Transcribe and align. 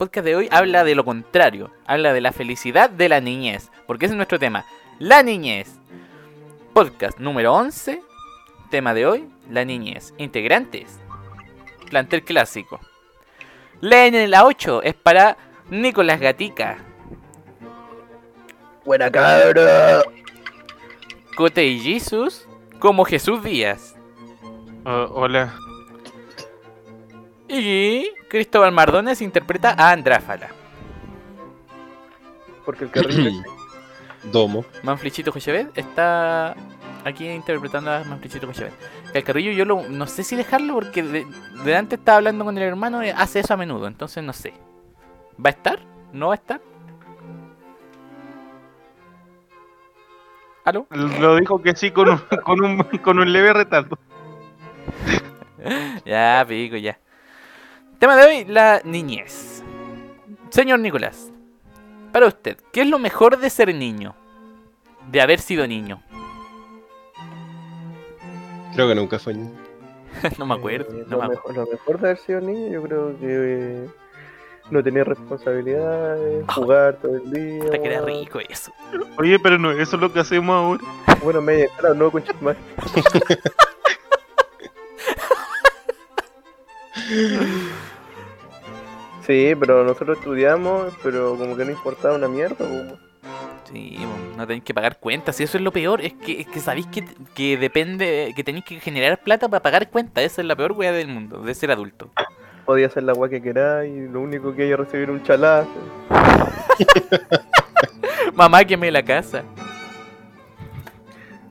podcast 0.00 0.24
de 0.24 0.34
hoy 0.34 0.48
habla 0.50 0.82
de 0.82 0.94
lo 0.94 1.04
contrario. 1.04 1.70
Habla 1.86 2.14
de 2.14 2.22
la 2.22 2.32
felicidad 2.32 2.88
de 2.88 3.10
la 3.10 3.20
niñez. 3.20 3.70
Porque 3.86 4.06
ese 4.06 4.14
es 4.14 4.16
nuestro 4.16 4.38
tema. 4.38 4.64
La 4.98 5.22
niñez. 5.22 5.78
Podcast 6.72 7.18
número 7.18 7.52
11. 7.52 8.00
Tema 8.70 8.94
de 8.94 9.04
hoy, 9.04 9.28
la 9.50 9.66
niñez. 9.66 10.14
Integrantes. 10.16 10.98
Plantel 11.90 12.24
clásico. 12.24 12.80
Leen 13.82 14.14
en 14.14 14.30
la 14.30 14.46
8 14.46 14.82
es 14.84 14.94
para 14.94 15.36
Nicolás 15.68 16.18
Gatica. 16.18 16.78
Buena 18.86 19.10
cabra. 19.10 20.00
Cote 21.36 21.66
y 21.66 21.78
Jesus 21.78 22.48
como 22.78 23.04
Jesús 23.04 23.42
Díaz. 23.42 23.96
Oh, 24.86 25.10
hola. 25.12 25.54
Y 27.50 28.12
Cristóbal 28.28 28.70
Mardones 28.70 29.20
interpreta 29.20 29.74
a 29.76 29.90
Andráfala. 29.90 30.50
Porque 32.64 32.84
el 32.84 32.90
carril 32.90 33.42
Domo. 34.30 34.64
Manflichito 34.84 35.32
Jochevet 35.32 35.76
está 35.76 36.54
aquí 37.04 37.28
interpretando 37.28 37.90
a 37.90 38.04
Manflichito 38.04 38.46
Jochevet. 38.46 38.72
El 39.12 39.24
carrillo 39.24 39.50
yo 39.50 39.64
lo, 39.64 39.82
no 39.88 40.06
sé 40.06 40.22
si 40.22 40.36
dejarlo 40.36 40.74
porque 40.74 41.02
de, 41.02 41.26
de 41.64 41.76
antes 41.76 41.98
estaba 41.98 42.18
hablando 42.18 42.44
con 42.44 42.56
el 42.56 42.62
hermano 42.62 43.04
y 43.04 43.08
hace 43.08 43.40
eso 43.40 43.54
a 43.54 43.56
menudo, 43.56 43.88
entonces 43.88 44.22
no 44.22 44.32
sé. 44.32 44.54
¿Va 45.44 45.48
a 45.48 45.50
estar? 45.50 45.80
¿No 46.12 46.28
va 46.28 46.34
a 46.34 46.36
estar? 46.36 46.60
¿Aló? 50.64 50.86
Lo 50.90 51.36
dijo 51.36 51.60
que 51.60 51.74
sí 51.74 51.90
con 51.90 52.10
un, 52.10 52.18
con 52.44 52.62
un, 52.62 52.82
con 53.02 53.18
un 53.18 53.32
leve 53.32 53.52
retardo. 53.52 53.98
Ya, 56.06 56.42
pico, 56.48 56.76
ya. 56.78 56.98
Tema 58.00 58.16
de 58.16 58.24
hoy, 58.24 58.44
la 58.46 58.80
niñez. 58.82 59.62
Señor 60.48 60.78
Nicolás, 60.78 61.30
para 62.14 62.28
usted, 62.28 62.56
¿qué 62.72 62.80
es 62.80 62.86
lo 62.86 62.98
mejor 62.98 63.38
de 63.38 63.50
ser 63.50 63.74
niño? 63.74 64.14
De 65.10 65.20
haber 65.20 65.38
sido 65.38 65.66
niño. 65.66 66.02
Creo 68.72 68.88
que 68.88 68.94
nunca 68.94 69.18
fue 69.18 69.34
niño. 69.34 69.52
no 70.38 70.46
me 70.46 70.54
acuerdo. 70.54 70.96
Eh, 70.96 71.04
no 71.08 71.18
lo, 71.18 71.28
me 71.28 71.34
acuerdo. 71.34 71.60
mejor, 71.60 71.66
lo 71.66 71.66
mejor 71.72 72.00
de 72.00 72.06
haber 72.06 72.16
sido 72.16 72.40
niño, 72.40 72.68
yo 72.68 72.82
creo 72.84 73.20
que 73.20 73.26
eh, 73.26 73.86
no 74.70 74.82
tenía 74.82 75.04
responsabilidades, 75.04 76.46
jugar 76.54 76.96
todo 77.02 77.16
el 77.16 77.30
día. 77.30 77.64
Puta 77.64 77.82
que 77.82 77.86
era 77.86 78.00
rico 78.00 78.40
eso. 78.48 78.72
Oye, 79.18 79.38
pero 79.38 79.58
no, 79.58 79.72
eso 79.72 79.96
es 79.96 80.00
lo 80.02 80.10
que 80.10 80.20
hacemos 80.20 80.54
ahora. 80.54 80.82
Bueno, 81.22 81.42
media 81.42 81.68
claro, 81.76 81.94
no 81.94 82.10
con 82.10 82.24
más. 82.40 82.56
Sí, 89.26 89.54
pero 89.58 89.84
nosotros 89.84 90.18
estudiamos, 90.18 90.92
pero 91.02 91.36
como 91.36 91.56
que 91.56 91.64
no 91.64 91.70
importaba 91.70 92.16
una 92.16 92.28
mierda. 92.28 92.56
po. 92.56 92.98
Sí, 93.70 93.98
no 94.36 94.46
tenéis 94.46 94.64
que 94.64 94.74
pagar 94.74 94.98
cuentas. 94.98 95.38
Y 95.40 95.44
eso 95.44 95.58
es 95.58 95.62
lo 95.62 95.72
peor. 95.72 96.00
Es 96.00 96.14
que, 96.14 96.40
es 96.40 96.48
que 96.48 96.60
sabéis 96.60 96.86
que, 96.86 97.04
que 97.34 97.56
depende. 97.56 98.32
Que 98.34 98.42
tenéis 98.42 98.64
que 98.64 98.80
generar 98.80 99.22
plata 99.22 99.48
para 99.48 99.62
pagar 99.62 99.90
cuentas. 99.90 100.24
Esa 100.24 100.40
es 100.42 100.48
la 100.48 100.56
peor 100.56 100.72
wea 100.72 100.92
del 100.92 101.08
mundo, 101.08 101.40
de 101.42 101.54
ser 101.54 101.70
adulto. 101.70 102.10
Podía 102.64 102.86
hacer 102.86 103.02
la 103.04 103.12
agua 103.12 103.28
que 103.28 103.40
queráis, 103.42 104.10
lo 104.10 104.20
único 104.20 104.54
que 104.54 104.62
hay 104.62 104.72
es 104.72 104.78
recibir 104.78 105.10
un 105.10 105.22
chalazo. 105.22 105.68
Mamá, 108.34 108.64
queme 108.64 108.90
la 108.90 109.02
casa. 109.02 109.42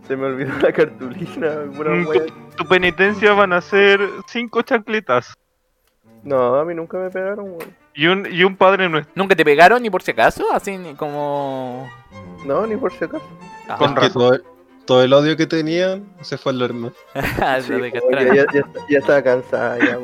Se 0.07 0.15
me 0.15 0.25
olvidó 0.27 0.53
la 0.61 0.71
cartulina, 0.73 1.51
pura 1.75 1.91
Mm, 1.91 2.07
wea. 2.07 2.21
Tu 2.57 2.65
penitencia 2.65 3.33
van 3.33 3.53
a 3.53 3.61
ser 3.61 4.01
cinco 4.27 4.61
chancletas. 4.61 5.33
No, 6.23 6.55
a 6.55 6.65
mí 6.65 6.73
nunca 6.73 6.97
me 6.97 7.09
pegaron, 7.09 7.45
weón. 7.45 7.75
Y 7.93 8.07
un, 8.07 8.27
y 8.31 8.43
un 8.43 8.55
padre 8.55 8.87
nuestro. 8.89 9.11
¿Nunca 9.15 9.35
te 9.35 9.43
pegaron 9.43 9.81
ni 9.81 9.89
por 9.89 10.01
si 10.01 10.11
acaso? 10.11 10.45
Así 10.53 10.77
ni 10.77 10.93
como. 10.95 11.89
No, 12.45 12.65
ni 12.65 12.75
por 12.77 12.93
si 12.93 13.05
acaso. 13.05 13.25
Ah, 13.67 13.77
Con 13.77 13.93
Porque 13.93 14.07
razón. 14.07 14.21
todo, 14.21 14.39
todo 14.85 15.03
el 15.03 15.13
odio 15.13 15.35
que 15.37 15.47
tenían 15.47 16.05
se 16.21 16.37
fue 16.37 16.51
al 16.51 16.61
horno. 16.61 16.91
lo 17.15 17.61
Sí, 17.61 17.91
ya, 18.11 18.45
ya, 18.53 18.63
ya 18.89 18.99
estaba 18.99 19.21
cansada, 19.21 19.77
ya. 19.79 19.99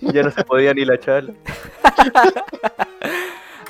Ya 0.00 0.22
no 0.22 0.30
se 0.30 0.44
podía 0.44 0.72
ni 0.72 0.84
la 0.84 0.98
charla. 0.98 1.34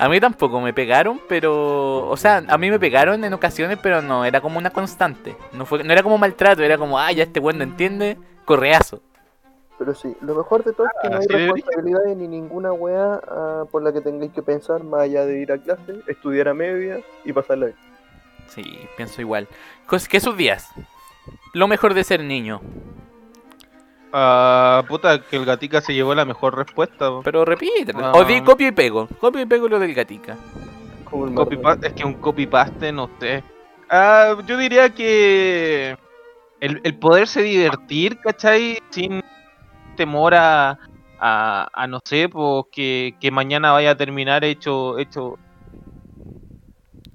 A 0.01 0.09
mí 0.09 0.19
tampoco 0.19 0.59
me 0.61 0.73
pegaron, 0.73 1.21
pero. 1.29 2.07
O 2.09 2.17
sea, 2.17 2.43
a 2.47 2.57
mí 2.57 2.71
me 2.71 2.79
pegaron 2.79 3.23
en 3.23 3.33
ocasiones, 3.33 3.77
pero 3.83 4.01
no 4.01 4.25
era 4.25 4.41
como 4.41 4.57
una 4.57 4.71
constante. 4.71 5.35
No, 5.51 5.67
fue, 5.67 5.83
no 5.83 5.93
era 5.93 6.01
como 6.01 6.17
maltrato, 6.17 6.63
era 6.63 6.79
como, 6.79 6.97
ah, 6.97 7.11
ya 7.11 7.21
este 7.21 7.39
weón 7.39 7.59
no 7.59 7.63
entiende, 7.63 8.17
correazo. 8.45 9.03
Pero 9.81 9.95
sí, 9.95 10.15
lo 10.21 10.35
mejor 10.35 10.63
de 10.63 10.73
todo 10.73 10.85
es 10.85 10.93
que 11.01 11.09
no 11.09 11.17
hay 11.17 11.25
responsabilidades 11.25 12.15
ni 12.15 12.27
ninguna 12.27 12.71
weá 12.71 13.19
ah, 13.27 13.63
por 13.71 13.81
la 13.81 13.91
que 13.91 13.99
tengáis 13.99 14.31
que 14.31 14.43
pensar 14.43 14.83
más 14.83 15.01
allá 15.01 15.25
de 15.25 15.39
ir 15.39 15.51
a 15.51 15.57
clase, 15.57 16.03
estudiar 16.05 16.49
a 16.49 16.53
media 16.53 17.01
y 17.25 17.33
pasarla 17.33 17.65
bien. 17.65 17.77
Sí, 18.45 18.63
pienso 18.95 19.21
igual. 19.21 19.47
¿Qué 20.07 20.19
sus 20.19 20.37
días? 20.37 20.67
Lo 21.53 21.67
mejor 21.67 21.95
de 21.95 22.03
ser 22.03 22.23
niño. 22.23 22.61
Ah, 24.13 24.83
puta, 24.87 25.19
que 25.19 25.37
el 25.37 25.45
gatica 25.45 25.81
se 25.81 25.95
llevó 25.95 26.13
la 26.13 26.25
mejor 26.25 26.55
respuesta. 26.55 27.09
Pero 27.23 27.43
repite. 27.43 27.91
Ah. 27.95 28.11
O 28.13 28.23
di 28.23 28.39
copio 28.41 28.67
y 28.67 28.73
pego. 28.73 29.07
Copio 29.19 29.41
y 29.41 29.47
pego 29.47 29.67
lo 29.67 29.79
del 29.79 29.95
gatica. 29.95 30.37
Copy 31.09 31.59
es 31.81 31.93
que 31.93 32.05
un 32.05 32.13
copy 32.13 32.45
paste, 32.45 32.91
no 32.91 33.09
sé. 33.19 33.43
Ah, 33.89 34.35
yo 34.45 34.57
diría 34.57 34.91
que 34.91 35.97
el, 36.59 36.81
el 36.83 36.99
poderse 36.99 37.41
divertir, 37.41 38.19
¿cachai? 38.19 38.77
Sin 38.91 39.23
temor 39.95 40.33
a, 40.35 40.77
a, 41.19 41.67
a 41.73 41.87
no 41.87 41.99
sé, 42.03 42.29
pues 42.29 42.65
que, 42.71 43.15
que 43.19 43.31
mañana 43.31 43.71
vaya 43.71 43.91
a 43.91 43.95
terminar 43.97 44.43
hecho, 44.43 44.97
hecho, 44.97 45.37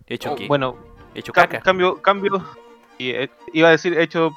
Hecho 0.07 0.35
qué? 0.37 0.47
bueno, 0.47 0.77
Hecho 1.15 1.33
Ca- 1.33 1.43
caca. 1.49 1.61
Cambio, 1.63 2.01
cambio. 2.03 2.45
y, 2.99 3.11
eh, 3.11 3.31
iba 3.53 3.69
a 3.69 3.73
decir 3.73 3.99
hecho. 3.99 4.31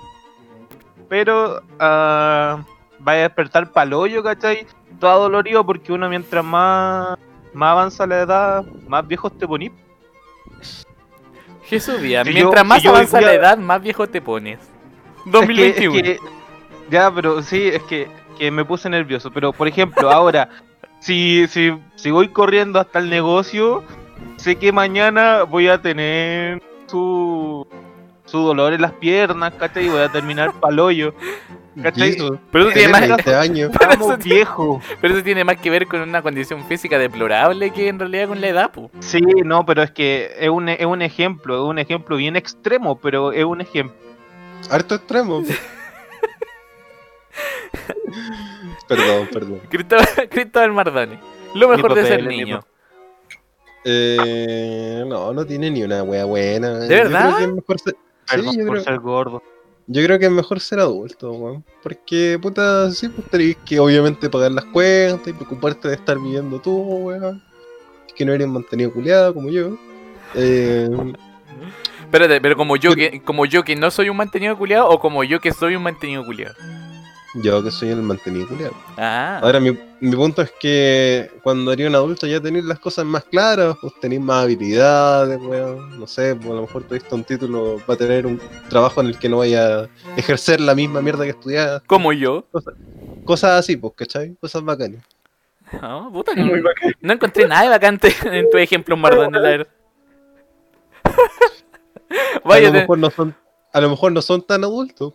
Pero 1.09 1.61
ah, 1.79 2.63
vaya 3.00 3.19
a 3.19 3.23
despertar 3.23 3.72
paloyo, 3.72 4.23
¿cachai? 4.23 4.66
Todo 5.00 5.23
dolorido 5.23 5.66
porque 5.66 5.91
uno 5.91 6.07
mientras 6.09 6.44
más, 6.45 7.17
más 7.53 7.71
avanza 7.71 8.07
la 8.07 8.21
edad, 8.21 8.66
más 8.88 9.07
viejos 9.07 9.38
te 9.38 9.47
ponís. 9.47 9.71
Jesús 11.63 12.01
Díaz. 12.01 12.25
Si 12.27 12.33
Mientras 12.33 12.63
yo- 12.63 12.67
más 12.67 12.81
si 12.81 12.88
avanza 12.88 13.21
la 13.21 13.33
edad, 13.33 13.57
más 13.57 13.81
viejo 13.81 14.07
te 14.07 14.21
pones. 14.21 14.59
Es 14.59 14.66
que- 15.25 15.29
2021. 15.31 15.95
es 15.97 16.03
que- 16.03 16.19
ya, 16.89 17.11
pero 17.13 17.44
sí, 17.44 17.67
es 17.67 17.83
que, 17.83 18.07
que 18.39 18.50
me 18.50 18.66
puse 18.66 18.89
nervioso. 18.89 19.29
Pero 19.31 19.53
por 19.53 19.67
ejemplo, 19.67 20.09
ahora, 20.09 20.50
si, 21.00 21.45
si, 21.47 21.72
si 21.95 22.09
voy 22.09 22.29
corriendo 22.29 22.79
hasta 22.79 22.97
el 23.00 23.09
negocio, 23.09 23.83
sé 24.38 24.55
que 24.55 24.72
mañana 24.72 25.44
voy 25.44 25.67
a 25.67 25.79
tener 25.81 26.61
su, 26.88 27.67
su 28.25 28.39
dolor 28.39 28.73
en 28.73 28.81
las 28.81 28.94
piernas, 28.94 29.53
¿cachai? 29.59 29.85
Y 29.85 29.89
voy 29.89 30.01
a 30.01 30.09
terminar 30.09 30.53
paloyo. 30.59 31.13
¿Cachai? 31.81 32.11
Jesus, 32.13 32.38
Pero 32.51 32.66
eso, 32.66 32.73
tiene 32.73 32.91
más, 32.91 33.07
20 33.07 33.35
años. 33.35 33.72
Pero 33.77 33.91
eso 33.91 34.17
tiene- 34.17 34.35
viejos. 34.35 34.83
pero 35.00 35.13
eso 35.13 35.23
tiene 35.23 35.44
más 35.45 35.57
que 35.57 35.69
ver 35.69 35.85
con 35.88 36.01
una 36.01 36.21
condición 36.21 36.66
física 36.66 36.97
deplorable 36.97 37.71
que 37.71 37.88
en 37.88 38.00
realidad 38.00 38.27
con 38.27 38.41
la 38.41 38.47
edad, 38.50 38.71
pu. 38.71 38.89
Sí, 39.00 39.21
no, 39.45 39.66
pero 39.66 39.83
es 39.83 39.91
que 39.91 40.31
es 40.39 40.50
un, 40.50 40.67
es 40.67 40.85
un 40.85 41.01
ejemplo, 41.01 41.56
es 41.63 41.69
un 41.69 41.79
ejemplo 41.79 42.17
bien 42.17 42.35
extremo, 42.35 43.00
pero 43.00 43.31
es 43.31 43.45
un 43.45 43.61
ejemplo. 43.61 43.95
Harto 44.69 44.95
extremo. 44.95 45.44
perdón, 48.88 49.27
perdón. 49.31 49.61
Cristóbal, 49.69 50.07
Cristóbal 50.29 50.72
Mardone. 50.73 51.19
Lo 51.55 51.67
mejor 51.69 51.94
de 51.95 52.01
papel, 52.01 52.05
ser 52.07 52.23
mi 52.27 52.38
niño. 52.38 52.61
Eh, 53.85 55.03
no, 55.07 55.33
no 55.33 55.45
tiene 55.45 55.72
ni 55.72 55.83
una 55.83 56.03
wea 56.03 56.25
buena. 56.25 56.79
¿De 56.79 56.88
Yo 56.89 57.03
verdad? 57.03 57.22
creo 57.27 57.38
que 57.38 57.44
es 57.45 57.51
mejor 57.53 57.79
ser- 57.79 57.95
Sí, 58.29 58.57
yo 58.59 58.66
por 58.67 58.73
creo, 58.75 58.83
ser 58.83 59.00
gordo. 59.00 59.44
yo 59.88 60.03
creo 60.03 60.19
que 60.19 60.25
es 60.25 60.31
mejor 60.31 60.59
ser 60.59 60.79
adulto, 60.79 61.31
weón. 61.31 61.63
Porque, 61.81 62.38
puta, 62.39 62.91
sí, 62.91 63.09
pues 63.09 63.27
tenés 63.29 63.56
que 63.66 63.79
obviamente 63.79 64.29
pagar 64.29 64.51
las 64.51 64.66
cuentas 64.66 65.27
y 65.27 65.33
preocuparte 65.33 65.88
de 65.88 65.95
estar 65.95 66.19
viviendo 66.19 66.59
tú, 66.59 66.77
weón. 66.79 67.41
Que 68.16 68.25
no 68.25 68.33
eres 68.33 68.47
mantenido 68.47 68.91
culiado 68.94 69.33
como 69.33 69.50
yo. 69.50 69.77
Eh, 70.36 70.88
Espérate, 72.01 72.39
pero 72.41 72.56
como 72.56 72.75
yo 72.75 72.94
que 72.95 73.21
como 73.24 73.45
yo 73.45 73.63
que 73.63 73.75
no 73.75 73.89
soy 73.91 74.09
un 74.09 74.18
mantenido 74.18 74.57
culiado 74.57 74.88
o 74.89 75.00
como 75.00 75.24
yo 75.24 75.39
que 75.39 75.51
soy 75.53 75.75
un 75.75 75.83
mantenido 75.83 76.24
culiado. 76.25 76.53
Yo 77.35 77.63
que 77.63 77.71
soy 77.71 77.89
el 77.89 78.01
mantenido 78.01 78.47
culiado. 78.47 78.73
Ah. 78.97 79.39
Ahora, 79.43 79.59
mi, 79.59 79.77
mi 79.99 80.15
punto 80.15 80.41
es 80.41 80.51
que 80.59 81.29
cuando 81.43 81.71
eres 81.71 81.87
un 81.87 81.95
adulto 81.95 82.25
ya 82.27 82.39
tenéis 82.41 82.65
las 82.65 82.79
cosas 82.79 83.05
más 83.05 83.23
claras, 83.25 83.75
pues 83.81 83.93
tenéis 83.99 84.21
más 84.21 84.43
habilidades, 84.43 85.39
weón. 85.41 85.99
No 85.99 86.07
sé, 86.07 86.35
pues 86.35 86.49
a 86.49 86.53
lo 86.53 86.61
mejor 86.61 86.83
tuviste 86.83 87.13
un 87.13 87.23
título 87.23 87.77
para 87.85 87.97
tener 87.97 88.25
un 88.25 88.39
trabajo 88.69 89.01
en 89.01 89.07
el 89.07 89.19
que 89.19 89.29
no 89.29 89.37
vaya 89.37 89.81
a 89.83 89.87
ejercer 90.17 90.59
la 90.59 90.73
misma 90.75 91.01
mierda 91.01 91.23
que 91.23 91.31
estudias. 91.31 91.81
Como 91.87 92.13
yo. 92.13 92.45
Cosas 93.25 93.59
así, 93.59 93.77
pues, 93.77 93.93
¿cachai? 93.95 94.35
Cosas 94.41 94.63
bacanas. 94.63 95.03
Ah, 95.71 96.09
puta, 96.11 96.33
no, 96.33 96.45
Muy 96.47 96.61
bacán. 96.61 96.93
no 96.99 97.13
encontré 97.13 97.47
nada 97.47 97.61
de 97.61 97.69
vacante 97.69 98.11
en 98.23 98.49
tu 98.49 98.57
ejemplo, 98.57 98.97
Mardone, 98.97 99.39
la 99.39 99.49
verdad. 99.49 99.67
a 101.03 102.47
Vaya, 102.47 102.67
lo 102.67 102.73
te- 102.73 102.79
mejor 102.79 102.97
no 102.97 103.09
son, 103.11 103.35
a 103.71 103.81
lo 103.81 103.89
mejor 103.91 104.11
no 104.11 104.21
son 104.23 104.41
tan 104.41 104.63
adultos. 104.63 105.13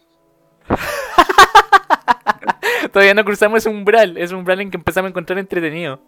todavía 2.93 3.15
no 3.15 3.25
cruzamos 3.25 3.59
ese 3.59 3.69
umbral, 3.69 4.17
ese 4.17 4.35
umbral 4.35 4.61
en 4.61 4.71
que 4.71 4.77
empezamos 4.77 5.09
a 5.09 5.11
encontrar 5.11 5.39
entretenido. 5.39 6.01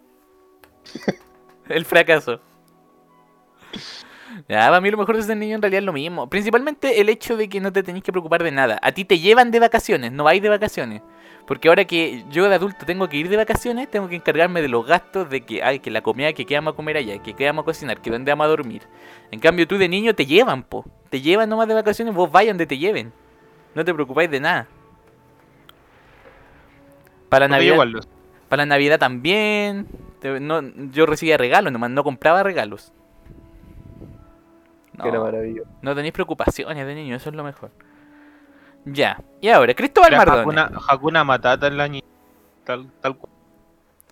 El 1.69 1.85
fracaso. 1.85 2.39
Ya, 4.47 4.67
para 4.67 4.81
mí 4.81 4.91
lo 4.91 4.97
mejor 4.97 5.17
de 5.17 5.23
ser 5.23 5.37
niño 5.37 5.55
en 5.55 5.61
realidad 5.61 5.79
es 5.79 5.85
lo 5.85 5.93
mismo. 5.93 6.29
Principalmente 6.29 7.01
el 7.01 7.09
hecho 7.09 7.35
de 7.35 7.49
que 7.49 7.59
no 7.59 7.73
te 7.73 7.83
tenés 7.83 8.03
que 8.03 8.11
preocupar 8.11 8.43
de 8.43 8.51
nada. 8.51 8.79
A 8.81 8.91
ti 8.91 9.03
te 9.03 9.19
llevan 9.19 9.51
de 9.51 9.59
vacaciones, 9.59 10.11
no 10.11 10.23
vais 10.23 10.41
de 10.41 10.49
vacaciones. 10.49 11.01
Porque 11.47 11.69
ahora 11.69 11.85
que 11.85 12.23
yo 12.29 12.47
de 12.47 12.55
adulto 12.55 12.85
tengo 12.85 13.07
que 13.09 13.17
ir 13.17 13.29
de 13.29 13.37
vacaciones, 13.37 13.89
tengo 13.89 14.07
que 14.09 14.15
encargarme 14.15 14.61
de 14.61 14.67
los 14.67 14.85
gastos 14.85 15.29
de 15.29 15.41
que, 15.41 15.63
ay, 15.63 15.79
que 15.79 15.89
la 15.89 16.01
comida 16.01 16.33
que 16.33 16.45
qué 16.45 16.55
vamos 16.55 16.73
a 16.73 16.75
comer 16.75 16.97
allá, 16.97 17.21
que 17.21 17.33
qué 17.33 17.45
vamos 17.45 17.63
a 17.63 17.65
cocinar, 17.65 18.01
que 18.01 18.11
dónde 18.11 18.31
vamos 18.31 18.45
a 18.45 18.49
dormir. 18.49 18.83
En 19.31 19.39
cambio 19.39 19.67
tú 19.67 19.77
de 19.77 19.89
niño 19.89 20.13
te 20.13 20.25
llevan, 20.25 20.63
po. 20.63 20.85
Te 21.09 21.21
llevan 21.21 21.49
nomás 21.49 21.67
de 21.67 21.73
vacaciones, 21.73 22.13
vos 22.13 22.31
vayan 22.31 22.57
donde 22.57 22.67
te 22.67 22.77
lleven. 22.77 23.13
No 23.75 23.83
te 23.83 23.93
preocupáis 23.93 24.29
de 24.29 24.39
nada. 24.39 24.67
Para 27.29 27.47
la 27.47 27.55
Navidad, 27.57 27.73
igual 27.73 27.99
para 28.49 28.61
la 28.63 28.67
Navidad 28.67 28.99
también. 28.99 29.87
no, 30.41 30.61
yo 30.91 31.05
recibía 31.05 31.37
regalos, 31.37 31.71
nomás 31.73 31.89
no 31.91 32.03
compraba 32.03 32.43
regalos. 32.43 32.93
Que 35.01 35.09
era 35.09 35.17
No, 35.17 35.23
maravilloso. 35.25 35.69
no 35.81 35.93
tenéis 35.95 36.13
preocupaciones 36.13 36.85
de 36.87 36.95
niño, 36.95 37.15
eso 37.15 37.29
es 37.29 37.35
lo 37.35 37.43
mejor. 37.43 37.71
Ya. 38.85 39.21
Y 39.41 39.49
ahora, 39.49 39.73
Cristóbal 39.73 40.15
Mardone. 40.15 40.41
Hakuna, 40.41 40.71
Hakuna 40.87 41.23
Matata 41.23 41.67
en 41.67 41.77
la 41.77 41.87
niña. 41.87 42.05
Tal, 42.63 42.89
tal 43.01 43.17
cual. 43.17 43.31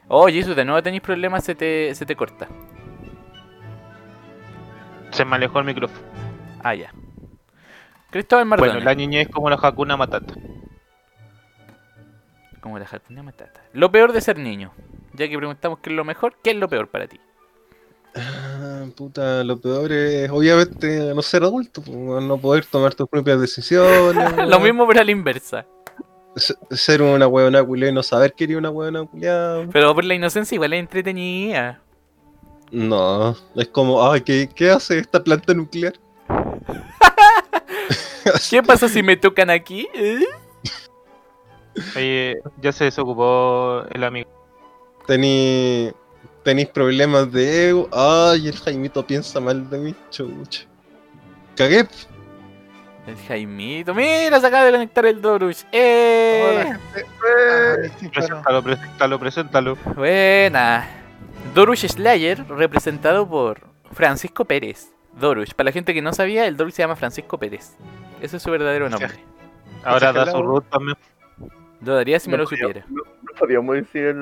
Oh, 0.08 0.28
Jesús, 0.28 0.56
de 0.56 0.66
nuevo 0.66 0.84
tenéis 0.84 1.02
problemas, 1.02 1.44
se 1.44 1.56
te, 1.56 1.96
se 1.96 2.06
te 2.06 2.16
corta. 2.16 2.48
Se 5.12 5.24
me 5.26 5.36
alejó 5.38 5.60
el 5.60 5.66
micrófono. 5.66 6.06
Ah, 6.62 6.76
ya. 6.76 6.92
Cristóbal 8.12 8.46
Mardone. 8.46 8.72
Bueno, 8.72 8.86
la 8.86 8.96
niñez 8.96 9.28
es 9.28 9.34
como 9.34 9.50
la 9.50 9.56
Hakuna 9.62 9.98
Matata. 9.98 10.34
Como 12.66 12.80
la 12.80 12.88
Hakuna 12.92 13.22
Matata. 13.22 13.62
Lo 13.74 13.92
peor 13.92 14.12
de 14.12 14.22
ser 14.22 14.40
niño. 14.40 14.74
Ya 15.14 15.30
que 15.30 15.38
preguntamos 15.38 15.78
qué 15.84 15.92
es 15.92 15.96
lo 15.96 16.04
mejor, 16.04 16.36
¿qué 16.44 16.50
es 16.50 16.56
lo 16.56 16.68
peor 16.68 16.88
para 16.88 17.06
ti? 17.06 17.20
Ah, 18.16 18.86
puta, 18.98 19.44
lo 19.44 19.62
peor 19.62 19.92
es 19.92 20.32
obviamente 20.32 21.14
no 21.14 21.22
ser 21.22 21.44
adulto, 21.44 21.84
no 21.88 22.38
poder 22.40 22.66
tomar 22.66 22.96
tus 22.96 23.08
propias 23.08 23.40
decisiones. 23.40 24.36
lo 24.50 24.60
mismo 24.60 24.88
pero 24.88 25.02
a 25.02 25.04
la 25.04 25.12
inversa. 25.12 25.68
Se- 26.36 26.56
Ser 26.72 27.04
una 27.04 27.28
huevona 27.28 27.64
culiada 27.64 27.92
y 27.92 27.94
no 27.94 28.02
saber 28.02 28.34
que 28.34 28.46
eres 28.46 28.58
una 28.58 28.72
huevona 28.72 29.06
culiada. 29.06 29.68
Pero 29.72 29.94
por 29.94 30.04
la 30.04 30.16
inocencia 30.16 30.56
igual 30.56 30.74
es 30.74 30.80
entretenida. 30.80 31.82
No, 32.72 33.36
es 33.56 33.68
como, 33.68 34.12
ay, 34.12 34.22
¿qué, 34.22 34.50
qué 34.56 34.72
hace 34.72 34.98
esta 34.98 35.24
planta 35.24 35.54
nuclear? 35.54 35.94
¿Qué 38.50 38.64
pasa 38.64 38.90
si 38.90 39.04
me 39.04 39.18
tocan 39.18 39.52
aquí? 39.52 39.88
¿Eh? 39.94 40.18
Oye, 41.96 42.42
ya 42.62 42.72
se 42.72 42.86
desocupó 42.86 43.84
el 43.92 44.04
amigo. 44.04 44.30
Tení, 45.08 45.92
tenéis 46.44 46.70
problemas 46.70 47.32
de 47.32 47.70
ego. 47.70 47.90
Ay, 47.92 48.48
el 48.48 48.56
Jaimito 48.58 49.06
piensa 49.06 49.40
mal 49.40 49.70
de 49.70 49.78
mí, 49.78 49.96
chucha. 50.10 50.66
Cagué. 51.56 51.88
El 53.08 53.16
Jaimito. 53.28 53.94
Mira, 53.94 54.40
se 54.40 54.48
acaba 54.48 54.66
de 54.66 54.72
conectar 54.72 55.06
el 55.06 55.22
Dorush. 55.22 55.64
¡Eh! 55.72 56.50
Hola, 56.50 56.66
gente. 56.66 57.06
Ay, 57.84 57.92
sí, 58.00 58.10
claro. 58.10 58.42
Preséntalo, 58.42 58.64
preséntalo, 58.64 59.20
preséntalo. 59.20 59.78
Buena. 59.96 60.88
Dorush 61.54 61.88
Slayer, 61.88 62.48
representado 62.48 63.30
por 63.30 63.62
Francisco 63.92 64.46
Pérez. 64.46 64.92
Dorush. 65.14 65.54
Para 65.54 65.66
la 65.66 65.72
gente 65.72 65.94
que 65.94 66.02
no 66.02 66.14
sabía, 66.14 66.48
el 66.48 66.58
Dorush 66.58 66.74
se 66.74 66.82
llama 66.82 66.96
Francisco 66.96 67.38
Pérez. 67.38 67.76
Ese 68.22 68.38
es 68.38 68.44
su 68.44 68.50
verdadero 68.50 68.90
nombre. 68.90 69.14
Ahora 69.84 70.12
da 70.12 70.32
su 70.32 70.42
root 70.42 70.66
también. 70.70 70.98
Lo 71.86 71.96
daría 71.96 72.20
si 72.20 72.30
me 72.30 72.38
lo 72.38 72.46
podía- 72.46 72.64
supiera. 72.68 72.86
No, 72.90 73.04
no 73.04 73.40
podíamos 73.40 73.76
decir 73.76 74.06
el, 74.06 74.18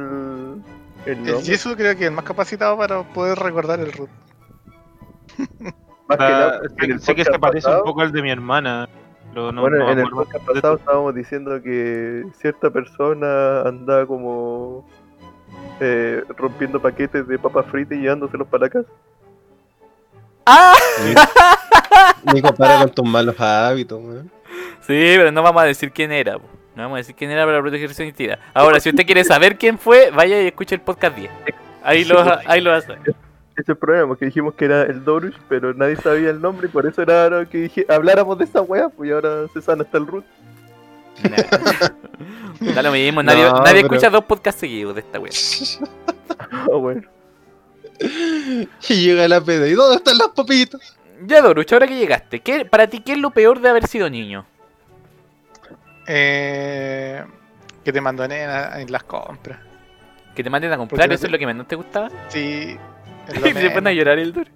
el 1.06 1.12
El 1.14 1.18
nombre. 1.24 1.42
Jesús 1.44 1.76
creo 1.76 1.94
que 1.96 2.02
es 2.04 2.08
el 2.10 2.12
más 2.16 2.26
capacitado 2.26 2.78
para 2.78 3.04
poder 3.04 3.38
recordar 3.40 3.80
el 3.80 3.92
root. 3.94 4.10
Más 6.08 6.18
que 6.18 6.24
Ah, 6.26 6.30
nada, 6.30 6.62
sé- 7.00 7.16
que 7.16 7.24
se 7.24 7.40
parece 7.40 7.66
pasado- 7.66 7.80
un 7.80 7.86
poco 7.86 8.02
al 8.02 8.12
de 8.12 8.22
mi 8.22 8.30
hermana. 8.30 8.90
Pero 9.34 9.52
no, 9.52 9.62
bueno, 9.62 9.78
no 9.80 9.86
me 9.88 9.92
en 9.94 10.00
el 10.00 10.10
podcast 10.10 10.46
pasado 10.46 10.76
estábamos 10.76 11.16
diciendo 11.16 11.60
que 11.64 12.24
cierta 12.40 12.70
persona 12.70 13.62
anda 13.62 14.06
como 14.06 14.86
eh, 15.80 16.24
rompiendo 16.38 16.80
paquetes 16.82 17.26
de 17.28 17.40
papas 17.40 17.66
fritas 17.68 17.98
y 17.98 18.02
llevándoselos 18.02 18.48
para 18.48 18.66
la 18.66 18.70
casa. 18.70 18.90
¡Ah! 20.46 20.74
Nico, 22.34 22.54
para 22.58 22.80
con 22.80 22.90
tus 22.92 23.06
malos 23.06 23.40
hábitos, 23.40 24.00
weón. 24.04 24.30
Sí, 24.82 25.14
pero 25.16 25.32
no 25.32 25.42
vamos 25.42 25.64
a 25.64 25.66
decir 25.66 25.92
quién 25.92 26.12
era. 26.12 26.38
po. 26.38 26.46
No 26.76 26.84
vamos 26.84 26.96
a 26.96 26.98
decir 26.98 27.16
quién 27.16 27.30
era 27.32 27.46
para 27.46 27.62
proteger 27.62 27.94
su 27.94 28.02
identidad. 28.04 28.40
Ahora, 28.54 28.80
si 28.80 28.90
usted 28.90 29.06
quiere 29.06 29.24
saber 29.24 29.58
quién 29.58 29.78
fue, 29.78 30.10
vaya 30.12 30.42
y 30.42 30.48
escuche 30.48 30.76
el 30.76 30.82
podcast 30.82 31.16
10. 31.16 31.30
Ahí 31.84 32.04
lo, 32.06 32.20
ahí 32.48 32.62
lo 32.62 32.72
ver. 32.72 32.82
Ese 32.82 33.62
es 33.62 33.70
el 33.70 33.76
problema, 33.78 34.08
porque 34.08 34.26
dijimos 34.26 34.56
que 34.56 34.66
era 34.66 34.82
el 34.84 35.04
Dorush, 35.04 35.36
pero 35.48 35.74
nadie 35.76 35.96
sabía 35.98 36.32
el 36.32 36.42
nombre 36.42 36.68
y 36.68 36.72
por 36.72 36.88
eso 36.88 37.04
era 37.04 37.46
que 37.46 37.60
dije, 37.60 37.86
habláramos 37.88 38.38
de 38.40 38.46
esa 38.46 38.62
wea, 38.62 38.90
pues 38.90 39.10
y 39.10 39.14
ahora 39.14 39.48
se 39.54 39.62
sana 39.62 39.84
hasta 39.84 39.98
el 40.00 40.08
root. 40.08 40.26
Da 42.60 42.82
lo 42.82 42.92
mismo, 42.92 43.22
nadie, 43.22 43.44
No, 43.44 43.60
nadie 43.60 43.82
pero- 43.84 43.94
escucha 43.94 44.10
dos 44.10 44.24
podcasts 44.26 44.60
seguidos 44.62 44.96
de 44.96 45.02
esta 45.02 45.20
wea. 45.20 45.32
Ah, 46.52 46.76
bueno. 46.76 47.02
Y 48.90 48.94
llega 48.96 49.28
la 49.28 49.40
peda. 49.42 49.68
¿Y 49.68 49.74
dónde 49.74 49.98
están 49.98 50.18
las 50.18 50.30
papitas? 50.30 50.98
Ya, 51.26 51.42
Doruch, 51.42 51.72
ahora 51.74 51.88
que 51.88 51.96
llegaste, 51.96 52.40
¿qué, 52.42 52.66
para 52.66 52.88
ti, 52.88 53.00
¿qué 53.00 53.14
es 53.14 53.18
lo 53.20 53.30
peor 53.32 53.60
de 53.62 53.70
haber 53.70 53.88
sido 53.88 54.10
niño? 54.10 54.46
Eh, 56.08 57.24
que 57.84 57.94
te 57.94 58.02
mandonen 58.02 58.50
a- 58.50 58.80
en 58.82 58.92
las 58.92 59.04
compras. 59.04 59.60
Que 60.36 60.44
te 60.44 60.50
manden 60.50 60.72
a 60.74 60.78
comprar, 60.78 61.00
Porque 61.02 61.16
¿eso 61.16 61.22
te- 61.22 61.28
es 61.28 61.32
lo 61.32 61.38
que 61.40 61.46
menos 61.46 61.68
te 61.68 61.76
gustaba? 61.76 62.10
Sí. 62.30 62.78
Y 63.46 63.54
se 63.54 63.70
pone 63.72 63.90
a 63.90 63.94
llorar 63.94 64.20
el 64.20 64.34
Doruch. 64.34 64.52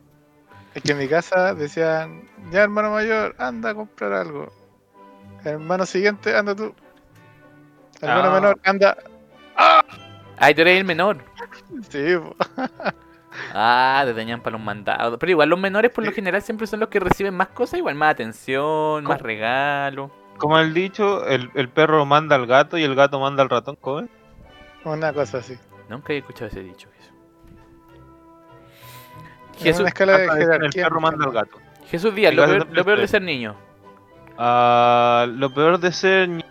Es 0.74 0.84
que 0.84 0.92
en 0.92 0.98
mi 0.98 1.08
casa 1.08 1.54
decían, 1.54 2.24
ya 2.52 2.64
hermano 2.64 2.92
mayor, 2.92 3.36
anda 3.40 3.70
a 3.72 3.76
comprar 3.76 4.12
algo. 4.14 4.52
Hermano 5.44 5.86
siguiente, 5.86 6.36
anda 6.36 6.54
tú. 6.56 6.74
Hermano 8.02 8.30
Ah. 8.30 8.34
menor, 8.34 8.60
anda. 8.64 8.98
Ay, 10.38 10.54
tú 10.54 10.62
eres 10.62 10.78
el 10.80 10.86
menor. 10.86 11.18
Sí. 11.90 12.16
Ah, 13.54 14.02
te 14.06 14.16
tenían 14.16 14.42
para 14.42 14.58
los 14.58 14.66
mandados. 14.66 15.18
Pero 15.20 15.30
igual 15.32 15.50
los 15.50 15.60
menores 15.60 15.92
por 15.92 16.04
lo 16.04 16.12
general 16.12 16.42
siempre 16.42 16.66
son 16.66 16.80
los 16.80 16.90
que 16.90 17.00
reciben 17.00 17.36
más 17.36 17.50
cosas, 17.50 17.78
igual 17.78 17.94
más 17.94 18.12
atención, 18.14 19.04
más 19.04 19.22
regalo. 19.22 20.10
Como 20.38 20.60
el 20.60 20.74
dicho, 20.74 21.26
el, 21.26 21.50
el 21.56 21.70
perro 21.70 22.06
manda 22.06 22.36
al 22.36 22.46
gato 22.46 22.78
y 22.78 22.84
el 22.84 22.96
gato 22.96 23.20
manda 23.20 23.44
al 23.44 23.50
ratón. 23.50 23.78
¿cómo 23.82 24.00
es? 24.02 24.10
una 24.84 25.12
cosa 25.12 25.40
así. 25.40 25.58
Nunca 25.90 26.14
he 26.14 26.18
escuchado 26.18 26.48
ese 26.48 26.62
dicho. 26.62 26.88
Jesús. 29.60 29.80
Una 29.82 29.90
escala 29.90 30.18
de 30.18 30.24
dicen, 30.40 30.64
el 30.64 30.72
perro 30.72 31.02
manda 31.02 31.26
al 31.26 31.32
gato. 31.32 31.58
Jesús 31.90 32.14
Díaz, 32.14 32.32
el 32.32 32.38
lo 32.38 32.44
peor, 32.46 32.56
siempre 32.58 32.76
lo 32.78 32.86
peor 32.86 33.00
de 33.00 33.08
ser 33.08 33.22
niño. 33.22 33.56
Ah, 34.38 35.26
lo 35.30 35.54
peor 35.54 35.80
de 35.80 35.92
ser 35.92 36.30
ni- 36.30 36.46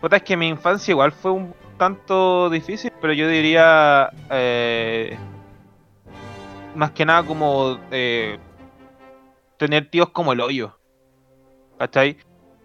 Puta, 0.00 0.16
es 0.16 0.22
que 0.24 0.36
mi 0.36 0.48
infancia 0.48 0.90
igual 0.92 1.12
fue 1.12 1.30
un 1.30 1.54
tanto 1.78 2.50
difícil, 2.50 2.92
pero 3.00 3.12
yo 3.12 3.28
diría 3.28 4.10
eh, 4.30 5.16
más 6.74 6.90
que 6.90 7.04
nada 7.04 7.22
como 7.24 7.78
eh, 7.92 8.38
tener 9.58 9.88
tíos 9.90 10.08
como 10.10 10.32
el 10.32 10.40
hoyo. 10.40 10.76
¿Cachai? 11.82 12.16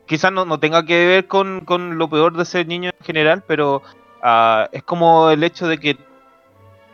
Quizás 0.05 0.31
no, 0.31 0.45
no 0.45 0.59
tenga 0.59 0.86
que 0.86 1.07
ver 1.07 1.27
con, 1.27 1.62
con 1.65 1.97
lo 1.97 2.07
peor 2.07 2.38
de 2.38 2.45
ser 2.45 2.67
niño 2.67 2.91
en 3.00 3.05
general, 3.05 3.43
pero 3.47 3.81
ah, 4.21 4.69
es 4.71 4.83
como 4.83 5.31
el 5.31 5.43
hecho 5.43 5.67
de 5.67 5.79
que 5.79 5.97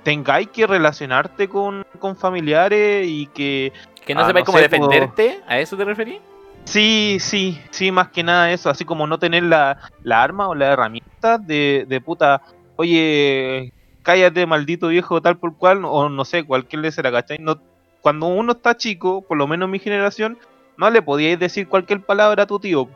tengáis 0.03 0.47
que 0.47 0.65
relacionarte 0.65 1.49
con, 1.49 1.85
con 1.99 2.15
familiares 2.15 3.05
y 3.05 3.27
que 3.27 3.73
Que 4.05 4.15
no 4.15 4.21
Ah, 4.21 4.27
sepáis 4.27 4.43
no 4.43 4.45
cómo 4.45 4.57
sé, 4.57 4.69
po. 4.69 4.75
defenderte, 4.75 5.41
¿a 5.47 5.59
eso 5.59 5.75
te 5.75 5.83
referís? 5.83 6.21
Sí, 6.63 7.17
sí, 7.19 7.61
sí, 7.71 7.91
más 7.91 8.07
que 8.07 8.23
nada 8.23 8.49
eso, 8.53 8.69
así 8.69 8.85
como 8.85 9.05
no 9.05 9.19
tener 9.19 9.43
la, 9.43 9.77
la 10.01 10.23
arma 10.23 10.47
o 10.47 10.55
la 10.55 10.67
herramienta 10.71 11.37
de, 11.39 11.85
de 11.89 11.99
puta, 11.99 12.41
oye, 12.77 13.73
cállate 14.01 14.45
maldito 14.45 14.87
viejo 14.87 15.21
tal 15.21 15.37
por 15.37 15.57
cual, 15.57 15.81
o 15.83 16.07
no 16.07 16.23
sé, 16.23 16.45
cualquier 16.45 16.83
le 16.83 16.91
será, 16.93 17.11
¿cachai? 17.11 17.37
No, 17.39 17.59
cuando 17.99 18.27
uno 18.27 18.53
está 18.53 18.77
chico, 18.77 19.25
por 19.27 19.37
lo 19.37 19.45
menos 19.45 19.67
en 19.67 19.71
mi 19.71 19.79
generación, 19.79 20.37
no 20.83 20.89
le 20.89 21.01
podíais 21.01 21.39
decir 21.39 21.67
cualquier 21.67 22.01
palabra 22.01 22.43
a 22.43 22.47
tu 22.47 22.59
tío, 22.59 22.89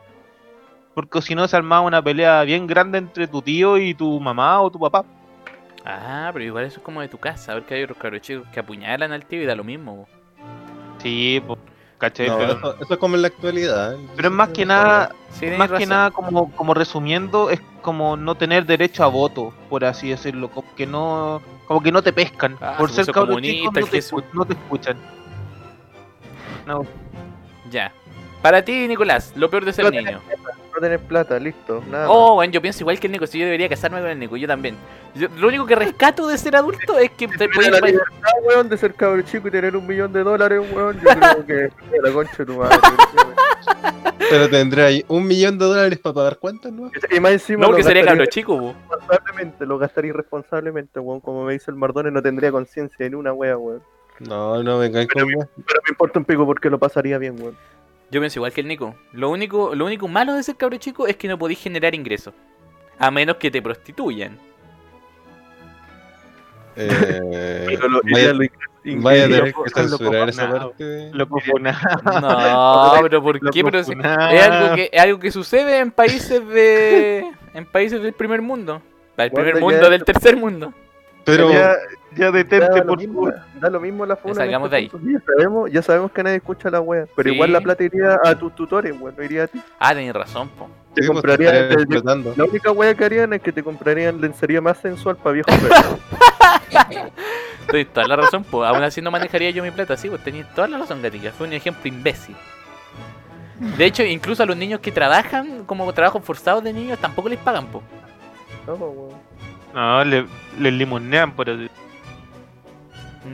porque 0.94 1.22
si 1.22 1.34
no 1.34 1.48
se 1.48 1.56
armaba 1.56 1.82
una 1.86 2.02
pelea 2.02 2.42
bien 2.42 2.66
grande 2.66 2.98
entre 2.98 3.26
tu 3.26 3.40
tío 3.40 3.78
y 3.78 3.94
tu 3.94 4.20
mamá 4.20 4.60
o 4.60 4.70
tu 4.70 4.78
papá. 4.78 5.04
Ah, 5.84 6.28
pero 6.32 6.44
igual 6.44 6.64
eso 6.64 6.78
es 6.80 6.82
como 6.84 7.00
de 7.00 7.08
tu 7.08 7.18
casa, 7.18 7.54
porque 7.54 7.74
hay 7.74 7.84
otros 7.84 7.98
cabros 7.98 8.20
chicos 8.20 8.46
que 8.52 8.60
apuñalan 8.60 9.12
al 9.12 9.24
tío 9.24 9.40
y 9.42 9.46
da 9.46 9.54
lo 9.54 9.64
mismo. 9.64 10.06
Sí, 10.98 11.42
pues, 11.46 11.58
¿cachai? 11.96 12.28
No, 12.28 12.36
pero, 12.38 12.52
eso, 12.52 12.74
eso 12.82 12.94
es 12.94 13.00
como 13.00 13.14
en 13.14 13.22
la 13.22 13.28
actualidad. 13.28 13.94
¿eh? 13.94 13.98
pero 14.16 14.28
es 14.28 14.34
más 14.34 14.48
que 14.50 14.66
nada, 14.66 15.14
Sí, 15.30 15.46
más 15.56 15.70
que 15.70 15.86
nada 15.86 16.10
como, 16.10 16.52
como 16.52 16.74
resumiendo 16.74 17.48
es 17.48 17.60
como 17.80 18.16
no 18.16 18.34
tener 18.34 18.66
derecho 18.66 19.04
a 19.04 19.06
voto 19.06 19.52
por 19.70 19.84
así 19.84 20.08
decirlo 20.10 20.50
como 20.50 20.74
que 20.74 20.86
no 20.86 21.40
como 21.66 21.80
que 21.82 21.92
no 21.92 22.02
te 22.02 22.12
pescan 22.12 22.56
Ah, 22.60 22.74
por 22.76 22.88
se 22.90 22.96
ser 22.96 23.02
puso 23.06 23.12
cabro 23.12 23.28
comunista 23.34 23.58
chico 23.60 23.72
no 23.72 23.78
el 23.80 23.84
te, 23.90 23.96
Jesús. 23.96 24.20
escu- 24.20 24.24
no 24.32 24.44
te 24.44 24.52
escuchan 24.54 24.96
no 26.66 26.84
Ya. 27.70 27.92
Para 28.42 28.64
ti, 28.64 28.86
Nicolás, 28.86 29.32
lo 29.34 29.50
peor 29.50 29.64
de 29.64 29.72
ser 29.72 29.84
No, 29.84 29.90
niño. 29.90 30.20
no 30.72 30.80
tener 30.80 31.00
plata, 31.00 31.40
listo, 31.40 31.82
nada. 31.90 32.08
Oh, 32.08 32.34
bueno, 32.34 32.52
yo 32.52 32.62
pienso 32.62 32.84
igual 32.84 33.00
que 33.00 33.08
el 33.08 33.12
Nico, 33.12 33.26
si 33.26 33.36
yo 33.38 33.44
debería 33.46 33.68
casarme 33.68 34.00
con 34.00 34.08
el 34.10 34.18
Nico, 34.18 34.36
yo 34.36 34.46
también. 34.46 34.76
Yo- 35.16 35.26
lo 35.38 35.48
único 35.48 35.66
que 35.66 35.74
rescato 35.74 36.28
de 36.28 36.38
ser 36.38 36.54
adulto 36.54 36.96
es 36.98 37.10
que 37.10 37.26
te 37.26 37.48
puedes 37.48 37.72
la 37.72 37.80
libertad, 37.84 38.06
weón, 38.46 38.68
de 38.68 38.76
ser 38.76 38.94
cabro 38.94 39.20
chico 39.22 39.48
y 39.48 39.50
tener 39.50 39.74
un 39.76 39.84
millón 39.84 40.12
de 40.12 40.22
dólares, 40.22 40.62
weón, 40.72 41.00
yo 41.00 41.08
creo 41.08 41.46
que 41.46 41.70
la 42.02 42.12
concha 42.12 42.36
de 42.38 42.46
tu 42.46 42.54
madre. 42.56 42.76
Pero 44.30 44.48
tendré 44.48 44.84
ahí 44.84 45.04
un 45.08 45.26
millón 45.26 45.58
de 45.58 45.64
dólares 45.64 45.98
para 45.98 46.14
pagar 46.14 46.38
cuentas, 46.38 46.70
¿no? 46.72 46.92
y 47.10 47.18
más 47.20 47.32
encima 47.32 47.62
No, 47.62 47.66
porque 47.68 47.82
sería 47.82 48.04
cabro 48.04 48.26
chico, 48.26 48.56
po. 48.56 48.74
irresponsablemente, 48.88 49.66
lo 49.66 49.78
gastaría 49.78 50.10
irresponsablemente, 50.10 51.00
weón, 51.00 51.20
como 51.20 51.44
me 51.44 51.54
dice 51.54 51.70
el 51.72 51.76
Mardone, 51.76 52.12
no 52.12 52.22
tendría 52.22 52.52
conciencia 52.52 53.04
en 53.04 53.16
una 53.16 53.32
wea, 53.32 53.56
weón. 53.56 53.82
No, 54.20 54.62
no 54.62 54.78
vengan 54.78 55.06
con 55.06 55.24
weas. 55.24 55.48
Pero 55.54 55.80
me 55.84 55.90
importa 55.90 56.18
un 56.18 56.24
pico 56.24 56.44
porque 56.46 56.68
lo 56.70 56.78
pasaría 56.78 57.18
bien, 57.18 57.40
weón. 57.40 57.56
Yo 58.10 58.20
pienso 58.20 58.38
igual 58.38 58.52
que 58.52 58.62
el 58.62 58.68
Nico. 58.68 58.94
Lo 59.12 59.28
único, 59.30 59.74
lo 59.74 59.84
único 59.84 60.08
malo 60.08 60.34
de 60.34 60.42
ser 60.42 60.56
cabro 60.56 60.76
chico 60.78 61.06
es 61.06 61.16
que 61.16 61.28
no 61.28 61.38
podéis 61.38 61.58
generar 61.60 61.94
ingresos. 61.94 62.32
A 62.98 63.10
menos 63.10 63.36
que 63.36 63.50
te 63.50 63.60
prostituyan. 63.62 64.38
Eh, 66.76 67.64
Pero 67.66 67.88
lo- 67.88 68.00
vaya, 68.04 68.32
lo 68.32 68.42
a 68.44 69.12
tener 69.12 69.52
que 69.52 69.70
censurar 69.74 70.28
esa 70.28 70.48
parte. 70.50 71.10
Funado. 71.44 71.78
No, 72.20 72.92
pero 73.02 73.22
¿por 73.22 73.50
qué? 73.50 73.64
Pero 73.64 73.78
es 73.80 73.88
algo 73.90 74.74
que 74.76 74.90
es 74.92 75.00
algo 75.02 75.18
que 75.18 75.30
sucede 75.32 75.78
en 75.78 75.90
países 75.90 76.46
de 76.48 77.26
en 77.52 77.66
países 77.66 78.00
del 78.02 78.12
primer 78.12 78.40
mundo. 78.42 78.80
Del 79.16 79.30
Guarda 79.30 79.50
primer 79.50 79.60
mundo, 79.62 79.90
del 79.90 80.04
tercer 80.04 80.36
mundo. 80.36 80.72
Pero 81.28 81.52
Ya, 81.52 81.74
ya 82.16 82.30
detente, 82.30 82.82
por 82.82 82.98
mismo, 82.98 83.26
favor. 83.26 83.40
da 83.60 83.70
lo 83.70 83.80
mismo 83.80 84.06
la 84.06 84.16
funa. 84.16 84.44
En 84.44 84.70
de 84.70 84.76
ahí. 84.76 84.90
Ya 84.90 85.20
sabemos, 85.26 85.70
ya 85.70 85.82
sabemos 85.82 86.10
que 86.12 86.22
nadie 86.22 86.36
escucha 86.36 86.70
la 86.70 86.80
wea. 86.80 87.06
Pero 87.14 87.28
Sí. 87.28 87.34
igual 87.34 87.52
la 87.52 87.60
plata 87.60 87.84
iría 87.84 88.18
a 88.24 88.34
tus 88.34 88.54
tutores, 88.54 88.94
weón. 88.98 89.14
No 89.16 89.22
iría 89.22 89.44
a 89.44 89.46
ti. 89.46 89.60
Ah, 89.78 89.90
tenéis 89.90 90.12
razón, 90.14 90.48
po. 90.48 90.68
Te 90.94 91.02
sí, 91.02 91.08
pues, 91.08 91.20
comprarían 91.20 91.86
te. 91.86 92.36
La 92.36 92.44
única 92.44 92.70
wea 92.72 92.94
que 92.94 93.04
harían 93.04 93.32
es 93.34 93.42
que 93.42 93.52
te 93.52 93.62
comprarían 93.62 94.20
lencería 94.20 94.60
más 94.60 94.78
sensual 94.78 95.16
para 95.16 95.32
viejos 95.34 95.54
perros. 95.56 95.98
Tenéis 97.66 97.88
toda 97.92 98.06
la 98.06 98.16
razón, 98.16 98.44
pues. 98.44 98.68
Aún 98.68 98.82
así 98.82 99.02
no 99.02 99.10
manejaría 99.10 99.50
yo 99.50 99.62
mi 99.62 99.70
plata, 99.70 99.96
sí, 99.96 100.08
pues 100.08 100.24
tenéis 100.24 100.46
toda 100.54 100.66
la 100.68 100.78
razón, 100.78 101.02
gatica. 101.02 101.30
Fue 101.32 101.46
un 101.46 101.52
ejemplo 101.52 101.86
imbécil. 101.86 102.34
De 103.76 103.84
hecho, 103.84 104.02
incluso 104.04 104.42
a 104.42 104.46
los 104.46 104.56
niños 104.56 104.80
que 104.80 104.92
trabajan 104.92 105.64
como 105.66 105.92
trabajos 105.92 106.24
forzados 106.24 106.62
de 106.64 106.72
niños 106.72 106.98
tampoco 106.98 107.28
les 107.28 107.38
pagan, 107.38 107.66
po. 107.66 107.82
No, 108.66 108.74
weón. 108.74 109.27
No, 109.78 110.04
le, 110.04 110.26
le 110.58 110.72
limonean 110.72 111.30
por 111.36 111.48
el... 111.48 111.70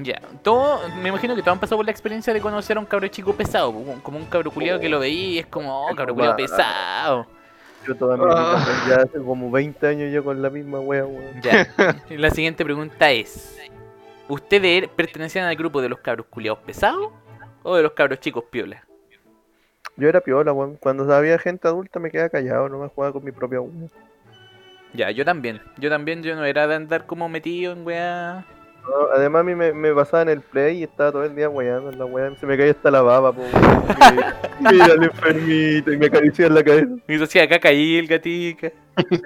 Ya, 0.03 0.21
todo, 0.43 0.87
me 1.01 1.09
imagino 1.09 1.35
que 1.35 1.41
todos 1.41 1.55
han 1.55 1.61
pasado 1.61 1.79
por 1.79 1.87
la 1.87 1.91
experiencia 1.91 2.35
de 2.35 2.41
conocer 2.43 2.77
a 2.77 2.81
un 2.81 2.85
cabro 2.85 3.09
chico 3.09 3.33
pesado, 3.33 3.73
como 4.03 4.19
un 4.19 4.27
cabro 4.27 4.51
culiado 4.51 4.79
que 4.79 4.91
lo 4.91 4.99
veía 4.99 5.27
y 5.29 5.39
es 5.39 5.47
como, 5.47 5.89
oh, 5.89 5.95
cabro 5.95 6.13
culiado 6.13 6.37
pesado. 6.37 7.27
Yo 7.87 7.95
toda 7.95 8.19
mi 8.19 8.27
vida, 8.27 8.67
ya 8.87 8.97
hace 8.97 9.23
como 9.23 9.51
20 9.51 9.87
años 9.87 10.13
yo 10.13 10.23
con 10.23 10.43
la 10.43 10.51
misma 10.51 10.81
wea, 10.81 11.07
weón. 11.07 11.41
Ya, 11.41 11.67
la 12.11 12.31
siguiente 12.31 12.63
pregunta 12.63 13.11
es, 13.11 13.57
¿ustedes 14.29 14.87
pertenecían 14.89 15.47
al 15.47 15.57
grupo 15.57 15.81
de 15.81 15.89
los 15.89 16.01
cabros 16.01 16.27
culiados 16.29 16.59
pesados 16.59 17.11
o 17.63 17.75
de 17.75 17.85
los 17.85 17.93
cabros 17.93 18.21
chicos 18.21 18.45
piola? 18.51 18.85
Yo 19.97 20.11
era 20.11 20.21
piola, 20.21 20.53
weón. 20.53 20.77
Cuando 20.77 21.11
había 21.15 21.39
gente 21.39 21.69
adulta 21.69 21.99
me 22.01 22.11
quedaba 22.11 22.29
callado, 22.29 22.69
no 22.69 22.81
me 22.81 22.89
jugaba 22.89 23.15
con 23.15 23.25
mi 23.25 23.33
propia 23.33 23.63
wea. 23.63 23.89
Ya, 24.95 25.11
yo 25.11 25.25
también, 25.25 25.61
yo 25.79 25.91
también, 25.91 26.23
yo 26.23 26.35
no 26.37 26.45
era 26.45 26.67
de 26.67 26.77
andar 26.77 27.05
como 27.07 27.29
metido 27.29 27.73
en 27.73 27.85
weá. 27.85 28.45
No, 28.85 29.09
además 29.15 29.41
a 29.41 29.45
mí 29.45 29.55
me, 29.55 29.73
me 29.73 29.95
pasaba 29.95 30.23
en 30.23 30.29
el 30.29 30.41
play 30.43 30.81
y 30.81 30.83
estaba 30.85 31.11
todo 31.11 31.25
el 31.25 31.35
día 31.35 31.49
weando 31.49 31.91
en 31.91 31.99
la 31.99 32.05
wea. 32.05 32.35
Se 32.37 32.45
me 32.47 32.57
caía 32.57 32.73
hasta 32.73 32.91
la 32.91 33.01
baba, 33.01 33.33
po, 33.33 33.43
Mira 34.61 34.87
el 34.87 35.05
enfermito 35.05 35.91
y 35.91 35.97
me 35.97 36.07
acariciaba 36.07 36.49
en 36.49 36.55
la 36.55 36.63
cabeza. 36.65 36.89
Y 37.09 37.15
eso 37.15 37.25
hacía 37.25 37.49
caca 37.49 37.71
ahí 37.71 37.97
el 37.97 38.07
gatica. 38.07 38.71
Sí, 39.09 39.21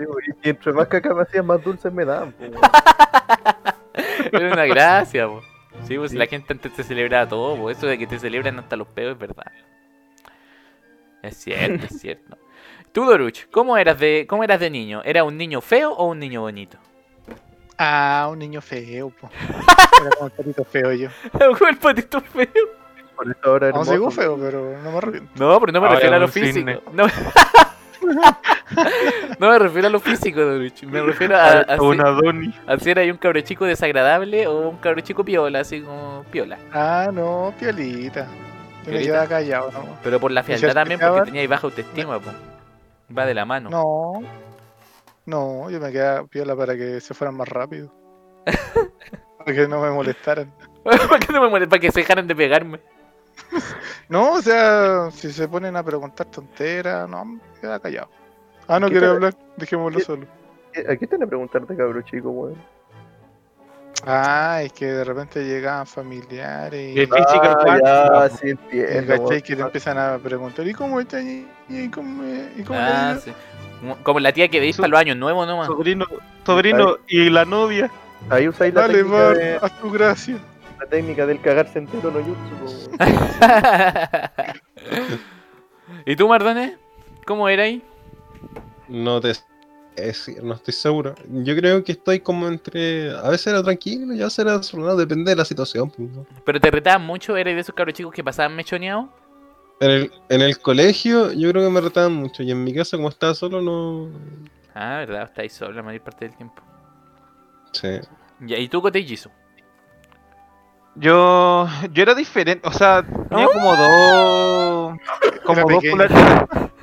y 0.44 0.48
entre 0.50 0.72
más 0.72 0.86
caca 0.86 1.12
me 1.12 1.22
hacían, 1.22 1.44
más 1.44 1.62
dulces 1.62 1.92
me 1.92 2.04
daban, 2.04 2.32
po. 2.32 2.44
Era 4.32 4.52
una 4.52 4.64
gracia, 4.66 5.26
po. 5.26 5.42
Sí, 5.86 5.98
pues 5.98 6.12
Sí. 6.12 6.16
la 6.16 6.26
gente 6.26 6.52
antes 6.52 6.72
te 6.74 6.82
celebraba 6.84 7.28
todo, 7.28 7.56
po. 7.56 7.68
Eso 7.70 7.86
de 7.88 7.98
que 7.98 8.06
te 8.06 8.18
celebran 8.20 8.58
hasta 8.60 8.76
los 8.76 8.86
pedos 8.86 9.14
es 9.14 9.18
verdad. 9.18 9.52
Es 11.22 11.36
cierto, 11.36 11.84
es 11.86 12.00
cierto. 12.00 12.38
Tú, 12.92 13.04
Doruch, 13.04 13.48
¿cómo 13.50 13.76
eras 13.76 13.98
de, 13.98 14.26
cómo 14.28 14.44
eras 14.44 14.60
de 14.60 14.70
niño? 14.70 15.02
¿Era 15.04 15.24
un 15.24 15.36
niño 15.36 15.60
feo 15.60 15.92
o 15.92 16.06
un 16.06 16.18
niño 16.18 16.40
bonito? 16.40 16.78
Ah, 17.76 18.28
un 18.30 18.38
niño 18.38 18.60
feo, 18.60 19.10
po. 19.10 19.30
Era 20.00 20.10
como 20.16 20.26
el 20.26 20.32
patito 20.32 20.64
feo 20.64 20.92
yo. 20.92 21.08
el 21.68 21.76
patito 21.78 22.20
feo. 22.20 22.46
Por 23.14 23.30
eso 23.30 23.38
ahora 23.44 23.68
hermoso. 23.68 23.92
sigo 23.92 24.10
feo, 24.10 24.38
pero 24.38 24.78
no 24.82 24.90
me 24.92 24.98
arrepiento. 24.98 25.30
No, 25.36 25.60
pero 25.60 25.72
no 25.72 25.80
me 25.80 25.86
Ahora 25.86 25.98
refiero 25.98 26.16
a 26.16 26.18
lo 26.20 26.28
cisne. 26.28 26.74
físico. 26.74 26.92
No, 26.92 27.06
no 29.38 29.50
me 29.50 29.58
refiero 29.58 29.88
a 29.88 29.90
lo 29.90 30.00
físico, 30.00 30.40
Doruch. 30.40 30.82
Me 30.84 31.02
refiero 31.02 31.36
a, 31.36 31.60
a, 31.60 31.82
un 31.82 31.96
si, 32.80 32.88
a 32.88 32.92
era 32.92 33.02
un 33.12 33.18
cabro 33.18 33.40
chico 33.40 33.64
desagradable 33.64 34.46
o 34.46 34.68
un 34.68 34.76
cabro 34.78 35.00
chico 35.00 35.24
piola, 35.24 35.60
así 35.60 35.82
como 35.82 36.24
piola. 36.30 36.58
Ah, 36.72 37.08
no, 37.12 37.52
piolita. 37.58 38.26
Yo 38.86 38.92
me 38.92 39.00
quedaba 39.00 39.26
callado, 39.26 39.70
no. 39.72 39.98
Pero 40.02 40.20
por 40.20 40.30
la 40.30 40.40
¿Y 40.40 40.44
fealdad 40.44 40.74
también, 40.74 41.00
porque 41.00 41.30
tenía 41.30 41.46
baja 41.48 41.66
autoestima, 41.66 42.18
po. 42.20 42.30
Va 43.16 43.26
de 43.26 43.34
la 43.34 43.44
mano. 43.44 43.70
No. 43.70 44.20
No, 45.26 45.70
yo 45.70 45.78
me 45.80 45.92
quedaba 45.92 46.26
piola 46.26 46.56
para 46.56 46.76
que 46.76 47.00
se 47.00 47.14
fueran 47.14 47.36
más 47.36 47.48
rápido. 47.48 47.92
para 49.38 49.52
que 49.54 49.68
no 49.68 49.80
me 49.80 49.90
molestaran. 49.90 50.52
¿Para 50.84 51.18
qué 51.18 51.32
no 51.32 51.50
me? 51.50 51.66
Para 51.66 51.80
que 51.80 51.90
se 51.92 52.00
dejaran 52.00 52.26
de 52.26 52.34
pegarme. 52.36 52.80
No, 54.08 54.32
o 54.32 54.40
sea, 54.42 55.10
si 55.10 55.30
se 55.30 55.46
ponen 55.46 55.76
a 55.76 55.82
preguntar 55.82 56.26
tonteras, 56.30 57.06
no, 57.10 57.26
me 57.26 57.40
queda 57.60 57.78
callado. 57.78 58.08
Ah, 58.66 58.80
no 58.80 58.86
¿Qué 58.86 58.92
quiere 58.92 59.06
hablar, 59.06 59.34
dejémoslo 59.58 59.98
¿Qué- 59.98 60.04
solo. 60.04 60.26
¿A 60.88 60.96
qué 60.96 61.06
te 61.06 61.16
van 61.16 61.24
a 61.24 61.26
preguntarte, 61.26 61.76
cabro 61.76 62.00
chico, 62.00 62.30
weón? 62.30 62.56
Ah, 64.06 64.60
es 64.62 64.72
que 64.72 64.86
de 64.86 65.04
repente 65.04 65.44
llegaban 65.44 65.86
familiares 65.86 66.96
y, 66.96 67.00
Ah, 67.12 68.28
ya, 68.28 68.36
sí 68.36 68.46
y 68.46 68.50
entiendo. 68.50 69.06
¿cachai? 69.08 69.18
weón. 69.28 69.42
que 69.42 69.56
te 69.56 69.62
empiezan 69.62 69.98
a 69.98 70.18
preguntar, 70.18 70.66
¿y 70.66 70.72
cómo 70.72 71.00
está? 71.00 71.20
¿Y 71.20 71.46
cómo, 71.92 72.22
y 72.56 72.62
cómo 72.62 72.78
Ah, 72.78 73.08
ha 73.08 73.12
ido?". 73.12 73.20
sí. 73.20 73.32
Como 74.02 74.18
la 74.20 74.32
tía 74.32 74.48
que 74.48 74.58
veis 74.60 74.76
para 74.76 74.88
los 74.88 75.00
años 75.00 75.16
nuevos 75.16 75.46
nomás. 75.46 75.66
Sobrino, 75.68 76.04
sobrino 76.44 76.96
y 77.06 77.30
la 77.30 77.44
novia. 77.44 77.90
Ahí 78.30 78.48
usáis 78.48 78.74
la, 78.74 78.82
Dale, 78.82 78.94
técnica 78.94 79.16
va, 79.16 79.34
de- 79.34 79.56
haz 79.62 79.78
tu 79.80 79.90
gracia. 79.90 80.36
la 80.80 80.86
técnica 80.86 81.26
del 81.26 81.40
cagarse 81.40 81.78
entero 81.78 82.10
no 82.10 82.18
weón. 82.18 82.36
¿Y 86.06 86.16
tú, 86.16 86.28
Mardones? 86.28 86.72
¿Cómo 87.26 87.48
era 87.48 87.64
ahí? 87.64 87.82
No 88.88 89.20
te 89.20 89.32
decir, 90.06 90.42
no 90.42 90.54
estoy 90.54 90.74
seguro. 90.74 91.14
Yo 91.28 91.56
creo 91.56 91.84
que 91.84 91.92
estoy 91.92 92.20
como 92.20 92.48
entre. 92.48 93.10
A 93.16 93.28
veces 93.28 93.48
era 93.48 93.62
tranquilo 93.62 94.14
y 94.14 94.20
a 94.20 94.24
veces 94.24 94.38
era 94.40 94.58
desordenado, 94.58 94.96
depende 94.96 95.30
de 95.30 95.36
la 95.36 95.44
situación. 95.44 95.90
pues, 95.90 96.10
¿no? 96.10 96.26
¿Pero 96.44 96.60
te 96.60 96.70
retaban 96.70 97.02
mucho? 97.06 97.36
¿Eres 97.36 97.54
de 97.54 97.60
esos 97.60 97.74
cabros 97.74 97.94
chicos 97.94 98.12
que 98.12 98.24
pasaban 98.24 98.54
mechoneados? 98.56 99.06
En 99.80 99.90
el, 99.90 100.12
en 100.28 100.40
el 100.40 100.58
colegio, 100.58 101.32
yo 101.32 101.50
creo 101.50 101.64
que 101.64 101.70
me 101.70 101.80
retaban 101.80 102.12
mucho. 102.12 102.42
Y 102.42 102.50
en 102.50 102.64
mi 102.64 102.74
casa, 102.74 102.96
como 102.96 103.08
estaba 103.08 103.34
solo, 103.34 103.62
no. 103.62 104.10
Ah, 104.74 104.98
verdad, 104.98 105.24
estáis 105.24 105.52
solo 105.52 105.72
la 105.72 105.82
mayor 105.82 106.02
parte 106.02 106.26
del 106.26 106.36
tiempo. 106.36 106.62
Sí. 107.72 108.00
Ya, 108.40 108.58
¿Y 108.58 108.68
tú, 108.68 108.80
Cote? 108.82 109.04
Yo, 110.94 111.68
yo 111.92 112.02
era 112.02 112.14
diferente, 112.14 112.66
o 112.66 112.72
sea, 112.72 113.04
tenía 113.28 113.46
como 113.46 113.76
dos, 113.76 114.98
como 115.44 115.70
dos, 115.70 115.82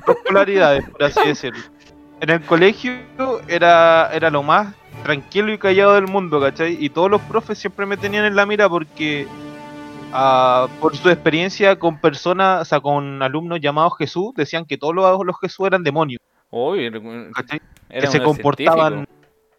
dos 0.06 0.16
polaridades, 0.26 0.88
por 0.88 1.04
así 1.04 1.20
decirlo. 1.26 1.62
En 2.20 2.30
el 2.30 2.40
colegio 2.42 2.92
era, 3.48 4.10
era 4.12 4.30
lo 4.30 4.42
más 4.42 4.74
tranquilo 5.02 5.52
y 5.52 5.58
callado 5.58 5.94
del 5.94 6.06
mundo, 6.06 6.40
¿cachai? 6.40 6.76
Y 6.80 6.88
todos 6.90 7.10
los 7.10 7.20
profes 7.22 7.58
siempre 7.58 7.84
me 7.86 7.96
tenían 7.96 8.24
en 8.24 8.34
la 8.34 8.46
mira 8.46 8.68
porque, 8.68 9.26
ah, 10.12 10.66
por 10.80 10.96
su 10.96 11.10
experiencia 11.10 11.78
con 11.78 12.00
personas, 12.00 12.62
o 12.62 12.64
sea, 12.64 12.80
con 12.80 13.22
alumnos 13.22 13.60
llamados 13.60 13.92
Jesús, 13.98 14.32
decían 14.34 14.64
que 14.64 14.78
todos 14.78 14.94
los, 14.94 15.24
los 15.24 15.38
Jesús 15.40 15.66
eran 15.66 15.82
demonios, 15.84 16.20
Uy, 16.50 16.90
¿cachai? 17.34 17.60
era 17.90 18.00
que 18.00 18.06
se 18.06 18.22
comportaban... 18.22 19.06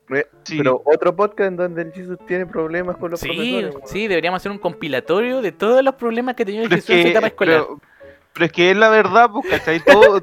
Eh, 0.10 0.26
Sí, 0.44 0.56
Pero 0.58 0.82
otro 0.86 1.14
podcast 1.14 1.50
en 1.50 1.58
donde 1.58 1.82
el 1.82 1.92
Jesus 1.92 2.18
tiene 2.26 2.46
problemas 2.46 2.96
con 2.96 3.12
los 3.12 3.20
Sí, 3.20 3.28
profesores. 3.28 3.92
sí, 3.92 4.08
deberíamos 4.08 4.38
hacer 4.38 4.54
un 4.54 4.58
compilatorio 4.58 5.42
de 5.42 5.52
todos 5.52 5.84
los 5.84 5.96
problemas 5.96 6.34
que 6.36 6.46
tenía 6.46 6.64
es 6.64 6.70
Jesús 6.70 6.92
en 6.92 7.02
su 7.02 7.08
etapa 7.10 7.28
escolar. 7.28 7.64
pero, 7.68 7.82
pero 8.32 8.46
es 8.46 8.52
que 8.54 8.72
es 8.72 8.78
la 8.78 8.88
verdad, 8.88 9.30
pues, 9.30 9.46
¿cachai? 9.50 9.82
Todo, 9.84 10.22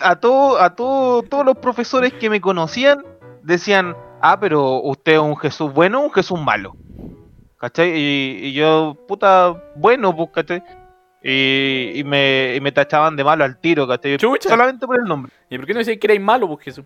a 0.00 0.16
todo, 0.16 0.60
a 0.60 0.74
todo, 0.74 1.22
todos 1.22 1.44
los 1.44 1.56
profesores 1.58 2.12
que 2.12 2.30
me 2.30 2.40
conocían 2.40 3.04
decían, 3.42 3.96
ah, 4.20 4.38
pero 4.40 4.80
usted 4.82 5.14
es 5.14 5.18
un 5.18 5.36
Jesús 5.36 5.72
bueno 5.72 6.00
o 6.00 6.04
un 6.04 6.12
Jesús 6.12 6.40
malo. 6.40 6.76
¿Cachai? 7.58 7.90
Y, 7.90 8.38
y 8.46 8.52
yo, 8.52 8.96
puta, 9.08 9.72
bueno, 9.74 10.14
pues, 10.14 10.30
¿cachai? 10.32 10.62
Y, 11.22 11.92
y 11.96 12.04
me, 12.04 12.54
y 12.54 12.60
me 12.60 12.70
tachaban 12.70 13.16
de 13.16 13.24
malo 13.24 13.44
al 13.44 13.58
tiro, 13.58 13.86
¿cachai? 13.88 14.16
Chucha. 14.16 14.48
Solamente 14.48 14.86
por 14.86 15.00
el 15.00 15.04
nombre. 15.04 15.32
¿Y 15.50 15.56
por 15.56 15.66
qué 15.66 15.72
no 15.72 15.78
decías 15.80 15.98
que 15.98 16.06
erais 16.06 16.20
malo, 16.20 16.46
pues 16.46 16.64
Jesús? 16.64 16.84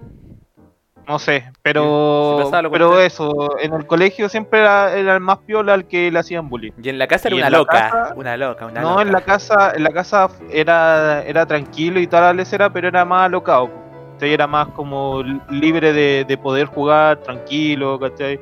No 1.06 1.18
sé, 1.18 1.44
pero, 1.62 2.48
pero 2.70 3.00
eso, 3.00 3.58
en 3.58 3.72
el 3.74 3.86
colegio 3.86 4.28
siempre 4.28 4.60
era, 4.60 4.94
era 4.96 5.14
el 5.14 5.20
más 5.20 5.38
piola 5.38 5.74
al 5.74 5.86
que 5.86 6.10
le 6.10 6.18
hacían 6.18 6.48
bullying. 6.48 6.72
Y 6.80 6.88
en 6.90 6.98
la 6.98 7.06
casa 7.08 7.28
era 7.28 7.36
una 7.36 7.50
loca. 7.50 7.90
casa- 7.90 8.14
Una 8.16 8.36
loca, 8.36 8.66
una 8.66 8.80
No, 8.80 8.90
loca. 8.90 9.02
en 9.02 9.12
la 9.12 9.20
casa, 9.20 9.72
en 9.74 9.82
la 9.82 9.90
casa 9.90 10.28
era, 10.50 11.22
era 11.24 11.44
tranquilo 11.44 11.98
y 11.98 12.06
toda 12.06 12.22
la 12.22 12.32
lecera, 12.32 12.72
pero 12.72 12.88
era 12.88 13.04
más 13.04 13.26
alocado. 13.26 13.68
¿cachai? 14.14 14.32
Era 14.32 14.46
más 14.46 14.68
como 14.68 15.22
li- 15.24 15.40
libre 15.50 15.92
de, 15.92 16.24
de 16.26 16.38
poder 16.38 16.66
jugar 16.66 17.16
tranquilo, 17.18 17.98
¿cachai? 17.98 18.38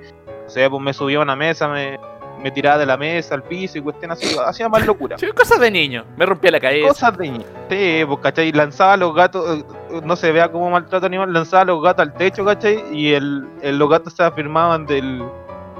O 0.47 0.51
sea, 0.51 0.69
pues 0.69 0.83
me 0.83 0.93
subía 0.93 1.19
a 1.19 1.23
una 1.23 1.35
mesa, 1.37 1.67
me, 1.69 1.99
me 2.43 2.51
tiraba 2.51 2.77
de 2.77 2.85
la 2.87 2.97
mesa 2.99 3.35
al 3.37 3.43
piso 3.43 3.79
y 3.79 3.81
cuestión 3.81 4.11
así, 4.13 4.37
hacía 4.47 4.69
más 4.69 4.85
locura. 4.87 5.17
Sí, 5.19 5.27
cosas 5.33 5.61
de 5.61 5.71
niño. 5.71 6.05
Me 6.17 6.27
rompía 6.27 6.51
la 6.51 6.61
cabeza. 6.61 6.89
Cosas 6.89 7.17
de 7.17 7.31
niño. 7.31 7.45
Sí, 7.71 8.03
pues, 8.07 8.19
¿cachai? 8.21 8.53
Lanzaba 8.53 8.93
a 8.93 8.97
los 8.99 9.15
gatos, 9.15 9.59
eh, 9.61 9.65
no 10.05 10.17
se 10.17 10.33
vea 10.33 10.51
como 10.51 10.71
maltrato 10.71 11.07
animal, 11.07 11.33
lanzaba 11.33 11.63
a 11.63 11.67
los 11.67 11.83
gatos 11.83 12.03
al 12.03 12.13
techo, 12.15 12.45
¿cachai? 12.45 12.83
Y 12.93 13.13
el, 13.15 13.47
el- 13.63 13.79
los 13.79 13.89
gatos 13.91 14.13
se 14.15 14.23
afirmaban 14.23 14.87
del, 14.87 15.23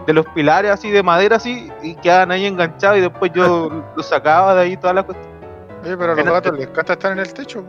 de 0.07 0.13
los 0.13 0.27
pilares 0.35 0.71
así 0.71 0.91
de 0.91 1.03
madera 1.03 1.37
así 1.37 1.71
y 1.83 1.95
quedaban 1.97 2.31
ahí 2.31 2.47
enganchados 2.47 2.99
y 2.99 3.01
después 3.03 3.31
yo 3.35 3.85
los 3.97 4.07
sacaba 4.07 4.55
de 4.55 4.63
ahí 4.63 4.77
todas 4.77 4.95
las 4.97 5.05
cuestiones. 5.05 5.37
Oye, 5.85 5.97
pero 5.97 6.13
a 6.13 6.17
los 6.17 6.25
gatos 6.25 6.53
les 6.59 6.69
encanta 6.69 6.93
estar 6.95 7.13
en 7.13 7.19
el 7.21 7.33
techo. 7.33 7.65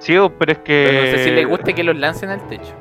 Sí, 0.00 0.16
pero 0.38 0.52
es 0.52 0.58
que. 0.58 0.86
Pero 0.90 1.00
no 1.04 1.16
sé 1.18 1.24
si 1.24 1.30
le 1.30 1.44
gusta 1.44 1.72
que 1.72 1.82
los 1.84 1.96
lancen 1.96 2.30
al 2.30 2.46
techo. 2.48 2.72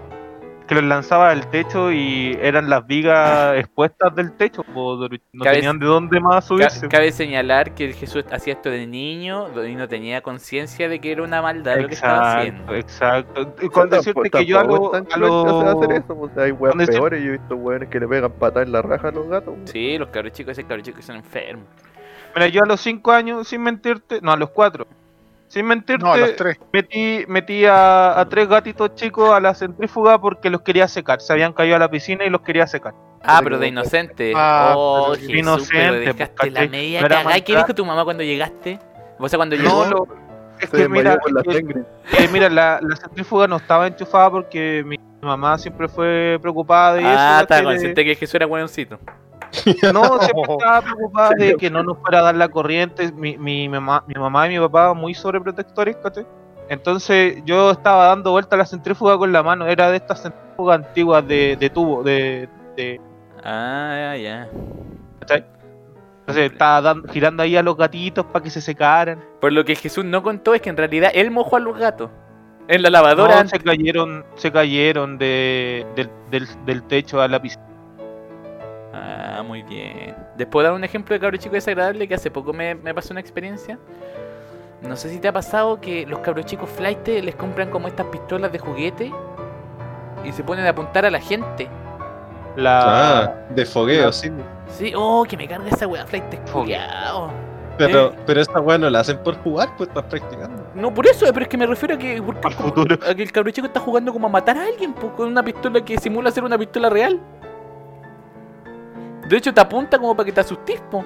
Que 0.68 0.76
los 0.76 0.84
lanzaba 0.84 1.32
al 1.32 1.50
techo 1.50 1.92
y 1.92 2.38
eran 2.42 2.70
las 2.70 2.86
vigas 2.86 3.56
expuestas 3.58 4.14
del 4.16 4.34
techo, 4.34 4.64
no 4.68 5.44
Cabe- 5.44 5.56
tenían 5.56 5.80
de 5.80 5.86
dónde 5.86 6.20
más 6.20 6.36
Ca- 6.36 6.42
subirse. 6.42 6.88
Cabe 6.90 7.12
señalar 7.12 7.74
que 7.74 7.94
Jesús 7.94 8.26
hacía 8.32 8.54
esto 8.54 8.70
de 8.70 8.86
niño 8.86 9.48
y 9.66 9.76
no 9.76 9.88
tenía 9.88 10.22
conciencia 10.22 10.90
de 10.90 11.00
que 11.00 11.12
era 11.14 11.24
una 11.24 11.42
maldad 11.42 11.78
lo 11.80 11.88
que 11.88 11.94
estaba 11.96 12.38
haciendo. 12.40 12.74
Exacto, 12.76 13.54
con 13.72 13.90
decirte 13.90 14.30
que 14.30 14.46
yo 14.46 14.58
tan 14.92 15.04
a 15.04 15.16
cruel 15.16 15.32
que 15.32 15.50
se 15.50 15.64
va 15.64 15.70
a 15.70 15.74
hacer 15.74 15.92
eso, 15.94 16.16
pues, 16.18 16.38
hay 16.38 16.52
weas 16.52 16.74
con 16.76 16.80
decir- 16.86 16.96
peores, 17.00 17.24
yo 17.24 17.30
he 17.30 17.38
visto 17.38 17.56
weones 17.56 17.90
que 17.90 18.00
le 18.00 18.08
pegan 18.08 18.32
patas 18.34 18.64
en 18.66 18.72
la 18.74 18.82
raja 18.82 19.08
a 19.08 19.12
los 19.12 19.28
gatos. 19.30 19.54
weón. 19.54 19.68
Sí, 19.68 19.98
los 19.98 20.10
cabros 20.10 20.34
chicos, 20.34 20.52
ese 20.52 20.64
cabros 20.66 20.84
chicos 20.84 21.06
son 21.06 21.16
enfermos. 21.16 21.66
Mira, 22.36 22.48
yo 22.50 22.64
a 22.64 22.66
los 22.68 22.82
5 22.82 23.12
años, 23.14 23.48
sin 23.48 23.64
mentirte, 23.64 24.20
no, 24.22 24.32
a 24.34 24.38
los 24.38 24.50
4, 24.52 24.86
sin 25.48 25.66
mentirte, 25.66 26.04
No, 26.04 26.13
a 26.13 26.18
los 26.18 26.36
tres. 26.36 26.58
metí, 26.74 27.24
metí 27.27 27.66
a, 27.66 28.20
a 28.20 28.27
tres 28.30 28.48
gatitos 28.48 28.96
chicos 28.96 29.32
a 29.32 29.39
la 29.39 29.54
centrífuga 29.54 30.20
porque 30.20 30.50
los 30.50 30.62
quería 30.62 30.88
secar. 30.88 31.22
Se 31.22 31.34
habían 31.34 31.54
caído 31.54 31.75
a 31.75 31.80
la 31.80 31.89
piscina 31.89 32.25
y 32.25 32.30
los 32.30 32.42
quería 32.42 32.68
secar. 32.68 32.94
Ah, 33.24 33.39
Pero 33.44 33.58
de 33.58 33.68
inocente. 33.68 34.34
Ah, 34.36 34.74
oh, 34.75 35.13
Jesús, 35.16 35.30
inocente, 35.34 35.77
pero 36.00 36.13
dejaste 36.13 36.36
pues, 36.38 36.54
la 36.54 36.68
media 36.68 37.00
No 37.01 37.06
era 37.08 37.16
cagada. 37.24 37.39
¿Qué 37.42 37.56
dijo 37.56 37.74
tu 37.75 37.86
mamá 37.86 38.04
cuando 38.04 38.24
llegaste? 38.24 38.80
O 39.20 39.27
sea, 39.27 39.38
cuando 39.38 39.56
No, 39.58 39.63
llegó. 39.63 39.86
lo- 39.86 40.08
es 40.60 40.70
que 40.70 40.89
mira, 40.89 41.18
la 41.32 41.42
es 41.42 41.48
que- 41.48 41.54
sangre. 41.54 41.82
Eh, 42.20 42.30
mira, 42.32 42.50
la, 42.50 42.80
la 42.82 42.96
centrífuga 42.96 43.48
no 43.48 43.58
estaba 43.58 43.88
enchufada 43.88 44.30
porque 44.32 44.84
mi 44.86 44.98
mamá 45.22 45.58
siempre 45.58 45.88
fue 45.88 46.38
preocupada 46.42 46.94
de 46.96 47.01
eso. 47.01 47.10
Ah, 47.12 47.39
está 47.42 47.63
consciente 47.63 48.04
que 48.06 48.16
Jesús 48.16 48.36
era 48.36 48.46
buenoncito. 48.46 49.00
No, 49.94 50.20
siempre 50.20 50.42
estaba 50.54 50.82
preocupada 50.82 51.30
de 51.38 51.56
que 51.56 51.70
no 51.70 51.84
nos 51.84 51.98
fuera 52.00 52.20
a 52.20 52.24
dar 52.24 52.36
la 52.36 52.50
corriente. 52.50 53.12
Mi, 53.13 53.38
mi, 53.38 53.68
mamá, 53.70 54.04
mi 54.08 54.16
mamá 54.16 54.48
y 54.48 54.51
mi 54.51 54.60
papá 54.60 54.94
muy 54.94 55.13
sobreprotectores, 55.13 55.96
¿cachai? 55.98 56.25
Entonces 56.70 57.42
yo 57.46 57.72
estaba 57.72 58.08
dando 58.08 58.32
vuelta 58.32 58.56
a 58.56 58.60
la 58.60 58.66
centrífuga 58.66 59.18
con 59.18 59.32
la 59.32 59.42
mano. 59.44 59.66
Era 59.68 59.89
de 59.89 59.98
estas 59.98 60.22
centrífugas 60.24 60.80
antiguas 60.86 61.25
de, 61.27 61.56
de 61.60 61.70
tubo, 61.70 62.04
de, 62.04 62.50
de 62.75 63.00
Ah, 63.44 64.16
ya. 64.22 64.50
¿cachai? 65.20 65.46
Entonces 66.22 66.51
estaba 66.51 66.82
dan- 66.82 67.08
girando 67.08 67.42
ahí 67.44 67.56
a 67.56 67.63
los 67.63 67.77
gatitos 67.77 68.25
para 68.25 68.44
que 68.44 68.50
se 68.50 68.60
secaran. 68.60 69.24
Por 69.39 69.54
lo 69.54 69.63
que 69.63 69.75
Jesús 69.75 70.04
no 70.04 70.22
contó 70.22 70.54
es 70.54 70.62
que 70.62 70.70
en 70.70 70.75
realidad 70.75 71.12
él 71.13 71.32
mojó 71.32 71.56
a 71.56 71.60
los 71.62 71.77
gatos. 71.77 72.10
En 72.68 72.82
la 72.82 72.89
lavadora. 72.89 73.44
No, 73.44 73.50
se 73.50 73.60
cayeron, 73.60 74.25
se 74.36 74.51
cayeron 74.51 75.18
de, 75.18 75.86
del, 75.96 76.10
del, 76.30 76.48
del 76.66 76.84
techo 76.84 77.22
a 77.22 77.30
la 77.30 77.42
piscina. 77.42 77.63
Ah, 78.94 79.44
muy 79.46 79.63
bien. 79.63 80.15
Después 80.36 80.63
dar 80.63 80.74
un 80.74 80.84
ejemplo 80.84 81.13
de 81.13 81.20
cabro 81.20 81.38
chico 81.38 81.56
desagradable 81.56 82.08
que 82.08 82.15
hace 82.15 82.32
poco 82.32 82.53
me, 82.53 82.75
me 82.75 82.94
pasó 82.94 83.13
una 83.13 83.20
experiencia. 83.22 83.77
No 84.82 84.96
sé 84.96 85.10
si 85.10 85.20
te 85.20 85.27
ha 85.27 85.34
pasado 85.34 85.82
que 85.82 86.06
los 86.06 86.20
cabros 86.20 86.46
chicos 86.46 86.70
flight 86.70 87.08
les 87.08 87.36
compran 87.36 87.70
como 87.70 87.88
estas 87.88 88.06
pistolas 88.08 88.51
de 88.51 88.60
juguete 88.60 89.12
y 90.24 90.32
se 90.32 90.44
ponen 90.44 90.65
a 90.65 90.70
apuntar 90.70 91.06
a 91.06 91.12
la 91.12 91.20
gente. 91.20 91.67
La, 92.56 93.22
Ah, 93.24 93.34
de 93.50 93.65
fogueo, 93.65 94.12
sí. 94.12 94.32
Sí, 94.67 94.94
oh, 94.96 95.25
que 95.27 95.38
me 95.38 95.48
carga 95.48 95.70
esa 95.70 95.86
weá 95.88 96.06
flight 96.06 96.24
culiao. 96.51 97.29
Pero, 97.77 98.08
Eh. 98.08 98.15
pero 98.25 98.41
esta 98.41 98.60
weá 98.60 98.77
no 98.79 98.89
la 98.89 99.01
hacen 99.01 99.17
por 99.19 99.36
jugar, 99.43 99.69
pues 99.78 99.89
estás 99.89 100.04
practicando. 100.06 100.63
No, 100.73 100.91
por 100.91 101.06
eso, 101.06 101.26
pero 101.32 101.41
es 101.43 101.47
que 101.47 101.58
me 101.58 101.67
refiero 101.67 101.93
a 101.95 101.97
que, 101.97 102.21
porque 102.23 102.47
Al 102.47 102.54
futuro. 102.54 102.97
a 103.08 103.13
que 103.13 103.21
el 103.23 103.32
cabro 103.32 103.52
chico 103.52 103.67
está 103.67 103.80
jugando 103.80 104.12
como 104.12 104.26
a 104.28 104.30
matar 104.32 104.58
a 104.58 104.65
alguien 104.65 104.93
pues, 104.93 105.13
con 105.13 105.28
una 105.28 105.43
pistola 105.43 105.84
que 105.86 106.00
simula 106.00 106.32
ser 106.32 106.43
una 106.43 106.58
pistola 106.58 106.89
real. 106.89 107.19
De 109.28 109.38
hecho, 109.38 109.54
te 109.54 109.62
apunta 109.62 109.98
como 109.98 110.16
para 110.16 110.26
que 110.26 110.32
te 110.32 110.42
asustes, 110.42 110.82
po. 110.90 111.04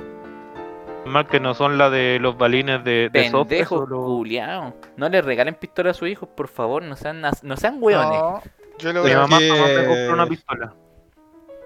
más 1.06 1.26
que 1.26 1.40
no 1.40 1.54
son 1.56 1.78
la 1.78 1.90
de 1.90 2.20
los 2.22 2.38
balines 2.38 2.84
de, 2.84 3.10
de 3.12 3.24
software, 3.30 3.48
Pendejo 3.48 3.78
solo- 3.80 4.04
culiao. 4.04 4.74
No 4.98 5.10
le 5.10 5.22
regalen 5.22 5.56
pistola 5.56 5.90
a 5.92 5.94
sus 5.94 6.08
hijos, 6.10 6.30
por 6.36 6.48
favor, 6.48 6.84
no 6.84 6.96
sean, 6.96 7.22
no 7.22 7.58
sean 7.58 7.78
hueones. 7.80 8.20
No, 8.20 8.42
yo 8.78 8.90
le 8.94 9.00
Mi 9.00 9.00
voy 9.02 9.12
a 9.12 9.18
mamá 9.22 9.40
que- 9.40 9.50
jamás 9.50 9.70
me 9.70 9.88
compró 9.88 10.14
una 10.14 10.28
pistola. 10.28 10.74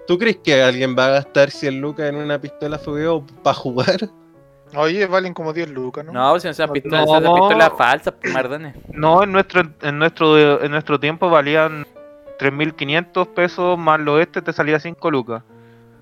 ¿Tú 0.06 0.18
crees 0.18 0.36
que 0.38 0.62
alguien 0.62 0.96
va 0.96 1.06
a 1.06 1.10
gastar 1.10 1.50
100 1.50 1.80
lucas 1.80 2.08
en 2.08 2.16
una 2.16 2.40
pistola 2.40 2.78
fogueo 2.78 3.24
para 3.42 3.54
jugar? 3.54 3.96
Oye, 4.74 5.06
valen 5.06 5.34
como 5.34 5.52
10 5.52 5.68
lucas, 5.70 6.04
¿no? 6.04 6.12
No, 6.12 6.38
si 6.40 6.46
no 6.48 6.54
sean 6.54 6.70
pistolas, 6.72 7.06
No. 7.06 7.18
esas 7.18 7.30
pistolas 7.34 7.72
falsas, 7.76 8.14
pues, 8.20 8.32
mardones. 8.32 8.74
No, 8.92 9.22
en 9.22 9.32
nuestro, 9.32 9.62
en 9.82 9.98
nuestro, 9.98 10.62
en 10.62 10.70
nuestro 10.70 10.98
tiempo 10.98 11.28
valían 11.28 11.86
3.500 12.38 13.26
pesos 13.28 13.78
más 13.78 14.00
los 14.00 14.20
este 14.20 14.40
te 14.42 14.52
salía 14.52 14.78
5 14.80 15.10
lucas. 15.10 15.42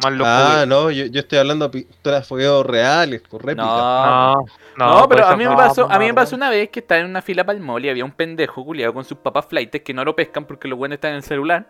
Más 0.05 0.13
los 0.13 0.27
Ah, 0.29 0.45
juguetes. 0.47 0.69
no, 0.69 0.91
yo, 0.91 1.07
yo 1.07 1.21
estoy 1.21 1.39
hablando 1.39 1.69
de 1.69 1.71
pistolas 1.85 2.27
fogueo 2.29 2.63
reales, 2.63 3.23
por 3.23 3.45
réplica. 3.45 3.67
No, 3.67 4.35
no, 4.77 5.01
no, 5.01 5.09
pero 5.09 5.27
a 5.27 5.37
mí 5.37 5.47
me 5.47 5.57
pasó, 5.57 5.91
a 5.91 5.99
mí 5.99 6.07
me 6.07 6.15
pasó 6.15 6.37
una 6.37 6.51
vez 6.51 6.69
que 6.71 6.81
estaba 6.81 7.01
en 7.01 7.07
una 7.07 7.23
fila 7.23 7.45
para 7.45 7.57
el 7.59 7.65
mall 7.65 7.85
y 7.85 7.89
había 7.89 8.05
un 8.05 8.13
pendejo 8.13 8.65
culiado 8.65 8.93
con 8.95 9.05
sus 9.05 9.19
papás 9.19 9.47
flightes 9.49 9.83
que 9.83 9.95
no 9.95 10.05
lo 10.05 10.15
pescan 10.15 10.45
porque 10.45 10.69
los 10.69 10.79
buenos 10.79 10.95
están 10.97 11.11
en 11.13 11.17
el 11.19 11.23
celular. 11.23 11.67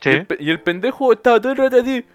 Y, 0.00 0.02
Sí. 0.04 0.10
el, 0.10 0.26
y 0.38 0.50
el 0.50 0.60
pendejo 0.60 1.12
estaba 1.12 1.40
todo 1.40 1.52
el 1.52 1.58
rato 1.58 1.76
así. 1.80 2.06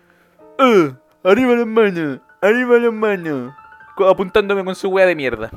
"Eh, 0.60 0.94
arriba 1.24 1.54
las 1.54 1.68
manos, 1.68 2.20
arriba 2.42 2.78
las 2.78 2.94
manos. 2.94 3.54
co- 3.96 4.10
Apuntándome 4.10 4.66
con 4.66 4.76
su 4.76 4.90
wea 4.90 5.06
de 5.06 5.16
mierda. 5.16 5.50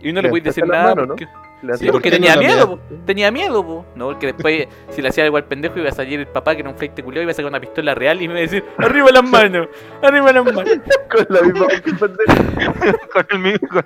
Y 0.00 0.12
no 0.12 0.20
le 0.22 0.28
podéis 0.28 0.44
decir 0.44 0.66
nada 0.66 0.84
mano, 0.94 1.02
¿no? 1.02 1.08
porque, 1.08 1.26
sí, 1.74 1.88
porque 1.90 2.10
tenía 2.10 2.36
miedo, 2.36 2.78
tenía 3.06 3.30
miedo, 3.30 3.64
po. 3.64 3.86
No, 3.94 4.06
porque 4.06 4.28
después, 4.28 4.68
si 4.90 5.02
le 5.02 5.08
hacía 5.08 5.24
algo 5.24 5.36
al 5.36 5.44
pendejo, 5.44 5.78
iba 5.78 5.88
a 5.88 5.92
salir 5.92 6.20
el 6.20 6.26
papá, 6.26 6.54
que 6.54 6.60
era 6.60 6.70
un 6.70 6.76
flight 6.76 7.00
culiado, 7.02 7.22
iba 7.22 7.32
a 7.32 7.34
sacar 7.34 7.50
una 7.50 7.60
pistola 7.60 7.94
real 7.94 8.20
y 8.22 8.28
me 8.28 8.34
iba 8.34 8.38
a 8.38 8.42
decir: 8.42 8.64
¡Arriba 8.78 9.10
las 9.12 9.24
manos! 9.24 9.68
¡Arriba 10.02 10.32
las 10.32 10.44
manos! 10.44 10.64
con 11.10 11.26
la 11.28 11.42
misma 11.42 11.66
con 13.12 13.26
el 13.30 13.38
mismo, 13.38 13.68
con, 13.68 13.84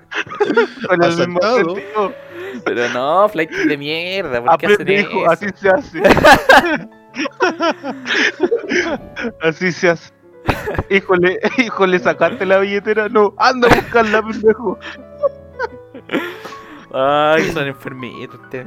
con 0.88 1.04
el 1.04 1.28
mismo 1.28 1.40
sentido. 1.40 2.12
Pero 2.64 2.88
no, 2.90 3.28
flight 3.28 3.50
de 3.50 3.76
mierda, 3.76 4.42
¿por 4.42 4.58
qué 4.58 4.66
hacen 4.66 4.88
eso? 4.88 5.30
así 5.30 5.46
se 5.54 5.68
hace. 5.68 6.02
así 9.42 9.72
se 9.72 9.90
hace. 9.90 10.18
Híjole, 10.90 11.38
híjole, 11.58 11.98
sacaste 11.98 12.46
la 12.46 12.58
billetera. 12.58 13.08
No, 13.08 13.34
anda 13.36 13.68
a 13.68 13.74
buscarla, 13.74 14.22
pendejo. 14.22 14.78
Ay, 16.92 17.50
son 17.52 17.66
enfermitos 17.68 18.40
ustedes. 18.40 18.66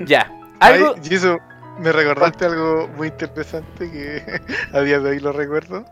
Ya, 0.00 0.30
algo. 0.60 0.94
Ay, 0.96 1.38
me 1.80 1.92
recordaste 1.92 2.44
algo 2.44 2.88
muy 2.96 3.08
interesante 3.08 3.90
que 3.90 4.22
a 4.76 4.80
día 4.80 4.98
de 4.98 5.10
hoy 5.10 5.20
lo 5.20 5.32
recuerdo. 5.32 5.84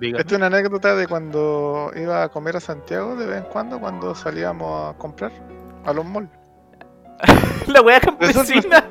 Esta 0.00 0.20
es 0.20 0.32
una 0.32 0.46
anécdota 0.46 0.94
de 0.94 1.06
cuando 1.06 1.90
iba 1.96 2.22
a 2.22 2.28
comer 2.28 2.56
a 2.56 2.60
Santiago 2.60 3.16
de 3.16 3.26
vez 3.26 3.38
en 3.38 3.44
cuando, 3.50 3.80
cuando 3.80 4.14
salíamos 4.14 4.94
a 4.94 4.98
comprar 4.98 5.32
a 5.84 5.92
los 5.92 6.04
malls. 6.04 6.28
La 7.66 7.80
wea 7.80 7.98
campesina. 8.00 8.84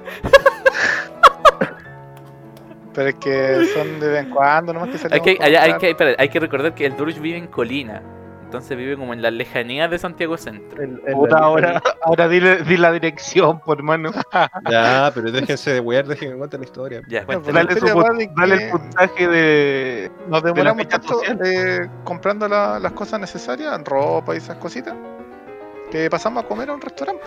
Pero 2.93 3.09
es 3.09 3.15
que 3.15 3.65
son 3.73 3.99
de 3.99 4.07
vez 4.07 4.23
en 4.25 4.29
cuando, 4.31 4.73
nomás 4.73 4.89
que 4.89 4.95
Hay 4.95 4.99
salíamos 4.99 5.27
que, 5.27 5.37
a 5.43 5.45
allá- 5.45 5.61
hay, 5.63 5.77
que, 5.77 5.89
espera, 5.91 6.15
hay 6.17 6.29
que 6.29 6.39
recordar 6.39 6.73
que 6.73 6.85
el 6.85 6.95
Durush 6.95 7.19
vive 7.19 7.37
en 7.37 7.47
Colina. 7.47 8.01
Entonces 8.45 8.77
vive 8.77 8.95
como 8.95 9.13
en 9.13 9.21
las 9.21 9.33
lejanías 9.33 9.89
de 9.91 9.97
Santiago 9.97 10.37
Centro. 10.37 10.81
Puta, 11.13 11.37
ahora, 11.39 11.81
ahora 12.03 12.27
dile, 12.29 12.63
di 12.63 12.77
la 12.77 12.91
dirección, 12.91 13.59
por 13.59 13.77
hermano. 13.79 14.11
Ya, 14.71 15.11
pero 15.13 15.31
déjense 15.31 15.73
de 15.73 15.79
wear, 15.81 16.05
déjenme 16.05 16.37
contar 16.39 16.59
la 16.59 16.65
historia. 16.65 17.01
Ya, 17.09 17.25
cuéntale. 17.25 17.53
Dale, 17.65 17.79
su 17.79 17.85
de 17.85 18.29
dale 18.35 18.57
que- 18.57 18.63
el 18.65 18.71
puntaje 18.71 19.27
de. 19.27 20.11
Nos 20.27 20.43
demoramos 20.43 20.87
tanto 20.87 21.21
eh, 21.43 21.89
comprando 22.03 22.47
la- 22.47 22.79
las 22.79 22.91
cosas 22.93 23.19
necesarias, 23.19 23.81
ropa 23.83 24.33
y 24.35 24.37
esas 24.37 24.57
cositas, 24.57 24.93
que 25.91 26.09
pasamos 26.09 26.43
a 26.43 26.47
comer 26.47 26.69
a 26.69 26.73
un 26.73 26.81
restaurante. 26.81 27.23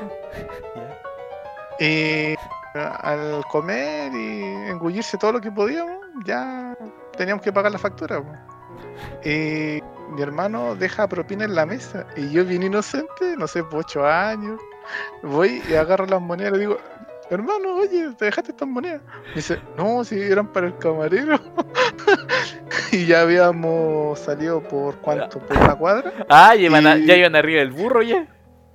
Y 1.80 2.34
al 2.74 3.44
comer 3.50 4.12
y 4.14 4.42
engullirse 4.70 5.16
todo 5.18 5.32
lo 5.32 5.40
que 5.40 5.50
podíamos, 5.50 5.98
ya 6.24 6.76
teníamos 7.16 7.42
que 7.42 7.52
pagar 7.52 7.72
la 7.72 7.78
factura. 7.78 8.22
Y 9.24 9.80
mi 10.12 10.22
hermano 10.22 10.74
deja 10.74 11.08
propina 11.08 11.44
en 11.44 11.54
la 11.54 11.66
mesa. 11.66 12.06
Y 12.16 12.30
yo, 12.30 12.44
bien 12.44 12.62
inocente, 12.62 13.36
no 13.36 13.46
sé, 13.46 13.62
por 13.64 13.80
ocho 13.80 14.06
años, 14.06 14.60
voy 15.22 15.62
y 15.68 15.74
agarro 15.74 16.06
las 16.06 16.20
monedas 16.20 16.52
y 16.52 16.54
le 16.54 16.60
digo, 16.60 16.78
hermano, 17.30 17.76
oye, 17.76 18.10
te 18.18 18.24
dejaste 18.26 18.52
estas 18.52 18.68
monedas. 18.68 19.02
Me 19.28 19.34
dice, 19.36 19.58
no, 19.76 20.02
si 20.04 20.20
eran 20.20 20.46
para 20.52 20.66
el 20.68 20.78
camarero. 20.78 21.38
y 22.92 23.06
ya 23.06 23.22
habíamos 23.22 24.18
salido 24.18 24.62
por 24.62 24.96
cuánto, 24.96 25.38
por 25.40 25.56
una 25.56 25.74
cuadra. 25.74 26.12
Ah, 26.28 26.54
ya 26.54 26.62
iban, 26.62 26.86
a- 26.86 26.96
y- 26.96 27.06
ya 27.06 27.16
iban 27.16 27.36
arriba 27.36 27.60
del 27.60 27.72
burro 27.72 28.02
ya. 28.02 28.26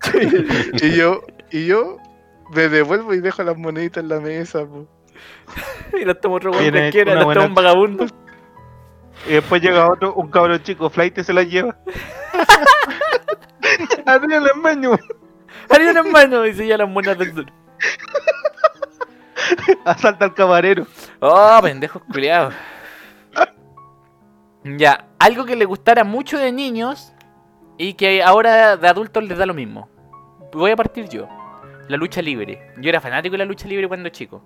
y 0.82 0.91
yo, 0.96 1.22
y 1.52 1.65
yo 1.65 1.98
me 2.54 2.67
devuelvo 2.69 3.13
y 3.13 3.19
dejo 3.22 3.41
las 3.43 3.58
moneditas 3.58 4.04
en 4.04 4.10
la 4.10 4.19
mesa, 4.19 4.65
po. 4.65 4.88
Y 6.00 6.06
las 6.06 6.19
toma 6.19 6.36
otro 6.36 6.52
cualquiera, 6.52 7.15
las 7.15 7.24
buena- 7.26 7.41
toma 7.41 7.50
un 7.50 7.56
vagabundo. 7.56 8.06
Y 9.28 9.34
después 9.34 9.62
llega 9.62 9.89
otro, 9.89 10.13
un 10.15 10.30
cabrón 10.30 10.62
chico, 10.63 10.89
flight 10.89 11.17
y 11.17 11.23
se 11.23 11.34
las 11.34 11.47
lleva. 11.47 11.78
Arriba 14.06 14.38
el 14.38 14.62
baño. 14.62 14.91
Harían 15.69 15.97
en 15.97 16.12
mano 16.12 16.45
y 16.45 16.54
se 16.54 16.65
llevan 16.65 16.80
las 16.80 16.89
monedas 16.89 17.17
del 17.17 17.34
sur. 17.34 17.45
Asalta 19.86 20.26
al 20.26 20.34
camarero. 20.34 20.86
Oh, 21.19 21.60
pendejos 21.62 22.02
culiados. 22.12 22.54
Ya, 24.63 25.08
algo 25.19 25.45
que 25.45 25.56
le 25.56 25.65
gustara 25.65 26.04
mucho 26.04 26.38
de 26.38 26.52
niños 26.52 27.13
y 27.78 27.95
que 27.95 28.23
ahora 28.23 28.78
de 28.78 28.88
adultos 28.88 29.23
les 29.23 29.38
da 29.38 29.45
lo 29.45 29.54
mismo. 29.54 29.89
Voy 30.54 30.71
a 30.71 30.76
partir 30.76 31.10
yo. 31.10 31.28
La 31.89 31.97
lucha 31.97 32.21
libre. 32.21 32.71
Yo 32.78 32.89
era 32.89 33.02
fanático 33.02 33.34
de 33.34 33.39
la 33.39 33.45
lucha 33.45 33.67
libre 33.67 33.88
cuando 33.88 34.10
chico. 34.10 34.41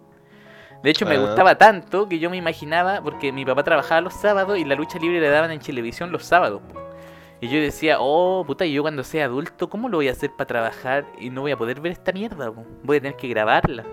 De 0.83 0.89
hecho, 0.91 1.05
me 1.05 1.15
Ah. 1.15 1.19
gustaba 1.19 1.57
tanto 1.57 2.07
que 2.07 2.19
yo 2.19 2.29
me 2.29 2.37
imaginaba, 2.37 3.01
porque 3.01 3.31
mi 3.31 3.45
papá 3.45 3.63
trabajaba 3.63 4.01
los 4.01 4.13
sábados 4.13 4.57
y 4.57 4.63
la 4.65 4.75
lucha 4.75 4.99
libre 4.99 5.19
le 5.19 5.29
daban 5.29 5.51
en 5.51 5.59
televisión 5.59 6.11
los 6.11 6.23
sábados. 6.23 6.61
Y 7.39 7.49
yo 7.49 7.59
decía, 7.59 7.97
oh, 7.99 8.43
puta, 8.45 8.65
y 8.65 8.73
yo 8.73 8.81
cuando 8.81 9.03
sea 9.03 9.25
adulto, 9.25 9.69
¿cómo 9.69 9.89
lo 9.89 9.97
voy 9.97 10.07
a 10.07 10.11
hacer 10.11 10.31
para 10.31 10.47
trabajar 10.47 11.05
y 11.19 11.29
no 11.29 11.41
voy 11.41 11.51
a 11.51 11.57
poder 11.57 11.79
ver 11.81 11.91
esta 11.91 12.11
mierda? 12.11 12.51
po? 12.51 12.65
Voy 12.83 12.97
a 12.97 13.01
tener 13.01 13.15
que 13.15 13.27
grabarla. 13.27 13.83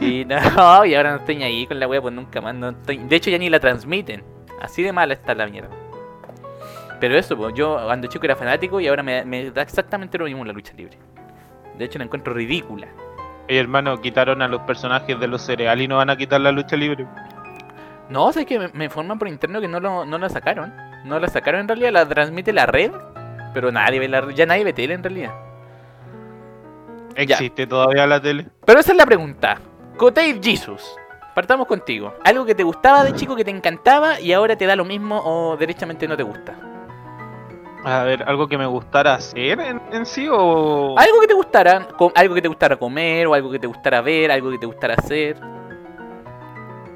Y 0.00 0.24
no, 0.56 0.84
y 0.86 0.94
ahora 0.94 1.10
no 1.12 1.16
estoy 1.18 1.36
ni 1.36 1.44
ahí 1.44 1.66
con 1.66 1.78
la 1.78 1.86
wea, 1.86 2.00
pues 2.00 2.14
nunca 2.14 2.40
más. 2.40 2.54
No 2.54 2.70
estoy... 2.70 2.98
De 2.98 3.16
hecho, 3.16 3.30
ya 3.30 3.38
ni 3.38 3.50
la 3.50 3.60
transmiten. 3.60 4.22
Así 4.60 4.82
de 4.82 4.92
mala 4.92 5.12
está 5.14 5.34
la 5.34 5.46
mierda. 5.46 5.70
Pero 7.00 7.16
eso, 7.16 7.36
pues 7.36 7.52
yo 7.54 7.78
cuando 7.84 8.06
chico 8.06 8.24
era 8.24 8.36
fanático 8.36 8.80
y 8.80 8.86
ahora 8.88 9.02
me, 9.02 9.24
me 9.24 9.50
da 9.50 9.62
exactamente 9.62 10.16
lo 10.18 10.24
mismo 10.24 10.44
la 10.44 10.52
lucha 10.52 10.72
libre. 10.74 10.96
De 11.76 11.84
hecho, 11.84 11.98
la 11.98 12.04
encuentro 12.04 12.32
ridícula. 12.32 12.86
Y 13.52 13.58
hermano, 13.58 14.00
quitaron 14.00 14.40
a 14.40 14.48
los 14.48 14.62
personajes 14.62 15.20
de 15.20 15.26
los 15.26 15.42
cereales 15.42 15.84
y 15.84 15.86
no 15.86 15.98
van 15.98 16.08
a 16.08 16.16
quitar 16.16 16.40
la 16.40 16.52
lucha 16.52 16.74
libre. 16.74 17.06
No, 18.08 18.24
o 18.24 18.32
sea, 18.32 18.42
es 18.42 18.48
que 18.48 18.58
me, 18.58 18.68
me 18.68 18.84
informan 18.86 19.18
por 19.18 19.28
interno 19.28 19.60
que 19.60 19.68
no 19.68 19.78
lo, 19.78 20.06
no 20.06 20.16
la 20.16 20.30
sacaron. 20.30 20.72
No 21.04 21.20
la 21.20 21.28
sacaron 21.28 21.60
en 21.60 21.68
realidad, 21.68 21.92
la 21.92 22.08
transmite 22.08 22.50
la 22.54 22.64
red. 22.64 22.90
Pero 23.52 23.70
nadie 23.70 23.98
ve 23.98 24.08
la 24.08 24.22
red, 24.22 24.34
ya 24.34 24.46
nadie 24.46 24.64
ve 24.64 24.72
tele 24.72 24.94
en 24.94 25.02
realidad. 25.02 25.34
Ya. 27.14 27.36
¿Existe 27.36 27.66
todavía 27.66 28.06
la 28.06 28.22
tele? 28.22 28.46
Pero 28.64 28.80
esa 28.80 28.92
es 28.92 28.96
la 28.96 29.04
pregunta. 29.04 29.58
Cotave 29.98 30.40
Jesus. 30.42 30.82
Partamos 31.34 31.66
contigo. 31.66 32.14
Algo 32.24 32.46
que 32.46 32.54
te 32.54 32.62
gustaba 32.62 33.04
de 33.04 33.12
chico, 33.12 33.36
que 33.36 33.44
te 33.44 33.50
encantaba 33.50 34.18
y 34.18 34.32
ahora 34.32 34.56
te 34.56 34.64
da 34.64 34.76
lo 34.76 34.86
mismo 34.86 35.20
o 35.22 35.58
derechamente 35.58 36.08
no 36.08 36.16
te 36.16 36.22
gusta. 36.22 36.54
A 37.84 38.04
ver, 38.04 38.22
algo 38.28 38.46
que 38.46 38.56
me 38.56 38.66
gustara 38.66 39.14
hacer 39.14 39.58
en, 39.60 39.80
en 39.90 40.06
sí 40.06 40.28
o. 40.30 40.96
Algo 40.96 41.20
que 41.20 41.26
te 41.26 41.34
gustara, 41.34 41.88
algo 42.14 42.34
que 42.34 42.42
te 42.42 42.48
gustara 42.48 42.76
comer 42.76 43.26
o 43.26 43.34
algo 43.34 43.50
que 43.50 43.58
te 43.58 43.66
gustara 43.66 44.00
ver, 44.00 44.30
algo 44.30 44.50
que 44.50 44.58
te 44.58 44.66
gustara 44.66 44.94
hacer. 44.94 45.36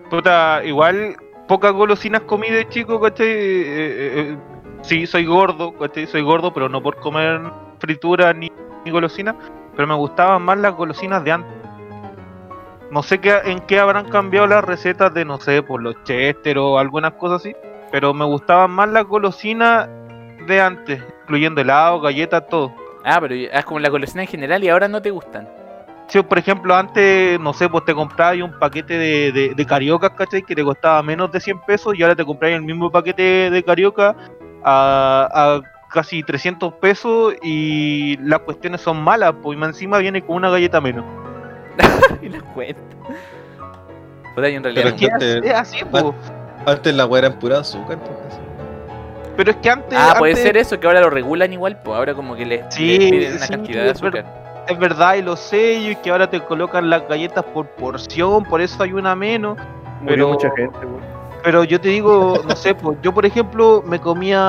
Puta, 0.09 0.65
igual 0.65 1.17
pocas 1.49 1.73
golosinas 1.73 2.23
comí 2.23 2.51
de 2.51 2.69
chico, 2.69 3.01
¿cachai? 3.01 3.27
Eh, 3.27 3.33
eh, 3.33 4.13
eh, 4.17 4.39
sí, 4.83 5.07
soy 5.07 5.27
gordo, 5.27 5.73
¿cachai? 5.77 6.07
Soy 6.07 6.23
gordo, 6.23 6.53
pero 6.53 6.69
no 6.69 6.81
por 6.81 6.97
comer 6.97 7.41
fritura 7.81 8.33
ni, 8.33 8.51
ni 8.85 8.91
golosinas. 8.91 9.35
Pero 9.75 9.89
me 9.89 9.95
gustaban 9.95 10.43
más 10.43 10.59
las 10.59 10.75
golosinas 10.75 11.25
de 11.25 11.33
antes. 11.33 11.53
No 12.93 13.03
sé 13.03 13.19
qué, 13.19 13.41
en 13.45 13.59
qué 13.61 13.81
habrán 13.81 14.09
cambiado 14.09 14.47
las 14.47 14.65
recetas 14.65 15.13
de, 15.13 15.25
no 15.25 15.39
sé, 15.41 15.63
por 15.63 15.83
los 15.83 15.97
chester 16.05 16.57
o 16.59 16.79
algunas 16.79 17.15
cosas 17.15 17.41
así. 17.41 17.57
Pero 17.91 18.15
me 18.15 18.25
gustaban 18.25 18.71
más 18.71 18.89
las 18.89 19.05
golosinas 19.05 19.89
de 20.47 20.61
antes, 20.61 21.03
incluyendo 21.25 21.61
helado, 21.61 22.01
galletas, 22.01 22.47
todo. 22.49 22.73
Ah, 23.05 23.19
pero 23.21 23.35
es 23.35 23.65
como 23.65 23.79
la 23.81 23.89
golosina 23.89 24.23
en 24.23 24.29
general 24.29 24.63
y 24.65 24.69
ahora 24.69 24.89
no 24.89 25.01
te 25.03 25.11
gustan. 25.11 25.49
Si, 26.09 26.23
por 26.23 26.39
ejemplo, 26.39 26.75
antes, 26.75 27.39
no 27.41 27.53
sé, 27.53 27.69
pues 27.69 27.85
te 27.85 27.93
comprabas 27.95 28.41
un 28.41 28.57
paquete 28.59 28.95
de, 28.97 29.33
de, 29.33 29.55
de 29.55 29.67
cariocas, 29.67 30.11
¿cachai? 30.11 30.43
Que 30.43 30.55
te 30.55 30.63
costaba 30.63 31.03
menos 31.03 31.33
de 31.33 31.41
100 31.41 31.61
pesos 31.63 31.95
y 31.99 32.03
ahora 32.03 32.15
te 32.15 32.25
compras 32.25 32.53
el 32.53 32.63
mismo 32.63 32.91
paquete 32.93 33.51
de 33.51 33.63
carioca 33.65 34.15
a, 34.65 35.29
a 35.33 35.61
casi 35.91 36.23
300 36.23 36.75
pesos 36.75 37.35
y 37.43 38.17
las 38.19 38.39
cuestiones 38.41 38.81
son 38.81 39.03
malas, 39.03 39.35
pues 39.43 39.57
y 39.57 39.61
más 39.61 39.71
encima 39.71 39.99
viene 39.99 40.23
con 40.25 40.37
una 40.37 40.49
galleta 40.51 40.81
menos. 40.81 41.05
y 42.23 42.29
las 42.29 42.43
cuento. 42.55 42.81
Puta, 44.35 44.49
yo 44.49 44.57
en 44.57 44.63
Pero 44.63 44.75
realidad. 44.75 44.87
es 44.87 45.01
que 45.01 45.07
no- 45.09 45.13
antes, 45.15 45.45
Es 45.45 45.55
así, 45.55 45.85
pues. 45.91 46.05
antes 46.67 46.95
la 46.95 47.07
weá 47.07 47.19
era 47.21 47.29
en 47.29 47.39
pura 47.39 47.59
azúcar. 47.61 47.99
pues, 47.99 48.11
así. 48.29 48.41
Pero 49.37 49.51
es 49.51 49.57
que 49.59 49.71
antes... 49.71 49.99
Ah, 50.01 50.15
puede 50.19 50.35
ser 50.37 50.57
eso, 50.57 50.79
que 50.81 50.87
ahora 50.87 51.01
lo 51.01 51.11
regulan 51.11 51.53
igual, 51.53 51.79
pues 51.83 51.97
ahora 51.97 52.15
como 52.15 52.35
que 52.37 52.47
les, 52.47 52.65
Sí, 52.75 52.99
les 52.99 53.11
piden 53.11 53.33
una 53.37 53.47
sí, 53.47 53.53
cantidad 53.53 53.83
de 53.85 53.91
es 53.91 54.01
ver- 54.01 54.17
azúcar. 54.19 54.65
Es 54.69 54.79
verdad, 54.79 55.15
y 55.15 55.23
los 55.23 55.39
sellos, 55.39 55.93
y 55.93 55.97
que 55.97 56.11
ahora 56.11 56.29
te 56.29 56.41
colocan 56.41 56.89
las 56.91 57.07
galletas 57.09 57.45
por 57.45 57.67
porción, 57.69 58.45
por 58.45 58.61
eso 58.61 58.83
hay 58.83 58.93
una 58.93 59.15
menos. 59.15 59.57
Murió 60.01 60.15
Pero- 60.17 60.29
mucha 60.31 60.51
gente, 60.57 60.79
weón. 60.79 61.17
Pero 61.45 61.63
yo 61.63 61.81
te 61.81 61.89
digo, 61.91 62.43
no 62.49 62.57
sé, 62.57 62.75
pues 62.75 62.99
yo 63.03 63.15
por 63.15 63.25
ejemplo 63.25 63.81
me 63.87 64.01
comía 64.01 64.41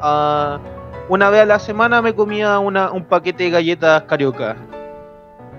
ah, 0.00 0.60
una 1.08 1.28
vez 1.28 1.40
a 1.40 1.46
la 1.46 1.58
semana 1.58 2.00
me 2.00 2.14
comía 2.14 2.60
una, 2.60 2.92
un 2.92 3.02
paquete 3.04 3.44
de 3.44 3.50
galletas 3.50 4.02
carioca. 4.04 4.54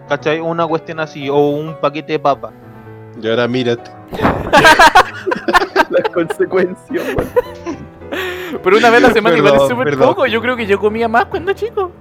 ¿Cachai? 0.07 0.39
Una 0.39 0.65
cuestión 0.65 0.99
así, 1.01 1.27
o 1.29 1.35
un 1.49 1.75
paquete 1.81 2.13
de 2.13 2.19
papa. 2.19 2.51
Y 3.21 3.27
ahora 3.27 3.45
mírate. 3.47 3.91
Las 5.89 6.09
consecuencias. 6.13 7.03
Pero 8.63 8.77
una 8.77 8.89
vez 8.89 9.03
a 9.03 9.07
la 9.07 9.13
semana 9.13 9.37
igual 9.37 9.53
es 9.53 9.59
Perdón, 9.59 9.69
súper 9.69 9.85
perdón. 9.89 10.07
poco. 10.09 10.25
Yo 10.27 10.41
creo 10.41 10.55
que 10.55 10.65
yo 10.65 10.79
comía 10.79 11.07
más 11.07 11.25
cuando 11.25 11.53
chico. 11.53 11.91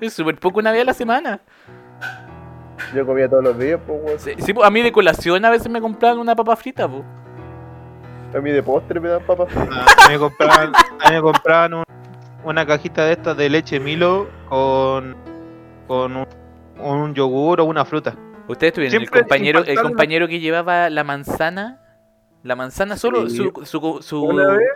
Es 0.00 0.12
súper 0.14 0.36
poco 0.38 0.58
una 0.60 0.72
vez 0.72 0.82
a 0.82 0.84
la 0.84 0.94
semana. 0.94 1.40
Yo 2.94 3.06
comía 3.06 3.28
todos 3.28 3.44
los 3.44 3.58
días, 3.58 3.80
pues, 3.86 4.00
weón. 4.02 4.18
Sí, 4.18 4.32
sí, 4.38 4.52
a 4.62 4.70
mí 4.70 4.82
de 4.82 4.92
colación 4.92 5.44
a 5.44 5.50
veces 5.50 5.68
me 5.70 5.80
compraban 5.80 6.18
una 6.18 6.34
papa 6.34 6.56
frita, 6.56 6.88
pues. 6.88 7.02
A 8.34 8.40
mí 8.40 8.50
de 8.50 8.62
postre 8.62 8.98
me 8.98 9.08
dan 9.08 9.22
papas 9.22 9.52
fritas. 9.52 9.68
Ah, 9.86 10.04
a 10.04 10.08
mí 10.08 10.14
me 10.14 10.18
compraban, 10.18 10.72
a 11.00 11.08
mí 11.10 11.16
me 11.16 11.20
compraban 11.22 11.74
un- 11.74 11.84
una 12.44 12.66
cajita 12.66 13.04
de 13.04 13.12
estas 13.12 13.36
de 13.36 13.48
leche 13.50 13.78
Milo 13.78 14.26
con, 14.48 15.14
con 15.86 16.16
un, 16.16 16.26
un 16.80 17.14
yogur 17.14 17.60
o 17.60 17.64
una 17.64 17.84
fruta. 17.84 18.14
Ustedes 18.48 18.72
tuvieron 18.72 19.02
el 19.02 19.10
compañero, 19.10 19.60
el 19.64 19.80
compañero 19.80 20.26
que 20.28 20.40
llevaba 20.40 20.90
la 20.90 21.04
manzana. 21.04 21.78
La 22.42 22.56
manzana 22.56 22.96
solo, 22.96 23.28
Sí. 23.28 23.36
su, 23.36 23.52
su, 23.64 23.98
su- 24.02 24.24
Una 24.24 24.48
vez 24.54 24.66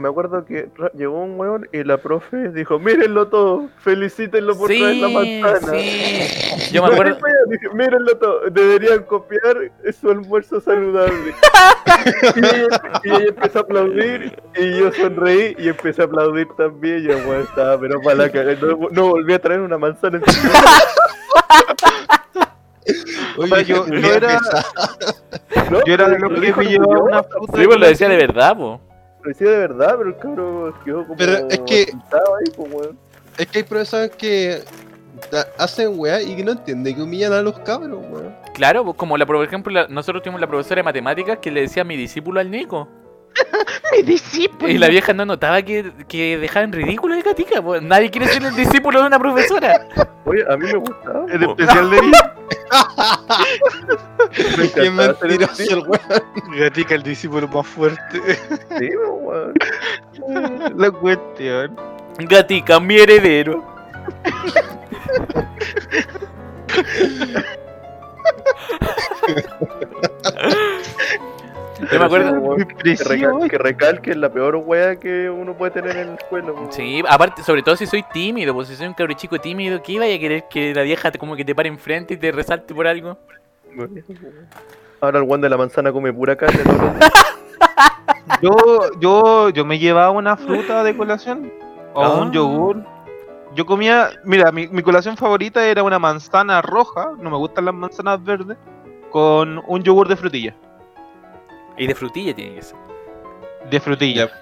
me 0.00 0.08
acuerdo 0.08 0.44
que 0.44 0.68
llegó 0.94 1.22
un 1.22 1.38
weón 1.38 1.68
y 1.72 1.84
la 1.84 1.98
profe 1.98 2.48
dijo, 2.50 2.78
mírenlo 2.78 3.28
todo, 3.28 3.68
felicítenlo 3.78 4.56
por 4.56 4.68
traer 4.68 4.96
la 4.96 5.08
manzana. 5.08 5.72
sí. 5.78 6.70
Yo 6.72 6.82
me 6.84 6.92
acuerdo. 6.92 7.18
Dije, 7.48 7.68
mírenlo 7.74 8.16
todo, 8.16 8.40
deberían 8.50 9.02
copiar 9.04 9.70
su 10.00 10.10
almuerzo 10.10 10.60
saludable. 10.60 11.34
y, 12.36 12.38
ella, 12.38 12.82
y 13.04 13.08
ella 13.10 13.24
empezó 13.28 13.58
a 13.58 13.62
aplaudir 13.62 14.40
y 14.56 14.78
yo 14.78 14.92
sonreí 14.92 15.54
y 15.58 15.68
empecé 15.68 16.02
a 16.02 16.04
aplaudir 16.06 16.46
también. 16.56 16.98
Y 16.98 17.02
yo, 17.02 17.16
weón, 17.28 17.42
estaba, 17.42 17.78
pero 17.80 18.00
para 18.00 18.16
la 18.16 18.30
cagada. 18.30 18.56
No, 18.60 18.88
no 18.90 19.08
volví 19.08 19.32
a 19.34 19.38
traer 19.40 19.60
una 19.60 19.78
manzana 19.78 20.18
en 20.18 20.24
su 20.32 20.48
Oye, 23.36 23.64
yo- 23.64 23.86
era- 23.86 24.40
Yo 25.86 25.94
era 25.94 26.08
de 26.08 26.18
los 26.18 26.30
lo 26.32 26.40
que 26.40 26.64
llevaba 26.64 26.98
una 27.02 27.22
fruta. 27.22 27.58
Sí, 27.58 27.66
pues 27.66 27.78
lo 27.80 27.86
decía 27.86 28.08
de 28.08 28.16
verdad, 28.16 28.56
pues. 28.56 28.80
Lo 29.22 29.32
de 29.34 29.58
verdad, 29.58 29.94
pero 29.98 30.08
el 30.10 30.16
cabrón 30.16 30.74
quedó 30.84 31.02
como. 31.04 31.16
Pero 31.16 31.48
es 31.48 31.58
que- 31.60 31.86
ahí, 32.12 32.52
pues, 32.56 32.72
weón. 32.72 32.98
Es 33.38 33.46
que 33.46 33.58
hay 33.58 33.64
profesores 33.64 34.10
que 34.10 34.62
hacen 35.58 35.92
weá 35.98 36.22
y 36.22 36.36
que 36.36 36.44
no 36.44 36.52
entienden 36.52 36.96
que 36.96 37.02
humillan 37.02 37.32
a 37.32 37.42
los 37.42 37.58
cabros, 37.60 38.00
weón. 38.10 38.34
Claro, 38.54 38.84
pues 38.84 38.96
como 38.96 39.16
la, 39.18 39.26
por 39.26 39.42
ejemplo, 39.44 39.72
la- 39.72 39.88
nosotros 39.88 40.22
tuvimos 40.22 40.40
la 40.40 40.46
profesora 40.46 40.80
de 40.80 40.84
matemáticas 40.84 41.38
que 41.38 41.50
le 41.50 41.62
decía 41.62 41.82
a 41.82 41.84
mi 41.84 41.96
discípulo 41.96 42.40
al 42.40 42.50
Nico. 42.50 42.88
Mi 43.92 44.02
discípulo. 44.02 44.70
Y 44.70 44.78
la 44.78 44.88
vieja 44.88 45.12
no 45.12 45.24
notaba 45.24 45.62
que, 45.62 45.92
que 46.08 46.38
dejaba 46.38 46.64
en 46.64 46.72
ridículo 46.72 47.14
de 47.14 47.22
Gatica, 47.22 47.62
pues. 47.62 47.82
Nadie 47.82 48.10
quiere 48.10 48.28
ser 48.28 48.44
el 48.44 48.54
discípulo 48.54 49.00
de 49.00 49.06
una 49.06 49.18
profesora. 49.18 49.86
Oye, 50.24 50.44
a 50.48 50.56
mí 50.56 50.66
me 50.66 50.78
gustaba. 50.78 51.26
El 51.30 51.42
especial 51.42 51.90
de. 51.90 52.00
Me 54.56 54.70
Qué 54.70 54.90
mentiroso 54.90 55.62
el 55.62 55.80
weón. 55.80 56.22
Gatica, 56.56 56.94
el 56.94 57.02
discípulo 57.02 57.48
más 57.48 57.66
fuerte. 57.66 58.20
Sí, 58.78 58.90
weón. 58.96 59.54
La 60.76 60.90
cuestión. 60.90 61.76
Gatica, 62.18 62.78
mi 62.78 62.98
heredero. 62.98 63.64
Yo 71.92 71.98
me 71.98 72.04
acuerdo. 72.04 72.56
Que, 72.56 72.94
recal- 72.96 73.48
que 73.50 73.58
recalque 73.58 74.14
la 74.14 74.28
peor 74.32 74.56
wea 74.56 74.96
que 74.96 75.30
uno 75.30 75.54
puede 75.54 75.70
tener 75.72 75.96
en 75.96 76.14
escuela. 76.14 76.52
weón. 76.52 76.72
Sí, 76.72 77.02
aparte, 77.08 77.42
sobre 77.42 77.62
todo 77.62 77.76
si 77.76 77.86
soy 77.86 78.02
tímido, 78.12 78.52
pues 78.54 78.68
si 78.68 78.76
soy 78.76 78.86
un 78.86 78.94
cabro 78.94 79.12
chico 79.14 79.38
tímido, 79.38 79.82
¿qué 79.82 79.98
vaya 79.98 80.14
a 80.14 80.18
querer 80.18 80.44
que 80.50 80.74
la 80.74 80.82
vieja 80.82 81.10
te, 81.10 81.18
como 81.18 81.36
que 81.36 81.44
te 81.44 81.54
pare 81.54 81.68
enfrente 81.68 82.14
y 82.14 82.16
te 82.16 82.32
resalte 82.32 82.74
por 82.74 82.86
algo? 82.86 83.16
Ahora 85.00 85.18
el 85.20 85.24
one 85.30 85.42
de 85.42 85.48
la 85.48 85.56
manzana 85.56 85.92
come 85.92 86.12
pura 86.12 86.36
carne. 86.36 86.60
Yo, 88.42 88.52
yo, 89.00 89.48
yo 89.50 89.64
me 89.66 89.78
llevaba 89.78 90.10
una 90.10 90.36
fruta 90.36 90.82
de 90.82 90.96
colación. 90.96 91.52
O 91.94 92.02
Ah. 92.02 92.14
un 92.22 92.32
yogur. 92.32 92.82
Yo 93.54 93.66
comía, 93.66 94.10
mira, 94.24 94.52
mi, 94.52 94.68
mi 94.68 94.82
colación 94.82 95.16
favorita 95.16 95.64
era 95.66 95.82
una 95.82 95.98
manzana 95.98 96.62
roja, 96.62 97.10
no 97.18 97.30
me 97.30 97.36
gustan 97.36 97.64
las 97.64 97.74
manzanas 97.74 98.22
verdes, 98.22 98.56
con 99.10 99.60
un 99.66 99.82
yogur 99.82 100.06
de 100.08 100.16
frutilla. 100.16 100.54
Y 101.80 101.86
de 101.86 101.94
frutilla 101.94 102.34
tiene 102.34 102.56
que 102.56 102.62
ser. 102.62 102.76
De 103.70 103.80
frutilla. 103.80 104.26
Ya, 104.26 104.32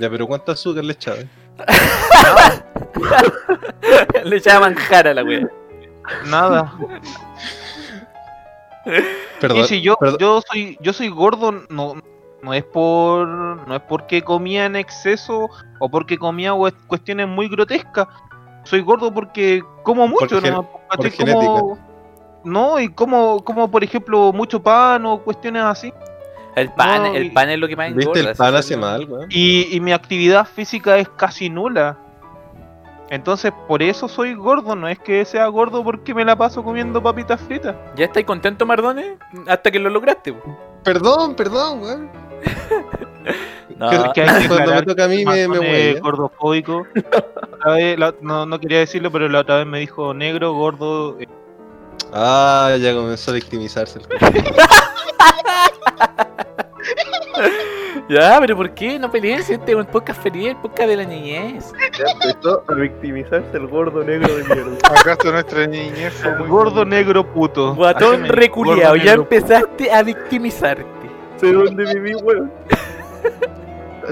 ya, 0.00 0.10
pero 0.10 0.26
¿cuánto 0.26 0.50
azúcar 0.50 0.84
le 0.84 0.94
echaba? 0.94 1.18
Le 4.24 4.36
echaba 4.36 4.68
manjar 4.68 5.06
a 5.06 5.14
la 5.14 5.22
wea. 5.22 5.48
Nada. 6.26 6.72
Perdón. 9.40 9.58
y 9.58 9.64
si 9.64 9.80
yo, 9.80 9.96
perdón. 9.96 10.18
yo 10.18 10.42
soy, 10.50 10.76
yo 10.80 10.92
soy 10.92 11.08
gordo, 11.08 11.52
no, 11.68 11.94
no 12.42 12.54
es 12.54 12.64
por, 12.64 13.28
no 13.28 13.76
es 13.76 13.82
porque 13.82 14.22
comía 14.22 14.66
en 14.66 14.74
exceso 14.74 15.48
o 15.78 15.88
porque 15.88 16.18
comía 16.18 16.52
cuestiones 16.88 17.28
muy 17.28 17.48
grotescas. 17.48 18.08
Soy 18.64 18.80
gordo 18.80 19.14
porque 19.14 19.62
como 19.84 20.08
mucho, 20.08 20.40
gen- 20.40 20.54
¿no? 20.54 20.68
por. 20.68 20.80
Como- 21.16 21.78
no, 22.42 22.80
y 22.80 22.88
como, 22.88 23.44
como 23.44 23.70
por 23.70 23.84
ejemplo 23.84 24.32
mucho 24.32 24.60
pan 24.60 25.06
o 25.06 25.22
cuestiones 25.22 25.62
así. 25.62 25.92
El 26.60 26.72
pan, 26.72 27.02
No, 27.04 27.14
el 27.14 27.32
pan 27.32 27.50
es 27.50 27.58
lo 27.58 27.68
que 27.68 27.76
más 27.76 27.88
engorda. 27.88 28.12
¿Viste? 28.12 28.30
El 28.30 28.36
pan 28.36 28.54
hace 28.54 28.76
mal, 28.76 29.04
weón. 29.08 29.26
Y, 29.30 29.74
y 29.74 29.80
mi 29.80 29.92
actividad 29.92 30.46
física 30.46 30.96
es 30.98 31.08
casi 31.08 31.48
nula. 31.50 31.96
Entonces, 33.10 33.52
por 33.66 33.82
eso 33.82 34.06
soy 34.06 34.34
gordo, 34.34 34.76
no 34.76 34.86
es 34.86 34.98
que 34.98 35.24
sea 35.24 35.46
gordo 35.46 35.82
porque 35.82 36.14
me 36.14 36.24
la 36.26 36.36
paso 36.36 36.62
comiendo 36.62 37.02
papitas 37.02 37.40
fritas. 37.40 37.74
¿Ya 37.96 38.04
estáis 38.04 38.26
contento, 38.26 38.66
Mardones? 38.66 39.12
Hasta 39.46 39.70
que 39.70 39.78
lo 39.78 39.88
lograste. 39.88 40.34
Perdón, 40.84 41.34
perdón, 41.34 41.82
weón. 41.82 42.10
No, 43.76 43.90
Que- 43.90 44.10
que 44.14 44.22
hay 44.22 44.42
que 44.42 44.48
Cuando 44.48 44.74
me 44.74 44.82
toca 44.82 45.04
a 45.04 45.08
mí 45.08 45.24
me, 45.24 45.46
me 45.46 45.58
huele. 45.60 46.00
gordofóbico. 46.00 46.84
Otra 47.52 47.74
vez, 47.74 47.98
la- 47.98 48.14
no, 48.20 48.44
no 48.44 48.58
quería 48.58 48.80
decirlo, 48.80 49.12
pero 49.12 49.28
la 49.28 49.40
otra 49.40 49.58
vez 49.58 49.66
me 49.66 49.78
dijo 49.78 50.12
negro, 50.14 50.52
gordo. 50.54 51.16
eh, 51.20 51.28
Ah, 52.12 52.74
ya 52.80 52.92
comenzó 52.94 53.30
a 53.30 53.34
victimizarse. 53.34 54.00
el 54.00 54.06
Ya, 58.08 58.38
pero 58.40 58.56
¿por 58.56 58.70
qué? 58.72 58.98
No 58.98 59.10
peleen 59.10 59.40
este 59.40 59.72
es 59.72 59.74
un 59.74 59.84
podcast 59.84 60.22
feliz, 60.22 60.48
el 60.48 60.56
podcast 60.56 60.88
de 60.88 60.96
la 60.96 61.04
niñez. 61.04 61.72
Ya 61.98 62.06
empezó 62.12 62.64
a 62.66 62.74
victimizarse 62.74 63.54
el 63.54 63.66
gordo 63.66 64.02
negro 64.02 64.34
de 64.34 64.44
mierda. 64.44 64.78
¿Acaso 64.98 65.30
nuestra 65.30 65.66
niñez 65.66 66.14
fue 66.14 66.34
muy 66.38 66.48
gordo, 66.48 66.86
negro, 66.86 67.26
puto. 67.34 67.74
Guatón 67.74 68.22
me- 68.22 68.28
reculeado, 68.28 68.92
gordo, 68.92 68.96
ya 68.96 69.04
negro, 69.16 69.22
empezaste 69.22 69.92
a 69.92 70.02
victimizarte. 70.02 70.84
Sé 71.36 71.52
dónde 71.52 71.84
viví, 71.94 72.14
weón. 72.14 72.50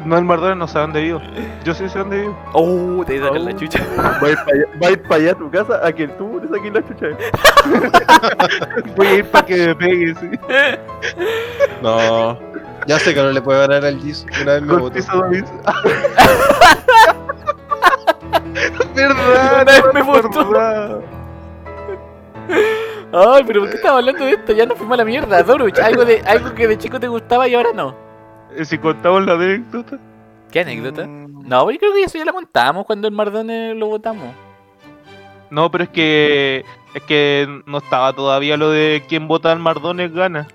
No, 0.04 0.18
el 0.18 0.24
Mardona 0.24 0.54
no 0.54 0.68
sabe 0.68 0.82
dónde 0.82 1.00
vivo. 1.02 1.20
Yo 1.64 1.74
sí 1.74 1.88
sé 1.88 1.98
dónde 1.98 2.20
vivo. 2.22 2.36
Oh, 2.52 3.04
te 3.04 3.18
sacan 3.18 3.44
la 3.44 3.56
chucha. 3.56 3.84
Va 4.22 4.28
a 4.28 4.30
ir 4.30 4.36
para 4.36 4.56
allá, 4.56 4.66
a 4.80 4.90
ir 4.90 5.02
pa' 5.02 5.14
allá 5.14 5.32
a 5.32 5.34
tu 5.34 5.50
casa 5.50 5.86
a 5.86 5.92
que 5.92 6.08
tú 6.08 6.40
le 6.42 6.48
saques 6.48 6.72
la 6.72 6.82
chucha. 6.86 7.06
Voy 8.96 9.06
a 9.06 9.14
ir 9.14 9.24
para 9.26 9.46
que 9.46 9.66
me 9.68 9.74
pegue, 9.74 10.14
sí. 10.14 10.30
No. 11.82 12.38
Ya 12.86 12.98
sé 12.98 13.14
que 13.14 13.22
no 13.22 13.30
le 13.30 13.40
puede 13.40 13.60
ganar 13.60 13.84
al 13.84 13.98
Jis. 14.00 14.26
Una 14.42 14.52
vez 14.54 14.62
me 14.62 14.76
David. 14.76 15.44
Verdad, 18.94 19.54
Una 19.54 19.64
vez 19.64 19.84
me 19.92 20.00
no, 20.00 20.06
votó. 20.06 21.02
Ay, 23.12 23.44
pero 23.46 23.60
¿por 23.60 23.70
qué 23.70 23.76
estamos 23.76 23.98
hablando 23.98 24.24
de 24.24 24.32
esto? 24.32 24.52
Ya 24.52 24.66
nos 24.66 24.76
fuimos 24.78 24.94
a 24.94 24.98
la 24.98 25.04
mierda, 25.04 25.42
Doruch. 25.42 25.78
Algo, 25.78 26.04
de, 26.04 26.20
algo 26.26 26.54
que 26.54 26.68
de 26.68 26.78
chico 26.78 27.00
te 27.00 27.08
gustaba 27.08 27.48
y 27.48 27.54
ahora 27.54 27.70
no. 27.74 28.05
Eh, 28.56 28.64
Si 28.64 28.78
contamos 28.78 29.24
la 29.26 29.34
anécdota. 29.34 29.98
¿Qué 30.50 30.60
anécdota? 30.60 31.06
Mm, 31.06 31.48
No, 31.48 31.70
yo 31.70 31.78
creo 31.78 31.92
que 31.94 32.02
eso 32.04 32.18
ya 32.18 32.24
la 32.24 32.32
contamos 32.32 32.86
cuando 32.86 33.06
el 33.08 33.14
Mardone 33.14 33.74
lo 33.74 33.86
votamos. 33.88 34.34
No, 35.50 35.70
pero 35.70 35.84
es 35.84 35.90
que 35.90 36.64
es 36.94 37.02
que 37.04 37.62
no 37.66 37.78
estaba 37.78 38.12
todavía 38.12 38.56
lo 38.56 38.70
de 38.70 39.04
quién 39.08 39.28
vota 39.28 39.52
al 39.52 39.58
Mardones 39.60 40.12
gana. 40.12 40.48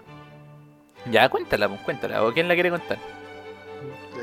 Ya, 1.10 1.30
cuéntala, 1.30 1.68
pues, 1.70 1.82
cuéntala. 1.82 2.24
¿O 2.24 2.34
quién 2.34 2.48
la 2.48 2.56
quiere 2.56 2.70
contar? 2.72 2.98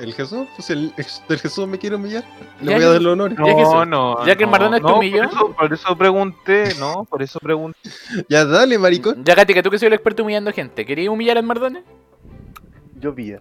¿El 0.00 0.12
Jesús? 0.14 0.46
Pues 0.54 0.70
el, 0.70 0.92
el 0.96 1.38
Jesús 1.38 1.66
me 1.66 1.78
quiere 1.78 1.96
humillar. 1.96 2.22
Le 2.60 2.74
voy 2.74 2.84
a 2.84 2.88
dar 2.90 3.02
los 3.02 3.12
honores. 3.14 3.36
Ya 3.38 3.44
que 3.56 3.62
eso- 3.62 3.84
no. 3.86 4.24
ya 4.26 4.36
que 4.36 4.44
el 4.44 4.48
no, 4.48 4.52
Maradona 4.52 4.76
te 4.76 4.82
no, 4.84 4.96
humilló. 4.98 5.22
Por 5.22 5.32
eso, 5.32 5.54
por 5.56 5.72
eso 5.72 5.96
pregunté, 5.98 6.74
no, 6.78 7.04
por 7.04 7.22
eso 7.22 7.38
pregunté. 7.40 7.78
Ya 8.28 8.44
dale, 8.44 8.78
maricón. 8.78 9.24
Ya, 9.24 9.34
Katy, 9.34 9.54
que 9.54 9.62
tú 9.62 9.70
que 9.70 9.78
soy 9.78 9.86
el 9.88 9.94
experto 9.94 10.22
humillando 10.22 10.52
gente, 10.52 10.84
¿querías 10.86 11.08
humillar 11.08 11.36
al 11.38 11.44
Mardone? 11.44 11.82
Llovía. 13.00 13.40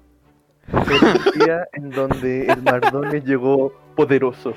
Un 0.72 1.40
día 1.40 1.68
en 1.74 1.90
donde 1.92 2.48
el 2.48 2.62
Mardones 2.62 3.24
llegó 3.24 3.72
poderoso. 3.96 4.54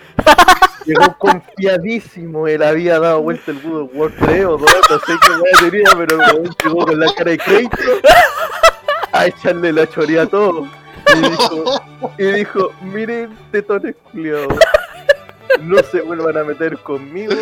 Llegó 0.85 1.17
confiadísimo, 1.19 2.49
él 2.49 2.63
había 2.63 2.99
dado 2.99 3.23
vuelta 3.23 3.53
el 3.53 3.61
Good 3.61 3.83
of 3.83 3.91
War 3.95 4.13
3 4.19 4.45
o 4.47 4.59
2, 4.59 4.61
no 4.61 4.99
sé 4.99 5.13
qué 5.23 5.71
tenía, 5.71 5.91
pero 5.97 6.21
el 6.23 6.51
llegó 6.63 6.87
con 6.87 7.01
la 7.01 7.13
cara 7.15 7.31
de 7.31 7.39
crédito 7.39 7.77
a 9.13 9.27
echarle 9.27 9.73
la 9.73 9.87
choría 9.87 10.23
a 10.23 10.27
todo. 10.27 10.67
Y 11.15 11.21
dijo, 11.21 11.83
y 12.19 12.25
dijo 12.25 12.73
miren, 12.83 13.37
tetones 13.53 13.95
culiados, 14.11 14.59
no 15.63 15.79
se 15.83 16.01
vuelvan 16.03 16.37
a 16.39 16.45
meter 16.45 16.79
conmigo, 16.79 17.33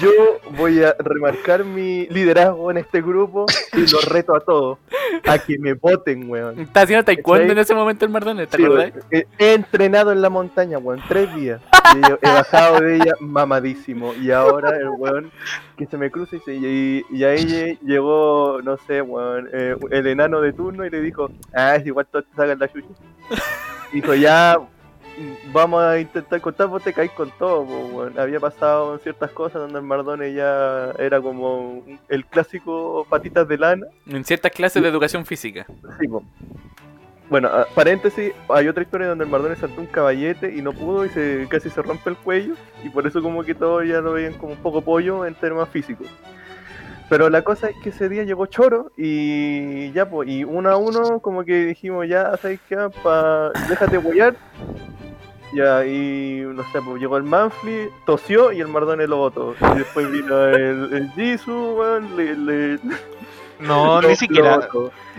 yo 0.00 0.10
voy 0.56 0.82
a 0.82 0.94
remarcar 0.98 1.64
mi 1.64 2.06
liderazgo 2.08 2.70
en 2.70 2.78
este 2.78 3.00
grupo 3.00 3.46
y 3.72 3.80
los 3.80 4.04
reto 4.06 4.34
a 4.36 4.40
todos, 4.40 4.78
a 5.26 5.38
que 5.38 5.58
me 5.58 5.72
voten, 5.74 6.28
weón. 6.30 6.60
Estaba 6.60 6.84
haciendo 6.84 7.04
taekwondo 7.04 7.42
¿Cachai? 7.44 7.52
en 7.52 7.58
ese 7.58 7.74
momento 7.74 8.04
el 8.04 8.10
Mardone, 8.10 8.46
¿te 8.46 8.56
Sí, 8.56 8.64
acordás? 8.64 8.92
weón. 9.10 9.24
he, 9.38 9.52
entrenado 9.54 10.12
en 10.12 10.20
la 10.22 10.28
montaña, 10.30 10.78
weón, 10.78 11.00
tres 11.08 11.34
días. 11.34 11.60
Y 11.96 12.08
yo 12.08 12.18
he 12.22 12.28
bajado 12.28 12.80
de 12.80 12.96
ella 12.96 13.14
mamadísimo. 13.20 14.12
Y 14.14 14.30
ahora 14.30 14.76
el 14.76 14.88
weón 14.90 15.30
que 15.76 15.86
se 15.86 15.96
me 15.96 16.10
cruza 16.10 16.36
y, 16.36 16.40
se, 16.40 16.54
y, 16.54 17.04
y 17.10 17.24
ahí 17.24 17.44
lle- 17.44 17.78
llegó, 17.80 18.60
no 18.62 18.76
sé, 18.86 19.00
weón, 19.02 19.48
eh, 19.52 19.76
el 19.90 20.06
enano 20.06 20.40
de 20.40 20.52
turno 20.52 20.84
y 20.84 20.90
le 20.90 21.00
dijo, 21.00 21.30
ah, 21.54 21.76
es 21.76 21.86
igual 21.86 22.06
todos 22.10 22.26
te 22.26 22.36
sacan 22.36 22.58
la 22.58 22.68
chucha. 22.70 22.86
Dijo, 23.92 24.14
ya, 24.14 24.56
vamos 25.52 25.82
a 25.82 25.98
intentar 25.98 26.40
contar, 26.40 26.66
vos 26.68 26.82
te 26.82 26.92
caís 26.92 27.10
con 27.12 27.30
todo. 27.38 28.10
Había 28.18 28.40
pasado 28.40 28.98
ciertas 28.98 29.30
cosas 29.30 29.60
donde 29.62 29.78
el 29.78 29.84
Mardone 29.84 30.32
ya 30.32 30.92
era 30.98 31.20
como 31.20 31.82
el 32.08 32.24
clásico 32.26 33.06
patitas 33.08 33.46
de 33.48 33.58
lana. 33.58 33.86
En 34.06 34.24
ciertas 34.24 34.52
clases 34.52 34.82
de 34.82 34.88
educación 34.88 35.24
física. 35.26 35.66
Sí, 36.00 36.08
po. 36.08 36.22
Bueno, 37.28 37.48
a- 37.48 37.64
paréntesis, 37.74 38.32
hay 38.48 38.66
otra 38.68 38.82
historia 38.82 39.06
donde 39.08 39.24
el 39.24 39.30
Mardone 39.30 39.54
saltó 39.56 39.80
un 39.80 39.86
caballete 39.86 40.52
y 40.54 40.62
no 40.62 40.72
pudo 40.72 41.04
y 41.04 41.10
se 41.10 41.46
casi 41.48 41.70
se 41.70 41.80
rompe 41.80 42.10
el 42.10 42.16
cuello 42.16 42.54
y 42.82 42.88
por 42.88 43.06
eso 43.06 43.22
como 43.22 43.44
que 43.44 43.54
todos 43.54 43.86
ya 43.86 44.00
lo 44.00 44.12
veían 44.14 44.34
como 44.34 44.52
un 44.54 44.58
poco 44.58 44.80
pollo 44.82 45.24
en 45.24 45.34
términos 45.34 45.68
físicos. 45.68 46.08
Pero 47.08 47.28
la 47.28 47.42
cosa 47.42 47.68
es 47.70 47.76
que 47.82 47.88
ese 47.90 48.08
día 48.08 48.22
llegó 48.22 48.46
Choro 48.46 48.92
y 48.96 49.90
ya 49.92 50.08
pues, 50.08 50.28
y 50.28 50.44
uno 50.44 50.70
a 50.70 50.76
uno 50.76 51.18
como 51.20 51.44
que 51.44 51.66
dijimos 51.66 52.06
ya, 52.08 52.36
¿sabes 52.36 52.60
qué? 52.68 52.76
Pa... 53.02 53.50
Déjate 53.68 53.98
huellar. 53.98 54.36
Ya, 55.52 55.84
y 55.84 56.42
no 56.46 56.62
sé, 56.70 56.80
pues 56.80 57.00
llegó 57.00 57.16
el 57.16 57.24
Manfly, 57.24 57.90
tosió 58.06 58.52
y 58.52 58.60
el 58.60 58.68
Mardone 58.68 59.06
lo 59.08 59.16
botó. 59.16 59.54
Y 59.74 59.78
después 59.78 60.10
vino 60.10 60.44
el, 60.46 60.92
el 60.92 61.10
Jisoo, 61.16 61.74
weón, 61.74 62.16
le, 62.16 62.36
le, 62.36 62.78
No, 63.60 64.00
lo- 64.00 64.08
ni 64.08 64.16
siquiera. 64.16 64.68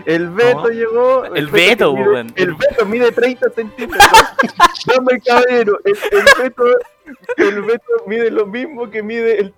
El 0.04 0.28
Beto 0.30 0.62
No. 0.62 0.68
llegó. 0.68 1.24
El 1.26 1.46
Beto, 1.48 1.92
mide- 1.94 2.08
weón. 2.08 2.32
El 2.34 2.54
Beto 2.54 2.86
mide 2.86 3.12
30 3.12 3.50
centímetros. 3.50 4.08
Dame 4.86 5.20
caballero. 5.20 5.78
El, 5.84 5.96
el 6.10 6.24
Beto, 6.42 6.64
el 7.36 7.62
Beto 7.62 7.84
mide 8.06 8.30
lo 8.30 8.46
mismo 8.46 8.90
que 8.90 9.02
mide 9.02 9.38
el. 9.40 9.54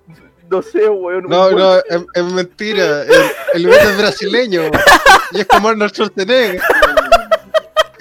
No 0.51 0.61
sé, 0.61 0.87
weón. 0.91 1.25
No, 1.29 1.51
no, 1.53 1.77
es, 1.77 1.85
es 2.15 2.25
mentira. 2.25 3.03
El, 3.05 3.13
el 3.55 3.67
Beto 3.69 3.89
es 3.89 3.97
brasileño. 3.97 4.63
Y 5.33 5.41
es 5.41 5.47
como 5.47 5.69
Arnold 5.71 5.91
Schwarzenegger. 5.93 6.61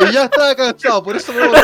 Y 0.10 0.14
ya 0.14 0.24
estaba 0.26 0.56
cansado, 0.56 1.04
por 1.04 1.16
eso 1.16 1.34
me 1.34 1.48
voté. 1.48 1.62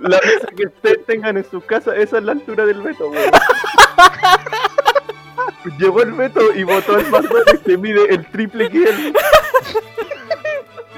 La 0.00 0.18
mesa 0.18 0.46
que 0.56 0.66
ustedes 0.66 1.06
tengan 1.06 1.36
en 1.36 1.44
su 1.50 1.60
casa, 1.60 1.94
esa 1.96 2.18
es 2.18 2.24
la 2.24 2.32
altura 2.32 2.66
del 2.66 2.82
Beto, 2.82 3.08
weón. 3.08 3.30
Llegó 5.78 6.02
el 6.02 6.12
Beto 6.12 6.54
y 6.54 6.62
votó 6.64 6.96
al 6.96 7.08
Mardones 7.10 7.60
que 7.64 7.78
mide 7.78 8.12
el 8.14 8.26
triple 8.30 8.68
que 8.70 8.84
él. 8.84 9.14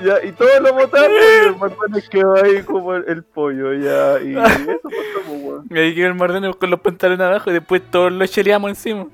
Ya, 0.04 0.22
y 0.22 0.32
todos 0.32 0.60
lo 0.60 0.74
votaron 0.74 1.10
y 1.12 1.46
el 1.46 1.56
Mardones 1.56 2.08
quedó 2.08 2.34
ahí 2.34 2.62
como 2.64 2.94
el, 2.94 3.04
el 3.08 3.22
pollo, 3.22 3.72
ya. 3.74 4.20
Y 4.20 4.32
eso 4.36 4.80
pasó, 4.82 5.32
weón. 5.32 5.66
Y 5.70 5.78
ahí 5.78 5.94
quedó 5.94 6.08
el 6.08 6.14
Mardone 6.14 6.52
con 6.54 6.70
los 6.70 6.80
pantalones 6.80 7.24
abajo 7.26 7.50
y 7.50 7.54
después 7.54 7.82
todos 7.90 8.12
lo 8.12 8.26
cheleamos 8.26 8.70
encima. 8.70 9.06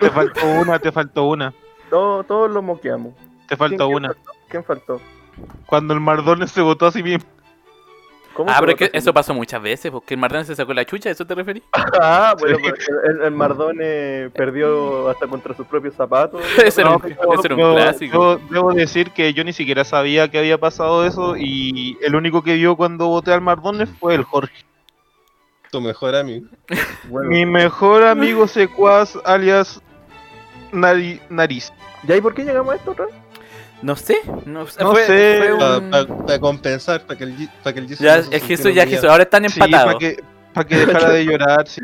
Te 0.00 0.10
faltó 0.10 0.44
una, 0.46 0.78
te 0.78 0.90
faltó 0.90 1.24
una. 1.24 1.52
Todos, 1.90 2.26
todos 2.26 2.50
lo 2.50 2.62
moqueamos. 2.62 3.12
Te 3.46 3.56
faltó 3.56 3.86
¿Quién- 3.86 3.96
una. 3.96 4.08
faltó? 4.08 4.30
¿Quién 4.54 4.62
faltó? 4.62 5.00
Cuando 5.66 5.94
el 5.94 5.98
Mardones 6.00 6.52
se 6.52 6.60
votó 6.60 6.86
a 6.86 6.92
sí 6.92 7.02
mismo. 7.02 7.24
¿Cómo 8.34 8.48
Ah, 8.52 8.58
pero 8.60 8.70
es 8.70 8.78
que 8.78 8.90
eso 8.96 9.12
pasó 9.12 9.34
muchas 9.34 9.60
veces, 9.60 9.90
porque 9.90 10.14
el 10.14 10.20
Mardone 10.20 10.44
se 10.44 10.54
sacó 10.54 10.72
la 10.72 10.84
chucha, 10.84 11.08
¿a 11.08 11.12
eso 11.12 11.26
te 11.26 11.34
referís? 11.34 11.64
Ah, 12.00 12.36
bueno, 12.38 12.58
pero 12.62 12.76
el, 13.02 13.22
el 13.22 13.30
Mardone 13.32 14.30
perdió 14.32 15.08
hasta 15.10 15.26
contra 15.26 15.56
sus 15.56 15.66
propios 15.66 15.94
zapatos. 15.96 16.40
Ese 16.64 16.82
era 16.82 16.90
No, 16.90 16.96
un, 16.96 17.02
pero 17.02 17.32
ese 17.34 17.46
era 17.48 17.54
un 17.56 17.60
yo- 17.62 17.74
clásico. 17.74 18.38
yo 18.38 18.40
debo 18.48 18.72
decir 18.74 19.10
que 19.10 19.34
yo 19.34 19.42
ni 19.42 19.52
siquiera 19.52 19.82
sabía 19.82 20.28
que 20.30 20.38
había 20.38 20.56
pasado 20.58 21.04
eso 21.04 21.36
y 21.36 21.98
el 22.02 22.14
único 22.14 22.44
que 22.44 22.54
vio 22.54 22.76
cuando 22.76 23.08
voté 23.08 23.32
al 23.32 23.40
Mardones 23.40 23.88
fue 23.98 24.14
el 24.14 24.22
Jorge. 24.22 24.54
Tu 25.72 25.80
mejor 25.80 26.14
amigo. 26.14 26.46
Bueno, 27.08 27.28
Mi 27.28 27.44
mejor 27.44 28.04
amigo 28.04 28.46
secuaz, 28.46 29.18
alias 29.24 29.82
nari- 30.72 31.20
Nariz. 31.28 31.72
¿Ya 32.04 32.14
y 32.16 32.20
por 32.20 32.34
qué 32.34 32.44
llegamos 32.44 32.72
a 32.72 32.76
esto 32.76 32.92
otra 32.92 33.06
vez? 33.06 33.14
No 33.84 33.96
sé, 33.96 34.16
no, 34.46 34.60
No 34.60 34.66
fue- 34.92 35.04
sé. 35.06 35.40
fue 35.58 35.90
Para 36.26 36.38
compensar, 36.40 37.02
para 37.06 37.18
que 37.18 37.24
el, 37.24 37.36
Gi- 37.36 37.50
pa' 37.62 37.72
que 37.74 37.80
el 37.80 37.86
Jesus 37.88 38.02
Ya, 38.04 38.16
el 38.16 38.40
Jesús, 38.40 38.74
ya. 38.74 38.86
Jesús, 38.86 39.04
ahora 39.10 39.24
están 39.24 39.48
Sí, 39.50 39.58
para 39.58 39.66
empatados. 39.70 39.98
que, 40.00 40.24
pa' 40.54 40.64
que 40.64 40.76
dejara 40.76 41.10
de 41.10 41.24
llorar, 41.26 41.68
sí. 41.68 41.82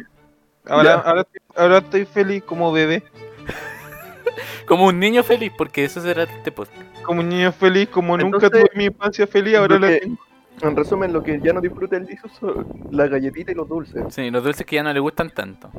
Ahora, 0.66 0.94
ahora, 1.06 1.20
estoy- 1.20 1.40
ahora 1.56 1.78
estoy 1.78 2.04
feliz 2.06 2.42
como 2.44 2.72
bebé. 2.72 3.02
Como 4.66 4.86
un 4.86 4.98
niño 5.00 5.22
feliz, 5.24 5.52
porque 5.58 5.84
eso 5.84 6.00
será 6.00 6.22
este 6.22 6.52
post. 6.52 6.72
Como 7.02 7.20
un 7.20 7.28
niño 7.28 7.50
feliz, 7.52 7.88
como 7.88 8.16
nunca 8.16 8.36
Entonces, 8.36 8.50
tuve 8.68 8.78
mi 8.78 8.84
infancia 8.84 9.26
feliz, 9.26 9.56
ahora 9.56 9.78
la 9.80 9.98
tengo. 9.98 10.16
En 10.62 10.76
resumen, 10.76 11.12
lo 11.12 11.22
que 11.22 11.40
ya 11.42 11.52
no 11.52 11.60
disfruta 11.60 11.96
el 11.96 12.06
Jesus 12.06 12.30
son 12.38 12.66
las 12.92 13.10
galletitas 13.10 13.52
y 13.52 13.56
los 13.58 13.68
dulces. 13.68 14.02
Sí, 14.14 14.30
los 14.30 14.44
dulces 14.44 14.64
que 14.64 14.76
ya 14.76 14.82
no 14.84 14.92
le 14.92 15.00
gustan 15.00 15.28
tanto. 15.30 15.70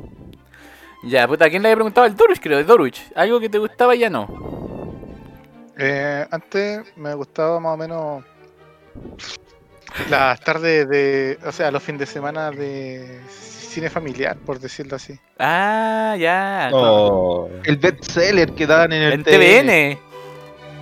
Ya, 1.04 1.26
puta, 1.26 1.46
¿a 1.46 1.48
quién 1.50 1.62
le 1.62 1.68
había 1.68 1.76
preguntado? 1.76 2.06
El 2.06 2.14
Doruch, 2.14 2.38
creo, 2.40 2.58
el 2.58 2.66
Doruch. 2.66 2.98
Algo 3.16 3.40
que 3.40 3.48
te 3.48 3.58
gustaba 3.58 3.94
y 3.96 4.00
ya 4.00 4.10
no. 4.10 4.51
Eh, 5.78 6.26
antes 6.30 6.96
me 6.96 7.14
gustaba 7.14 7.58
más 7.60 7.74
o 7.74 7.76
menos 7.76 8.24
las 10.10 10.40
tardes 10.40 10.88
de, 10.88 11.38
o 11.46 11.52
sea, 11.52 11.70
los 11.70 11.82
fines 11.82 12.00
de 12.00 12.06
semana 12.06 12.50
de 12.50 13.20
cine 13.28 13.88
familiar, 13.88 14.36
por 14.36 14.60
decirlo 14.60 14.96
así. 14.96 15.18
Ah, 15.38 16.14
ya. 16.18 16.70
Oh. 16.72 17.48
El 17.64 17.76
bestseller 17.76 18.52
que 18.52 18.66
daban 18.66 18.92
en 18.92 19.02
el 19.02 19.12
En 19.12 19.24
TVN. 19.24 20.11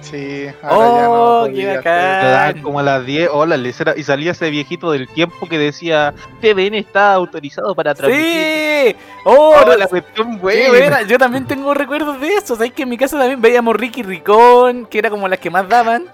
Sí, 0.01 0.47
ahora 0.63 0.97
ya 1.01 1.03
no 1.05 1.13
Oh, 1.13 1.45
qué 1.45 1.51
podía 1.51 1.77
bacán. 1.77 2.23
daban 2.23 2.63
como 2.63 2.81
a 2.81 2.83
las 2.83 3.05
10 3.07 3.29
horas, 3.31 3.59
les 3.59 3.81
era- 3.81 3.95
y 3.97 4.03
salía 4.03 4.33
ese 4.33 4.49
viejito 4.51 4.91
del 4.93 5.07
tiempo 5.09 5.47
que 5.49 5.59
decía 5.59 6.15
TVN 6.41 6.75
está 6.79 7.13
autorizado 7.15 7.75
para 7.75 7.95
transmitir. 7.95 8.25
¡Sí! 8.25 8.97
¡Oh! 9.25 9.55
Oh, 9.61 9.67
no- 9.67 9.77
la 9.77 9.87
cuestión 9.87 10.39
buena. 10.39 11.03
Yo 11.03 11.19
también 11.19 11.47
tengo 11.47 11.75
recuerdos 11.75 12.21
de 12.21 12.29
eso. 12.35 12.57
¿Sabes 12.57 12.73
que 12.73 12.83
en 12.85 12.89
mi 12.89 12.97
casa 12.97 13.19
también 13.19 13.41
veíamos 13.41 13.77
Ricky 13.77 14.03
Ricón, 14.03 14.87
que 14.87 14.99
era 14.99 15.11
como 15.11 15.29
las 15.29 15.39
que 15.39 15.51
más 15.51 15.69
daban? 15.69 16.05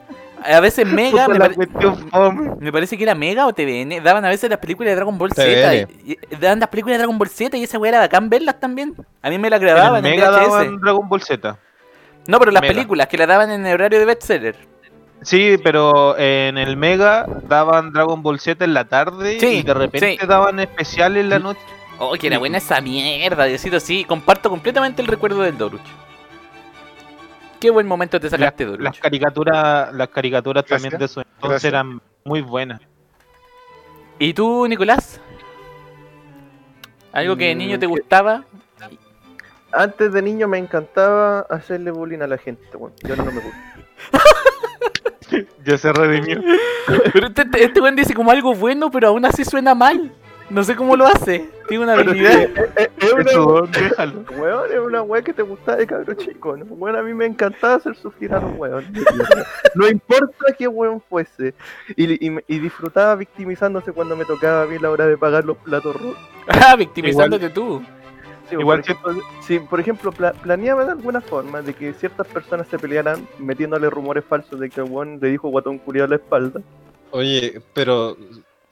A 0.44 0.60
veces 0.60 0.86
Mega, 0.86 1.26
me, 1.28 1.38
la 1.38 1.48
pare- 1.48 2.72
parece 2.72 2.96
que 2.96 3.02
era 3.04 3.14
Mega 3.14 3.46
o 3.46 3.52
TVN. 3.52 4.00
Daban 4.02 4.24
a 4.24 4.28
veces 4.28 4.50
las 4.50 4.58
películas 4.58 4.90
de 4.90 4.96
Dragon 4.96 5.16
Ball 5.16 5.32
Z. 5.32 5.42
TVN. 5.44 5.88
y- 6.04 6.12
y- 6.12 6.18
daban 6.40 6.60
las 6.60 6.68
películas 6.68 6.94
de 6.94 6.98
Dragon 6.98 7.18
Ball 7.18 7.28
Z 7.28 7.56
y 7.56 7.64
esa 7.64 7.78
weá 7.78 7.90
era 7.90 7.98
bacán 8.00 8.28
verlas 8.28 8.60
también. 8.60 8.94
A 9.22 9.30
mí 9.30 9.38
me 9.38 9.48
las 9.48 9.60
En 9.60 9.66
grababan 9.66 10.04
en, 10.04 10.10
Mega 10.12 10.30
VHS. 10.30 10.48
daban 10.50 10.80
Dragon 10.80 11.08
Ball 11.08 11.22
Z. 11.22 11.56
No, 12.28 12.38
pero 12.38 12.50
las 12.50 12.60
Mega. 12.62 12.74
películas 12.74 13.06
que 13.08 13.18
las 13.18 13.28
daban 13.28 13.50
en 13.50 13.64
el 13.66 13.74
horario 13.74 13.98
de 13.98 14.04
bestseller. 14.04 14.56
Sí, 15.22 15.56
pero 15.62 16.16
en 16.18 16.58
el 16.58 16.76
Mega 16.76 17.26
daban 17.48 17.92
Dragon 17.92 18.22
Ball 18.22 18.38
Z 18.38 18.64
en 18.64 18.74
la 18.74 18.84
tarde 18.84 19.38
Sí, 19.40 19.46
y 19.58 19.62
de 19.62 19.74
repente 19.74 20.18
sí. 20.20 20.26
daban 20.26 20.60
especial 20.60 21.16
en 21.16 21.28
la 21.30 21.38
noche. 21.38 21.60
Oh, 21.98 22.12
que 22.14 22.26
era 22.26 22.38
buena 22.38 22.58
esa 22.58 22.80
mierda, 22.82 23.44
decirlo 23.44 23.78
así. 23.78 24.04
Comparto 24.04 24.50
completamente 24.50 25.00
el 25.00 25.08
recuerdo 25.08 25.40
del 25.40 25.56
Doruch. 25.56 25.80
Qué 27.58 27.70
buen 27.70 27.86
momento 27.86 28.20
te 28.20 28.28
sacaste, 28.28 28.66
Doruch. 28.66 28.82
Las 28.82 28.98
caricaturas, 28.98 29.94
las 29.94 30.08
caricaturas 30.08 30.64
también 30.66 30.98
de 30.98 31.08
su 31.08 31.20
entonces 31.20 31.40
Gracias. 31.48 31.64
eran 31.72 32.02
muy 32.24 32.42
buenas. 32.42 32.82
¿Y 34.18 34.34
tú, 34.34 34.66
Nicolás? 34.68 35.20
¿Algo 37.12 37.34
que 37.36 37.46
de 37.46 37.54
Mm, 37.54 37.58
niño 37.58 37.78
te 37.78 37.86
gustaba? 37.86 38.44
Antes 39.76 40.12
de 40.12 40.22
niño 40.22 40.48
me 40.48 40.56
encantaba 40.56 41.40
hacerle 41.50 41.90
bullying 41.90 42.20
a 42.20 42.26
la 42.26 42.38
gente, 42.38 42.64
weón. 42.76 42.94
Yo 43.06 43.14
no 43.16 43.24
me 43.24 43.32
gusta. 43.32 43.50
Ya 45.64 45.76
se 45.76 45.92
redimió. 45.92 46.40
Pero 47.12 47.26
este, 47.26 47.42
este, 47.42 47.64
este 47.64 47.80
weón 47.80 47.96
dice 47.96 48.14
como 48.14 48.30
algo 48.30 48.54
bueno, 48.54 48.92
pero 48.92 49.08
aún 49.08 49.24
así 49.24 49.44
suena 49.44 49.74
mal. 49.74 50.12
No 50.48 50.62
sé 50.62 50.76
cómo 50.76 50.96
lo 50.96 51.04
hace. 51.04 51.50
Tiene 51.66 51.82
una 51.82 51.94
habilidad. 51.94 52.42
Es, 52.76 53.12
una, 53.12 53.22
Eso, 53.22 53.68
déjalo. 53.72 54.24
weón, 54.38 54.72
es 54.72 54.78
una 54.78 55.02
weá 55.02 55.22
que 55.22 55.32
te 55.32 55.42
gustaba 55.42 55.78
de 55.78 55.86
cabro 55.88 56.14
chico, 56.14 56.56
¿no? 56.56 56.64
Weón, 56.66 56.96
a 56.96 57.02
mí 57.02 57.12
me 57.12 57.26
encantaba 57.26 57.74
hacer 57.74 57.96
sufrir 57.96 58.32
a 58.32 58.40
los 58.40 58.56
weón. 58.56 58.86
No 59.74 59.88
importa 59.88 60.54
qué 60.56 60.68
weón 60.68 61.02
fuese. 61.10 61.52
Y, 61.96 62.24
y, 62.24 62.38
y 62.46 62.58
disfrutaba 62.60 63.16
victimizándose 63.16 63.92
cuando 63.92 64.14
me 64.14 64.24
tocaba 64.24 64.62
a 64.62 64.66
mí 64.66 64.78
la 64.78 64.90
hora 64.90 65.08
de 65.08 65.18
pagar 65.18 65.44
los 65.44 65.56
platos 65.56 65.96
rotos. 65.96 66.16
Ah, 66.46 66.76
victimizándote 66.76 67.50
tú. 67.50 67.82
Sí, 68.48 68.54
Igual 68.58 68.80
por 68.82 68.90
ejemplo, 68.90 69.22
si 69.40 69.58
por 69.58 69.80
ejemplo 69.80 70.12
pla- 70.12 70.32
planeaba 70.32 70.84
de 70.84 70.92
alguna 70.92 71.20
forma 71.20 71.62
de 71.62 71.74
que 71.74 71.92
ciertas 71.94 72.26
personas 72.28 72.68
se 72.68 72.78
pelearan 72.78 73.26
metiéndole 73.38 73.90
rumores 73.90 74.24
falsos 74.24 74.60
de 74.60 74.70
que 74.70 74.82
weón 74.82 75.18
le 75.20 75.30
dijo 75.30 75.48
guatón 75.48 75.78
culiado 75.78 76.06
a 76.06 76.10
la 76.10 76.16
espalda. 76.16 76.60
Oye, 77.10 77.60
pero. 77.74 78.16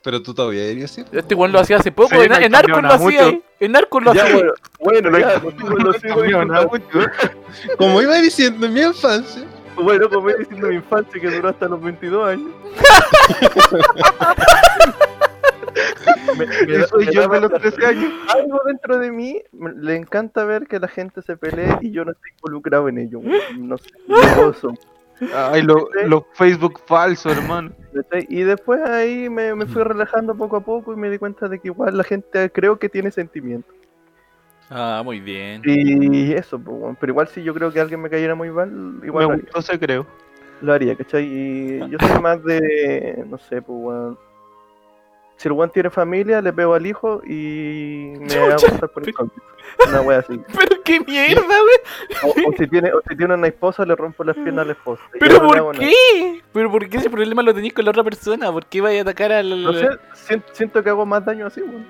Pero 0.02 0.20
tú 0.22 0.34
todavía 0.34 0.64
eres 0.64 0.84
así. 0.84 1.02
Este 1.12 1.34
weón 1.34 1.50
lo 1.50 1.60
hacía 1.60 1.78
hace 1.78 1.90
poco. 1.90 2.10
Sí, 2.10 2.16
en, 2.16 2.28
no 2.28 2.36
en 2.36 2.44
ha 2.44 2.48
Narcos 2.62 2.82
lo 2.82 2.88
hacía. 2.92 3.40
En 3.58 3.72
Narcos 3.72 4.04
lo 4.04 4.10
hacía. 4.10 4.24
ahí. 4.24 4.42
bueno, 4.80 5.10
bueno, 5.10 5.18
ya, 5.18 5.40
pues, 5.40 5.56
lo 5.58 5.92
sigo. 5.94 6.22
Como 7.78 8.02
iba 8.02 8.14
diciendo 8.16 8.66
en 8.66 8.74
mi 8.74 8.82
infancia. 8.82 9.44
Bueno, 9.76 10.08
como 10.08 10.30
he 10.30 10.38
diciendo 10.38 10.68
mi 10.68 10.76
infancia 10.76 11.20
que 11.20 11.28
duró 11.30 11.48
hasta 11.48 11.66
los 11.66 11.82
22 11.82 12.28
años. 12.28 12.50
me, 16.38 16.46
me 16.46 16.78
da- 16.78 16.84
Y 16.84 16.88
soy 16.88 17.06
me 17.06 17.12
yo 17.12 17.28
de 17.28 17.40
los 17.40 17.50
más- 17.50 17.60
13 17.60 17.86
años. 17.86 18.12
Algo 18.34 18.60
dentro 18.66 18.98
de 18.98 19.10
mí 19.10 19.42
le 19.52 19.96
encanta 19.96 20.44
ver 20.44 20.66
que 20.66 20.78
la 20.78 20.88
gente 20.88 21.22
se 21.22 21.36
pelee 21.36 21.78
y 21.80 21.90
yo 21.90 22.04
no 22.04 22.12
estoy 22.12 22.30
involucrado 22.36 22.88
en 22.88 22.98
ello. 22.98 23.20
No 23.58 23.78
sé, 23.78 23.90
gozo. 24.36 24.72
Ay, 25.34 25.62
lo- 25.62 25.88
los 26.06 26.24
Facebook 26.32 26.80
falsos, 26.86 27.36
hermano. 27.36 27.70
Y 28.28 28.42
después 28.42 28.80
ahí 28.82 29.30
me, 29.30 29.54
me 29.54 29.66
fui 29.66 29.82
relajando 29.82 30.34
poco 30.34 30.56
a 30.56 30.60
poco 30.60 30.92
y 30.92 30.96
me 30.96 31.08
di 31.10 31.18
cuenta 31.18 31.48
de 31.48 31.58
que 31.60 31.68
igual 31.68 31.96
la 31.96 32.04
gente 32.04 32.50
creo 32.50 32.78
que 32.78 32.88
tiene 32.88 33.10
sentimientos. 33.12 33.72
Ah, 34.70 35.02
muy 35.04 35.20
bien. 35.20 35.62
Y 35.64 36.32
eso, 36.32 36.58
pues, 36.58 36.76
bueno, 36.78 36.96
pero 36.98 37.12
igual 37.12 37.28
si 37.28 37.42
yo 37.44 37.54
creo 37.54 37.70
que 37.70 37.80
alguien 37.80 38.00
me 38.00 38.10
cayera 38.10 38.34
muy 38.34 38.50
mal, 38.50 38.70
igual 39.04 39.24
lo 39.24 39.30
Me 39.30 39.36
gustó, 39.42 39.62
se 39.62 39.78
creo. 39.78 40.06
lo 40.62 40.72
haría, 40.72 40.96
¿cachai? 40.96 41.24
Y 41.26 41.78
yo 41.90 41.98
soy 42.00 42.20
más 42.20 42.42
de, 42.42 43.24
no 43.28 43.36
sé, 43.38 43.60
pues, 43.62 43.78
weón. 43.78 44.18
Si 45.36 45.48
el 45.48 45.52
weón 45.52 45.70
tiene 45.70 45.90
familia, 45.90 46.40
le 46.40 46.52
pego 46.52 46.74
al 46.74 46.86
hijo 46.86 47.20
y 47.26 48.12
me 48.18 48.34
hago 48.34 48.50
pasar 48.52 48.88
por 48.88 49.06
el 49.06 49.14
cómplice. 49.14 49.46
Una 49.88 50.00
wea 50.02 50.18
así. 50.20 50.40
Pero 50.58 50.82
qué 50.84 51.00
mierda, 51.00 51.42
weón. 51.42 52.34
O, 52.46 52.48
o 52.50 52.52
si 52.56 52.66
tiene, 52.68 52.92
o 52.92 53.02
si 53.08 53.16
tiene 53.16 53.34
una 53.34 53.48
esposa, 53.48 53.84
le 53.84 53.96
rompo 53.96 54.22
las 54.24 54.36
piernas 54.36 54.62
a 54.62 54.66
la 54.66 54.72
esposa. 54.72 55.02
¿Pero 55.18 55.40
no 55.42 55.48
por 55.48 55.78
qué? 55.78 56.40
¿Pero 56.52 56.70
por 56.70 56.88
qué 56.88 56.98
ese 56.98 57.10
problema 57.10 57.42
lo 57.42 57.52
tenéis 57.52 57.72
con 57.74 57.84
la 57.84 57.90
otra 57.90 58.04
persona? 58.04 58.52
¿Por 58.52 58.66
qué 58.66 58.80
vais 58.80 58.98
a 58.98 59.02
atacar 59.02 59.32
al.? 59.32 59.62
No 59.64 59.72
sé, 59.72 59.88
siento, 60.14 60.46
siento 60.54 60.82
que 60.82 60.90
hago 60.90 61.04
más 61.04 61.24
daño 61.24 61.46
así, 61.46 61.60
weón. 61.60 61.84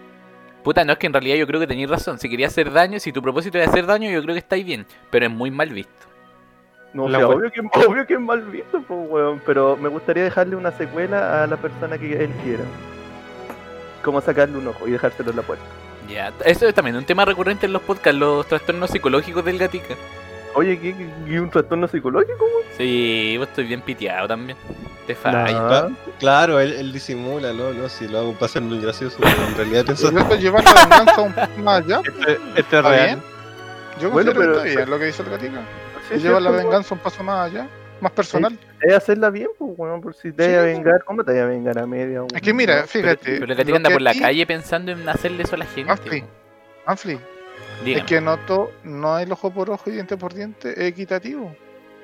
Puta, 0.62 0.83
no 0.83 0.92
es 0.92 0.98
que 0.98 1.07
en 1.07 1.12
realidad 1.12 1.37
yo 1.37 1.46
creo 1.46 1.61
que 1.61 1.66
tenéis 1.66 1.90
razón. 1.90 2.18
Si 2.18 2.30
querías 2.30 2.50
hacer 2.52 2.72
daño, 2.72 2.98
si 2.98 3.12
tu 3.12 3.20
propósito 3.20 3.59
es 3.59 3.68
hacer 3.68 3.85
daño, 3.85 4.09
yo 4.11 4.22
creo 4.22 4.35
que 4.35 4.38
estáis 4.38 4.64
bien. 4.64 4.87
Pero 5.11 5.26
es 5.26 5.30
muy 5.33 5.50
mal 5.50 5.68
visto. 5.68 5.92
No, 6.94 7.04
o 7.04 7.09
La 7.11 7.18
sea, 7.18 7.26
wea- 7.28 7.37
obvio 7.37 7.50
que, 7.50 7.61
obvio 7.87 8.07
que 8.07 8.14
es 8.14 8.20
mal 8.20 8.40
visto, 8.46 8.80
pues, 8.80 9.00
weón. 9.11 9.42
Pero 9.44 9.76
me 9.76 9.90
gustaría 9.90 10.22
dejarle 10.24 10.57
una 10.57 10.70
secuela 10.72 11.42
a 11.42 11.46
la 11.46 11.59
persona 11.59 11.98
que 11.98 12.12
él 12.24 12.30
quiera. 12.42 12.64
Como 14.05 14.21
sacarle 14.21 14.59
un 14.59 14.69
ojo 14.69 14.87
y 14.87 14.93
dejárselo 14.93 15.31
en 15.31 15.37
la 15.37 15.43
puerta. 15.43 15.64
Ya, 16.09 16.33
eso 16.45 16.69
es 16.69 16.75
también 16.75 16.97
un 16.97 17.05
tema 17.05 17.25
recurrente 17.25 17.64
en 17.67 17.73
los 17.73 17.83
podcasts, 17.83 18.19
los 18.19 18.47
trastornos 18.47 18.90
psicológicos 18.90 19.45
del 19.45 19.59
gatica. 19.59 19.95
Oye, 20.55 20.79
¿qué, 20.79 20.95
qué- 20.95 21.09
qué 21.27 21.40
un 21.40 21.51
trastorno 21.51 21.88
psicológico? 21.88 22.45
Sí, 22.77 23.35
vos 23.38 23.49
estoy 23.49 23.64
bien 23.64 23.81
piteado 23.81 24.29
también. 24.29 24.57
Te 25.07 25.14
falla. 25.14 25.88
Claro, 26.21 26.61
él, 26.61 26.73
él 26.75 26.93
disimula, 26.93 27.53
¿no? 27.53 27.73
No, 27.73 27.88
si 27.88 28.07
lo 28.07 28.19
hago 28.19 28.33
pasar 28.35 28.62
muy 28.62 28.79
gracioso. 28.81 29.17
pero 29.21 29.33
En 29.49 29.57
realidad 29.57 29.85
pienso. 29.87 30.11
Yo 30.12 30.19
estoy 30.19 30.38
llevando 30.38 30.71
la 30.75 30.81
venganza 30.83 31.21
un 31.23 31.33
poco 31.33 31.59
más 31.59 31.83
allá. 31.85 32.01
Este, 32.05 32.33
este 32.33 32.51
es 32.53 32.59
¿Está 32.59 32.83
real. 32.83 33.07
bien? 33.07 33.23
Yo 34.01 34.11
Bueno, 34.11 34.33
considero 34.33 34.53
pero- 34.53 34.62
que 34.62 34.69
está 34.69 34.81
bien 34.81 34.90
lo 34.90 34.99
que 34.99 35.05
dice 35.07 35.23
el 35.23 35.31
gatica. 35.31 35.61
Sí, 36.09 36.19
Lleva 36.19 36.40
la 36.40 36.51
venganza 36.51 36.95
un 36.95 37.01
paso 37.01 37.23
más 37.25 37.51
allá, 37.51 37.67
más 38.05 38.12
personal. 38.12 38.57
Es 38.81 38.95
hacerla 38.95 39.31
bien, 39.31 39.49
pues, 39.59 39.73
weón. 39.77 40.01
Por 40.01 40.14
si 40.14 40.31
te 40.33 40.45
Sí, 40.45 40.51
vaya 40.51 40.61
a 40.61 40.62
pues. 40.64 40.77
vengar, 40.77 41.05
¿cómo 41.05 41.25
te 41.25 41.33
vaya 41.33 41.45
a 41.45 41.47
vengar 41.49 41.79
a 41.79 41.87
media, 41.87 42.19
weón? 42.21 42.29
Es 42.35 42.40
que 42.43 42.55
mira, 42.55 42.87
fíjate. 42.87 43.38
Pero 43.40 43.47
gatica 43.57 43.71
lo 43.71 43.77
anda 43.77 43.90
por 43.90 44.03
la 44.03 44.12
ti- 44.12 44.21
calle 44.21 44.47
pensando 44.47 44.93
en 44.93 45.09
hacerle 45.09 45.43
eso 45.43 45.57
a 45.57 45.59
la 45.59 45.67
gente. 45.67 46.25
Manfly, 46.87 47.19
Dígame. 47.85 48.01
es 48.01 48.05
que 48.07 48.21
noto, 48.21 48.70
no 48.85 49.18
el 49.18 49.33
ojo 49.33 49.51
por 49.51 49.70
ojo 49.70 49.91
y 49.91 49.95
diente 49.95 50.16
por 50.16 50.33
diente 50.35 50.70
es 50.72 50.78
equitativo. 50.93 51.55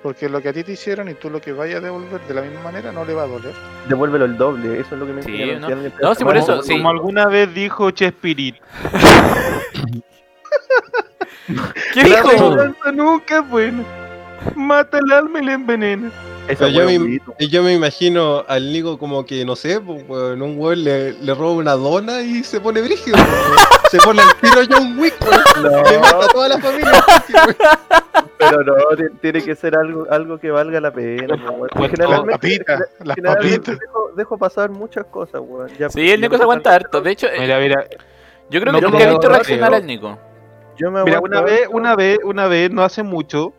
Porque 0.03 0.31
lo 0.31 0.41
que 0.41 0.49
a 0.49 0.53
ti 0.55 0.64
te 0.64 0.72
hicieron 0.72 1.11
y 1.11 1.14
tú 1.14 1.29
lo 1.29 1.43
que 1.43 1.53
vayas 1.53 1.77
a 1.77 1.81
devolver 1.81 2.22
de 2.22 2.33
la 2.33 2.41
misma 2.41 2.62
manera 2.62 2.91
no 2.91 3.05
le 3.05 3.12
va 3.12 3.24
a 3.24 3.27
doler. 3.27 3.53
Devuélvelo 3.87 4.24
el 4.24 4.39
doble, 4.39 4.81
eso 4.81 4.95
es 4.95 4.99
lo 4.99 5.07
que 5.07 5.12
me 5.12 5.22
Sí, 5.22 5.43
enseñaron, 5.43 5.61
no. 5.83 5.93
No, 6.09 6.14
sí, 6.14 6.24
por 6.24 6.33
mal, 6.33 6.43
eso, 6.43 6.53
como, 6.53 6.62
sí. 6.62 6.72
como 6.72 6.89
alguna 6.89 7.27
vez 7.27 7.53
dijo 7.53 7.91
Chespirit. 7.91 8.57
¿Qué 11.93 12.05
La 12.09 12.22
dijo? 12.22 12.57
nunca 12.93 13.39
es 13.41 13.49
buena. 13.51 13.85
Mata 14.55 14.99
el 14.99 15.12
alma 15.12 15.41
y 15.41 15.45
la 15.47 15.53
envenena. 15.55 16.11
Esa 16.49 16.66
yo, 16.68 16.84
me, 16.84 16.99
bonito. 16.99 17.34
y 17.38 17.49
yo 17.49 17.62
me 17.62 17.72
imagino 17.74 18.45
al 18.49 18.72
Nico 18.72 18.99
como 18.99 19.24
que, 19.24 19.45
no 19.45 19.55
sé, 19.55 19.80
pues, 19.80 20.03
weón, 20.09 20.43
un 20.43 20.59
weón 20.59 20.82
le, 20.82 21.12
le 21.12 21.34
roba 21.34 21.53
una 21.53 21.72
dona 21.74 22.22
y 22.22 22.43
se 22.43 22.61
pone 22.61 22.80
brígido. 22.82 23.16
se 23.91 23.99
pone 23.99 24.20
al 24.22 24.34
tiro 24.41 24.62
John 24.68 24.99
Wick, 24.99 25.14
weón. 25.22 25.84
Le 25.84 25.99
mata 25.99 26.16
a 26.16 26.20
No, 26.22 26.28
toda 26.28 26.49
la 26.49 26.59
familia. 26.59 27.05
pero 28.38 28.64
no, 28.64 28.74
ti- 28.97 29.16
tiene 29.20 29.43
que 29.45 29.55
ser 29.55 29.76
algo, 29.76 30.07
algo 30.11 30.38
que 30.38 30.51
valga 30.51 30.80
la 30.80 30.91
pena, 30.91 31.36
Papita, 32.30 32.80
las 33.05 33.14
generalmente 33.14 33.72
dejo, 33.72 34.11
dejo 34.16 34.38
pasar 34.38 34.70
muchas 34.70 35.05
cosas, 35.07 35.41
weón. 35.45 35.68
Ya, 35.78 35.88
Sí, 35.88 36.11
el 36.11 36.20
Nico 36.20 36.36
se 36.36 36.43
aguanta 36.43 36.74
harto. 36.74 37.01
De 37.01 37.12
hecho, 37.12 37.28
Mira, 37.38 37.59
mira. 37.61 37.84
Yo 38.49 38.61
creo 38.61 38.72
No 38.72 38.80
que 38.80 38.84
nunca 38.86 39.05
he 39.05 39.09
visto 39.11 39.28
no 39.28 39.34
reaccionar 39.34 39.74
al 39.74 39.86
Nico. 39.86 40.18
Yo 40.76 40.91
me 40.91 41.05
Mira, 41.05 41.20
una 41.20 41.41
vez, 41.43 41.68
una 41.70 41.95
vez, 41.95 42.18
una 42.24 42.49
vez, 42.49 42.70
no 42.72 42.82
hace 42.82 43.05
mucho, 43.05 43.53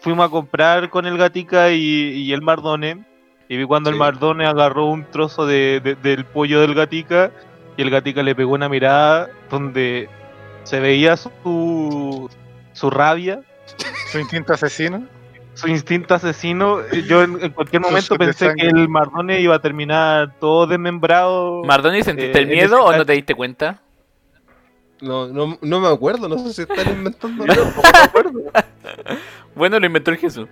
fuimos 0.00 0.26
a 0.26 0.30
comprar 0.30 0.90
con 0.90 1.06
el 1.06 1.16
Gatica 1.18 1.70
y, 1.70 1.80
y 1.80 2.32
el 2.32 2.42
Mardone. 2.42 3.04
Y 3.48 3.56
vi 3.56 3.64
cuando 3.64 3.90
el. 3.90 3.96
Mardone 3.96 4.46
agarró 4.46 4.86
un 4.86 5.04
trozo 5.10 5.46
de, 5.46 5.80
de- 5.82 5.94
del 5.96 6.24
pollo 6.24 6.60
del 6.60 6.74
Gatica 6.74 7.30
y 7.76 7.82
el 7.82 7.90
Gatica 7.90 8.22
le 8.22 8.34
pegó 8.34 8.54
una 8.54 8.68
mirada 8.68 9.28
donde 9.50 10.08
se 10.64 10.78
veía 10.80 11.16
su, 11.16 12.30
su 12.72 12.90
rabia, 12.90 13.40
Su 14.12 14.18
instinto 14.20 14.52
asesino. 14.52 15.02
su 15.54 15.66
instinto 15.68 16.14
asesino. 16.14 16.78
Yo 17.08 17.22
en, 17.22 17.42
en 17.42 17.50
cualquier 17.50 17.82
momento 17.82 18.16
pensé 18.16 18.54
que 18.54 18.66
el 18.68 18.88
Mardone 18.88 19.40
iba 19.40 19.56
a 19.56 19.58
terminar 19.60 20.34
todo 20.38 20.66
desmembrado. 20.66 21.62
Mardoni, 21.64 22.02
¿sentiste 22.04 22.38
Eh, 22.38 22.42
el 22.42 22.48
en 22.50 22.54
miedo 22.56 22.84
o 22.84 22.92
no 22.96 23.04
te 23.04 23.14
diste 23.14 23.34
cuenta? 23.34 23.80
No, 25.00 25.28
no, 25.28 25.58
no 25.62 25.80
me 25.80 25.88
acuerdo, 25.88 26.28
no 26.28 26.38
sé 26.38 26.52
si 26.52 26.62
están 26.62 26.88
inventando. 26.98 27.46
Yo 27.46 27.54
tampoco 27.54 27.88
me 27.92 27.98
acuerdo. 28.04 28.40
Bueno, 29.54 29.78
lo 29.80 29.86
inventó 29.86 30.10
el 30.10 30.16
Jesús. 30.16 30.48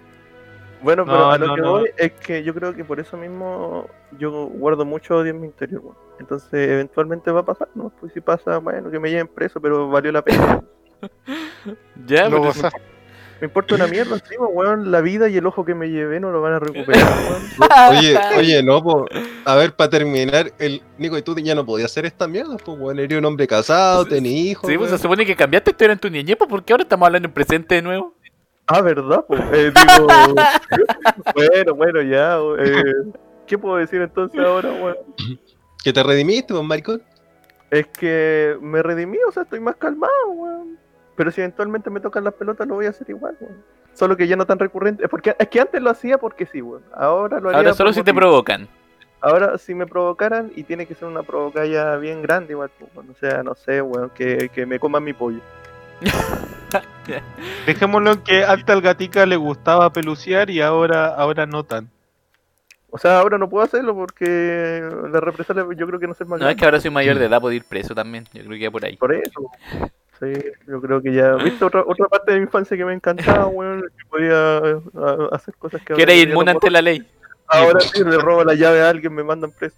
Bueno, 0.82 1.04
pero 1.04 1.18
No, 1.18 1.30
a 1.30 1.38
lo 1.38 1.46
no, 1.48 1.54
que 1.54 1.60
no. 1.60 1.70
voy 1.72 1.90
es 1.96 2.12
que 2.12 2.42
yo 2.44 2.54
creo 2.54 2.74
que 2.74 2.84
por 2.84 3.00
eso 3.00 3.16
mismo 3.16 3.88
yo 4.18 4.46
guardo 4.46 4.84
mucho 4.84 5.16
odio 5.16 5.30
en 5.30 5.40
mi 5.40 5.46
interior. 5.46 5.82
Entonces, 6.20 6.68
eventualmente 6.68 7.30
va 7.30 7.40
a 7.40 7.44
pasar, 7.44 7.68
¿no? 7.74 7.90
Pues 8.00 8.12
si 8.12 8.20
pasa, 8.20 8.58
bueno, 8.58 8.90
que 8.90 8.98
me 8.98 9.10
lleven 9.10 9.28
preso, 9.28 9.60
pero 9.60 9.88
valió 9.88 10.12
la 10.12 10.22
pena. 10.22 10.62
Ya, 12.06 12.24
Lo 12.24 12.30
pero- 12.30 12.42
gozaste. 12.44 12.80
Me 13.40 13.46
importa 13.46 13.76
una 13.76 13.86
mierda, 13.86 14.16
sí, 14.18 14.34
pues, 14.36 14.50
weón. 14.52 14.90
La 14.90 15.00
vida 15.00 15.28
y 15.28 15.36
el 15.36 15.46
ojo 15.46 15.64
que 15.64 15.74
me 15.74 15.88
llevé 15.88 16.18
no 16.18 16.32
lo 16.32 16.40
van 16.40 16.54
a 16.54 16.58
recuperar, 16.58 17.06
weón. 17.58 17.96
Oye, 17.96 18.18
oye, 18.36 18.62
no, 18.62 18.82
po. 18.82 19.06
a 19.44 19.54
ver, 19.54 19.72
para 19.74 19.90
terminar, 19.90 20.52
el 20.58 20.82
Nico 20.98 21.16
y 21.16 21.22
tú 21.22 21.36
ya 21.38 21.54
no 21.54 21.64
podías 21.64 21.90
hacer 21.90 22.04
esta 22.06 22.26
mierda, 22.26 22.56
pues, 22.56 22.78
weón, 22.78 22.98
eres 22.98 23.16
un 23.16 23.24
hombre 23.24 23.46
casado, 23.46 24.04
tenés 24.04 24.32
hijos. 24.32 24.68
Sí, 24.68 24.76
pues 24.76 24.90
se 24.90 24.98
supone 24.98 25.24
que 25.24 25.36
cambiaste 25.36 25.70
esto 25.70 25.84
era 25.84 25.92
en 25.92 25.98
tu 26.00 26.10
niñez, 26.10 26.36
pues 26.36 26.50
¿por 26.50 26.64
qué 26.64 26.72
ahora 26.72 26.82
estamos 26.82 27.06
hablando 27.06 27.28
en 27.28 27.34
presente 27.34 27.76
de 27.76 27.82
nuevo? 27.82 28.14
Ah, 28.66 28.82
¿verdad? 28.82 29.24
Pues, 29.26 29.40
eh, 29.52 29.72
digo, 29.72 30.06
bueno, 31.34 31.74
bueno, 31.74 32.02
ya. 32.02 32.38
eh, 32.58 32.82
¿Qué 33.46 33.56
puedo 33.56 33.76
decir 33.76 34.02
entonces 34.02 34.38
ahora, 34.40 34.70
weón? 34.72 34.96
Que 35.82 35.92
te 35.92 36.02
redimiste, 36.02 36.52
pues, 36.52 36.66
maricón. 36.66 37.02
Es 37.70 37.86
que 37.86 38.56
me 38.60 38.82
redimí, 38.82 39.16
o 39.26 39.32
sea, 39.32 39.44
estoy 39.44 39.60
más 39.60 39.76
calmado, 39.76 40.30
weón. 40.34 40.78
Pero 41.18 41.32
si 41.32 41.40
eventualmente 41.40 41.90
me 41.90 41.98
tocan 41.98 42.22
las 42.22 42.32
pelotas, 42.34 42.68
lo 42.68 42.76
voy 42.76 42.86
a 42.86 42.90
hacer 42.90 43.10
igual, 43.10 43.36
weón. 43.40 43.56
Solo 43.92 44.16
que 44.16 44.28
ya 44.28 44.36
no 44.36 44.46
tan 44.46 44.60
recurrente. 44.60 45.02
Es 45.02 45.10
Porque, 45.10 45.34
es 45.36 45.48
que 45.48 45.60
antes 45.60 45.82
lo 45.82 45.90
hacía 45.90 46.16
porque 46.16 46.46
sí, 46.46 46.62
weón. 46.62 46.84
Ahora 46.94 47.40
lo 47.40 47.48
haría 47.48 47.58
Ahora 47.58 47.74
solo 47.74 47.92
si 47.92 48.04
te 48.04 48.14
provocan. 48.14 48.68
Ahora 49.20 49.58
si 49.58 49.74
me 49.74 49.84
provocaran, 49.84 50.52
y 50.54 50.62
tiene 50.62 50.86
que 50.86 50.94
ser 50.94 51.08
una 51.08 51.24
provocalla 51.24 51.96
bien 51.96 52.22
grande, 52.22 52.52
igual, 52.52 52.70
pues, 52.78 52.88
weón. 52.94 53.10
O 53.10 53.14
sea, 53.14 53.42
no 53.42 53.56
sé, 53.56 53.82
weón, 53.82 54.10
que, 54.10 54.48
que 54.50 54.64
me 54.64 54.78
coman 54.78 55.02
mi 55.02 55.12
pollo. 55.12 55.40
Dejémoslo 57.66 58.12
en 58.12 58.22
que 58.22 58.44
antes 58.44 58.68
al 58.68 58.80
Gatica 58.80 59.26
le 59.26 59.34
gustaba 59.34 59.92
peluciar 59.92 60.50
y 60.50 60.60
ahora, 60.60 61.08
ahora 61.08 61.46
no 61.46 61.64
tan. 61.64 61.90
O 62.90 62.98
sea, 62.98 63.18
ahora 63.18 63.38
no 63.38 63.48
puedo 63.48 63.64
hacerlo 63.64 63.92
porque 63.92 64.88
la 65.10 65.18
represalia 65.18 65.66
yo 65.76 65.86
creo 65.88 65.98
que 65.98 66.06
no 66.06 66.12
es 66.12 66.26
más 66.28 66.38
No, 66.38 66.48
es 66.48 66.54
que 66.54 66.64
ahora 66.64 66.80
soy 66.80 66.92
mayor 66.92 67.18
de 67.18 67.24
edad, 67.24 67.40
puedo 67.40 67.54
ir 67.54 67.64
preso 67.64 67.92
también. 67.92 68.24
Yo 68.32 68.44
creo 68.44 68.52
que 68.52 68.60
ya 68.60 68.70
por 68.70 68.84
ahí. 68.84 68.96
Por 68.96 69.12
eso. 69.12 69.50
Sí, 70.20 70.32
yo 70.66 70.80
creo 70.80 71.00
que 71.00 71.12
ya. 71.12 71.34
¿Viste 71.36 71.64
otra, 71.64 71.82
otra 71.86 72.08
parte 72.08 72.32
de 72.32 72.38
mi 72.38 72.44
infancia 72.44 72.76
que 72.76 72.84
me 72.84 72.92
encantaba, 72.94 73.46
weón? 73.46 73.82
Que 73.82 74.04
podía 74.08 74.58
eh, 74.58 74.80
a- 74.96 75.28
hacer 75.36 75.54
cosas 75.56 75.80
que 75.82 75.94
Que 75.94 76.02
era 76.02 76.12
inmune 76.14 76.50
ante 76.50 76.70
la 76.70 76.82
ley. 76.82 77.06
Ahora 77.48 77.80
sí, 77.80 78.04
le 78.04 78.18
robo 78.18 78.44
la 78.44 78.54
llave 78.54 78.82
a 78.82 78.90
alguien, 78.90 79.14
me 79.14 79.24
mandan 79.24 79.50
preso. 79.52 79.76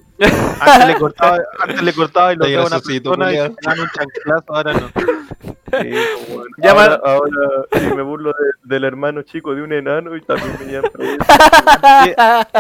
Antes 0.61 0.87
le 0.89 0.95
cortaba, 0.97 1.39
antes 1.61 1.83
le 1.83 1.93
cortaba 1.93 2.33
y 2.33 2.37
lo 2.37 2.45
daba 2.49 2.63
a 2.65 2.67
una 2.67 2.81
persona 2.81 3.33
y 3.33 3.37
te 3.37 3.39
daban 3.63 3.81
un 3.81 3.89
chanclazo, 3.91 4.55
ahora 4.57 4.73
no. 4.75 4.89
Sí, 4.91 5.91
bueno. 6.35 6.45
Llama- 6.59 6.85
ahora, 6.85 7.01
ahora 7.05 7.65
sí, 7.73 7.87
me 7.95 8.03
burlo 8.03 8.31
de- 8.31 8.69
del 8.75 8.83
hermano 8.85 9.23
chico 9.23 9.55
de 9.55 9.63
un 9.63 9.73
enano 9.73 10.17
y 10.17 10.21
también 10.23 10.53
me 10.67 10.83
preso. 10.91 11.17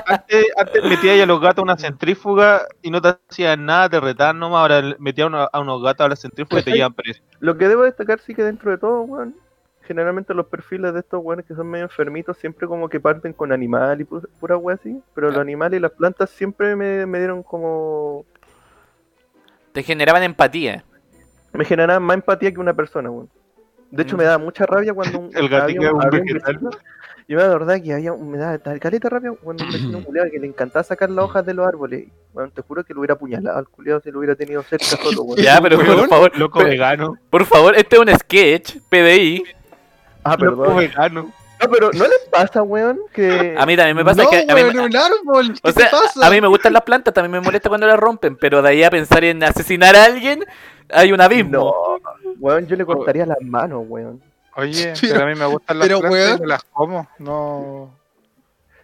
Antes, 0.07 0.47
antes 0.57 0.85
metía 0.85 1.13
ahí 1.13 1.21
a 1.21 1.27
los 1.27 1.41
gatos 1.41 1.59
a 1.59 1.63
una 1.63 1.77
centrífuga 1.77 2.67
y 2.83 2.91
no 2.91 3.01
te 3.03 3.17
hacían 3.29 3.67
nada, 3.67 3.89
te 3.89 4.01
retaban 4.01 4.39
nomás, 4.39 4.61
ahora 4.61 4.95
metía 4.99 5.25
a, 5.25 5.27
uno- 5.27 5.49
a 5.53 5.61
unos 5.61 5.83
gatos 5.83 6.07
a 6.07 6.09
la 6.09 6.17
centrífuga 6.17 6.61
y 6.61 6.65
te 6.65 6.71
llevan 6.73 6.95
preso. 6.95 7.21
Lo 7.41 7.57
que 7.59 7.69
debo 7.69 7.83
destacar 7.83 8.21
sí 8.21 8.35
que 8.35 8.43
dentro 8.45 8.71
de 8.71 8.79
todo, 8.79 9.03
weón, 9.03 9.35
generalmente 9.91 10.34
los 10.34 10.47
perfiles 10.47 10.95
de 10.95 11.01
estos 11.01 11.20
weones 11.20 11.45
que 11.45 11.55
son 11.57 11.66
medio 11.68 11.84
enfermitos 11.86 12.36
siempre 12.38 12.68
como 12.68 12.88
que 12.88 13.01
parten 13.01 13.32
con 13.32 13.51
animal 13.51 14.01
y 14.01 14.05
pu- 14.05 14.24
pura 14.38 14.57
wea 14.57 14.76
así, 14.76 15.03
pero 15.16 15.30
los 15.30 15.38
animales 15.38 15.78
y 15.78 15.80
las 15.82 15.91
plantas 15.91 16.30
siempre 16.30 16.76
me, 16.76 17.07
me 17.07 17.18
dieron 17.18 17.43
como... 17.43 18.24
Te 19.72 19.82
generaban 19.82 20.22
empatía. 20.22 20.84
me 21.53 21.64
generaban 21.64 22.05
más 22.05 22.14
empatía 22.14 22.53
que 22.53 22.61
una 22.61 22.72
persona, 22.74 23.11
weón. 23.11 23.28
De 23.91 24.05
hecho, 24.05 24.16
me 24.16 24.22
daba 24.22 24.38
mucha 24.38 24.64
rabia 24.64 24.95
cuando 24.95 25.18
un, 25.18 25.30
El 25.34 25.49
gatito 25.49 25.80
un 25.93 26.01
había 26.07 26.20
vecino- 26.22 26.70
Yo 27.26 27.36
me 27.36 27.43
acordaba 27.43 27.80
que 27.80 27.93
había, 27.93 28.12
un- 28.12 28.30
me 28.30 28.38
daba 28.38 28.59
tal 28.59 28.78
caleta 28.78 29.09
rabia 29.09 29.32
cuando 29.43 29.64
un 29.64 29.72
vecino 29.72 29.99
culiado 30.05 30.30
que 30.30 30.38
le 30.38 30.47
encantaba 30.47 30.84
sacar 30.84 31.11
las 31.11 31.24
hojas 31.24 31.45
de 31.45 31.55
los 31.55 31.66
árboles. 31.66 32.07
Bueno, 32.32 32.53
te 32.55 32.62
juro 32.62 32.84
que 32.84 32.95
lo 32.95 33.01
hubiera 33.01 33.14
apuñalado 33.14 33.59
al 33.59 33.68
culiado 33.68 34.01
si 34.01 34.12
lo 34.12 34.20
hubiera 34.20 34.36
tenido 34.36 34.62
cerca 34.62 34.84
solo, 34.84 35.22
weón. 35.22 35.41
Ya, 35.41 35.61
pero 35.61 35.76
por 35.78 35.88
Weón, 35.88 36.09
favor, 36.09 36.38
Loco 36.38 36.59
pero- 36.61 36.70
vegano. 36.70 37.16
por 37.30 37.45
favor, 37.45 37.74
este 37.76 37.97
es 37.97 38.03
un 38.03 38.09
sketch, 38.16 38.76
PDI. 38.88 39.43
Ah, 40.25 40.37
Loco 40.39 40.62
perdón. 40.62 40.77
vegano. 40.79 41.33
No, 41.62 41.68
pero 41.71 41.91
¿no 41.93 42.05
les 42.05 42.21
pasa, 42.31 42.62
weón? 42.62 42.99
Que... 43.12 43.55
A 43.59 43.66
mí 43.66 43.77
también 43.77 43.97
me 43.97 44.05
pasa 44.05 44.23
no, 44.23 44.31
que 44.31 44.47
a 44.49 44.55
mí, 44.55 44.62
weón, 44.62 44.79
un 44.79 44.97
árbol, 44.97 45.53
¿qué 45.62 45.68
o 45.68 45.73
sea, 45.73 45.91
te 45.91 45.91
pasa? 45.97 46.27
a 46.27 46.31
mí 46.31 46.41
me 46.41 46.49
gustan 46.49 46.73
las 46.73 46.83
plantas, 46.83 47.12
también 47.12 47.33
me 47.33 47.41
molesta 47.41 47.68
cuando 47.68 47.87
las 47.87 47.99
rompen, 47.99 48.37
pero 48.37 48.62
de 48.62 48.71
ahí 48.71 48.83
a 48.83 48.91
pensar 48.91 49.25
en 49.25 49.43
asesinar 49.45 49.95
a 49.95 50.05
alguien, 50.07 50.43
hay 50.91 51.12
un 51.12 51.21
abismo. 51.21 51.51
No, 51.51 52.35
weón, 52.39 52.66
yo 52.66 52.77
le 52.77 52.87
cortaría 52.87 53.27
las 53.27 53.41
manos, 53.43 53.85
weón. 53.89 54.23
Oye, 54.57 54.95
Pero- 55.01 55.12
pero 55.14 55.25
a 55.25 55.29
mí 55.29 55.35
me 55.39 55.47
gustan 55.47 55.79
las 55.79 55.89
pero, 55.89 56.01
plantas 56.01 56.18
weón. 56.21 56.39
y 56.39 56.41
me 56.41 56.47
las 56.47 56.64
como. 56.64 57.09
No. 57.18 57.95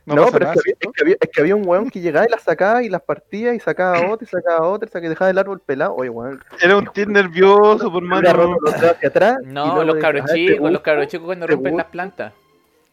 No, 0.07 0.15
No, 0.15 0.27
pero 0.31 0.47
nada, 0.47 0.55
es 0.55 0.63
que, 0.63 0.71
había, 0.71 0.77
¿cierto? 0.79 0.89
es, 0.89 0.95
que 0.97 1.03
había, 1.03 1.17
es 1.21 1.31
que 1.31 1.41
había 1.41 1.57
un 1.57 1.67
weón 1.67 1.91
que 1.91 2.01
llegaba 2.01 2.27
y 2.27 2.31
las 2.31 2.43
sacaba 2.43 2.83
y 2.83 2.89
las 2.89 3.03
partía 3.03 3.53
y 3.55 3.61
sacaba 3.61 3.99
otra 4.13 4.25
y 4.25 4.29
sacaba 4.31 4.69
otra, 4.69 4.87
hasta 4.87 5.01
que 5.01 5.09
dejaba 5.09 5.31
el 5.31 5.39
árbol 5.39 5.61
pelado. 5.61 5.95
Oye, 5.97 6.09
weón, 6.11 6.43
Era 6.61 6.77
un 6.79 6.87
tío 6.93 7.07
nervioso, 7.07 7.91
por 7.93 8.03
mano. 8.03 8.33
los 8.33 8.73
dedos 8.73 8.93
hacia 8.95 9.09
atrás. 9.09 9.37
y 9.43 9.47
No, 9.49 9.83
los 9.85 9.97
cabros 9.97 10.23
"Ah, 10.25 10.33
¿te 10.33 10.35
chicos, 10.35 10.61
los 10.61 10.71
gusta?". 10.71 10.83
cabros 10.83 11.07
chicos 11.09 11.27
cuando 11.27 11.47
¿Te 11.47 11.53
rompen 11.53 11.73
gusta? 11.73 11.83
las 11.85 11.91
plantas. 11.91 12.33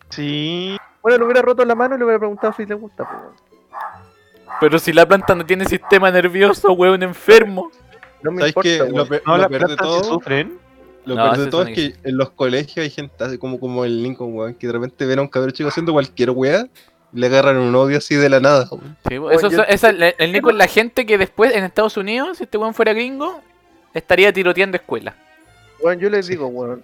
Sí. 0.10 0.78
Bueno, 1.02 1.18
le 1.20 1.24
hubiera 1.26 1.42
roto 1.42 1.66
la 1.66 1.76
mano 1.76 1.96
y 1.96 1.98
le 2.00 2.04
hubiera 2.06 2.20
preguntado 2.20 2.54
si 2.54 2.66
le 2.66 2.76
gusta, 2.76 3.08
pues, 3.08 3.22
weón. 3.22 3.34
Pero 4.60 4.80
si 4.80 4.94
la 4.94 5.06
planta 5.08 5.36
no 5.36 5.46
tiene 5.46 5.66
sistema 5.66 6.12
nervioso, 6.12 6.72
weón 6.74 7.04
enfermo. 7.04 7.72
No 8.22 8.32
me 8.32 8.40
¿Sabes 8.52 8.56
importa, 8.56 8.84
weón. 8.86 8.98
Lo, 8.98 9.06
pe- 9.08 9.22
No, 9.26 9.32
lo 9.34 9.38
las 9.42 9.50
peor 9.50 9.68
de 9.70 9.76
todo, 9.76 10.04
sufren. 10.04 10.60
lo 11.06 11.16
No, 11.16 11.24
peor 11.24 11.38
de 11.38 11.48
todo 11.52 11.64
es 11.64 11.76
que 11.76 11.94
en 12.08 12.18
los 12.18 12.30
colegios 12.32 12.84
hay 12.84 12.90
gente 12.90 13.16
así 13.24 13.38
como, 13.38 13.60
como 13.60 13.84
el 13.84 14.02
Lincoln, 14.04 14.34
weón, 14.36 14.54
que 14.54 14.68
de 14.68 14.74
repente 14.74 15.06
ven 15.06 15.20
a 15.20 15.22
un 15.24 15.28
cabrón 15.28 15.52
chico 15.52 15.70
haciendo 15.70 15.92
cualquier 15.92 16.30
weá 16.30 16.66
y 16.66 16.70
le 17.14 17.28
agarran 17.28 17.58
un 17.58 17.74
odio 17.76 17.98
así 18.00 18.16
de 18.16 18.30
la 18.30 18.40
nada, 18.40 18.68
weón. 18.72 18.98
Sí, 19.08 19.16
eso, 19.36 19.50
yo- 19.50 19.64
esa- 19.64 19.90
el, 19.90 20.16
el 20.18 20.32
Nico 20.32 20.50
es 20.50 20.56
la 20.56 20.68
gente 20.68 21.06
que 21.06 21.18
después 21.18 21.54
en 21.56 21.64
Estados 21.64 21.96
Unidos, 21.98 22.38
si 22.38 22.44
este 22.46 22.58
weón 22.58 22.74
fuera 22.74 22.94
gringo, 22.94 23.42
estaría 23.94 24.32
tiroteando 24.34 24.78
escuelas. 24.78 25.16
Weón, 25.82 26.00
yo 26.00 26.10
les 26.10 26.28
digo, 26.28 26.48
weón. 26.48 26.84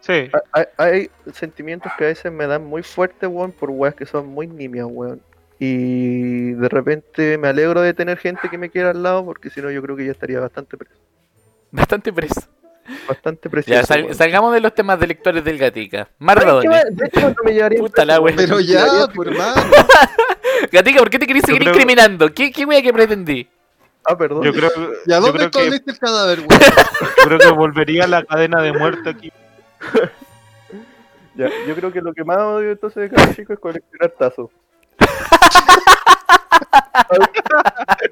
Sí. 0.00 0.28
Hay, 0.52 0.64
hay 0.76 1.10
sentimientos 1.32 1.90
que 1.96 2.04
a 2.04 2.06
veces 2.08 2.30
me 2.30 2.46
dan 2.46 2.64
muy 2.64 2.82
fuerte, 2.82 3.26
weón, 3.26 3.52
por 3.52 3.70
weas 3.70 3.94
que 3.94 4.04
son 4.06 4.26
muy 4.28 4.46
nimias, 4.46 4.86
weón. 4.88 5.20
Y 5.58 6.50
de 6.52 6.68
repente 6.68 7.38
me 7.38 7.48
alegro 7.48 7.80
de 7.80 7.94
tener 7.94 8.18
gente 8.18 8.48
que 8.50 8.58
me 8.58 8.70
quiera 8.70 8.90
al 8.90 9.02
lado, 9.02 9.24
porque 9.24 9.50
si 9.50 9.62
no, 9.62 9.70
yo 9.70 9.80
creo 9.82 9.96
que 9.96 10.04
ya 10.04 10.12
estaría 10.12 10.40
bastante 10.40 10.76
preso. 10.76 10.96
Bastante 11.70 12.12
preso. 12.12 12.42
Bastante 13.08 13.48
preso. 13.50 13.70
Ya, 13.70 13.82
sal- 13.84 14.14
salgamos 14.14 14.52
de 14.52 14.60
los 14.60 14.74
temas 14.74 14.98
de 15.00 15.06
lectores 15.06 15.42
del 15.44 15.58
Gatica. 15.58 15.98
Ay, 16.00 16.06
¿qué 16.06 16.24
Mardoni. 16.24 16.66
va? 16.68 16.82
De 16.90 17.06
hecho, 17.06 17.20
no 17.30 17.34
me 17.44 17.52
llevaría 17.54 17.78
Puta 17.78 18.04
la 18.04 18.20
wea. 18.20 18.34
Pero 18.36 18.60
ya, 18.60 19.06
por 19.14 19.28
hermano. 19.28 19.62
Gatica, 20.72 20.98
¿por 21.00 21.10
qué 21.10 21.18
te 21.18 21.26
querés 21.26 21.42
seguir 21.44 21.62
creo- 21.62 21.72
incriminando? 21.72 22.32
¿Qué, 22.32 22.52
qué 22.52 22.64
wea 22.64 22.82
que 22.82 22.92
pretendí? 22.92 23.48
Ah, 24.04 24.16
perdón. 24.18 24.42
Yo 24.44 24.52
creo, 24.52 24.70
¿Y 25.06 25.12
a 25.12 25.20
dónde 25.20 25.38
que, 25.38 25.44
escondiste 25.46 25.90
el 25.92 25.98
cadáver, 25.98 26.38
weón? 26.46 26.50
yo 26.50 27.24
creo 27.24 27.38
que 27.38 27.48
volvería 27.52 28.04
a 28.04 28.08
la 28.08 28.22
cadena 28.24 28.60
de 28.60 28.72
muerte 28.72 29.08
aquí. 29.10 29.32
Ya, 31.36 31.48
yo 31.66 31.74
creo 31.74 31.92
que 31.92 32.00
lo 32.00 32.14
que 32.14 32.22
más 32.22 32.38
odio 32.38 32.70
entonces 32.70 33.10
de 33.10 33.16
cada 33.16 33.34
chico 33.34 33.52
es 33.54 33.58
coleccionar 33.58 34.10
tazos. 34.16 34.50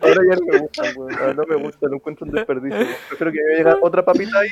Ahora 0.01 0.23
ya 0.29 0.37
no 0.37 0.47
me 0.47 0.59
gusta, 0.59 0.83
weón. 0.97 1.15
Ahora 1.15 1.35
no 1.35 1.45
me 1.47 1.57
gusta, 1.57 1.89
lo 1.89 1.97
encuentro 1.97 2.27
un 2.27 2.33
desperdicio. 2.33 2.87
Prefiero 3.09 3.33
que 3.33 3.39
me 3.43 3.57
llegue 3.57 3.75
otra 3.81 4.05
papita 4.05 4.39
ahí. 4.39 4.49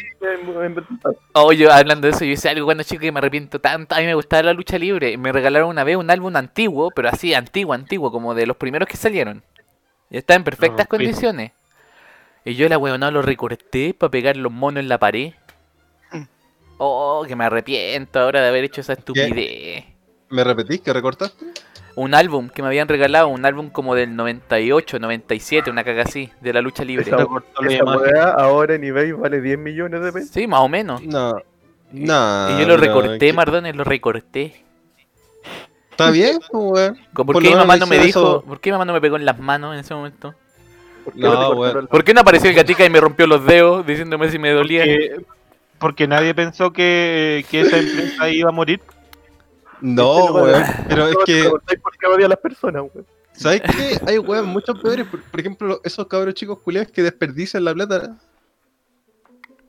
Oye, 1.33 1.71
hablando 1.71 2.07
de 2.07 2.13
eso, 2.13 2.25
yo 2.25 2.33
hice 2.33 2.49
algo 2.49 2.67
cuando 2.67 2.83
chico 2.83 3.01
que 3.01 3.13
me 3.13 3.19
arrepiento 3.19 3.61
tanto. 3.61 3.95
A 3.95 3.99
mí 3.99 4.07
me 4.07 4.15
gustaba 4.15 4.45
la 4.45 4.53
lucha 4.53 4.79
libre. 4.79 5.17
Me 5.17 5.33
regalaron 5.33 5.69
una 5.69 5.85
vez 5.85 5.97
un 5.97 6.11
álbum 6.11 6.35
antiguo, 6.37 6.91
pero 6.91 7.09
así, 7.09 7.35
antiguo, 7.35 7.75
antiguo, 7.75 8.11
como 8.11 8.35
de 8.35 8.47
los 8.47 8.57
primeros 8.57 8.89
que 8.89 8.97
salieron. 8.97 9.43
Y 10.11 10.19
estaba 10.19 10.37
en 10.37 10.45
perfectas 10.45 10.87
rompí. 10.89 11.05
condiciones. 11.05 11.53
Y 12.45 12.55
yo 12.55 12.69
la 12.69 12.79
weona 12.79 13.11
lo 13.11 13.23
recorté 13.23 13.95
para 13.95 14.11
pegar 14.11 14.37
los 14.37 14.51
monos 14.51 14.83
en 14.83 14.89
la 14.89 14.99
pared. 14.99 15.33
Oh, 16.79 17.25
que 17.29 17.37
me 17.37 17.45
arrepiento 17.45 18.19
ahora 18.19 18.41
de 18.41 18.49
haber 18.49 18.65
hecho 18.65 18.81
esa 18.81 18.95
estupidez. 18.95 19.85
¿Me 20.31 20.45
repetís 20.45 20.81
que 20.81 20.95
recortaste? 20.95 21.45
Un 21.97 22.15
álbum 22.15 22.49
que 22.49 22.63
me 22.63 22.69
habían 22.69 22.89
regalado, 22.89 23.29
un 23.29 23.45
álbum 23.45 23.71
como 23.71 23.95
del 23.95 24.15
98, 24.17 24.99
97, 24.99 25.71
una 25.71 25.85
caga 25.85 26.03
así, 26.03 26.31
de 26.41 26.53
la 26.53 26.61
lucha 26.61 26.85
libre. 26.85 27.05
Esa, 27.07 27.17
esa 27.69 27.85
weá 27.85 28.31
ahora 28.31 28.75
en 28.75 28.85
eBay 28.85 29.13
vale 29.13 29.41
10 29.41 29.59
millones 29.59 30.03
de 30.03 30.13
pesos. 30.13 30.31
Sí, 30.31 30.47
más 30.47 30.61
o 30.61 30.69
menos. 30.69 31.03
No. 31.03 31.35
No. 31.93 32.51
y 32.51 32.61
yo 32.61 32.69
lo 32.69 32.77
recorté, 32.77 33.19
que- 33.19 33.33
Mardones, 33.33 33.75
lo 33.75 33.85
recorté. 33.85 34.63
Está 35.91 36.11
bien, 36.11 36.39
pues, 36.51 36.51
weón. 36.53 36.99
¿Por, 37.13 37.27
Por 37.27 37.43
qué 37.43 37.49
mi 37.51 37.55
mamá 37.57 37.77
no 37.77 37.87
me 37.87 37.99
dijo? 37.99 38.21
eso. 38.21 38.45
¿Por 38.47 38.61
qué 38.61 38.71
mi 38.71 38.73
mamá 38.73 38.85
no 38.87 38.93
me 38.93 39.01
pegó 39.01 39.17
en 39.17 39.25
las 39.25 39.39
manos 39.39 39.75
en 39.75 39.81
ese 39.81 39.95
momento? 39.95 40.35
¿Por 41.05 41.15
qué 41.15 41.21
No, 41.21 41.55
no 41.55 41.87
¿Por 41.89 42.05
qué 42.05 42.15
no 42.15 42.21
apareció 42.21 42.49
el 42.51 42.57
gatica 42.57 42.85
y 42.85 42.91
me 42.91 43.01
rompió 43.01 43.27
los 43.27 43.45
dedos 43.45 43.85
diciéndome 43.87 44.31
si 44.31 44.39
me 44.39 44.51
dolía? 44.51 44.85
Porque, 44.85 45.25
porque 45.79 46.07
nadie 46.09 46.35
pensó 46.35 46.73
que, 46.73 47.45
que 47.51 47.63
esa 47.63 47.79
empresa 47.79 48.29
iba 48.31 48.49
a 48.49 48.53
morir. 48.53 48.81
No, 49.81 50.19
Este, 50.21 50.33
weón. 50.33 50.51
weón. 50.53 50.65
Pero 50.89 51.07
es 51.09 51.17
que, 51.25 51.51
¿Por 51.83 51.97
qué 51.99 52.07
odia 52.07 52.27
a 52.27 52.29
las 52.31 52.39
personas, 52.39 52.83
weón? 52.95 53.07
¿sabes 53.33 53.63
qué? 53.63 53.99
Hay 54.07 54.19
weón 54.19 54.47
muchos 54.47 54.79
peores. 54.81 55.07
Por, 55.07 55.23
por 55.23 55.41
ejemplo, 55.41 55.81
esos 55.85 56.07
cabros 56.07 56.35
chicos 56.35 56.59
culiados 56.61 56.91
que 56.93 57.03
desperdician 57.03 57.65
la 57.65 57.73
plata. 57.75 58.17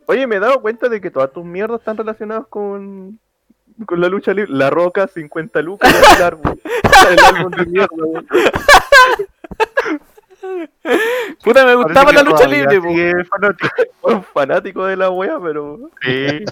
Oye, 0.07 0.28
me 0.28 0.36
he 0.38 0.39
dado 0.39 0.62
cuenta 0.62 0.89
de 0.89 0.99
que 0.99 1.09
todas 1.12 1.32
tus 1.32 1.45
mierdas 1.45 1.80
están 1.80 1.95
relacionadas 1.95 2.45
con, 2.47 3.18
con 3.86 4.01
la 4.01 4.09
lucha 4.09 4.34
libre. 4.34 4.51
La 4.51 4.70
Roca, 4.70 5.07
50 5.07 5.62
lucas, 5.62 5.93
el 6.18 6.24
álbum. 6.24 6.55
El 7.09 7.20
álbum 7.36 7.51
de 7.51 7.66
mierda, 7.68 7.95
weón. 7.95 8.28
Puta, 11.43 11.66
me 11.66 11.76
gustaba 11.76 12.12
la 12.12 12.24
lucha 12.24 12.47
libre, 12.47 12.80
fanático. 13.26 13.70
Un 14.01 14.24
fanático 14.34 14.86
de 14.86 14.97
la 14.97 15.09
wea, 15.09 15.39
pero. 15.41 15.89
Sí. 16.01 16.43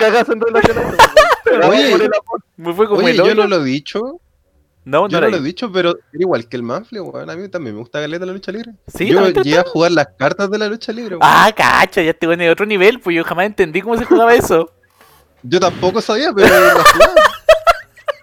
En 0.00 0.40
relación 0.40 0.78
a 0.78 0.82
eso, 0.82 1.68
Oye. 1.68 1.90
por 1.90 2.02
el 2.02 2.06
amor. 2.12 2.44
Me 2.56 2.72
fue 2.74 2.86
como 2.86 3.00
Oye, 3.00 3.10
el 3.10 3.16
yo 3.16 3.34
no 3.34 3.46
lo 3.46 3.56
he 3.62 3.64
dicho. 3.64 4.20
No, 4.84 5.02
no 5.02 5.08
Yo 5.08 5.20
no 5.20 5.28
lo 5.28 5.36
he 5.36 5.40
dicho, 5.40 5.70
pero 5.70 5.90
era 5.90 6.20
igual 6.20 6.48
que 6.48 6.56
el 6.56 6.64
Manfle, 6.64 7.00
weón. 7.00 7.30
A 7.30 7.36
mí 7.36 7.48
también 7.48 7.76
me 7.76 7.80
gusta 7.80 8.00
caleta 8.00 8.26
la 8.26 8.32
lucha 8.32 8.50
libre. 8.50 8.72
Sí, 8.88 9.08
yo 9.08 9.14
¿también 9.16 9.34
te 9.34 9.42
llegué 9.42 9.58
a 9.58 9.64
jugar 9.64 9.92
las 9.92 10.08
cartas 10.18 10.50
de 10.50 10.58
la 10.58 10.66
lucha 10.66 10.92
libre, 10.92 11.16
weón. 11.16 11.20
Ah, 11.22 11.52
cacha, 11.56 12.02
ya 12.02 12.10
estoy 12.10 12.32
en 12.34 12.50
otro 12.50 12.66
nivel, 12.66 12.98
pues 13.00 13.14
yo 13.14 13.22
jamás 13.22 13.46
entendí 13.46 13.80
cómo 13.80 13.96
se 13.96 14.04
jugaba 14.04 14.34
eso. 14.34 14.72
Yo 15.42 15.60
tampoco 15.60 16.00
sabía, 16.00 16.32
pero. 16.32 16.52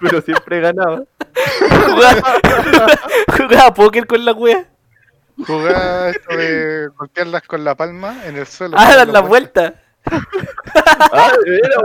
Pero 0.02 0.22
siempre 0.22 0.62
ganaba. 0.62 1.04
jugaba, 1.70 2.40
jugaba 3.38 3.74
póker 3.74 4.08
con 4.08 4.24
la 4.24 4.32
wea. 4.32 4.66
Jugaba 5.46 6.10
esto 6.10 6.38
de 6.38 6.88
golpearlas 6.96 7.42
con 7.44 7.64
la 7.66 7.76
palma 7.76 8.26
en 8.26 8.38
el 8.38 8.48
suelo. 8.48 8.78
Ah, 8.80 8.96
dar 8.96 9.10
la 9.10 9.20
vuelta. 9.20 9.62
vuelta. 9.62 9.84
Ah, 10.06 11.32
de 11.44 11.52
veras, 11.52 11.78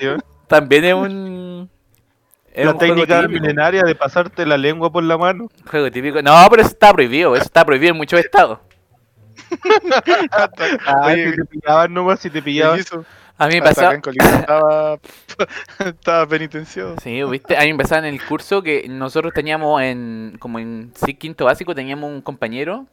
weón. 0.00 0.22
También 0.46 0.84
es 0.84 0.94
un. 0.94 1.70
Es 2.52 2.64
La 2.64 2.72
un 2.72 2.78
juego 2.78 2.94
técnica 3.06 3.28
milenaria 3.28 3.82
de 3.82 3.94
pasarte 3.94 4.44
la 4.44 4.56
lengua 4.56 4.90
por 4.90 5.04
la 5.04 5.16
mano. 5.16 5.48
Juego 5.66 5.90
típico. 5.90 6.22
No, 6.22 6.34
pero 6.50 6.62
eso 6.62 6.72
está 6.72 6.92
prohibido. 6.92 7.36
Eso 7.36 7.44
está 7.44 7.64
prohibido 7.64 7.92
en 7.92 7.98
muchos 7.98 8.18
estados. 8.18 8.58
Ah, 10.32 11.02
Oye, 11.06 11.30
si 11.30 11.36
te 11.36 11.44
pillaban 11.44 11.94
nomás, 11.94 12.20
si 12.20 12.30
te 12.30 12.42
pillaban. 12.42 12.80
A 13.36 13.46
mí 13.46 13.54
me 13.54 13.62
pasaba. 13.62 13.94
estaba, 13.94 14.98
estaba 15.78 16.26
penitenciado. 16.26 16.96
Sí, 17.00 17.22
viste, 17.22 17.56
a 17.56 17.60
mí 17.60 17.72
me 17.72 17.78
pasaba 17.78 18.00
en 18.00 18.12
el 18.12 18.24
curso 18.24 18.62
que 18.62 18.88
nosotros 18.88 19.32
teníamos 19.32 19.80
en. 19.82 20.36
Como 20.40 20.58
en 20.58 20.92
sí, 20.96 21.14
quinto 21.14 21.44
básico, 21.44 21.74
teníamos 21.74 22.10
un 22.10 22.20
compañero 22.22 22.86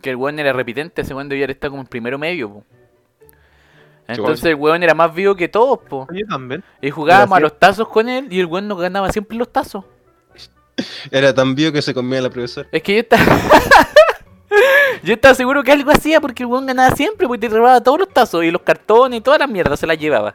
que 0.00 0.10
el 0.10 0.16
weón 0.16 0.38
era 0.38 0.52
repitente. 0.52 1.02
Ese 1.02 1.14
weón 1.14 1.28
debía 1.28 1.46
estar 1.46 1.70
como 1.70 1.82
en 1.82 1.88
primero 1.88 2.18
medio, 2.18 2.50
po. 2.50 2.64
Entonces 4.08 4.44
el 4.44 4.54
weón 4.54 4.82
era 4.82 4.94
más 4.94 5.14
vivo 5.14 5.34
que 5.34 5.48
todos, 5.48 5.80
po. 5.80 6.06
Yo 6.12 6.26
también. 6.26 6.62
Y 6.80 6.90
jugábamos 6.90 7.36
a 7.36 7.40
los 7.40 7.58
tazos 7.58 7.88
con 7.88 8.08
él 8.08 8.28
y 8.30 8.40
el 8.40 8.46
weón 8.46 8.68
nos 8.68 8.80
ganaba 8.80 9.10
siempre 9.10 9.36
los 9.36 9.52
tazos. 9.52 9.84
Era 11.10 11.34
tan 11.34 11.54
vivo 11.54 11.72
que 11.72 11.82
se 11.82 11.94
comía 11.94 12.20
la 12.20 12.30
profesora. 12.30 12.68
Es 12.70 12.82
que 12.82 12.94
yo 12.94 13.00
estaba. 13.00 13.24
yo 15.02 15.14
estaba 15.14 15.34
seguro 15.34 15.62
que 15.64 15.72
algo 15.72 15.90
hacía 15.90 16.20
porque 16.20 16.42
el 16.42 16.48
weón 16.48 16.66
ganaba 16.66 16.94
siempre, 16.94 17.26
porque 17.26 17.48
te 17.48 17.54
robaba 17.54 17.80
todos 17.80 17.98
los 17.98 18.08
tazos 18.08 18.44
y 18.44 18.50
los 18.50 18.62
cartones 18.62 19.18
y 19.18 19.22
todas 19.22 19.40
las 19.40 19.48
mierdas 19.48 19.80
se 19.80 19.86
las 19.86 19.98
llevaba. 19.98 20.34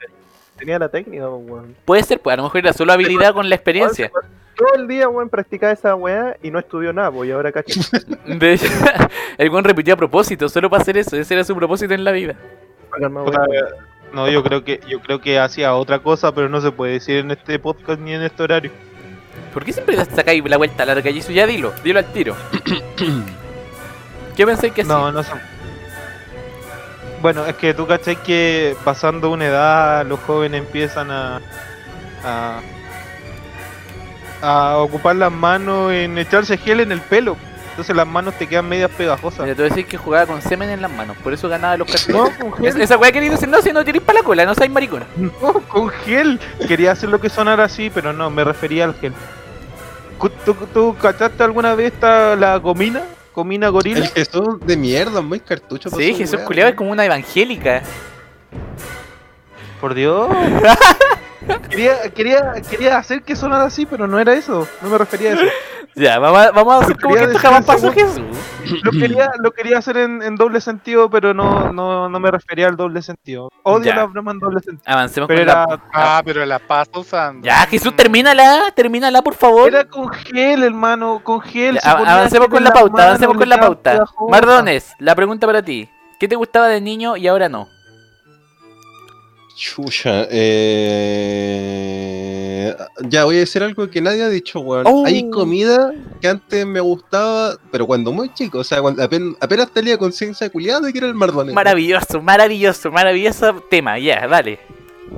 Tenía 0.57 0.77
la 0.79 0.89
técnica, 0.89 1.29
weón. 1.29 1.75
Puede 1.85 2.03
ser, 2.03 2.19
pues 2.19 2.33
a 2.33 2.37
lo 2.37 2.43
mejor 2.43 2.59
era 2.59 2.73
solo 2.73 2.91
habilidad 2.91 3.33
con 3.33 3.47
la 3.47 3.55
experiencia. 3.55 4.11
Todo 4.61 4.75
el 4.75 4.87
día, 4.87 5.09
weón, 5.09 5.27
practicaba 5.27 5.73
esa 5.73 5.95
weá 5.95 6.37
y 6.43 6.51
no 6.51 6.59
estudió 6.59 6.93
nada, 6.93 7.09
pues, 7.11 7.27
y 7.27 7.31
ahora 7.31 7.51
caché. 7.51 7.81
De 8.27 8.53
hecho, 8.53 8.67
el 9.39 9.49
weón 9.49 9.63
repitió 9.63 9.95
a 9.95 9.97
propósito, 9.97 10.47
solo 10.49 10.69
para 10.69 10.83
hacer 10.83 10.97
eso. 10.97 11.17
Ese 11.17 11.33
era 11.33 11.43
su 11.43 11.55
propósito 11.55 11.95
en 11.95 12.03
la 12.03 12.11
vida. 12.11 12.35
No, 14.13 14.29
yo 14.29 14.43
creo 14.43 14.63
que 14.63 14.79
yo 14.87 14.99
creo 14.99 15.19
que 15.19 15.39
hacía 15.39 15.73
otra 15.73 15.97
cosa, 15.97 16.31
pero 16.35 16.47
no 16.47 16.61
se 16.61 16.71
puede 16.71 16.93
decir 16.93 17.17
en 17.17 17.31
este 17.31 17.57
podcast 17.57 17.99
ni 18.01 18.13
en 18.13 18.21
este 18.21 18.43
horario. 18.43 18.69
¿Por 19.51 19.65
qué 19.65 19.73
siempre 19.73 19.97
te 19.97 20.05
sacáis 20.15 20.47
la 20.47 20.57
vuelta 20.57 20.85
larga 20.85 21.09
y 21.09 21.17
eso? 21.17 21.31
Ya 21.31 21.47
dilo, 21.47 21.73
dilo 21.83 21.97
al 21.97 22.05
tiro. 22.13 22.35
¿Qué 24.37 24.45
pensáis 24.45 24.73
que 24.73 24.83
sí? 24.83 24.87
No, 24.87 25.11
no 25.11 25.23
sé. 25.23 25.31
Bueno, 27.19 27.47
es 27.47 27.55
que 27.55 27.73
tú 27.73 27.87
cachai 27.87 28.17
que 28.17 28.75
pasando 28.83 29.31
una 29.31 29.47
edad 29.47 30.05
los 30.05 30.19
jóvenes 30.19 30.61
empiezan 30.61 31.09
a, 31.09 31.41
a 32.23 32.61
a 34.41 34.77
ocupar 34.77 35.15
las 35.15 35.31
manos 35.31 35.91
en 35.91 36.17
echarse 36.17 36.57
gel 36.57 36.79
en 36.79 36.91
el 36.91 37.01
pelo. 37.01 37.37
Entonces 37.71 37.95
las 37.95 38.05
manos 38.07 38.33
te 38.37 38.47
quedan 38.47 38.67
medias 38.67 38.91
pegajosas. 38.91 39.41
Mira, 39.41 39.55
tú 39.55 39.61
decís 39.63 39.85
que 39.85 39.97
jugaba 39.97 40.25
con 40.25 40.41
semen 40.41 40.69
en 40.69 40.81
las 40.81 40.91
manos, 40.91 41.15
por 41.23 41.31
eso 41.33 41.47
ganaba 41.47 41.77
los 41.77 41.87
cartones. 41.89 42.33
No, 42.39 42.49
con 42.51 42.65
Es- 42.65 42.73
gel. 42.73 42.81
esa 42.81 42.97
weá 42.97 43.11
querido 43.11 43.33
decir, 43.33 43.47
no, 43.47 43.61
si 43.61 43.71
no 43.71 43.83
tiréis 43.85 44.03
para 44.03 44.19
la 44.19 44.25
cola, 44.25 44.45
no 44.45 44.53
seáis 44.53 44.71
maricona. 44.71 45.05
No, 45.17 45.53
con 45.69 45.89
gel. 45.89 46.39
Quería 46.67 46.91
hacer 46.91 47.09
lo 47.09 47.19
que 47.21 47.29
sonara 47.29 47.63
así, 47.63 47.89
pero 47.89 48.11
no, 48.13 48.29
me 48.29 48.43
refería 48.43 48.83
al 48.85 48.93
gel. 48.95 49.13
¿Tú, 50.45 50.53
tú 50.73 50.95
cachaste 51.01 51.41
alguna 51.43 51.73
vez 51.73 51.93
esta, 51.93 52.35
la 52.35 52.57
gomina? 52.57 53.01
¿Comina 53.31 53.69
gorila? 53.69 53.99
El 54.05 54.07
Jesús 54.09 54.59
de 54.65 54.75
mierda, 54.75 55.21
muy 55.21 55.39
cartucho. 55.39 55.89
Sí, 55.89 56.13
Jesús 56.13 56.35
wea, 56.39 56.45
culiado 56.45 56.69
es 56.71 56.75
como 56.75 56.91
una 56.91 57.05
evangélica. 57.05 57.81
Por 59.79 59.93
Dios. 59.93 60.29
quería, 61.69 62.09
quería, 62.13 62.53
quería 62.69 62.97
hacer 62.97 63.23
que 63.23 63.35
sonara 63.35 63.65
así, 63.65 63.85
pero 63.85 64.07
no 64.07 64.19
era 64.19 64.33
eso. 64.33 64.67
No 64.81 64.89
me 64.89 64.97
refería 64.97 65.31
a 65.31 65.33
eso. 65.33 65.43
Ya, 65.93 66.19
vamos 66.19 66.39
a, 66.39 66.51
vamos 66.51 66.73
a 66.73 66.77
hacer 66.85 66.97
como 67.01 67.15
que 67.15 67.23
esto 67.23 67.37
jamás 67.37 67.65
pasó 67.65 67.91
Jesús. 67.91 68.21
Lo 68.81 68.91
quería, 68.91 69.29
lo 69.43 69.51
quería 69.51 69.77
hacer 69.77 69.97
en, 69.97 70.21
en 70.21 70.37
doble 70.37 70.61
sentido, 70.61 71.09
pero 71.09 71.33
no, 71.33 71.73
no, 71.73 72.07
no 72.07 72.19
me 72.21 72.31
refería 72.31 72.69
al 72.69 72.77
doble 72.77 73.01
sentido. 73.01 73.49
Odio 73.63 73.87
Ya. 73.87 73.95
la 73.97 74.05
broma 74.05 74.31
en 74.31 74.39
doble 74.39 74.61
sentido. 74.61 74.83
Avancemos 74.85 75.27
Pero 75.27 75.41
con 75.41 75.49
era, 75.49 75.65
la... 75.67 75.83
Ah, 75.93 76.21
pero 76.23 76.45
la 76.45 76.59
pasa 76.59 76.91
usando. 76.97 77.45
Ya, 77.45 77.57
Jesús, 77.65 77.93
termínala, 77.93 78.71
termínala, 78.73 79.21
por 79.21 79.33
favor. 79.35 79.67
era 79.67 79.83
con 79.83 80.07
gel, 80.07 80.63
hermano, 80.63 81.19
con 81.25 81.41
gel. 81.41 81.77
Ya, 81.83 81.91
avancemos 81.91 82.47
con 82.47 82.63
la 82.63 82.69
las 82.69 82.79
pauta, 82.79 83.07
avancemos 83.07 83.35
con 83.37 83.49
la 83.49 83.59
pauta. 83.59 84.03
Mardones, 84.29 84.93
la 84.97 85.13
pregunta 85.13 85.45
para 85.45 85.61
ti. 85.61 85.89
¿Qué 86.21 86.29
te 86.29 86.37
gustaba 86.37 86.69
de 86.69 86.79
niño 86.79 87.17
y 87.17 87.27
ahora 87.27 87.49
no? 87.49 87.67
Chucha, 89.61 90.25
eh... 90.31 91.55
Ya 93.07 93.25
voy 93.25 93.35
a 93.35 93.39
decir 93.41 93.61
algo 93.61 93.87
que 93.91 94.01
nadie 94.01 94.23
ha 94.23 94.29
dicho, 94.29 94.59
weón. 94.59 94.85
Oh. 94.87 95.05
Hay 95.05 95.29
comida 95.29 95.91
que 96.19 96.27
antes 96.27 96.65
me 96.65 96.79
gustaba, 96.79 97.57
pero 97.71 97.85
cuando 97.85 98.11
muy 98.11 98.33
chico, 98.33 98.57
o 98.57 98.63
sea, 98.63 98.81
cuando 98.81 99.03
apenas, 99.03 99.35
apenas 99.39 99.69
tenía 99.71 99.99
conciencia 99.99 100.49
culiada 100.49 100.81
de 100.81 100.91
que 100.91 100.97
era 100.97 101.05
el 101.07 101.13
Mardones. 101.13 101.53
Maravilloso, 101.53 102.21
maravilloso, 102.23 102.89
maravilloso 102.91 103.53
tema, 103.69 103.99
ya, 103.99 104.27
dale. 104.27 104.57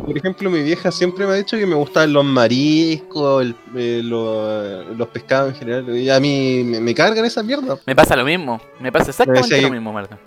Por 0.05 0.17
ejemplo, 0.17 0.49
mi 0.49 0.61
vieja 0.61 0.91
siempre 0.91 1.25
me 1.25 1.31
ha 1.31 1.35
dicho 1.35 1.55
que 1.57 1.65
me 1.65 1.75
gustaban 1.75 2.11
los 2.11 2.25
mariscos, 2.25 3.43
el- 3.43 3.55
eh, 3.77 4.01
lo- 4.03 4.83
los 4.93 5.07
pescados 5.07 5.53
en 5.53 5.59
general. 5.59 5.97
Y 5.97 6.09
a 6.09 6.19
mí 6.19 6.63
me, 6.65 6.81
me 6.81 6.93
cargan 6.93 7.23
esa 7.23 7.43
mierda. 7.43 7.77
Me 7.85 7.95
pasa 7.95 8.17
lo 8.17 8.25
mismo, 8.25 8.59
me 8.81 8.91
pasa 8.91 9.11
exactamente 9.11 9.47
decía 9.55 9.67
lo 9.69 9.73
mismo, 9.73 9.93
Marta. 9.93 10.19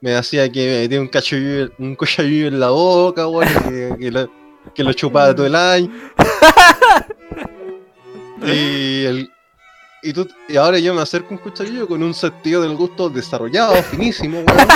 Me 0.00 0.12
decía 0.12 0.50
que 0.50 0.66
me 0.66 0.82
tenía 0.88 1.00
un 1.00 1.08
cachorrillo, 1.08 1.70
un 1.78 1.94
cochalillo 1.94 2.48
en 2.48 2.58
la 2.58 2.70
boca, 2.70 3.28
weón, 3.28 3.48
que, 3.68 3.96
que 3.98 4.10
lo, 4.10 4.30
que 4.74 4.82
lo 4.84 4.92
chupaba 4.94 5.34
todo 5.34 5.46
el 5.46 5.54
año. 5.54 5.90
y, 8.46 9.04
el, 9.04 9.30
y, 10.02 10.12
tú, 10.12 10.26
y 10.48 10.56
ahora 10.56 10.78
yo 10.78 10.94
me 10.94 11.02
acerco 11.02 11.28
a 11.28 11.32
un 11.32 11.38
cuchillo 11.38 11.86
con 11.86 12.02
un 12.02 12.14
sentido 12.14 12.62
del 12.62 12.74
gusto 12.76 13.10
desarrollado, 13.10 13.74
finísimo, 13.82 14.38
weón. 14.40 14.68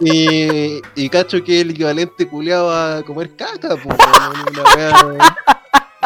Y, 0.00 0.80
y 0.94 1.08
cacho 1.08 1.42
que 1.42 1.60
el 1.60 1.70
equivalente 1.70 2.28
culeado 2.28 2.70
a 2.70 3.02
comer 3.02 3.34
caca, 3.34 3.70
pues, 3.70 3.98
una 4.52 4.62
wea- 4.76 5.57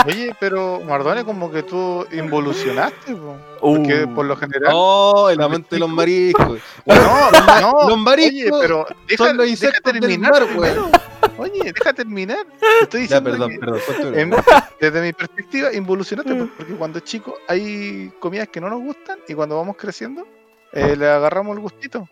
Oye, 0.06 0.34
pero 0.40 0.80
Mardone 0.80 1.22
como 1.24 1.50
que 1.50 1.62
tú 1.62 2.06
involucionaste, 2.12 3.14
po. 3.14 3.36
Uh. 3.60 3.76
porque 3.76 4.06
por 4.08 4.24
lo 4.24 4.34
general... 4.36 4.72
Oh, 4.74 5.28
el 5.28 5.40
amante 5.40 5.76
de 5.76 5.80
los 5.80 5.88
mariscos. 5.90 6.60
No, 6.86 7.30
no, 7.60 7.88
los 7.88 7.98
mariscos 7.98 8.58
Oye, 8.58 8.66
pero 8.66 8.86
deja, 9.06 9.24
Son 9.24 9.36
los 9.36 9.44
deja 9.46 9.50
insectos 9.50 9.92
del 9.92 10.00
terminar. 10.00 10.44
weón. 10.56 10.90
Oye, 11.38 11.72
deja 11.72 11.92
terminar. 11.92 12.46
Te 12.58 12.66
estoy 12.84 13.06
Ya, 13.06 13.20
diciendo 13.20 13.30
perdón, 13.30 13.50
que 13.50 13.58
perdón. 13.58 14.18
en- 14.18 14.34
desde 14.80 15.02
mi 15.02 15.12
perspectiva, 15.12 15.72
involucionaste, 15.72 16.34
po, 16.34 16.48
porque 16.56 16.72
cuando 16.74 16.98
chico 17.00 17.34
hay 17.46 18.10
comidas 18.18 18.48
que 18.48 18.60
no 18.60 18.70
nos 18.70 18.80
gustan 18.80 19.18
y 19.28 19.34
cuando 19.34 19.56
vamos 19.56 19.76
creciendo 19.76 20.26
eh, 20.72 20.96
le 20.96 21.06
agarramos 21.08 21.54
el 21.56 21.62
gustito. 21.62 22.08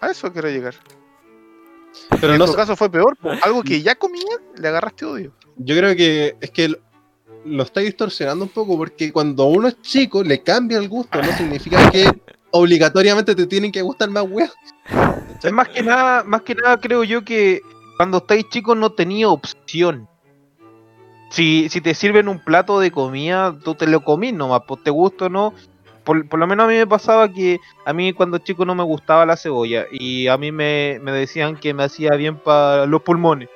A 0.00 0.10
eso 0.10 0.32
quiero 0.32 0.48
llegar. 0.48 0.74
Pero 2.20 2.32
en 2.34 2.38
no, 2.38 2.46
tu 2.46 2.54
caso 2.54 2.76
fue 2.76 2.88
peor, 2.88 3.16
po. 3.16 3.30
algo 3.42 3.62
que 3.64 3.82
ya 3.82 3.96
comías, 3.96 4.38
le 4.56 4.68
agarraste 4.68 5.04
odio. 5.04 5.32
Yo 5.62 5.76
creo 5.76 5.94
que 5.94 6.36
es 6.40 6.50
que 6.50 6.74
lo 7.44 7.62
está 7.62 7.80
distorsionando 7.80 8.44
un 8.44 8.50
poco 8.50 8.78
porque 8.78 9.12
cuando 9.12 9.44
uno 9.46 9.68
es 9.68 9.80
chico 9.82 10.22
le 10.22 10.42
cambia 10.42 10.78
el 10.78 10.88
gusto, 10.88 11.20
no 11.20 11.32
significa 11.32 11.90
que 11.90 12.10
obligatoriamente 12.50 13.34
te 13.34 13.46
tienen 13.46 13.70
que 13.70 13.82
gustar 13.82 14.08
más 14.08 14.24
weas. 14.26 14.54
Es 15.42 15.52
más 15.52 15.68
que 15.68 15.82
nada, 15.82 16.24
más 16.24 16.42
que 16.42 16.54
nada 16.54 16.78
creo 16.78 17.04
yo 17.04 17.24
que 17.24 17.60
cuando 17.98 18.18
estáis 18.18 18.48
chicos 18.48 18.74
no 18.74 18.92
tenía 18.92 19.28
opción. 19.28 20.08
Si, 21.28 21.68
si 21.68 21.82
te 21.82 21.94
sirven 21.94 22.28
un 22.28 22.42
plato 22.42 22.80
de 22.80 22.90
comida, 22.90 23.54
tú 23.62 23.74
te 23.74 23.86
lo 23.86 24.02
comís 24.02 24.32
nomás, 24.32 24.62
pues 24.66 24.82
te 24.82 24.90
gusta 24.90 25.26
o 25.26 25.28
no. 25.28 25.54
Por, 26.04 26.26
por 26.26 26.40
lo 26.40 26.46
menos 26.46 26.64
a 26.64 26.68
mí 26.68 26.74
me 26.74 26.86
pasaba 26.86 27.30
que 27.30 27.60
a 27.84 27.92
mí 27.92 28.14
cuando 28.14 28.38
chico 28.38 28.64
no 28.64 28.74
me 28.74 28.82
gustaba 28.82 29.26
la 29.26 29.36
cebolla 29.36 29.84
y 29.92 30.26
a 30.26 30.38
mí 30.38 30.52
me, 30.52 30.98
me 31.02 31.12
decían 31.12 31.56
que 31.56 31.74
me 31.74 31.84
hacía 31.84 32.12
bien 32.12 32.38
para 32.38 32.86
los 32.86 33.02
pulmones. 33.02 33.50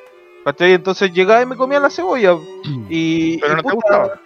¿Cachai? 0.44 0.72
Entonces 0.72 1.12
llegaba 1.12 1.42
y 1.42 1.46
me 1.46 1.56
comía 1.56 1.80
la 1.80 1.90
cebolla. 1.90 2.36
Y, 2.90 3.38
Pero 3.38 3.52
y 3.52 3.56
no 3.56 3.62
te 3.62 3.70
puta, 3.70 3.74
gustaba. 3.74 4.20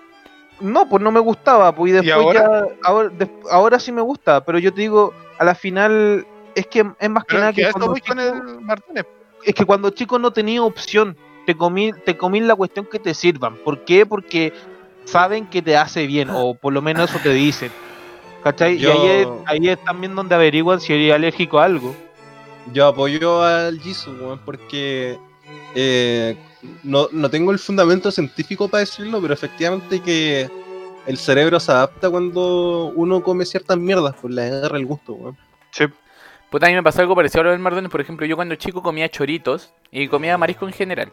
No, 0.60 0.88
pues 0.88 1.00
no 1.02 1.12
me 1.12 1.20
gustaba, 1.20 1.72
pues 1.72 1.90
y 1.90 1.92
después 1.92 2.36
ahora? 2.36 2.66
ya, 2.82 3.10
ahora, 3.50 3.78
sí 3.78 3.92
me 3.92 4.02
gusta, 4.02 4.44
pero 4.44 4.58
yo 4.58 4.74
te 4.74 4.80
digo, 4.80 5.14
a 5.38 5.44
la 5.44 5.54
final 5.54 6.26
es 6.56 6.66
que 6.66 6.80
es 6.98 7.10
más 7.10 7.22
que 7.24 7.28
Pero 7.28 7.38
nada 7.40 7.50
es 7.50 7.56
que 7.56 7.70
cuando 7.70 7.90
voy 7.90 8.00
con 8.00 8.18
chico- 8.18 8.50
el 8.56 8.60
Martínez. 8.62 9.06
es 9.44 9.54
que 9.54 9.64
cuando 9.64 9.90
chico 9.90 10.18
no 10.18 10.32
tenía 10.32 10.60
opción, 10.64 11.16
te 11.46 11.54
comí, 11.56 11.92
te 12.04 12.16
comí 12.16 12.40
la 12.40 12.56
cuestión 12.56 12.86
que 12.86 12.98
te 12.98 13.14
sirvan. 13.14 13.54
¿Por 13.58 13.84
qué? 13.84 14.04
Porque 14.04 14.52
saben 15.04 15.46
que 15.46 15.62
te 15.62 15.76
hace 15.76 16.08
bien, 16.08 16.28
o 16.32 16.54
por 16.54 16.72
lo 16.72 16.82
menos 16.82 17.08
eso 17.10 17.20
te 17.22 17.32
dicen. 17.32 17.70
¿Cachai? 18.42 18.78
Yo- 18.78 18.88
Y 18.88 18.92
ahí 18.92 19.06
es, 19.20 19.28
ahí 19.46 19.68
es 19.68 19.84
también 19.84 20.16
donde 20.16 20.34
averiguan 20.34 20.80
si 20.80 20.92
eres 20.92 21.14
alérgico 21.14 21.60
a 21.60 21.66
algo. 21.66 21.94
Yo 22.72 22.88
apoyo 22.88 23.42
al 23.44 23.78
Jisoo, 23.80 24.12
weón, 24.14 24.40
porque 24.44 25.16
eh, 25.74 26.36
no, 26.82 27.08
no 27.12 27.30
tengo 27.30 27.52
el 27.52 27.58
fundamento 27.58 28.10
científico 28.10 28.68
para 28.68 28.80
decirlo, 28.80 29.20
pero 29.20 29.34
efectivamente 29.34 30.00
que 30.00 30.48
el 31.06 31.16
cerebro 31.16 31.58
se 31.60 31.72
adapta 31.72 32.10
cuando 32.10 32.92
uno 32.94 33.22
come 33.22 33.44
ciertas 33.44 33.78
mierdas, 33.78 34.14
pues 34.20 34.34
le 34.34 34.42
agarra 34.42 34.78
el 34.78 34.86
gusto, 34.86 35.14
weón. 35.14 35.36
Puta, 36.50 36.66
a 36.66 36.68
mí 36.70 36.74
me 36.74 36.82
pasó 36.82 37.02
algo 37.02 37.14
parecido 37.14 37.42
a 37.42 37.44
lo 37.44 37.50
del 37.50 37.60
Mardones. 37.60 37.90
Por 37.90 38.00
ejemplo, 38.00 38.24
yo 38.26 38.36
cuando 38.36 38.54
chico 38.54 38.82
comía 38.82 39.08
choritos 39.08 39.72
y 39.90 40.08
comía 40.08 40.38
marisco 40.38 40.66
en 40.66 40.72
general. 40.72 41.12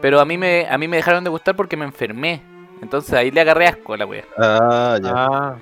Pero 0.00 0.20
a 0.20 0.24
mí 0.24 0.38
me, 0.38 0.68
a 0.68 0.78
mí 0.78 0.86
me 0.88 0.96
dejaron 0.96 1.24
de 1.24 1.30
gustar 1.30 1.56
porque 1.56 1.76
me 1.76 1.84
enfermé. 1.84 2.42
Entonces 2.80 3.12
ahí 3.12 3.30
le 3.30 3.40
agarré 3.40 3.66
asco 3.66 3.94
a 3.94 3.96
la 3.96 4.06
wea. 4.06 4.24
Ah, 4.38 4.98
ya. 5.02 5.12
Ah, 5.14 5.58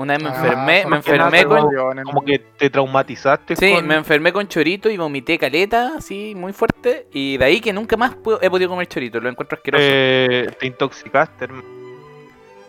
Una 0.00 0.14
vez 0.14 0.22
me 0.22 0.28
Ah, 0.30 0.34
enfermé, 0.34 0.86
me 0.86 0.96
enfermé 0.96 1.44
con. 1.44 2.04
Como 2.04 2.22
que 2.24 2.38
te 2.38 2.70
traumatizaste. 2.70 3.54
Sí, 3.56 3.74
con- 3.74 3.86
me 3.86 3.96
enfermé 3.96 4.32
con 4.32 4.48
chorito 4.48 4.88
y 4.88 4.96
vomité 4.96 5.38
caleta, 5.38 5.92
así, 5.98 6.34
muy 6.34 6.52
fuerte. 6.54 7.06
Y 7.12 7.36
de 7.36 7.44
ahí 7.44 7.60
que 7.60 7.72
nunca 7.72 7.96
más 7.98 8.12
he 8.40 8.48
podido 8.48 8.70
comer 8.70 8.86
chorito. 8.86 9.20
Lo 9.20 9.28
encuentro 9.28 9.56
asqueroso. 9.56 9.84
eh, 9.86 10.56
te 10.58 10.66
intoxicaste, 10.66 11.44
hermano. 11.44 11.64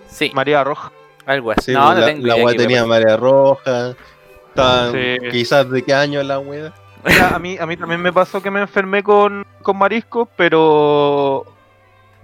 sí, 0.09 0.29
María 0.33 0.63
Roja. 0.63 0.91
algo 1.25 1.51
así. 1.51 1.67
Sí, 1.67 1.71
no, 1.73 1.85
pues, 1.85 1.95
no 1.95 1.99
la, 2.01 2.05
tengo 2.07 2.27
la 2.27 2.37
idea 2.37 2.47
tenía 2.57 2.77
wea 2.83 2.85
marea 2.87 3.15
roja. 3.17 3.93
Sí. 4.91 5.29
Quizás 5.31 5.69
de 5.69 5.81
qué 5.83 5.93
año 5.93 6.21
la. 6.23 6.39
Mira, 6.41 6.73
a 7.33 7.39
mí, 7.39 7.57
a 7.57 7.65
mí 7.65 7.77
también 7.77 8.01
me 8.01 8.11
pasó 8.11 8.41
que 8.41 8.51
me 8.51 8.59
enfermé 8.59 9.01
con, 9.03 9.45
con 9.61 9.77
marisco, 9.77 10.27
pero. 10.35 11.45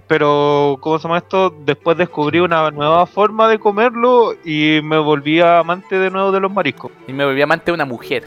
Pero, 0.08 0.78
¿cómo 0.80 0.98
se 0.98 1.02
llama 1.02 1.18
esto? 1.18 1.50
Después 1.50 1.98
descubrí 1.98 2.40
una 2.40 2.70
nueva 2.70 3.04
forma 3.06 3.46
de 3.46 3.58
comerlo 3.58 4.32
y 4.42 4.80
me 4.82 4.98
volví 4.98 5.40
amante 5.40 5.98
de 5.98 6.10
nuevo 6.10 6.32
de 6.32 6.40
los 6.40 6.50
mariscos. 6.50 6.90
Y 7.06 7.12
me 7.12 7.26
volví 7.26 7.42
amante 7.42 7.66
de 7.66 7.72
una 7.72 7.84
mujer. 7.84 8.24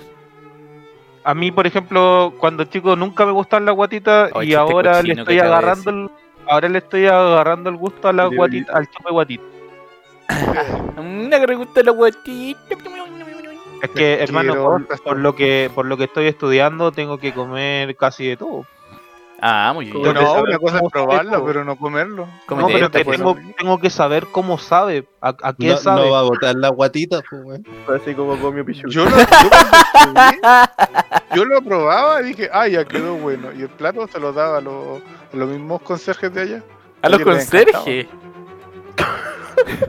A 1.24 1.34
mí, 1.34 1.52
por 1.52 1.66
ejemplo, 1.66 2.34
cuando 2.38 2.64
chico 2.66 2.96
nunca 2.96 3.26
me 3.26 3.32
gustaban 3.32 3.66
las 3.66 3.76
guatitas 3.76 4.32
y 4.44 4.54
ahora 4.54 5.02
le 5.02 5.14
estoy 5.14 5.40
agarrando 5.40 5.90
el, 5.90 6.10
ahora 6.48 6.70
le 6.70 6.78
estoy 6.78 7.08
agarrando 7.08 7.70
el 7.70 7.78
gusto 7.78 8.08
a 8.08 8.14
la 8.14 8.26
guatita, 8.26 8.74
al 8.74 8.90
chupe 8.90 9.12
guatita. 9.12 9.44
Una 10.98 11.40
que 11.40 11.48
me 11.48 11.56
gusta 11.56 11.84
la 11.84 11.92
guatita. 11.92 12.60
Es 13.82 13.90
que, 13.90 14.14
hermano, 14.22 14.86
por 15.04 15.18
lo 15.18 15.36
que 15.36 15.72
por 15.74 15.88
lo 15.88 15.98
que 15.98 16.04
estoy 16.04 16.28
estudiando 16.28 16.92
tengo 16.92 17.18
que 17.18 17.34
comer 17.34 17.96
casi 17.96 18.28
de 18.28 18.38
todo. 18.38 18.66
Ah, 19.44 19.72
muy 19.74 19.86
bien. 19.86 20.02
No, 20.04 20.14
saber 20.22 20.44
una 20.50 20.60
cosa 20.60 20.78
es 20.78 20.92
probarlo, 20.92 21.44
pero 21.46 21.66
no 21.66 21.76
comerlo. 21.76 22.28
Come 22.46 22.62
No, 22.62 22.68
pero 22.68 22.92
que 22.92 23.04
pues. 23.04 23.18
tengo, 23.18 23.36
tengo 23.58 23.80
que 23.80 23.90
saber 23.90 24.28
cómo 24.32 24.60
sabe, 24.60 25.08
a, 25.20 25.30
a 25.42 25.54
qué 25.54 25.70
No, 25.70 25.78
sabe. 25.78 26.06
no 26.06 26.12
va 26.12 26.20
a 26.20 26.24
botar 26.24 26.56
la 26.56 26.70
guatita, 26.70 27.22
pues. 27.30 27.60
Así 27.90 28.14
como 28.14 28.38
comió 28.40 28.64
pichu. 28.64 28.88
Yo 28.90 29.04
lo, 29.06 29.10
yo, 29.10 29.26
cuando 29.26 30.22
estudié, 30.22 30.42
yo 31.36 31.46
lo 31.46 31.62
probaba 31.64 32.22
y 32.22 32.26
dije, 32.26 32.50
ah, 32.54 32.68
ya 32.68 32.86
quedó 32.86 33.16
bueno. 33.16 33.48
Y 33.58 33.64
el 33.64 33.70
plato 33.70 34.08
se 34.08 34.20
lo 34.20 34.32
daba 34.32 34.60
a 34.60 34.62
los, 34.62 35.02
a 35.34 35.36
los 35.36 35.50
mismos 35.50 35.82
conserjes 35.82 36.32
de 36.34 36.42
allá. 36.42 36.64
A 37.02 37.10
los 37.10 37.22
conserjes. 37.22 38.08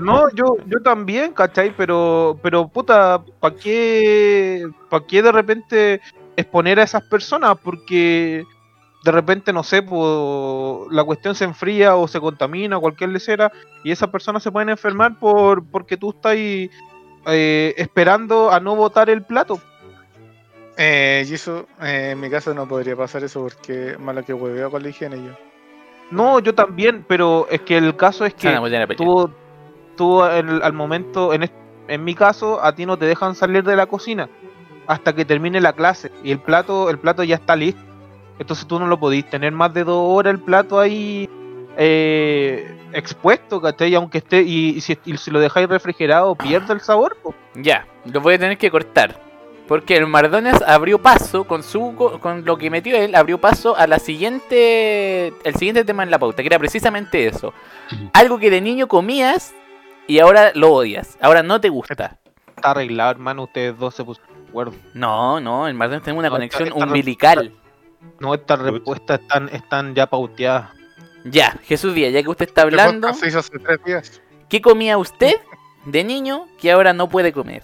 No, 0.00 0.30
yo, 0.34 0.57
yo 0.66 0.80
también, 0.82 1.32
¿cachai? 1.32 1.74
Pero, 1.76 2.38
pero 2.42 2.68
puta, 2.68 3.22
¿para 3.40 3.55
qué, 3.55 4.66
pa' 4.90 5.07
qué 5.07 5.22
de 5.22 5.32
repente 5.32 6.00
exponer 6.36 6.78
a 6.80 6.82
esas 6.84 7.03
personas? 7.05 7.57
Porque 7.62 8.44
de 9.05 9.11
repente, 9.12 9.53
no 9.53 9.62
sé, 9.62 9.84
la 10.90 11.05
cuestión 11.05 11.34
se 11.34 11.44
enfría 11.44 11.96
o 11.96 12.07
se 12.07 12.20
contamina, 12.20 12.78
cualquier 12.78 13.11
lecera, 13.11 13.50
y 13.82 13.90
esas 13.90 14.11
personas 14.11 14.42
se 14.42 14.53
pueden 14.53 14.68
enfermar 14.68 15.18
por 15.18 15.64
porque 15.64 15.96
tú 15.96 16.11
estás 16.11 16.32
ahí, 16.32 16.70
eh, 17.26 17.74
esperando 17.76 18.50
a 18.53 18.61
no 18.61 18.76
botar 18.76 19.11
el 19.11 19.22
plato. 19.22 19.61
Eh, 20.76 21.26
y 21.28 21.34
eso, 21.34 21.66
eh, 21.82 22.11
en 22.12 22.20
mi 22.20 22.30
caso 22.30 22.55
no 22.55 22.66
podría 22.66 22.96
pasar 22.96 23.22
eso 23.24 23.42
porque 23.42 23.96
malo 23.98 24.24
que 24.24 24.32
hueveo 24.32 24.70
con 24.70 24.82
la 24.82 24.88
higiene 24.88 25.16
yo. 25.16 25.32
No, 26.11 26.38
yo 26.38 26.55
también, 26.55 27.05
pero 27.07 27.46
es 27.50 27.61
que 27.62 27.76
el 27.76 27.96
caso 27.96 28.24
es 28.24 28.34
que 28.34 28.48
tú, 28.96 29.30
tú 29.96 30.24
el- 30.24 30.62
al 30.62 30.72
momento, 30.72 31.32
en, 31.34 31.50
en 31.88 32.05
mi 32.05 32.14
caso, 32.14 32.62
a 32.64 32.74
ti 32.74 32.86
no 32.86 32.96
te 32.96 33.05
dejan 33.07 33.34
salir 33.34 33.64
de 33.64 33.76
la 33.76 33.86
cocina 33.86 34.28
hasta 34.86 35.12
que 35.14 35.24
termine 35.24 35.61
la 35.61 35.72
clase 35.74 36.11
y 36.24 36.30
el 36.30 36.38
plato, 36.40 36.88
el 36.90 36.98
plato 36.98 37.22
ya 37.22 37.36
está 37.36 37.55
listo. 37.57 37.80
Entonces 38.39 38.66
tú 38.66 38.78
no 38.78 38.87
lo 38.87 38.99
podís 38.99 39.28
tener 39.28 39.53
más 39.53 39.72
de 39.74 39.85
dos 39.85 40.05
horas 40.09 40.33
el 40.35 40.41
plato 40.41 40.78
ahí 40.80 41.28
eh, 41.76 42.76
expuesto, 42.93 43.61
¿cachai? 43.61 43.95
Aunque 43.95 44.18
esté, 44.18 44.43
y, 44.43 44.70
y 44.76 44.80
si, 44.80 44.99
y 45.05 45.16
si 45.16 45.30
lo 45.30 45.41
dejáis 45.41 45.68
refrigerado, 45.68 46.35
pierde 46.35 46.72
el 46.74 46.80
sabor. 46.80 47.16
po. 47.22 47.35
Ya, 47.55 47.87
lo 48.05 48.20
voy 48.20 48.35
a 48.35 48.39
tener 48.39 48.59
que 48.59 48.70
cortar. 48.70 49.20
Porque 49.68 49.97
el 49.97 50.07
Mardones 50.07 50.61
abrió 50.66 50.99
paso 51.01 51.45
con 51.45 51.62
su 51.62 51.95
co- 51.97 52.18
con 52.20 52.45
lo 52.45 52.59
que 52.59 52.68
metió 52.68 52.97
él, 52.97 53.14
abrió 53.14 53.39
paso 53.39 53.76
a 53.76 53.87
la 53.87 53.99
siguiente 54.01 55.28
el 55.45 55.55
siguiente 55.55 55.85
tema 55.85 56.03
en 56.03 56.11
la 56.11 56.18
pauta, 56.18 56.43
que 56.43 56.49
era 56.49 56.59
precisamente 56.59 57.26
eso. 57.26 57.55
Algo 58.12 58.39
que 58.39 58.51
de 58.51 58.61
niño 58.61 58.89
comías 58.89 59.55
y 60.09 60.18
ahora 60.18 60.51
lo 60.55 60.72
odias, 60.72 61.16
ahora 61.22 61.43
no 61.43 61.61
te 61.61 61.68
gusta. 61.68 62.18
Está 62.57 62.72
arreglado, 62.72 63.12
hermano, 63.12 63.45
ustedes 63.45 63.78
dos 63.78 63.95
se 63.95 64.05
pusieron 64.05 64.35
de 64.45 64.49
acuerdo. 64.51 64.72
No, 64.95 65.41
no, 65.41 65.66
el 65.68 65.74
Mardones 65.74 66.03
tiene 66.03 66.18
una 66.18 66.28
No, 66.28 66.35
conexión 66.35 66.70
umbilical. 66.74 67.53
No, 68.20 68.34
estas 68.34 68.59
respuestas 68.61 69.20
están, 69.20 69.48
están 69.50 69.94
ya 69.94 70.07
pauteadas. 70.07 70.70
Ya, 71.24 71.53
Jesús 71.64 71.94
Díaz, 71.94 72.12
ya 72.12 72.22
que 72.22 72.28
usted 72.30 72.48
está 72.48 72.62
El 72.62 72.68
hablando, 72.78 73.09
podcast 73.09 73.20
se 73.22 73.28
hizo 73.28 73.38
hace 73.40 73.59
tres 73.59 73.84
días. 73.84 74.22
¿qué 74.48 74.61
comía 74.61 74.98
usted 74.98 75.34
de 75.86 76.05
niño 76.05 76.46
que 76.61 76.70
ahora 76.72 76.92
no 76.92 77.09
puede 77.09 77.32
comer? 77.32 77.62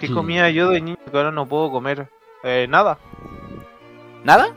¿Qué 0.00 0.12
comía 0.12 0.50
yo 0.50 0.70
de 0.70 0.80
niño 0.80 0.96
que 1.10 1.16
ahora 1.16 1.30
no 1.30 1.46
puedo 1.46 1.70
comer? 1.70 2.08
Eh, 2.42 2.66
nada. 2.68 2.98
¿Nada? 4.24 4.48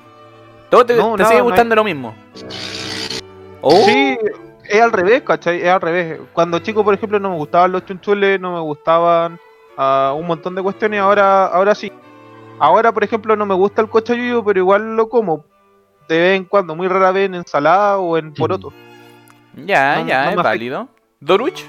¿Todo 0.69 0.85
te, 0.85 0.95
No, 0.95 1.11
te 1.15 1.23
nada, 1.23 1.25
sigue 1.29 1.39
no 1.39 1.45
hay- 1.45 1.51
gustando 1.51 1.75
lo 1.75 1.83
mismo? 1.83 2.15
Oh, 3.61 3.83
Sí, 3.85 4.17
es 4.67 4.81
al 4.81 4.91
revés, 4.91 5.21
¿cachai? 5.21 5.61
Es 5.61 5.67
al 5.69 5.81
revés. 5.81 6.19
Cuando 6.33 6.59
chico, 6.59 6.83
por 6.83 6.93
ejemplo, 6.95 7.19
no 7.19 7.29
me 7.29 7.35
gustaban 7.37 7.71
los 7.71 7.85
chunchules, 7.85 8.39
no 8.39 8.53
me 8.53 8.59
gustaban 8.61 9.39
ah, 9.77 10.13
un 10.17 10.25
montón 10.25 10.55
de 10.55 10.63
cuestiones, 10.63 10.99
ahora, 10.99 11.45
ahora 11.45 11.75
sí. 11.75 11.91
Ahora, 12.61 12.91
por 12.91 13.03
ejemplo, 13.03 13.35
no 13.35 13.45
me 13.45 13.55
gusta 13.55 13.81
el 13.81 13.89
cochayuyo, 13.89 14.43
pero 14.43 14.59
igual 14.59 14.95
lo 14.95 15.09
como. 15.09 15.43
De 16.07 16.19
vez 16.19 16.37
en 16.37 16.45
cuando, 16.45 16.75
muy 16.75 16.87
rara 16.87 17.11
vez 17.11 17.25
en 17.25 17.35
ensalada 17.35 17.97
o 17.97 18.17
en 18.17 18.33
poroto. 18.33 18.71
Ya, 19.55 19.97
No- 20.01 20.07
ya, 20.07 20.25
no 20.25 20.29
es 20.31 20.35
válido. 20.37 20.87
¿Doruch? 21.19 21.63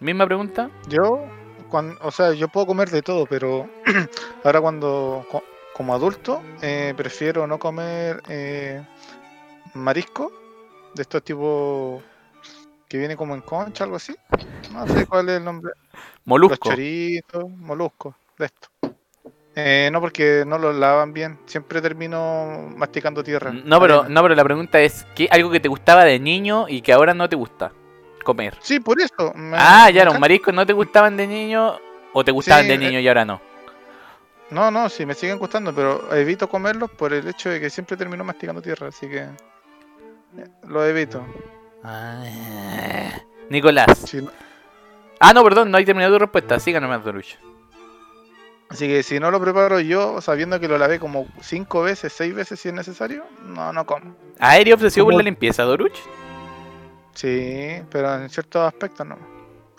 Misma 0.00 0.24
pregunta. 0.26 0.70
Yo, 0.88 1.20
cuan- 1.68 1.96
o 2.02 2.10
sea, 2.10 2.32
yo 2.32 2.48
puedo 2.48 2.66
comer 2.66 2.90
de 2.90 3.02
todo, 3.02 3.26
pero 3.26 3.68
ahora 4.44 4.60
cuando, 4.60 5.24
co- 5.30 5.42
como 5.74 5.94
adulto, 5.94 6.42
eh, 6.62 6.94
prefiero 6.96 7.46
no 7.46 7.58
comer 7.58 8.22
eh, 8.28 8.82
marisco, 9.74 10.32
de 10.94 11.02
estos 11.02 11.22
tipos 11.22 12.02
que 12.88 12.96
viene 12.98 13.16
como 13.16 13.34
en 13.34 13.42
concha, 13.42 13.84
algo 13.84 13.96
así. 13.96 14.14
No 14.72 14.86
sé 14.86 15.06
cuál 15.06 15.28
es 15.28 15.36
el 15.38 15.44
nombre. 15.44 15.72
Los 15.92 16.02
Molusco. 16.24 16.70
choritos, 16.70 17.48
moluscos, 17.50 18.14
de 18.38 18.46
esto. 18.46 18.68
Eh, 19.58 19.88
no, 19.90 20.02
porque 20.02 20.44
no 20.46 20.58
los 20.58 20.76
lavan 20.76 21.14
bien. 21.14 21.38
Siempre 21.46 21.80
termino 21.80 22.68
masticando 22.76 23.24
tierra. 23.24 23.50
No, 23.52 23.80
pero, 23.80 24.00
arena. 24.00 24.14
no, 24.14 24.22
pero 24.22 24.34
la 24.34 24.44
pregunta 24.44 24.80
es, 24.80 25.06
¿qué, 25.14 25.28
algo 25.30 25.50
que 25.50 25.60
te 25.60 25.68
gustaba 25.68 26.04
de 26.04 26.20
niño 26.20 26.66
y 26.68 26.82
que 26.82 26.92
ahora 26.92 27.14
no 27.14 27.26
te 27.26 27.36
gusta 27.36 27.72
comer? 28.22 28.54
Sí, 28.60 28.80
por 28.80 29.00
eso. 29.00 29.32
me- 29.34 29.56
ah, 29.58 29.88
ya, 29.90 30.04
los 30.04 30.20
mariscos 30.20 30.52
no 30.52 30.66
te 30.66 30.74
gustaban 30.74 31.16
de 31.16 31.26
niño 31.26 31.78
o 32.12 32.22
te 32.22 32.32
gustaban 32.32 32.64
Sí, 32.64 32.68
de 32.68 32.74
eh, 32.74 32.78
niño 32.78 33.00
y 33.00 33.08
ahora 33.08 33.24
no. 33.24 33.40
No, 34.50 34.70
no, 34.70 34.90
sí, 34.90 35.06
me 35.06 35.14
siguen 35.14 35.38
gustando, 35.38 35.74
pero 35.74 36.14
evito 36.14 36.48
comerlos 36.48 36.90
por 36.90 37.14
el 37.14 37.26
hecho 37.26 37.48
de 37.48 37.58
que 37.58 37.70
siempre 37.70 37.96
termino 37.96 38.22
masticando 38.24 38.60
tierra, 38.60 38.88
así 38.88 39.08
que... 39.08 39.26
Lo 40.68 40.84
evito. 40.84 41.26
Ah, 41.82 42.22
Nicolás. 43.48 44.14
Ah, 45.18 45.32
no, 45.32 45.42
perdón, 45.42 45.70
no 45.70 45.78
hay 45.78 45.84
terminado 45.84 46.14
tu 46.14 46.18
respuesta. 46.18 46.60
Síganos 46.60 46.90
más, 46.90 47.02
Doruch. 47.02 47.38
Así 48.68 48.86
que 48.86 49.02
si 49.02 49.20
no 49.20 49.30
lo 49.30 49.40
preparo 49.40 49.80
yo, 49.80 50.20
sabiendo 50.20 50.60
que 50.60 50.68
lo 50.68 50.78
lavé 50.78 50.98
como 50.98 51.26
cinco 51.40 51.82
veces, 51.82 52.12
seis 52.12 52.34
veces 52.34 52.60
si 52.60 52.68
es 52.68 52.74
necesario, 52.74 53.24
no, 53.44 53.72
no 53.72 53.86
como. 53.86 54.14
¿Aéreo 54.38 54.74
obsesivo 54.74 55.06
por 55.06 55.14
la 55.14 55.22
limpieza, 55.22 55.62
Doruch? 55.62 55.98
Sí, 57.14 57.82
pero 57.90 58.14
en 58.14 58.28
ciertos 58.28 58.66
aspectos 58.66 59.06
no. 59.06 59.16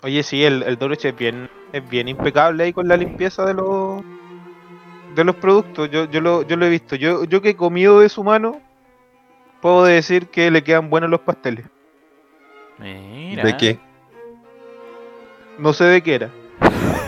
Oye, 0.02 0.22
sí, 0.22 0.44
el, 0.44 0.62
el 0.62 0.76
Doruch 0.76 1.04
es 1.04 1.16
bien, 1.16 1.50
es 1.72 1.88
bien 1.88 2.08
impecable 2.08 2.64
ahí 2.64 2.72
con 2.72 2.88
la 2.88 2.96
limpieza 2.96 3.44
de 3.44 3.54
los 3.54 4.02
de 5.14 5.24
los 5.24 5.36
productos. 5.36 5.90
Yo, 5.90 6.04
yo, 6.04 6.20
lo, 6.20 6.42
yo 6.42 6.56
lo 6.56 6.66
he 6.66 6.70
visto. 6.70 6.96
Yo, 6.96 7.24
yo 7.24 7.42
que 7.42 7.50
he 7.50 7.56
comido 7.56 8.00
de 8.00 8.08
su 8.08 8.22
mano, 8.22 8.60
puedo 9.60 9.84
decir 9.84 10.28
que 10.28 10.50
le 10.50 10.62
quedan 10.62 10.90
buenos 10.90 11.10
los 11.10 11.20
pasteles. 11.20 11.66
Mira. 12.78 13.44
¿De 13.44 13.56
qué? 13.56 13.78
No 15.58 15.72
sé 15.72 15.84
de 15.84 16.02
qué 16.02 16.14
era, 16.14 16.30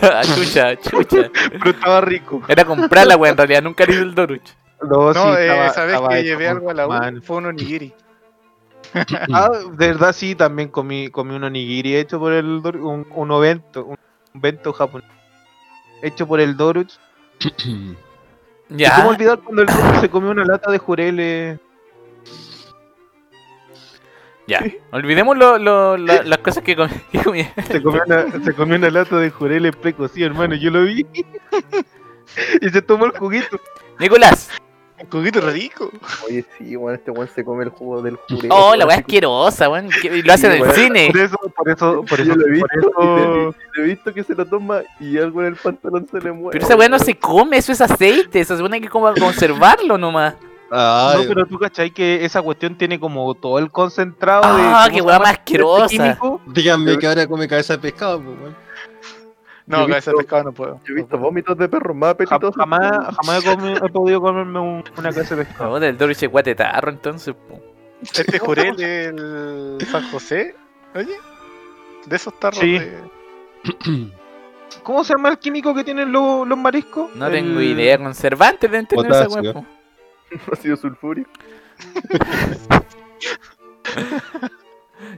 chucha, 0.35 0.75
chucha. 0.77 1.29
pero 1.51 1.69
estaba 1.71 2.01
rico. 2.01 2.41
Era 2.47 2.65
comprarla, 2.65 3.15
weón, 3.17 3.31
en 3.33 3.37
realidad 3.37 3.61
nunca 3.63 3.85
le 3.85 3.93
hizo 3.93 4.03
el 4.03 4.15
Doruch. 4.15 4.49
No, 4.81 5.13
No, 5.13 5.13
sí, 5.13 5.19
eh, 5.39 5.41
estaba- 5.47 5.67
esa 5.67 5.85
vez 5.85 5.93
estaba 5.95 6.09
que 6.15 6.23
llevé 6.23 6.47
algo 6.47 6.69
a 6.69 6.73
la 6.73 6.87
U 6.87 7.21
fue 7.21 7.37
un 7.37 7.45
onigiri. 7.47 7.93
Ah, 9.31 9.49
de 9.71 9.87
verdad 9.87 10.11
sí, 10.13 10.35
también 10.35 10.67
comí, 10.69 11.09
comí 11.09 11.35
un 11.35 11.43
onigiri 11.45 11.95
hecho 11.95 12.19
por 12.19 12.33
el 12.33 12.61
Doruch, 12.61 12.81
un, 12.83 13.07
un 13.09 13.31
ovento, 13.31 13.85
un 13.85 13.97
bento 14.33 14.73
japonés 14.73 15.07
hecho 16.01 16.27
por 16.27 16.39
el 16.41 16.57
Doruch. 16.57 16.91
¿Y 17.65 17.95
Ya. 18.69 18.95
cómo 18.97 19.09
olvidar 19.09 19.39
cuando 19.39 19.61
el 19.61 19.67
Doruch 19.67 20.01
se 20.01 20.09
comió 20.09 20.31
una 20.31 20.43
lata 20.45 20.71
de 20.71 20.77
jureles? 20.77 21.59
Ya. 24.47 24.63
Olvidemos 24.91 25.37
lo, 25.37 25.57
lo- 25.57 25.97
la- 25.97 26.23
las 26.23 26.39
cosas 26.39 26.63
que, 26.63 26.75
com- 26.75 26.89
que 27.11 27.19
comí. 27.23 27.47
Se 27.67 27.81
comió 27.81 28.01
una, 28.05 28.43
se 28.43 28.53
comió 28.53 28.75
una 28.75 28.89
lata 28.89 29.17
de 29.17 29.29
jureles 29.29 29.75
precocido, 29.75 30.27
hermano, 30.27 30.55
yo 30.55 30.71
lo 30.71 30.83
vi. 30.83 31.05
y 32.61 32.69
se 32.69 32.81
tomó 32.81 33.05
el 33.05 33.11
juguito. 33.17 33.59
Nicolás. 33.99 34.49
Un 34.99 35.09
juguito 35.09 35.41
rico. 35.41 35.89
Oye, 36.27 36.45
sí, 36.57 36.75
weón, 36.75 36.93
este 36.95 37.09
weón 37.09 37.27
se 37.33 37.43
come 37.43 37.63
el 37.63 37.69
jugo 37.71 38.01
del 38.03 38.17
juré. 38.17 38.49
Oh, 38.51 38.75
la 38.75 38.85
weá 38.85 38.97
asquerosa, 38.97 39.67
weón. 39.69 39.89
y 40.03 40.21
Lo 40.21 40.33
hacen 40.33 40.51
en 40.51 40.63
el 40.63 40.71
cine. 40.73 41.07
Por 41.11 41.19
eso, 41.21 41.37
por 41.55 41.69
eso, 41.69 42.03
por 42.07 42.17
Yo 42.23 42.33
eso, 42.33 42.35
lo 42.35 42.41
he 42.45 42.59
por 42.59 42.69
visto, 42.69 42.89
eso- 42.91 43.49
y 43.49 43.73
te- 43.75 43.81
he 43.81 43.83
visto 43.85 44.13
que 44.13 44.23
se 44.23 44.35
lo 44.35 44.45
toma 44.45 44.81
y 44.99 45.17
algo 45.17 45.41
en 45.41 45.47
el 45.47 45.55
pantalón 45.55 46.07
se 46.09 46.19
le 46.19 46.31
mueve. 46.31 46.51
Pero 46.51 46.65
esa 46.65 46.75
weá 46.75 46.87
no 46.89 46.99
se 46.99 47.15
come, 47.17 47.57
eso 47.57 47.71
es 47.71 47.81
aceite. 47.81 48.41
Eso 48.41 48.53
se 48.53 48.57
supone 48.59 48.79
que 48.79 48.89
como 48.89 49.11
conservarlo 49.15 49.97
nomás. 49.97 50.35
Ay, 50.73 51.23
No, 51.23 51.27
pero 51.27 51.45
tú 51.45 51.59
cachai 51.59 51.91
que 51.91 52.23
esa 52.23 52.41
cuestión 52.41 52.77
tiene 52.77 52.97
como 52.99 53.33
todo 53.35 53.59
el 53.59 53.69
concentrado 53.71 54.41
de. 54.55 54.63
Ah, 54.63 54.83
¿cómo 54.85 54.91
qué 54.95 55.01
llama 55.01 55.19
más 55.19 55.31
asquerosa. 55.33 56.17
díganme 56.47 56.97
que 56.97 57.07
ahora 57.07 57.27
come 57.27 57.47
cabeza 57.47 57.73
de 57.73 57.79
pescado, 57.79 58.21
pues, 58.21 58.39
weón. 58.39 58.55
No, 59.67 59.87
cabeza 59.87 60.11
de 60.11 60.17
pescado 60.17 60.43
no 60.45 60.51
puedo. 60.53 60.79
Yo 60.85 60.93
he 60.93 60.95
visto 60.95 61.17
vómitos 61.17 61.57
de 61.57 61.67
perros 61.69 61.95
más 61.95 62.11
apetitosos. 62.11 62.55
Jamás, 62.55 63.15
jamás 63.15 63.45
he, 63.45 63.89
podido 63.89 64.21
comerme 64.21 64.59
un- 64.59 64.83
una 64.97 65.11
cabeza 65.11 65.35
de 65.35 65.45
pescado. 65.45 65.71
No, 65.71 65.79
del 65.79 65.97
Doruch 65.97 66.23
es 66.23 66.29
guatetarro, 66.31 66.89
entonces. 66.89 67.35
po. 67.35 67.59
Este 68.01 68.39
jurel 68.39 68.75
del 68.77 69.77
San 69.91 70.09
José, 70.09 70.55
oye, 70.95 71.15
de 72.05 72.15
esos 72.15 72.37
tarros 72.39 72.59
Sí. 72.59 72.79
de... 72.79 72.97
¿Cómo 74.83 75.03
se 75.03 75.13
llama 75.13 75.29
el 75.29 75.37
químico 75.37 75.73
que 75.75 75.83
tienen 75.83 76.11
los, 76.11 76.47
los 76.47 76.57
mariscos? 76.57 77.13
No 77.15 77.27
El- 77.27 77.33
tengo 77.33 77.61
idea. 77.61 77.97
Conservante 77.97 78.67
deben 78.67 78.87
tener 78.87 79.05
esa 79.11 79.25
Potasio. 79.25 79.53
po. 79.53 79.65
ácido 80.51 80.75
sulfúrico. 80.77 81.29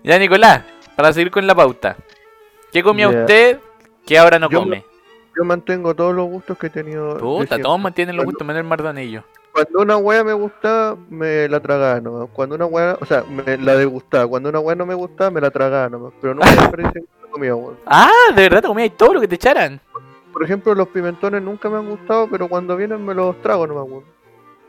Ya, 0.03 0.17
Nicolás, 0.17 0.63
para 0.95 1.13
seguir 1.13 1.29
con 1.31 1.45
la 1.45 1.53
pauta. 1.55 1.95
¿Qué 2.71 2.81
comía 2.81 3.09
usted 3.09 3.59
que 4.05 4.17
ahora 4.17 4.39
no 4.39 4.49
Yo 4.49 4.59
come? 4.59 4.83
Yo 5.37 5.43
mantengo 5.43 5.93
todos 5.95 6.13
los 6.15 6.27
gustos 6.27 6.57
que 6.57 6.67
he 6.67 6.69
tenido. 6.69 7.17
Puta, 7.17 7.59
todos 7.59 7.79
mantienen 7.79 8.15
los 8.15 8.23
Cuando- 8.23 8.31
gustos 8.33 8.47
menos 8.47 8.61
el 8.61 8.67
mardonillo. 8.67 9.23
Cuando 9.51 9.81
una 9.81 9.97
wea 9.97 10.23
me 10.23 10.33
gustaba, 10.33 10.97
me 11.09 11.47
la 11.47 11.59
tragaba 11.59 12.01
nomás. 12.01 12.29
Cuando 12.33 12.55
una 12.55 12.65
wea, 12.65 12.97
o 12.99 13.05
sea, 13.05 13.23
me 13.23 13.57
la 13.57 13.75
degustaba. 13.75 14.25
Cuando 14.27 14.49
una 14.49 14.59
wea 14.59 14.75
no 14.75 14.85
me 14.85 14.95
gustaba, 14.95 15.29
me 15.29 15.41
la 15.41 15.51
tragaba 15.51 15.89
nomás. 15.89 16.13
Pero 16.19 16.33
nunca 16.33 16.49
me 16.49 16.69
parecía 16.69 16.91
que 16.91 16.99
la 17.21 17.29
comía, 17.29 17.55
weón. 17.55 17.77
Ah, 17.85 18.09
de 18.35 18.41
verdad 18.41 18.61
te 18.61 18.67
comías 18.67 18.91
todo 18.97 19.13
lo 19.13 19.21
que 19.21 19.27
te 19.27 19.35
echaran. 19.35 19.79
Por 20.31 20.43
ejemplo, 20.43 20.73
los 20.73 20.87
pimentones 20.87 21.41
nunca 21.43 21.69
me 21.69 21.77
han 21.77 21.87
gustado, 21.89 22.27
pero 22.29 22.47
cuando 22.49 22.75
vienen 22.75 23.05
me 23.05 23.13
los 23.13 23.39
trago 23.41 23.67
nomás, 23.67 23.85
weón. 23.87 24.12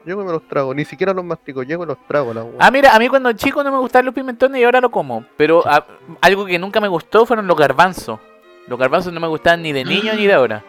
Llego 0.04 0.22
y 0.22 0.24
me 0.26 0.32
los 0.32 0.46
trago. 0.46 0.74
Ni 0.74 0.84
siquiera 0.84 1.14
los 1.14 1.24
mastico, 1.24 1.62
llego 1.62 1.84
y 1.84 1.86
los 1.86 1.98
trago, 2.06 2.34
la. 2.34 2.44
Ah, 2.58 2.70
mira, 2.70 2.94
a 2.94 2.98
mí 2.98 3.08
cuando 3.08 3.32
chico 3.32 3.64
no 3.64 3.72
me 3.72 3.78
gustaban 3.78 4.06
los 4.06 4.14
pimentones 4.14 4.60
y 4.60 4.64
ahora 4.64 4.80
lo 4.80 4.90
como. 4.90 5.24
Pero 5.36 5.62
ah, 5.66 5.84
algo 6.20 6.44
que 6.44 6.58
nunca 6.58 6.80
me 6.80 6.88
gustó 6.88 7.24
fueron 7.26 7.46
los 7.46 7.56
garbanzos. 7.56 8.20
Los 8.66 8.78
garbanzos 8.78 9.12
no 9.12 9.20
me 9.20 9.28
gustaban 9.28 9.62
ni 9.62 9.72
de 9.72 9.84
niño 9.84 10.12
ni 10.14 10.26
de 10.26 10.32
ahora. 10.34 10.62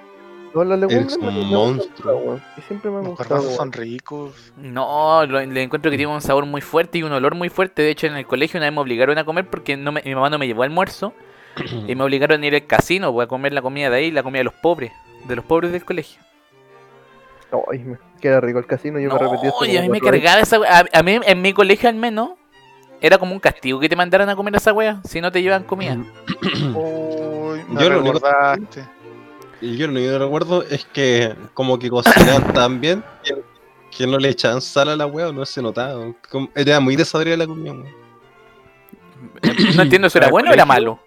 No, 0.53 0.63
legumbres 0.63 0.93
Eres 1.01 1.17
un 1.17 1.25
me- 1.25 1.31
me 1.33 1.39
gustan, 1.39 1.75
monstruo. 1.75 2.15
weón. 2.17 2.43
Y 2.57 2.61
siempre 2.61 2.89
me 2.89 3.03
Los 3.03 3.17
garbanzos 3.17 3.55
son 3.55 3.71
ricos. 3.73 4.53
No, 4.55 5.25
lo- 5.25 5.45
le 5.45 5.63
encuentro 5.63 5.91
que 5.91 5.97
tiene 5.97 6.13
un 6.13 6.21
sabor 6.21 6.45
muy 6.45 6.61
fuerte 6.61 6.97
y 6.97 7.03
un 7.03 7.11
olor 7.11 7.36
muy 7.36 7.49
fuerte. 7.49 7.81
De 7.81 7.89
hecho, 7.89 8.07
en 8.07 8.15
el 8.15 8.25
colegio 8.25 8.57
una 8.57 8.67
vez 8.67 8.73
me 8.73 8.79
obligaron 8.79 9.17
a 9.17 9.25
comer 9.25 9.49
porque 9.49 9.75
no 9.75 9.91
me- 9.91 10.01
mi 10.05 10.15
mamá 10.15 10.29
no 10.29 10.38
me 10.38 10.47
llevó 10.47 10.63
almuerzo. 10.63 11.13
y 11.88 11.93
me 11.95 12.03
obligaron 12.03 12.41
a 12.41 12.45
ir 12.45 12.55
al 12.55 12.65
casino 12.67 13.19
a 13.21 13.27
comer 13.27 13.51
la 13.53 13.61
comida 13.61 13.89
de 13.89 13.97
ahí, 13.97 14.11
la 14.11 14.23
comida 14.23 14.39
de 14.39 14.43
los 14.45 14.53
pobres. 14.53 14.93
De 15.27 15.36
los 15.36 15.43
pobres 15.43 15.73
del 15.73 15.83
colegio. 15.83 16.21
Ay, 17.72 17.80
me 17.80 17.98
queda 18.20 18.39
rico 18.41 18.60
el 18.60 18.66
casino. 18.66 19.00
Yo 19.00 19.10
No, 19.10 19.16
me 19.16 19.22
repetí 19.22 19.48
esto. 19.48 19.66
y 19.66 19.78
a 19.78 19.82
mí 19.82 19.89
me 19.89 20.00
cargaba 20.02 20.39
esa 20.41 20.60
wea. 20.60 20.80
A, 20.80 21.00
a 21.00 21.04
mí, 21.04 21.20
en 21.24 21.41
mi 21.41 21.54
colegio 21.54 21.88
al 21.89 21.96
menos, 21.96 22.32
era 23.02 23.18
como 23.18 23.34
un 23.34 23.39
castigo 23.39 23.80
que 23.80 23.88
te 23.89 23.96
mandaran 23.96 24.28
a 24.30 24.36
comer 24.36 24.56
esa 24.56 24.74
wea 24.74 25.00
si 25.04 25.22
no 25.22 25.32
te 25.32 25.41
llevan 25.41 25.64
comida. 25.64 25.96
Uy, 26.74 27.62
me 27.70 27.82
Yo 27.82 27.89
lo 27.89 28.00
único- 28.02 28.14
recordaste. 28.20 28.86
Yo 29.62 29.88
lo 29.88 29.93
único 29.93 30.12
que 30.12 30.20
recuerdo 30.20 30.64
es 30.64 30.86
que 30.86 31.34
como 31.54 31.80
que 31.80 31.89
cocinaban 31.89 32.54
tan 32.54 32.82
bien 32.82 33.04
que, 33.24 33.36
que 33.96 34.06
no 34.08 34.18
le 34.18 34.30
echaban 34.30 34.62
sal 34.62 34.89
a 34.89 34.96
la 34.96 35.06
weá, 35.06 35.32
no 35.32 35.46
se 35.46 35.62
notaba. 35.62 36.04
Como- 36.30 36.50
Era 36.56 36.80
muy 36.80 36.96
desabrida 36.96 37.38
la 37.38 37.48
comida. 37.48 37.74
No 39.76 39.82
entiendo 39.82 40.10
si 40.10 40.18
era 40.18 40.28
¿Al 40.28 40.32
bueno 40.34 40.52
o 40.52 40.54
era 40.54 40.66
malo. 40.66 41.00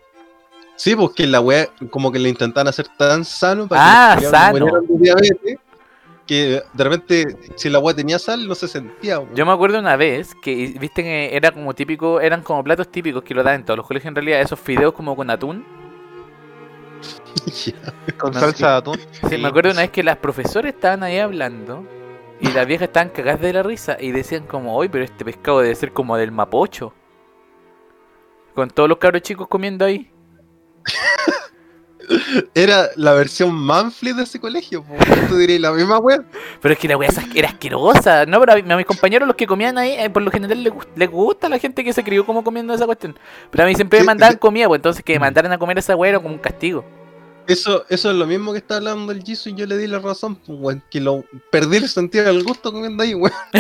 Sí, 0.76 0.94
pues 0.94 1.10
que 1.10 1.26
la 1.26 1.40
weá 1.40 1.68
como 1.90 2.12
que 2.12 2.18
le 2.20 2.28
intentaban 2.28 2.68
hacer 2.68 2.86
tan 2.96 3.24
sano 3.24 3.66
para 3.66 4.12
Ah, 4.12 4.16
que 4.16 4.24
no 4.26 4.30
sano. 4.30 4.66
diabetes, 4.88 5.58
que 6.28 6.62
de 6.74 6.84
repente 6.84 7.36
si 7.56 7.68
la 7.70 7.80
weá 7.80 7.96
tenía 7.96 8.18
sal 8.20 8.46
no 8.46 8.54
se 8.54 8.68
sentía, 8.68 9.18
weón. 9.18 9.34
Yo 9.34 9.44
me 9.46 9.52
acuerdo 9.52 9.78
una 9.80 9.96
vez 9.96 10.34
que, 10.40 10.76
viste 10.78 11.02
que 11.02 11.34
era 11.34 11.50
como 11.50 11.74
típico, 11.74 12.20
eran 12.20 12.42
como 12.42 12.62
platos 12.62 12.88
típicos 12.88 13.24
que 13.24 13.34
lo 13.34 13.42
dan 13.42 13.56
en 13.56 13.64
todos 13.64 13.78
los 13.78 13.86
colegios 13.86 14.08
en 14.10 14.14
realidad, 14.14 14.40
esos 14.40 14.60
fideos 14.60 14.92
como 14.92 15.16
con 15.16 15.30
atún. 15.30 15.64
Con 18.18 18.32
No, 18.32 18.40
salsa 18.40 18.56
sí. 18.56 18.62
de 18.64 18.70
atún. 18.70 18.98
Sí, 19.30 19.38
me 19.38 19.48
acuerdo 19.48 19.70
una 19.70 19.82
vez 19.82 19.90
que 19.90 20.02
las 20.02 20.16
profesoras 20.16 20.74
estaban 20.74 21.02
ahí 21.04 21.18
hablando 21.18 21.84
y 22.40 22.48
las 22.50 22.66
viejas 22.66 22.88
estaban 22.88 23.10
cagadas 23.10 23.40
de 23.40 23.52
la 23.52 23.62
risa 23.62 23.96
y 24.00 24.10
decían 24.10 24.46
como, 24.46 24.76
hoy, 24.76 24.88
pero 24.88 25.04
este 25.04 25.24
pescado 25.24 25.60
debe 25.60 25.74
ser 25.74 25.92
como 25.92 26.16
del 26.16 26.32
mapocho. 26.32 26.92
Con 28.54 28.68
todos 28.70 28.88
los 28.88 28.98
cabros 28.98 29.22
chicos 29.22 29.46
comiendo 29.48 29.84
ahí. 29.84 30.10
Era 32.54 32.88
la 32.96 33.12
versión 33.12 33.54
Manfly 33.54 34.12
de 34.14 34.22
ese 34.22 34.40
colegio. 34.40 34.84
Tú 35.28 35.36
dirías 35.36 35.60
la 35.60 35.72
misma 35.72 35.98
weá. 35.98 36.22
Pero 36.62 36.72
es 36.74 36.78
que 36.80 36.88
la 36.88 36.96
weá 36.96 37.08
esa 37.08 37.22
era 37.34 37.48
asquerosa. 37.48 38.24
No, 38.26 38.40
pero 38.40 38.52
a, 38.52 38.56
mí- 38.56 38.72
a 38.72 38.76
mis 38.76 38.86
compañeros, 38.86 39.26
los 39.26 39.36
que 39.36 39.46
comían 39.46 39.76
ahí, 39.78 39.92
eh, 39.92 40.08
por 40.10 40.22
lo 40.22 40.30
general 40.30 40.62
les, 40.62 40.72
les 40.96 41.10
gusta 41.10 41.46
a 41.46 41.50
la 41.50 41.58
gente 41.58 41.84
que 41.84 41.92
se 41.92 42.02
crió 42.04 42.24
como 42.24 42.42
comiendo 42.44 42.72
esa 42.74 42.86
cuestión. 42.86 43.18
Pero 43.50 43.64
a 43.64 43.66
mí 43.66 43.74
siempre 43.74 44.00
me 44.00 44.06
mandaban 44.06 44.36
comida, 44.38 44.66
pues 44.68 44.78
entonces 44.78 45.04
que 45.04 45.12
me 45.14 45.18
mandaran 45.20 45.52
a 45.52 45.58
comer 45.58 45.78
esa 45.78 45.94
weá 45.96 46.10
era 46.10 46.18
como 46.20 46.34
un 46.34 46.40
castigo. 46.40 46.84
Eso, 47.46 47.84
eso 47.88 48.10
es 48.10 48.16
lo 48.16 48.26
mismo 48.26 48.52
que 48.52 48.58
está 48.58 48.76
hablando 48.76 49.10
el 49.10 49.22
Jisoo 49.22 49.50
y 49.52 49.54
yo 49.56 49.66
le 49.66 49.78
di 49.78 49.86
la 49.86 49.98
razón, 50.00 50.36
pues, 50.36 50.58
weón, 50.60 50.82
que 50.90 51.00
lo 51.00 51.24
perdí 51.50 51.78
el 51.78 51.88
sentido 51.88 52.24
del 52.26 52.44
gusto 52.44 52.70
comiendo 52.72 53.02
ahí, 53.02 53.14
weón. 53.14 53.32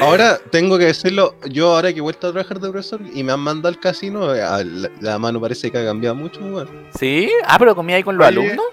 Ahora 0.00 0.38
tengo 0.50 0.78
que 0.78 0.86
decirlo, 0.86 1.36
yo 1.50 1.74
ahora 1.74 1.92
que 1.92 1.98
he 1.98 2.02
vuelto 2.02 2.26
a 2.28 2.32
trabajar 2.32 2.58
de 2.60 2.70
profesor 2.70 3.00
y 3.14 3.22
me 3.22 3.32
han 3.32 3.40
mandado 3.40 3.68
al 3.68 3.78
casino, 3.78 4.34
eh, 4.34 4.40
la, 4.64 4.90
la 5.00 5.18
mano 5.18 5.40
parece 5.40 5.70
que 5.70 5.78
ha 5.78 5.84
cambiado 5.84 6.14
mucho, 6.16 6.40
weón. 6.40 6.68
¿Sí? 6.98 7.30
Ah, 7.46 7.56
pero 7.58 7.74
comía 7.74 7.96
ahí 7.96 8.02
con 8.02 8.16
los 8.16 8.26
Oye. 8.26 8.38
alumnos. 8.40 8.64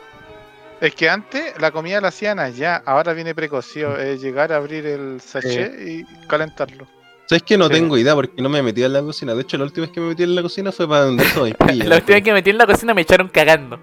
Es 0.79 0.95
que 0.95 1.09
antes 1.09 1.59
la 1.59 1.71
comida 1.71 1.99
la 1.99 2.07
hacían 2.07 2.39
allá, 2.39 2.81
ahora 2.85 3.11
viene 3.13 3.35
precocido. 3.35 3.97
Es 3.97 4.21
llegar 4.21 4.53
a 4.53 4.55
abrir 4.55 4.85
el 4.85 5.19
sachet 5.19 5.73
y 5.85 6.05
calentarlo. 6.27 6.87
¿Sabes 7.25 7.43
que 7.43 7.57
no 7.57 7.67
Sí. 7.67 7.73
tengo 7.73 7.97
idea 7.97 8.15
porque 8.15 8.41
no 8.41 8.47
me 8.47 8.59
he 8.59 8.63
metido 8.63 8.87
en 8.87 8.93
la 8.93 9.01
cocina? 9.01 9.35
De 9.35 9.41
hecho, 9.41 9.57
la 9.57 9.65
última 9.65 9.85
vez 9.87 9.93
que 9.93 9.99
me 9.99 10.07
metí 10.07 10.23
en 10.23 10.35
la 10.35 10.41
cocina 10.41 10.71
fue 10.71 10.87
para 10.87 11.05
vender 11.05 11.27
soy 11.27 11.53
La 11.83 11.97
última 11.97 12.15
vez 12.15 12.23
que 12.23 12.31
me 12.31 12.33
metí 12.35 12.49
en 12.49 12.57
la 12.57 12.65
cocina 12.65 12.93
me 12.93 13.01
echaron 13.01 13.27
cagando. 13.27 13.77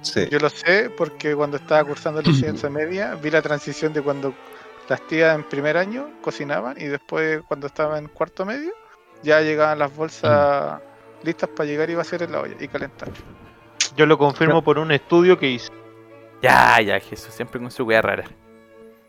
Sí. 0.00 0.22
Yo 0.30 0.38
lo 0.38 0.48
sé 0.48 0.90
porque 0.96 1.34
cuando 1.34 1.58
estaba 1.58 1.84
cursando 1.84 2.22
la 2.22 2.32
ciencia 2.32 2.70
media 2.70 3.14
vi 3.16 3.30
la 3.30 3.42
transición 3.42 3.92
de 3.92 4.00
cuando 4.02 4.34
las 4.88 5.00
tías 5.06 5.34
en 5.34 5.44
primer 5.44 5.76
año 5.76 6.08
cocinaban 6.22 6.76
y 6.78 6.84
después 6.84 7.42
cuando 7.46 7.66
estaba 7.66 7.98
en 7.98 8.08
cuarto 8.08 8.44
medio 8.44 8.72
ya 9.22 9.40
llegaban 9.40 9.78
las 9.78 9.94
bolsas 9.94 10.80
listas 11.22 11.48
para 11.50 11.68
llegar 11.68 11.90
y 11.90 11.94
va 11.94 12.00
a 12.00 12.02
hacer 12.02 12.22
en 12.22 12.32
la 12.32 12.40
olla 12.40 12.54
y 12.58 12.68
calentar. 12.68 13.08
Yo 13.96 14.06
lo 14.06 14.18
confirmo 14.18 14.62
por 14.62 14.78
un 14.78 14.92
estudio 14.92 15.38
que 15.38 15.48
hice. 15.48 15.72
Ya, 16.42 16.80
ya, 16.80 17.00
Jesús, 17.00 17.32
siempre 17.32 17.60
con 17.60 17.70
su 17.70 17.84
weá 17.84 18.02
rara. 18.02 18.24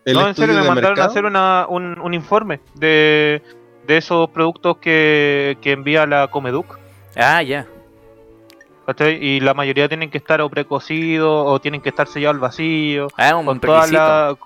No, 0.05 0.25
en 0.25 0.35
serio, 0.35 0.55
me 0.55 0.61
mandaron 0.61 0.91
mercado, 0.91 1.09
a 1.09 1.11
hacer 1.11 1.25
una, 1.25 1.65
un, 1.67 1.99
un 1.99 2.13
informe 2.13 2.61
de, 2.75 3.41
de 3.85 3.97
esos 3.97 4.29
productos 4.29 4.77
que, 4.77 5.57
que 5.61 5.73
envía 5.73 6.05
la 6.05 6.29
Comeduc. 6.29 6.79
Ah, 7.17 7.43
ya. 7.43 7.67
¿cachai? 8.87 9.21
Y 9.21 9.41
la 9.41 9.53
mayoría 9.53 9.89
tienen 9.89 10.09
que 10.09 10.17
estar 10.17 10.39
o 10.39 10.49
precocidos 10.49 11.43
o 11.45 11.59
tienen 11.59 11.81
que 11.81 11.89
estar 11.89 12.07
sellados 12.07 12.35
al 12.35 12.39
vacío. 12.39 13.07
Ah, 13.17 13.35
un 13.35 13.45
con 13.45 13.59
toda 13.59 13.85
la 13.87 14.37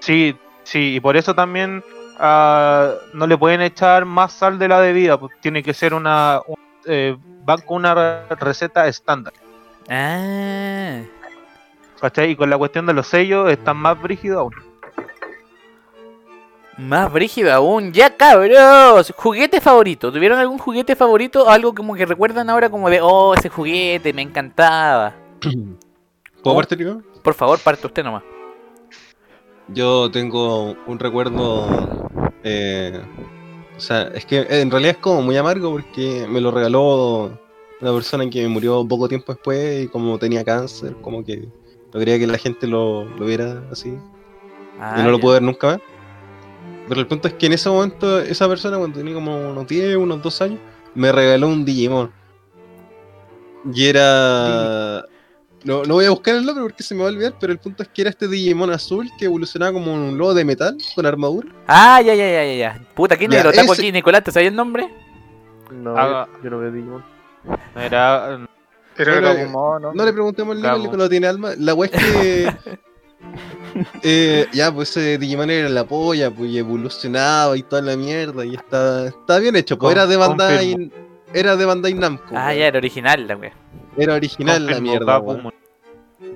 sí 0.00 0.36
sí 0.66 0.96
y 0.96 1.00
por 1.00 1.16
eso 1.16 1.34
también 1.34 1.82
ah, 2.18 2.92
no 3.14 3.26
le 3.26 3.38
pueden 3.38 3.60
echar 3.60 4.04
más 4.04 4.32
sal 4.32 4.58
de 4.58 4.66
la 4.68 4.80
debida 4.80 5.18
pues, 5.18 5.32
tiene 5.40 5.62
que 5.62 5.72
ser 5.72 5.94
una 5.94 6.40
un- 6.46 6.56
eh, 6.86 7.16
van 7.44 7.60
con 7.60 7.76
una 7.78 7.94
re- 7.94 8.36
receta 8.36 8.86
estándar 8.88 9.32
Ah. 9.88 11.02
¿cachai? 12.00 12.30
y 12.32 12.36
con 12.36 12.50
la 12.50 12.58
cuestión 12.58 12.86
de 12.86 12.92
los 12.94 13.06
sellos 13.06 13.50
están 13.50 13.76
más 13.76 14.00
brígidos 14.02 14.38
aún 14.40 14.52
Más 16.78 17.10
brígido 17.10 17.52
aún. 17.54 17.90
Ya, 17.92 18.14
cabros. 18.14 19.10
Juguete 19.16 19.62
favorito. 19.62 20.12
¿Tuvieron 20.12 20.38
algún 20.38 20.58
juguete 20.58 20.94
favorito? 20.94 21.48
Algo 21.48 21.74
como 21.74 21.94
que 21.94 22.04
recuerdan 22.04 22.50
ahora 22.50 22.68
como 22.68 22.90
de, 22.90 23.00
oh, 23.00 23.32
ese 23.32 23.48
juguete 23.48 24.12
me 24.12 24.20
encantaba. 24.20 25.14
¿Puedo 26.42 26.56
partir 26.56 26.76
yo? 26.78 27.00
Por 27.22 27.32
favor, 27.32 27.58
parte 27.60 27.86
usted 27.86 28.04
nomás. 28.04 28.22
Yo 29.68 30.10
tengo 30.10 30.76
un 30.86 30.98
recuerdo. 30.98 31.66
eh, 32.44 33.00
o 33.76 33.80
sea, 33.80 34.02
es 34.14 34.24
que 34.24 34.46
en 34.48 34.70
realidad 34.70 34.92
es 34.96 34.98
como 35.02 35.22
muy 35.22 35.36
amargo 35.36 35.70
porque 35.72 36.26
me 36.28 36.40
lo 36.40 36.50
regaló 36.50 37.38
una 37.80 37.92
persona 37.92 38.28
que 38.30 38.46
murió 38.48 38.86
poco 38.88 39.08
tiempo 39.08 39.32
después 39.34 39.84
y 39.84 39.88
como 39.88 40.18
tenía 40.18 40.44
cáncer, 40.44 40.96
como 41.02 41.24
que 41.24 41.48
no 41.92 41.98
quería 42.00 42.18
que 42.18 42.26
la 42.26 42.38
gente 42.38 42.66
lo, 42.66 43.04
lo 43.04 43.26
viera 43.26 43.62
así 43.70 43.98
Ah, 44.78 44.94
y 44.98 45.02
no 45.02 45.10
lo 45.10 45.18
ya. 45.18 45.22
pude 45.22 45.32
ver 45.34 45.42
nunca 45.42 45.66
más. 45.68 45.80
Pero 46.88 47.00
el 47.00 47.06
punto 47.06 47.28
es 47.28 47.34
que 47.34 47.46
en 47.46 47.52
ese 47.54 47.68
momento, 47.68 48.18
esa 48.20 48.48
persona, 48.48 48.78
cuando 48.78 48.98
tenía 48.98 49.14
como 49.14 49.36
unos 49.50 49.66
10, 49.66 49.96
unos 49.96 50.22
2 50.22 50.40
años, 50.42 50.60
me 50.94 51.10
regaló 51.12 51.48
un 51.48 51.64
Digimon. 51.64 52.10
Y 53.72 53.86
era. 53.86 55.04
No, 55.66 55.82
no 55.84 55.94
voy 55.94 56.04
a 56.04 56.10
buscar 56.10 56.36
el 56.36 56.44
nombre 56.46 56.62
porque 56.62 56.82
se 56.84 56.94
me 56.94 57.02
va 57.02 57.08
a 57.08 57.12
olvidar, 57.12 57.34
pero 57.40 57.52
el 57.52 57.58
punto 57.58 57.82
es 57.82 57.88
que 57.88 58.02
era 58.02 58.10
este 58.10 58.28
Digimon 58.28 58.70
azul 58.70 59.10
que 59.18 59.24
evolucionaba 59.24 59.72
como 59.72 59.92
un 59.92 60.16
lobo 60.16 60.32
de 60.32 60.44
metal 60.44 60.76
con 60.94 61.04
armadura. 61.06 61.48
Ah, 61.66 62.00
ya, 62.00 62.14
ya, 62.14 62.24
ya, 62.30 62.44
ya, 62.44 62.54
ya. 62.54 62.80
Puta, 62.94 63.16
¿quién 63.16 63.30
Ya, 63.32 63.40
el 63.40 63.48
otaku 63.48 63.72
ese- 63.72 63.82
aquí, 63.82 63.92
Nicolás? 63.92 64.22
¿Te 64.22 64.30
sabía 64.30 64.48
el 64.48 64.54
nombre? 64.54 64.88
No, 65.72 65.94
Ah. 65.96 66.28
yo, 66.42 66.50
no 66.50 66.58
veo 66.60 66.70
Digimon. 66.70 67.04
era 67.74 68.38
Era 68.98 69.12
Bueno, 69.12 69.28
el 69.30 69.36
Gabumon, 69.38 69.82
¿no? 69.82 69.92
No 69.94 70.04
le 70.04 70.12
preguntemos 70.12 70.56
niño 70.56 70.90
que 70.90 70.96
no 70.96 71.08
tiene 71.08 71.26
alma. 71.26 71.50
La 71.58 71.74
wea 71.74 71.90
es 71.92 72.02
que. 72.02 72.56
eh, 74.02 74.46
ya, 74.52 74.72
pues 74.72 74.90
ese 74.96 75.18
Digimon 75.18 75.50
era 75.50 75.68
la 75.68 75.84
polla, 75.84 76.30
pues 76.30 76.50
y 76.50 76.58
evolucionaba 76.58 77.56
y 77.56 77.62
toda 77.62 77.82
la 77.82 77.96
mierda. 77.96 78.44
Y 78.46 78.54
está, 78.54 79.06
está 79.08 79.38
bien 79.38 79.56
hecho, 79.56 79.76
pues 79.76 79.88
Con- 79.92 79.98
era 79.98 80.06
de 80.06 80.16
Bandai. 80.16 80.92
Era 81.34 81.56
de 81.56 81.64
Bandai 81.66 81.92
Namco. 81.94 82.34
Ah, 82.34 82.54
ya, 82.54 82.68
era 82.68 82.78
original 82.78 83.26
la 83.26 83.36
wea. 83.36 83.52
Era 83.96 84.14
original 84.14 84.66
la 84.66 84.72
confirmo, 84.72 84.90
mierda, 84.90 85.18
weón. 85.18 85.36
Gabumon. 85.36 85.54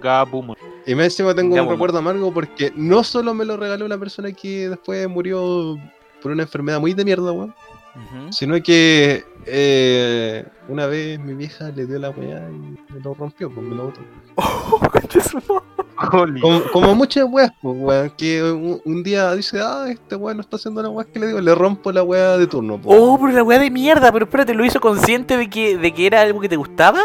Gabumon. 0.01 0.57
Y 0.87 0.95
más 0.95 1.05
encima 1.05 1.35
tengo 1.35 1.63
un 1.63 1.69
recuerdo 1.69 1.99
amargo 1.99 2.33
porque 2.33 2.73
no 2.75 3.05
solo 3.05 3.35
me 3.35 3.45
lo 3.45 3.57
regaló 3.57 3.85
una 3.85 3.99
persona 3.99 4.33
que 4.33 4.69
después 4.69 5.09
murió 5.09 5.77
por 6.23 6.33
una 6.33 6.43
enfermedad 6.43 6.81
muy 6.81 6.95
de 6.95 7.05
mierda, 7.05 7.33
weón. 7.33 7.55
Sino 8.31 8.63
que 8.63 9.25
eh, 9.47 10.45
una 10.69 10.87
vez 10.87 11.19
mi 11.19 11.35
vieja 11.35 11.71
le 11.71 11.87
dio 11.87 11.99
la 11.99 12.11
weá 12.11 12.49
y 12.49 12.93
me 12.93 13.01
lo 13.03 13.15
rompió, 13.15 13.51
pues 13.51 13.67
me 13.67 13.75
lo 13.75 13.87
botó. 13.87 14.01
Holy. 16.13 16.41
Como, 16.41 16.63
como 16.73 16.95
muchas 16.95 17.25
weas, 17.29 17.51
pues 17.61 17.77
weón, 17.79 18.11
que 18.17 18.43
un, 18.43 18.81
un 18.85 19.03
día 19.03 19.35
dice, 19.35 19.61
ah, 19.61 19.87
este 19.91 20.17
weón 20.17 20.37
no 20.39 20.41
está 20.43 20.57
haciendo 20.57 20.83
la 20.83 20.89
weá 20.89 21.05
que 21.05 21.19
le 21.19 21.27
digo, 21.27 21.41
le 21.41 21.55
rompo 21.55 21.93
la 21.93 22.03
weá 22.03 22.39
de 22.39 22.47
turno, 22.47 22.81
pues. 22.81 22.97
Oh, 22.99 23.19
pero 23.21 23.33
la 23.33 23.43
wea 23.43 23.59
de 23.59 23.71
mierda. 23.71 24.13
Pero 24.13 24.25
espérate, 24.25 24.55
¿lo 24.55 24.65
hizo 24.65 24.81
consciente 24.81 25.37
de 25.37 25.51
que, 25.51 25.77
de 25.77 25.93
que 25.93 26.07
era 26.07 26.23
algo 26.23 26.41
que 26.41 26.49
te 26.49 26.57
gustaba? 26.57 27.01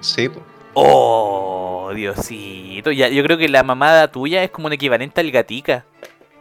Sí. 0.00 0.28
Oh, 0.74 1.90
Diosito. 1.94 2.90
Ya, 2.92 3.08
yo 3.08 3.22
creo 3.24 3.38
que 3.38 3.48
la 3.48 3.62
mamada 3.62 4.10
tuya 4.10 4.42
es 4.44 4.50
como 4.50 4.66
un 4.66 4.72
equivalente 4.72 5.20
al 5.20 5.30
gatica. 5.30 5.84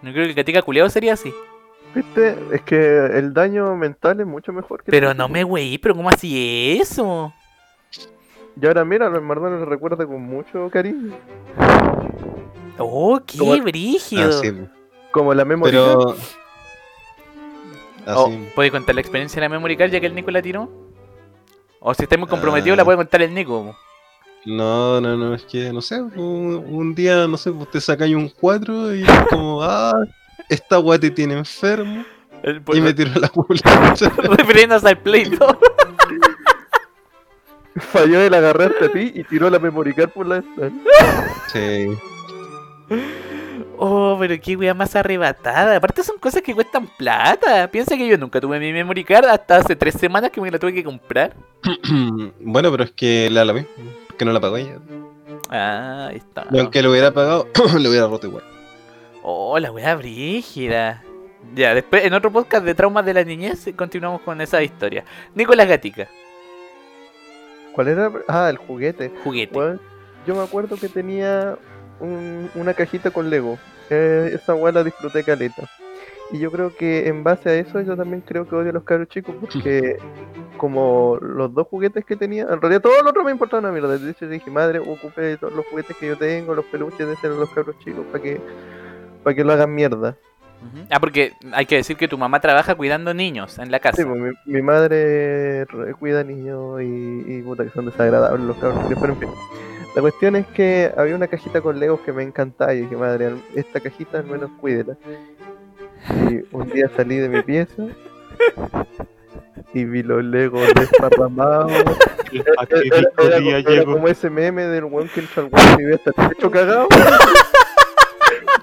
No 0.02 0.12
creo 0.12 0.26
que 0.26 0.30
el 0.32 0.36
gatica 0.36 0.62
culeado 0.62 0.90
sería 0.90 1.14
así. 1.14 1.34
¿Viste? 1.96 2.38
Es 2.52 2.62
que 2.62 2.76
el 3.18 3.34
daño 3.34 3.76
mental 3.76 4.20
es 4.20 4.28
mucho 4.28 4.54
mejor 4.54 4.84
que 4.84 4.92
Pero 4.92 5.12
el 5.12 5.18
no 5.18 5.28
me 5.30 5.44
weí, 5.44 5.78
pero 5.78 5.96
¿cómo 5.96 6.10
así 6.10 6.78
eso? 6.80 7.34
Y 8.62 8.66
ahora 8.66 8.84
mira, 8.86 9.08
en 9.08 9.28
verdad 9.28 9.50
lo 9.52 9.66
recuerda 9.66 10.06
con 10.06 10.22
mucho 10.22 10.70
cariño. 10.70 11.16
Oh, 12.78 13.20
qué 13.26 13.38
Como- 13.38 13.58
brígido. 13.64 14.30
Ah, 14.30 14.34
sí. 14.42 14.52
Como 15.12 15.34
la 15.34 15.46
memoria. 15.46 15.72
Pero. 15.72 16.16
Oh, 18.10 18.26
Así. 18.28 18.50
¿Puede 18.56 18.72
contar 18.72 18.96
la 18.96 19.02
experiencia 19.02 19.42
de 19.42 19.46
la 19.48 19.50
memory 19.50 19.76
card 19.76 19.92
ya 19.92 20.00
que 20.00 20.06
el 20.06 20.16
Nico 20.16 20.32
la 20.32 20.42
tiró? 20.42 20.70
O 21.80 21.94
si 21.94 22.04
está 22.04 22.18
muy 22.18 22.28
comprometido, 22.28 22.74
Ah. 22.74 22.78
la 22.78 22.86
puede 22.86 22.98
contar 22.98 23.22
el 23.22 23.34
Nico. 23.34 23.76
No, 24.46 25.02
no, 25.02 25.18
no, 25.18 25.34
es 25.36 25.44
que 25.44 25.72
no 25.74 25.82
sé, 25.82 26.02
un, 26.02 26.64
un 26.70 26.96
día, 26.96 27.28
no 27.28 27.36
sé, 27.38 27.52
pues 27.52 27.70
te 27.72 27.82
sacáis 27.82 28.16
un 28.16 28.30
4 28.30 28.96
y 28.96 29.04
es 29.04 29.10
como, 29.30 29.62
ah, 29.64 29.94
esta 30.50 30.80
weá 30.80 30.98
te 31.00 31.12
tiene 31.12 31.34
enfermo. 31.38 32.06
El- 32.44 32.62
Y 32.74 32.82
me 32.82 32.94
tiró 32.94 33.20
la 33.20 33.28
publicación. 33.30 34.12
Refiriéndose 34.38 34.88
al 34.90 34.98
Play 35.00 35.24
2. 35.40 35.58
Falló 37.78 38.22
el 38.22 38.34
agarrarte 38.34 38.86
a 38.86 38.92
ti 38.92 39.12
y 39.16 39.24
tiró 39.24 39.50
la 39.50 39.60
memory 39.60 39.94
card 39.94 40.10
por 40.10 40.26
la 40.28 40.36
ventana. 40.42 40.82
Sí. 41.52 41.88
Oh, 43.80 44.18
pero 44.20 44.36
qué 44.42 44.56
wea 44.56 44.74
más 44.74 44.96
arrebatada. 44.96 45.76
Aparte 45.76 46.04
son 46.04 46.18
cosas 46.18 46.42
que 46.42 46.56
cuestan 46.56 46.88
plata. 46.98 47.70
Piensa 47.70 47.96
que 47.96 48.08
yo 48.08 48.18
nunca 48.18 48.42
tuve 48.42 48.60
mi 48.60 48.74
memory 48.74 49.04
card 49.04 49.26
hasta 49.26 49.58
hace 49.58 49.76
tres 49.76 49.94
semanas 49.96 50.32
que 50.32 50.42
me 50.42 50.50
la 50.50 50.58
tuve 50.58 50.74
que 50.74 50.84
comprar. 50.84 51.36
bueno, 52.40 52.72
pero 52.72 52.84
es 52.84 52.92
que 52.92 53.30
la 53.30 53.46
la 53.46 53.54
misma, 53.54 53.70
que 54.18 54.26
no 54.26 54.32
la 54.32 54.40
pagó 54.40 54.58
ella. 54.58 54.80
Ah, 55.50 56.08
ahí 56.10 56.18
está. 56.18 56.48
Y 56.52 56.60
aunque 56.60 56.82
lo 56.82 56.92
hubiera 56.92 57.12
pagado, 57.14 57.48
lo 57.80 57.90
hubiera 57.90 58.08
roto 58.08 58.28
igual. 58.28 58.44
Oh, 59.22 59.60
la 59.60 59.72
wea 59.72 59.96
brígida. 59.96 61.04
Ya, 61.54 61.74
después 61.74 62.04
en 62.04 62.14
otro 62.14 62.32
podcast 62.32 62.66
de 62.66 62.74
traumas 62.74 63.06
de 63.06 63.14
la 63.14 63.24
niñez 63.24 63.70
continuamos 63.76 64.22
con 64.22 64.42
esa 64.42 64.62
historia. 64.64 65.06
Nicolás 65.36 65.68
Gatica, 65.68 66.08
¿Cuál 67.74 67.90
era? 67.90 68.12
Ah, 68.28 68.50
el 68.50 68.58
juguete. 68.58 69.12
juguete. 69.24 69.56
Weón, 69.56 69.80
yo 70.26 70.36
me 70.36 70.42
acuerdo 70.42 70.78
que 70.78 70.90
tenía 70.90 71.58
un- 72.00 72.50
una 72.56 72.74
cajita 72.74 73.12
con 73.12 73.30
Lego. 73.30 73.58
Eh, 73.90 74.32
esa 74.34 74.54
weá 74.56 74.72
la 74.72 74.84
disfruté 74.84 75.24
caleta. 75.24 75.64
Y 76.32 76.40
yo 76.40 76.52
creo 76.52 76.76
que 76.76 77.08
en 77.08 77.24
base 77.24 77.50
a 77.50 77.54
eso 77.56 77.80
yo 77.82 77.96
también 77.96 78.22
creo 78.22 78.48
que 78.48 78.56
odio 78.56 78.72
a 78.72 78.74
los 78.74 78.84
cabros 78.84 79.08
chicos 79.08 79.34
porque 79.40 79.98
como 80.58 81.18
los 81.22 81.54
dos 81.54 81.68
juguetes 81.68 82.04
que 82.04 82.16
tenía, 82.16 82.44
en 82.50 82.60
realidad 82.60 82.82
todo 82.82 83.02
lo 83.04 83.10
otro 83.12 83.24
me 83.24 83.32
importaba 83.32 83.60
una 83.62 83.72
mierda. 83.72 83.98
De 83.98 84.12
hecho 84.12 84.28
dije, 84.28 84.52
madre, 84.52 84.80
ocupe 84.80 85.38
todos 85.38 85.54
los 85.54 85.66
juguetes 85.68 85.96
que 85.98 86.08
yo 86.08 86.18
tengo, 86.18 86.54
los 86.56 86.66
peluches 86.66 87.08
de 87.08 87.16
ser 87.18 87.32
los 87.32 87.50
cabros 87.52 87.78
chicos 87.80 88.06
para 88.12 88.22
que 88.24 88.42
para 89.24 89.36
que 89.36 89.44
lo 89.44 89.54
hagan 89.54 89.74
mierda. 89.74 90.16
Ah, 90.90 91.00
porque 91.00 91.34
hay 91.54 91.68
que 91.68 91.76
decir 91.76 91.96
que 91.98 92.08
tu 92.08 92.18
mamá 92.18 92.40
trabaja 92.40 92.74
cuidando 92.76 93.14
niños 93.14 93.60
en 93.60 93.70
la 93.72 93.80
casa. 93.80 94.02
Sí, 94.02 94.08
pues, 94.08 94.20
mi, 94.20 94.32
mi 94.54 94.62
madre 94.64 95.66
re- 95.66 95.94
cuida 95.94 96.24
niños 96.24 96.82
y, 96.82 97.24
y 97.28 97.42
puta 97.44 97.64
que 97.64 97.70
son 97.70 97.86
desagradables 97.86 98.42
los 98.42 98.58
cabros 98.58 98.82
chicos, 98.88 98.98
pero 99.00 99.14
en 99.14 99.20
fin. 99.20 99.30
La 99.98 100.02
cuestión 100.02 100.36
es 100.36 100.46
que 100.48 100.92
había 100.96 101.16
una 101.16 101.26
cajita 101.26 101.60
con 101.60 101.80
Legos 101.80 102.02
que 102.02 102.14
me 102.14 102.22
encantaba 102.22 102.72
y 102.76 102.82
dije, 102.82 102.96
madre, 102.96 103.32
esta 103.56 103.80
cajita 103.80 104.20
al 104.20 104.26
menos 104.28 104.52
cuídela. 104.62 104.96
Y 106.30 106.44
un 106.56 106.70
día 106.70 106.88
salí 106.96 107.16
de 107.18 107.28
mi 107.30 107.42
pieza 107.42 107.82
y 109.74 109.86
vi 109.86 110.04
los 110.04 110.24
Legos 110.24 110.72
desparramados. 110.76 111.72
Era, 112.32 112.44
era- 113.18 113.40
era 113.40 113.60
llegó. 113.72 113.94
como 113.94 114.08
ese 114.08 114.30
meme 114.30 114.66
del 114.66 114.84
weón 114.84 115.10
que 115.10 115.22
entra 115.22 115.42
al 115.42 115.50
weón 115.52 115.82
y 115.82 115.86
ve 115.86 115.96
hasta 115.96 116.12
el 116.22 116.30
techo 116.30 116.52
cagado. 116.52 116.88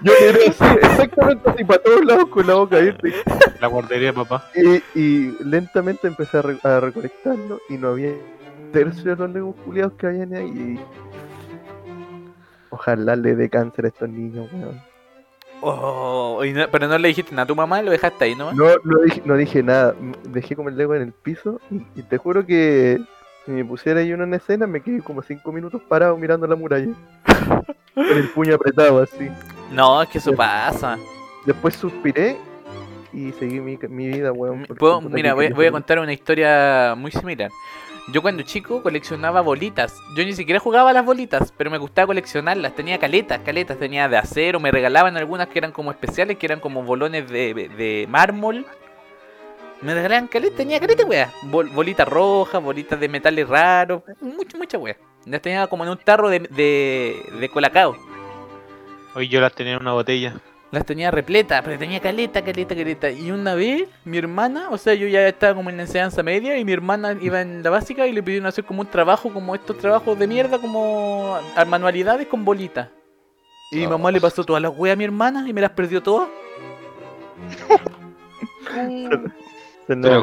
Yo 0.03 0.13
miré 0.21 0.47
así, 0.51 0.65
exactamente 0.83 1.51
así, 1.51 1.65
para 1.65 1.83
todos 1.83 2.05
lados 2.05 2.27
con 2.29 2.47
la 2.47 2.55
boca 2.55 2.77
abierta. 2.77 3.09
La 3.61 3.67
guardería 3.67 4.09
de 4.09 4.13
papá. 4.13 4.51
y, 4.55 4.83
y 5.01 5.37
lentamente 5.43 6.07
empecé 6.07 6.39
a, 6.39 6.43
re- 6.43 6.59
a 6.63 6.79
recolectarlo 6.79 7.59
y 7.69 7.75
no 7.75 7.89
había 7.89 8.13
tercio 8.73 9.17
de 9.17 9.17
los 9.17 9.31
legos 9.35 9.57
culiados 9.65 9.95
que 9.95 10.07
habían 10.07 10.33
ahí. 10.35 10.47
y 10.47 10.81
Ojalá 12.75 13.15
le 13.15 13.37
dé 13.37 13.49
cáncer 13.49 13.85
a 13.85 13.89
estos 13.89 14.09
niños, 14.09 14.49
weón. 14.53 14.81
Oh, 15.61 16.43
no- 16.45 16.69
pero 16.71 16.89
no 16.89 16.99
le 16.99 17.09
dijiste 17.09 17.31
nada 17.31 17.45
a 17.45 17.47
tu 17.47 17.55
mamá, 17.55 17.81
lo 17.83 17.93
dejaste 17.93 18.25
ahí 18.25 18.35
nomás. 18.35 18.57
No, 18.57 18.67
no, 18.83 18.99
dije, 19.03 19.23
no 19.25 19.37
dije 19.37 19.63
nada, 19.63 19.95
dejé 20.25 20.57
como 20.57 20.69
el 20.69 20.77
lego 20.77 20.95
en 20.95 21.03
el 21.03 21.13
piso 21.13 21.61
y, 21.71 21.77
y 21.95 22.03
te 22.03 22.19
juro 22.19 22.45
que 22.45 23.01
si 23.47 23.53
me 23.53 23.65
pusiera 23.65 24.01
ahí 24.01 24.13
uno 24.13 24.25
en 24.25 24.35
escena 24.35 24.67
me 24.67 24.81
quedé 24.81 25.01
como 25.03 25.23
cinco 25.23 25.53
minutos 25.53 25.81
parado 25.89 26.17
mirando 26.17 26.47
la 26.47 26.57
muralla. 26.57 26.93
Con 27.95 28.07
el 28.19 28.29
puño 28.31 28.57
apretado 28.57 29.01
así. 29.03 29.31
No, 29.71 30.03
es 30.03 30.09
que 30.09 30.19
eso 30.19 30.35
pasa. 30.35 30.99
Después 31.47 31.77
suspiré 31.77 32.37
y 33.13 33.31
seguí 33.33 33.61
mi, 33.61 33.79
mi 33.89 34.09
vida, 34.09 34.33
weón. 34.33 34.67
mira, 35.11 35.33
voy, 35.35 35.67
a 35.67 35.71
contar 35.71 36.01
una 36.01 36.13
historia 36.13 36.95
muy 36.97 37.13
similar. 37.13 37.51
Yo 38.09 38.21
cuando 38.21 38.43
chico 38.43 38.83
coleccionaba 38.83 39.41
bolitas. 39.41 39.99
Yo 40.15 40.25
ni 40.25 40.35
siquiera 40.35 40.61
jugaba 40.61 40.93
las 40.93 41.05
bolitas, 41.07 41.53
pero 41.57 41.71
me 41.71 41.79
gustaba 41.79 42.09
coleccionarlas. 42.09 42.75
Tenía 42.75 42.99
caletas, 42.99 43.41
caletas. 43.45 43.79
Tenía 43.79 44.09
de 44.09 44.19
acero. 44.19 44.61
Me 44.61 44.71
regalaban 44.71 45.17
algunas 45.17 45.49
que 45.49 45.59
eran 45.59 45.73
como 45.73 45.91
especiales, 45.91 46.37
que 46.37 46.47
eran 46.47 46.61
como 46.61 46.83
bolones 46.83 47.29
de, 47.31 47.55
de 47.55 48.07
mármol. 48.09 48.67
Me 49.81 49.95
regalaban 49.95 50.29
caletas, 50.29 50.57
tenía 50.57 50.79
caletas, 50.81 51.07
weá. 51.07 51.33
Bol- 51.45 51.71
bolitas 51.71 52.07
rojas, 52.07 52.63
bolitas 52.63 53.01
de 53.01 53.09
metales 53.09 53.49
raros. 53.49 54.03
Mucha, 54.21 54.59
mucha 54.59 54.77
weá. 54.79 54.97
Las 55.25 55.41
tenía 55.41 55.67
como 55.67 55.85
en 55.85 55.91
un 55.91 55.99
tarro 55.99 56.29
de, 56.29 56.41
de, 56.41 57.25
de 57.41 57.49
colacao. 57.49 57.97
Hoy 59.15 59.29
yo 59.29 59.41
las 59.41 59.55
tenía 59.55 59.75
en 59.75 59.81
una 59.81 59.93
botella. 59.93 60.35
Las 60.75 60.85
tenía 60.85 61.11
repletas, 61.13 61.63
pero 61.65 61.79
tenía 61.79 62.01
caleta, 62.01 62.43
caleta, 62.43 62.75
caleta. 62.75 63.09
Y 63.11 63.31
una 63.31 63.55
vez, 63.55 63.89
mi 64.05 64.19
hermana, 64.19 64.69
o 64.71 64.77
sea, 64.77 64.93
yo 64.95 65.07
ya 65.07 65.27
estaba 65.29 65.55
como 65.55 65.71
en 65.71 65.77
la 65.77 65.85
enseñanza 65.85 66.23
media 66.25 66.59
y 66.59 66.65
mi 66.65 66.73
hermana 66.73 67.17
iba 67.21 67.41
en 67.41 67.63
la 67.63 67.71
básica 67.71 68.07
y 68.09 68.13
le 68.13 68.23
pidieron 68.23 68.47
hacer 68.47 68.65
como 68.65 68.81
un 68.81 68.89
trabajo, 68.89 69.33
como 69.33 69.55
estos 69.55 69.79
trabajos 69.79 70.19
de 70.19 70.27
mierda, 70.27 70.59
como 70.59 71.39
a- 71.57 71.65
manualidades 71.65 72.27
con 72.27 72.45
bolitas. 72.45 72.89
Y 73.71 73.77
mi 73.77 73.87
mamá 73.87 74.11
le 74.11 74.21
pasó 74.21 74.43
todas 74.45 74.61
las 74.63 74.73
weas 74.77 74.95
a 74.95 74.97
mi 74.97 75.05
hermana 75.05 75.49
y 75.49 75.53
me 75.53 75.61
las 75.61 75.71
perdió 75.71 76.03
todas. 76.03 76.29
Se 79.87 79.95
Pero 79.97 80.23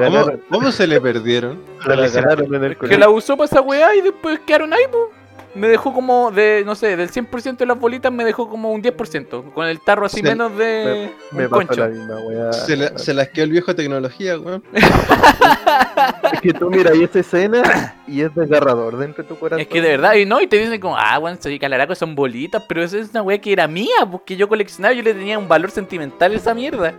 ¿cómo, 0.50 0.72
se 0.72 0.88
le 0.88 1.00
perdieron? 1.00 1.62
se 1.84 1.96
la 1.96 2.08
ganaron 2.08 2.56
en 2.56 2.64
el 2.64 2.78
Que 2.78 2.98
la 2.98 3.10
usó 3.10 3.38
para 3.38 3.46
esa 3.46 3.62
wea 3.62 3.96
y 3.96 4.02
después 4.02 4.40
quedaron 4.40 4.74
ahí, 4.74 4.84
po. 4.92 5.12
Me 5.54 5.68
dejó 5.68 5.94
como 5.94 6.32
de, 6.32 6.64
no 6.66 6.76
sé, 6.76 6.96
del 6.96 7.12
100% 7.12 7.58
de 7.58 7.66
las 7.66 7.78
bolitas 7.78 8.12
me 8.12 8.24
dejó 8.24 8.50
como 8.50 8.72
un 8.72 8.82
10%. 8.82 9.52
Con 9.54 9.68
el 9.68 9.80
tarro 9.82 10.06
así 10.06 10.18
Se- 10.18 10.24
menos 10.24 10.56
de 10.58 11.12
Me 11.32 11.44
un 11.46 11.50
pasó 11.50 11.68
concho. 11.68 11.82
la 11.82 11.88
misma 11.90 12.20
weá. 12.20 12.54
Se, 12.54 12.78
la- 12.78 12.98
se 12.98 13.14
las 13.14 13.30
quedó 13.30 13.44
el 13.46 13.52
viejo 13.52 13.68
de 13.68 13.76
tecnología, 13.76 14.40
weón. 14.40 14.64
Es 16.34 16.42
que 16.42 16.54
tú 16.54 16.70
miras 16.70 16.94
esa 16.96 17.20
escena 17.20 17.96
y 18.08 18.22
es 18.22 18.34
desgarrador 18.34 18.98
dentro 18.98 19.24
de 19.24 19.30
tu 19.30 19.38
corazón. 19.38 19.60
Es 19.62 19.68
que 19.68 19.82
de 19.82 19.90
verdad, 19.90 20.14
y 20.16 20.26
no, 20.26 20.42
y 20.42 20.48
te 20.48 20.58
dicen 20.58 20.80
como, 20.80 20.98
ah, 20.98 21.18
bueno, 21.18 21.38
soy 21.40 21.60
calaraco, 21.60 21.94
son 21.96 22.16
bolitas, 22.16 22.64
pero 22.68 22.84
esa 22.84 22.98
es 22.98 23.10
una 23.12 23.22
wea 23.22 23.40
que 23.40 23.52
era 23.52 23.68
mía, 23.68 24.08
porque 24.10 24.36
yo 24.36 24.48
coleccionaba, 24.48 24.94
yo 24.94 25.04
le 25.04 25.14
tenía 25.14 25.38
un 25.38 25.48
valor 25.48 25.72
sentimental 25.72 26.32
a 26.32 26.36
esa 26.36 26.54
mierda. 26.54 26.94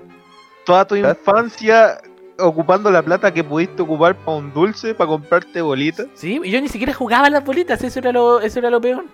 Toda 0.64 0.86
tu 0.86 0.94
infancia 0.96 2.00
ocupando 2.38 2.90
la 2.90 3.02
plata 3.02 3.32
que 3.32 3.44
pudiste 3.44 3.82
ocupar 3.82 4.16
para 4.16 4.38
un 4.38 4.52
dulce, 4.52 4.94
para 4.94 5.08
comprarte 5.08 5.60
bolitas. 5.62 6.06
Sí, 6.14 6.40
y 6.42 6.50
yo 6.50 6.60
ni 6.60 6.68
siquiera 6.68 6.92
jugaba 6.94 7.28
las 7.30 7.44
bolitas, 7.44 7.82
eso 7.82 7.98
era 7.98 8.12
lo, 8.12 8.40
eso 8.40 8.58
era 8.58 8.70
lo 8.70 8.80
peor. 8.80 9.04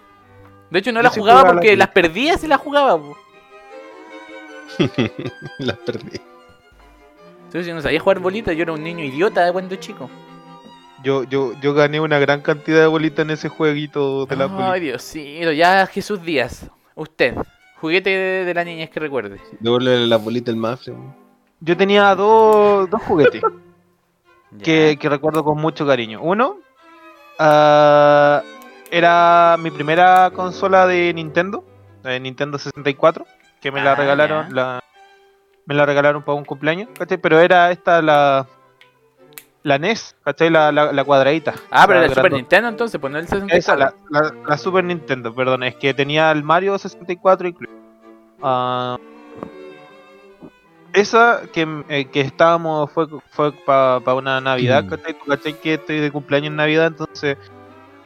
De 0.71 0.79
hecho, 0.81 0.93
no 0.93 1.01
Yo 1.01 1.05
las 1.05 1.15
sí 1.15 1.21
jugaba 1.21 1.43
las 1.43 1.53
porque 1.53 1.77
las 1.77 1.89
bolitas. 1.89 1.95
perdía 1.95 2.39
si 2.39 2.47
las 2.47 2.61
jugaba. 2.61 3.01
las 5.59 5.77
perdí. 5.79 6.21
Entonces, 7.47 7.67
yo 7.67 7.75
no 7.75 7.81
sabía 7.81 8.01
jugar 8.01 8.19
bolitas, 8.21 8.55
yo 8.55 8.63
era 8.63 8.73
un 8.73 8.83
niño 8.83 9.03
idiota 9.05 9.45
de 9.45 9.53
cuando 9.53 9.75
chico. 9.77 10.11
Yo, 11.03 11.23
yo, 11.25 11.53
yo 11.63 11.75
gané 11.75 12.01
una 12.01 12.19
gran 12.19 12.43
cantidad 12.43 12.81
de 12.81 12.87
bolitas 12.87 13.25
en 13.25 13.31
ese 13.31 13.49
jueguito 13.49 14.27
de 14.27 14.37
la 14.37 14.45
Ay, 14.45 14.51
bolita. 14.51 14.75
Diosito, 14.75 15.53
ya 15.53 15.87
Jesús 15.87 16.21
Díaz, 16.23 16.67
usted, 16.95 17.35
juguete 17.81 18.11
de, 18.11 18.45
de 18.45 18.55
la 18.55 18.65
niñez 18.65 18.91
que 18.91 19.01
recuerde. 19.01 19.41
Devuelve 19.61 20.07
la 20.07 20.17
bolita 20.17 20.51
al 20.51 20.57
mafle. 20.57 20.95
Yo 21.61 21.77
tenía 21.77 22.15
dos, 22.15 22.89
dos 22.91 23.03
juguetes 23.03 23.43
que, 24.63 24.97
que 25.01 25.09
recuerdo 25.09 25.43
con 25.45 25.59
mucho 25.61 25.87
cariño. 25.87 26.21
Uno 26.23 26.59
ah, 27.39 28.43
era 28.91 29.57
mi 29.59 29.71
primera 29.71 30.31
consola 30.35 30.87
de 30.87 31.13
Nintendo, 31.15 31.65
de 32.03 32.21
Nintendo 32.21 32.59
64, 32.59 33.27
que 33.61 33.71
me 33.73 33.83
la 33.83 33.93
Ah, 33.93 33.95
regalaron, 33.97 34.49
ya. 34.49 34.55
la, 34.55 34.85
me 35.67 35.75
la 35.75 35.85
regalaron 35.85 36.23
para 36.23 36.37
un 36.39 36.45
cumpleaños, 36.45 36.89
¿cachai? 36.97 37.19
Pero 37.19 37.39
era 37.41 37.71
esta 37.71 38.01
la 38.03 38.47
la 39.65 39.77
NES, 39.77 40.17
¿cachai? 40.25 40.49
La, 40.49 40.73
la, 40.73 40.93
la 40.93 41.05
cuadradita. 41.05 41.53
Ah, 41.71 41.85
pero 41.87 42.01
la 42.01 42.09
Super. 42.15 42.33
Nintendo 42.33 42.69
entonces, 42.69 42.99
pues 43.01 43.13
no 43.13 43.19
el 43.19 43.27
64. 43.27 43.59
Esa, 43.59 43.77
la, 43.77 43.93
la- 44.09 44.33
la 44.47 44.57
Super 44.57 44.85
Nintendo, 44.85 45.35
perdón, 45.35 45.65
es 45.65 45.75
que 45.75 45.93
tenía 45.93 46.31
el 46.31 46.43
Mario 46.45 46.79
64 46.79 47.49
incluido. 47.49 47.77
Ah, 48.41 48.97
esa 50.93 51.43
que, 51.53 51.67
eh, 51.89 52.07
que 52.07 52.21
estábamos 52.21 52.91
fue, 52.91 53.07
fue 53.31 53.53
para 53.53 54.15
una 54.15 54.41
Navidad, 54.41 54.85
Mm. 54.85 54.89
¿cachai? 55.29 55.55
Que 55.61 55.75
estoy 55.75 56.01
de 56.01 56.11
cumpleaños 56.11 56.49
en 56.49 56.57
Navidad, 56.57 56.87
entonces 56.87 57.37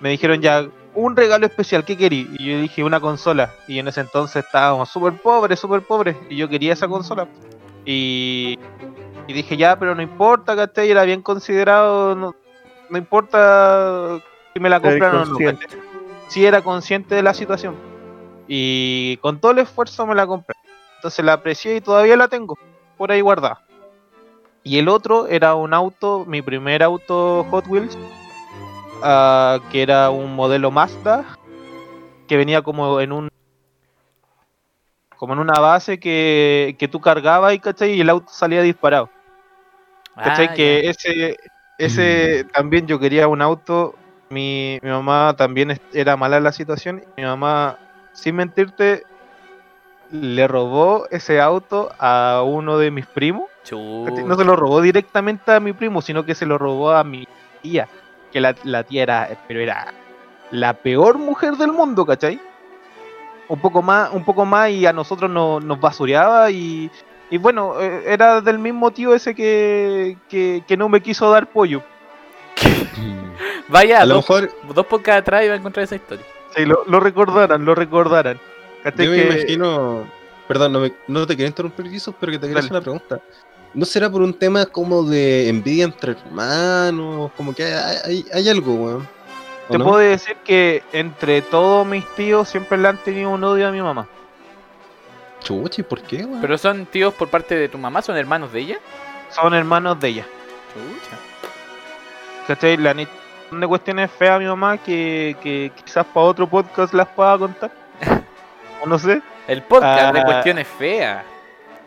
me 0.01 0.11
dijeron 0.11 0.41
ya 0.41 0.67
un 0.95 1.17
regalo 1.17 1.47
especial, 1.47 1.85
¿qué 1.85 1.97
querí? 1.97 2.29
Y 2.39 2.51
yo 2.51 2.61
dije 2.61 2.85
una 2.85 3.01
consola, 3.01 3.51
y 3.67 3.79
en 3.79 3.89
ese 3.89 4.01
entonces 4.01 4.45
estábamos 4.45 4.91
súper 4.91 5.15
pobres, 5.15 5.59
súper 5.59 5.83
pobres, 5.83 6.17
y 6.29 6.37
yo 6.37 6.49
quería 6.49 6.73
esa 6.73 6.89
consola. 6.89 7.27
Y, 7.85 8.59
y 9.27 9.33
dije 9.33 9.57
ya, 9.57 9.79
pero 9.79 9.95
no 9.95 10.03
importa, 10.03 10.55
¿cachai? 10.55 10.91
Era 10.91 11.05
bien 11.05 11.23
considerado, 11.23 12.15
no, 12.15 12.35
no 12.91 12.99
importa 12.99 14.19
si 14.53 14.61
me 14.61 14.69
la 14.69 14.81
compran 14.81 15.15
o 15.17 15.25
no. 15.25 15.39
¿cachai? 15.39 15.59
Sí 16.29 16.45
era 16.45 16.63
consciente 16.63 17.15
de 17.15 17.23
la 17.23 17.35
situación. 17.35 17.75
Y 18.49 19.17
con 19.19 19.39
todo 19.41 19.53
el 19.53 19.59
esfuerzo 19.61 20.07
me 20.07 20.15
la 20.15 20.27
compré. 20.27 20.57
Entonces 20.97 21.25
la 21.25 21.35
aprecié 21.35 21.77
y 21.77 21.81
todavía 21.81 22.17
la 22.17 22.29
tengo 22.29 22.59
por 23.03 23.11
ahí 23.11 23.21
guardada. 23.21 23.61
Y 24.63 24.79
el 24.79 24.89
otro 24.89 25.27
era 25.27 25.57
un 25.57 25.75
auto, 25.75 26.25
mi 26.25 26.41
primer 26.41 26.85
auto 26.85 27.45
Hot 27.51 27.67
Wheels, 27.67 27.99
ah, 29.03 29.59
que 29.73 29.83
era 29.83 30.11
un 30.11 30.37
modelo 30.37 30.71
Mazda, 30.71 31.25
que 32.29 32.37
venía 32.37 32.63
como 32.63 33.01
en 33.01 33.11
un 33.11 33.29
como 35.17 35.33
en 35.33 35.41
una 35.41 35.59
base 35.59 35.99
que, 35.99 36.77
que 36.79 36.87
tú 36.87 37.01
cargabas 37.01 37.55
y, 37.55 37.59
¿cachai? 37.59 37.91
y 37.95 38.03
el 38.03 38.09
auto 38.09 38.29
salía 38.31 38.63
disparado. 38.63 39.11
¿Cachai? 40.15 40.47
Ah, 40.51 40.55
que 40.55 40.89
ese, 40.89 41.39
ese 41.79 42.45
también 42.53 42.87
yo 42.87 43.01
quería 43.01 43.27
un 43.27 43.43
auto. 43.43 43.97
Mi, 44.31 44.79
mi 44.81 44.91
mamá 44.91 45.35
también 45.37 45.77
era 45.93 46.17
mala 46.17 46.37
en 46.37 46.45
la 46.45 46.53
situación. 46.53 47.03
y 47.17 47.23
Mi 47.23 47.27
mamá, 47.27 47.81
sin 48.13 48.37
mentirte, 48.37 49.03
le 50.13 50.47
robó 50.47 51.07
ese 51.11 51.41
auto 51.41 51.91
a 51.99 52.43
uno 52.45 52.79
de 52.79 52.91
mis 52.91 53.07
primos. 53.07 53.47
No 54.25 54.37
se 54.37 54.45
lo 54.45 54.55
robó 54.57 54.81
directamente 54.81 55.51
a 55.53 55.61
mi 55.61 55.73
primo, 55.73 56.03
sino 56.03 56.25
que 56.25 56.35
se 56.35 56.47
lo 56.47 56.59
robó 56.59 56.93
a 56.93 57.03
mi 57.03 57.27
tía. 57.63 57.89
Que 58.31 58.41
la, 58.41 58.55
la 58.65 58.83
tía 58.85 59.03
era, 59.03 59.29
pero 59.49 59.61
era 59.61 59.93
la 60.51 60.75
peor 60.75 61.19
mujer 61.19 61.57
del 61.57 61.73
mundo, 61.73 62.05
¿cachai? 62.07 62.41
Un 63.49 63.61
poco 63.61 63.83
más, 63.83 64.11
un 64.13 64.25
poco 64.25 64.45
más 64.45 64.71
y 64.71 64.87
a 64.87 64.93
nosotros 64.93 65.31
no- 65.31 65.61
nos 65.61 65.81
basureaba 65.81 66.51
y, 66.51 66.91
y 67.31 67.39
bueno, 67.39 67.81
eh, 67.81 68.05
era 68.07 68.41
del 68.41 68.59
mismo 68.59 68.91
tío 68.91 69.15
ese 69.15 69.35
que, 69.35 70.17
que, 70.29 70.63
que 70.67 70.77
no 70.77 70.89
me 70.89 71.01
quiso 71.03 71.31
dar 71.31 71.47
pollo. 71.47 71.83
Vaya, 73.69 74.03
A 74.03 74.07
lo 74.07 74.15
dos, 74.17 74.29
mejor 74.29 74.51
dos 74.75 74.87
podcasts 74.87 75.21
atrás 75.23 75.45
iba 75.45 75.55
a 75.55 75.57
encontrar 75.57 75.85
esa 75.85 75.97
historia. 75.97 76.25
Sí, 76.55 76.65
lo, 76.65 76.85
lo 76.87 77.01
recordaran, 77.01 77.65
lo 77.65 77.75
recordaran. 77.75 78.39
Yo 78.85 79.11
me 79.11 79.17
Que- 79.17 79.23
imagino. 79.41 80.07
Perdón, 80.49 80.73
no, 80.73 80.81
me- 80.81 80.93
no 81.09 81.27
te 81.27 81.35
quería 81.35 81.49
interrumpir, 81.49 81.89
Jesus, 81.91 82.15
pero 82.19 82.33
que 82.33 82.39
te 82.39 82.47
quería 82.49 82.57
Dale. 82.57 82.67
hacer 82.67 82.73
una 82.73 82.81
pregunta. 82.83 83.21
¿No 83.75 83.85
será 83.87 84.11
por 84.11 84.21
un 84.23 84.35
tema 84.35 84.67
como 84.67 85.03
de 85.05 85.49
envidia 85.49 85.85
entre 85.85 86.13
hermanos? 86.13 87.31
Como 87.37 87.55
que 87.55 87.65
hay, 87.65 87.97
hay, 88.05 88.27
hay 88.35 88.49
algo, 88.51 88.75
weón. 88.75 89.09
¿O 89.69 89.73
Te 89.73 89.79
no? 89.79 89.85
puedo 89.85 89.99
decir 89.99 90.37
que 90.45 90.83
entre 90.93 91.41
todos 91.41 91.87
mis 91.87 92.05
tíos 92.15 92.49
siempre 92.49 92.77
le 92.77 92.89
han 92.89 92.99
tenido 92.99 93.31
un 93.31 93.43
odio 93.45 93.69
a 93.69 93.71
mi 93.73 93.81
mamá. 93.81 94.07
Chucha, 95.43 95.81
¿y 95.81 95.85
por 95.85 96.03
qué, 96.03 96.25
weón? 96.25 96.41
¿Pero 96.41 96.59
son 96.59 96.85
tíos 96.87 97.15
por 97.15 97.29
parte 97.29 97.55
de 97.55 97.69
tu 97.69 97.79
mamá? 97.79 98.03
¿Son 98.03 98.17
hermanos 98.17 98.53
de 98.53 98.61
ella? 98.61 98.79
Son 99.31 99.55
hermanos 99.55 99.99
de 100.01 100.09
ella. 100.09 100.27
Chucha. 100.75 101.17
¿Cachai? 102.49 102.77
Le 102.77 102.89
han 102.91 103.01
hecho 103.01 103.13
de 103.53 103.67
cuestiones 103.67 104.11
feas 104.11 104.37
a 104.37 104.39
mi 104.39 104.47
mamá 104.47 104.77
que, 104.79 105.37
que 105.43 105.73
quizás 105.85 106.05
para 106.07 106.27
otro 106.27 106.47
podcast 106.49 106.93
las 106.93 107.09
pueda 107.09 107.39
contar. 107.39 107.73
no 108.87 108.99
sé. 108.99 109.23
El 109.47 109.63
podcast 109.63 110.15
de 110.15 110.21
Ah. 110.21 110.25
cuestiones 110.25 110.69
feas. 110.69 111.25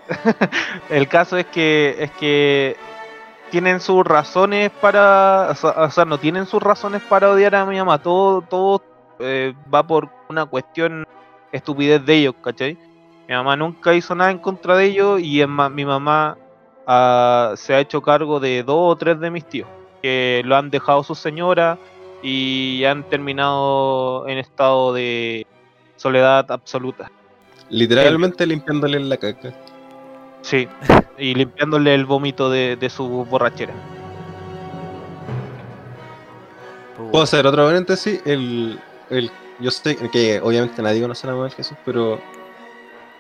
El 0.90 1.08
caso 1.08 1.38
es 1.38 1.46
que 1.48 1.96
es 2.00 2.12
que 2.12 2.76
tienen 3.50 3.80
sus 3.80 4.06
razones 4.06 4.70
para, 4.82 5.48
o 5.52 5.56
sea, 5.56 5.70
o 5.72 5.90
sea, 5.90 6.06
no 6.06 6.18
tienen 6.18 6.46
sus 6.46 6.62
razones 6.62 7.02
para 7.04 7.30
odiar 7.30 7.56
a 7.56 7.66
mi 7.66 7.78
mamá. 7.78 7.98
Todo, 8.02 8.42
todo 8.42 8.82
eh, 9.20 9.54
va 9.74 9.86
por 9.86 10.10
una 10.30 10.46
cuestión 10.46 11.06
estupidez 11.52 12.06
de 12.06 12.16
ellos, 12.16 12.36
¿cachai? 12.44 12.78
Mi 13.28 13.34
mamá 13.34 13.56
nunca 13.56 13.94
hizo 13.94 14.14
nada 14.14 14.30
en 14.32 14.38
contra 14.40 14.76
de 14.76 14.86
ellos 14.86 15.20
y 15.22 15.42
es 15.42 15.48
más, 15.48 15.72
mi 15.72 15.86
mamá 15.86 16.38
ah, 16.86 17.54
se 17.56 17.74
ha 17.74 17.80
hecho 17.80 18.02
cargo 18.02 18.40
de 18.40 18.62
dos 18.64 18.94
o 18.94 18.96
tres 18.96 19.20
de 19.20 19.32
mis 19.32 19.46
tíos 19.46 19.68
que 20.02 20.44
lo 20.46 20.56
han 20.56 20.70
dejado 20.70 21.02
su 21.04 21.16
señora 21.16 21.80
y 22.22 22.84
han 22.86 23.04
terminado 23.04 24.28
en 24.28 24.38
estado 24.38 24.94
de 24.94 25.48
soledad 25.96 26.52
absoluta. 26.52 27.12
Literalmente 27.70 28.46
limpiándole 28.46 29.00
la 29.00 29.18
caca. 29.18 29.54
Sí, 30.42 30.68
y 31.18 31.34
limpiándole 31.34 31.96
el 31.96 32.06
vómito 32.06 32.50
de, 32.50 32.76
de 32.76 32.90
su 32.90 33.08
borrachera. 33.26 33.74
Puedo 37.12 37.24
hacer 37.24 37.46
otro 37.48 37.66
paréntesis. 37.66 38.22
El, 38.26 38.80
el, 39.10 39.32
yo 39.60 39.72
sé 39.72 39.96
que 40.12 40.40
obviamente 40.42 40.82
nadie 40.82 41.02
conoce 41.02 41.26
a 41.26 41.32
la 41.32 41.36
mamá 41.36 41.50
de 41.50 41.56
Jesús, 41.56 41.78
pero. 41.84 42.20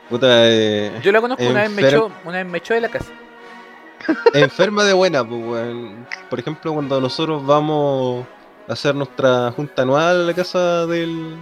Puta, 0.09 0.27
eh, 0.29 0.99
Yo 1.01 1.11
la 1.11 1.19
conozco, 1.19 1.43
una 1.43 1.61
vez, 1.63 1.71
me 1.71 1.87
echó, 1.87 2.11
una 2.25 2.37
vez 2.37 2.45
me 2.45 2.57
echó 2.59 2.75
de 2.75 2.81
la 2.81 2.89
casa. 2.89 3.11
enferma 4.33 4.83
de 4.83 4.93
buena, 4.93 5.27
pues. 5.27 5.75
Por 6.29 6.39
ejemplo, 6.39 6.73
cuando 6.73 7.01
nosotros 7.01 7.43
vamos 7.45 8.25
hacer 8.67 8.95
nuestra 8.95 9.51
junta 9.51 9.83
anual 9.83 10.21
en 10.21 10.27
la 10.27 10.33
casa 10.33 10.85
del, 10.85 11.35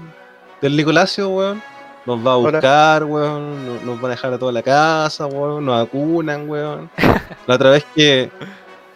del 0.63 0.75
Nicolasio, 0.77 1.29
weón. 1.29 1.61
Nos 2.05 2.25
va 2.25 2.33
a 2.33 2.35
buscar, 2.37 3.03
weón. 3.05 3.65
Nos, 3.65 3.83
nos 3.83 4.03
va 4.03 4.07
a 4.07 4.11
dejar 4.11 4.33
a 4.33 4.37
toda 4.39 4.51
la 4.51 4.61
casa, 4.63 5.25
weón. 5.27 5.65
Nos 5.65 5.81
acunan, 5.87 6.49
weón. 6.49 6.89
La 7.47 7.55
otra 7.55 7.69
vez 7.69 7.85
que. 7.95 8.31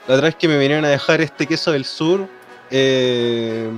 La 0.08 0.16
otra 0.16 0.26
vez 0.28 0.36
que 0.36 0.48
me 0.48 0.58
vinieron 0.58 0.84
a 0.86 0.88
dejar 0.90 1.20
este 1.22 1.46
queso 1.46 1.72
del 1.74 1.84
sur, 1.86 2.28
eh, 2.72 3.70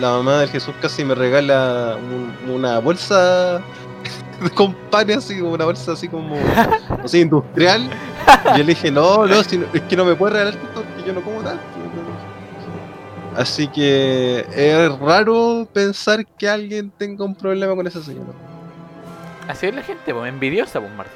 la 0.00 0.10
mamá 0.10 0.40
del 0.40 0.48
Jesús 0.50 0.74
casi 0.82 1.04
me 1.04 1.14
regala 1.14 1.96
un- 1.96 2.52
una 2.52 2.80
bolsa 2.80 3.60
con 4.54 4.74
pan 4.90 5.08
así, 5.12 5.38
como 5.38 5.52
una 5.52 5.64
bolsa 5.64 5.92
así 5.92 6.08
como 6.08 6.36
así 7.04 7.20
industrial. 7.20 7.88
Y 8.46 8.48
yo 8.50 8.56
le 8.58 8.64
dije, 8.64 8.90
no, 8.90 9.24
no, 9.26 9.42
si 9.44 9.56
no- 9.58 9.66
es 9.72 9.82
que 9.82 9.94
no 9.96 10.04
me 10.04 10.16
puedes 10.16 10.32
regalar 10.32 10.54
esto 10.54 10.68
porque 10.82 11.06
yo 11.06 11.12
no 11.12 11.20
como 11.22 11.40
tanto. 11.42 11.62
Así 13.36 13.68
que 13.68 14.44
es 14.54 14.98
raro 14.98 15.66
pensar 15.72 16.24
que 16.38 16.48
alguien 16.48 16.90
tenga 16.96 17.24
un 17.24 17.34
problema 17.34 17.74
con 17.74 17.86
esa 17.86 18.02
señora. 18.02 18.32
Así 19.48 19.66
es 19.66 19.74
la 19.74 19.82
gente, 19.82 20.12
pues, 20.14 20.28
envidiosa, 20.28 20.80
pues, 20.80 20.92
Marta. 20.94 21.12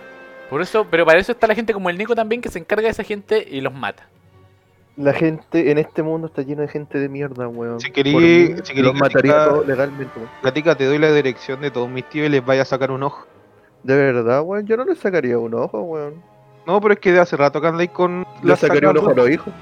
Por 0.49 0.61
eso, 0.63 0.87
pero 0.91 1.07
para 1.07 1.19
eso 1.21 1.33
está 1.33 1.47
la 1.47 1.55
gente 1.55 1.73
como 1.73 1.91
el 1.91 1.97
Nico 1.99 2.15
también 2.15 2.41
que 2.43 2.49
se 2.51 2.59
encarga 2.59 2.85
de 2.85 2.91
esa 2.91 3.05
gente 3.05 3.47
y 3.49 3.61
los 3.61 3.73
mata. 3.73 4.03
La 4.97 5.13
gente 5.13 5.71
en 5.71 5.79
este 5.79 6.03
mundo 6.03 6.27
está 6.27 6.43
llena 6.43 6.63
de 6.63 6.69
gente 6.69 6.99
de 6.99 7.09
mierda, 7.09 7.49
weón. 7.49 7.81
Si 7.81 7.91
querí- 7.91 8.57
si 8.65 8.75
querí 8.75 8.83
los 8.83 8.95
mataría 8.95 9.49
legalmente, 9.67 10.13
weón. 10.19 10.29
Gatica, 10.43 10.75
te 10.75 10.85
doy 10.85 10.99
la 10.99 11.13
dirección 11.13 11.61
de 11.61 11.71
todos 11.71 11.89
mis 11.89 12.07
tíos 12.09 12.27
y 12.27 12.29
les 12.29 12.45
vaya 12.45 12.63
a 12.63 12.65
sacar 12.67 12.91
un 12.91 13.03
ojo. 13.05 13.27
De 13.83 13.97
verdad, 13.97 14.43
weón. 14.43 14.67
Yo 14.67 14.77
no 14.77 14.85
le 14.85 14.95
sacaría 14.97 15.39
un 15.39 15.55
ojo, 15.55 15.81
weón. 15.83 16.15
No, 16.67 16.81
pero 16.81 16.95
es 16.95 17.01
que 17.01 17.13
de 17.13 17.21
hace 17.21 17.37
rato 17.37 17.61
que 17.61 17.69
andáis 17.69 17.91
con 17.91 18.27
Le 18.43 18.57
sacaría 18.57 18.91
un 18.91 18.99
ojo 18.99 19.11
a 19.11 19.15
los 19.15 19.31
hijos. 19.31 19.55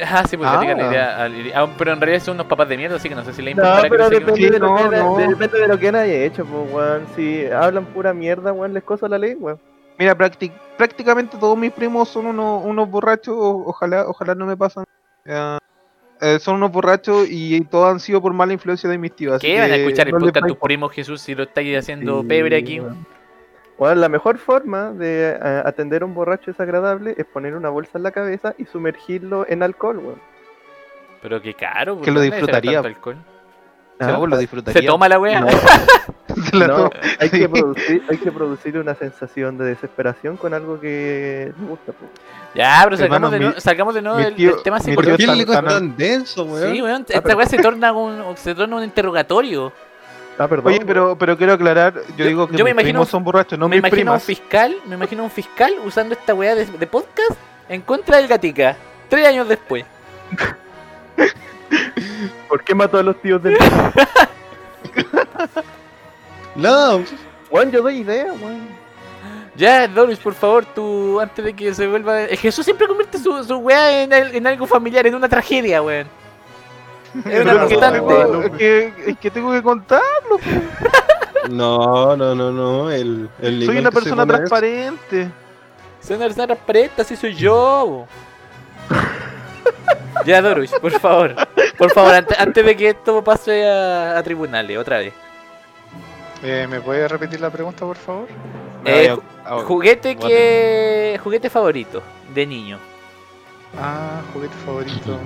Ah, 0.00 0.24
sí, 0.28 0.36
pues 0.36 0.48
Ah. 0.50 1.24
Al- 1.24 1.52
ah, 1.54 1.68
pero 1.78 1.92
en 1.92 2.00
realidad 2.00 2.22
son 2.24 2.34
unos 2.34 2.46
papás 2.46 2.68
de 2.68 2.76
mierda, 2.76 2.96
así 2.96 3.08
que 3.08 3.14
no 3.14 3.24
sé 3.24 3.32
si 3.32 3.42
le 3.42 3.54
No, 3.54 3.62
importará 3.62 3.82
que 3.82 3.88
pero 3.90 4.10
depende, 4.10 4.34
Sí, 4.40 4.50
de 4.50 4.58
lo 4.58 4.66
no, 4.68 4.76
que, 4.90 4.96
no. 4.96 5.16
de- 5.16 5.28
depende 5.28 5.58
de 5.60 5.68
lo 5.68 5.78
que 5.78 5.88
haya 5.88 6.04
hecho, 6.06 6.44
pues, 6.44 6.72
weón. 6.72 7.06
Si 7.14 7.46
hablan 7.46 7.84
pura 7.86 8.12
mierda, 8.12 8.52
weón, 8.52 8.74
les 8.74 8.82
cosa 8.82 9.08
la 9.08 9.18
ley, 9.18 9.34
weón. 9.34 9.58
Mira, 9.98 10.16
prácti- 10.18 10.50
prácticamente 10.76 11.36
todos 11.38 11.56
mis 11.56 11.70
primos 11.72 12.08
son 12.08 12.26
unos, 12.26 12.64
unos 12.64 12.90
borrachos, 12.90 13.36
ojalá, 13.38 14.08
ojalá 14.08 14.34
no 14.34 14.46
me 14.46 14.56
pasan. 14.56 14.84
Eh, 15.24 15.58
eh, 16.20 16.38
son 16.40 16.56
unos 16.56 16.72
borrachos 16.72 17.26
y 17.30 17.60
todos 17.66 17.92
han 17.92 18.00
sido 18.00 18.20
por 18.20 18.32
mala 18.32 18.52
influencia 18.52 18.90
de 18.90 18.98
mis 18.98 19.14
tíos. 19.14 19.34
así 19.36 19.46
¿Qué 19.46 19.60
van 19.60 19.70
a 19.70 19.76
escuchar 19.76 20.08
el 20.08 20.14
no 20.14 20.18
podcast 20.18 20.46
tus 20.48 20.56
primos 20.56 20.92
Jesús 20.92 21.20
si 21.20 21.34
lo 21.36 21.44
estáis 21.44 21.78
haciendo 21.78 22.22
Sí, 22.22 22.26
pebre 22.26 22.56
aquí? 22.56 22.80
weón. 22.80 23.06
Weón, 23.78 24.00
la 24.00 24.08
mejor 24.08 24.38
forma 24.38 24.92
de 24.92 25.30
eh, 25.30 25.62
atender 25.64 26.02
a 26.02 26.04
un 26.06 26.14
borracho 26.14 26.50
desagradable 26.52 27.14
es 27.18 27.24
poner 27.26 27.54
una 27.56 27.70
bolsa 27.70 27.98
en 27.98 28.04
la 28.04 28.12
cabeza 28.12 28.54
y 28.56 28.66
sumergirlo 28.66 29.44
en 29.48 29.62
alcohol, 29.62 29.98
weón. 29.98 30.20
Pero 31.22 31.40
qué 31.42 31.54
caro, 31.54 32.00
Que 32.00 32.10
lo 32.12 32.20
¿por 32.20 32.24
qué 32.24 32.30
nadie 32.30 32.30
será 32.30 32.60
disfrutaría. 32.60 32.78
alcohol? 32.78 33.16
Ah, 34.00 34.18
lo 34.28 34.36
disfrutaría. 34.36 34.80
¿Se 34.82 34.86
toma 34.86 35.08
la 35.08 35.18
wea? 35.18 35.40
No, 35.40 35.46
no, 36.66 36.90
hay, 37.20 37.28
Sí. 37.28 37.38
que 37.38 37.48
producir, 37.48 38.02
hay 38.10 38.16
que 38.18 38.32
producir 38.32 38.78
una 38.78 38.94
sensación 38.94 39.56
de 39.56 39.64
desesperación 39.66 40.36
con 40.36 40.52
algo 40.52 40.78
que 40.80 41.52
le 41.58 41.66
gusta. 41.66 41.92
pues. 41.92 42.10
Ya, 42.54 42.80
pero 42.84 42.96
salgamos 42.96 43.02
Hermano, 43.16 43.30
de, 43.30 43.40
nuevo, 43.40 43.60
salgamos 43.60 43.94
de 43.94 44.02
nuevo 44.02 44.18
mi 44.18 44.24
del, 44.24 44.34
tío- 44.34 44.52
del 44.54 44.62
tema 44.62 44.78
mi 44.84 44.94
¿Por 44.94 45.04
psicológico. 45.04 45.32
qué 45.32 45.32
el 45.32 45.40
es 45.40 45.46
tan- 45.54 45.64
tan 45.66 45.96
denso, 45.96 46.44
weón? 46.44 46.72
Sí, 46.72 46.82
weón, 46.82 47.00
Ah, 47.02 47.04
esta 47.08 47.22
pero- 47.22 47.36
weá 47.38 47.46
se 47.46 47.58
torna 47.58 47.92
un, 47.92 48.36
se 48.36 48.54
torna 48.54 48.76
un 48.76 48.84
interrogatorio. 48.84 49.72
Ah, 50.38 50.48
perdón. 50.48 50.72
Oye, 50.72 50.84
pero, 50.84 51.16
pero 51.16 51.36
quiero 51.36 51.52
aclarar, 51.52 51.94
yo, 51.94 52.14
Yo- 52.16 52.26
digo 52.26 52.48
que 52.48 52.56
yo 52.56 52.64
me 52.64 52.70
mis 52.70 52.74
imagino- 52.82 52.92
primos 53.00 53.08
son 53.08 53.22
borrachos, 53.24 53.58
no 53.58 53.68
me 53.68 53.76
mis 53.76 53.80
imagino 53.88 54.10
a 54.10 54.14
un 54.14 54.20
primas. 54.20 54.38
fiscal, 54.40 54.76
me 54.86 54.94
imagino 54.96 55.22
a 55.22 55.24
un 55.26 55.30
fiscal 55.30 55.74
usando 55.84 56.14
esta 56.14 56.34
weá 56.34 56.54
de, 56.56 56.66
de 56.66 56.86
podcast 56.86 57.32
en 57.68 57.82
contra 57.82 58.16
del 58.16 58.26
gatica. 58.26 58.76
Tres 59.08 59.26
años 59.28 59.48
después. 59.48 59.84
¿Por 62.48 62.64
qué 62.64 62.74
mató 62.74 62.98
a 62.98 63.02
los 63.02 63.20
tíos 63.20 63.42
del... 63.42 63.56
No, 66.54 67.02
Weón, 67.50 67.70
yo 67.70 67.82
doy 67.82 67.98
idea, 67.98 68.32
weón. 68.32 68.68
Ya, 69.56 69.86
Doris, 69.86 70.18
por 70.18 70.34
favor, 70.34 70.64
tú, 70.66 71.20
antes 71.20 71.44
de 71.44 71.54
que 71.54 71.72
se 71.74 71.86
vuelva... 71.86 72.22
eh, 72.22 72.36
Jesús 72.36 72.64
siempre 72.64 72.88
convierte 72.88 73.18
su, 73.18 73.44
su 73.44 73.56
weá 73.58 74.02
en, 74.02 74.12
en 74.12 74.46
algo 74.46 74.66
familiar, 74.66 75.06
en 75.06 75.14
una 75.14 75.28
tragedia, 75.28 75.80
weón. 75.82 76.08
Es 77.24 77.42
una 77.42 77.52
que, 77.52 77.58
constante. 77.58 77.98
tengo, 78.00 78.42
es, 78.42 78.50
que, 78.50 78.92
es 79.06 79.18
que 79.18 79.30
tengo 79.30 79.52
que 79.52 79.62
contarlo. 79.62 80.38
no, 81.50 82.16
no, 82.16 82.34
no, 82.34 82.50
no. 82.50 82.90
El, 82.90 83.28
el 83.40 83.58
Nico 83.60 83.72
Soy 83.72 83.80
una 83.80 83.90
persona 83.90 84.26
transparente. 84.26 85.30
Soy 86.00 86.16
una 86.16 86.26
persona 86.26 86.46
transparente, 86.48 87.02
así 87.02 87.16
soy 87.16 87.34
yo. 87.34 87.84
bo. 87.86 88.08
ya, 90.26 90.42
Doris, 90.42 90.72
por 90.80 90.92
favor. 90.98 91.34
Por 91.78 91.90
favor, 91.92 92.14
antes, 92.14 92.38
antes 92.38 92.64
de 92.64 92.76
que 92.76 92.88
esto 92.90 93.22
pase 93.22 93.66
a, 93.68 94.18
a 94.18 94.22
tribunales, 94.22 94.76
otra 94.78 94.98
vez. 94.98 95.12
Eh, 96.42 96.66
¿Me 96.68 96.80
puede 96.80 97.08
repetir 97.08 97.40
la 97.40 97.50
pregunta, 97.50 97.86
por 97.86 97.96
favor? 97.96 98.28
Eh, 98.84 99.16
ah, 99.46 99.58
Juguete 99.64 100.16
que... 100.16 101.18
Juguete 101.22 101.48
favorito 101.48 102.02
de 102.34 102.46
niño. 102.46 102.78
Ah, 103.78 104.20
juguete 104.32 104.54
favorito. 104.66 105.18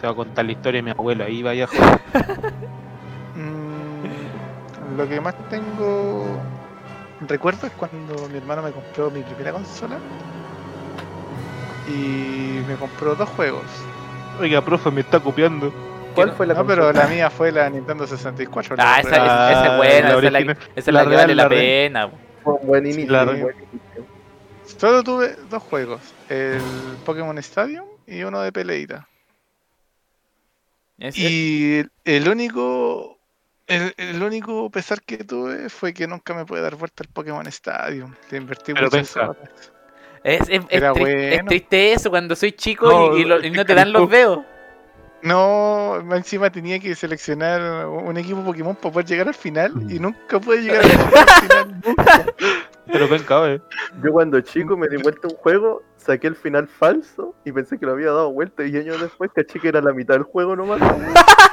Te 0.00 0.06
voy 0.06 0.12
a 0.12 0.16
contar 0.16 0.44
la 0.44 0.52
historia 0.52 0.78
de 0.78 0.82
mi 0.82 0.90
abuelo, 0.90 1.24
ahí 1.24 1.42
vaya 1.42 1.64
a 1.64 1.66
joder. 1.68 2.00
Mm, 3.36 4.96
lo 4.96 5.08
que 5.08 5.20
más 5.20 5.34
tengo 5.48 6.24
recuerdo 7.26 7.66
es 7.66 7.72
cuando 7.72 8.28
mi 8.28 8.36
hermano 8.38 8.62
me 8.62 8.70
compró 8.72 9.10
mi 9.10 9.22
primera 9.22 9.52
consola 9.52 9.98
y 11.88 12.60
me 12.68 12.74
compró 12.76 13.14
dos 13.14 13.28
juegos. 13.30 13.62
Oiga, 14.40 14.60
profe, 14.62 14.90
me 14.90 15.00
está 15.02 15.20
copiando. 15.20 15.72
¿Cuál 16.14 16.32
fue 16.32 16.46
la 16.46 16.54
No, 16.54 16.66
pero 16.66 16.92
la 16.92 17.06
mía 17.08 17.28
fue 17.30 17.50
la 17.50 17.68
Nintendo 17.68 18.06
64. 18.06 18.76
Ah, 18.78 19.00
esa, 19.00 19.10
real. 19.10 19.24
esa- 19.26 19.50
esa 19.52 19.66
es 19.72 19.76
buena, 19.76 19.92
la 19.92 19.98
esa 19.98 20.06
es 20.26 20.32
la, 20.32 20.38
original. 20.38 20.56
esa 20.58 20.70
es 20.76 20.86
La 20.86 20.92
la 20.92 21.02
que 21.02 21.08
real, 21.08 21.20
vale 21.22 21.34
la, 21.34 21.48
pena. 21.48 22.10
Fue 22.42 22.52
un 22.54 22.66
buen 22.66 22.86
inicio. 22.86 23.10
la 23.12 23.22
un 23.24 23.28
re- 23.30 23.42
buen 23.42 23.56
inicio. 23.56 24.04
Solo 24.78 25.02
tuve 25.02 25.36
dos 25.50 25.62
juegos, 25.62 26.00
el 26.28 26.60
Pokémon 27.04 27.36
Stadium 27.38 27.86
y 28.06 28.22
uno 28.22 28.40
de 28.40 28.52
peleita. 28.52 29.08
Es- 30.98 31.16
Y 31.18 31.78
el- 31.80 31.90
el 32.04 32.28
único 32.28 33.18
el, 33.66 33.94
el 33.96 34.22
único 34.22 34.70
pesar 34.70 35.00
que 35.02 35.18
tuve 35.24 35.68
fue 35.70 35.94
que 35.94 36.06
nunca 36.06 36.34
me 36.34 36.44
pude 36.44 36.60
dar 36.60 36.76
vuelta 36.76 37.02
al 37.02 37.08
Pokémon 37.12 37.46
Stadium. 37.46 38.12
Le 38.30 38.38
invertí 38.38 38.74
Pero 38.74 38.86
muchas 38.86 39.16
horas. 39.16 39.36
Es, 40.22 40.40
es, 40.42 40.48
es 40.50 40.60
Era 40.68 40.92
tri- 40.92 41.06
es 41.08 41.30
bueno. 41.36 41.48
triste 41.48 41.92
eso 41.92 42.10
cuando 42.10 42.36
soy 42.36 42.52
chico 42.52 42.90
No, 42.90 43.16
y, 43.16 43.22
y 43.22 43.24
lo- 43.24 43.42
y 43.44 43.50
no 43.50 43.64
te 43.64 43.74
dan 43.74 43.92
los 43.92 44.08
dedos. 44.10 44.40
No, 45.22 46.02
más 46.04 46.18
encima 46.18 46.50
tenía 46.50 46.78
que 46.78 46.94
seleccionar 46.94 47.86
un 47.86 48.16
equipo 48.18 48.44
Pokémon 48.44 48.76
para 48.76 48.92
poder 48.92 49.06
llegar 49.06 49.28
al 49.28 49.34
final 49.34 49.72
y 49.90 49.98
nunca 49.98 50.38
pude 50.38 50.60
llegar 50.60 50.84
al 50.84 50.90
final. 51.40 51.80
nunca. 51.84 52.26
Pero 52.86 53.08
ven, 53.08 53.22
cabe. 53.22 53.62
Yo 54.02 54.12
cuando 54.12 54.38
chico 54.42 54.76
me 54.76 54.86
di 54.88 54.96
vuelta 54.98 55.26
un 55.28 55.34
juego, 55.36 55.82
saqué 56.04 56.26
el 56.26 56.36
final 56.36 56.68
falso 56.68 57.34
y 57.44 57.52
pensé 57.52 57.78
que 57.78 57.86
lo 57.86 57.92
había 57.92 58.06
dado 58.06 58.32
vuelta 58.32 58.64
y 58.64 58.76
años 58.76 59.00
después 59.00 59.30
caché 59.34 59.58
que 59.58 59.68
era 59.68 59.80
la 59.80 59.92
mitad 59.92 60.14
del 60.14 60.24
juego 60.24 60.56
nomás. 60.56 60.80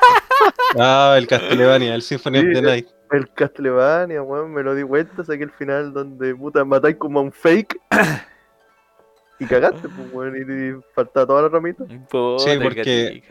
Ah, 0.79 1.15
el 1.17 1.27
Castlevania, 1.27 1.93
el 1.93 2.01
Symphony 2.01 2.39
of 2.39 2.45
the. 2.53 2.61
Night. 2.61 2.87
El 3.11 3.29
Castlevania, 3.33 4.23
weón, 4.23 4.53
me 4.53 4.63
lo 4.63 4.73
di 4.73 4.83
vuelta, 4.83 5.23
saqué 5.23 5.43
el 5.43 5.51
final 5.51 5.93
donde 5.93 6.33
puta 6.33 6.63
matáis 6.63 6.95
como 6.95 7.19
a 7.19 7.23
un 7.23 7.31
fake. 7.31 7.77
Y 9.39 9.45
cagaste, 9.45 9.89
pues, 9.89 10.13
weón, 10.13 10.35
y, 10.35 10.41
y 10.41 10.81
faltaba 10.93 11.25
toda 11.25 11.41
la 11.41 11.49
ramita. 11.49 11.83
Puta, 12.09 12.43
Sí, 12.43 12.51
el 12.51 12.61
porque-. 12.61 13.23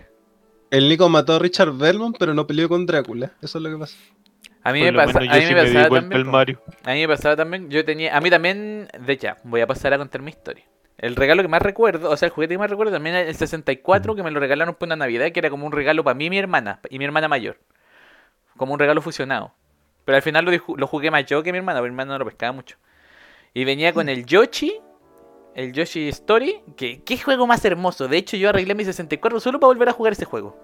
El 0.70 0.88
Nico 0.88 1.08
mató 1.08 1.34
a 1.34 1.38
Richard 1.38 1.72
Belmont, 1.72 2.16
pero 2.18 2.34
no 2.34 2.48
peleó 2.48 2.68
con 2.68 2.84
Drácula. 2.84 3.32
Eso 3.40 3.58
es 3.58 3.64
lo 3.64 3.70
que 3.70 3.78
pasa. 3.78 3.96
A 4.62 4.72
mí 4.72 4.82
me, 4.82 4.92
pasa, 4.92 5.18
a 5.18 5.22
mí 5.22 5.28
sí 5.28 5.54
pasaba 5.54 5.88
también. 5.88 6.28
A 6.84 6.92
mí 6.92 7.00
me 7.00 7.08
pasaba 7.08 7.36
también. 7.36 7.70
Yo 7.70 7.84
tenía. 7.84 8.16
A 8.16 8.20
mí 8.20 8.28
también. 8.28 8.88
De 9.06 9.12
hecho, 9.12 9.28
voy 9.44 9.60
a 9.60 9.66
pasar 9.66 9.94
a 9.94 9.98
contar 9.98 10.20
mi 10.20 10.30
historia. 10.30 10.64
El 11.00 11.16
regalo 11.16 11.40
que 11.40 11.48
más 11.48 11.62
recuerdo, 11.62 12.10
o 12.10 12.16
sea, 12.16 12.26
el 12.26 12.32
juguete 12.32 12.54
que 12.54 12.58
más 12.58 12.68
recuerdo 12.68 12.92
también 12.92 13.16
es 13.16 13.28
el 13.28 13.34
64 13.34 14.14
que 14.14 14.22
me 14.22 14.30
lo 14.30 14.38
regalaron 14.38 14.74
por 14.74 14.86
una 14.86 14.96
Navidad, 14.96 15.32
que 15.32 15.40
era 15.40 15.48
como 15.48 15.66
un 15.66 15.72
regalo 15.72 16.04
para 16.04 16.14
mí 16.14 16.26
y 16.26 16.30
mi 16.30 16.38
hermana, 16.38 16.80
y 16.90 16.98
mi 16.98 17.06
hermana 17.06 17.26
mayor. 17.26 17.58
Como 18.58 18.74
un 18.74 18.78
regalo 18.78 19.00
fusionado. 19.00 19.54
Pero 20.04 20.16
al 20.16 20.22
final 20.22 20.44
lo, 20.44 20.86
jugué 20.86 21.10
más 21.10 21.24
yo 21.24 21.42
que 21.42 21.52
mi 21.52 21.58
hermana, 21.58 21.80
mi 21.80 21.86
hermana 21.86 22.12
no 22.12 22.18
lo 22.18 22.26
pescaba 22.26 22.52
mucho. 22.52 22.76
Y 23.54 23.64
venía 23.64 23.94
con 23.94 24.10
el 24.10 24.26
Yoshi, 24.26 24.78
el 25.54 25.72
Yoshi 25.72 26.08
Story, 26.10 26.60
que 26.76 27.02
qué 27.02 27.16
juego 27.16 27.46
más 27.46 27.64
hermoso. 27.64 28.06
De 28.06 28.18
hecho, 28.18 28.36
yo 28.36 28.50
arreglé 28.50 28.74
mi 28.74 28.84
64 28.84 29.40
solo 29.40 29.58
para 29.58 29.68
volver 29.68 29.88
a 29.88 29.92
jugar 29.92 30.12
ese 30.12 30.26
juego. 30.26 30.54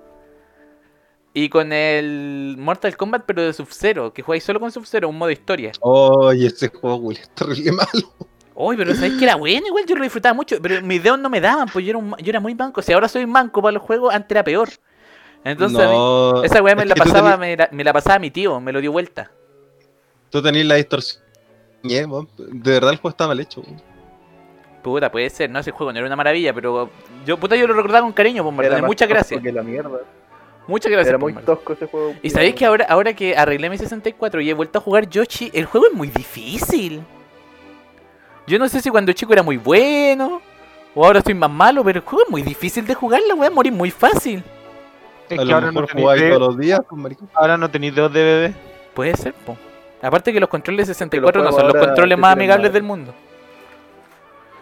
Y 1.33 1.49
con 1.49 1.73
el 1.73 2.57
Mortal 2.59 2.95
Kombat, 2.97 3.25
pero 3.27 3.43
de 3.43 3.55
Sub-Zero, 3.55 4.13
que 4.13 4.23
jugáis 4.23 4.45
solo 4.45 4.61
con 4.61 4.71
Sub-Zero, 4.71 5.09
un 5.09 5.17
modo 5.17 5.31
historia. 5.31 5.73
Oye, 5.81 6.47
ese 6.47 6.69
juego, 6.69 6.97
güey, 6.97 7.19
es 7.19 7.31
terrible 7.31 7.73
malo. 7.73 8.15
Uy, 8.59 8.75
pero 8.77 8.95
sabéis 8.95 9.19
que 9.19 9.25
era 9.25 9.37
bueno, 9.37 9.67
igual 9.67 9.85
yo 9.87 9.95
lo 9.97 10.03
disfrutaba 10.03 10.33
mucho, 10.33 10.57
pero 10.63 10.81
mis 10.81 11.03
dedos 11.03 11.19
no 11.19 11.29
me 11.29 11.43
daban, 11.43 11.69
pues 11.69 11.85
yo 11.85 11.91
era, 11.91 11.99
un 11.99 12.17
yo 12.17 12.31
era 12.31 12.41
muy 12.41 12.55
manco. 12.55 12.81
Si 12.81 12.91
ahora 12.91 13.07
soy 13.07 13.27
manco 13.27 13.61
para 13.61 13.73
los 13.73 13.83
juegos, 13.83 14.15
antes 14.15 14.31
era 14.31 14.43
peor. 14.43 14.71
Entonces, 15.45 15.79
a 15.79 15.91
mí- 15.91 16.47
esa 16.47 16.63
weá 16.63 16.75
me 16.75 16.83
es 16.83 16.89
la 16.89 16.95
pasaba, 16.95 17.37
me 17.37 17.55
la, 17.55 17.69
me 17.71 17.85
la 17.85 17.93
pasaba 17.93 18.19
mi 18.19 18.31
tío, 18.31 18.59
me 18.59 18.73
lo 18.73 18.81
dio 18.81 18.91
vuelta. 18.93 19.31
Tú 20.31 20.43
tenías 20.43 20.65
la 20.67 20.77
distorsión. 20.77 21.23
Yeah. 21.83 22.07
De 22.07 22.71
verdad 22.73 22.91
el 22.93 22.97
juego 22.97 23.11
está 23.11 23.29
mal 23.29 23.39
hecho. 23.39 23.63
Puta, 24.83 25.13
puede 25.13 25.29
ser, 25.29 25.51
no 25.51 25.59
ese 25.59 25.71
juego 25.71 25.93
no 25.93 25.99
era 25.99 26.07
una 26.07 26.17
maravilla, 26.17 26.55
pero 26.55 26.89
yo 27.27 27.37
puta 27.39 27.57
yo 27.57 27.67
lo 27.67 27.75
recordaba 27.75 28.05
con 28.05 28.13
cariño, 28.13 28.43
pues, 28.43 28.55
muchas 28.55 29.07
tosco 29.07 29.07
gracias. 29.09 29.43
que 29.43 29.53
la 29.53 29.63
mierda. 29.63 30.01
Muchas 30.67 30.91
gracias. 30.91 31.11
Era 31.11 31.19
por 31.19 31.33
muy 31.33 31.43
tosco 31.43 31.75
ese 31.75 31.87
juego. 31.87 32.15
Y 32.23 32.31
sabéis 32.31 32.55
que 32.55 32.65
ahora, 32.65 32.87
ahora 32.89 33.13
que 33.13 33.37
arreglé 33.37 33.69
mi 33.69 33.79
64 33.79 34.41
y 34.41 34.51
he 34.51 34.55
vuelto 34.55 34.79
a 34.79 34.83
jugar 34.83 35.09
Yoshi, 35.09 35.51
el 35.53 35.67
juego 35.67 35.89
es 35.89 35.93
muy 35.93 36.09
difícil. 36.09 37.03
Yo 38.47 38.59
no 38.59 38.69
sé 38.69 38.81
si 38.81 38.91
cuando 38.91 39.13
chico 39.13 39.33
era 39.33 39.43
muy 39.43 39.57
bueno 39.57 40.41
o 40.95 41.05
ahora 41.05 41.19
estoy 41.19 41.35
más 41.35 41.51
malo, 41.51 41.83
pero 41.85 41.99
el 41.99 42.05
juego 42.05 42.25
es 42.25 42.31
muy 42.31 42.43
difícil 42.43 42.87
de 42.87 42.95
jugar, 42.95 43.21
la 43.29 43.35
voy 43.35 43.47
a 43.47 43.51
morir 43.51 43.73
muy 43.73 43.91
fácil. 43.91 44.43
Es 45.29 45.39
A 45.39 45.43
que 45.43 45.45
lo 45.45 45.55
ahora 45.55 45.67
no 45.67 45.73
mejor 45.73 45.87
tenéis 45.89 46.05
jugáis 46.05 46.23
todos 46.31 46.41
los 46.41 46.59
días, 46.59 46.81
pues, 46.89 47.03
maricón. 47.03 47.29
ahora 47.35 47.57
no 47.57 47.71
tenéis 47.71 47.95
dedos 47.95 48.13
de 48.13 48.23
bebé. 48.25 48.55
Puede 48.95 49.17
ser, 49.17 49.35
po. 49.35 49.57
Aparte 50.01 50.33
que 50.33 50.39
los 50.41 50.49
controles 50.49 50.87
de 50.87 50.95
64 50.95 51.43
no 51.43 51.51
son 51.53 51.67
los 51.67 51.75
controles 51.77 52.17
más 52.19 52.33
amigables 52.33 52.67
mal. 52.69 52.73
del 52.73 52.83
mundo. 52.85 53.15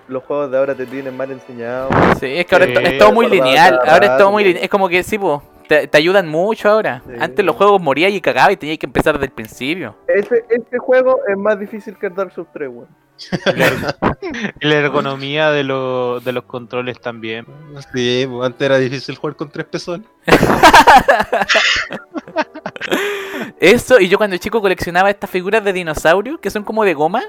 Los 0.09 0.23
juegos 0.25 0.51
de 0.51 0.59
ahora 0.59 0.75
te 0.75 0.87
tienen 0.87 1.17
mal 1.17 1.31
enseñado. 1.31 1.89
Sí, 2.21 2.27
es 2.27 2.47
que 2.47 2.55
ahora 2.55 2.67
Sí, 2.67 2.73
es 2.73 2.79
to- 2.83 2.87
es 2.89 2.99
todo 2.99 3.13
muy 3.13 3.27
lineal. 3.29 3.81
Ahora 3.87 4.07
es 4.07 4.17
todo 4.19 4.31
muy 4.33 4.45
lineal. 4.45 4.65
Es 4.65 4.71
como 4.71 4.89
que 4.89 5.03
sí, 5.03 5.19
po, 5.19 5.43
te, 5.67 5.87
te 5.89 5.99
ayudan 5.99 6.29
mucho 6.29 6.69
ahora. 6.71 7.03
Sí. 7.07 7.13
Antes 7.21 7.45
los 7.45 7.57
juegos 7.57 7.81
morías 7.81 8.13
y 8.13 8.21
cagabas 8.21 8.53
y 8.53 8.57
tenías 8.57 8.79
que 8.79 8.87
empezar 8.87 9.15
desde 9.15 9.27
el 9.27 9.33
principio. 9.33 9.95
Ese, 10.09 10.45
este 10.51 10.79
juego 10.79 11.21
es 11.27 11.37
más 11.39 11.59
difícil 11.59 11.97
que 11.99 12.07
el 12.07 12.15
Dark 12.15 12.33
Souls 12.33 12.49
3, 12.53 12.69
weón. 12.71 12.89
Y 14.61 14.67
la 14.67 14.75
ergonomía 14.77 15.51
de, 15.51 15.65
los 15.65 16.25
de 16.25 16.33
los 16.33 16.45
controles 16.45 16.99
también. 17.01 17.47
Sí, 17.93 18.27
pues, 18.29 18.47
antes 18.47 18.63
era 18.63 18.79
difícil 18.79 19.17
jugar 19.17 19.37
con 19.37 19.51
tres 19.51 19.67
pezones. 19.67 20.09
Eso, 23.61 24.01
y 24.01 24.09
yo 24.09 24.19
cuando 24.19 24.37
chico 24.39 24.61
coleccionaba 24.61 25.11
estas 25.11 25.31
figuras 25.31 25.63
de 25.65 25.73
dinosaurios 25.73 26.41
que 26.41 26.51
son 26.51 26.65
como 26.65 26.85
de 26.85 26.95
goma. 26.95 27.23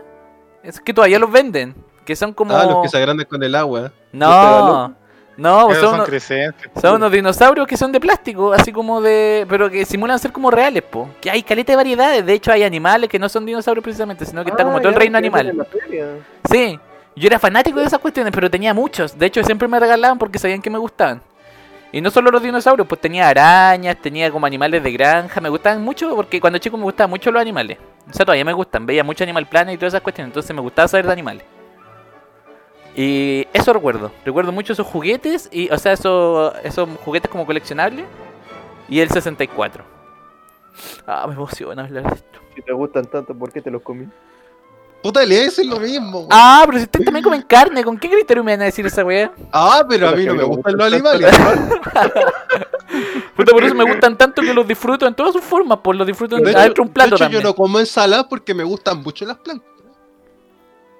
Es 0.63 0.79
que 0.79 0.93
todavía 0.93 1.19
los 1.19 1.31
venden. 1.31 1.75
Que 2.05 2.15
son 2.15 2.33
como. 2.33 2.55
Ah, 2.55 2.65
los 2.65 2.81
que 2.83 2.89
se 2.89 2.97
agrandan 2.97 3.27
con 3.27 3.43
el 3.43 3.55
agua. 3.55 3.91
No, 4.11 4.95
no, 5.37 5.69
Esos 5.69 5.81
son, 5.81 5.89
son 5.89 5.95
unos, 5.95 6.07
crecientes. 6.07 6.71
son 6.81 6.95
unos 6.95 7.11
dinosaurios 7.11 7.67
que 7.67 7.75
son 7.77 7.91
de 7.91 7.99
plástico, 7.99 8.53
así 8.53 8.71
como 8.71 9.01
de. 9.01 9.45
Pero 9.49 9.69
que 9.69 9.85
simulan 9.85 10.17
ser 10.19 10.31
como 10.31 10.49
reales, 10.49 10.83
po. 10.83 11.09
Que 11.21 11.29
hay 11.29 11.43
caleta 11.43 11.73
de 11.73 11.75
variedades. 11.77 12.25
De 12.25 12.33
hecho, 12.33 12.51
hay 12.51 12.63
animales 12.63 13.09
que 13.09 13.19
no 13.19 13.27
son 13.27 13.45
dinosaurios 13.45 13.83
precisamente, 13.83 14.25
sino 14.25 14.43
que 14.43 14.51
está 14.51 14.63
como 14.63 14.77
Ah, 14.77 14.81
todo 14.81 14.89
el 14.89 14.95
reino 14.95 15.17
animal. 15.17 15.67
Sí, 16.49 16.79
yo 17.15 17.27
era 17.27 17.39
fanático 17.39 17.79
de 17.79 17.85
esas 17.85 17.99
cuestiones, 17.99 18.31
pero 18.33 18.49
tenía 18.49 18.73
muchos. 18.73 19.17
De 19.17 19.25
hecho, 19.25 19.43
siempre 19.43 19.67
me 19.67 19.79
regalaban 19.79 20.17
porque 20.17 20.39
sabían 20.39 20.61
que 20.61 20.69
me 20.69 20.77
gustaban. 20.77 21.21
Y 21.91 22.01
no 22.01 22.11
solo 22.11 22.29
los 22.29 22.43
dinosaurios, 22.43 22.87
pues 22.87 22.99
tenía 22.99 23.29
arañas, 23.29 23.95
tenía 24.01 24.29
como 24.29 24.45
animales 24.45 24.83
de 24.83 24.91
granja. 24.91 25.39
Me 25.39 25.47
gustaban 25.47 25.81
mucho 25.81 26.13
porque 26.15 26.41
cuando 26.41 26.59
chico 26.59 26.75
me 26.77 26.83
gustaban 26.83 27.09
mucho 27.09 27.31
los 27.31 27.41
animales. 27.41 27.77
O 28.09 28.13
sea, 28.13 28.25
todavía 28.25 28.43
me 28.43 28.51
gustan. 28.53 28.85
Veía 28.85 29.03
mucho 29.03 29.23
Animal 29.23 29.45
Planet 29.47 29.75
y 29.75 29.77
todas 29.77 29.93
esas 29.93 30.01
cuestiones. 30.01 30.29
Entonces 30.31 30.53
me 30.53 30.61
gustaba 30.61 30.87
saber 30.89 31.05
de 31.05 31.13
animales. 31.13 31.45
Y 32.95 33.47
eso 33.53 33.73
recuerdo. 33.73 34.11
Recuerdo 34.23 34.51
mucho 34.51 34.73
esos 34.73 34.87
juguetes, 34.87 35.49
y, 35.51 35.69
o 35.69 35.77
sea, 35.77 35.93
esos, 35.93 36.53
esos 36.63 36.89
juguetes 37.03 37.29
como 37.29 37.45
coleccionables. 37.45 38.05
Y 38.87 38.99
el 38.99 39.09
64. 39.09 39.83
Ah, 41.07 41.25
me 41.27 41.33
emociona 41.33 41.83
hablar 41.83 42.03
de 42.03 42.15
esto. 42.15 42.39
Si 42.55 42.61
te 42.61 42.71
gustan 42.71 43.05
tanto, 43.05 43.33
¿por 43.33 43.51
qué 43.51 43.61
te 43.61 43.71
los 43.71 43.81
comí? 43.81 44.07
Puta, 45.01 45.23
le 45.23 45.45
es 45.45 45.63
lo 45.63 45.79
mismo. 45.79 46.27
Ah, 46.31 46.63
pero 46.65 46.79
si 46.79 46.85
ustedes 46.85 47.05
también 47.05 47.23
comen 47.23 47.41
carne, 47.43 47.83
¿con 47.83 47.97
qué 47.97 48.09
criterio 48.09 48.43
me 48.43 48.53
van 48.53 48.61
a 48.61 48.65
decir 48.65 48.85
esa 48.85 49.05
weá? 49.05 49.31
Ah, 49.51 49.85
pero 49.87 50.09
a 50.09 50.13
mí 50.13 50.25
no 50.25 50.33
me 50.33 50.39
me 50.39 50.45
gustan 50.45 50.77
los 50.77 50.93
animales. 50.93 51.37
Puta, 53.35 53.51
por 53.51 53.63
eso 53.63 53.75
me 53.75 53.83
gustan 53.83 54.17
tanto 54.17 54.41
que 54.41 54.53
los 54.53 54.67
disfruto 54.67 55.05
en 55.05 55.13
todas 55.13 55.33
sus 55.33 55.43
formas, 55.43 55.79
pues 55.83 55.97
los 55.97 56.07
disfruto 56.07 56.37
De 56.37 56.49
hecho, 56.49 56.57
adentro 56.57 56.83
de 56.83 56.87
un 56.87 56.93
plato 56.93 57.09
de 57.11 57.15
hecho, 57.15 57.23
también. 57.25 57.43
yo 57.43 57.49
no 57.49 57.55
como 57.55 57.79
ensalada 57.79 58.27
porque 58.27 58.53
me 58.53 58.63
gustan 58.63 59.03
mucho 59.03 59.25
las 59.25 59.37
plantas. 59.37 59.69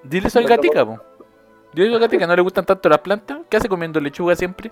Dile 0.03 0.27
eso 0.27 0.38
al 0.38 0.45
gatica, 0.45 0.85
po. 0.85 0.99
Dile 1.76 1.93
al 1.93 1.99
gatica, 1.99 2.26
¿no 2.26 2.35
le 2.35 2.41
gustan 2.41 2.65
tanto 2.65 2.88
las 2.88 2.99
plantas? 2.99 3.39
¿Qué 3.49 3.57
hace 3.57 3.68
comiendo 3.68 3.99
lechuga 3.99 4.35
siempre? 4.35 4.72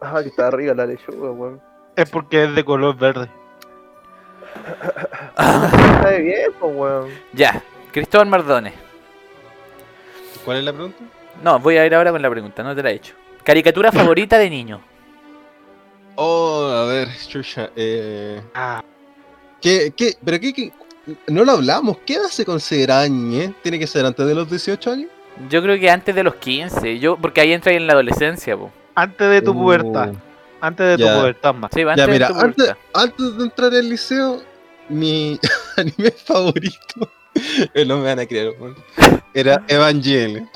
Ah, 0.00 0.20
que 0.22 0.28
está 0.28 0.46
arriba 0.46 0.72
la 0.74 0.86
lechuga, 0.86 1.30
weón. 1.32 1.60
Es 1.96 2.08
porque 2.08 2.44
es 2.44 2.54
de 2.54 2.64
color 2.64 2.96
verde. 2.96 3.28
Está 5.36 6.10
de 6.10 6.52
pues, 6.58 6.76
weón. 6.76 7.08
Ya, 7.32 7.62
Cristóbal 7.92 8.28
Mardones. 8.28 8.74
¿Cuál 10.44 10.58
es 10.58 10.64
la 10.64 10.72
pregunta? 10.72 10.98
No, 11.42 11.58
voy 11.58 11.76
a 11.76 11.84
ir 11.86 11.94
ahora 11.94 12.12
con 12.12 12.22
la 12.22 12.30
pregunta, 12.30 12.62
no 12.62 12.74
te 12.74 12.82
la 12.82 12.90
he 12.90 12.94
hecho. 12.94 13.14
Caricatura 13.42 13.90
favorita 13.90 14.38
de 14.38 14.48
niño. 14.50 14.80
Oh, 16.14 16.66
a 16.72 16.84
ver, 16.86 17.08
chucha. 17.26 17.70
Eh, 17.76 18.40
Ah, 18.54 18.82
¿qué, 19.60 19.92
qué, 19.96 20.14
pero 20.24 20.38
qué, 20.40 20.52
qué- 20.52 20.72
no 21.28 21.44
lo 21.44 21.52
hablamos. 21.52 21.98
¿Qué 22.06 22.14
edad 22.14 22.28
se 22.28 22.44
considera? 22.44 23.04
¿Tiene 23.62 23.78
que 23.78 23.86
ser 23.86 24.04
antes 24.06 24.26
de 24.26 24.34
los 24.34 24.48
18 24.50 24.92
años? 24.92 25.10
Yo 25.48 25.62
creo 25.62 25.78
que 25.78 25.90
antes 25.90 26.14
de 26.14 26.22
los 26.24 26.34
15, 26.36 26.98
yo 26.98 27.16
porque 27.16 27.40
ahí 27.40 27.52
entra 27.52 27.72
en 27.72 27.86
la 27.86 27.92
adolescencia, 27.94 28.56
po. 28.56 28.70
antes 28.94 29.30
de 29.30 29.42
tu 29.42 29.54
pubertad. 29.54 30.10
Uh, 30.10 30.16
Antes 30.60 30.98
de 30.98 31.04
tu 31.06 31.12
pubertad 31.18 31.54
más. 31.54 31.70
Sí, 31.72 31.82
antes 31.82 31.96
Ya, 31.96 32.06
de 32.12 32.18
tu 32.18 32.40
antes, 32.40 32.54
pubertad. 32.56 32.76
antes 32.94 33.36
de 33.38 33.44
entrar 33.44 33.72
al 33.72 33.88
liceo, 33.88 34.42
mi 34.88 35.38
anime 35.76 36.10
favorito, 36.10 37.10
no 37.86 37.98
me 37.98 38.04
van 38.04 38.18
a 38.18 38.26
creer, 38.26 38.54
era 39.34 39.62
Evangelion. 39.68 40.50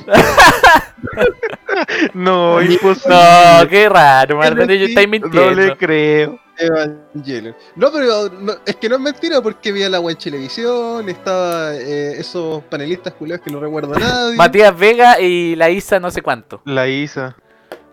No, 2.15 2.61
imposible. 2.63 3.15
No, 3.17 3.69
qué 3.69 3.89
raro, 3.89 4.37
Mardones, 4.39 4.79
yo 4.81 4.87
sí, 4.87 4.91
estáis 4.93 5.07
No 5.09 5.11
mintiendo. 5.13 5.51
le 5.55 5.77
creo. 5.77 6.39
Evangelion. 6.59 7.57
No, 7.77 7.91
pero 7.93 8.29
no, 8.29 8.53
es 8.67 8.77
que 8.77 8.89
no 8.89 8.97
es 8.97 9.01
mentira 9.01 9.41
porque 9.41 9.73
vi 9.73 9.89
la 9.89 10.01
web 10.01 10.15
en 10.17 10.23
televisión, 10.23 11.09
estaba 11.09 11.75
eh, 11.75 12.19
esos 12.19 12.63
panelistas 12.65 13.15
culiados 13.15 13.45
que 13.45 13.51
no 13.51 13.61
recuerdo 13.61 13.95
a 13.95 13.99
nadie. 13.99 14.37
Matías 14.37 14.77
Vega 14.79 15.21
y 15.21 15.57
la 15.57 15.71
Isa 15.71 15.99
no 16.01 16.11
sé 16.11 16.23
cuánto. 16.23 16.61
La 16.65 16.87
Isa. 16.89 17.37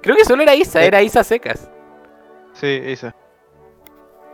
Creo 0.01 0.15
que 0.15 0.25
solo 0.25 0.43
era 0.43 0.55
Isa, 0.55 0.81
Eh. 0.83 0.87
era 0.87 1.01
Isa 1.01 1.23
Secas. 1.23 1.69
Sí, 2.53 2.67
Isa. 2.67 3.15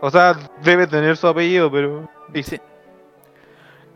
O 0.00 0.10
sea, 0.10 0.36
debe 0.62 0.86
tener 0.86 1.16
su 1.16 1.26
apellido, 1.26 1.70
pero. 1.70 2.08
Isa. 2.34 2.50
Sí. 2.56 2.60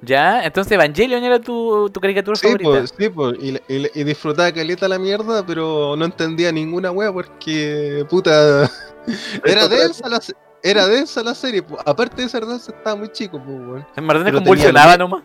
Ya, 0.03 0.43
entonces 0.45 0.73
Evangelion 0.73 1.23
era 1.23 1.39
tu, 1.41 1.91
tu 1.91 2.01
caricatura 2.01 2.35
Sí, 2.37 2.47
favorita. 2.47 2.71
pues, 2.71 2.95
sí, 2.97 3.09
pues, 3.11 3.37
y, 3.41 3.51
y- 3.69 3.91
y 3.95 4.05
disfrutaba 4.05 4.51
caleta 4.51 4.89
la 4.89 4.99
mierda, 4.99 5.45
pero 5.45 5.95
no 5.97 6.05
entendía 6.07 6.51
ninguna 6.51 6.91
wea 6.91 7.13
porque, 7.13 8.07
puta, 8.09 8.71
era 9.45 9.69
densa 9.69 10.09
la, 10.09 10.21
era 10.63 10.87
densa 10.87 11.23
la 11.23 11.35
serie, 11.35 11.63
pues. 11.63 11.83
aparte 11.85 12.23
de 12.23 12.29
ser 12.31 12.47
densa 12.47 12.73
estaba 12.73 12.97
muy 12.97 13.11
chico, 13.13 13.39
pues, 13.45 13.59
weón. 13.59 13.87
En 13.97 14.05
Mardones 14.05 14.31
pero 14.33 14.39
convulsionaba 14.39 14.93
tenía- 14.93 14.99
nomás. 14.99 15.23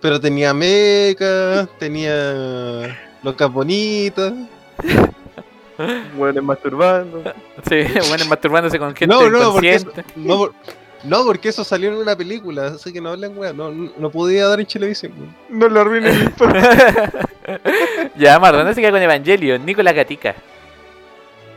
Pero 0.00 0.18
tenía 0.20 0.52
mecas, 0.54 1.68
tenía 1.78 2.98
locas 3.22 3.52
bonitas. 3.52 4.32
Weones 6.16 6.42
masturbando. 6.42 7.22
Sí, 7.68 7.82
bueno, 8.08 8.24
masturbándose 8.26 8.78
con 8.78 8.94
gente 8.96 9.14
No, 9.14 9.28
no, 9.30 9.52
porque 9.52 9.80
no, 10.16 10.36
por- 10.38 10.54
no, 11.04 11.24
porque 11.24 11.48
eso 11.48 11.64
salió 11.64 11.90
en 11.90 11.96
una 11.96 12.16
película, 12.16 12.68
así 12.68 12.92
que 12.92 13.00
no 13.00 13.10
hablen 13.10 13.36
wea, 13.36 13.52
no, 13.52 13.70
no, 13.72 13.92
no 13.96 14.10
podía 14.10 14.46
dar 14.46 14.60
en 14.60 14.66
televisión. 14.66 15.12
weón. 15.16 15.34
No 15.48 15.68
le 15.68 15.80
arruines 15.80 16.20
el 16.20 16.32
ya, 18.16 18.38
Mardones 18.38 18.74
se 18.74 18.80
queda 18.80 18.92
con 18.92 19.02
Evangelion, 19.02 19.64
Nicolás 19.64 19.94
Gatica. 19.94 20.34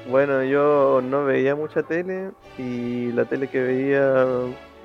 Bueno, 0.10 0.44
yo 0.44 1.02
no 1.04 1.26
veía 1.26 1.56
mucha 1.56 1.84
tele 1.84 2.32
y 2.58 3.12
la 3.12 3.26
tele 3.26 3.48
que 3.48 3.62
veía 3.62 4.26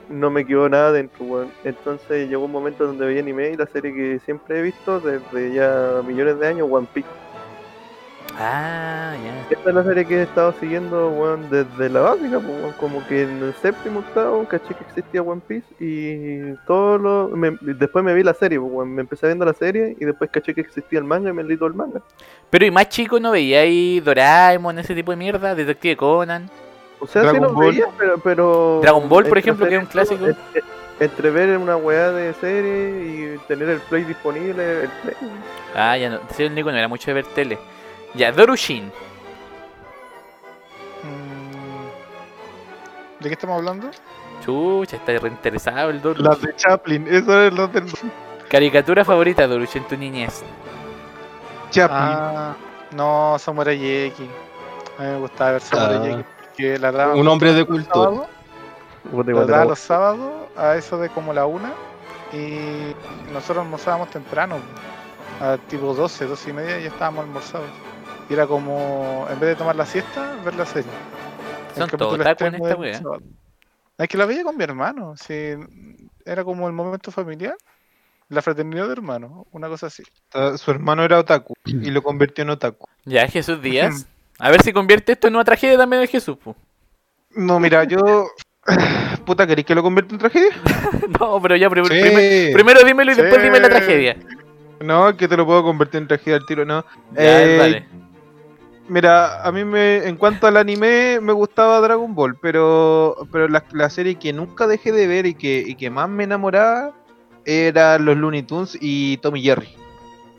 no 0.09 0.31
me 0.31 0.45
quedó 0.45 0.69
nada 0.69 0.93
dentro, 0.93 1.25
weón. 1.25 1.53
Entonces 1.65 2.29
llegó 2.29 2.45
un 2.45 2.53
momento 2.53 2.87
donde 2.87 3.07
veía 3.07 3.21
anime 3.21 3.51
y 3.51 3.57
la 3.57 3.67
serie 3.67 3.95
que 3.95 4.19
siempre 4.25 4.59
he 4.59 4.63
visto 4.63 5.01
desde 5.01 5.55
ya 5.55 6.03
millones 6.07 6.39
de 6.39 6.47
años, 6.47 6.69
One 6.71 6.87
Piece. 6.93 7.09
Ah, 8.39 9.15
ya. 9.23 9.47
Esta 9.51 9.69
es 9.71 9.75
la 9.75 9.85
serie 9.85 10.05
que 10.07 10.19
he 10.19 10.23
estado 10.23 10.55
siguiendo, 10.61 11.11
weón, 11.11 11.51
desde 11.51 11.89
la 11.91 12.01
básica, 12.01 12.39
weón. 12.39 12.73
como 12.79 13.07
que 13.07 13.23
en 13.25 13.43
el 13.43 13.55
séptimo, 13.55 14.01
octavo, 14.01 14.47
caché 14.49 14.75
que 14.75 14.85
existía 14.85 15.21
One 15.23 15.43
Piece 15.47 15.67
y 15.79 16.55
todo 16.67 16.97
lo... 16.99 17.29
me- 17.37 17.59
después 17.61 18.05
me 18.05 18.15
vi 18.15 18.23
la 18.23 18.33
serie, 18.35 18.59
weón. 18.59 18.95
me 18.95 19.03
empecé 19.03 19.27
viendo 19.27 19.45
la 19.45 19.53
serie 19.53 19.97
y 20.01 20.05
después 20.05 20.31
caché 20.31 20.55
que 20.55 20.61
existía 20.63 20.99
el 21.01 21.05
manga 21.05 21.31
y 21.31 21.33
me 21.33 21.43
leí 21.43 21.57
todo 21.57 21.69
el 21.69 21.75
manga. 21.75 22.01
Pero 22.49 22.65
y 22.65 22.71
más 22.71 22.89
chico 22.89 23.19
no 23.21 23.33
veía 23.33 23.61
ahí 23.61 24.01
Doraemon, 24.01 24.79
ese 24.79 24.95
tipo 24.95 25.11
de 25.11 25.17
mierda, 25.17 25.55
Detective 25.55 25.97
Conan. 25.97 26.49
O 27.01 27.07
sea, 27.07 27.23
sí 27.23 27.29
Dragon 27.29 27.43
lo 27.49 27.53
Ball. 27.55 27.73
veía, 27.73 27.87
pero, 27.99 28.19
pero... 28.19 28.79
Dragon 28.83 29.09
Ball, 29.09 29.27
por 29.27 29.39
ejemplo, 29.39 29.67
que 29.67 29.75
es 29.77 29.81
un 29.81 29.87
clásico. 29.87 30.25
en- 30.27 30.31
en- 30.55 30.81
Entre 31.01 31.31
ver 31.31 31.57
una 31.57 31.77
weá 31.77 32.11
de 32.13 32.33
serie 32.35 33.35
y 33.35 33.39
tener 33.49 33.71
el 33.71 33.79
play 33.81 34.05
disponible, 34.05 34.83
el 34.83 34.89
play. 35.03 35.15
Ah, 35.75 35.97
ya 35.97 36.11
no. 36.11 36.21
Sí, 36.37 36.43
el 36.45 36.55
Nico 36.55 36.71
no 36.71 36.77
era 36.77 36.89
mucho 36.89 37.07
de 37.11 37.15
ver 37.15 37.25
tele. 37.35 37.59
Ya, 38.15 38.33
Dorushin. 38.33 38.93
Mm, 41.03 43.23
¿De 43.23 43.29
qué 43.29 43.35
estamos 43.35 43.59
hablando? 43.59 43.91
Chucha, 44.45 44.97
está 44.97 45.13
reinteresado 45.19 45.91
el 45.91 46.01
Dorushin. 46.03 46.27
Las 46.27 46.41
de 46.41 46.55
Chaplin, 46.57 47.07
eso 47.09 47.43
es 47.43 47.53
lo 47.53 47.69
del 47.69 47.85
Caricatura 48.49 49.05
favorita, 49.05 49.47
Dorushin, 49.47 49.85
tu 49.85 49.97
niñez. 49.97 50.43
Chaplin. 51.71 51.99
Ah, 52.01 52.57
no, 52.93 53.37
Samurai 53.39 54.05
X. 54.07 54.27
A 54.99 55.03
mí 55.03 55.09
me 55.09 55.19
gustaba 55.19 55.53
ver 55.53 55.61
Samurai 55.61 56.13
Ah. 56.13 56.21
X 56.21 56.25
porque 56.49 56.79
la 56.79 56.93
daban 56.93 57.19
Un 57.19 57.29
hombre 57.29 57.53
de 57.53 57.65
cultura. 57.65 58.27
la 59.13 59.43
era- 59.45 59.65
los 59.65 59.79
sábados 59.79 60.33
a 60.57 60.75
eso 60.77 60.99
de 60.99 61.09
como 61.11 61.33
la 61.33 61.47
una 61.47 61.73
y 62.33 62.93
nosotros 63.33 63.65
almorzábamos 63.65 64.11
temprano, 64.11 64.57
a 65.41 65.57
tipo 65.69 65.95
12, 65.95 66.27
12 66.27 66.51
y 66.51 66.53
media 66.53 66.79
ya 66.81 66.89
estábamos 66.89 67.25
almorzados. 67.25 67.69
Y 68.31 68.33
era 68.35 68.47
como, 68.47 69.27
en 69.29 69.41
vez 69.41 69.51
de 69.51 69.57
tomar 69.57 69.75
la 69.77 69.85
siesta, 69.85 70.37
ver 70.45 70.55
la 70.55 70.65
serie. 70.65 70.91
Son 71.77 71.91
todos 71.91 72.15
otaku 72.19 72.45
en 72.45 72.55
esta 72.55 72.77
wea. 72.77 73.01
Es 73.99 74.09
que 74.09 74.17
la 74.17 74.25
veía 74.25 74.45
con 74.45 74.57
mi 74.57 74.65
hermano. 74.65 75.15
Sí, 75.17 75.35
era 76.25 76.45
como 76.45 76.67
el 76.69 76.73
momento 76.73 77.11
familiar. 77.11 77.57
La 78.29 78.41
fraternidad 78.43 78.87
de 78.87 78.93
hermanos, 78.93 79.45
una 79.51 79.69
cosa 79.69 79.89
así. 79.89 80.05
Su 80.57 80.71
hermano 80.71 81.03
era 81.05 81.19
otaku 81.19 81.55
y 81.65 81.91
lo 81.91 82.01
convirtió 82.03 82.43
en 82.43 82.51
otaku. 82.51 82.87
Ya, 83.05 83.27
Jesús 83.27 83.61
Díaz. 83.61 84.07
A 84.39 84.51
ver 84.51 84.63
si 84.63 84.73
convierte 84.73 85.13
esto 85.13 85.27
en 85.29 85.35
una 85.35 85.45
tragedia 85.45 85.77
también 85.77 86.01
de 86.01 86.07
Jesús, 86.09 86.37
pu. 86.39 86.55
No, 87.35 87.59
mira, 87.61 87.85
yo. 87.85 88.31
Puta, 89.27 89.47
¿queréis 89.47 89.67
que 89.67 89.75
lo 89.75 89.83
convierta 89.83 90.15
en 90.15 90.19
tragedia? 90.21 90.51
No, 91.21 91.43
pero 91.43 91.57
ya, 91.57 91.69
prim- 91.69 91.85
Sí. 91.85 92.01
primer- 92.01 92.53
primero 92.53 92.81
dímelo 92.85 93.13
y 93.13 93.15
después 93.17 93.43
dime 93.43 93.59
la 93.61 93.69
tragedia. 93.69 94.17
No, 94.81 95.09
es 95.11 95.17
que 95.17 95.29
te 95.29 95.37
lo 95.37 95.45
puedo 95.45 95.63
convertir 95.63 96.01
en 96.01 96.09
tragedia 96.09 96.37
al 96.37 96.47
tiro, 96.47 96.65
no. 96.65 96.85
Ya, 97.13 97.43
Eh, 97.43 97.57
dale. 97.59 97.89
Mira, 98.91 99.43
a 99.45 99.53
mí 99.53 99.65
me, 99.65 99.99
en 100.09 100.17
cuanto 100.17 100.49
al 100.49 100.57
anime, 100.57 101.21
me 101.23 101.33
gustaba 101.33 101.81
Dragon 101.81 102.13
Ball, 102.13 102.37
pero, 102.41 103.17
pero 103.31 103.47
la, 103.47 103.65
la 103.71 103.89
serie 103.89 104.17
que 104.17 104.33
nunca 104.33 104.67
dejé 104.67 104.91
de 104.91 105.07
ver 105.07 105.27
y 105.27 105.35
que, 105.35 105.63
y 105.65 105.77
que 105.77 105.91
más 105.91 106.09
me 106.09 106.25
enamoraba 106.25 106.93
era 107.45 107.99
los 108.01 108.17
Looney 108.17 108.43
Tunes 108.43 108.77
y 108.81 109.19
Tommy 109.19 109.43
Jerry. 109.43 109.69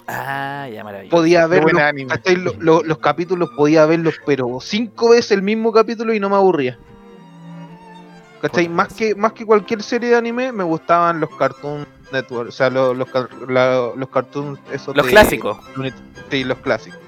Ah, 0.05 0.67
ya, 0.69 0.83
maravilloso. 0.83 1.15
Podía 1.15 1.47
ver 1.47 1.61
buen 1.61 1.75
los, 1.75 1.83
anime. 1.83 2.09
¿cachai? 2.09 2.35
Lo- 2.35 2.53
lo- 2.59 2.83
los 2.83 2.97
capítulos, 2.97 3.49
podía 3.55 3.85
verlos, 3.85 4.15
pero 4.25 4.57
cinco 4.59 5.11
veces 5.11 5.31
el 5.31 5.43
mismo 5.43 5.71
capítulo 5.71 6.13
y 6.13 6.19
no 6.19 6.29
me 6.29 6.35
aburría. 6.35 6.77
¿Cachai? 8.41 8.67
Más 8.67 8.91
que, 8.93 9.15
más 9.15 9.31
que 9.31 9.45
cualquier 9.45 9.81
serie 9.81 10.09
de 10.09 10.15
anime, 10.17 10.51
me 10.51 10.65
gustaban 10.65 11.21
los 11.21 11.29
Cartoon 11.37 11.87
Network, 12.11 12.49
o 12.49 12.51
sea, 12.51 12.69
los, 12.69 12.97
los, 12.97 13.07
car- 13.09 13.29
la- 13.47 13.91
los 13.95 14.09
cartoons 14.09 14.59
esos 14.73 14.93
Los 14.97 15.05
de- 15.05 15.11
clásicos. 15.13 15.57
Sí, 16.29 16.43
los 16.43 16.57
clásicos. 16.57 16.99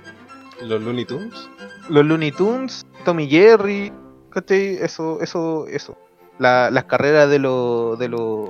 Los 0.67 0.81
Looney 0.81 1.05
Tunes. 1.05 1.49
los 1.89 2.05
Looney 2.05 2.31
Tunes, 2.31 2.85
Tommy 3.05 3.27
Jerry, 3.27 3.91
¿cachai? 4.29 4.75
Eso, 4.81 5.19
eso, 5.21 5.67
eso. 5.67 5.97
La- 6.39 6.71
las 6.71 6.85
carreras 6.85 7.29
de 7.29 7.39
los, 7.39 7.97
de 7.99 8.09
los, 8.09 8.49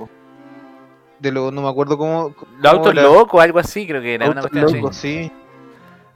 de 1.20 1.32
los, 1.32 1.52
no 1.52 1.62
me 1.62 1.68
acuerdo 1.68 1.98
cómo. 1.98 2.34
cómo 2.34 2.50
Los 2.60 2.72
autos 2.72 2.94
locos, 2.94 3.42
algo 3.42 3.58
así, 3.58 3.86
creo 3.86 4.00
que 4.00 4.14
era 4.14 4.28
una 4.30 4.40
cuestión 4.40 4.64
así. 4.64 4.76
locos, 4.76 4.96
sí. 4.96 5.30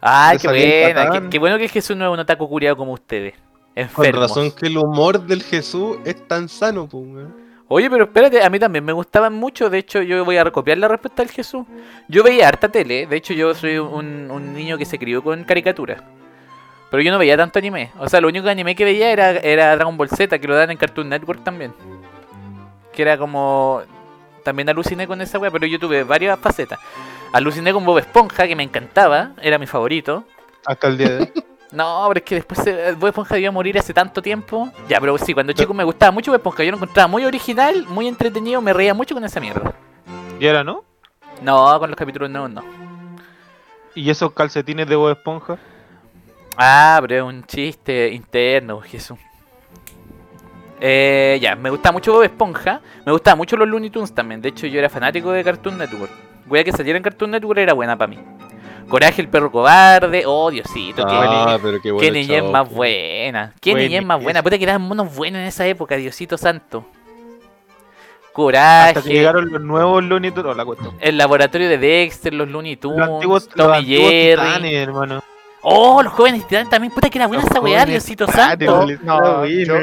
Ay, 0.01 0.39
qué 0.39 0.49
buena. 0.49 1.29
Qué, 1.29 1.39
bueno 1.39 1.59
que 1.59 1.69
Jesús 1.69 1.97
no 1.97 2.07
es 2.07 2.13
un 2.13 2.21
otaku 2.21 2.49
curiado 2.49 2.77
como 2.77 2.93
ustedes. 2.93 3.35
Con 3.35 3.83
Enfermos. 4.07 4.21
razón 4.31 4.51
que 4.53 4.67
el 4.67 4.77
humor 4.79 5.21
del 5.27 5.43
Jesús 5.43 5.99
es 6.05 6.27
tan 6.27 6.49
sano, 6.49 6.89
pues. 6.89 7.05
Oye, 7.69 7.91
pero 7.91 8.05
espérate, 8.05 8.43
a 8.43 8.49
mí 8.49 8.59
también 8.59 8.85
me 8.85 8.93
gustaban 8.93 9.35
mucho. 9.35 9.69
De 9.69 9.79
hecho, 9.79 10.01
yo 10.01 10.25
voy 10.25 10.39
a 10.39 10.45
recopiar 10.45 10.79
la 10.79 10.89
respuesta 10.89 11.23
del 11.23 11.31
Jesús. 11.31 11.67
Yo 12.09 12.23
veía 12.23 12.49
harta 12.49 12.71
tele. 12.71 13.07
De 13.07 13.17
hecho, 13.17 13.35
yo 13.35 13.55
soy 13.55 13.77
un, 13.77 14.31
un 14.31 14.55
niño 14.55 14.79
que 14.79 14.87
se 14.87 14.99
crió 14.99 15.23
con 15.23 15.45
caricaturas. 15.45 16.03
Pero 16.91 17.03
yo 17.03 17.13
no 17.13 17.19
veía 17.19 17.37
tanto 17.37 17.59
anime. 17.59 17.91
O 17.99 18.09
sea, 18.09 18.21
lo 18.21 18.29
único 18.29 18.49
anime 18.49 18.75
que 18.75 18.85
veía 18.85 19.13
era, 19.13 19.31
era 19.33 19.77
Dragon 19.77 19.97
Ball 19.97 20.09
Z, 20.09 20.39
que 20.39 20.49
lo 20.49 20.57
dan 20.57 20.71
en 20.71 20.79
Cartoon 20.79 21.09
Network 21.09 21.45
también. 21.45 21.75
Que 22.93 23.03
era 23.03 23.19
como. 23.19 23.83
También 24.45 24.69
aluciné 24.71 25.07
con 25.07 25.21
esa 25.21 25.39
wea, 25.39 25.51
pero 25.51 25.67
yo 25.67 25.79
tuve 25.79 26.05
varias 26.05 26.39
facetas. 26.39 26.79
Aluciné 27.33 27.75
con 27.75 27.85
Bob 27.85 27.99
Esponja, 27.99 28.49
que 28.49 28.57
me 28.57 28.63
encantaba, 28.63 29.33
era 29.43 29.59
mi 29.59 29.67
favorito. 29.67 30.25
Hasta 30.65 30.89
el 30.89 30.97
día 30.97 31.09
de 31.11 31.19
hoy. 31.19 31.33
No, 31.71 32.07
pero 32.09 32.19
es 32.19 32.25
que 32.25 32.35
después 32.37 32.67
eh, 32.67 32.95
Bob 32.99 33.09
Esponja 33.09 33.35
debió 33.35 33.53
morir 33.53 33.79
hace 33.79 33.93
tanto 33.93 34.23
tiempo. 34.23 34.71
Ya, 34.89 35.01
pero 35.01 35.19
sí, 35.19 35.35
cuando 35.35 35.53
chico 35.53 35.75
me 35.75 35.85
gustaba 35.85 36.11
mucho 36.11 36.31
Bob 36.31 36.39
Esponja. 36.39 36.65
Yo 36.65 36.71
lo 36.71 36.77
encontraba 36.79 37.09
muy 37.09 37.25
original, 37.25 37.85
muy 37.89 38.09
entretenido, 38.09 38.63
me 38.63 38.73
reía 38.73 38.95
mucho 38.95 39.15
con 39.15 39.25
esa 39.25 39.39
mierda. 39.41 39.75
¿Y 40.41 40.47
ahora 40.47 40.65
no? 40.65 40.85
No, 41.43 41.79
con 41.79 41.91
los 41.91 41.97
capítulos 41.97 42.31
nuevos 42.31 42.51
no. 42.51 42.63
¿Y 43.95 44.09
esos 44.09 44.33
calcetines 44.33 44.89
de 44.89 44.97
Bob 44.97 45.11
Esponja? 45.11 45.59
Ah, 46.57 46.99
pero 47.01 47.17
es 47.17 47.23
un 47.23 47.45
chiste 47.45 48.11
interno, 48.13 48.81
Jesús. 48.81 49.19
Eh, 50.81 51.39
ya, 51.43 51.55
me 51.55 51.71
gustaba 51.71 51.93
mucho 51.93 52.13
Bob 52.13 52.23
Esponja. 52.23 52.81
Me 53.05 53.13
gustaban 53.13 53.39
mucho 53.39 53.57
los 53.57 53.69
Looney 53.69 53.91
Tunes 53.91 54.15
también. 54.15 54.41
De 54.41 54.49
hecho, 54.49 54.67
yo 54.67 54.79
era 54.79 54.89
fanático 54.89 55.33
de 55.33 55.45
Cartoon 55.45 55.77
Network. 55.77 56.13
Wea 56.49 56.65
que 56.65 56.73
saliera 56.73 56.97
en 56.97 57.03
Cartoon 57.03 57.31
Network 57.31 57.59
era 57.59 57.75
buena 57.75 57.97
para 57.97 58.09
mí. 58.09 58.19
Coraje 58.89 59.21
el 59.23 59.29
perro 59.29 59.51
cobarde. 59.53 60.23
Oh, 60.27 60.51
Diosito, 60.51 61.05
qué, 61.07 61.15
Ah, 61.15 61.59
pero 61.63 61.77
qué 61.77 61.83
qué 61.83 61.93
bueno. 61.93 62.13
niñez 62.13 62.43
más 62.45 62.71
buena. 62.71 63.53
Qué 63.61 63.75
niñez 63.75 64.05
más 64.05 64.23
buena. 64.23 64.43
Puta 64.43 64.57
que 64.59 64.65
eran 64.65 64.81
monos 64.83 65.15
buenos 65.15 65.41
en 65.41 65.47
esa 65.47 65.67
época, 65.67 65.97
Diosito 65.97 66.39
santo. 66.39 66.79
Hasta 66.79 68.31
que 68.31 68.33
Coraje. 68.33 69.09
llegaron 69.13 69.51
los 69.51 69.61
nuevos 69.61 70.05
Looney 70.05 70.31
Tunes. 70.31 70.57
La 70.57 70.65
cuestión. 70.65 70.95
El 71.01 71.19
laboratorio 71.19 71.69
de 71.69 71.77
Dexter, 71.77 72.33
los 72.33 72.49
Looney 72.49 72.77
Tunes, 72.77 72.99
Los 73.01 73.09
antiguos, 73.09 73.49
los 73.55 73.77
Jerry. 73.85 74.31
titanes, 74.47 74.75
hermano. 74.75 75.25
Oh, 75.63 76.03
los 76.05 76.13
jóvenes 76.13 76.47
titanes 76.47 76.71
también. 76.71 76.93
Puta 76.95 77.11
que 77.11 77.19
era 77.19 77.27
buena 77.27 77.43
Los 77.43 77.51
esa 77.51 77.61
weá, 77.61 77.85
Diosito 77.85 78.27
titanes, 78.27 78.69
santo. 78.69 78.87
No, 79.03 79.45
Era 79.45 79.65
yo. 79.65 79.75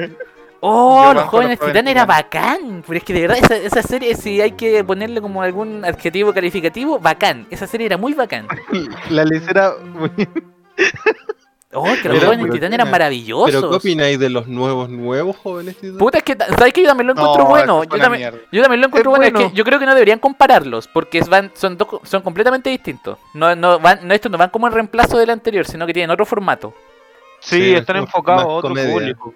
Oh, 0.61 1.11
los 1.13 1.23
jóvenes 1.25 1.59
titanes 1.59 1.91
era 1.91 2.05
bacán. 2.05 2.83
Pero 2.87 2.97
es 2.97 3.03
que 3.03 3.13
de 3.13 3.21
verdad 3.21 3.37
esa, 3.37 3.55
esa 3.55 3.83
serie, 3.83 4.15
si 4.15 4.41
hay 4.41 4.51
que 4.53 4.83
ponerle 4.83 5.21
como 5.21 5.41
algún 5.41 5.85
adjetivo 5.85 6.33
calificativo, 6.33 6.99
bacán. 6.99 7.45
Esa 7.51 7.67
serie 7.67 7.85
era 7.87 7.97
muy 7.97 8.13
bacán. 8.13 8.47
La 9.09 9.23
lecera. 9.25 9.73
Oh, 11.77 11.83
que 12.01 12.07
los 12.07 12.23
jóvenes 12.23 12.49
titanes 12.51 12.75
eran 12.75 12.89
maravillosos. 12.89 13.53
Pero 13.53 13.69
¿qué 13.69 13.75
opináis 13.75 14.17
de 14.17 14.29
los 14.29 14.47
nuevos, 14.47 14.89
nuevos 14.89 15.35
jóvenes 15.35 15.75
titanes? 15.75 15.97
Puta, 15.97 16.19
es 16.19 16.23
que, 16.23 16.37
¿sabes 16.37 16.71
que 16.71 16.81
Yo 16.81 16.87
también 16.87 17.07
lo 17.07 17.13
encuentro 17.13 17.43
no, 17.43 17.49
bueno. 17.49 17.83
Yo 17.83 17.97
también, 17.97 18.31
yo 18.49 18.61
también 18.61 18.79
lo 18.81 18.87
encuentro 18.87 19.11
Es 19.11 19.17
bueno. 19.17 19.39
Es 19.41 19.51
que 19.51 19.57
yo 19.57 19.63
creo 19.65 19.77
que 19.79 19.85
no 19.85 19.93
deberían 19.93 20.19
compararlos, 20.19 20.87
porque 20.87 21.19
van, 21.29 21.51
son, 21.53 21.77
dos- 21.77 21.99
son 22.03 22.21
completamente 22.21 22.69
distintos. 22.69 23.17
No, 23.33 23.53
no, 23.57 23.77
van, 23.79 24.07
no, 24.07 24.13
estos 24.13 24.31
no 24.31 24.37
van 24.37 24.51
como 24.51 24.67
en 24.67 24.73
reemplazo 24.73 25.17
del 25.17 25.29
anterior, 25.31 25.65
sino 25.67 25.85
que 25.85 25.91
tienen 25.93 26.11
otro 26.11 26.25
formato. 26.25 26.73
Sí, 27.41 27.57
Sí, 27.57 27.73
están 27.73 27.97
enfocados 27.97 28.43
a 28.43 28.47
otro 28.47 28.69
comedia. 28.69 28.93
público. 28.93 29.33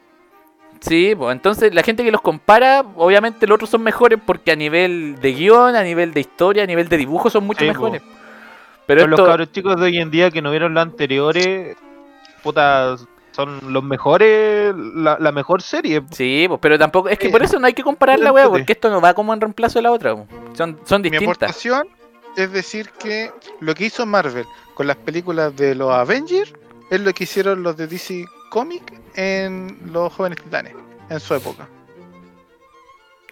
Sí, 0.81 1.13
pues 1.15 1.33
entonces 1.35 1.73
la 1.73 1.83
gente 1.83 2.03
que 2.03 2.11
los 2.11 2.21
compara, 2.21 2.85
obviamente 2.95 3.45
los 3.47 3.55
otros 3.55 3.69
son 3.69 3.81
mejores 3.83 4.17
porque 4.25 4.51
a 4.51 4.55
nivel 4.55 5.17
de 5.21 5.33
guion, 5.33 5.75
a 5.75 5.83
nivel 5.83 6.13
de 6.13 6.21
historia, 6.21 6.63
a 6.63 6.67
nivel 6.67 6.87
de 6.87 6.97
dibujo 6.97 7.29
son 7.29 7.45
mucho 7.45 7.59
Sí, 7.61 7.67
mejores. 7.67 8.01
po. 8.01 8.07
Pero 8.87 9.05
los 9.07 9.19
cabros 9.21 9.51
chicos 9.51 9.75
de 9.79 9.83
hoy 9.83 9.97
en 9.99 10.09
día 10.09 10.31
que 10.31 10.41
no 10.41 10.49
vieron 10.51 10.73
los 10.73 10.81
anteriores, 10.81 11.77
puta, 12.41 12.95
son 13.31 13.59
los 13.73 13.83
mejores, 13.83 14.73
la, 14.75 15.17
la 15.19 15.31
mejor 15.31 15.61
serie. 15.61 16.01
sí, 16.11 16.45
pues, 16.47 16.59
pero 16.61 16.79
tampoco, 16.79 17.09
es 17.09 17.19
que 17.19 17.27
Eh, 17.27 17.31
por 17.31 17.43
eso 17.43 17.59
no 17.59 17.67
hay 17.67 17.73
que 17.73 17.83
comparar 17.83 18.19
la 18.19 18.31
wea, 18.31 18.45
entrete. 18.45 18.59
porque 18.61 18.73
esto 18.73 18.89
no 18.89 18.99
va 19.01 19.13
como 19.13 19.33
en 19.33 19.41
reemplazo 19.41 19.79
de 19.79 19.83
la 19.83 19.91
otra. 19.91 20.15
Son, 20.53 20.79
son 20.85 21.01
Mi 21.01 21.09
distintas. 21.09 21.35
aportación 21.35 21.87
es 22.35 22.51
decir 22.51 22.89
que 22.91 23.31
lo 23.59 23.75
que 23.75 23.85
hizo 23.85 24.05
Marvel 24.05 24.45
con 24.73 24.87
las 24.87 24.95
películas 24.97 25.55
de 25.55 25.75
los 25.75 25.91
Avengers 25.91 26.53
es 26.89 27.01
lo 27.01 27.13
que 27.13 27.25
hicieron 27.25 27.61
los 27.63 27.75
de 27.77 27.87
DC 27.87 28.25
Comics 28.49 28.93
en 29.15 29.79
los 29.91 30.11
jóvenes 30.13 30.39
titanes 30.41 30.73
en 31.09 31.19
su 31.19 31.33
época. 31.35 31.67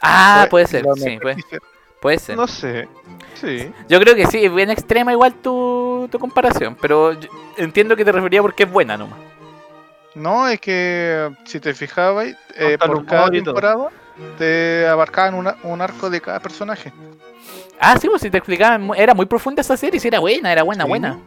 Ah, 0.02 0.48
puede 0.49 0.68
ser, 0.68 0.85
sí, 0.95 1.18
puede, 1.19 1.38
puede 1.99 2.19
ser. 2.19 2.35
No 2.38 2.48
sé. 2.48 2.88
Sí. 3.34 3.72
Yo 3.89 3.99
creo 3.99 4.15
que 4.15 4.27
sí, 4.27 4.45
es 4.45 4.53
bien 4.53 4.69
extrema 4.69 5.11
igual 5.11 5.34
tu, 5.34 6.07
tu 6.11 6.19
comparación, 6.19 6.76
pero 6.80 7.14
yo 7.14 7.30
entiendo 7.57 7.95
que 7.95 8.06
te 8.06 8.11
refería 8.11 8.41
porque 8.41 8.64
es 8.64 8.72
buena 8.72 8.95
nomás. 8.98 9.19
No, 10.15 10.48
es 10.48 10.60
que 10.60 11.30
si 11.45 11.60
te 11.60 11.73
fijabas, 11.73 12.27
eh, 12.56 12.77
por 12.80 13.06
cada 13.06 13.30
temporada 13.30 13.89
te 14.38 14.88
abarcaban 14.88 15.35
una- 15.35 15.57
un 15.64 15.80
arco 15.81 16.10
de 16.10 16.19
cada 16.22 16.39
personaje. 16.39 16.91
Ah, 17.80 17.95
sí, 17.99 18.07
pues 18.10 18.22
si 18.23 18.31
te 18.31 18.38
explicaban, 18.38 18.89
era 18.95 19.14
muy 19.14 19.27
profunda 19.27 19.61
esa 19.61 19.77
serie, 19.77 19.99
sí, 19.99 20.07
era 20.07 20.19
buena, 20.19 20.52
era 20.52 20.64
buena, 20.64 20.84
Sí, 20.85 20.89
buena. 20.89 21.19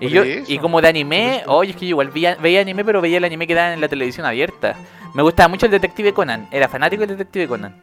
Y, 0.00 0.08
yo, 0.08 0.24
y 0.24 0.58
como 0.58 0.80
de 0.80 0.88
anime, 0.88 1.44
oye, 1.46 1.70
es 1.70 1.76
que 1.76 1.86
yo 1.86 1.90
igual 1.90 2.10
veía, 2.10 2.34
veía 2.36 2.60
anime, 2.60 2.84
pero 2.84 3.00
veía 3.00 3.18
el 3.18 3.24
anime 3.24 3.46
que 3.46 3.54
daban 3.54 3.74
en 3.74 3.80
la 3.80 3.88
televisión 3.88 4.26
abierta. 4.26 4.76
Me 5.14 5.22
gustaba 5.22 5.48
mucho 5.48 5.66
el 5.66 5.72
Detective 5.72 6.12
Conan, 6.12 6.48
era 6.50 6.68
fanático 6.68 7.00
del 7.00 7.10
Detective 7.10 7.46
Conan. 7.46 7.80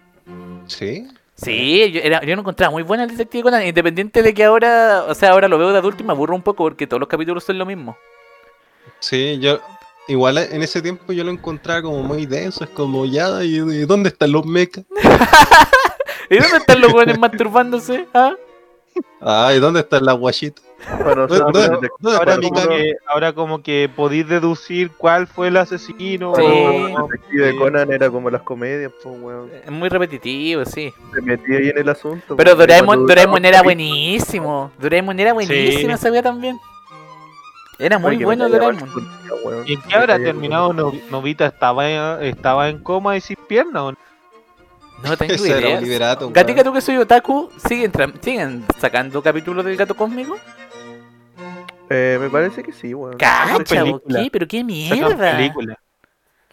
Sí. 0.68 1.08
Sí, 1.36 1.92
yo, 1.92 2.02
era, 2.04 2.22
yo 2.26 2.36
lo 2.36 2.42
encontraba 2.42 2.72
muy 2.72 2.84
bueno 2.84 3.04
el 3.04 3.12
Detective 3.12 3.44
Conan, 3.44 3.66
independiente 3.66 4.22
de 4.22 4.34
que 4.34 4.44
ahora, 4.44 5.06
o 5.08 5.16
sea, 5.16 5.32
ahora 5.32 5.48
lo 5.48 5.58
veo 5.58 5.72
de 5.72 5.78
adulto 5.78 6.04
y 6.04 6.06
me 6.06 6.12
aburro 6.12 6.36
un 6.36 6.42
poco 6.42 6.66
porque 6.66 6.88
todos 6.88 7.00
los 7.00 7.08
capítulos 7.08 7.44
son 7.44 7.58
lo 7.58 7.66
mismo. 7.66 7.98
Sí, 9.00 9.40
yo. 9.40 9.60
Igual 10.10 10.40
en 10.40 10.64
ese 10.64 10.82
tiempo 10.82 11.14
yo 11.14 11.24
lo 11.24 11.30
encontraba 11.30 11.84
como 11.84 12.02
muy 12.02 12.26
denso, 12.26 12.64
es 12.64 12.70
como 12.72 13.06
ya, 13.06 13.44
¿y, 13.44 13.58
y 13.58 13.86
dónde 13.86 14.10
están 14.10 14.32
los 14.32 14.44
mechas? 14.44 14.84
¿Y 16.32 16.38
dónde 16.38 16.58
están 16.58 16.82
los 16.82 16.92
jóvenes 16.92 17.20
masturbándose? 17.20 18.08
¿Ah? 18.14 18.34
Ah, 19.22 19.54
¿y 19.56 19.60
dónde 19.60 19.80
están 19.80 20.04
las 20.04 20.18
guachitas? 20.18 20.66
Bueno, 21.04 21.26
o 21.26 21.30
sea, 21.30 21.40
¿Dónde, 21.40 21.60
pero- 21.70 21.80
dónde 22.00 22.18
Ahora 22.18 22.36
como, 22.38 22.68
que, 22.68 22.94
ahora 23.08 23.34
como 23.34 23.62
que 23.64 23.90
podéis 23.96 24.28
deducir 24.28 24.92
cuál 24.98 25.28
fue 25.28 25.50
el 25.50 25.58
asesino. 25.58 26.34
Sí. 26.36 26.42
o- 26.42 26.88
el 26.88 26.96
detective 27.10 27.52
sí. 27.52 27.58
Conan 27.58 27.92
era 27.92 28.10
como 28.10 28.30
las 28.30 28.42
comedias, 28.44 28.92
pues, 29.04 29.16
weón. 29.22 29.50
Es 29.66 29.72
muy 29.72 29.90
repetitivo, 29.90 30.64
sí. 30.66 30.94
Se 31.14 31.22
metía 31.22 31.58
ahí 31.58 31.70
en 31.70 31.78
el 31.78 31.90
asunto. 31.90 32.36
Pero 32.38 32.56
Doraemon, 32.56 33.06
Doraemon 33.06 33.44
era 33.46 33.62
buenísimo. 33.62 34.72
Doraemon 34.80 35.20
era 35.20 35.34
buenísimo 35.34 35.98
Sí. 35.98 36.10
wea 36.10 36.24
también. 36.24 36.58
Era 37.78 37.98
muy 37.98 38.18
bueno 38.24 38.50
Doraemon. 38.50 38.90
¿Y 39.66 39.74
en 39.74 39.82
qué 39.82 39.96
habrá 39.96 40.18
terminado. 40.18 40.74
No- 40.74 40.92
Novita? 41.12 41.46
¿Estaba, 41.46 42.22
¿Estaba 42.24 42.70
en 42.70 42.80
coma 42.80 43.16
y 43.18 43.22
sin 43.22 43.38
pierna 43.48 43.84
o 43.86 43.92
no? 43.92 43.98
No 45.02 45.16
tengo 45.16 45.34
idea. 45.46 45.80
liberato. 45.80 46.30
Gatica, 46.30 46.62
tú 46.62 46.74
que 46.74 46.82
soy 46.82 46.98
otaku, 46.98 47.50
¿siguen, 47.68 47.92
¿siguen 48.22 48.66
sacando 48.80 49.22
capítulos 49.22 49.64
del 49.64 49.78
gato 49.78 49.96
cósmico? 49.96 50.38
Eh, 51.90 52.18
me 52.20 52.30
parece 52.30 52.64
que 52.64 52.72
sí, 52.72 52.94
weón. 52.94 53.18
Cacha. 53.18 53.84
¿qué? 53.84 54.30
¿Pero 54.32 54.48
qué 54.48 54.64
mierda? 54.64 55.38
película. 55.38 55.80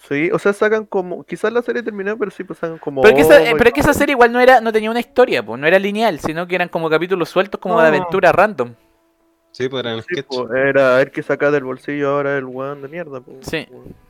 Sí, 0.09 0.31
o 0.33 0.39
sea, 0.39 0.53
sacan 0.53 0.87
como. 0.87 1.25
Quizás 1.25 1.53
la 1.53 1.63
serie 1.63 1.83
terminó, 1.83 2.17
pero 2.17 2.31
sí, 2.31 2.45
pues 2.45 2.59
sacan 2.59 2.79
como. 2.79 3.03
Pero, 3.03 3.15
que 3.15 3.23
esa, 3.23 3.35
oh, 3.35 3.39
eh, 3.39 3.55
pero 3.57 3.69
es 3.69 3.75
que 3.75 3.81
esa 3.81 3.93
serie 3.93 4.13
igual 4.13 4.33
no 4.33 4.41
era 4.41 4.61
no 4.61 4.73
tenía 4.73 4.91
una 4.91 5.01
historia, 5.01 5.45
pues, 5.45 5.61
no 5.61 5.67
era 5.67 5.79
lineal, 5.79 6.21
sino 6.21 6.47
que 6.47 6.55
eran 6.55 6.69
como 6.69 6.89
capítulos 6.89 7.29
sueltos 7.29 7.61
como 7.61 7.81
de 7.81 7.89
aventura 7.89 8.33
random. 8.33 8.75
Sí, 9.51 9.69
pues 9.69 9.85
eran 9.85 10.03
Sí, 10.03 10.15
sketch. 10.15 10.27
pues, 10.29 10.51
era 10.55 11.01
el 11.01 11.11
que 11.11 11.23
saca 11.23 11.51
del 11.51 11.65
bolsillo 11.65 12.11
ahora 12.11 12.37
el 12.37 12.45
weón 12.45 12.83
de 12.83 12.89
mierda. 12.89 13.21
pues. 13.21 13.39
Sí. 13.43 13.67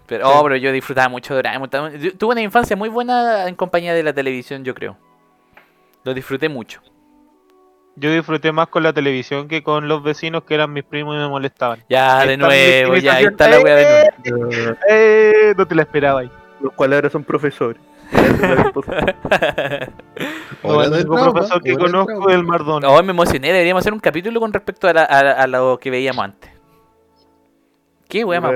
Pero, 0.06 0.28
oh, 0.28 0.42
pero 0.42 0.56
yo 0.56 0.70
disfrutaba 0.70 1.08
mucho 1.08 1.34
de 1.34 1.42
Doraemon. 1.42 1.70
Tuve 2.18 2.32
una 2.32 2.42
infancia 2.42 2.76
muy 2.76 2.88
buena 2.88 3.48
en 3.48 3.54
compañía 3.54 3.94
de 3.94 4.02
la 4.02 4.12
televisión, 4.12 4.64
yo 4.64 4.74
creo. 4.74 4.96
Lo 6.04 6.14
disfruté 6.14 6.48
mucho. 6.48 6.80
Yo 7.98 8.10
disfruté 8.12 8.52
más 8.52 8.68
con 8.68 8.82
la 8.82 8.92
televisión 8.92 9.48
que 9.48 9.62
con 9.62 9.88
los 9.88 10.02
vecinos 10.02 10.44
que 10.44 10.54
eran 10.54 10.72
mis 10.72 10.84
primos 10.84 11.14
y 11.16 11.18
me 11.18 11.28
molestaban. 11.28 11.82
Ya, 11.88 12.26
de 12.26 12.36
nuevo, 12.36 12.94
ya, 12.96 13.14
ahí 13.14 13.24
está 13.24 13.48
la 13.48 13.60
wea 13.60 13.74
de 13.76 14.10
nuevo. 14.30 14.50
Eh, 14.52 14.76
Eh, 14.90 15.54
no 15.56 15.66
te 15.66 15.74
la 15.74 15.82
esperaba 15.82 16.20
ahí. 16.20 16.30
los 16.60 16.72
cuales 16.74 16.96
ahora 16.96 17.10
son 17.10 17.24
profesores. 17.24 17.80
No, 20.62 20.82
el 20.82 20.92
único 20.92 21.14
trauma, 21.14 21.32
profesor 21.32 21.62
que 21.62 21.76
conozco 21.76 22.28
es 22.28 22.34
el 22.34 22.42
Mardón. 22.44 22.82
No, 22.82 23.02
me 23.02 23.10
emocioné, 23.10 23.48
deberíamos 23.52 23.82
hacer 23.82 23.92
un 23.92 24.00
capítulo 24.00 24.40
con 24.40 24.52
respecto 24.52 24.88
a, 24.88 24.92
la- 24.92 25.04
a- 25.04 25.42
a 25.42 25.46
lo 25.46 25.78
que 25.78 25.90
veíamos 25.90 26.24
antes. 26.24 26.50
Qué 28.08 28.24
wea 28.24 28.40
más. 28.40 28.52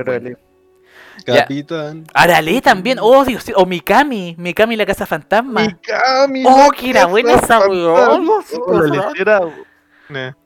Capitán. 1.25 2.05
Arale 2.13 2.61
también, 2.61 2.97
oh 3.01 3.23
Dios, 3.25 3.45
o 3.55 3.65
Mikami, 3.65 4.35
Mikami 4.37 4.75
la 4.75 4.85
casa 4.85 5.05
fantasma. 5.05 5.61
Mikami, 5.61 6.43
Oh, 6.45 6.69
que 6.71 6.89
era 6.89 7.05
buena 7.05 7.33
esa 7.33 7.59
weón. 7.67 8.27
Oh, 8.59 9.51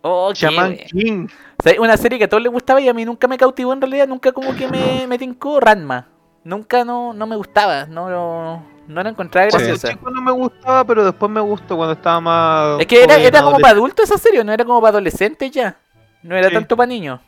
Oh, 0.02 0.34
Shaman. 0.34 0.78
King. 0.92 1.28
Una 1.80 1.98
serie 1.98 2.20
que 2.20 2.26
a 2.26 2.30
todos 2.30 2.44
les 2.44 2.52
gustaba 2.52 2.80
y 2.82 2.88
a 2.90 2.94
mí 2.94 3.04
nunca 3.06 3.28
me 3.28 3.38
cautivó 3.38 3.74
en 3.74 3.82
realidad, 3.82 4.08
nunca 4.08 4.32
como 4.32 4.56
que 4.56 4.68
me, 4.68 5.08
me 5.08 5.18
tincó 5.18 5.60
Ranma. 5.60 6.08
Nunca 6.44 6.86
no, 6.86 7.12
no 7.14 7.26
me 7.26 7.36
gustaba, 7.36 7.88
no, 7.88 8.08
no, 8.08 8.64
no 8.88 9.04
la 9.04 9.10
encontraba 9.10 9.48
graciosa. 9.48 9.90
chico 9.90 10.12
no 10.12 10.22
me 10.22 10.32
gustaba, 10.32 10.84
pero 10.86 11.04
después 11.04 11.32
me 11.32 11.42
gustó 11.42 11.76
cuando 11.76 11.94
estaba 11.94 12.20
más. 12.22 12.80
Es 12.82 12.86
que 12.86 13.02
era, 13.04 13.18
era 13.18 13.42
como 13.42 13.58
para 13.58 13.74
adultos 13.74 14.06
esa 14.08 14.20
serie, 14.20 14.44
no 14.44 14.54
era 14.54 14.64
como 14.64 14.80
para 14.80 14.90
adolescentes 14.92 15.50
ya. 15.50 15.76
No 16.22 16.36
era 16.36 16.50
Sí. 16.50 16.54
tanto 16.54 16.78
para 16.78 16.86
niños. 16.86 17.20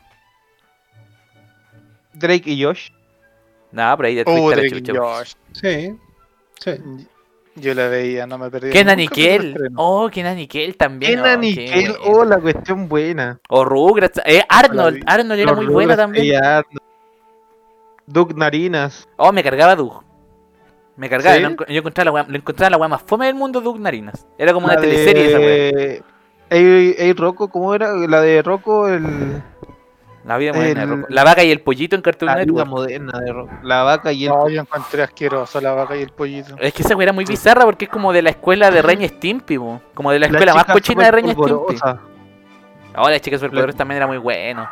Drake 2.12 2.50
y 2.50 2.62
Josh. 2.64 2.90
No, 3.72 3.94
pero 3.96 4.06
ahí 4.08 4.22
Oh, 4.26 4.48
a 4.48 4.50
la 4.50 4.56
Drake 4.62 4.76
y 4.78 4.82
chucha. 4.82 5.24
Sí. 5.52 5.98
Sí. 6.60 6.72
Yo 7.56 7.74
la 7.74 7.88
veía, 7.88 8.26
no 8.26 8.38
me 8.38 8.50
perdía. 8.50 8.70
Kenan 8.72 8.96
Nickel. 8.98 9.56
Oh, 9.76 10.08
Kenan 10.10 10.36
Nickel 10.36 10.76
también. 10.76 11.16
Kenan 11.16 11.40
oh, 11.40 11.42
y 11.42 11.54
qué 11.54 11.64
Kel. 11.66 11.96
bueno. 11.98 12.18
Oh, 12.18 12.24
la 12.24 12.38
cuestión 12.38 12.88
buena. 12.88 13.40
O 13.48 13.64
Rugrats. 13.64 14.20
Eh, 14.24 14.42
Arnold. 14.48 15.02
Arnold 15.06 15.40
era 15.40 15.50
Los 15.52 15.64
muy 15.64 15.66
buena 15.72 15.94
Rugrats 15.94 15.98
también. 15.98 16.24
y 16.24 16.34
Arnold. 16.34 16.78
Doug 18.06 18.36
Narinas. 18.36 19.06
Oh, 19.16 19.32
me 19.32 19.42
cargaba 19.42 19.74
Doug. 19.76 20.02
Me 20.96 21.08
cargaba. 21.10 21.36
¿Sí? 21.36 21.42
no 21.42 21.50
enco- 21.50 21.66
yo 21.68 21.78
encontraba 21.78 22.04
la 22.06 22.12
wea, 22.12 22.26
le 22.28 22.38
encontraba 22.38 22.70
la 22.70 22.76
wea 22.76 22.88
más 22.88 23.02
fome 23.02 23.26
del 23.26 23.34
mundo 23.34 23.60
Doug 23.60 23.78
Narinas. 23.80 24.26
Era 24.38 24.52
como 24.52 24.66
una 24.66 24.76
teleserie 24.76 25.26
esa 25.28 25.38
wea. 25.38 25.46
de... 25.48 26.02
Ey, 26.50 26.94
ey, 26.96 27.12
Rocco, 27.12 27.48
¿cómo 27.50 27.74
era? 27.74 27.92
La 27.92 28.20
de 28.22 28.40
Rocco, 28.42 28.88
el... 28.88 29.42
La 30.28 30.36
vida 30.36 30.52
moderna 30.52 30.80
de 30.86 30.86
Rocco. 30.94 31.06
La 31.08 31.24
vaca 31.24 31.42
y 31.42 31.50
el 31.50 31.60
pollito 31.60 31.96
en 31.96 32.02
Cartoon 32.02 32.26
la 32.26 32.34
vida 32.34 32.44
Network. 32.46 32.68
moderna 32.68 33.18
de 33.18 33.32
Rocco. 33.32 33.52
La 33.62 33.82
vaca 33.82 34.12
y 34.12 34.24
el... 34.26 34.30
No, 34.30 34.48
yo 34.48 34.60
encontré 34.60 35.02
asqueroso 35.02 35.60
la 35.60 35.72
vaca 35.72 35.96
y 35.96 36.02
el 36.02 36.10
pollito. 36.10 36.54
Es 36.60 36.72
que 36.74 36.82
esa 36.82 36.94
wea 36.94 37.04
era 37.04 37.12
muy 37.12 37.24
bizarra 37.24 37.64
porque 37.64 37.86
es 37.86 37.90
como 37.90 38.12
de 38.12 38.22
la 38.22 38.30
escuela 38.30 38.70
de 38.70 38.82
Ren 38.82 39.02
y 39.02 39.08
Stimpy, 39.08 39.56
como 39.94 40.12
de 40.12 40.18
la 40.18 40.26
la 40.28 40.32
escuela 40.32 40.54
más 40.54 40.64
cochina 40.66 41.04
de 41.06 41.10
Ren 41.10 41.28
y 41.28 41.32
Stimpy. 41.32 41.76
Ahora 42.94 43.12
las 43.12 43.20
chicas 43.22 43.40
superpoderosas 43.40 43.78
también 43.78 43.96
era 43.96 44.06
muy 44.06 44.18
bueno. 44.18 44.68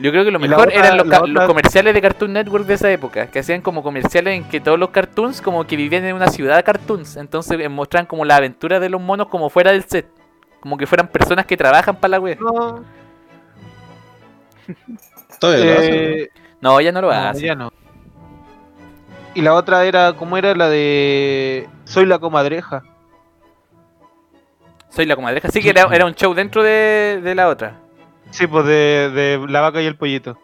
Yo 0.00 0.10
creo 0.10 0.24
que 0.24 0.30
lo 0.30 0.38
la 0.38 0.48
mejor 0.48 0.68
otra- 0.68 0.78
eran 0.78 0.96
los, 0.96 1.28
la 1.30 1.46
comerciales 1.46 1.92
de 1.92 2.00
Cartoon 2.00 2.32
Network 2.32 2.64
de 2.64 2.74
esa 2.74 2.90
época, 2.90 3.26
que 3.26 3.40
hacían 3.40 3.60
como 3.60 3.82
comerciales 3.82 4.34
en 4.34 4.44
que 4.44 4.60
todos 4.60 4.78
los 4.78 4.90
cartoons 4.90 5.40
como 5.42 5.64
que 5.66 5.76
vivían 5.76 6.04
en 6.04 6.14
una 6.14 6.28
ciudad 6.28 6.56
de 6.56 6.62
cartoons, 6.62 7.16
entonces 7.16 7.58
eh, 7.60 7.68
mostraban 7.68 8.06
como 8.06 8.24
la 8.24 8.36
aventura 8.36 8.80
de 8.80 8.88
los 8.88 9.00
monos 9.00 9.26
como 9.28 9.50
fuera 9.50 9.72
del 9.72 9.84
set, 9.84 10.06
como 10.60 10.76
que 10.78 10.86
fueran 10.86 11.08
personas 11.08 11.46
que 11.46 11.56
trabajan 11.56 11.96
para 11.96 12.10
la 12.12 12.20
web. 12.20 12.38
No, 12.40 12.82
Todavía 15.40 15.74
lo 15.74 15.80
eh, 15.82 16.30
No, 16.60 16.80
ya 16.80 16.92
no 16.92 17.00
lo 17.00 17.08
no, 17.08 17.14
hace. 17.14 17.46
ya 17.46 17.54
no. 17.54 17.70
Y 19.34 19.40
la 19.40 19.54
otra 19.54 19.84
era, 19.84 20.12
¿cómo 20.14 20.36
era 20.36 20.54
la 20.54 20.68
de... 20.68 21.66
Soy 21.84 22.04
la 22.06 22.18
comadreja? 22.18 22.82
Soy 24.90 25.06
la 25.06 25.16
comadreja. 25.16 25.48
Sí 25.48 25.62
que 25.62 25.70
era, 25.70 25.88
era 25.90 26.04
un 26.04 26.14
show 26.14 26.34
dentro 26.34 26.62
de, 26.62 27.20
de 27.22 27.34
la 27.34 27.48
otra. 27.48 27.80
Sí, 28.30 28.46
pues 28.46 28.66
de, 28.66 29.10
de 29.10 29.46
la 29.48 29.60
vaca 29.62 29.80
y 29.80 29.86
el 29.86 29.96
pollito. 29.96 30.38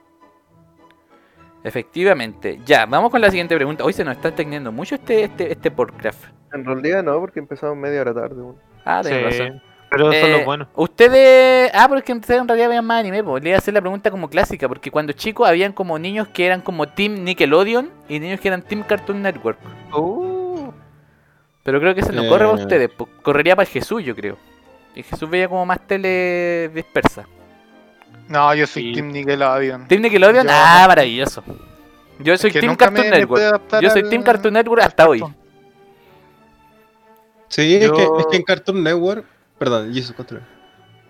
Efectivamente. 1.65 2.61
Ya, 2.65 2.87
vamos 2.87 3.11
con 3.11 3.21
la 3.21 3.31
siguiente 3.31 3.55
pregunta. 3.57 3.85
Hoy 3.85 3.93
se 3.93 4.05
nos 4.05 4.17
está 4.17 4.29
extendiendo 4.29 4.73
mucho 4.73 4.95
este, 4.95 5.25
este, 5.25 5.53
este 5.53 5.71
podcast. 5.71 6.23
En 6.53 6.65
realidad 6.65 7.03
no, 7.03 7.19
porque 7.21 7.41
empezamos 7.41 7.77
media 7.77 8.01
hora 8.01 8.15
tarde. 8.15 8.37
weón. 8.41 8.57
Ah, 8.85 9.03
Sí, 9.03 9.11
tenés 9.11 9.39
razón. 9.39 9.63
Pero 9.91 10.11
eso 10.13 10.27
es 10.27 10.35
Eh, 10.35 10.39
lo 10.41 10.45
bueno. 10.45 10.69
Ustedes. 10.75 11.71
Ah, 11.75 11.87
porque 11.89 12.13
ustedes 12.13 12.41
en 12.41 12.49
realidad 12.49 12.69
veían 12.69 12.85
más 12.85 13.01
anime, 13.01 13.23
pues. 13.25 13.43
Le 13.43 13.51
iba 13.51 13.57
a 13.57 13.59
hacer 13.59 13.73
la 13.75 13.81
pregunta 13.81 14.11
como 14.11 14.29
clásica, 14.29 14.69
porque 14.69 14.91
cuando 14.91 15.13
chicos 15.13 15.49
habían 15.49 15.73
como 15.73 15.99
niños 15.99 16.29
que 16.29 16.47
eran 16.47 16.61
como 16.61 16.87
Team 16.89 17.25
Nickelodeon 17.25 17.91
y 18.09 18.19
niños 18.21 18.41
que 18.41 18.49
eran 18.49 18.63
Team 18.63 18.83
Cartoon 18.83 19.23
Network. 19.23 19.59
Uh, 19.95 20.71
Pero 21.63 21.81
creo 21.81 21.95
que 21.95 22.01
eso 22.01 22.13
no 22.13 22.23
Eh. 22.23 22.29
corre 22.29 22.47
para 22.47 22.57
ustedes, 22.63 22.91
pues, 22.97 23.11
correría 23.23 23.55
para 23.55 23.67
el 23.67 23.73
Jesús, 23.73 24.03
yo 24.03 24.15
creo. 24.17 24.39
Y 24.95 25.03
Jesús 25.03 25.29
veía 25.29 25.49
como 25.49 25.65
más 25.67 25.79
tele 25.87 26.71
dispersa. 26.75 27.27
No, 28.29 28.55
yo 28.55 28.67
soy 28.67 28.85
Sí. 28.85 28.93
Team 28.93 29.09
Nickelodeon. 29.13 29.87
Team 29.89 30.03
Nickelodeon, 30.03 30.47
Yo 30.47 30.53
ah, 30.55 30.85
maravilloso. 30.89 31.43
Yo 32.21 32.37
soy 32.39 32.51
Que 32.51 32.61
Team 32.61 32.75
Cartoon 32.75 33.11
Network. 33.11 33.63
Yo 33.81 33.91
soy 33.91 34.03
al- 34.03 34.09
Team 34.11 34.23
Cartoon 34.23 34.55
Network 34.55 34.83
hasta 34.83 35.09
hoy. 35.09 35.23
Sí, 37.49 37.77
es, 37.77 37.91
que, 37.91 37.97
Yo- 37.99 38.19
es 38.19 38.27
que 38.27 38.37
en 38.37 38.43
Cartoon 38.43 38.83
Network. 38.83 39.25
Perdón, 39.59 39.93
Jesus 39.93 40.15
Control. 40.15 40.43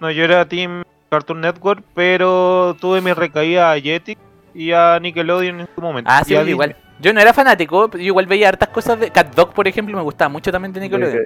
no, 0.01 0.11
yo 0.11 0.25
era 0.25 0.47
Team 0.49 0.83
Cartoon 1.11 1.41
Network, 1.41 1.83
pero 1.95 2.77
tuve 2.81 3.01
mi 3.01 3.13
recaída 3.13 3.73
a 3.73 3.81
Jetix 3.81 4.21
y 4.55 4.73
a 4.73 4.99
Nickelodeon 5.01 5.61
en 5.61 5.69
su 5.75 5.81
momento. 5.81 6.11
Ah, 6.13 6.23
sí, 6.25 6.35
yo 6.35 6.43
igual. 6.47 6.77
Yo 7.01 7.13
no 7.13 7.21
era 7.21 7.33
fanático, 7.33 7.91
yo 7.93 7.99
igual 7.99 8.27
veía 8.27 8.49
hartas 8.49 8.69
cosas 8.71 8.99
de 8.99 9.11
Cat 9.11 9.33
Dog, 9.35 9.53
por 9.55 9.69
ejemplo, 9.69 9.97
me 9.97 10.03
gustaba 10.03 10.29
mucho 10.29 10.51
también 10.51 10.73
de 10.73 10.81
Nickelodeon. 10.81 11.25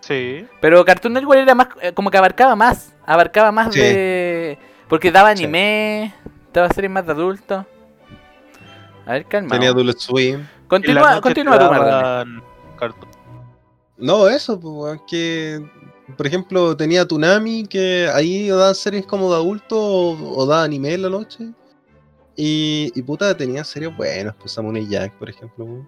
Sí. 0.00 0.46
Pero 0.60 0.84
Cartoon 0.84 1.14
Network 1.14 1.40
era 1.40 1.54
más, 1.54 1.68
eh, 1.80 1.92
como 1.92 2.10
que 2.10 2.18
abarcaba 2.18 2.54
más, 2.56 2.94
abarcaba 3.06 3.52
más 3.52 3.72
Sí. 3.72 3.80
de... 3.80 4.58
Porque 4.88 5.10
daba 5.10 5.34
Sí. 5.34 5.44
anime, 5.44 6.12
daba 6.52 6.68
series 6.70 6.90
más 6.90 7.06
de 7.06 7.12
adultos. 7.12 7.64
A 9.06 9.12
ver, 9.12 9.24
calma. 9.26 9.48
Tenía 9.50 9.70
Adult 9.70 9.96
Swim. 9.98 10.46
Continúa, 10.68 11.20
continúa 11.20 11.56
daban 11.56 12.42
cartoon. 12.78 13.10
No, 13.96 14.28
eso, 14.28 14.58
pues, 14.60 15.00
que. 15.08 15.64
Por 16.16 16.26
ejemplo, 16.26 16.76
tenía 16.76 17.06
Tunami, 17.06 17.66
que 17.66 18.08
ahí 18.12 18.48
daban 18.48 18.74
series 18.74 19.06
como 19.06 19.30
de 19.30 19.36
adulto 19.36 19.76
o, 19.78 20.36
o 20.38 20.46
daba 20.46 20.64
anime 20.64 20.94
en 20.94 21.02
la 21.02 21.08
noche. 21.08 21.50
Y, 22.36 22.90
y 22.94 23.02
puta, 23.02 23.36
tenía 23.36 23.62
series 23.64 23.94
buenas, 23.96 24.34
pues 24.36 24.52
Samurai 24.52 24.86
Jack, 24.88 25.12
por 25.18 25.28
ejemplo. 25.30 25.86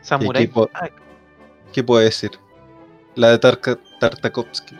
Samurai. 0.00 0.46
¿Qué, 0.46 0.52
po- 0.52 0.68
Jack. 0.72 0.92
¿Qué 1.72 1.82
puedo 1.82 2.02
decir? 2.02 2.32
La 3.14 3.30
de 3.30 3.40
Tarka- 3.40 3.78
Tartakovsky. 4.00 4.76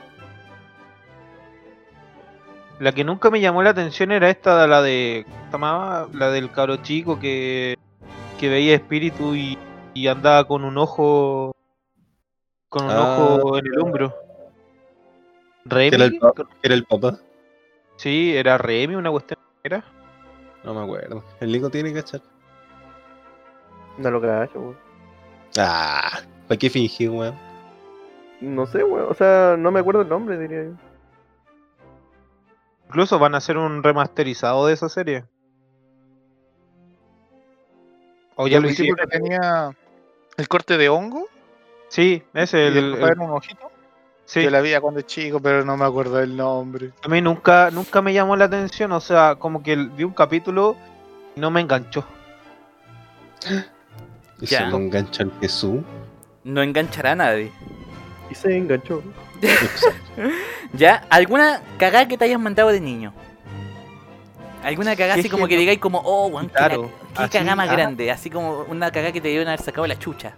La 2.81 2.93
que 2.93 3.05
nunca 3.05 3.31
me 3.31 3.41
llamó 3.41 3.63
la 3.63 3.71
atención 3.71 4.11
era 4.11 4.29
esta, 4.29 4.67
la 4.67 4.83
de. 4.83 5.25
La 6.13 6.31
del 6.31 6.51
cabro 6.51 6.77
chico 6.79 7.19
que, 7.21 7.79
que 8.39 8.49
veía 8.49 8.75
espíritu 8.75 9.35
y, 9.37 9.57
y 9.95 10.07
andaba 10.09 10.45
con 10.47 10.65
un 10.65 10.77
ojo. 10.79 11.55
Con 12.69 12.85
un 12.87 12.91
Ah. 12.91 13.17
ojo 13.39 13.59
en 13.59 13.67
el 13.67 13.79
hombro. 13.81 14.15
Que 15.71 15.87
era 15.89 16.05
el, 16.05 16.11
¿Remy? 16.21 16.21
era 16.63 16.75
el 16.75 16.85
papá. 16.85 17.19
Sí, 17.97 18.37
era 18.37 18.59
Remy, 18.59 18.97
una 18.97 19.11
cuestión. 19.11 19.39
¿Era? 19.63 19.85
No 20.65 20.75
me 20.75 20.83
acuerdo. 20.83 21.25
El 21.41 21.53
Nico 21.53 21.71
tiene 21.71 21.93
que 21.93 22.01
echar. 22.01 22.21
No 23.97 24.11
lo 24.11 24.21
cacho, 24.21 24.59
weón. 24.61 24.77
Ah, 25.59 26.19
¿para 26.49 26.59
qué 26.59 26.69
fingir, 26.69 27.11
weón? 27.11 27.35
No 28.41 28.67
sé, 28.67 28.83
weón. 28.83 29.07
O 29.11 29.15
sea, 29.15 29.57
no 29.57 29.71
me 29.71 29.81
acuerdo 29.81 30.03
el 30.03 30.09
nombre, 30.09 30.37
diría 30.37 30.65
yo. 30.65 30.71
Incluso 32.89 33.19
van 33.19 33.35
a 33.35 33.39
hacer 33.39 33.57
un 33.57 33.83
remasterizado 33.83 34.67
de 34.67 34.75
esa 34.75 34.89
serie. 34.89 35.25
O 38.37 38.49
ya 38.49 38.61
lo 38.61 38.69
hicieron. 38.69 38.97
que 38.97 39.07
tenía 39.07 39.71
el 40.37 40.49
corte 40.49 40.77
de 40.77 40.89
hongo. 40.89 41.29
Sí, 41.89 42.23
ese, 42.35 42.69
el, 42.69 42.77
el- 42.77 42.95
era 42.97 43.15
un 43.23 43.31
ojito. 43.31 43.71
sí. 44.25 44.43
Yo 44.43 44.51
la 44.51 44.61
vi 44.61 44.73
cuando 44.81 45.01
chico, 45.03 45.41
pero 45.41 45.65
no 45.65 45.77
me 45.77 45.85
acuerdo 45.85 46.17
del 46.17 46.37
nombre. 46.37 46.91
A 47.05 47.09
mí 47.09 47.21
nunca, 47.21 47.71
nunca 47.71 48.03
me 48.03 48.13
llamó 48.13 48.35
la 48.37 48.47
atención, 48.47 48.91
o 48.93 49.01
sea, 49.01 49.37
como 49.37 49.63
que 49.63 49.73
el- 49.75 49.91
vi 49.91 50.05
un 50.05 50.13
capítulo 50.15 50.77
y 51.37 51.41
no 51.41 51.51
me 51.51 51.61
enganchó. 51.61 52.05
Y 54.41 54.47
Ya. 54.47 54.59
se 54.59 54.67
lo 54.67 54.77
engancha 54.79 55.23
el 55.23 55.33
Jesús. 55.41 55.81
No 56.43 56.61
enganchará 56.63 57.13
a 57.13 57.15
nadie. 57.15 57.53
Y 58.29 58.35
se 58.35 58.57
enganchó. 58.57 59.01
¿Ya? 60.73 61.05
¿Alguna 61.09 61.63
cagada 61.79 62.09
que 62.09 62.19
te 62.19 62.25
hayas 62.25 62.41
mandado 62.41 62.71
de 62.71 62.81
niño? 62.81 63.13
Alguna 64.65 64.97
cagada 64.97 65.21
así 65.21 65.29
como 65.29 65.47
que 65.47 65.57
digáis 65.57 65.79
como, 65.79 66.01
oh, 66.05 66.31
Claro, 66.53 66.91
qué 67.15 67.23
así, 67.25 67.33
cagada 67.39 67.57
más 67.57 67.69
ajá. 67.69 67.77
grande. 67.77 68.11
Así 68.11 68.31
como 68.31 68.61
una 68.69 68.91
cagada 68.91 69.13
que 69.13 69.21
te 69.21 69.29
deben 69.29 69.49
haber 69.49 69.61
sacado 69.61 69.87
la 69.87 69.99
chucha. 69.99 70.35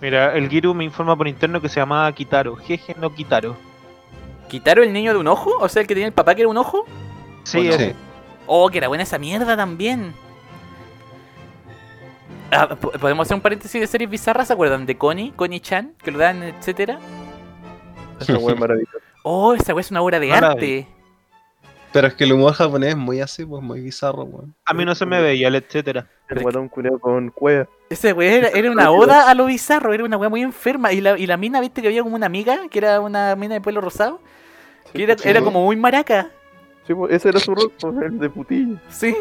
Mira, 0.00 0.34
el 0.34 0.48
Giru 0.48 0.72
me 0.74 0.84
informa 0.84 1.16
por 1.16 1.28
interno 1.28 1.60
que 1.60 1.68
se 1.68 1.78
llamaba 1.80 2.10
Kitaro. 2.12 2.56
Jeje, 2.56 2.94
no 2.98 3.14
Kitaro. 3.14 3.56
¿Quitaron 4.48 4.84
el 4.84 4.92
niño 4.92 5.12
de 5.12 5.18
un 5.20 5.28
ojo? 5.28 5.56
O 5.60 5.68
sea, 5.68 5.82
el 5.82 5.88
que 5.88 5.94
tenía 5.94 6.06
el 6.08 6.12
papá 6.14 6.34
que 6.34 6.40
era 6.42 6.48
un 6.48 6.56
ojo. 6.56 6.84
Sí, 7.44 7.68
¿O 7.68 7.72
no? 7.72 7.78
Sí. 7.78 7.92
Oh, 8.46 8.68
que 8.70 8.78
era 8.78 8.88
buena 8.88 9.02
esa 9.04 9.18
mierda 9.18 9.56
también. 9.56 10.12
Ah, 12.50 12.68
po- 12.74 12.90
¿Podemos 12.92 13.26
hacer 13.28 13.36
un 13.36 13.40
paréntesis 13.42 13.80
de 13.80 13.86
series 13.86 14.10
bizarras? 14.10 14.48
¿Se 14.48 14.52
acuerdan 14.54 14.86
de 14.86 14.96
Connie? 14.98 15.32
Connie 15.36 15.60
Chan, 15.60 15.92
que 16.02 16.10
lo 16.10 16.18
dan, 16.18 16.42
etcétera. 16.42 16.98
Esa 18.18 18.36
weá 18.38 18.54
es 18.54 18.60
maravillosa. 18.60 18.98
Oh, 19.22 19.54
esa 19.54 19.72
weá 19.72 19.82
es 19.82 19.90
una 19.92 20.02
obra 20.02 20.18
de 20.18 20.28
No 20.28 20.40
la 20.40 20.46
arte. 20.48 20.88
Pero 21.92 22.06
es 22.06 22.14
que 22.14 22.24
el 22.24 22.32
humor 22.32 22.52
japonés 22.52 22.90
es 22.90 22.96
muy 22.96 23.20
así, 23.20 23.44
pues 23.44 23.62
muy 23.62 23.80
bizarro, 23.80 24.22
weón. 24.24 24.54
A 24.64 24.74
mí 24.74 24.84
no 24.84 24.94
se 24.94 25.06
me 25.06 25.20
veía 25.20 25.48
el 25.48 25.56
etcétera. 25.56 26.06
El 26.28 26.40
guatón 26.40 26.68
culeado 26.68 27.00
con 27.00 27.30
cueva. 27.30 27.66
Esa 27.88 28.14
weá 28.14 28.32
era, 28.32 28.48
era 28.48 28.70
una 28.70 28.90
oda 28.92 29.28
a 29.28 29.34
lo 29.34 29.46
bizarro, 29.46 29.92
era 29.92 30.04
una 30.04 30.16
weá 30.16 30.28
muy 30.28 30.42
enferma. 30.42 30.92
Y 30.92 31.00
la, 31.00 31.18
y 31.18 31.26
la 31.26 31.36
mina, 31.36 31.60
viste 31.60 31.82
que 31.82 31.88
había 31.88 32.02
como 32.04 32.14
una 32.14 32.26
amiga, 32.26 32.68
que 32.70 32.78
era 32.78 33.00
una 33.00 33.34
mina 33.34 33.54
de 33.54 33.60
pelo 33.60 33.80
rosado, 33.80 34.20
que 34.92 35.02
era, 35.02 35.18
Sí, 35.18 35.28
era 35.28 35.40
como 35.42 35.64
muy 35.64 35.74
maraca. 35.76 36.30
Sí, 36.86 36.94
pues, 36.94 37.12
ese 37.12 37.30
era 37.30 37.40
su 37.40 37.54
rol, 37.54 37.72
pues, 37.80 37.94
el 38.04 38.18
de 38.20 38.30
putillo. 38.30 38.76
Sí. 38.88 39.16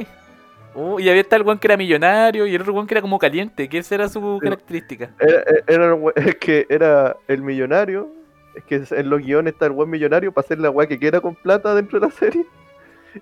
Oh, 0.76 1.00
y 1.00 1.10
había 1.10 1.24
tal 1.24 1.42
weón 1.42 1.58
que 1.58 1.66
era 1.66 1.76
millonario 1.78 2.46
y 2.46 2.54
el 2.54 2.62
otro 2.62 2.74
weón 2.74 2.86
que 2.86 2.94
era 2.94 3.02
como 3.02 3.18
caliente, 3.18 3.68
que 3.68 3.80
esa 3.80 3.96
era 3.96 4.08
su 4.08 4.38
Sí. 4.40 4.44
característica. 4.44 5.10
Era, 5.20 5.44
era 5.66 5.98
es 6.16 6.36
que 6.36 6.68
era 6.70 7.18
el 7.28 7.42
millonario. 7.42 8.14
Es 8.56 8.64
que 8.64 8.84
en 8.90 9.10
los 9.10 9.22
guiones 9.22 9.54
está 9.54 9.68
el 9.68 9.72
buen 9.72 9.90
millonario 9.90 10.32
para 10.32 10.46
hacer 10.46 10.60
la 10.60 10.70
weá 10.70 10.88
que 10.88 11.00
quiera 11.00 11.22
con 11.22 11.36
plata 11.36 11.76
dentro 11.76 12.00
de 12.00 12.08
la 12.08 12.12
serie. 12.12 12.46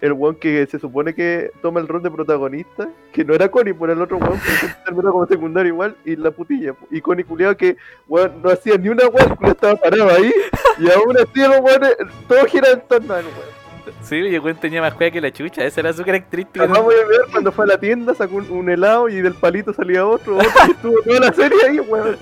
El 0.02 0.12
weón 0.14 0.36
que 0.36 0.66
se 0.66 0.80
supone 0.80 1.16
que 1.16 1.50
toma 1.62 1.80
el 1.80 1.88
rol 1.88 2.04
de 2.04 2.12
protagonista, 2.12 2.90
que 3.14 3.24
no 3.24 3.34
era 3.34 3.50
Connie, 3.50 3.74
por 3.74 3.90
el 3.90 4.02
otro 4.02 4.18
weón, 4.18 4.38
que 4.38 4.68
terminó 4.84 5.14
como 5.14 5.26
secundario 5.28 5.72
igual, 5.72 5.96
y 6.04 6.18
la 6.18 6.30
putilla. 6.30 6.76
Y 6.92 7.00
Connie 7.00 7.24
culiado 7.24 7.56
que 7.56 7.78
weón, 8.08 8.42
no 8.44 8.50
hacía 8.50 8.78
ni 8.78 8.90
una 8.90 9.08
weá, 9.08 9.38
estaba 9.44 9.78
parado 9.78 10.10
ahí, 10.10 10.32
y 10.78 10.92
aún 10.92 11.16
así 11.18 11.40
los 11.40 11.60
weones, 11.62 11.96
todo 12.28 12.46
gira 12.48 12.72
en 12.72 12.82
torno 12.82 13.14
al 13.14 13.26
weón. 13.26 13.58
Sí, 14.02 14.18
y 14.18 14.36
el 14.36 14.42
weón 14.42 14.58
tenía 14.58 14.82
más 14.82 14.94
cueva 14.94 15.12
que 15.12 15.22
la 15.22 15.32
chucha, 15.32 15.64
esa 15.64 15.80
era 15.80 15.94
su 15.94 16.04
característica. 16.04 16.66
Además 16.66 16.84
voy 16.84 16.96
a 16.96 17.08
ver 17.08 17.22
cuando 17.32 17.52
fue 17.54 17.64
a 17.64 17.68
la 17.70 17.80
tienda, 17.80 18.14
sacó 18.14 18.36
un, 18.36 18.52
un 18.52 18.70
helado 18.70 19.08
y 19.08 19.22
del 19.22 19.36
palito 19.36 19.74
salía 19.74 20.06
otro, 20.06 20.36
otro, 20.36 20.52
y 20.68 20.72
estuvo 20.72 21.02
toda 21.02 21.20
la 21.22 21.34
serie 21.34 21.58
ahí, 21.66 21.80
weón. 21.80 22.18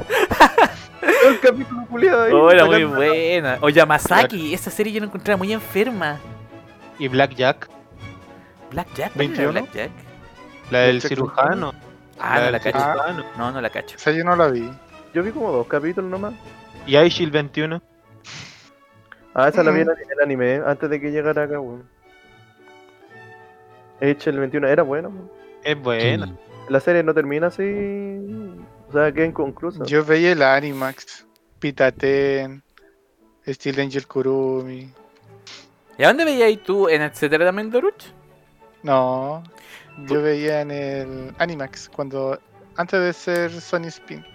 Todo 1.29 1.33
el 1.33 1.39
capítulo 1.39 1.85
culiado 1.87 2.23
ahí. 2.23 2.33
Oh, 2.33 2.51
era 2.51 2.65
muy 2.65 2.83
buena. 2.83 3.57
O 3.61 3.69
Yamasaki, 3.69 4.53
esa 4.53 4.69
serie 4.69 4.93
yo 4.93 4.99
la 4.99 5.07
encontraba 5.07 5.37
muy 5.37 5.51
enferma. 5.51 6.19
Y 6.99 7.07
Blackjack, 7.07 7.67
Blackjack, 8.71 9.13
¿cuál 9.13 9.25
era 9.25 9.37
21? 9.43 9.51
Blackjack? 9.51 9.91
la 10.71 10.79
del 10.79 11.01
cirujano. 11.01 11.73
Ah, 12.19 12.35
no 12.35 12.41
la 12.41 12.51
del 12.51 12.61
cacho. 12.61 12.79
cirujano. 12.79 13.25
No, 13.37 13.51
no 13.51 13.61
la 13.61 13.69
cacho. 13.69 13.97
Esa 13.97 14.11
yo 14.11 14.23
no 14.23 14.35
la 14.35 14.47
vi. 14.47 14.69
Yo 15.13 15.23
vi 15.23 15.31
como 15.31 15.51
dos 15.51 15.67
capítulos 15.67 16.09
nomás. 16.09 16.33
Y 16.85 16.95
Aishil 16.95 17.31
21. 17.31 17.81
Ah, 19.33 19.49
esa 19.49 19.63
la 19.63 19.71
vi 19.71 19.81
en 19.81 19.89
Ujú. 19.89 19.97
el 20.11 20.19
anime, 20.23 20.61
antes 20.65 20.89
de 20.89 21.01
que 21.01 21.11
llegara 21.11 21.43
acá, 21.43 21.59
weón. 21.59 21.83
El 23.99 24.15
21 24.39 24.67
era 24.67 24.83
bueno, 24.83 25.09
weón. 25.09 25.31
Es 25.63 25.81
buena. 25.81 26.35
La 26.69 26.79
serie 26.79 27.03
no 27.03 27.13
termina 27.13 27.47
así. 27.47 27.63
O 28.89 28.91
sea, 28.91 29.11
queda 29.11 29.25
inconclusa. 29.25 29.83
Yo 29.85 30.03
veía 30.05 30.31
el 30.33 30.41
Animax, 30.41 31.25
Pitaten, 31.59 32.63
Steel 33.47 33.79
Angel 33.79 34.07
Kurumi. 34.07 34.89
¿Y 35.97 36.03
a 36.03 36.07
dónde 36.07 36.25
veías 36.25 36.61
tú 36.63 36.87
en 36.89 37.01
etcétera 37.01 37.45
también, 37.45 37.71
Doruch? 37.71 38.05
No, 38.83 39.43
yo 40.07 40.21
veía 40.21 40.61
en 40.61 40.71
el 40.71 41.35
Animax 41.39 41.89
cuando 41.89 42.37
antes 42.75 42.99
de 43.01 43.13
ser 43.13 43.51
Sony 43.61 43.85
Spin. 43.87 44.25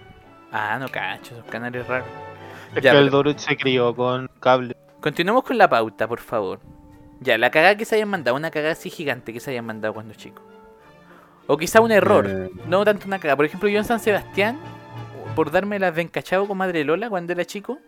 Ah, 0.51 0.78
no 0.81 0.89
cacho, 0.89 1.35
esos 1.35 1.47
canales 1.51 1.86
raros. 1.86 2.09
Es 2.74 2.82
Ya, 2.82 2.93
que 2.93 2.98
el 2.98 3.05
pero- 3.05 3.16
Dorut 3.18 3.39
se 3.39 3.56
crió 3.56 3.94
con 3.94 4.28
cable. 4.40 4.77
Continuemos 5.01 5.44
con 5.44 5.59
la 5.59 5.68
pauta, 5.68 6.09
por 6.09 6.20
favor. 6.20 6.60
Ya, 7.20 7.36
la 7.39 7.51
cagada 7.51 7.77
que 7.77 7.85
se 7.85 7.97
hayan 7.97 8.09
mandado, 8.09 8.36
una 8.36 8.51
cagada 8.51 8.72
así 8.72 8.90
gigante 8.90 9.32
que 9.32 9.40
se 9.40 9.51
hayan 9.51 9.66
mandado 9.66 9.94
cuando 9.94 10.14
chico. 10.14 10.43
O 11.52 11.56
quizá 11.56 11.81
un 11.81 11.90
error, 11.90 12.28
Eh, 12.28 12.48
no 12.68 12.85
tanto 12.85 13.09
una 13.09 13.18
cagada. 13.18 13.35
Por 13.35 13.44
ejemplo, 13.44 13.68
yo 13.68 13.78
en 13.78 13.85
San 13.85 13.98
Sebastián, 13.98 14.56
por 15.35 15.51
darme 15.51 15.81
las 15.81 15.93
de 15.97 16.02
encachado 16.02 16.47
con 16.47 16.56
Madre 16.56 16.85
Lola 16.85 17.10
cuando 17.10 17.32
era 17.32 17.44
chico, 17.44 17.81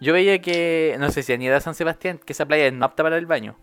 yo 0.00 0.12
veía 0.12 0.38
que, 0.42 0.94
no 0.98 1.10
sé 1.10 1.22
si 1.22 1.32
han 1.32 1.40
ido 1.40 1.56
a 1.56 1.60
San 1.60 1.74
Sebastián, 1.74 2.20
que 2.22 2.34
esa 2.34 2.44
playa 2.44 2.66
es 2.66 2.74
no 2.74 2.84
apta 2.84 3.02
para 3.02 3.16
el 3.16 3.24
baño. 3.24 3.56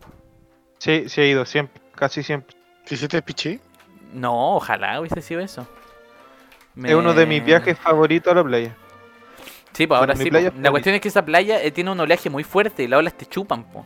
Sí, 0.80 1.08
sí 1.08 1.22
ha 1.22 1.26
ido 1.28 1.46
siempre, 1.46 1.80
casi 1.94 2.24
siempre. 2.24 2.56
¿Te 2.84 2.96
hiciste 2.96 3.18
el 3.18 3.22
pichi? 3.22 3.60
No, 4.12 4.56
ojalá 4.56 5.00
hubiese 5.00 5.22
sido 5.22 5.40
eso. 5.40 5.68
Es 6.84 6.96
uno 6.96 7.14
de 7.14 7.28
mis 7.28 7.46
viajes 7.46 7.78
favoritos 7.78 8.32
a 8.34 8.36
la 8.38 8.44
playa. 8.44 8.76
Sí, 9.74 9.86
pues 9.86 10.00
ahora 10.00 10.16
sí. 10.16 10.32
playa 10.32 10.50
po. 10.50 10.60
La 10.62 10.72
cuestión 10.72 10.96
es 10.96 11.02
que 11.02 11.10
esa 11.10 11.24
playa 11.24 11.62
eh, 11.62 11.70
tiene 11.70 11.92
un 11.92 12.00
oleaje 12.00 12.28
muy 12.28 12.44
fuerte 12.44 12.82
y 12.82 12.88
las 12.88 12.98
olas 12.98 13.14
te 13.16 13.28
chupan, 13.28 13.66
po. 13.66 13.86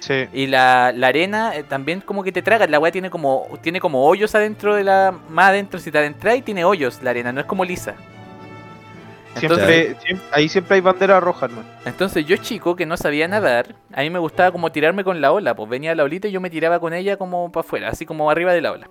Sí. 0.00 0.26
Y 0.32 0.46
la, 0.46 0.92
la 0.94 1.08
arena 1.08 1.56
eh, 1.56 1.62
también 1.62 2.00
como 2.00 2.22
que 2.22 2.32
te 2.32 2.42
traga. 2.42 2.66
La 2.66 2.78
weá 2.78 2.92
tiene 2.92 3.10
como, 3.10 3.46
tiene 3.62 3.80
como 3.80 4.04
hoyos 4.06 4.34
adentro 4.34 4.74
de 4.74 4.84
la. 4.84 5.12
Más 5.28 5.48
adentro, 5.48 5.80
si 5.80 5.90
te 5.90 5.98
adentras 5.98 6.36
y 6.36 6.42
tiene 6.42 6.64
hoyos 6.64 7.02
la 7.02 7.10
arena, 7.10 7.32
no 7.32 7.40
es 7.40 7.46
como 7.46 7.64
lisa. 7.64 7.94
Entonces, 9.40 9.96
Siempre, 10.02 10.26
ahí 10.32 10.48
siempre 10.48 10.76
hay 10.76 10.80
bandera 10.80 11.20
roja, 11.20 11.44
hermano. 11.44 11.68
entonces 11.84 12.24
yo 12.24 12.38
chico 12.38 12.74
que 12.74 12.86
no 12.86 12.96
sabía 12.96 13.28
nadar, 13.28 13.74
a 13.92 14.00
mí 14.00 14.08
me 14.08 14.18
gustaba 14.18 14.50
como 14.50 14.72
tirarme 14.72 15.04
con 15.04 15.20
la 15.20 15.30
ola. 15.30 15.54
Pues 15.54 15.68
venía 15.68 15.94
la 15.94 16.04
olita 16.04 16.28
y 16.28 16.32
yo 16.32 16.40
me 16.40 16.48
tiraba 16.48 16.80
con 16.80 16.94
ella 16.94 17.18
como 17.18 17.52
para 17.52 17.66
afuera, 17.66 17.88
así 17.90 18.06
como 18.06 18.30
arriba 18.30 18.54
de 18.54 18.62
la 18.62 18.72
ola. 18.72 18.88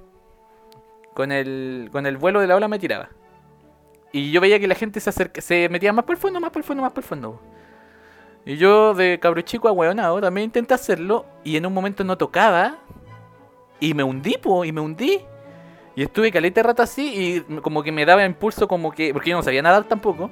Con 1.15 1.31
el, 1.31 1.89
con 1.91 2.05
el 2.05 2.17
vuelo 2.17 2.41
de 2.41 2.47
la 2.47 2.55
ola 2.55 2.67
me 2.67 2.77
tiraba. 2.77 3.09
Y 4.11 4.31
yo 4.31 4.39
veía 4.39 4.59
que 4.59 4.67
la 4.67 4.75
gente 4.75 4.99
se 4.99 5.09
acerca, 5.09 5.41
se 5.41 5.67
metía 5.69 5.91
más 5.93 6.05
por 6.05 6.15
el 6.15 6.21
fondo, 6.21 6.39
más 6.39 6.51
por 6.51 6.59
el 6.59 6.63
fondo, 6.63 6.83
más 6.83 6.91
por 6.91 7.03
el 7.03 7.07
fondo. 7.07 7.41
Y 8.45 8.57
yo 8.57 8.93
de 8.93 9.19
cabro 9.19 9.41
chico 9.41 9.67
ahueonado 9.67 10.21
también 10.21 10.45
intenté 10.45 10.75
hacerlo 10.75 11.25
y 11.43 11.57
en 11.57 11.65
un 11.65 11.73
momento 11.73 12.03
no 12.03 12.17
tocaba 12.17 12.77
y 13.79 13.93
me 13.93 14.03
hundí, 14.03 14.37
po, 14.37 14.63
y 14.63 14.71
me 14.71 14.81
hundí. 14.81 15.19
Y 15.95 16.03
estuve 16.03 16.31
caleta 16.31 16.61
rato 16.61 16.83
así 16.83 17.43
y 17.47 17.59
como 17.61 17.81
que 17.81 17.91
me 17.91 18.05
daba 18.05 18.23
impulso 18.23 18.67
como 18.67 18.91
que, 18.91 19.13
porque 19.13 19.31
yo 19.31 19.37
no 19.37 19.43
sabía 19.43 19.61
nadar 19.61 19.85
tampoco, 19.85 20.29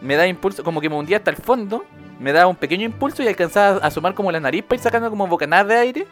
me 0.00 0.16
daba 0.16 0.26
impulso 0.26 0.62
como 0.62 0.80
que 0.80 0.90
me 0.90 0.96
hundía 0.96 1.18
hasta 1.18 1.30
el 1.30 1.36
fondo, 1.36 1.84
me 2.18 2.32
daba 2.32 2.48
un 2.48 2.56
pequeño 2.56 2.84
impulso 2.84 3.22
y 3.22 3.28
alcanzaba 3.28 3.78
a 3.78 3.86
asomar 3.86 4.14
como 4.14 4.30
la 4.30 4.40
nariz 4.40 4.64
para 4.64 4.76
ir 4.76 4.82
sacando 4.82 5.08
como 5.08 5.26
bocanadas 5.26 5.68
de 5.68 5.76
aire. 5.76 6.06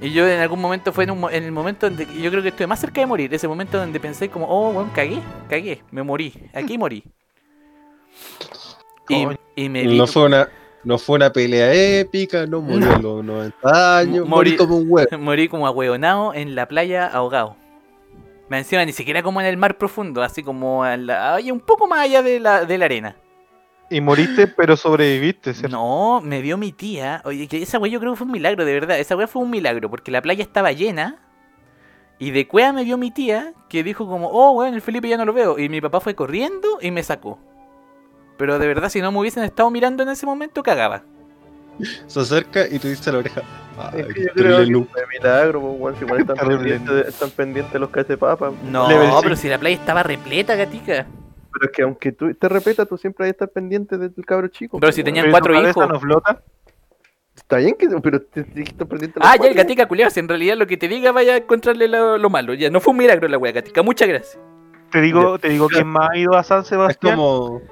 Y 0.00 0.12
yo 0.12 0.28
en 0.28 0.40
algún 0.40 0.60
momento 0.60 0.92
fue 0.92 1.04
en, 1.04 1.10
un 1.10 1.32
en 1.32 1.42
el 1.42 1.50
momento 1.50 1.88
donde 1.88 2.06
yo 2.20 2.30
creo 2.30 2.42
que 2.42 2.50
estuve 2.50 2.68
más 2.68 2.78
cerca 2.78 3.00
de 3.00 3.06
morir, 3.06 3.34
ese 3.34 3.48
momento 3.48 3.78
donde 3.78 3.98
pensé 3.98 4.28
como, 4.28 4.46
oh, 4.48 4.72
bueno, 4.72 4.90
cagué, 4.94 5.20
cagué, 5.48 5.82
me 5.90 6.04
morí, 6.04 6.32
aquí 6.54 6.78
morí. 6.78 7.02
Y, 9.08 9.68
me 9.68 9.86
vi, 9.86 9.98
no 9.98 10.06
fue 10.06 10.24
una 10.24 10.48
no 10.84 10.96
fue 10.96 11.16
una 11.16 11.32
pelea 11.32 11.72
épica, 12.00 12.46
no 12.46 12.60
murió 12.60 12.92
a 12.94 12.98
los 12.98 13.24
90 13.24 13.98
años, 13.98 14.26
Morí- 14.26 14.28
morí 14.28 14.56
como 14.56 14.76
un 14.76 14.86
huevo. 14.88 15.08
morí 15.18 15.48
como 15.48 15.66
ahueonado 15.66 16.32
en 16.34 16.54
la 16.54 16.66
playa 16.68 17.06
ahogado. 17.06 17.56
Me 18.48 18.58
encima 18.58 18.84
ni 18.84 18.92
siquiera 18.92 19.22
como 19.22 19.40
en 19.40 19.46
el 19.46 19.56
mar 19.56 19.76
profundo, 19.76 20.22
así 20.22 20.42
como 20.42 20.86
la- 20.86 21.34
ay, 21.34 21.50
un 21.50 21.60
poco 21.60 21.86
más 21.86 22.00
allá 22.00 22.22
de 22.22 22.40
la, 22.40 22.64
de 22.64 22.78
la 22.78 22.84
arena. 22.86 23.16
Y 23.90 24.00
moriste, 24.00 24.46
pero 24.46 24.76
sobreviviste, 24.76 25.54
¿cierto? 25.54 25.74
No, 25.76 26.20
me 26.22 26.42
vio 26.42 26.56
mi 26.58 26.72
tía. 26.72 27.22
Oye, 27.24 27.48
que 27.48 27.62
esa 27.62 27.78
weá 27.78 27.90
yo 27.90 28.00
creo 28.00 28.12
que 28.12 28.18
fue 28.18 28.26
un 28.26 28.32
milagro, 28.32 28.64
de 28.64 28.72
verdad. 28.74 28.98
Esa 28.98 29.16
weá 29.16 29.26
fue 29.26 29.42
un 29.42 29.50
milagro, 29.50 29.90
porque 29.90 30.10
la 30.10 30.20
playa 30.20 30.42
estaba 30.42 30.72
llena. 30.72 31.18
Y 32.18 32.30
de 32.32 32.46
cueva 32.46 32.72
me 32.72 32.84
vio 32.84 32.98
mi 32.98 33.10
tía, 33.10 33.54
que 33.68 33.82
dijo 33.82 34.06
como, 34.06 34.28
oh, 34.28 34.52
weón, 34.52 34.74
el 34.74 34.82
Felipe 34.82 35.08
ya 35.08 35.16
no 35.16 35.24
lo 35.24 35.32
veo. 35.32 35.58
Y 35.58 35.68
mi 35.70 35.80
papá 35.80 36.00
fue 36.00 36.14
corriendo 36.14 36.78
y 36.82 36.90
me 36.90 37.02
sacó. 37.02 37.38
Pero 38.38 38.58
de 38.58 38.66
verdad, 38.66 38.88
si 38.88 39.02
no 39.02 39.12
me 39.12 39.18
hubiesen 39.18 39.44
estado 39.44 39.70
mirando 39.70 40.02
en 40.02 40.08
ese 40.08 40.24
momento, 40.24 40.62
cagaba. 40.62 41.02
Se 42.06 42.20
acerca 42.20 42.66
y 42.66 42.78
tú 42.78 42.88
dices 42.88 43.06
a 43.08 43.12
la 43.12 43.18
oreja. 43.18 43.42
Ay, 43.78 44.00
Es 44.00 44.06
que 44.08 44.14
qué 44.14 44.22
yo 44.22 44.32
creo 44.34 44.58
que 44.58 44.72
fue 44.90 45.06
milagro, 45.12 45.76
pues, 45.78 45.98
si 45.98 46.04
igual 46.04 46.20
están 46.28 46.36
pendientes, 46.36 47.06
están 47.08 47.30
pendientes 47.30 47.72
de 47.72 47.78
los 47.78 47.90
cachepapas. 47.90 48.52
No, 48.64 48.88
Level 48.88 49.10
pero 49.22 49.36
si 49.36 49.48
la 49.48 49.58
playa 49.58 49.76
estaba 49.76 50.02
repleta, 50.02 50.56
gatica. 50.56 51.06
Pero 51.52 51.64
es 51.64 51.70
que 51.76 51.82
aunque 51.82 52.12
tú 52.12 52.32
te 52.34 52.48
repetas, 52.48 52.88
tú 52.88 52.96
siempre 52.96 53.26
hay 53.26 53.30
que 53.30 53.34
estar 53.34 53.48
pendiente 53.48 53.96
del 53.98 54.12
cabro 54.24 54.48
chico. 54.48 54.78
Pero 54.80 54.92
si 54.92 55.02
tenían 55.04 55.24
Pero 55.26 55.32
cuatro 55.32 55.68
hijos. 55.68 55.88
no 55.88 56.00
flota. 56.00 56.42
Está 57.34 57.58
bien 57.58 57.76
que 57.78 57.88
pero 58.02 58.20
te 58.20 58.44
que 58.44 58.62
estar 58.62 58.86
pendiente 58.88 59.20
Ah, 59.22 59.36
ya, 59.40 59.48
el 59.48 59.54
gatica 59.54 59.86
culiao. 59.86 60.10
Si 60.10 60.18
en 60.20 60.28
realidad 60.28 60.56
lo 60.56 60.66
que 60.66 60.76
te 60.76 60.88
diga 60.88 61.12
vaya 61.12 61.34
a 61.34 61.36
encontrarle 61.38 61.86
lo, 61.88 62.18
lo 62.18 62.30
malo. 62.30 62.52
Ya, 62.54 62.68
no 62.68 62.80
fue 62.80 62.90
un 62.90 62.98
milagro 62.98 63.28
la 63.28 63.38
wea, 63.38 63.52
gatica. 63.52 63.82
Muchas 63.82 64.08
gracias. 64.08 64.38
Te 64.90 65.00
digo, 65.00 65.38
te 65.38 65.48
digo 65.50 65.68
quién 65.68 65.86
más 65.86 66.10
ha 66.10 66.16
ido 66.18 66.34
a 66.36 66.42
San 66.42 66.62
Es 66.62 66.66
Sebastián. 66.68 67.14
como. 67.16 67.62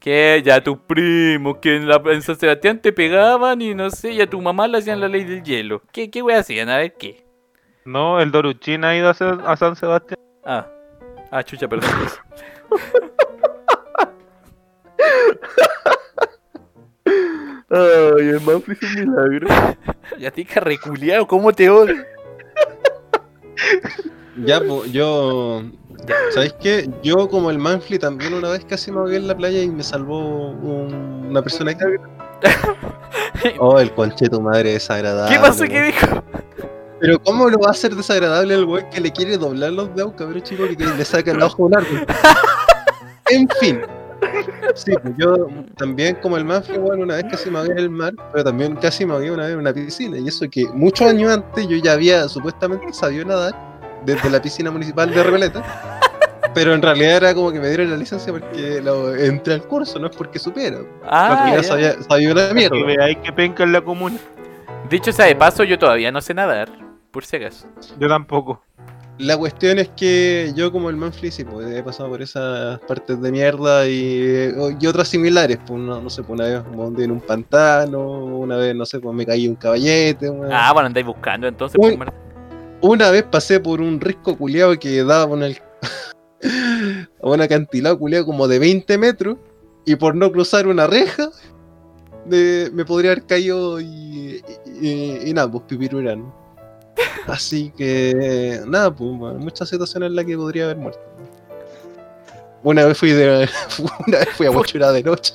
Que 0.00 0.42
ya 0.44 0.62
tus 0.64 0.78
primos, 0.78 1.58
que 1.58 1.76
en, 1.76 1.86
la, 1.86 2.00
en 2.06 2.22
San 2.22 2.36
Sebastián 2.38 2.80
te 2.80 2.90
pegaban 2.92 3.60
y 3.60 3.74
no 3.74 3.90
sé, 3.90 4.12
y 4.12 4.20
a 4.22 4.28
tu 4.28 4.40
mamá 4.40 4.66
le 4.66 4.78
hacían 4.78 4.98
la 4.98 5.08
ley 5.08 5.24
del 5.24 5.42
hielo. 5.42 5.82
¿Qué, 5.92 6.10
qué 6.10 6.22
wea 6.22 6.38
hacían? 6.38 6.70
A 6.70 6.78
ver, 6.78 6.94
¿qué? 6.94 7.22
No, 7.84 8.18
el 8.20 8.30
Doruchín 8.30 8.84
ha 8.84 8.96
ido 8.96 9.10
a, 9.10 9.14
San- 9.14 9.42
a 9.46 9.56
San 9.56 9.76
Sebastián. 9.76 10.18
Ah, 10.44 10.66
ah, 11.30 11.42
chucha, 11.42 11.68
perdón. 11.68 11.90
pues. 11.98 12.18
Ay, 17.72 18.28
el 18.28 18.40
Manfred 18.40 18.76
es 18.80 18.96
un 18.96 19.10
milagro. 19.12 19.48
Gatica 20.18 20.60
reculeado, 20.60 21.26
¿cómo 21.26 21.52
te 21.52 21.70
odio? 21.70 22.04
Ya, 24.44 24.60
pues, 24.60 24.90
yo. 24.92 25.62
¿Sabéis 26.34 26.54
qué? 26.60 26.90
Yo, 27.02 27.28
como 27.28 27.50
el 27.50 27.58
Manfly, 27.58 27.98
también 27.98 28.34
una 28.34 28.50
vez 28.50 28.64
casi 28.64 28.90
me 28.92 28.98
ahogué 28.98 29.16
en 29.16 29.28
la 29.28 29.36
playa 29.36 29.62
y 29.62 29.68
me 29.70 29.82
salvó 29.82 30.50
un- 30.50 31.26
una 31.30 31.42
persona 31.42 31.76
que. 31.76 31.84
Oh, 33.58 33.78
el 33.78 33.90
concheto 33.92 34.40
madre 34.40 34.72
desagradable. 34.74 35.34
¿Qué 35.34 35.40
pasó? 35.40 35.64
¿Qué 35.64 35.80
dijo? 35.82 36.22
Pero, 37.00 37.18
¿cómo 37.22 37.48
lo 37.48 37.58
va 37.58 37.68
a 37.68 37.70
hacer 37.70 37.94
desagradable 37.94 38.54
el 38.54 38.64
weón 38.64 38.90
que 38.90 39.00
le 39.00 39.10
quiere 39.10 39.38
doblar 39.38 39.72
los 39.72 39.94
dedos, 39.94 40.12
cabrón 40.14 40.42
chico, 40.42 40.64
que 40.76 40.84
le 40.84 41.04
saca 41.04 41.30
el 41.30 41.42
ojo 41.42 41.64
un 41.64 41.76
árbol? 41.76 42.06
En 43.30 43.48
fin. 43.60 43.80
Sí, 44.74 44.92
pues 45.02 45.14
yo 45.16 45.46
también, 45.76 46.16
como 46.20 46.36
el 46.36 46.44
Manfly, 46.44 46.78
weón, 46.78 47.00
una 47.02 47.14
vez 47.16 47.24
casi 47.30 47.48
me 47.50 47.58
ahogué 47.60 47.72
en 47.72 47.78
el 47.78 47.90
mar, 47.90 48.12
pero 48.32 48.44
también 48.44 48.74
casi 48.76 49.06
me 49.06 49.12
ahogué 49.14 49.30
una 49.30 49.44
vez 49.44 49.52
en 49.54 49.60
una 49.60 49.72
piscina. 49.72 50.18
Y 50.18 50.28
eso 50.28 50.46
que 50.50 50.66
muchos 50.74 51.08
años 51.08 51.32
antes 51.32 51.66
yo 51.68 51.76
ya 51.76 51.92
había 51.92 52.28
supuestamente 52.28 52.92
sabido 52.92 53.24
nadar 53.24 53.54
desde 54.04 54.30
la 54.30 54.40
piscina 54.42 54.70
municipal 54.70 55.10
de 55.12 55.22
Reveleta. 55.22 55.62
Pero 56.52 56.74
en 56.74 56.82
realidad 56.82 57.16
era 57.18 57.34
como 57.34 57.52
que 57.52 57.60
me 57.60 57.68
dieron 57.68 57.90
la 57.90 57.96
licencia 57.96 58.32
porque 58.32 58.80
lo, 58.82 59.14
entré 59.14 59.54
al 59.54 59.62
curso, 59.62 59.98
no 60.00 60.08
es 60.08 60.16
porque 60.16 60.38
supiera. 60.40 60.78
Porque 60.78 60.98
Ah, 61.08 61.46
ya 61.50 61.56
ya. 61.58 61.62
sabía, 61.62 62.02
sabía 62.02 62.32
una 62.32 62.48
Que 62.48 62.54
mierda. 62.54 62.76
veáis 62.86 63.18
que 63.18 63.32
penca 63.32 63.62
en 63.62 63.72
la 63.72 63.80
comuna. 63.80 64.16
Dicho 64.88 65.12
sea 65.12 65.26
de 65.26 65.36
paso, 65.36 65.62
yo 65.62 65.78
todavía 65.78 66.10
no 66.10 66.20
sé 66.20 66.34
nadar, 66.34 66.68
por 67.12 67.24
si 67.24 67.36
acaso. 67.36 67.68
Yo 68.00 68.08
tampoco. 68.08 68.60
La 69.18 69.36
cuestión 69.36 69.78
es 69.78 69.90
que 69.90 70.50
yo 70.56 70.72
como 70.72 70.88
el 70.90 70.96
Manfly 70.96 71.30
sí, 71.30 71.44
pues, 71.44 71.70
he 71.70 71.82
pasado 71.82 72.08
por 72.08 72.22
esas 72.22 72.80
partes 72.80 73.20
de 73.20 73.30
mierda 73.30 73.86
y, 73.86 74.50
y 74.80 74.86
otras 74.88 75.06
similares. 75.08 75.58
Pues 75.64 75.78
no, 75.78 76.00
no 76.00 76.10
sé, 76.10 76.22
pues 76.22 76.40
una 76.40 76.48
vez 76.48 76.66
me 76.74 76.82
hundí 76.82 77.04
en 77.04 77.12
un 77.12 77.20
pantano, 77.20 78.00
una 78.00 78.56
vez, 78.56 78.74
no 78.74 78.86
sé, 78.86 78.98
pues 78.98 79.14
me 79.14 79.24
caí 79.26 79.46
un 79.46 79.54
caballete. 79.56 80.30
weón. 80.30 80.50
Ah, 80.50 80.72
bueno, 80.72 80.86
andáis 80.86 81.06
buscando 81.06 81.46
entonces. 81.46 81.78
Uy. 81.80 81.96
pues, 81.96 82.08
Una 82.82 83.10
vez 83.10 83.24
pasé 83.24 83.60
por 83.60 83.80
un 83.80 84.00
risco 84.00 84.36
culiado 84.36 84.78
que 84.78 85.04
daba 85.04 85.34
el... 85.44 85.58
a 87.22 87.26
un 87.28 87.40
acantilado 87.40 87.98
culiado 87.98 88.24
como 88.24 88.48
de 88.48 88.58
20 88.58 88.98
metros 88.98 89.36
y 89.84 89.96
por 89.96 90.14
no 90.14 90.32
cruzar 90.32 90.66
una 90.66 90.86
reja 90.86 91.30
me 92.26 92.84
podría 92.84 93.12
haber 93.12 93.26
caído 93.26 93.80
y, 93.80 94.42
nada, 95.34 95.50
pues 95.50 95.64
pipirurán. 95.64 96.32
Así 97.26 97.72
que 97.76 98.60
nada, 98.66 98.94
pues 98.94 99.10
muchas 99.10 99.68
situaciones 99.68 100.08
en 100.08 100.16
las 100.16 100.24
que 100.24 100.36
podría 100.36 100.64
haber 100.64 100.76
muerto. 100.76 101.00
Una 102.62 102.84
vez 102.84 102.98
fui 102.98 103.12
de 103.12 103.48
una 104.06 104.18
vez 104.18 104.28
fui 104.36 104.46
a 104.46 104.50
mochura 104.50 104.92
de 104.92 105.02
noche. 105.02 105.34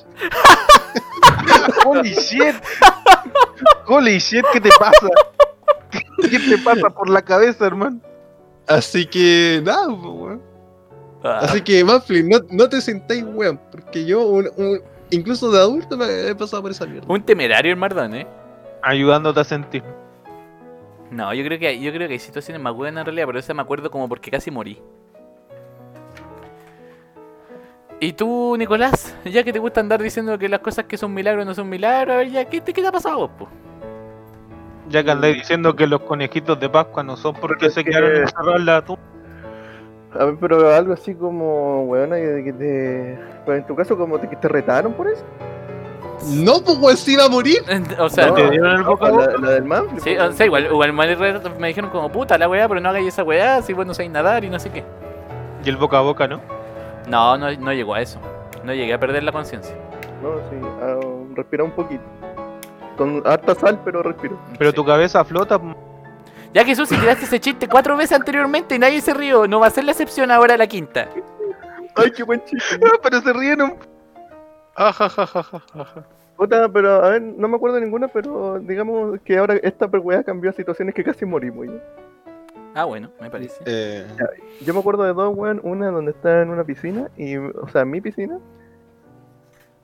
Holy 1.85 2.13
shit. 2.13 2.55
Holy 3.87 4.19
shit, 4.19 4.45
¿qué 4.53 4.61
te 4.61 4.69
pasa? 4.79 5.07
¿Qué 6.29 6.39
te 6.39 6.57
pasa 6.57 6.89
por 6.89 7.09
la 7.09 7.21
cabeza, 7.21 7.65
hermano? 7.65 7.99
Así 8.67 9.05
que 9.05 9.61
nada, 9.63 9.87
pues 9.87 9.99
weón. 10.03 10.41
Ah, 11.23 11.39
Así 11.43 11.61
que, 11.61 11.83
Manfly, 11.83 12.23
no, 12.23 12.37
no 12.51 12.69
te 12.69 12.79
sentáis, 12.81 13.23
weón, 13.23 13.59
porque 13.71 14.05
yo, 14.05 14.27
un- 14.27 14.49
un- 14.57 14.81
incluso 15.09 15.51
de 15.51 15.59
adulto, 15.59 15.97
me 15.97 16.27
he 16.29 16.35
pasado 16.35 16.61
por 16.61 16.71
esa 16.71 16.85
mierda. 16.85 17.07
un 17.11 17.21
temerario 17.23 17.71
el 17.71 17.77
Mardón, 17.77 18.15
¿eh? 18.15 18.27
Ayudándote 18.83 19.39
a 19.39 19.43
sentir. 19.43 19.83
No, 21.11 21.33
yo 21.33 21.43
creo 21.43 21.57
que 21.59 21.67
hay, 21.67 21.81
yo 21.81 21.91
creo 21.93 22.07
que 22.07 22.13
hay 22.15 22.19
situaciones 22.19 22.61
más 22.61 22.73
buenas 22.73 23.01
en 23.01 23.05
realidad, 23.05 23.25
pero 23.27 23.39
esa 23.39 23.53
me 23.53 23.61
acuerdo 23.61 23.89
como 23.89 24.07
porque 24.09 24.29
casi 24.29 24.51
morí. 24.51 24.79
¿Y 27.99 28.13
tú, 28.13 28.55
Nicolás? 28.57 29.15
Ya 29.25 29.43
que 29.43 29.53
te 29.53 29.59
gusta 29.59 29.79
andar 29.79 30.01
diciendo 30.01 30.37
que 30.37 30.49
las 30.49 30.59
cosas 30.59 30.85
que 30.85 30.97
son 30.97 31.13
milagros 31.13 31.45
no 31.45 31.53
son 31.55 31.69
milagros, 31.69 32.13
a 32.13 32.17
ver, 32.17 32.29
ya, 32.29 32.45
¿qué 32.45 32.59
te, 32.61 32.73
qué 32.73 32.81
te 32.81 32.87
ha 32.87 32.91
pasado 32.91 33.15
a 33.15 33.17
vos, 33.19 33.31
po? 33.37 33.47
Ya 34.89 35.03
que 35.03 35.11
andáis 35.11 35.35
diciendo 35.37 35.75
que 35.75 35.87
los 35.87 36.01
conejitos 36.01 36.59
de 36.59 36.69
Pascua 36.69 37.03
no 37.03 37.17
son 37.17 37.33
porque 37.35 37.69
se 37.69 37.83
que- 37.83 37.89
quedaron 37.91 38.15
encerrados 38.15 38.55
en 38.57 38.65
la 38.65 38.81
tumba. 38.83 39.01
A 40.17 40.25
ver, 40.25 40.35
pero 40.39 40.73
algo 40.73 40.93
así 40.93 41.13
como, 41.13 41.83
weón, 41.85 42.11
de 42.11 42.41
que 42.43 42.53
te. 42.53 43.19
Pero 43.45 43.57
en 43.57 43.67
tu 43.67 43.75
caso, 43.75 43.97
como 43.97 44.17
te, 44.19 44.29
que 44.29 44.35
te 44.37 44.47
retaron 44.47 44.93
por 44.93 45.07
eso. 45.07 45.23
No, 46.29 46.61
pues, 46.63 46.77
weón, 46.79 46.97
si 46.97 47.13
iba 47.13 47.25
a 47.25 47.29
morir. 47.29 47.57
O 47.99 48.07
sea, 48.09 48.33
¿te 48.33 48.49
dieron 48.49 48.77
el 48.77 48.83
boca 48.83 49.07
a 49.07 49.09
la, 49.09 49.15
boca? 49.17 49.37
la 49.41 49.49
del 49.51 49.65
Manfly. 49.65 49.99
sí, 49.99 50.15
pues, 50.15 50.29
o 50.29 50.31
sea, 50.31 50.45
igual, 50.45 50.65
igual 50.67 50.93
me, 50.93 51.15
me 51.59 51.67
dijeron 51.67 51.89
como 51.89 52.09
puta 52.09 52.37
la 52.37 52.47
weá, 52.47 52.67
pero 52.69 52.79
no 52.79 52.89
hagáis 52.89 53.07
esa 53.07 53.23
weá, 53.23 53.61
si 53.61 53.73
vos 53.73 53.85
no 53.85 53.93
sabéis 53.93 54.11
nadar 54.13 54.45
y 54.45 54.49
no 54.49 54.57
sé 54.59 54.69
qué. 54.69 54.83
Y 55.65 55.69
el 55.69 55.75
boca 55.77 55.97
a 55.97 56.01
boca, 56.01 56.27
¿no? 56.27 56.39
No, 57.09 57.37
no, 57.37 57.51
no 57.51 57.73
llegó 57.73 57.95
a 57.95 58.01
eso. 58.01 58.19
No 58.63 58.73
llegué 58.73 58.93
a 58.93 58.99
perder 58.99 59.23
la 59.23 59.31
conciencia. 59.33 59.75
No, 60.23 60.37
sí, 60.49 60.55
ah, 60.81 60.97
respira 61.35 61.63
un 61.65 61.71
poquito. 61.71 62.01
Con 62.97 63.21
harta 63.25 63.55
sal, 63.55 63.81
pero 63.83 64.01
respiro. 64.03 64.39
Pero 64.57 64.69
Sí. 64.71 64.75
tu 64.75 64.85
cabeza 64.85 65.23
flota. 65.25 65.59
Ya 66.53 66.61
que 66.63 66.69
Jesús, 66.69 66.87
si 66.87 66.95
tiraste 66.97 67.25
ese 67.25 67.39
chiste 67.39 67.67
cuatro 67.67 67.97
veces 67.97 68.13
anteriormente 68.17 68.75
y 68.75 68.79
nadie 68.79 69.01
se 69.01 69.13
rió, 69.13 69.45
no 69.47 69.59
va 69.59 69.67
a 69.67 69.71
ser 69.71 69.83
la 69.83 69.91
excepción 69.91 70.31
ahora 70.31 70.55
la 70.55 70.67
quinta. 70.67 71.09
Ay, 71.95 72.11
qué 72.11 72.23
buen 72.23 72.41
chiste. 72.45 72.79
pero 73.03 73.21
se 73.21 73.33
rieron. 73.33 73.75
Ajajajajaja. 74.75 76.05
Puta, 76.37 76.67
pero 76.69 77.03
a 77.03 77.09
ver, 77.11 77.21
no 77.21 77.47
me 77.47 77.55
acuerdo 77.55 77.75
de 77.77 77.81
ninguna, 77.83 78.07
pero 78.09 78.59
digamos 78.59 79.19
que 79.21 79.37
ahora 79.37 79.55
esta 79.63 79.85
weá 79.85 80.23
cambió 80.23 80.49
a 80.49 80.53
situaciones 80.53 80.93
que 80.93 81.03
casi 81.03 81.25
morimos. 81.25 81.67
¿ya? 81.67 81.81
Ah, 82.73 82.83
bueno, 82.83 83.09
me 83.21 83.29
parece. 83.29 83.63
Eh, 83.65 84.05
Yo 84.65 84.73
me 84.73 84.81
acuerdo 84.81 85.03
de 85.03 85.13
dos, 85.13 85.33
weón. 85.35 85.61
Una 85.63 85.91
donde 85.91 86.11
estaba 86.11 86.41
en 86.41 86.49
una 86.49 86.65
piscina, 86.65 87.09
y, 87.15 87.37
o 87.37 87.67
sea, 87.71 87.81
en 87.83 87.91
mi 87.91 88.01
piscina. 88.01 88.37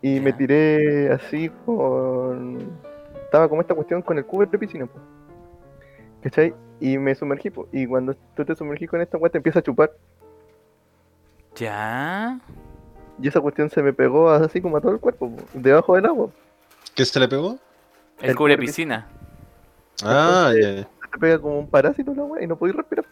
Y 0.01 0.19
me 0.19 0.33
tiré 0.33 1.09
así 1.13 1.49
con. 1.65 2.57
Estaba 3.31 3.47
como 3.47 3.61
esta 3.61 3.73
cuestión 3.73 4.01
con 4.01 4.17
el 4.17 4.25
cubo 4.25 4.45
de 4.45 4.59
piscina, 4.59 4.85
pues. 4.87 5.01
¿Cachai? 6.21 6.53
Y 6.81 6.97
me 6.97 7.15
sumergí, 7.15 7.49
pues. 7.49 7.65
Y 7.71 7.87
cuando 7.87 8.13
tú 8.35 8.43
te 8.43 8.53
sumergís 8.57 8.89
con 8.89 8.99
esta 8.99 9.17
weá, 9.17 9.31
te 9.31 9.37
empieza 9.37 9.59
a 9.59 9.61
chupar. 9.61 9.93
Ya. 11.55 12.41
Y 13.21 13.29
esa 13.29 13.39
cuestión 13.39 13.69
se 13.69 13.81
me 13.81 13.93
pegó 13.93 14.29
así 14.29 14.59
como 14.59 14.75
a 14.75 14.81
todo 14.81 14.91
el 14.91 14.99
cuerpo, 14.99 15.33
po, 15.33 15.43
debajo 15.53 15.95
del 15.95 16.07
agua. 16.07 16.29
¿Qué 16.93 17.05
se 17.05 17.21
le 17.21 17.29
pegó? 17.29 17.57
El 18.19 18.31
El 18.31 18.35
cubre 18.35 18.57
piscina. 18.57 19.07
Ah, 20.03 20.51
ya. 20.53 20.71
ya. 20.71 20.81
Se 20.81 21.07
te 21.13 21.17
pega 21.17 21.39
como 21.39 21.57
un 21.59 21.69
parásito 21.69 22.13
la 22.13 22.23
weá 22.25 22.43
y 22.43 22.47
no 22.47 22.57
podís 22.57 22.75
respirar. 22.75 23.05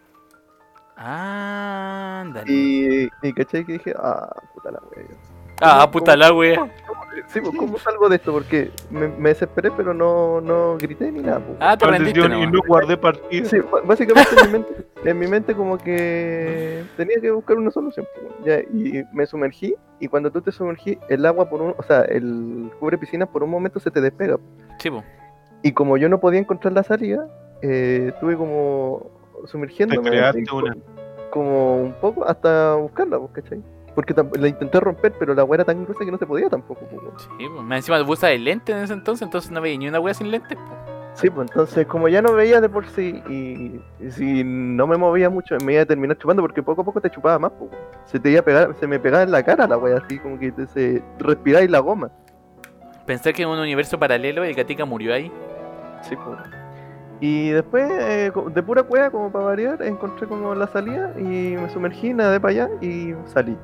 Ah, 0.98 2.24
ándale. 2.26 2.52
Y, 2.52 3.10
y 3.22 3.34
¿cachai? 3.34 3.64
Que 3.64 3.72
dije, 3.72 3.94
ah, 3.98 4.36
puta 4.54 4.70
la 4.70 4.82
weá. 4.82 5.06
Ah, 5.62 5.90
puta 5.92 6.16
la 6.16 6.34
wea. 6.34 6.70
Sí, 7.28 7.42
pues, 7.42 7.56
¿cómo 7.58 7.78
salgo 7.78 8.10
de 8.10 8.16
esto? 8.16 8.32
Porque 8.32 8.72
me, 8.90 9.08
me 9.08 9.30
desesperé, 9.30 9.70
pero 9.72 9.94
no, 9.94 10.42
no 10.42 10.78
grité 10.78 11.12
ni 11.12 11.20
nada. 11.20 11.40
pues. 11.40 11.58
Ah, 11.60 11.78
te 11.78 11.86
rendiste 11.86 12.20
Maldición, 12.22 12.50
y 12.50 12.52
no 12.52 12.60
guardé 12.68 12.98
partida. 12.98 13.46
Sí, 13.48 13.58
básicamente 13.84 14.30
en 14.42 14.48
mi, 14.48 14.52
mente, 14.54 14.86
en 15.04 15.20
mi 15.20 15.28
mente 15.28 15.54
como 15.56 15.78
que 15.78 16.84
tenía 16.98 17.20
que 17.22 17.30
buscar 17.32 17.58
una 17.58 17.72
solución. 17.72 18.08
pues, 18.16 18.34
ya, 18.46 18.60
y 18.60 19.04
me 19.14 19.26
sumergí, 19.26 19.76
y 20.00 20.08
cuando 20.08 20.32
tú 20.32 20.42
te 20.42 20.52
sumergí, 20.52 20.98
el 21.10 21.26
agua 21.26 21.50
por 21.50 21.62
un, 21.62 21.76
o 21.78 21.84
sea, 21.84 22.02
el 22.02 22.72
cubre 22.80 22.98
piscina 22.98 23.26
por 23.26 23.44
un 23.44 23.50
momento 23.52 23.80
se 23.80 23.92
te 23.92 24.02
despega. 24.02 24.38
Sí, 24.80 24.90
po. 24.90 25.04
Y 25.62 25.74
como 25.74 25.98
yo 25.98 26.08
no 26.10 26.20
podía 26.20 26.40
encontrar 26.40 26.74
la 26.74 26.84
salida, 26.84 27.28
eh, 27.62 28.12
estuve 28.14 28.38
como 28.38 29.12
sumergiéndome 29.46 30.02
Te 30.10 30.10
creaste 30.10 30.44
una. 30.54 30.76
como 31.30 31.82
un 31.84 31.94
poco 31.94 32.26
hasta 32.26 32.76
buscarla, 32.76 33.20
pues, 33.20 33.32
¿cachai? 33.34 33.62
Porque 33.96 34.14
la 34.40 34.48
intenté 34.48 34.80
romper, 34.80 35.14
pero 35.20 35.34
la 35.34 35.42
agua 35.42 35.58
era 35.58 35.66
tan 35.66 35.84
gruesa 35.84 36.06
que 36.06 36.12
no 36.12 36.18
se 36.18 36.26
podía 36.26 36.50
tampoco. 36.50 36.82
pues, 36.82 37.02
bueno. 37.02 37.20
Sí, 37.20 37.48
po. 37.48 37.62
Más 37.62 37.78
encima 37.78 38.02
usas 38.02 38.32
el 38.32 38.44
lente 38.44 38.72
en 38.72 38.80
ese 38.80 38.94
entonces, 38.94 39.24
entonces 39.24 39.52
no 39.52 39.62
veía 39.62 39.78
ni 39.78 39.88
una 39.88 40.00
wea 40.00 40.14
sin 40.14 40.32
lentes, 40.32 40.58
po. 40.58 41.00
Sí, 41.16 41.30
pues 41.30 41.50
entonces 41.50 41.86
como 41.88 42.08
ya 42.08 42.22
no 42.22 42.34
veía 42.34 42.62
de 42.62 42.70
por 42.70 42.86
sí 42.88 43.22
y, 43.28 43.82
y 44.00 44.12
si 44.12 44.44
no 44.44 44.88
me 44.88 44.96
movía 44.96 45.30
mucho 45.30 45.58
me 45.66 45.74
iba 45.74 45.82
a 45.82 45.86
terminar 45.86 46.18
chupando 46.18 46.42
porque 46.42 46.64
poco 46.64 46.82
a 46.82 46.86
poco 46.86 47.02
te 47.02 47.10
chupaba 47.10 47.38
más, 47.40 47.52
pues, 47.60 47.72
se 48.06 48.20
te 48.20 48.30
iba 48.30 48.40
a 48.40 48.44
pegar, 48.44 48.74
se 48.80 48.88
me 48.88 49.00
pegaba 49.00 49.24
en 49.24 49.32
la 49.32 49.44
cara 49.44 49.68
la 49.68 49.78
wea 49.78 49.98
así 49.98 50.18
como 50.20 50.40
que 50.40 50.52
te, 50.52 50.66
se 50.68 51.04
respiráis 51.18 51.70
la 51.70 51.80
goma. 51.80 52.10
Pensé 53.06 53.34
que 53.34 53.42
en 53.42 53.50
un 53.50 53.60
universo 53.60 54.00
paralelo 54.00 54.44
el 54.44 54.54
Gatica 54.54 54.86
murió 54.86 55.14
ahí. 55.14 55.32
Sí, 56.04 56.16
pues. 56.16 56.38
Y 57.22 57.50
después, 57.50 57.92
eh, 57.92 58.32
de 58.54 58.64
pura 58.64 58.84
cueva, 58.84 59.10
como 59.10 59.32
para 59.32 59.46
variar, 59.46 59.82
encontré 59.82 60.28
como 60.28 60.56
la 60.56 60.68
salida 60.68 61.14
y 61.18 61.58
me 61.58 61.70
sumergí, 61.70 62.14
nadé 62.14 62.40
para 62.40 62.52
allá 62.52 62.70
y 62.82 63.14
salí. 63.26 63.58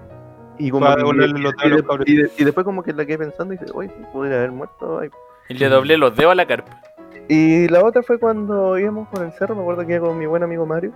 Y 0.57 0.69
como 0.69 0.81
Para 0.85 0.95
que- 0.95 1.01
devolverle 1.01 1.39
los 1.39 1.53
y, 1.53 1.57
dedos 1.57 1.63
a 1.63 1.67
los 1.67 1.77
de- 1.81 1.87
cabros. 1.87 2.07
y 2.07 2.15
de- 2.15 2.31
y 2.37 2.43
después 2.43 2.63
como 2.63 2.83
que 2.83 2.93
la 2.93 3.05
quedé 3.05 3.17
pensando 3.17 3.53
y 3.53 3.57
dije, 3.57 3.71
oye, 3.73 3.89
sí, 3.89 4.03
podría 4.13 4.37
haber 4.37 4.51
muerto. 4.51 4.99
ahí". 4.99 5.09
Y 5.49 5.53
le 5.55 5.69
doblé 5.69 5.97
los 5.97 6.15
dedos 6.15 6.31
a 6.31 6.35
la 6.35 6.45
carpa. 6.45 6.81
Y 7.27 7.67
la 7.69 7.83
otra 7.83 8.03
fue 8.03 8.19
cuando 8.19 8.77
íbamos 8.77 9.07
por 9.09 9.23
el 9.23 9.31
cerro, 9.33 9.55
me 9.55 9.61
acuerdo 9.61 9.85
que 9.85 9.95
iba 9.95 10.07
con 10.07 10.17
mi 10.17 10.25
buen 10.27 10.43
amigo 10.43 10.65
Mario. 10.65 10.91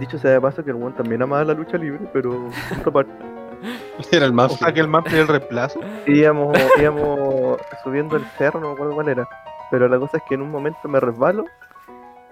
Dicho 0.00 0.18
sea 0.18 0.32
de 0.32 0.40
paso 0.40 0.64
que 0.64 0.70
el 0.70 0.76
buen 0.76 0.94
también 0.94 1.22
amaba 1.22 1.44
la 1.44 1.54
lucha 1.54 1.76
libre, 1.76 2.00
pero. 2.12 2.48
Era 4.12 4.26
el 4.26 4.32
O 4.32 4.34
Manfly. 4.34 4.58
sea 4.58 4.72
que 4.72 4.80
el 4.80 4.88
Manfred 4.88 5.20
el 5.20 5.28
reemplazo. 5.28 5.80
íbamos, 6.06 6.56
íbamos 6.80 7.58
subiendo 7.82 8.16
el 8.16 8.24
cerro, 8.38 8.60
no 8.60 8.68
me 8.68 8.72
acuerdo 8.74 8.94
cuál 8.94 9.08
era. 9.08 9.28
Pero 9.70 9.88
la 9.88 9.98
cosa 9.98 10.18
es 10.18 10.22
que 10.28 10.34
en 10.34 10.42
un 10.42 10.50
momento 10.50 10.86
me 10.88 11.00
resbalo 11.00 11.44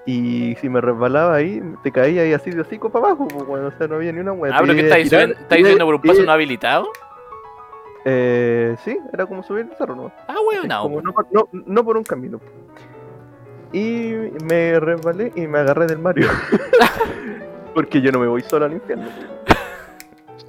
y 0.07 0.55
si 0.57 0.69
me 0.69 0.81
resbalaba 0.81 1.35
ahí, 1.37 1.63
te 1.83 1.93
caía 1.93 2.23
ahí 2.23 2.33
así 2.33 2.51
de 2.51 2.61
hocico 2.63 2.91
para 2.91 3.07
abajo, 3.07 3.29
pues, 3.29 3.47
bueno, 3.47 3.69
o 3.69 3.71
sea, 3.73 3.87
no 3.87 3.95
había 3.97 4.13
ni 4.13 4.21
una 4.21 4.33
hueá. 4.33 4.53
Ah, 4.57 4.59
pero 4.61 4.73
a 4.73 4.77
estáis 4.77 5.07
y- 5.07 5.11
subiendo 5.61 5.85
por 5.85 5.95
un 5.95 6.01
y- 6.05 6.09
paso 6.09 6.23
no 6.25 6.33
habilitado. 6.33 6.89
Eh, 8.05 8.75
sí, 8.85 8.99
era 9.13 9.27
como 9.27 9.43
subir 9.45 9.69
el 9.71 9.77
cerro, 9.77 9.95
¿no? 9.95 10.11
Ah, 10.27 10.35
weón, 10.49 10.67
no. 10.67 10.83
Como 10.83 11.01
no, 11.03 11.13
por- 11.13 11.27
no, 11.31 11.49
no 11.53 11.85
por 11.85 11.97
un 11.97 12.03
camino. 12.05 12.41
y 13.73 14.13
me 14.45 14.79
resbalé 14.81 15.33
y 15.37 15.47
me 15.47 15.59
agarré 15.61 15.87
del 15.87 15.99
Mario. 15.99 16.29
Porque 17.75 18.01
yo 18.03 18.11
no 18.13 18.19
me 18.19 18.27
voy 18.27 18.43
solo 18.43 18.65
al 18.67 18.73
infierno. 18.73 19.07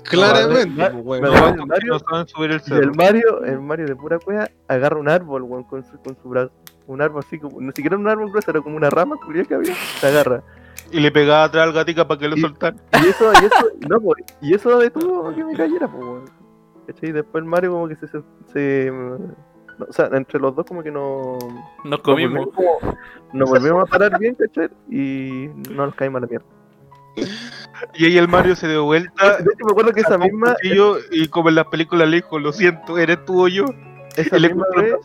Claramente, 0.03 0.89
No, 0.91 1.03
pues, 1.03 1.21
me 1.21 1.29
weón. 1.29 1.55
No 1.87 1.99
saben 1.99 2.27
subir 2.27 2.51
el 2.51 2.57
y 2.57 2.59
cerro. 2.59 2.81
el 2.81 2.91
Mario, 2.95 3.43
el 3.45 3.59
Mario 3.61 3.85
de 3.85 3.95
pura 3.95 4.19
cueva 4.19 4.49
agarra 4.67 4.97
un 4.99 5.07
árbol, 5.09 5.43
weón, 5.43 5.63
con 5.63 5.83
su, 5.83 5.97
con 6.01 6.15
su 6.21 6.27
brazo. 6.29 6.51
Un 6.87 7.01
árbol 7.01 7.23
así 7.25 7.39
como, 7.39 7.61
no 7.61 7.71
siquiera 7.71 7.97
un 7.97 8.07
árbol 8.07 8.29
grueso, 8.29 8.51
era 8.51 8.61
como 8.61 8.75
una 8.75 8.89
rama 8.89 9.15
culia 9.25 9.45
que 9.45 9.55
había, 9.55 9.73
se 9.75 10.07
agarra. 10.07 10.43
Y 10.91 10.99
le 10.99 11.11
pegaba 11.11 11.45
atrás 11.45 11.67
al 11.67 11.73
gatica 11.73 12.07
para 12.07 12.19
que 12.19 12.27
lo 12.27 12.35
Y- 12.35 12.41
soltara. 12.41 12.75
Y 13.03 13.07
eso, 13.07 13.31
y 13.41 13.45
eso, 13.45 13.65
no, 13.89 14.01
po, 14.01 14.13
y 14.41 14.53
eso 14.53 14.77
detuvo 14.79 15.33
que 15.33 15.43
me 15.43 15.55
cayera, 15.55 15.87
pues. 15.87 16.29
¿Cachai? 16.87 17.09
Y 17.09 17.13
después 17.13 17.41
el 17.41 17.49
Mario 17.49 17.71
como 17.71 17.87
que 17.87 17.95
se, 17.95 18.07
se, 18.07 18.21
se- 18.51 18.91
no, 18.91 19.85
o 19.89 19.93
sea, 19.93 20.09
entre 20.11 20.39
los 20.39 20.53
dos 20.55 20.65
como 20.65 20.83
que 20.83 20.91
no 20.91 21.37
Nos 21.39 21.91
nos 21.91 21.99
comimos. 22.01 22.45
volvimos, 22.47 22.55
como- 22.81 22.97
nos 23.31 23.49
volvimos 23.49 23.83
a 23.83 23.85
parar 23.85 24.19
bien, 24.19 24.35
¿cachai? 24.35 24.69
Y 24.89 25.49
no 25.71 25.85
nos 25.85 25.95
caímos 25.95 26.17
a 26.19 26.25
la 26.25 26.27
mierda. 26.27 26.45
Y 27.95 28.05
ahí 28.05 28.17
el 28.17 28.27
Mario 28.27 28.55
se 28.55 28.67
dio 28.67 28.83
vuelta. 28.83 29.37
De 29.37 29.43
hecho, 29.53 29.65
me 29.65 29.71
acuerdo 29.71 29.91
que 29.93 30.01
esa 30.01 30.17
misma, 30.17 30.55
cuchillo, 30.55 30.97
y 31.11 31.27
como 31.29 31.49
en 31.49 31.55
las 31.55 31.67
películas 31.67 32.09
le 32.09 32.17
dijo, 32.17 32.39
lo 32.39 32.51
siento, 32.51 32.97
eres 32.97 33.23
tú 33.25 33.43
o 33.45 33.47
yo. 33.47 33.65
esa 34.17 34.37
Y 34.37 34.41
misma 34.41 34.65
vez. 34.75 34.95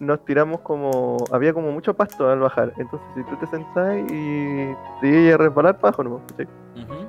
Nos 0.00 0.24
tiramos 0.24 0.60
como, 0.60 1.16
había 1.32 1.52
como 1.52 1.72
mucho 1.72 1.94
pasto 1.94 2.28
al 2.30 2.40
bajar. 2.40 2.72
Entonces, 2.76 3.08
si 3.14 3.22
tú 3.24 3.36
te 3.36 3.46
sentás 3.46 3.98
y 4.10 4.74
te 5.00 5.08
ibas 5.08 5.34
a 5.34 5.38
resbalar 5.38 5.78
abajo 5.80 6.04
nomás, 6.04 6.22
¿cachai? 6.28 6.46
Ujú. 6.76 7.06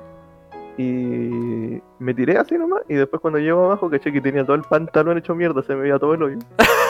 Y 0.76 1.82
me 1.98 2.14
tiré 2.14 2.38
así 2.38 2.56
nomás. 2.56 2.82
Y 2.88 2.94
después, 2.94 3.20
cuando 3.20 3.38
llego 3.38 3.66
abajo, 3.66 3.90
caché 3.90 4.12
que 4.12 4.20
tenía 4.20 4.44
todo 4.44 4.56
el 4.56 4.62
pantalón 4.62 5.18
hecho 5.18 5.34
mierda, 5.34 5.62
se 5.62 5.74
me 5.74 5.82
veía 5.82 5.98
todo 5.98 6.14
el 6.14 6.22
hoyo. 6.22 6.38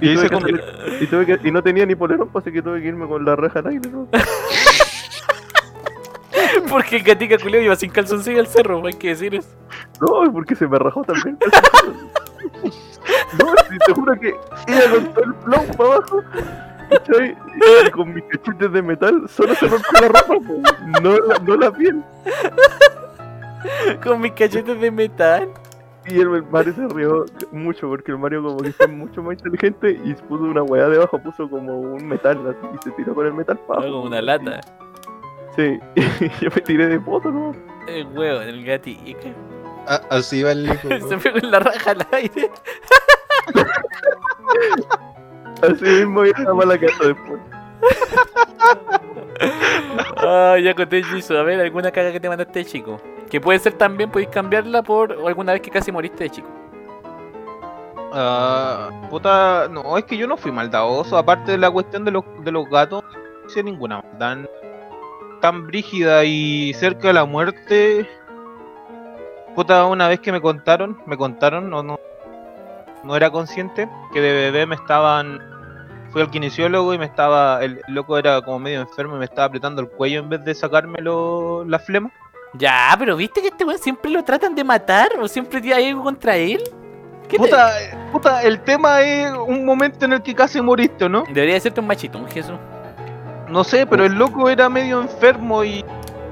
Tuve 0.00 0.28
que 0.28 1.04
Y, 1.04 1.06
tuve 1.06 1.26
que, 1.26 1.48
y 1.48 1.52
no 1.52 1.62
tenía 1.62 1.86
ni 1.86 1.94
polerón, 1.94 2.28
pues, 2.28 2.44
así 2.44 2.52
que 2.52 2.60
tuve 2.60 2.82
que 2.82 2.88
irme 2.88 3.06
con 3.06 3.24
la 3.24 3.36
reja 3.36 3.60
al 3.60 3.68
aire, 3.68 3.88
¿no? 3.88 4.08
Porque 6.68 6.96
el 6.96 7.02
gatica 7.02 7.38
culeo 7.38 7.60
iba 7.60 7.76
sin 7.76 7.90
calzoncillo 7.90 8.40
al 8.40 8.46
cerro, 8.46 8.84
hay 8.86 8.94
que 8.94 9.08
decir 9.08 9.34
eso. 9.34 9.48
No, 10.00 10.32
porque 10.32 10.54
se 10.54 10.66
me 10.66 10.78
rajó 10.78 11.02
también. 11.02 11.38
no, 13.38 13.54
si 13.70 13.78
te 13.78 13.92
juro 13.92 14.14
que 14.18 14.28
iba 14.28 14.90
con 14.90 15.14
todo 15.14 15.24
el 15.24 15.34
flow 15.34 15.76
para 15.76 15.94
abajo. 15.94 16.22
¿cachai? 16.90 17.36
Y 17.86 17.90
con 17.90 18.14
mis 18.14 18.24
cachetes 18.24 18.72
de 18.72 18.82
metal 18.82 19.28
solo 19.28 19.54
se 19.54 19.66
rompió 19.66 20.00
la 20.00 20.08
ropa, 20.08 20.34
no, 21.02 21.18
la, 21.18 21.38
no 21.38 21.56
la 21.56 21.70
piel. 21.72 22.02
Con 24.02 24.20
mis 24.20 24.32
cachetes 24.32 24.80
de 24.80 24.90
metal. 24.90 25.48
Y 26.06 26.18
el, 26.18 26.42
Mario 26.50 26.74
se 26.74 26.88
rió 26.88 27.24
mucho 27.52 27.88
porque 27.88 28.10
el 28.10 28.18
Mario 28.18 28.42
como 28.42 28.56
que 28.58 28.72
fue 28.72 28.88
mucho 28.88 29.22
más 29.22 29.34
inteligente 29.34 30.00
y 30.04 30.14
puso 30.14 30.42
una 30.42 30.62
weá 30.64 30.88
debajo, 30.88 31.16
puso 31.22 31.48
como 31.48 31.78
un 31.78 32.08
metal 32.08 32.38
así, 32.48 32.66
y 32.74 32.82
se 32.82 32.90
tiró 32.92 33.14
con 33.14 33.26
el 33.26 33.34
metal 33.34 33.56
para 33.68 33.82
abajo. 33.82 33.94
Como 33.94 34.06
una 34.08 34.20
lata. 34.20 34.60
Sí, 35.56 35.78
y 35.96 36.28
yo 36.44 36.50
me 36.54 36.60
tiré 36.62 36.86
de 36.88 37.00
poto, 37.00 37.30
¿no? 37.30 37.54
El 37.86 38.06
huevo 38.06 38.38
del 38.40 38.64
gatica. 38.64 39.28
A- 39.86 40.00
así 40.10 40.42
va 40.42 40.52
el 40.52 40.66
Nico. 40.66 40.88
Se 41.08 41.18
pegó 41.18 41.38
en 41.38 41.50
la 41.50 41.58
raja 41.58 41.90
al 41.90 42.06
aire. 42.12 42.50
Así 45.62 45.84
mismo 45.84 46.24
iba 46.24 46.36
a 46.62 46.66
la 46.66 46.78
casa 46.78 47.04
después. 47.04 47.40
Ah, 50.16 50.56
ya 50.62 50.74
conté 50.74 51.02
Jisoo. 51.04 51.38
A 51.38 51.42
ver, 51.44 51.60
alguna 51.60 51.90
caga 51.92 52.10
que 52.12 52.18
te 52.20 52.28
mandaste 52.28 52.60
de 52.60 52.64
chico. 52.64 53.00
Que 53.30 53.40
puede 53.40 53.58
ser 53.60 53.74
también, 53.74 54.10
podéis 54.10 54.30
cambiarla 54.30 54.82
por 54.82 55.12
alguna 55.12 55.52
vez 55.52 55.62
que 55.62 55.70
casi 55.70 55.92
moriste 55.92 56.24
de 56.24 56.30
chico. 56.30 56.48
Ah, 58.12 58.90
puta, 59.08 59.68
no, 59.70 59.96
es 59.96 60.04
que 60.04 60.16
yo 60.16 60.26
no 60.26 60.36
fui 60.36 60.50
maldadoso. 60.50 61.16
Aparte 61.16 61.52
de 61.52 61.58
la 61.58 61.70
cuestión 61.70 62.04
de 62.04 62.10
los, 62.10 62.24
de 62.42 62.50
los 62.52 62.68
gatos, 62.68 63.04
no 63.04 63.46
hice 63.46 63.62
ninguna 63.62 64.02
maldad 64.02 64.38
tan 65.42 65.66
brígida 65.66 66.24
y 66.24 66.72
cerca 66.72 67.08
de 67.08 67.12
la 67.14 67.26
muerte. 67.26 68.08
Puta, 69.54 69.84
una 69.84 70.08
vez 70.08 70.20
que 70.20 70.32
me 70.32 70.40
contaron, 70.40 70.96
me 71.04 71.18
contaron, 71.18 71.68
no, 71.68 71.82
no, 71.82 72.00
no 73.04 73.16
era 73.16 73.30
consciente, 73.30 73.86
que 74.14 74.20
de 74.22 74.32
bebé 74.32 74.64
me 74.66 74.76
estaban. 74.76 75.40
Fui 76.10 76.22
al 76.22 76.30
kinesiólogo 76.30 76.94
y 76.94 76.98
me 76.98 77.04
estaba. 77.06 77.62
El 77.62 77.82
loco 77.88 78.16
era 78.16 78.40
como 78.40 78.58
medio 78.58 78.80
enfermo 78.80 79.16
y 79.16 79.18
me 79.18 79.24
estaba 79.26 79.44
apretando 79.46 79.82
el 79.82 79.88
cuello 79.88 80.20
en 80.20 80.28
vez 80.30 80.44
de 80.44 80.54
sacármelo 80.54 81.64
la 81.66 81.78
flema. 81.78 82.10
Ya, 82.54 82.94
pero 82.98 83.16
viste 83.16 83.40
que 83.40 83.48
este 83.48 83.64
weón 83.64 83.78
siempre 83.78 84.10
lo 84.10 84.22
tratan 84.24 84.54
de 84.54 84.62
matar 84.64 85.10
o 85.20 85.26
siempre 85.28 85.60
hay 85.74 85.88
algo 85.88 86.02
contra 86.02 86.36
él. 86.36 86.62
¿Qué 87.28 87.38
te- 87.38 87.44
Puta, 87.44 87.70
puta, 88.12 88.42
el 88.42 88.60
tema 88.60 89.00
es 89.00 89.32
un 89.32 89.64
momento 89.64 90.04
en 90.04 90.12
el 90.14 90.22
que 90.22 90.34
casi 90.34 90.60
moriste, 90.60 91.08
¿no? 91.08 91.24
Debería 91.30 91.54
decirte 91.54 91.80
un 91.80 91.86
machitón, 91.86 92.28
Jesús. 92.28 92.56
No 93.52 93.64
sé, 93.64 93.86
pero 93.86 94.04
el 94.04 94.14
loco 94.14 94.48
era 94.48 94.68
medio 94.68 95.00
enfermo 95.02 95.62
y 95.62 95.84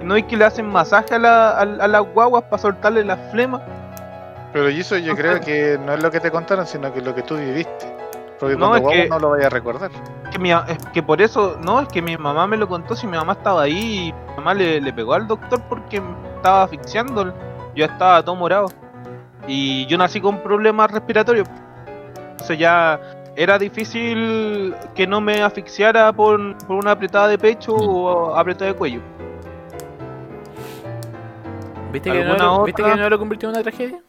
no 0.03 0.17
es 0.17 0.25
que 0.25 0.37
le 0.37 0.45
hacen 0.47 0.67
masaje 0.69 1.15
a, 1.15 1.19
la- 1.19 1.51
a- 1.51 1.61
a 1.61 1.89
las 1.89 2.03
guaguas 2.15 2.45
para 2.45 2.63
soltarle 2.63 3.05
la 3.05 3.17
flema. 3.31 3.61
Pero 4.53 4.69
eso 4.69 4.97
yo 4.97 5.15
creo 5.15 5.39
que 5.41 5.79
no 5.85 5.93
es 5.93 6.03
lo 6.03 6.11
que 6.11 6.19
te 6.19 6.31
contaron, 6.31 6.67
sino 6.67 6.93
que 6.93 7.01
es 7.01 7.05
lo 7.05 7.15
que 7.15 7.23
tú 7.23 7.37
viviste. 7.37 7.95
Porque 8.41 8.57
No, 8.57 8.71
cuando 8.71 8.91
es 8.91 9.03
que- 9.03 9.09
no 9.09 9.19
lo 9.19 9.31
vayas 9.31 9.47
a 9.47 9.51
recordar. 9.51 9.91
Que, 10.33 10.39
mi, 10.39 10.51
es 10.53 10.79
que 10.95 11.03
por 11.03 11.21
eso, 11.21 11.57
no, 11.63 11.81
es 11.81 11.89
que 11.89 12.01
mi 12.01 12.17
mamá 12.17 12.47
me 12.47 12.57
lo 12.57 12.67
contó 12.67 12.97
si 12.97 13.07
mi 13.07 13.17
mamá 13.19 13.35
estaba 13.35 13.63
ahí 13.63 14.09
y 14.09 14.13
mi 14.31 14.37
mamá 14.37 14.55
le, 14.55 14.81
le 14.81 14.93
pegó 14.93 15.13
al 15.15 15.27
doctor 15.27 15.61
porque 15.69 16.03
estaba 16.37 16.63
asfixiando. 16.63 17.35
Yo 17.75 17.85
estaba 17.85 18.23
todo 18.25 18.35
morado. 18.35 18.67
Y 19.47 19.85
yo 19.87 19.99
nací 19.99 20.21
con 20.21 20.39
problemas 20.43 20.91
respiratorios. 20.91 21.47
Entonces 22.31 22.59
ya 22.59 22.99
era 23.37 23.59
difícil 23.59 24.75
que 24.95 25.07
no 25.07 25.21
me 25.21 25.43
asfixiara 25.43 26.13
por, 26.13 26.57
por 26.67 26.77
una 26.77 26.93
apretada 26.93 27.29
de 27.29 27.39
pecho 27.39 27.75
o 27.75 28.35
apretada 28.35 28.73
de 28.73 28.77
cuello. 28.77 29.01
¿Viste 31.93 32.11
que, 32.13 32.25
no 32.25 32.33
¿Alguna 32.33 32.45
lo, 32.45 32.65
¿Viste 32.65 32.83
otra? 32.83 32.95
que 32.95 33.01
no 33.01 33.11
lo 33.11 33.19
convirtió 33.19 33.49
en 33.49 33.55
una 33.55 33.63
tragedia? 33.63 34.03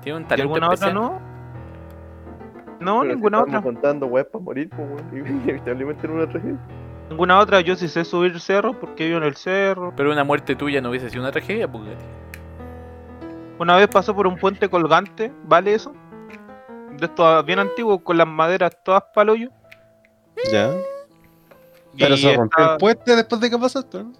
Tiene 0.00 0.18
un 0.18 0.24
¿Y 0.24 0.26
talento 0.26 0.54
alguna 0.54 0.70
otra 0.70 0.88
especial. 0.90 0.94
no? 0.94 1.20
No, 2.80 3.00
Pero 3.00 3.14
si 3.14 3.16
ninguna 3.16 3.38
estamos 3.38 3.48
otra. 3.48 3.62
contando 3.62 4.06
weas 4.06 4.26
para 4.26 4.44
morir, 4.44 4.70
pues, 4.70 4.88
inevitablemente 5.12 6.06
en 6.06 6.12
una 6.12 6.28
tragedia. 6.28 6.58
Ninguna 7.10 7.38
otra, 7.38 7.60
yo 7.60 7.76
sí 7.76 7.88
sé 7.88 8.04
subir 8.04 8.40
cerros 8.40 8.76
porque 8.76 9.06
vivo 9.06 9.18
en 9.18 9.24
el 9.24 9.36
cerro. 9.36 9.92
Pero 9.96 10.10
una 10.12 10.24
muerte 10.24 10.56
tuya 10.56 10.80
no 10.80 10.90
hubiese 10.90 11.10
sido 11.10 11.22
una 11.22 11.32
tragedia, 11.32 11.66
gati. 11.66 12.04
Una 13.58 13.76
vez 13.76 13.88
pasó 13.88 14.14
por 14.14 14.26
un 14.26 14.36
puente 14.36 14.68
colgante, 14.68 15.32
¿vale 15.44 15.74
eso? 15.74 15.94
De 16.98 17.06
estos 17.06 17.44
bien 17.44 17.58
antiguos, 17.58 18.00
con 18.02 18.16
las 18.18 18.26
maderas 18.26 18.76
todas 18.84 19.02
paloyo. 19.14 19.50
Ya. 20.50 20.70
Pero 21.98 22.16
se 22.16 22.34
rompió 22.34 22.44
estaba- 22.58 22.72
el 22.72 22.78
puente 22.78 23.16
después 23.16 23.40
de 23.40 23.50
que 23.50 23.58
pasaste, 23.58 23.98
¿no? 24.02 24.12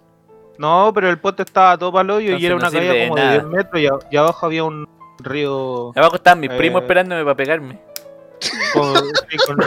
No, 0.57 0.91
pero 0.93 1.09
el 1.09 1.19
puente 1.19 1.43
estaba 1.43 1.77
todo 1.77 1.91
paloyo 1.91 2.27
Entonces 2.27 2.41
y 2.43 2.45
era 2.45 2.55
no 2.55 2.59
una 2.61 2.69
sirve 2.69 2.87
caída 2.87 3.03
como 3.07 3.15
de 3.15 3.21
nada. 3.21 3.33
10 3.33 3.45
metros 3.45 3.81
y, 3.81 3.87
a- 3.87 3.99
y 4.11 4.17
abajo 4.17 4.45
había 4.45 4.63
un 4.63 4.87
río 5.19 5.91
Abajo 5.95 6.15
estaban 6.15 6.39
mis 6.39 6.51
primos 6.51 6.81
Eh. 6.81 6.83
esperándome 6.85 7.23
para 7.23 7.35
pegarme. 7.35 7.79
con, 8.73 8.93
sí, 9.29 9.37
con. 9.47 9.57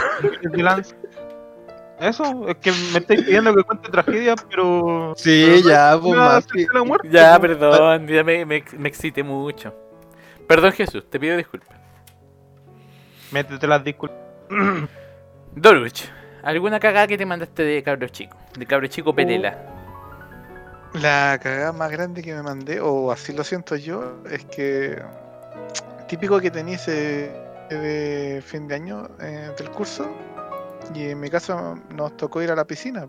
Eso, 2.01 2.49
es 2.49 2.57
que 2.59 2.71
me 2.93 2.99
estáis 3.01 3.23
pidiendo 3.25 3.53
que 3.55 3.65
cuente 3.65 3.91
tragedias, 3.91 4.37
pero. 4.49 5.15
Sí, 5.17 5.63
ya, 5.67 5.99
pues 6.01 6.15
más. 6.17 6.47
Ya, 7.11 7.39
pues. 7.41 7.57
perdón, 7.57 8.07
ya 8.07 8.23
me, 8.23 8.45
me, 8.47 8.63
me 8.77 8.89
excité 8.89 9.23
mucho. 9.25 9.75
Perdón, 10.47 10.73
Jesús, 10.73 11.05
te 11.11 11.19
pido 11.19 11.37
disculpas. 11.37 11.77
Métete 13.33 13.67
las 13.67 13.85
disculpas. 13.85 14.19
Doruch, 15.55 16.05
¿alguna 16.43 16.79
cagada 16.81 17.07
que 17.07 17.19
te 17.19 17.27
mandaste 17.27 17.63
de 17.63 17.83
cabro 17.83 18.09
chico? 18.09 18.37
De 18.57 18.67
cabro 18.67 18.87
chico 18.87 19.15
Pelela. 19.15 19.59
La 20.95 21.39
cagada 21.43 21.73
más 21.73 21.91
grande 21.91 22.23
que 22.23 22.35
me 22.35 22.43
mandé, 22.43 22.81
o 22.81 23.11
así 23.11 23.33
lo 23.33 23.45
siento 23.45 23.77
yo, 23.77 24.23
es 24.31 24.45
que 24.47 25.03
típico 26.09 26.41
que 26.41 26.51
tenía 26.51 26.77
ese 26.77 27.31
de 27.69 28.43
fin 28.45 28.67
de 28.67 28.75
año 28.77 29.09
eh, 29.21 29.51
del 29.59 29.71
curso, 29.71 30.11
y 30.95 31.11
en 31.11 31.21
mi 31.21 31.29
caso 31.29 31.79
nos 31.95 32.17
tocó 32.17 32.43
ir 32.43 32.51
a 32.51 32.57
la 32.57 32.65
piscina. 32.65 33.09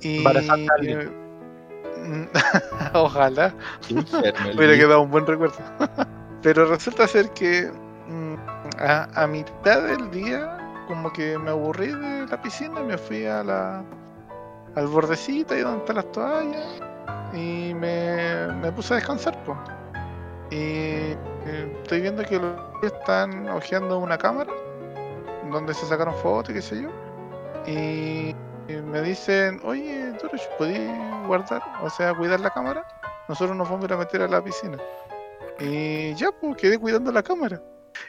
Y 0.00 0.18
Embarazaste 0.18 0.66
a 0.70 0.74
alguien. 0.74 1.22
Mm, 2.04 2.24
Ojalá, 2.94 3.54
enfermo 3.88 4.50
el 4.50 4.56
hubiera 4.58 4.74
quedado 4.76 5.02
un 5.02 5.10
buen 5.10 5.26
recuerdo. 5.26 5.56
Pero 6.42 6.66
resulta 6.66 7.06
ser 7.06 7.30
que 7.30 7.70
a, 8.82 9.26
mitad 9.26 9.82
del 9.82 10.10
día, 10.10 10.84
como 10.88 11.12
que 11.12 11.38
me 11.38 11.50
aburrí 11.50 11.88
de 11.88 12.26
la 12.26 12.40
piscina 12.42 12.80
y 12.80 12.84
me 12.84 12.98
fui 12.98 13.26
a 13.26 13.42
la, 13.44 13.84
al 14.74 14.86
bordecito, 14.88 15.54
ahí 15.54 15.60
donde 15.60 15.78
están 15.78 15.96
las 15.96 16.12
toallas, 16.12 16.80
y 17.32 17.74
me, 17.74 18.48
me 18.60 18.72
puse 18.72 18.94
a 18.94 18.96
descansar. 18.96 19.42
po. 19.44 19.56
Y 20.50 21.14
eh, 21.46 21.78
estoy 21.82 22.02
viendo 22.02 22.22
que 22.24 22.38
los 22.38 22.54
están 22.82 23.48
hojeando 23.48 23.98
una 23.98 24.18
cámara 24.18 24.52
donde 25.50 25.72
se 25.74 25.86
sacaron 25.86 26.14
fotos 26.16 26.50
y 26.50 26.54
qué 26.54 26.62
sé 26.62 26.82
yo. 26.82 26.88
Y, 27.66 28.34
me 28.68 29.02
dicen, 29.02 29.60
oye, 29.64 30.12
Turush, 30.20 30.46
¿podías 30.56 31.26
guardar, 31.26 31.62
o 31.82 31.90
sea, 31.90 32.14
cuidar 32.14 32.40
la 32.40 32.50
cámara? 32.50 32.86
Nosotros 33.28 33.56
nos 33.56 33.68
vamos 33.68 33.84
a 33.84 33.86
ir 33.86 33.92
a 33.92 33.96
meter 33.98 34.22
a 34.22 34.28
la 34.28 34.42
piscina. 34.42 34.78
Y 35.58 36.14
ya, 36.14 36.30
pues 36.32 36.56
quedé 36.56 36.78
cuidando 36.78 37.12
la 37.12 37.22
cámara. 37.22 37.60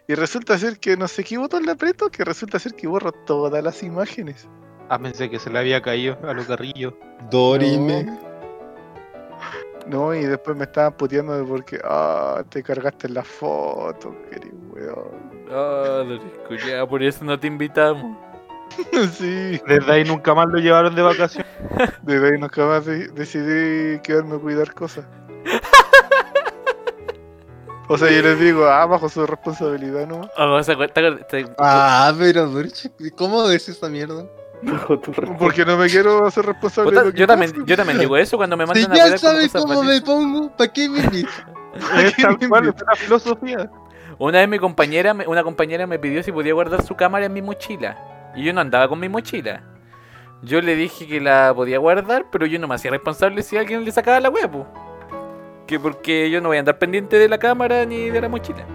Y 0.08 0.16
resulta 0.16 0.58
ser 0.58 0.80
que 0.80 0.96
no 0.98 1.08
sé 1.08 1.24
qué 1.24 1.38
botón 1.38 1.64
le 1.66 1.72
aprieto, 1.72 2.10
que 2.10 2.24
resulta 2.24 2.60
ser 2.60 2.74
que 2.74 2.88
borro 2.88 3.12
todas 3.12 3.64
las 3.64 3.84
imágenes. 3.84 4.48
Ah, 4.90 5.00
pensé 5.00 5.30
que 5.30 5.40
se 5.40 5.50
le 5.50 5.60
había 5.60 5.82
caído 5.82 6.18
a 6.28 6.34
los 6.34 6.46
carrillos. 6.46 6.94
Dorime. 7.30 8.06
No, 9.88 10.14
y 10.14 10.24
después 10.24 10.56
me 10.56 10.64
estaban 10.64 10.94
puteando 10.94 11.38
de 11.38 11.44
porque, 11.44 11.80
ah, 11.84 12.42
te 12.50 12.64
cargaste 12.64 13.10
la 13.10 13.24
foto, 13.24 14.16
querido 14.30 14.56
weón. 14.72 15.44
Ah, 15.52 16.04
culiao, 16.48 16.88
por 16.88 17.04
eso 17.04 17.26
no 17.26 17.38
te 17.40 17.48
invitamos. 17.48 18.18
sí, 19.12 19.62
Desde 19.68 19.92
ahí 19.92 20.04
nunca 20.06 20.34
más 20.34 20.48
lo 20.48 20.58
llevaron 20.60 20.96
de 20.96 21.02
vacaciones. 21.02 21.52
desde 22.02 22.28
ahí 22.34 22.40
nunca 22.40 22.66
más 22.66 22.86
de- 22.86 23.10
decidí 23.10 24.00
quedarme 24.02 24.36
a 24.38 24.40
cuidar 24.40 24.74
cosas. 24.74 25.06
O 27.88 27.98
sea, 27.98 28.10
yo 28.10 28.22
les 28.22 28.40
digo, 28.40 28.66
ah, 28.66 28.86
bajo 28.86 29.10
su 29.10 29.26
responsabilidad, 29.26 30.08
¿no? 30.08 30.30
Vamos 30.38 30.70
a 30.70 30.76
cuenta. 30.76 31.02
te- 31.28 31.46
Ah, 31.58 32.14
pero 32.18 32.50
¿cómo 33.16 33.44
ves 33.48 33.68
esa 33.70 33.90
mierda? 33.90 34.26
Bajo 34.62 34.98
tu 35.00 35.12
responsabilidad. 35.12 35.38
Porque 35.40 35.66
no 35.66 35.78
me 35.78 35.88
quiero 35.88 36.26
hacer 36.26 36.46
responsable 36.46 36.92
Puta, 36.92 37.02
de 37.02 37.08
lo 37.08 37.14
que 37.14 37.20
yo, 37.20 37.28
también, 37.28 37.66
yo 37.66 37.76
también 37.76 38.00
digo 38.00 38.16
eso 38.16 38.38
cuando 38.38 38.56
me 38.56 38.64
Si 38.66 38.68
mandan 38.70 38.92
a 38.94 38.96
ya 38.96 39.18
sabes 39.18 39.52
cómo 39.52 39.84
me 39.84 40.02
pongo, 40.02 40.56
¿para 40.56 40.72
qué 40.72 40.90
me 40.90 41.00
invitas? 41.00 41.44
Es 41.98 42.16
tal 42.18 42.38
cual, 42.48 42.68
es 42.70 42.82
una 42.82 42.96
filosofía. 42.96 43.70
Una 44.20 44.40
vez 44.40 44.48
mi 44.48 44.60
compañera, 44.60 45.14
me- 45.14 45.28
una 45.28 45.44
compañera 45.44 45.86
me 45.88 46.00
pidió 46.00 46.24
si 46.24 46.32
podía 46.32 46.54
guardar 46.54 46.84
su 46.84 46.96
cámara 46.96 47.26
en 47.26 47.34
mi 47.34 47.42
mochila. 47.42 47.98
Y 48.36 48.44
yo 48.44 48.54
no 48.54 48.62
andaba 48.62 48.88
con 48.88 49.00
mi 49.00 49.10
mochila. 49.10 49.62
Yo 50.44 50.62
le 50.62 50.76
dije 50.76 51.08
que 51.08 51.20
la 51.20 51.52
podía 51.56 51.80
guardar, 51.80 52.26
pero 52.32 52.46
yo 52.46 52.60
no 52.60 52.68
me 52.68 52.76
hacía 52.76 52.92
responsable 52.92 53.42
si 53.44 53.58
alguien 53.58 53.84
le 53.84 53.92
sacaba 53.92 54.20
la 54.20 54.30
wea, 54.30 54.50
po. 55.80 55.84
Que 55.84 55.94
porque 55.94 56.30
yo 56.30 56.42
no 56.42 56.50
voy 56.50 56.58
a 56.58 56.60
andar 56.60 56.78
pendiente 56.78 57.18
de 57.18 57.28
la 57.28 57.38
cámara 57.38 57.86
ni 57.86 58.10
de 58.10 58.22
la 58.22 58.30
mochila. 58.30 58.66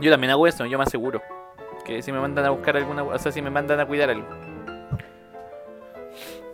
Yo 0.00 0.10
también 0.10 0.30
hago 0.30 0.46
eso, 0.46 0.66
yo 0.66 0.76
me 0.76 0.84
aseguro. 0.84 1.22
Que 1.84 2.02
si 2.02 2.12
me 2.12 2.20
mandan 2.20 2.44
a 2.44 2.50
buscar 2.50 2.76
alguna, 2.76 3.02
o 3.04 3.18
sea, 3.18 3.32
si 3.32 3.40
me 3.40 3.50
mandan 3.50 3.80
a 3.80 3.86
cuidar 3.86 4.10
algo. 4.10 4.26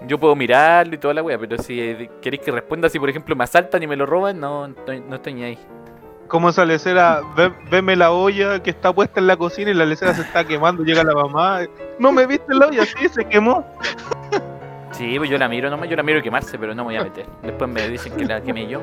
Yo 0.06 0.18
puedo 0.18 0.36
mirarlo 0.36 0.94
y 0.94 0.98
toda 0.98 1.14
la 1.14 1.22
wea, 1.22 1.38
pero 1.38 1.58
si 1.58 1.80
eh, 1.80 2.10
queréis 2.22 2.42
que 2.42 2.52
responda, 2.52 2.88
si 2.88 3.00
por 3.00 3.10
ejemplo 3.10 3.34
me 3.34 3.42
asaltan 3.42 3.82
y 3.82 3.86
me 3.86 3.96
lo 3.96 4.06
roban, 4.06 4.38
no, 4.38 4.68
no, 4.68 4.74
no 5.08 5.16
estoy 5.16 5.34
ni 5.34 5.42
ahí. 5.42 5.58
Como 6.28 6.50
esa 6.50 6.64
lecera, 6.64 7.22
ve, 7.36 7.52
veme 7.70 7.96
la 7.96 8.12
olla 8.12 8.62
que 8.62 8.70
está 8.70 8.92
puesta 8.92 9.18
en 9.18 9.26
la 9.26 9.36
cocina 9.36 9.70
y 9.70 9.74
la 9.74 9.86
lecera 9.86 10.14
se 10.14 10.22
está 10.22 10.44
quemando, 10.46 10.84
llega 10.84 11.02
la 11.02 11.14
mamá. 11.14 11.62
No 11.98 12.12
me 12.12 12.26
viste 12.26 12.54
la 12.54 12.66
olla, 12.68 12.84
sí, 12.84 13.08
se 13.08 13.24
quemó. 13.24 13.66
Sí, 14.98 15.16
pues 15.16 15.30
yo 15.30 15.38
la 15.38 15.48
miro 15.48 15.70
nomás, 15.70 15.88
yo 15.88 15.94
la 15.94 16.02
miro 16.02 16.20
quemarse, 16.20 16.58
pero 16.58 16.74
no 16.74 16.82
me 16.82 16.94
voy 16.94 16.96
a 16.96 17.04
meter. 17.04 17.24
Después 17.42 17.70
me 17.70 17.88
dicen 17.88 18.16
que 18.16 18.24
la 18.24 18.40
quemé 18.40 18.66
yo. 18.66 18.80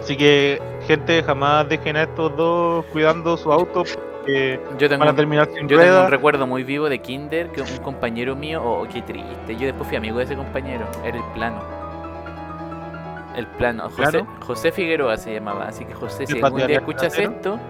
Así 0.00 0.16
que, 0.16 0.60
gente, 0.84 1.22
jamás 1.22 1.68
dejen 1.68 1.96
a 1.96 2.02
estos 2.02 2.36
dos 2.36 2.84
cuidando 2.86 3.36
su 3.36 3.52
auto 3.52 3.84
porque 4.26 4.60
Yo 4.76 4.88
tengo, 4.88 4.98
van 4.98 5.08
a 5.08 5.10
un, 5.12 5.16
terminar 5.16 5.46
sin 5.46 5.68
yo 5.68 5.78
tengo 5.78 5.82
un 5.82 5.86
ruedas. 5.86 6.10
recuerdo 6.10 6.46
muy 6.48 6.64
vivo 6.64 6.88
de 6.88 6.98
Kinder, 6.98 7.50
que 7.50 7.62
un 7.62 7.76
compañero 7.78 8.34
mío, 8.34 8.60
oh, 8.60 8.84
qué 8.92 9.00
triste. 9.02 9.54
Yo 9.54 9.66
después 9.66 9.86
fui 9.86 9.96
amigo 9.96 10.18
de 10.18 10.24
ese 10.24 10.34
compañero, 10.34 10.84
era 11.04 11.16
el 11.16 11.24
plano. 11.34 11.62
El 13.36 13.46
plano, 13.46 13.88
José. 13.90 14.24
José 14.44 14.72
Figueroa 14.72 15.16
se 15.18 15.34
llamaba, 15.34 15.68
así 15.68 15.84
que 15.84 15.94
José, 15.94 16.24
¿El 16.24 16.28
si 16.28 16.42
algún 16.42 16.66
día 16.66 16.78
escuchas 16.78 17.16
esto, 17.16 17.60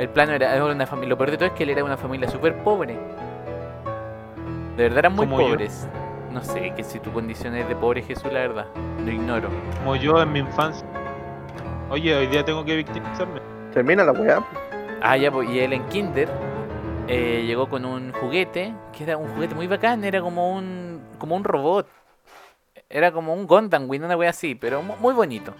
el 0.00 0.08
plano 0.08 0.32
era, 0.32 0.64
una 0.64 0.86
familia, 0.86 1.10
lo 1.10 1.18
peor 1.18 1.30
de 1.30 1.36
todo 1.36 1.46
es 1.46 1.54
que 1.54 1.62
él 1.62 1.70
era 1.70 1.84
una 1.84 1.96
familia 1.96 2.28
súper 2.28 2.56
pobre. 2.64 2.98
De 4.76 4.82
verdad 4.82 4.98
eran 4.98 5.14
muy 5.14 5.26
Como 5.26 5.40
yo. 5.40 5.56
No 6.36 6.44
sé, 6.44 6.74
que 6.76 6.84
si 6.84 7.00
tu 7.00 7.10
condición 7.12 7.56
es 7.56 7.66
de 7.66 7.74
pobre 7.74 8.02
Jesús, 8.02 8.30
la 8.30 8.40
verdad, 8.40 8.66
lo 9.02 9.10
ignoro. 9.10 9.48
Como 9.78 9.96
yo 9.96 10.20
en 10.20 10.32
mi 10.32 10.40
infancia. 10.40 10.86
Oye, 11.88 12.14
hoy 12.14 12.26
día 12.26 12.44
tengo 12.44 12.62
que 12.62 12.76
victimizarme. 12.76 13.40
Termina 13.72 14.04
la 14.04 14.12
weá. 14.12 14.44
Ah, 15.00 15.16
ya, 15.16 15.32
pues, 15.32 15.48
y 15.48 15.60
él 15.60 15.72
en 15.72 15.86
Kinder 15.86 16.28
eh, 17.08 17.42
llegó 17.46 17.70
con 17.70 17.86
un 17.86 18.12
juguete, 18.12 18.74
que 18.92 19.04
era 19.04 19.16
un 19.16 19.28
juguete 19.28 19.54
muy 19.54 19.66
bacán, 19.66 20.04
era 20.04 20.20
como 20.20 20.52
un 20.54 21.00
como 21.18 21.36
un 21.36 21.42
robot. 21.42 21.88
Era 22.90 23.12
como 23.12 23.32
un 23.32 23.46
Gundam 23.46 23.88
una 23.88 24.14
wea 24.14 24.28
así, 24.28 24.54
pero 24.54 24.82
mu- 24.82 24.96
muy 25.00 25.14
bonito. 25.14 25.54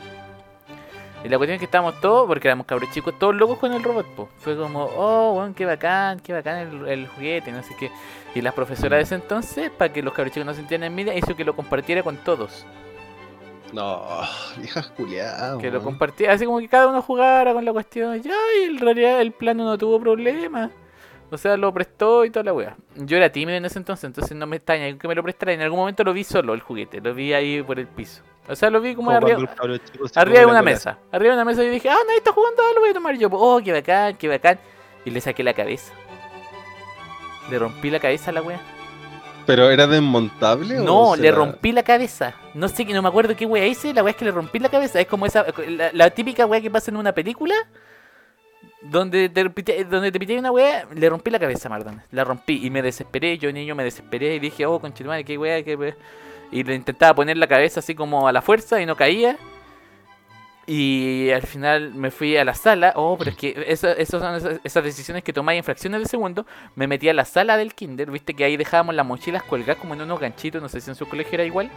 Y 1.27 1.29
la 1.29 1.39
cuestión 1.39 1.57
es 1.57 1.59
que 1.59 1.65
estábamos 1.65 2.01
todos, 2.01 2.25
porque 2.29 2.47
éramos 2.47 2.67
cabros 2.67 2.89
chicos, 2.93 3.19
todos 3.19 3.35
locos 3.35 3.59
con 3.59 3.73
el 3.73 3.83
robot, 3.83 4.07
po. 4.15 4.29
Fue 4.39 4.57
como, 4.57 4.85
oh, 4.85 5.33
weón, 5.33 5.55
qué 5.55 5.67
bacán, 5.67 6.21
qué 6.21 6.33
bacán 6.33 6.59
el, 6.59 6.89
el 6.89 7.09
juguete, 7.09 7.51
no 7.51 7.65
sé 7.65 7.75
qué. 7.77 7.91
Y 8.37 8.43
la 8.43 8.53
profesora 8.53 8.97
de 8.97 9.03
ese 9.03 9.17
entonces, 9.17 9.69
para 9.71 9.93
que 9.93 10.05
los 10.05 10.15
cabros 10.15 10.33
chicos 10.33 10.47
no 10.47 10.53
se 10.53 10.61
sintieran 10.61 10.87
envidia, 10.87 11.17
hizo 11.17 11.35
que 11.35 11.45
lo 11.45 11.57
compartiera 11.57 12.05
con 12.05 12.17
todos. 12.19 12.65
No, 13.73 14.07
viejas 14.57 14.87
culiadas. 14.91 15.59
Que 15.59 15.73
lo 15.73 15.83
compartía, 15.83 16.31
así 16.31 16.47
como 16.47 16.61
que 16.61 16.69
cada 16.69 16.87
uno 16.87 17.03
jugara 17.03 17.53
con 17.53 17.65
la 17.65 17.73
cuestión. 17.73 18.23
Ya, 18.23 18.37
y 18.61 18.63
en 18.67 18.79
realidad 18.79 19.21
el 19.21 19.33
plano 19.33 19.65
no 19.65 19.77
tuvo 19.77 19.99
problema. 19.99 20.71
O 21.33 21.37
sea, 21.37 21.57
lo 21.57 21.75
prestó 21.75 22.25
y 22.25 22.31
toda 22.31 22.45
la 22.45 22.53
wea. 22.53 22.77
Yo 22.95 23.17
era 23.17 23.31
tímido 23.31 23.59
en 23.59 23.65
ese 23.65 23.81
entonces, 23.81 24.05
entonces 24.05 24.37
no 24.37 24.47
me 24.47 24.59
extraña 24.59 24.97
que 24.97 25.09
me 25.09 25.17
lo 25.17 25.25
prestara. 25.25 25.53
En 25.53 25.61
algún 25.61 25.81
momento 25.81 26.05
lo 26.05 26.13
vi 26.13 26.23
solo, 26.23 26.55
el 26.55 26.61
juguete. 26.61 27.01
Lo 27.01 27.15
vi 27.15 27.33
ahí 27.33 27.65
por 27.65 27.81
el 27.81 27.89
piso. 27.89 28.23
O 28.49 28.55
sea, 28.55 28.71
lo 28.71 28.81
vi 28.81 28.95
como, 28.95 29.07
Como 29.07 29.17
arriba, 29.17 29.51
arriba 30.15 30.41
de 30.41 30.47
una 30.47 30.63
mesa. 30.63 30.99
Arriba 31.11 31.35
de 31.35 31.43
una 31.43 31.45
mesa 31.45 31.65
y 31.65 31.71
dije, 31.71 31.89
ah, 31.89 31.99
nadie 32.07 32.19
está 32.19 32.33
jugando, 32.33 32.63
ah, 32.63 32.73
lo 32.75 32.81
voy 32.81 32.91
a 32.91 32.95
tomar 32.95 33.17
yo. 33.17 33.29
Oh, 33.33 33.61
qué 33.63 33.73
bacán, 33.73 34.17
qué 34.17 34.29
bacán. 34.29 34.59
Y 35.05 35.11
le 35.11 35.21
saqué 35.21 35.43
la 35.43 35.55
cabeza. 35.55 35.93
Le 37.51 37.59
rompí 37.59 37.91
la 37.91 38.01
cabeza 38.01 38.31
a 38.31 38.35
la 38.35 38.43
wea. 38.43 38.61
¿Pero 39.47 39.71
era 39.71 39.87
desmontable? 39.87 40.81
o 40.81 40.83
No, 40.83 41.15
se 41.15 41.23
le 41.23 41.31
rompí 41.31 41.71
la 41.73 41.85
cabeza. 41.85 42.35
No 42.55 42.69
sé, 42.69 42.85
que 42.85 42.93
no 42.93 43.03
me 43.03 43.09
acuerdo 43.09 43.37
qué 43.37 43.47
wea 43.47 43.67
hice. 43.67 43.95
La 43.95 44.03
wea 44.03 44.11
es 44.11 44.17
que 44.17 44.25
le 44.25 44.33
rompí 44.33 44.59
la 44.59 44.69
cabeza. 44.69 45.01
Es 45.01 45.07
como 45.07 45.27
esa, 45.27 45.47
la, 45.69 45.91
la 45.93 46.11
típica 46.11 46.47
wea 46.47 46.61
que 46.61 46.71
pasa 46.71 46.91
en 46.91 46.97
una 46.97 47.13
película. 47.13 47.55
Donde 48.83 49.29
te, 49.29 49.45
donde 49.85 50.13
te 50.13 50.19
pité 50.19 50.39
una 50.39 50.51
wea, 50.53 50.87
le 50.95 51.09
rompí 51.09 51.31
la 51.31 51.39
cabeza, 51.39 51.69
Mardones. 51.69 52.05
La 52.11 52.25
rompí 52.25 52.65
y 52.65 52.71
me 52.71 52.83
desesperé. 52.83 53.39
Yo, 53.39 53.53
niño, 53.53 53.75
me 53.75 53.85
desesperé 53.85 54.35
y 54.35 54.39
dije, 54.39 54.67
oh, 54.67 54.81
conchetumare, 54.81 55.25
qué 55.25 55.39
wea, 55.39 55.63
qué 55.63 55.77
wea. 55.77 55.97
Y 56.51 56.63
le 56.63 56.75
intentaba 56.75 57.15
poner 57.15 57.37
la 57.37 57.47
cabeza 57.47 57.81
así 57.81 57.95
como 57.95 58.29
a 58.29 58.33
la 58.33 58.43
fuerza 58.43 58.81
y 58.81 58.87
no 58.87 58.97
caía. 58.97 59.37
Y 60.69 61.31
al 61.31 61.43
final 61.43 61.95
me 61.95 62.11
fui 62.11 62.37
a 62.37 62.45
la 62.45 62.55
sala. 62.55 62.93
Oh, 62.97 63.17
pero 63.17 63.31
es 63.31 63.37
que 63.37 63.65
eso- 63.69 63.89
esas 63.89 64.21
son 64.21 64.35
esas, 64.35 64.61
esas 64.65 64.83
decisiones 64.85 65.23
que 65.23 65.33
tomáis 65.33 65.59
en 65.59 65.65
fracciones 65.65 66.01
de 66.01 66.07
segundo. 66.07 66.45
Me 66.75 66.87
metí 66.89 67.09
a 67.09 67.15
la 67.15 67.25
sala 67.25 67.57
del 67.57 67.75
kinder. 67.75 68.11
Viste 68.11 68.35
que 68.35 68.45
ahí 68.45 68.57
dejábamos 68.57 68.95
las 68.95 69.07
mochilas 69.07 69.43
colgadas 69.45 69.77
como 69.77 69.95
en 69.95 70.03
unos 70.03 70.19
ganchitos. 70.19 70.61
No 70.61 70.69
sé 70.69 70.81
si 70.81 70.91
en 70.91 70.97
su 70.97 71.07
colegio 71.09 71.35
era 71.35 71.45
igual. 71.45 71.71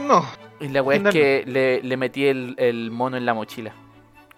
No, 0.00 0.26
Y 0.60 0.68
la 0.68 0.82
weá 0.82 0.98
es 0.98 1.04
que 1.12 1.44
le, 1.46 1.82
le 1.82 1.96
metí 1.96 2.26
el, 2.26 2.54
el 2.58 2.90
mono 2.90 3.16
en 3.16 3.24
la 3.26 3.34
mochila. 3.34 3.72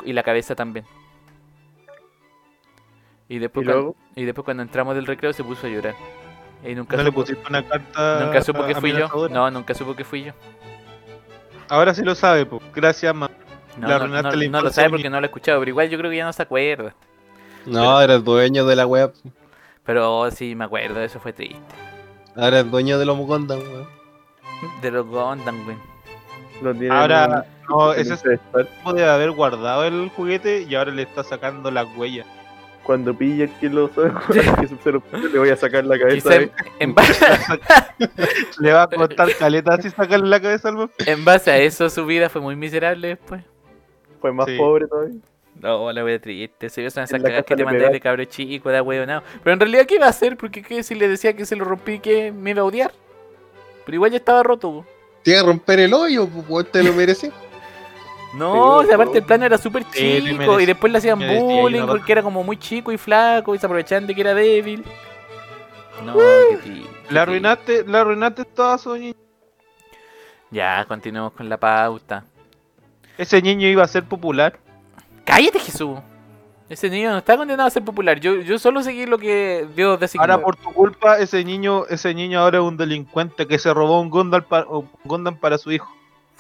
Y 0.05 0.13
la 0.13 0.23
cabeza 0.23 0.55
también. 0.55 0.85
Y 3.29 3.39
después, 3.39 3.65
Y 3.65 3.67
cuan- 3.67 3.77
luego, 3.77 3.97
y 4.17 4.25
después 4.25 4.45
cuando 4.45 4.63
entramos 4.63 4.95
del 4.95 5.07
recreo 5.07 5.33
se 5.33 5.43
puso 5.43 5.67
a 5.67 5.71
llorar. 5.71 5.95
Y 6.63 6.75
nunca 6.75 6.97
no 6.97 7.03
le 7.03 7.09
supo, 7.11 7.21
pusiste 7.21 7.49
una 7.49 7.63
carta. 7.67 8.21
nunca 8.25 8.43
supo 8.43 8.65
que 8.65 8.75
fui 8.75 8.93
yo. 8.93 9.29
No, 9.29 9.51
nunca 9.51 9.75
supo 9.75 9.95
que 9.95 10.05
fui 10.05 10.25
yo. 10.25 10.33
Ahora 11.69 11.95
sí 11.95 12.03
lo 12.03 12.15
sabe, 12.15 12.47
pues. 12.47 12.63
Gracias, 12.75 13.15
ma. 13.15 13.31
No, 13.77 13.89
Le 13.89 13.99
no, 13.99 14.07
no- 14.07 14.31
la 14.31 14.49
no 14.49 14.61
lo 14.61 14.71
sabe 14.71 14.91
porque 14.91 15.11
no 15.11 15.21
lo 15.21 15.25
he 15.25 15.29
escuchado, 15.29 15.59
pero 15.59 15.71
igual 15.71 15.89
yo 15.89 15.99
creo 15.99 16.11
que 16.11 16.17
ya 16.19 16.25
no 16.25 16.33
se 16.33 16.43
acuerda. 16.43 16.95
No, 17.67 18.01
era 18.01 18.15
el 18.15 18.25
dueño 18.25 18.65
de 18.67 18.77
la 18.77 18.87
web. 18.87 19.13
Pero 19.85 20.31
sí 20.31 20.55
me 20.55 20.65
acuerdo, 20.65 21.01
eso 21.01 21.19
fue 21.19 21.33
triste. 21.33 21.59
Ahora 22.37 22.61
es 22.61 22.71
dueño 22.71 22.99
de 22.99 23.07
los 23.07 23.17
Gundam, 23.19 23.59
weón. 23.61 23.89
De 24.81 24.91
los 24.91 25.07
lo 26.63 26.75
tiene 26.75 26.95
Ahora, 26.95 27.45
no, 27.69 27.93
ese 27.93 28.17
pedestal. 28.17 28.69
puede 28.83 29.05
haber 29.09 29.33
guardado 29.33 29.85
el 29.85 30.09
juguete 30.11 30.63
y 30.63 30.75
ahora 30.75 30.93
le 30.93 31.03
está 31.03 31.25
sacando 31.25 31.71
las 31.71 31.87
huellas. 31.97 32.27
Cuando 32.85 33.17
pille 33.17 33.51
que 33.61 33.69
lo 33.71 33.89
sabe 33.95 34.11
jugar, 34.11 34.61
que 34.61 34.67
se 34.69 34.93
lo 34.93 35.01
pille, 35.01 35.29
le 35.31 35.39
voy 35.39 35.49
a 35.49 35.57
sacar 35.57 35.85
la 35.87 35.99
cabeza. 35.99 36.31
En, 36.79 36.95
base, 36.95 37.25
Le 38.61 38.73
va 38.73 38.83
a 38.83 38.89
costar 38.89 39.35
caleta 39.39 39.75
así 39.75 39.91
sacarle 39.91 40.29
la 40.29 40.41
cabeza 40.41 40.69
al 40.69 40.77
weón. 40.77 40.91
en 41.07 41.25
base 41.25 41.51
a 41.51 41.59
eso 41.59 41.89
su 41.89 42.05
vida 42.05 42.29
fue 42.29 42.41
muy 42.41 42.57
miserable 42.57 43.09
después. 43.09 43.43
Fue 44.21 44.33
más 44.33 44.47
Sí. 44.47 44.57
pobre 44.57 44.87
todavía. 44.87 45.17
No, 45.61 45.91
la 45.93 46.05
wea 46.05 46.19
triste. 46.19 46.69
Se 46.69 46.81
vio 46.81 46.89
esas 46.89 47.11
cagadas 47.11 47.45
que 47.45 47.55
te 47.55 47.57
le 47.57 47.65
mandé 47.65 47.89
de 47.89 48.01
cabro 48.01 48.25
chico, 48.25 48.71
da 48.71 48.83
weonado. 48.83 49.23
Pero 49.43 49.55
en 49.55 49.61
realidad, 49.61 49.87
¿qué 49.87 49.95
iba 49.95 50.07
a 50.07 50.11
hacer? 50.11 50.37
Porque 50.37 50.63
¿qué? 50.63 50.83
si 50.83 50.95
le 50.95 51.09
decía 51.09 51.35
que 51.35 51.47
se 51.47 51.57
lo 51.57 51.65
rompí, 51.65 52.01
que 52.01 52.33
me 52.33 52.51
iba 52.51 52.63
a 52.63 52.65
odiar. 52.65 52.93
Pero 53.87 53.95
igual 53.97 54.11
ya 54.11 54.17
estaba 54.19 54.43
roto. 54.43 54.85
Tiene 55.23 55.41
que 55.41 55.47
romper 55.47 55.81
el 55.81 55.95
hoyo, 55.95 56.27
pues 56.29 56.71
te 56.71 56.83
lo 56.83 56.93
merecí. 56.93 57.31
No, 58.37 58.83
Sí, 58.83 58.93
aparte 58.93 59.19
el 59.19 59.25
plano 59.25 59.45
era 59.47 59.59
súper 59.59 59.85
chico. 59.91 60.61
y 60.61 60.67
después 60.67 60.93
le 60.93 60.99
hacían 60.99 61.19
bullying 61.19 61.87
porque 61.87 62.13
era 62.13 62.23
como 62.23 62.43
muy 62.43 62.57
chico 62.57 62.91
y 62.93 62.99
flaco. 62.99 63.55
Y 63.55 63.59
se 63.59 63.67
aprovechaban 63.67 64.07
de 64.07 64.15
que 64.15 64.21
era 64.21 64.35
débil. 64.35 64.85
No, 66.05 66.15
qué 66.15 66.59
qué 66.65 66.83
Le 67.11 67.21
arruinaste, 67.21 67.85
le 67.85 67.99
arruinaste 67.99 68.45
toda 68.45 68.77
su 68.79 68.95
niña. 68.97 69.13
triste. 69.15 69.25
Ya, 70.51 70.85
continuemos 70.87 71.33
con 71.33 71.49
la 71.49 71.57
pauta. 71.57 72.25
Ese 73.17 73.41
niño 73.41 73.69
iba 73.69 73.85
a 73.85 73.89
ser 73.89 74.05
popular. 74.05 74.59
¡Cállate, 75.25 75.59
Jesús! 75.61 75.99
Ese 76.69 76.91
niño 76.91 77.11
no 77.13 77.19
está 77.19 77.37
condenado 77.37 77.67
a 77.67 77.71
ser 77.71 77.85
popular. 77.85 78.19
Yo, 78.19 78.37
yo 78.37 78.59
solo 78.59 78.83
seguí 78.83 79.07
lo 79.07 79.19
que 79.19 79.69
Dios 79.77 80.01
designó. 80.01 80.23
Ahora 80.23 80.41
por 80.41 80.57
tu 80.57 80.73
culpa, 80.73 81.19
ese 81.19 81.45
niño, 81.45 81.85
ese 81.89 82.13
niño 82.15 82.41
ahora 82.41 82.59
es 82.59 82.65
un 82.65 82.77
delincuente 82.77 83.47
que 83.47 83.59
se 83.59 83.73
robó 83.73 84.01
un 84.01 84.11
Gundam, 84.11 84.43
pa- 84.43 84.65
un 84.67 84.89
Gundam 85.05 85.37
para 85.37 85.59
su 85.59 85.71
hijo. 85.71 85.95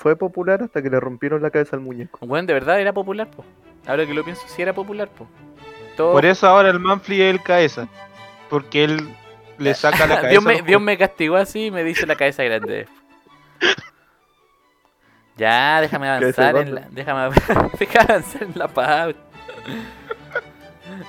Fue 0.04 0.16
popular 0.16 0.62
hasta 0.62 0.82
que 0.82 0.90
le 0.90 1.00
rompieron 1.00 1.40
la 1.40 1.50
cabeza 1.50 1.76
al 1.76 1.80
muñeco. 1.80 2.18
Bueno, 2.26 2.46
de 2.46 2.52
verdad 2.52 2.78
era 2.78 2.92
popular, 2.92 3.26
po. 3.30 3.42
Ahora 3.86 4.04
que 4.04 4.12
lo 4.12 4.22
pienso, 4.22 4.42
sí 4.48 4.60
era 4.60 4.74
popular, 4.74 5.08
po. 5.08 5.26
Todo... 5.96 6.12
Por 6.12 6.26
eso 6.26 6.46
ahora 6.46 6.68
el 6.68 6.78
Manfly 6.78 7.22
es 7.22 7.30
el 7.34 7.42
cabeza. 7.42 7.88
Porque 8.50 8.84
él 8.84 9.08
le 9.56 9.72
saca 9.74 10.06
la 10.06 10.16
cabeza. 10.16 10.28
Dios, 10.28 10.44
me, 10.44 10.60
Dios 10.60 10.82
me 10.82 10.98
castigó 10.98 11.36
así 11.36 11.68
y 11.68 11.70
me 11.70 11.82
dice 11.82 12.04
la 12.04 12.16
cabeza 12.16 12.44
grande. 12.44 12.86
Ya, 15.36 15.80
déjame 15.80 16.08
avanzar 16.08 16.56
en 16.58 16.74
la, 16.74 16.88
déjame, 16.90 17.34
déjame 17.78 18.04
avanzar 18.04 18.42
en 18.42 18.52
la 18.54 18.68
pauta. 18.68 19.18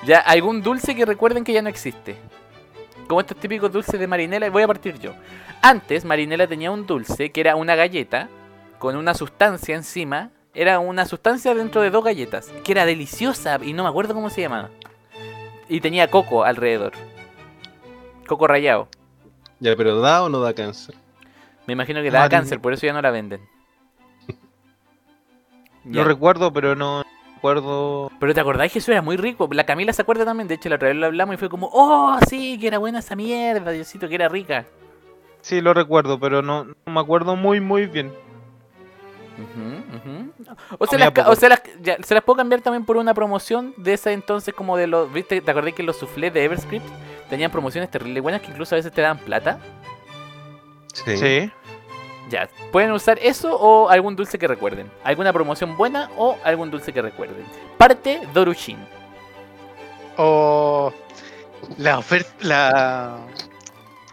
Ya, 0.04 0.20
algún 0.20 0.62
dulce 0.62 0.96
que 0.96 1.04
recuerden 1.04 1.44
que 1.44 1.52
ya 1.52 1.60
no 1.60 1.68
existe. 1.68 2.16
Como 3.06 3.20
estos 3.20 3.36
típicos 3.36 3.70
dulces 3.70 4.00
de 4.00 4.06
Marinela, 4.06 4.48
voy 4.48 4.62
a 4.62 4.66
partir 4.66 4.98
yo. 4.98 5.12
Antes, 5.62 6.04
Marinela 6.04 6.46
tenía 6.46 6.70
un 6.70 6.86
dulce 6.86 7.30
que 7.30 7.40
era 7.40 7.54
una 7.54 7.76
galleta 7.76 8.28
con 8.78 8.96
una 8.96 9.14
sustancia 9.14 9.74
encima. 9.74 10.30
Era 10.54 10.78
una 10.78 11.04
sustancia 11.04 11.54
dentro 11.54 11.82
de 11.82 11.90
dos 11.90 12.02
galletas, 12.04 12.50
que 12.64 12.72
era 12.72 12.86
deliciosa 12.86 13.58
y 13.62 13.72
no 13.74 13.82
me 13.82 13.88
acuerdo 13.90 14.14
cómo 14.14 14.30
se 14.30 14.40
llamaba. 14.40 14.70
Y 15.68 15.80
tenía 15.80 16.10
coco 16.10 16.44
alrededor. 16.44 16.92
Coco 18.26 18.46
rallado. 18.46 18.88
Ya, 19.60 19.76
pero 19.76 20.00
¿da 20.00 20.22
o 20.24 20.28
no 20.28 20.40
da 20.40 20.54
cáncer? 20.54 20.94
Me 21.66 21.72
imagino 21.74 22.00
que 22.02 22.10
da 22.10 22.28
cáncer, 22.28 22.60
por 22.60 22.72
eso 22.72 22.86
ya 22.86 22.92
no 22.92 23.02
la 23.02 23.10
venden. 23.10 23.40
Lo 25.84 25.92
Ya. 25.92 26.04
recuerdo, 26.04 26.52
pero 26.52 26.74
no 26.74 27.02
recuerdo. 27.34 28.10
Pero 28.18 28.34
te 28.34 28.40
acordás 28.40 28.72
que 28.72 28.78
eso 28.78 28.92
era 28.92 29.02
muy 29.02 29.16
rico. 29.16 29.48
La 29.52 29.64
Camila 29.66 29.92
se 29.92 30.02
acuerda 30.02 30.24
también. 30.24 30.48
De 30.48 30.54
hecho, 30.54 30.68
la 30.68 30.76
otra 30.76 30.88
vez 30.88 30.96
lo 30.96 31.06
hablamos 31.06 31.34
y 31.34 31.38
fue 31.38 31.48
como, 31.48 31.68
oh, 31.72 32.18
sí, 32.28 32.58
que 32.58 32.66
era 32.68 32.78
buena 32.78 33.00
esa 33.00 33.14
mierda, 33.14 33.70
Diosito, 33.72 34.08
que 34.08 34.14
era 34.14 34.28
rica. 34.28 34.64
Sí, 35.42 35.60
lo 35.60 35.74
recuerdo, 35.74 36.18
pero 36.18 36.40
no, 36.42 36.64
no 36.64 36.74
me 36.86 37.00
acuerdo 37.00 37.36
muy, 37.36 37.60
muy 37.60 37.86
bien. 37.86 38.12
O, 40.78 40.86
se 40.86 40.90
Comía 40.90 41.04
las, 41.06 41.10
ca- 41.14 41.22
poco. 41.24 41.32
o 41.32 41.36
se, 41.36 41.48
las, 41.48 41.62
ya, 41.82 41.96
se 42.02 42.14
las 42.14 42.22
puedo 42.24 42.36
cambiar 42.38 42.60
también 42.62 42.84
por 42.84 42.96
una 42.96 43.12
promoción 43.14 43.74
de 43.76 43.94
ese 43.94 44.12
entonces, 44.12 44.54
como 44.54 44.76
de 44.76 44.86
los. 44.86 45.12
¿Viste? 45.12 45.40
¿Te 45.40 45.50
acordás 45.50 45.74
que 45.74 45.82
los 45.82 45.96
soufflés 45.96 46.32
de 46.32 46.44
Everscript 46.44 46.86
tenían 47.28 47.50
promociones 47.50 47.90
terribles 47.90 48.22
buenas 48.22 48.40
que 48.40 48.50
incluso 48.50 48.74
a 48.74 48.76
veces 48.76 48.92
te 48.92 49.02
daban 49.02 49.18
plata? 49.18 49.58
Sí. 50.92 51.16
Sí. 51.16 51.50
Ya, 52.30 52.48
pueden 52.72 52.90
usar 52.92 53.18
eso 53.22 53.54
o 53.56 53.88
algún 53.88 54.16
dulce 54.16 54.38
que 54.38 54.48
recuerden. 54.48 54.90
Alguna 55.04 55.32
promoción 55.32 55.76
buena 55.76 56.10
o 56.16 56.36
algún 56.42 56.70
dulce 56.70 56.92
que 56.92 57.00
recuerden. 57.02 57.44
Parte 57.78 58.20
Dorushin. 58.34 58.78
O 60.16 60.92
la 61.78 61.98
oferta, 61.98 62.30
la, 62.40 63.18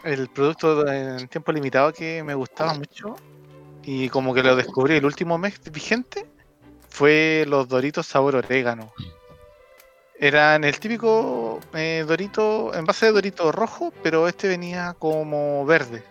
el 0.03 0.27
producto 0.27 0.85
en 0.87 1.27
tiempo 1.27 1.51
limitado 1.51 1.91
que 1.93 2.21
me 2.23 2.35
gustaba 2.35 2.73
mucho 2.73 3.15
y 3.84 4.10
como 4.10 4.34
que 4.34 4.43
lo 4.43 4.55
descubrí 4.55 4.95
el 4.95 5.05
último 5.05 5.38
mes 5.38 5.60
vigente 5.72 6.26
fue 6.89 7.45
los 7.47 7.68
Doritos 7.68 8.05
sabor 8.07 8.35
orégano. 8.35 8.93
Eran 10.19 10.64
el 10.64 10.80
típico 10.80 11.60
eh, 11.73 12.05
Dorito, 12.07 12.73
en 12.73 12.85
base 12.85 13.07
de 13.07 13.11
Dorito 13.11 13.51
rojo, 13.51 13.91
pero 14.03 14.27
este 14.27 14.47
venía 14.47 14.95
como 14.99 15.65
verde 15.65 16.03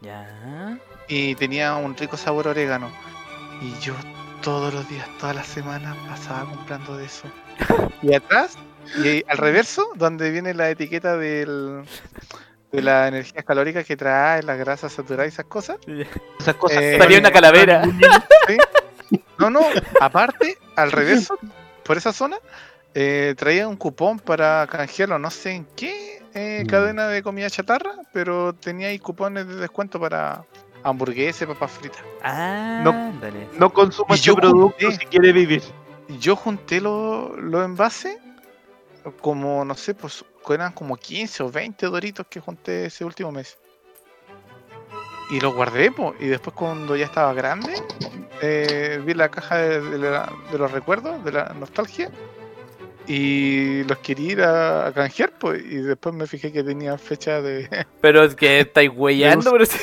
Ya. 0.00 0.78
y 1.08 1.34
tenía 1.34 1.76
un 1.76 1.96
rico 1.96 2.16
sabor 2.16 2.48
orégano. 2.48 2.88
Y 3.60 3.78
yo 3.80 3.94
todos 4.42 4.72
los 4.72 4.88
días, 4.88 5.08
todas 5.18 5.34
las 5.34 5.46
semanas 5.46 5.96
pasaba 6.08 6.48
comprando 6.48 6.96
de 6.96 7.06
eso. 7.06 7.28
Y 8.02 8.14
atrás, 8.14 8.56
y 9.02 9.24
al 9.28 9.38
reverso, 9.38 9.90
donde 9.96 10.30
viene 10.30 10.54
la 10.54 10.70
etiqueta 10.70 11.16
del, 11.16 11.82
de 12.76 12.82
la 12.82 13.08
energía 13.08 13.42
calórica 13.42 13.82
que 13.84 13.96
trae, 13.96 14.42
las 14.42 14.58
grasas 14.58 14.92
saturadas 14.92 15.26
y 15.26 15.32
esas 15.34 15.46
cosas. 15.46 15.78
Esas 16.38 16.54
cosas. 16.56 16.82
Eh, 16.82 16.98
Salía 16.98 17.18
una 17.18 17.30
calavera. 17.32 17.82
¿sí? 18.48 18.56
No, 19.38 19.50
no, 19.50 19.60
aparte, 20.00 20.58
al 20.76 20.92
reverso, 20.92 21.38
por 21.84 21.96
esa 21.96 22.12
zona, 22.12 22.36
eh, 22.94 23.34
traía 23.36 23.68
un 23.68 23.76
cupón 23.76 24.18
para 24.18 24.66
canjearlo, 24.66 25.18
no 25.18 25.30
sé 25.30 25.52
en 25.52 25.64
qué 25.76 26.22
eh, 26.34 26.62
Mm. 26.64 26.66
cadena 26.68 27.08
de 27.08 27.22
comida 27.22 27.48
chatarra, 27.48 27.92
pero 28.12 28.52
tenía 28.54 28.88
ahí 28.88 28.98
cupones 28.98 29.46
de 29.48 29.56
descuento 29.56 29.98
para 29.98 30.44
hamburguesas, 30.82 31.48
papas 31.48 31.70
fritas. 31.72 32.00
Ah, 32.22 32.80
No. 32.82 32.90
ándale. 32.90 33.48
No 33.58 33.72
consuma 33.72 34.08
Y 34.10 34.14
este 34.14 34.26
yo 34.26 34.34
producto 34.36 34.90
si 34.92 34.98
quiere 35.06 35.32
vivir. 35.32 35.62
Y 36.08 36.18
yo 36.18 36.36
junté 36.36 36.80
los 36.80 37.36
los 37.38 37.64
envases, 37.64 38.18
como, 39.20 39.64
no 39.64 39.74
sé, 39.74 39.94
pues 39.94 40.24
eran 40.54 40.72
como 40.72 40.96
15 40.96 41.42
o 41.42 41.50
20 41.50 41.86
doritos 41.86 42.26
que 42.28 42.40
junté 42.40 42.86
ese 42.86 43.04
último 43.04 43.32
mes. 43.32 43.58
Y 45.30 45.40
los 45.40 45.54
guardé, 45.54 45.90
po, 45.90 46.14
y 46.20 46.26
después 46.26 46.54
cuando 46.54 46.94
ya 46.94 47.04
estaba 47.06 47.34
grande, 47.34 47.74
eh, 48.42 49.00
vi 49.04 49.12
la 49.14 49.28
caja 49.28 49.56
de, 49.56 49.80
de 49.80 49.98
la- 49.98 50.32
de 50.52 50.58
los 50.58 50.70
recuerdos, 50.70 51.24
de 51.24 51.32
la 51.32 51.52
nostalgia, 51.58 52.10
y 53.08 53.82
los 53.84 53.98
quería 53.98 54.32
ir 54.32 54.42
a, 54.42 54.86
a 54.86 54.92
canjear, 54.92 55.32
pues, 55.38 55.62
y 55.64 55.76
después 55.78 56.14
me 56.14 56.26
fijé 56.28 56.52
que 56.52 56.62
tenía 56.62 56.96
fecha 56.98 57.40
de... 57.42 57.68
Pero 58.00 58.22
es 58.22 58.34
que 58.36 58.60
estáis 58.60 58.90
huellando, 58.94 59.50
pero. 59.52 59.64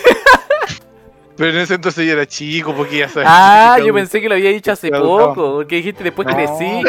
Pero 1.35 1.49
en 1.49 1.57
ese 1.57 1.73
entonces 1.73 2.05
yo 2.05 2.13
era 2.13 2.27
chico, 2.27 2.75
porque 2.75 2.99
ya 2.99 3.09
sabes. 3.09 3.27
Ah, 3.31 3.75
que 3.79 3.87
yo 3.87 3.93
pensé 3.93 4.21
que 4.21 4.29
lo 4.29 4.35
había 4.35 4.51
dicho 4.51 4.71
hace 4.71 4.91
poco. 4.91 5.53
Porque 5.55 5.77
dijiste 5.77 6.03
después 6.03 6.27
No. 6.27 6.35
crecí. 6.35 6.83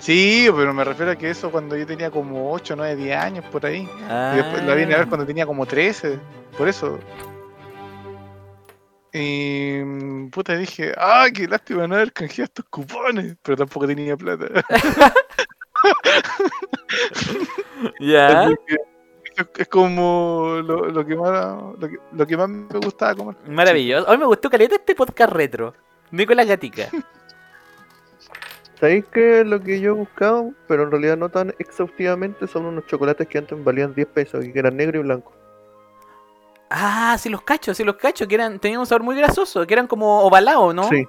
Sí, 0.00 0.48
pero 0.56 0.72
me 0.72 0.82
refiero 0.82 1.12
a 1.12 1.16
que 1.16 1.30
eso 1.30 1.50
cuando 1.50 1.76
yo 1.76 1.86
tenía 1.86 2.10
como 2.10 2.52
8, 2.52 2.74
9, 2.74 2.96
10 2.96 3.16
años 3.16 3.44
por 3.52 3.64
ahí. 3.66 3.88
Ah. 4.08 4.32
Y 4.34 4.36
después 4.38 4.64
la 4.64 4.74
vine 4.74 4.94
a 4.94 4.98
ver 4.98 5.08
cuando 5.08 5.26
tenía 5.26 5.44
como 5.46 5.66
13, 5.66 6.18
por 6.56 6.68
eso. 6.68 6.98
Y 9.12 9.82
puta 10.30 10.56
dije, 10.56 10.94
ah, 10.96 11.26
qué 11.34 11.46
lástima 11.46 11.86
no 11.86 11.96
haber 11.96 12.12
canjeado 12.12 12.44
estos 12.44 12.64
cupones, 12.70 13.36
pero 13.42 13.58
tampoco 13.58 13.86
tenía 13.86 14.16
plata. 14.16 14.46
Ya. 18.00 18.46
Porque 18.48 18.74
es, 19.36 19.46
es 19.58 19.68
como 19.68 20.60
lo, 20.64 20.86
lo 20.86 21.06
que 21.06 21.16
más 21.16 21.30
lo 21.78 21.88
que, 21.88 21.96
lo 22.12 22.26
que 22.26 22.36
más 22.36 22.48
me 22.48 22.78
gustaba 22.78 23.14
comer. 23.14 23.36
Maravilloso. 23.48 24.10
Hoy 24.10 24.18
me 24.18 24.26
gustó 24.26 24.50
caleta 24.50 24.76
este 24.76 24.94
podcast 24.94 25.32
retro. 25.32 25.74
Nicolás 26.10 26.46
Gatica. 26.46 26.88
¿Sabéis 28.80 29.04
qué 29.12 29.40
es 29.40 29.46
lo 29.46 29.60
que 29.60 29.78
yo 29.80 29.94
buscaba? 29.94 30.44
Pero 30.66 30.84
en 30.84 30.90
realidad 30.90 31.16
no 31.18 31.28
tan 31.28 31.54
exhaustivamente 31.58 32.46
son 32.46 32.64
unos 32.64 32.86
chocolates 32.86 33.28
que 33.28 33.36
antes 33.38 33.62
valían 33.62 33.94
10 33.94 34.08
pesos 34.08 34.44
y 34.44 34.52
que 34.52 34.58
eran 34.58 34.76
negro 34.76 34.98
y 34.98 35.02
blanco. 35.02 35.32
Ah, 36.70 37.16
sí 37.18 37.28
los 37.28 37.42
cachos, 37.42 37.76
sí 37.76 37.84
los 37.84 37.96
cachos, 37.96 38.26
que 38.26 38.36
eran, 38.36 38.58
tenían 38.58 38.80
un 38.80 38.86
sabor 38.86 39.02
muy 39.02 39.16
grasoso, 39.16 39.66
que 39.66 39.74
eran 39.74 39.86
como 39.86 40.20
ovalados, 40.22 40.74
¿no? 40.74 40.84
Sí, 40.88 41.06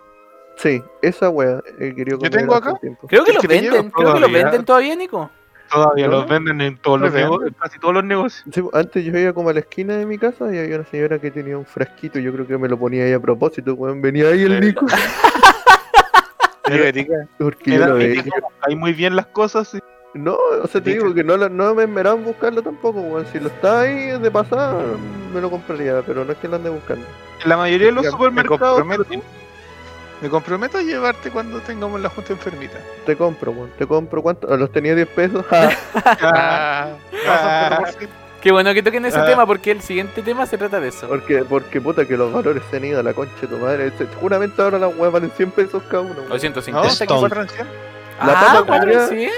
sí, 0.58 0.84
esa 1.02 1.30
wea 1.30 1.62
he 1.80 1.94
querido 1.94 2.18
Yo 2.18 2.30
comer 2.30 2.32
tengo 2.32 2.56
hace 2.56 2.70
acá. 2.70 2.80
tiempo. 2.80 3.08
Creo 3.08 3.24
que 3.24 3.34
los 3.34 3.42
que 3.42 3.48
venden, 3.48 3.90
creo 3.92 4.14
que 4.16 4.20
los 4.20 4.30
todavía. 4.30 4.44
venden 4.44 4.66
todavía, 4.66 4.96
Nico. 4.96 5.30
Todavía 5.72 6.08
¿No? 6.08 6.12
los 6.14 6.28
venden 6.28 6.60
en 6.60 6.78
todos 6.80 7.00
los 7.00 7.14
negocios, 7.14 7.54
casi 7.58 7.80
todos 7.80 7.94
los 7.94 8.04
negocios. 8.04 8.44
Sí, 8.54 8.62
antes 8.74 9.06
yo 9.06 9.18
iba 9.18 9.32
como 9.32 9.50
a 9.50 9.54
la 9.54 9.62
esquina 9.62 9.96
de 9.96 10.06
mi 10.06 10.18
casa 10.18 10.54
y 10.54 10.58
había 10.58 10.76
una 10.78 10.86
señora 10.86 11.20
que 11.20 11.32
tenía 11.32 11.58
un 11.58 11.66
frasquito, 11.66 12.20
yo 12.20 12.34
creo 12.34 12.46
que 12.46 12.58
me 12.58 12.68
lo 12.68 12.78
ponía 12.78 13.06
ahí 13.06 13.14
a 13.14 13.20
propósito, 13.22 13.76
weón. 13.76 14.02
Venía 14.02 14.28
ahí 14.28 14.42
el. 14.44 14.60
Nico. 14.60 14.86
Diabética. 16.74 17.28
Porque 17.38 17.72
yo 17.72 17.76
Era 17.78 17.88
lo 17.88 17.98
que 17.98 18.08
veía. 18.08 18.24
hay 18.62 18.76
muy 18.76 18.94
bien 18.94 19.16
las 19.16 19.28
cosas. 19.28 19.74
y- 19.74 19.80
No, 20.14 20.36
o 20.36 20.68
sea, 20.68 20.82
te 20.82 20.90
digo 20.92 21.14
que 21.14 21.24
no, 21.24 21.38
no 21.38 21.74
me 21.76 21.84
esperaba 21.84 22.18
en 22.18 22.26
buscarlo 22.26 22.62
tampoco, 22.62 23.00
weón. 23.00 23.26
Si 23.28 23.40
lo 23.40 23.48
está 23.48 23.82
ahí 23.82 24.20
de 24.20 24.30
pasada, 24.32 24.76
me 25.34 25.40
lo 25.40 25.50
compraría, 25.50 26.02
pero 26.06 26.26
no 26.26 26.32
es 26.34 26.38
que 26.38 26.48
lo 26.50 26.58
ande 26.58 26.70
buscando. 26.70 27.06
En 27.44 27.50
la 27.50 27.56
mayoría 27.58 27.88
de 27.88 27.94
los 27.94 28.04
Ya, 28.04 28.12
me 28.12 28.18
supermercados. 28.18 28.80
comprometo. 28.80 29.24
Me 30.22 30.30
comprometo 30.30 30.78
a 30.78 30.82
llevarte 30.84 31.32
cuando 31.32 31.60
tengamos 31.62 32.00
la 32.00 32.10
junta 32.10 32.34
enfermita. 32.34 32.78
Te 33.08 33.16
compro, 33.16 33.52
weón. 33.54 33.72
Te 33.78 33.88
compro, 33.88 34.22
¿cuánto? 34.22 34.56
Los 34.56 34.72
tenía 34.72 34.94
10 34.96 35.08
pesos. 35.08 35.44
Ah, 35.52 36.90
Ah. 37.28 37.82
Qué 38.42 38.52
bueno 38.52 38.74
que 38.74 38.82
toquen 38.82 39.06
ese 39.06 39.20
Ah. 39.20 39.26
tema 39.26 39.46
porque 39.46 39.72
el 39.72 39.82
siguiente 39.82 40.22
tema 40.24 40.46
se 40.48 40.58
trata 40.58 40.80
de 40.80 40.88
eso. 40.88 41.08
Porque, 41.08 41.44
porque 41.44 41.80
puta 41.80 42.06
que 42.08 42.18
los 42.18 42.34
valores 42.34 42.64
se 42.72 42.78
han 42.78 42.86
ido 42.86 43.00
a 43.00 43.04
la 43.04 43.14
concha 43.14 43.34
de 43.42 43.48
tu 43.48 43.58
madre. 43.58 43.92
Se- 43.98 44.08
Seguramente 44.08 44.60
ahora 44.62 44.80
las 44.80 44.96
weas 44.98 45.14
valen 45.14 45.32
100 45.32 45.52
pesos 45.52 45.84
cada 45.90 46.02
uno. 46.04 46.16
O 46.22 46.24
weón. 46.28 46.40
150 46.40 46.72
No, 46.82 46.84
quizás. 46.90 47.02
Stone. 47.02 47.20
cuatro 47.20 47.42
en 47.44 47.50
cien. 47.50 47.68
La 48.20 48.34
ah, 48.34 48.64
papa 48.66 49.08
cien. 49.10 49.30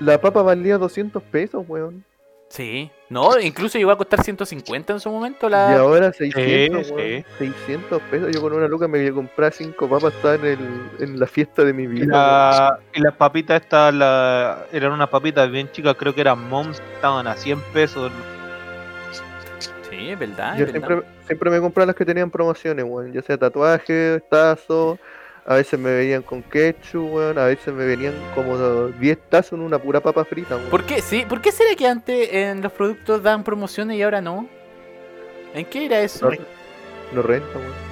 La 0.00 0.20
papa 0.20 0.42
valía 0.42 0.76
200 0.78 1.22
pesos, 1.22 1.64
weón. 1.66 2.04
Sí. 2.50 2.90
No, 3.08 3.38
incluso 3.38 3.78
llegó 3.78 3.92
a 3.92 3.96
costar 3.96 4.22
150 4.24 4.94
en 4.94 4.98
su 5.00 5.08
momento 5.10 5.46
Y 5.46 5.50
la... 5.50 5.78
ahora 5.78 6.12
600, 6.12 6.86
Sí, 6.88 6.92
weón. 6.92 7.24
600 7.38 8.02
pesos. 8.10 8.34
Yo 8.34 8.40
con 8.40 8.52
una 8.52 8.66
luca 8.66 8.88
me 8.88 8.98
voy 8.98 9.06
a 9.08 9.12
comprar 9.12 9.52
5 9.52 9.88
papas. 9.88 10.12
Estaba 10.14 10.34
en, 10.34 10.44
el, 10.44 10.58
en 10.98 11.20
la 11.20 11.26
fiesta 11.28 11.62
de 11.62 11.72
mi 11.72 11.84
Y, 11.84 11.86
vida. 11.86 12.06
la- 12.12 12.78
y 12.92 13.00
las 13.00 13.14
papitas 13.14 13.62
estas 13.62 13.94
la, 13.94 14.64
eran 14.72 14.90
unas 14.92 15.08
papitas 15.08 15.48
bien 15.50 15.70
chicas, 15.70 15.94
creo 15.96 16.12
que 16.14 16.20
eran 16.20 16.48
moms, 16.48 16.82
estaban 16.96 17.28
a 17.28 17.36
100 17.36 17.60
pesos. 17.72 18.10
Sí, 19.88 20.10
es 20.10 20.18
verdad. 20.18 20.56
Yo 20.58 20.64
es 20.64 20.72
verdad. 20.72 20.88
siempre, 20.88 21.08
siempre 21.26 21.50
me 21.50 21.60
compraba 21.60 21.86
las 21.86 21.96
que 21.96 22.04
tenían 22.04 22.30
promociones, 22.30 22.84
weón. 22.84 23.12
Ya 23.12 23.22
sea 23.22 23.38
tatuajes, 23.38 24.20
tazos. 24.28 24.98
A 25.46 25.54
veces 25.54 25.78
me 25.78 25.92
venían 25.92 26.22
con 26.22 26.42
ketchup, 26.42 27.12
weón. 27.12 27.38
A 27.38 27.44
veces 27.44 27.72
me 27.72 27.84
venían 27.84 28.14
como 28.34 28.88
10 28.88 29.18
tazos 29.28 29.52
en 29.52 29.60
una 29.60 29.78
pura 29.78 30.00
papa 30.00 30.24
frita, 30.24 30.56
weón. 30.56 30.70
¿Por 30.70 30.84
qué? 30.84 31.00
Sí, 31.00 31.24
¿por 31.28 31.40
qué 31.40 31.52
será 31.52 31.74
que 31.76 31.86
antes 31.86 32.28
en 32.32 32.62
los 32.62 32.72
productos 32.72 33.22
dan 33.22 33.44
promociones 33.44 33.96
y 33.96 34.02
ahora 34.02 34.20
no? 34.20 34.48
¿En 35.54 35.64
qué 35.66 35.86
era 35.86 36.00
eso? 36.00 36.28
No, 36.30 36.36
no 37.12 37.22
renta, 37.22 37.58
weón. 37.58 37.86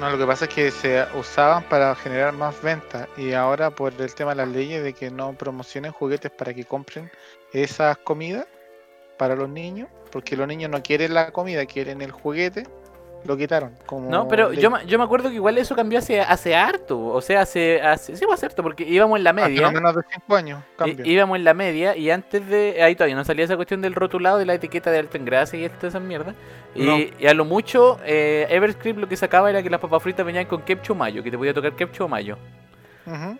No, 0.00 0.10
lo 0.10 0.18
que 0.18 0.26
pasa 0.26 0.46
es 0.46 0.54
que 0.54 0.70
se 0.72 1.04
usaban 1.14 1.62
para 1.64 1.94
generar 1.94 2.32
más 2.32 2.60
ventas 2.60 3.08
y 3.16 3.32
ahora 3.32 3.70
por 3.70 3.92
el 3.98 4.14
tema 4.14 4.32
de 4.32 4.36
las 4.36 4.48
leyes 4.48 4.82
de 4.82 4.92
que 4.92 5.08
no 5.10 5.32
promocionen 5.34 5.92
juguetes 5.92 6.32
para 6.32 6.52
que 6.52 6.64
compren 6.64 7.10
esas 7.52 7.96
comidas 7.98 8.46
para 9.16 9.36
los 9.36 9.48
niños, 9.48 9.88
porque 10.10 10.36
los 10.36 10.48
niños 10.48 10.70
no 10.70 10.82
quieren 10.82 11.14
la 11.14 11.30
comida, 11.30 11.64
quieren 11.64 12.02
el 12.02 12.10
juguete, 12.10 12.64
lo 13.24 13.36
quitaron. 13.36 13.72
Como 13.86 14.10
No, 14.10 14.28
pero 14.28 14.52
yo, 14.52 14.70
me- 14.70 14.84
yo 14.86 14.98
me 14.98 15.04
acuerdo 15.04 15.28
que 15.30 15.34
igual 15.36 15.56
eso 15.58 15.74
cambió 15.74 15.98
hace, 15.98 16.20
hace 16.20 16.54
harto. 16.54 16.98
O 17.06 17.20
sea, 17.20 17.40
hace, 17.42 17.80
hace. 17.80 18.16
Sí, 18.16 18.24
hace 18.32 18.46
harto, 18.46 18.62
porque 18.62 18.84
íbamos 18.84 19.18
en 19.18 19.24
la 19.24 19.30
Hace 19.30 19.40
media. 19.50 19.70
menos 19.70 19.94
de 19.96 20.02
5 20.12 20.36
años, 20.36 20.62
cambio. 20.76 21.04
íbamos 21.04 21.36
en 21.38 21.44
la 21.44 21.54
media 21.54 21.96
y 21.96 22.10
antes 22.10 22.46
de. 22.48 22.82
Ahí 22.82 22.94
todavía 22.94 23.16
no 23.16 23.24
salía 23.24 23.44
esa 23.44 23.56
cuestión 23.56 23.80
del 23.80 23.94
rotulado 23.94 24.38
de 24.38 24.46
la 24.46 24.54
etiqueta 24.54 24.90
de 24.90 24.98
alta 24.98 25.16
en 25.18 25.24
grasa 25.24 25.56
y 25.56 25.68
todas 25.68 25.84
esas 25.94 26.02
mierdas. 26.02 26.34
Y, 26.74 26.82
No. 26.84 26.96
y 26.98 27.26
a 27.26 27.34
lo 27.34 27.44
mucho, 27.44 27.98
eh, 28.04 28.46
Everscript 28.50 28.98
lo 28.98 29.08
que 29.08 29.16
sacaba 29.16 29.48
era 29.50 29.62
que 29.62 29.70
las 29.70 29.80
papas 29.80 30.02
fritas 30.02 30.26
venían 30.26 30.46
con 30.46 30.62
ketchup 30.62 30.96
mayo, 30.96 31.22
que 31.22 31.30
te 31.30 31.38
podía 31.38 31.54
tocar 31.54 31.72
ketchup 31.76 32.08
mayo. 32.08 32.36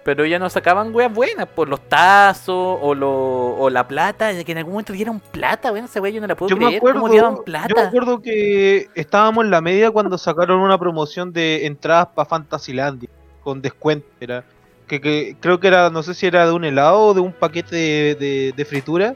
Pero 0.05 0.27
ya 0.27 0.39
no 0.39 0.51
sacaban 0.51 0.95
weas 0.95 1.13
buenas, 1.13 1.47
por 1.47 1.69
los 1.69 1.89
tazos 1.89 2.79
o, 2.83 2.95
lo, 2.95 3.57
o 3.57 3.71
la 3.71 3.87
plata, 3.89 4.33
que 4.45 4.53
en 4.53 4.59
algún 4.59 4.75
momento 4.75 4.93
dieron 4.93 5.21
plata, 5.21 5.73
weón, 5.73 5.87
esa 5.87 6.01
wea 6.01 6.13
yo 6.13 6.21
no 6.21 6.27
la 6.27 6.35
puedo 6.37 6.51
Yo 6.51 6.57
me, 6.57 6.67
creer, 6.67 6.79
acuerdo, 6.79 7.01
¿cómo 7.01 7.13
dieron 7.13 7.33
yo 7.35 7.39
me 7.39 7.45
plata? 7.45 7.89
acuerdo 7.89 8.21
que 8.21 8.89
estábamos 8.95 9.45
en 9.45 9.51
la 9.51 9.61
media 9.61 9.91
cuando 9.91 10.19
sacaron 10.19 10.61
una 10.61 10.79
promoción 10.79 11.33
de 11.33 11.67
entradas 11.67 12.09
para 12.15 12.29
Fantasylandia 12.29 13.09
con 13.43 13.63
descuento. 13.63 14.07
Era, 14.21 14.45
que, 14.87 15.01
que 15.01 15.37
creo 15.41 15.59
que 15.61 15.69
era, 15.69 15.89
no 15.89 16.03
sé 16.03 16.13
si 16.15 16.27
era 16.27 16.45
de 16.47 16.53
un 16.53 16.65
helado 16.65 17.01
o 17.01 17.15
de 17.15 17.21
un 17.21 17.33
paquete 17.33 17.75
de, 17.75 18.15
de- 18.17 18.53
de 18.55 18.65
fritura, 18.67 19.15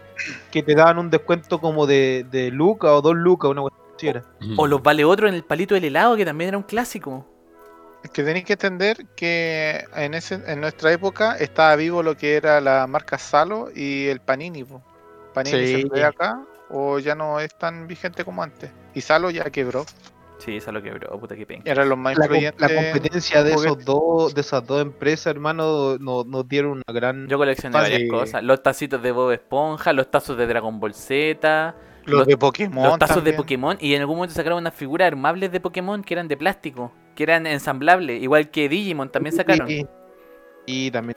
que 0.51 0.63
te 0.63 0.75
daban 0.75 0.99
un 0.99 1.11
descuento 1.11 1.61
como 1.61 1.87
de, 1.87 2.25
de 2.31 2.51
Luca 2.51 2.93
o 2.95 3.03
dos 3.03 3.15
Lucas, 3.15 3.51
una 3.51 3.61
cuestión. 3.63 4.23
O 4.57 4.67
los 4.67 4.83
vale 4.83 5.05
otro 5.05 5.29
en 5.29 5.35
el 5.35 5.43
palito 5.45 5.75
del 5.75 5.85
helado, 5.85 6.17
que 6.17 6.25
también 6.25 6.49
era 6.49 6.57
un 6.57 6.63
clásico. 6.65 7.27
Es 8.03 8.11
que 8.11 8.23
tenéis 8.23 8.45
que 8.45 8.53
entender 8.55 9.07
que 9.17 9.85
en 9.97 10.15
ese 10.15 10.41
en 10.47 10.61
nuestra 10.61 10.93
época 10.93 11.37
estaba 11.37 11.75
vivo 11.77 12.03
lo 12.03 12.17
que 12.17 12.37
era 12.37 12.61
la 12.61 12.87
marca 12.87 13.19
Salo 13.19 13.69
y 13.75 14.07
el 14.07 14.21
Panini. 14.21 14.65
po. 14.65 14.83
Panini 15.35 15.59
Sí. 15.67 15.83
se 15.83 15.89
fue 15.89 16.05
acá 16.05 16.41
o 16.71 16.99
ya 17.01 17.15
no 17.15 17.41
es 17.41 17.57
tan 17.59 17.87
vigente 17.87 18.25
como 18.25 18.43
antes. 18.43 18.71
Y 18.95 19.01
Salo 19.01 19.31
ya 19.31 19.45
quebró. 19.51 19.85
Sí, 20.39 20.57
esa 20.57 20.71
lo 20.71 20.81
quebró, 20.81 21.19
puta 21.19 21.35
que 21.35 21.45
penca. 21.45 21.69
Eran 21.69 21.89
los 21.89 21.99
más 21.99 22.17
La, 22.17 22.29
com- 22.29 22.37
influyentes. 22.37 22.61
la 22.71 22.83
competencia 22.93 23.43
de 23.43 23.51
esos 23.55 23.85
dos, 23.85 24.33
de 24.33 24.41
esas 24.43 24.65
dos 24.65 24.81
empresas, 24.81 25.27
hermano, 25.27 25.99
nos, 25.99 26.27
nos 26.27 26.49
dieron 26.49 26.71
una 26.71 26.83
gran. 26.95 27.27
Yo 27.27 27.39
coleccioné 27.39 27.73
Fácil. 27.73 27.93
varias 27.95 28.11
cosas. 28.11 28.43
Los 28.45 28.63
tacitos 28.63 29.03
de 29.03 29.11
Bob 29.11 29.33
Esponja, 29.33 29.93
los 29.93 30.09
tazos 30.13 30.39
de 30.39 30.47
Dragon 30.47 30.79
Ball 30.79 30.95
Z, 30.95 31.75
los, 32.05 32.19
los- 32.21 32.27
de 32.29 32.37
Pokémon. 32.37 32.85
los 32.89 32.99
tazos 33.01 33.25
de. 33.25 33.33
Pokémon. 33.33 33.77
Y 33.81 33.95
en 33.95 34.01
algún 34.03 34.15
momento 34.15 34.33
sacaron 34.37 34.59
unas 34.59 34.75
figuras 34.75 35.09
armables 35.09 35.51
de 35.51 35.59
Pokémon 35.59 36.05
que 36.05 36.15
eran 36.15 36.29
de 36.29 36.37
plástico, 36.37 36.93
que 37.19 37.25
eran 37.25 37.49
ensamblables, 37.49 38.23
igual 38.23 38.49
que 38.49 38.69
Digimon 38.69 39.11
también 39.11 39.35
sacaron. 39.35 39.69
Y, 39.69 39.85
y 40.67 40.89
también. 40.93 41.17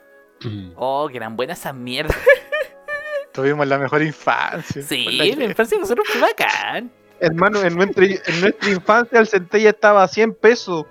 Oh, 0.74 1.06
que 1.08 1.16
eran 1.16 1.36
buenas 1.36 1.60
esas 1.60 1.76
mierdas. 1.76 2.16
Tuvimos 3.32 3.68
la 3.68 3.78
mejor 3.78 4.02
infancia. 4.02 4.82
Sí, 4.82 5.04
la 5.12 5.24
la 5.36 5.44
infancia 5.44 5.76
de 5.76 5.82
nosotros 5.82 6.04
fue 6.08 6.20
bacán. 6.20 6.90
Hermano, 7.20 7.62
en 7.62 7.76
nuestra, 7.76 8.04
en 8.04 8.40
nuestra 8.40 8.68
infancia 8.70 9.20
el 9.20 9.28
centella 9.28 9.70
estaba 9.70 10.02
a 10.02 10.08
100 10.08 10.34
pesos. 10.34 10.86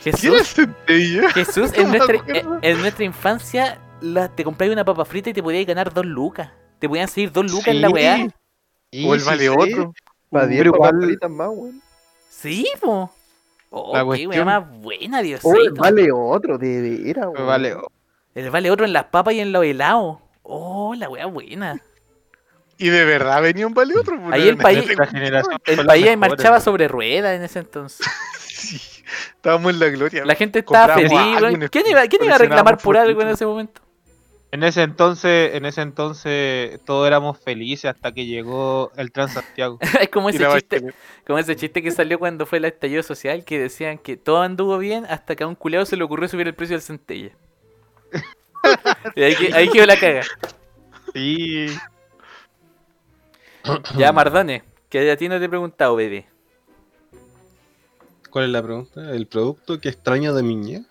¿Quién 0.00 0.14
Jesús, 0.16 0.40
es 0.42 0.54
Centella? 0.54 1.30
Jesús, 1.32 1.72
en 1.74 1.88
nuestra, 1.88 2.14
en, 2.28 2.58
en 2.62 2.80
nuestra 2.80 3.04
infancia 3.04 3.80
la, 4.00 4.28
te 4.28 4.44
comprabas 4.44 4.72
una 4.74 4.84
papa 4.84 5.04
frita 5.04 5.30
y 5.30 5.32
te 5.32 5.42
podías 5.42 5.66
ganar 5.66 5.92
dos 5.92 6.06
lucas. 6.06 6.52
Te 6.78 6.88
podían 6.88 7.08
salir 7.08 7.32
dos 7.32 7.50
lucas 7.50 7.66
en 7.66 7.80
la 7.82 7.88
Sí. 7.88 7.94
weá. 7.94 8.28
Y 8.92 9.08
O 9.08 9.14
el 9.14 9.20
sí 9.20 9.26
vale. 9.26 9.48
Para 9.50 9.60
otro. 9.64 9.92
Pero 10.30 10.46
10 10.46 10.64
igual- 10.66 10.80
papas 10.92 11.04
fritas 11.04 11.30
más, 11.30 11.48
weón. 11.48 11.82
Sí, 12.28 12.64
po. 12.80 13.10
Oh, 13.70 13.92
La 13.94 14.00
qué 14.00 14.04
weá 14.04 14.24
cuestión- 14.26 14.46
más 14.46 14.80
buena, 14.80 15.22
Diosito. 15.22 15.48
Oh, 15.48 15.74
vale 15.76 16.10
otro, 16.12 16.58
de 16.58 16.80
veras, 16.82 17.26
Me 17.26 17.32
weón. 17.32 17.46
Vale, 17.46 17.76
El 18.34 18.50
vale 18.50 18.70
otro 18.70 18.84
en 18.84 18.92
las 18.92 19.04
papas 19.04 19.34
y 19.34 19.40
en 19.40 19.52
los 19.52 19.64
helados. 19.64 20.18
Oh, 20.42 20.94
la 20.96 21.08
weá 21.08 21.26
buena. 21.26 21.80
Y 22.78 22.88
de 22.88 23.04
verdad 23.04 23.42
venía 23.42 23.66
un 23.66 23.74
vale 23.74 23.94
otro. 23.96 24.18
pues, 24.20 24.32
Ahí 24.32 24.48
el 24.48 24.56
país- 24.56 24.88
El 25.66 25.86
país 25.86 26.06
ahí 26.08 26.16
marchaba 26.16 26.60
sobre 26.60 26.88
ruedas 26.88 27.36
en 27.36 27.42
ese 27.42 27.60
entonces. 27.60 28.06
Sí, 28.60 28.76
estábamos 29.36 29.72
en 29.72 29.80
la 29.80 29.86
gloria. 29.88 30.24
La 30.26 30.34
gente 30.34 30.58
estaba 30.58 30.94
Compramos 30.94 31.40
feliz. 31.48 31.70
¿Quién 31.70 31.86
iba, 31.86 32.06
quién 32.08 32.24
iba 32.24 32.34
a 32.34 32.38
reclamar 32.38 32.76
por 32.76 32.96
algo 32.98 33.22
en 33.22 33.28
ese 33.28 33.46
momento? 33.46 33.80
En 34.52 34.64
ese 34.64 34.82
entonces, 34.82 35.54
en 35.54 35.64
ese 35.64 35.80
entonces 35.80 36.80
todos 36.84 37.06
éramos 37.06 37.38
felices 37.38 37.90
hasta 37.94 38.12
que 38.12 38.26
llegó 38.26 38.90
el 38.96 39.12
Transantiago. 39.12 39.78
es 40.00 40.08
como 40.08 40.28
ese 40.28 40.44
chiste, 40.44 40.92
como 41.24 41.38
ese 41.38 41.54
chiste 41.54 41.82
que 41.82 41.92
salió 41.92 42.18
cuando 42.18 42.46
fue 42.46 42.58
el 42.58 42.64
estallido 42.64 43.02
social 43.04 43.44
que 43.44 43.60
decían 43.60 43.98
que 43.98 44.16
todo 44.16 44.42
anduvo 44.42 44.78
bien 44.78 45.06
hasta 45.08 45.36
que 45.36 45.44
a 45.44 45.46
un 45.46 45.54
culeado 45.54 45.86
se 45.86 45.96
le 45.96 46.02
ocurrió 46.02 46.28
subir 46.28 46.48
el 46.48 46.54
precio 46.54 46.74
del 46.74 46.82
centella. 46.82 47.30
y 49.14 49.22
ahí, 49.22 49.34
ahí 49.54 49.68
quedó 49.68 49.86
la 49.86 49.98
caga. 49.98 50.22
Sí. 51.14 51.66
Ya, 53.96 54.12
Mardone, 54.12 54.64
que 54.88 55.10
a 55.10 55.16
ti 55.16 55.28
no 55.28 55.38
te 55.38 55.44
he 55.44 55.48
preguntado, 55.48 55.94
bebé. 55.94 56.26
¿Cuál 58.30 58.46
es 58.46 58.50
la 58.50 58.62
pregunta? 58.62 59.10
¿El 59.12 59.26
producto 59.26 59.78
que 59.80 59.88
extraño 59.88 60.34
de 60.34 60.42
mi 60.42 60.56
niñez? 60.56 60.82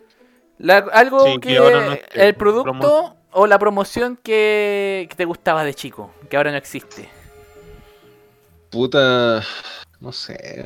La- 0.58 0.78
algo 0.94 1.26
Sí, 1.26 1.40
que, 1.40 1.50
que 1.50 1.58
ahora 1.58 1.86
no 1.86 1.92
esté. 1.94 2.28
el 2.28 2.36
producto 2.36 2.72
Promo- 2.74 3.16
o 3.32 3.48
la 3.48 3.60
promoción 3.60 4.18
que, 4.22 5.10
te 5.16 5.26
gustaba 5.26 5.64
de 5.64 5.74
chico, 5.74 6.12
que 6.30 6.38
ahora 6.38 6.52
no 6.52 6.58
existe. 6.58 7.10
Puta, 8.70 9.44
no 10.00 10.12
sé, 10.12 10.64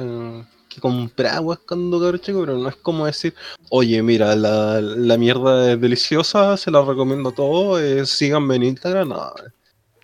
que 0.69 0.81
compraba 0.81 1.57
cuando 1.67 1.99
cabrón 1.99 2.19
chico, 2.19 2.39
pero 2.41 2.57
no 2.57 2.69
es 2.69 2.75
como 2.77 3.05
decir, 3.05 3.33
oye, 3.69 4.01
mira, 4.01 4.35
la, 4.35 4.81
la 4.81 5.17
mierda 5.17 5.71
es 5.73 5.79
deliciosa, 5.79 6.57
se 6.57 6.71
la 6.71 6.83
recomiendo 6.83 7.29
a 7.29 7.35
todos, 7.35 7.81
eh, 7.81 8.05
síganme 8.05 8.55
en 8.55 8.63
Instagram, 8.63 9.09
no. 9.09 9.33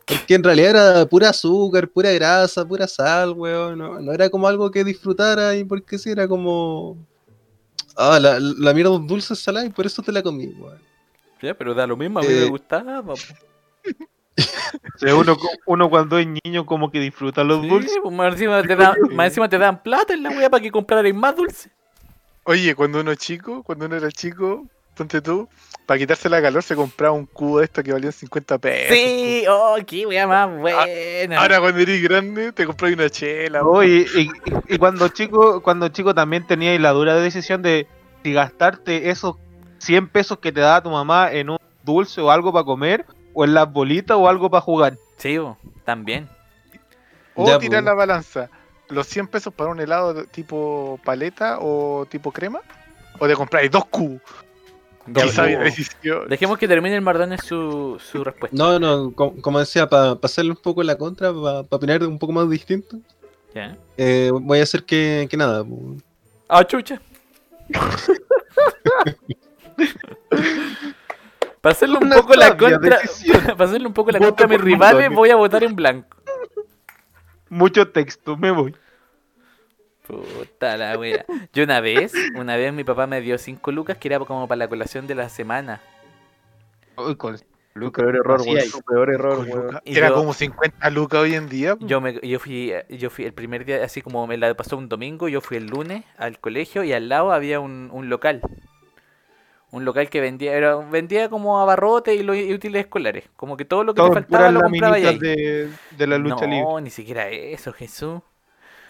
Porque 0.05 0.35
en 0.35 0.43
realidad 0.43 0.69
era 0.71 1.05
pura 1.05 1.29
azúcar, 1.29 1.87
pura 1.87 2.11
grasa, 2.11 2.65
pura 2.65 2.87
sal, 2.87 3.31
weón, 3.31 3.77
no, 3.77 4.11
era 4.11 4.29
como 4.29 4.47
algo 4.47 4.71
que 4.71 4.83
disfrutara 4.83 5.55
y 5.55 5.63
porque 5.63 5.97
sí, 5.97 6.09
era 6.09 6.27
como... 6.27 6.97
Ah, 7.95 8.17
la, 8.19 8.39
la 8.39 8.73
mierda 8.73 8.97
dulce 8.97 9.35
salada 9.35 9.65
y 9.65 9.69
por 9.69 9.85
eso 9.85 10.01
te 10.01 10.11
la 10.11 10.23
comí, 10.23 10.47
weón. 10.47 10.88
Ya, 11.41 11.53
pero 11.53 11.73
da 11.73 11.87
lo 11.87 11.95
mismo, 11.97 12.19
a 12.19 12.23
mí 12.23 12.29
Eh, 12.33 12.35
me 12.41 12.45
gustaba. 12.45 13.01
po. 13.03 13.13
O 13.13 14.97
sea, 14.99 15.15
uno, 15.65 15.89
cuando 15.89 16.17
es 16.19 16.27
niño 16.43 16.65
como 16.65 16.91
que 16.91 16.99
disfruta 16.99 17.43
los 17.43 17.61
Sí, 17.61 17.69
dulces. 17.69 17.99
pues 18.01 18.13
más 18.15 18.33
encima, 18.33 18.61
te 18.63 18.75
dan, 18.75 18.95
más 19.15 19.27
encima 19.27 19.49
te 19.49 19.57
dan 19.57 19.81
plata 19.81 20.13
en 20.13 20.23
la 20.23 20.29
wea 20.31 20.49
para 20.49 20.61
que 20.61 20.71
comprarais 20.71 21.15
más 21.15 21.35
dulce. 21.35 21.69
Oye, 22.43 22.75
cuando 22.75 22.99
uno 23.01 23.11
es 23.11 23.19
chico, 23.19 23.63
cuando 23.63 23.85
uno 23.85 23.95
era 23.95 24.11
chico, 24.11 24.65
ponte 24.95 25.21
tú, 25.21 25.47
para 25.85 25.97
quitarse 25.97 26.29
la 26.29 26.41
calor 26.41 26.63
se 26.63 26.75
compraba 26.75 27.13
un 27.13 27.25
cubo 27.25 27.59
de 27.59 27.65
esto 27.65 27.83
que 27.83 27.93
valían 27.93 28.11
50 28.11 28.57
pesos. 28.57 28.97
Sí, 28.97 29.43
oh, 29.49 29.77
qué 29.85 30.05
wea 30.05 30.27
más 30.27 30.49
buena. 30.59 31.39
Ahora 31.41 31.59
cuando 31.59 31.79
eres 31.79 32.01
grande 32.01 32.51
te 32.51 32.65
compras 32.65 32.93
una 32.93 33.09
chela. 33.09 33.61
No, 33.61 33.83
y, 33.83 34.05
y- 34.15 34.31
y 34.67 34.77
cuando 34.77 35.07
chico, 35.09 35.61
cuando 35.61 35.87
chico 35.89 36.13
también 36.13 36.45
tenía 36.47 36.77
la 36.79 36.91
dura 36.91 37.15
decisión 37.15 37.61
de 37.61 37.87
si 38.23 38.33
gastarte 38.33 39.09
esos 39.09 39.35
100 39.79 40.07
pesos 40.09 40.37
que 40.39 40.51
te 40.51 40.59
daba 40.61 40.81
tu 40.83 40.89
mamá 40.89 41.31
en 41.31 41.49
un 41.49 41.57
dulce 41.83 42.21
o 42.21 42.29
algo 42.31 42.51
para 42.53 42.65
comer, 42.65 43.05
o 43.33 43.43
en 43.45 43.53
las 43.53 43.71
bolitas 43.71 44.17
o 44.17 44.27
algo 44.27 44.49
para 44.49 44.61
jugar. 44.61 44.97
Sí, 45.17 45.37
también. 45.85 46.27
o 47.35 47.45
Ya, 47.47 47.57
tirar 47.59 47.81
pues. 47.81 47.85
la 47.85 47.93
balanza. 47.93 48.49
Los 48.89 49.07
100 49.07 49.27
pesos 49.27 49.53
para 49.53 49.69
un 49.69 49.79
helado 49.79 50.25
tipo 50.25 50.99
paleta 51.03 51.57
o 51.61 52.05
tipo 52.09 52.31
crema. 52.31 52.59
O 53.19 53.27
te 53.27 53.35
compráis 53.35 53.69
dos 53.69 53.85
cubos. 53.85 54.21
Dejemos 56.27 56.57
que 56.57 56.67
termine 56.67 56.95
el 56.95 57.01
Mardone 57.01 57.37
su, 57.37 57.99
su 57.99 58.23
respuesta. 58.23 58.55
No, 58.55 58.79
no, 58.79 59.11
como, 59.13 59.41
como 59.41 59.59
decía, 59.59 59.87
para 59.89 60.17
hacerle 60.21 60.51
un 60.51 60.57
poco 60.57 60.83
la 60.83 60.95
contra, 60.97 61.33
para 61.33 61.59
opinar 61.69 62.03
un 62.03 62.19
poco 62.19 62.33
más 62.33 62.49
distinto, 62.49 62.97
¿Ya? 63.55 63.75
eh, 63.97 64.29
voy 64.33 64.59
a 64.59 64.63
hacer 64.63 64.83
que, 64.83 65.27
que 65.29 65.37
nada, 65.37 65.65
Ah, 66.47 66.63
chucha. 66.63 67.01
Para 71.61 71.73
hacerle 71.73 71.97
un 71.97 72.09
poco 72.09 72.35
la 72.35 72.55
contra, 72.55 72.99
para 73.57 73.65
hacerle 73.65 73.87
un 73.87 73.93
poco 73.93 74.11
la 74.11 74.19
Voto 74.19 74.29
contra 74.29 74.45
a 74.45 74.49
mis 74.49 74.61
rivales, 74.61 75.09
voy 75.09 75.29
a 75.29 75.35
votar 75.35 75.61
en 75.65 75.75
blanco. 75.75 76.15
Mucho 77.49 77.89
texto, 77.89 78.37
me 78.37 78.49
voy. 78.51 78.73
Puta 80.07 80.77
la 80.77 80.97
wea. 80.97 81.25
Yo 81.53 81.63
una 81.65 81.81
vez, 81.81 82.13
una 82.35 82.55
vez 82.55 82.73
mi 82.73 82.83
papá 82.85 83.07
me 83.07 83.19
dio 83.21 83.37
5 83.37 83.71
lucas 83.73 83.97
que 83.97 84.07
era 84.07 84.19
como 84.19 84.47
para 84.47 84.57
la 84.59 84.67
colación 84.69 85.05
de 85.05 85.15
la 85.15 85.27
semana. 85.29 85.81
Uy, 86.95 87.15
con- 87.17 87.37
Tu 87.73 87.91
peor 87.91 88.15
error, 88.15 88.41
weón. 88.41 88.71
Tu 88.71 88.81
peor 88.81 89.09
error, 89.13 89.35
Con 89.37 89.49
weón. 89.49 89.65
Luca. 89.67 89.81
Y 89.85 89.97
Era 89.97 90.09
yo- 90.09 90.15
como 90.15 90.33
50 90.33 90.89
lucas 90.91 91.19
hoy 91.19 91.35
en 91.35 91.49
día. 91.49 91.75
Yo 91.81 91.99
me 92.01 92.19
yo 92.23 92.39
fui 92.39 92.73
yo 92.89 93.09
fui 93.09 93.25
el 93.25 93.33
primer 93.33 93.65
día 93.65 93.83
así 93.83 94.01
como 94.01 94.25
me 94.27 94.37
la 94.37 94.53
pasó 94.53 94.77
un 94.77 94.87
domingo, 94.89 95.27
yo 95.27 95.41
fui 95.41 95.57
el 95.57 95.67
lunes 95.67 96.05
al 96.17 96.39
colegio 96.39 96.83
y 96.85 96.93
al 96.93 97.09
lado 97.09 97.31
había 97.33 97.59
un, 97.59 97.89
un 97.91 98.07
local. 98.09 98.41
Un 99.71 99.85
local 99.85 100.09
que 100.09 100.19
vendía 100.19 100.53
era 100.53 100.75
vendía 100.77 101.29
como 101.29 101.59
abarrotes 101.61 102.19
y, 102.19 102.53
útiles 102.53 102.85
escolares, 102.85 103.25
como 103.35 103.55
que 103.55 103.65
todo 103.65 103.83
lo 103.83 103.93
que 103.93 103.97
Todo 104.01 104.09
te 104.09 104.13
faltaba 104.15 104.49
lo 104.51 104.61
compraba 104.61 104.95
ahí. 104.95 105.03
laminitas 105.03 105.37
de, 105.37 105.69
de 105.97 106.07
la 106.07 106.17
lucha 106.17 106.47
no, 106.47 106.51
libre. 106.51 106.81
ni 106.81 106.89
siquiera 106.89 107.29
eso, 107.29 107.71
Jesús. 107.73 108.21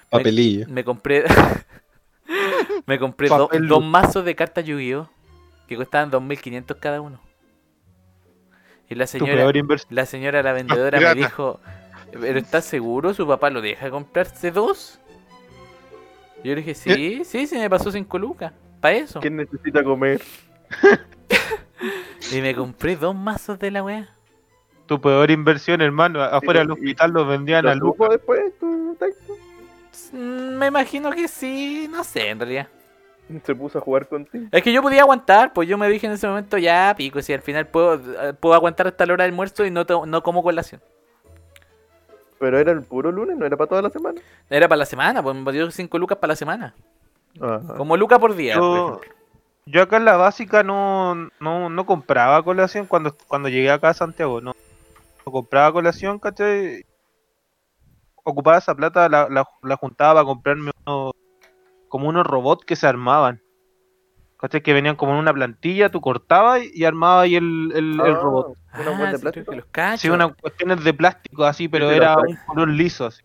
papelillo. 0.10 0.68
Me 0.69 0.84
compré 0.84 1.26
Me 2.85 2.97
compré 2.97 3.27
do- 3.27 3.49
dos 3.68 3.84
mazos 3.84 4.23
de 4.26 4.35
cartas 4.35 4.65
Yu-Gi-Oh! 4.65 5.10
que 5.68 5.76
costaban 5.76 6.10
2.500 6.11 6.77
cada 6.80 7.01
uno. 7.01 7.19
Y 8.89 8.95
la 8.95 9.06
señora, 9.06 9.51
la 9.89 10.06
señora, 10.07 10.41
la 10.41 10.53
vendedora, 10.53 10.99
me 10.99 11.14
dijo, 11.14 11.60
¿pero 12.11 12.39
estás 12.39 12.65
seguro? 12.65 13.14
¿Su 13.14 13.27
papá 13.27 13.51
lo 13.51 13.61
deja 13.61 13.91
comprarse 13.91 14.49
dos? 14.49 14.99
Yo 16.43 16.56
le 16.56 16.61
dije, 16.64 16.73
sí, 16.73 17.22
sí, 17.23 17.45
se 17.45 17.60
me 17.60 17.69
pasó 17.69 17.91
cinco 17.91 18.18
lucas. 18.18 18.51
Para 18.81 18.95
eso. 18.95 19.19
¿Quién 19.19 19.35
necesita 19.35 19.84
comer? 19.84 20.22
Y 22.32 22.41
me 22.41 22.54
compré 22.54 22.96
dos 22.96 23.16
mazos 23.16 23.58
de 23.60 23.72
la 23.72 23.84
wea. 23.84 24.10
Tu 24.86 25.00
peor 25.00 25.32
inversión, 25.32 25.82
hermano. 25.82 26.22
Afuera 26.22 26.60
del 26.60 26.72
hospital 26.72 27.12
los 27.12 27.28
vendían 27.28 27.66
a 27.66 27.74
¿Lo 27.74 27.88
lucas. 27.88 27.98
supo 27.98 28.10
después 28.12 28.60
tu 28.60 28.96
tacto? 29.00 29.34
Mm, 30.14 30.58
Me 30.58 30.68
imagino 30.68 31.12
que 31.12 31.28
sí, 31.28 31.88
no 31.90 32.04
sé, 32.04 32.30
en 32.30 32.40
realidad. 32.40 32.68
Se 33.46 33.56
puso 33.56 33.78
a 33.78 33.82
jugar 33.82 34.08
contigo. 34.08 34.48
Es 34.52 34.62
que 34.64 34.74
yo 34.74 34.82
podía 34.82 35.02
aguantar, 35.02 35.54
pues 35.54 35.68
yo 35.70 35.78
me 35.78 35.88
dije 35.88 36.08
en 36.08 36.14
ese 36.14 36.28
momento, 36.28 36.58
ya, 36.58 36.94
pico, 36.98 37.22
si 37.22 37.32
al 37.34 37.41
final 37.41 37.68
puedo, 37.68 37.96
eh, 37.96 38.34
puedo 38.34 38.56
aguantar 38.56 38.88
hasta 38.88 39.06
la 39.06 39.14
hora 39.14 39.24
del 39.24 39.32
almuerzo 39.34 39.66
y 39.66 39.72
no, 39.72 39.86
no 40.06 40.24
como 40.24 40.41
colación. 40.44 40.82
Pero 42.40 42.58
era 42.58 42.72
el 42.72 42.82
puro 42.84 43.12
lunes, 43.12 43.38
no 43.38 43.46
era 43.46 43.56
para 43.58 43.68
toda 43.70 43.82
la 43.84 43.90
semana. 43.90 44.20
Era 44.50 44.68
para 44.68 44.80
la 44.80 44.86
semana, 44.86 45.22
pues 45.22 45.36
me 45.36 45.52
dio 45.52 45.70
5 45.70 45.98
lucas 46.00 46.18
para 46.18 46.32
la 46.32 46.36
semana. 46.36 46.74
Ajá. 47.40 47.76
Como 47.76 47.96
lucas 47.98 48.18
por 48.20 48.36
día. 48.36 48.56
por 48.58 48.64
Yo, 48.64 48.88
ejemplo. 49.02 49.19
Yo 49.72 49.82
acá 49.84 49.98
en 49.98 50.06
la 50.06 50.18
básica 50.18 50.64
no, 50.64 51.16
no, 51.40 51.70
no 51.70 51.86
compraba 51.86 52.44
colación 52.44 52.86
cuando, 52.88 53.16
cuando 53.28 53.50
llegué 53.50 53.70
acá 53.72 53.90
a 53.90 53.94
Santiago. 53.94 54.41
No, 54.41 54.54
no 55.26 55.32
compraba 55.32 55.72
colación, 55.72 56.20
¿cachai? 56.20 56.84
Ocupaba 58.24 58.58
esa 58.58 58.76
plata, 58.76 59.08
la, 59.10 59.28
la, 59.30 59.46
la 59.64 59.76
juntaba 59.78 60.16
para 60.16 60.26
comprarme 60.26 60.72
unos, 60.86 61.14
como 61.88 62.10
unos 62.10 62.26
robots 62.26 62.66
que 62.66 62.76
se 62.76 62.88
armaban. 62.88 63.41
¿Cachai? 64.38 64.62
Que 64.64 64.74
venían 64.74 64.96
como 64.96 65.14
en 65.14 65.20
una 65.20 65.34
plantilla, 65.34 65.90
tú 65.90 66.00
cortabas 66.00 66.64
y, 66.64 66.72
y 66.74 66.86
armabas 66.86 67.24
ahí 67.26 67.36
el, 67.36 67.72
el, 67.76 68.00
el 68.00 68.14
Ah, 68.16 68.20
robot. 68.22 68.58
Una 68.74 69.10
Ah, 69.10 69.12
de 69.12 69.20
plástico. 69.20 69.52
que 69.52 69.58
los. 69.58 70.00
Sí, 70.00 70.10
unas 70.10 70.36
cuestiones 70.36 70.84
de 70.84 70.94
plástico 70.94 71.44
así, 71.44 71.68
pero 71.68 71.91
era 71.91 72.16
un 72.18 72.36
color 72.46 72.70
liso 72.70 73.08
así. 73.08 73.22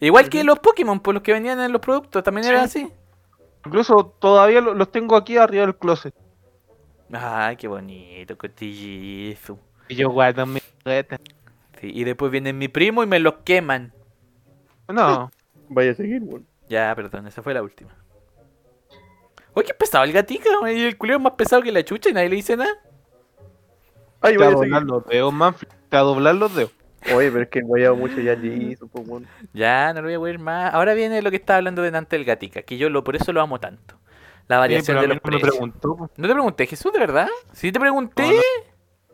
Igual 0.00 0.28
que 0.28 0.44
los 0.44 0.58
Pokémon, 0.58 1.00
pues 1.00 1.14
los 1.14 1.22
que 1.22 1.32
venían 1.32 1.58
en 1.60 1.72
los 1.72 1.80
productos, 1.80 2.22
también 2.22 2.44
Sí. 2.44 2.50
eran 2.50 2.64
así. 2.64 2.92
Incluso 3.66 4.14
todavía 4.18 4.60
lo- 4.60 4.74
los 4.74 4.90
tengo 4.90 5.16
aquí 5.16 5.36
arriba 5.36 5.66
del 5.66 5.76
closet. 5.76 6.14
Ay, 7.12 7.56
qué 7.56 7.68
bonito, 7.68 8.36
cotillizo. 8.36 9.58
Y 9.88 9.94
yo 9.96 10.10
guardo 10.10 10.44
mis 10.46 10.62
juguetes. 10.82 11.18
Sí, 11.80 11.90
y 11.94 12.04
después 12.04 12.30
viene 12.30 12.52
mi 12.52 12.68
primo 12.68 13.02
y 13.02 13.06
me 13.06 13.18
los 13.18 13.34
queman. 13.44 13.92
No, 14.88 15.30
Vaya 15.70 15.92
a 15.92 15.94
seguir, 15.94 16.22
weón. 16.22 16.46
Ya, 16.68 16.94
perdón, 16.94 17.26
esa 17.26 17.42
fue 17.42 17.52
la 17.54 17.62
última. 17.62 17.94
Oye, 19.54 19.66
qué 19.66 19.74
pesado 19.74 20.04
el 20.04 20.12
gatica, 20.12 20.48
y 20.70 20.82
el 20.84 20.96
culeo 20.96 21.16
es 21.16 21.22
más 21.22 21.32
pesado 21.32 21.62
que 21.62 21.72
la 21.72 21.82
chucha 21.84 22.10
y 22.10 22.12
nadie 22.12 22.28
le 22.28 22.36
dice 22.36 22.56
nada. 22.56 22.70
Ay, 24.20 24.36
vaya 24.36 24.50
a 24.50 24.54
doblar 24.54 24.82
los 24.82 25.06
dedos, 25.06 25.32
Manfred. 25.32 25.68
Te 25.88 25.96
va 25.96 26.00
a 26.00 26.04
doblar 26.04 26.34
los 26.34 26.54
dedos. 26.54 26.72
Oye, 27.14 27.30
pero 27.30 27.42
es 27.42 27.48
que 27.48 27.60
he 27.60 27.62
guayado 27.62 27.96
mucho 27.96 28.20
ya 28.20 28.36
pues, 28.36 29.08
weón. 29.08 29.26
Ya, 29.52 29.92
no 29.92 30.02
lo 30.02 30.06
voy 30.08 30.14
a 30.14 30.18
ver 30.18 30.38
más. 30.38 30.74
Ahora 30.74 30.94
viene 30.94 31.22
lo 31.22 31.30
que 31.30 31.36
estaba 31.36 31.58
hablando 31.58 31.82
de 31.82 31.88
antes 31.96 32.10
del 32.10 32.24
gatica, 32.24 32.62
que 32.62 32.76
yo 32.76 32.90
lo, 32.90 33.04
por 33.04 33.16
eso 33.16 33.32
lo 33.32 33.40
amo 33.40 33.58
tanto. 33.60 33.94
La 34.48 34.56
Sí, 34.56 34.60
variación 34.60 34.86
pero 34.86 34.98
a 34.98 35.02
de 35.02 35.08
mí 35.08 35.14
los 35.14 35.22
no 35.24 35.30
me 35.30 35.38
precios. 35.40 35.54
preguntó. 35.56 36.10
¿No 36.16 36.28
te 36.28 36.32
pregunté, 36.34 36.66
Jesús, 36.66 36.92
de 36.92 36.98
verdad? 36.98 37.28
Sí 37.52 37.70
te 37.72 37.78
pregunté. 37.80 38.22
No, 38.22 38.32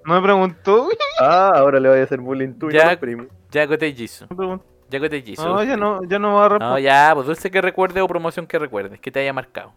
No 0.07 0.15
me 0.15 0.23
preguntó. 0.23 0.89
Ah, 1.21 1.53
ahora 1.55 1.79
le 1.79 1.89
vaya 1.89 2.01
a 2.03 2.05
hacer 2.05 2.21
bullying 2.21 2.55
tú 2.55 2.71
y 2.71 2.75
Ya. 2.75 2.93
no 2.93 2.99
primos. 2.99 3.27
Ya 3.53 3.67
coté 3.69 3.93
Jisoo. 3.93 4.27
No. 4.37 4.61
Ya 4.91 4.99
coté 4.99 5.23
Jisoo. 5.23 5.47
No, 5.47 5.63
ya 5.63 5.77
no, 5.77 6.03
ya 6.05 6.19
no 6.19 6.35
va 6.35 6.47
a 6.47 6.49
No, 6.49 6.55
responder. 6.59 6.83
ya, 6.83 7.11
pues 7.15 7.27
dulce 7.27 7.51
que 7.51 7.61
recuerde 7.61 8.01
o 8.01 8.09
promoción 8.09 8.47
que 8.49 8.59
recuerdes, 8.59 8.99
que 9.01 9.11
te 9.13 9.21
haya 9.21 9.33
marcado. 9.33 9.73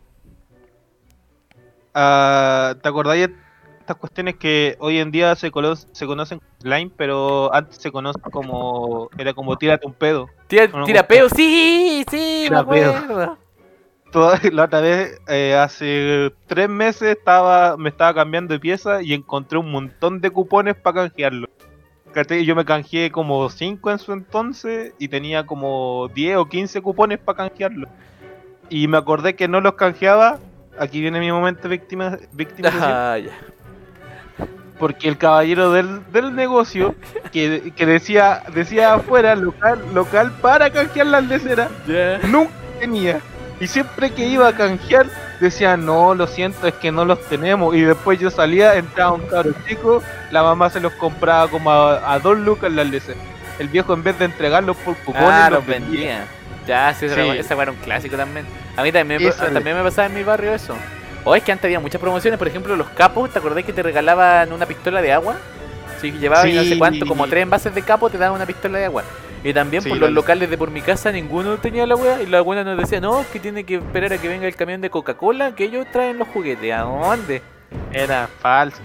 Ah, 1.94 2.76
¿Te 2.82 2.90
acordáis 2.90 3.28
de 3.28 3.36
estas 3.88 3.98
cuestiones 3.98 4.36
que 4.36 4.76
hoy 4.80 5.00
en 5.00 5.12
día 5.12 5.34
se, 5.36 5.50
se 5.94 6.06
conocen 6.06 6.42
slime, 6.60 6.92
pero 6.98 7.54
antes 7.54 7.78
se 7.78 7.90
conocen 7.90 8.22
como. 8.22 9.10
Era 9.18 9.34
como 9.34 9.58
tírate 9.58 9.88
un 9.88 9.94
pedo. 9.94 10.28
Tira, 10.48 10.68
No, 10.68 10.86
peo, 11.08 11.30
sí, 11.30 12.04
sí, 12.12 12.48
me 12.52 12.58
Tira 12.58 12.66
peo. 12.68 12.94
acuerdo. 12.94 13.38
Toda, 14.12 14.40
la 14.52 14.66
otra 14.66 14.82
vez, 14.82 15.22
eh, 15.30 15.56
hace 15.56 16.34
tres 16.48 16.68
meses, 16.68 17.18
estaba 17.18 17.78
me 17.78 17.88
estaba 17.88 18.14
cambiando 18.14 18.54
de 18.54 18.60
pieza 18.60 19.02
y 19.02 19.14
encontré 19.14 19.58
un 19.58 19.72
montón 19.72 20.20
de 20.20 20.32
cupones 20.32 20.76
para 20.76 21.08
canjearlo. 21.08 21.48
Yo 22.44 22.56
me 22.56 22.66
canjeé 22.66 23.12
como 23.12 23.48
5 23.48 23.92
en 23.92 24.00
su 24.00 24.12
entonces 24.12 24.94
y 24.98 25.08
tenía 25.08 25.46
como 25.46 26.10
10 26.14 26.38
o 26.38 26.46
15 26.48 26.82
cupones 26.82 27.20
para 27.20 27.50
canjearlo. 27.50 27.88
Y 28.70 28.88
me 28.90 28.98
acordé 28.98 29.36
que 29.36 29.48
no 29.48 29.62
los 29.62 29.76
canjeaba. 29.76 30.40
Aquí 30.80 31.00
viene 31.00 31.20
mi 31.20 31.32
momento 31.32 31.70
víctima, 31.70 32.18
víctima 32.34 32.70
Ah. 32.82 33.18
Porque 34.80 35.08
el 35.08 35.18
caballero 35.18 35.72
del, 35.72 36.02
del 36.12 36.36
negocio 36.36 36.96
que, 37.32 37.74
que 37.76 37.86
decía 37.86 38.44
decía 38.54 38.94
afuera 38.96 39.36
local 39.36 39.80
local 39.94 40.32
para 40.42 40.70
canjear 40.70 41.08
las 41.08 41.24
leceras 41.26 41.70
Ya. 41.88 42.20
nunca 42.28 42.52
tenía. 42.80 43.20
Y 43.60 43.66
siempre 43.68 44.12
que 44.12 44.28
iba 44.28 44.48
a 44.48 44.54
canjear, 44.54 45.08
decía, 45.40 45.78
no, 45.78 46.14
lo 46.14 46.28
siento, 46.28 46.68
es 46.68 46.76
que 46.76 46.92
no 46.92 47.06
los 47.06 47.20
tenemos. 47.28 47.76
Y 47.76 47.82
después 47.82 48.20
yo 48.20 48.30
salía, 48.30 48.76
entraba 48.76 49.14
un 49.14 49.26
cabro 49.28 49.52
chico, 49.68 50.04
la 50.30 50.44
mamá 50.44 50.70
se 50.70 50.80
los 50.80 50.94
compraba 50.94 51.48
como 51.50 51.72
a, 51.72 52.14
a 52.14 52.20
dos 52.20 52.38
lucas 52.38 52.72
las 52.72 52.88
leces. 52.88 53.16
El 53.58 53.68
viejo 53.70 53.96
en 53.96 54.04
vez 54.04 54.20
de 54.20 54.26
entregarlos 54.26 54.78
por 54.78 54.96
cupones, 54.98 55.28
Ah, 55.32 55.50
los 55.50 55.60
los 55.62 55.66
vendía. 55.68 56.00
vendía. 56.00 56.26
Ya, 56.68 56.94
sí, 56.94 57.08
Sí. 57.10 57.14
era- 57.20 57.34
esa 57.34 57.60
era 57.60 57.72
un 57.72 57.78
clásico 57.78 58.16
también. 58.16 58.46
A 58.76 58.84
mí 58.84 58.92
también, 58.92 59.22
también 59.52 59.76
me 59.78 59.82
pasaba 59.84 60.06
en 60.08 60.14
mi 60.14 60.22
barrio 60.22 60.54
eso. 60.54 60.76
O 61.28 61.36
es 61.36 61.44
que 61.44 61.52
antes 61.52 61.66
había 61.66 61.82
muchas 61.82 62.00
promociones, 62.00 62.38
por 62.38 62.48
ejemplo, 62.48 62.76
los 62.78 62.88
capos, 62.92 63.30
¿te 63.32 63.40
acordás 63.40 63.66
que 63.66 63.74
te 63.74 63.84
regalaban 63.84 64.54
una 64.54 64.66
pistola 64.66 65.02
de 65.02 65.12
agua? 65.12 65.36
Si 66.00 66.12
llevabas 66.14 66.46
no 66.54 66.62
sé 66.64 66.70
Sí. 66.70 66.78
cuánto, 66.78 67.06
como 67.06 67.28
tres 67.28 67.44
envases 67.44 67.76
de 67.76 67.82
capo, 67.82 68.10
te 68.10 68.18
daban 68.18 68.36
una 68.38 68.46
pistola 68.46 68.78
de 68.80 68.86
agua. 68.86 69.04
Y 69.44 69.54
también 69.54 69.84
Sí, 69.84 69.90
por 69.90 69.98
los 69.98 70.12
locales 70.12 70.50
de 70.50 70.58
por 70.58 70.72
mi 70.72 70.82
casa 70.82 71.12
ninguno 71.12 71.58
tenía 71.58 71.86
la 71.86 71.96
wea 71.96 72.22
y 72.22 72.28
la 72.28 72.40
buena 72.42 72.64
nos 72.64 72.78
decía, 72.78 73.02
no, 73.02 73.20
es 73.20 73.28
que 73.28 73.40
tiene 73.42 73.66
que 73.66 73.76
esperar 73.76 74.14
a 74.14 74.18
que 74.18 74.28
venga 74.30 74.48
el 74.48 74.56
camión 74.56 74.80
de 74.80 74.90
Coca-Cola, 74.90 75.54
que 75.54 75.66
ellos 75.66 75.86
traen 75.92 76.18
los 76.18 76.28
juguetes. 76.30 76.74
¿A 76.74 76.82
dónde? 76.84 77.42
Era 77.92 78.30
falso. 78.40 78.82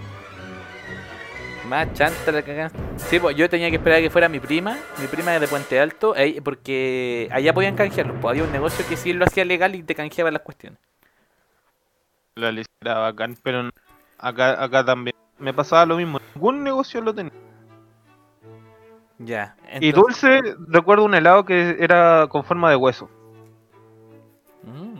Más 1.69 1.93
chanta 1.93 2.31
la 2.33 2.41
cagada. 2.41 2.71
Sí, 2.97 3.19
pues 3.19 3.37
yo 3.37 3.49
tenía 3.49 3.69
que 3.69 3.77
esperar 3.77 3.99
a 3.99 4.01
que 4.01 4.09
fuera 4.09 4.27
mi 4.27 4.39
prima, 4.41 4.77
mi 4.99 5.07
prima 5.07 5.31
de 5.39 5.47
Puente 5.47 5.79
Alto, 5.79 6.13
porque 6.43 7.29
allá 7.31 7.53
podían 7.53 7.75
canjearlos. 7.75 8.17
Pues 8.19 8.31
había 8.31 8.43
un 8.43 8.51
negocio 8.51 8.85
que 8.87 8.97
sí 8.97 9.13
lo 9.13 9.23
hacía 9.25 9.45
legal 9.45 9.73
y 9.75 9.83
te 9.83 9.95
canjeaba 9.95 10.29
las 10.29 10.41
cuestiones. 10.41 10.77
La 12.35 12.51
leche 12.51 12.69
era 12.81 12.97
bacán, 12.97 13.37
pero 13.43 13.69
acá, 14.17 14.63
acá 14.63 14.83
también. 14.83 15.15
Me 15.37 15.53
pasaba 15.53 15.85
lo 15.85 15.97
mismo. 15.97 16.19
Ningún 16.33 16.63
negocio 16.63 16.99
lo 17.01 17.13
tenía. 17.13 17.31
Ya. 19.19 19.55
Y 19.79 19.91
dulce, 19.91 20.41
recuerdo 20.67 21.05
un 21.05 21.13
helado 21.13 21.45
que 21.45 21.77
era 21.79 22.27
con 22.27 22.43
forma 22.43 22.69
de 22.69 22.75
hueso. 22.75 23.09
Mm. 24.63 24.93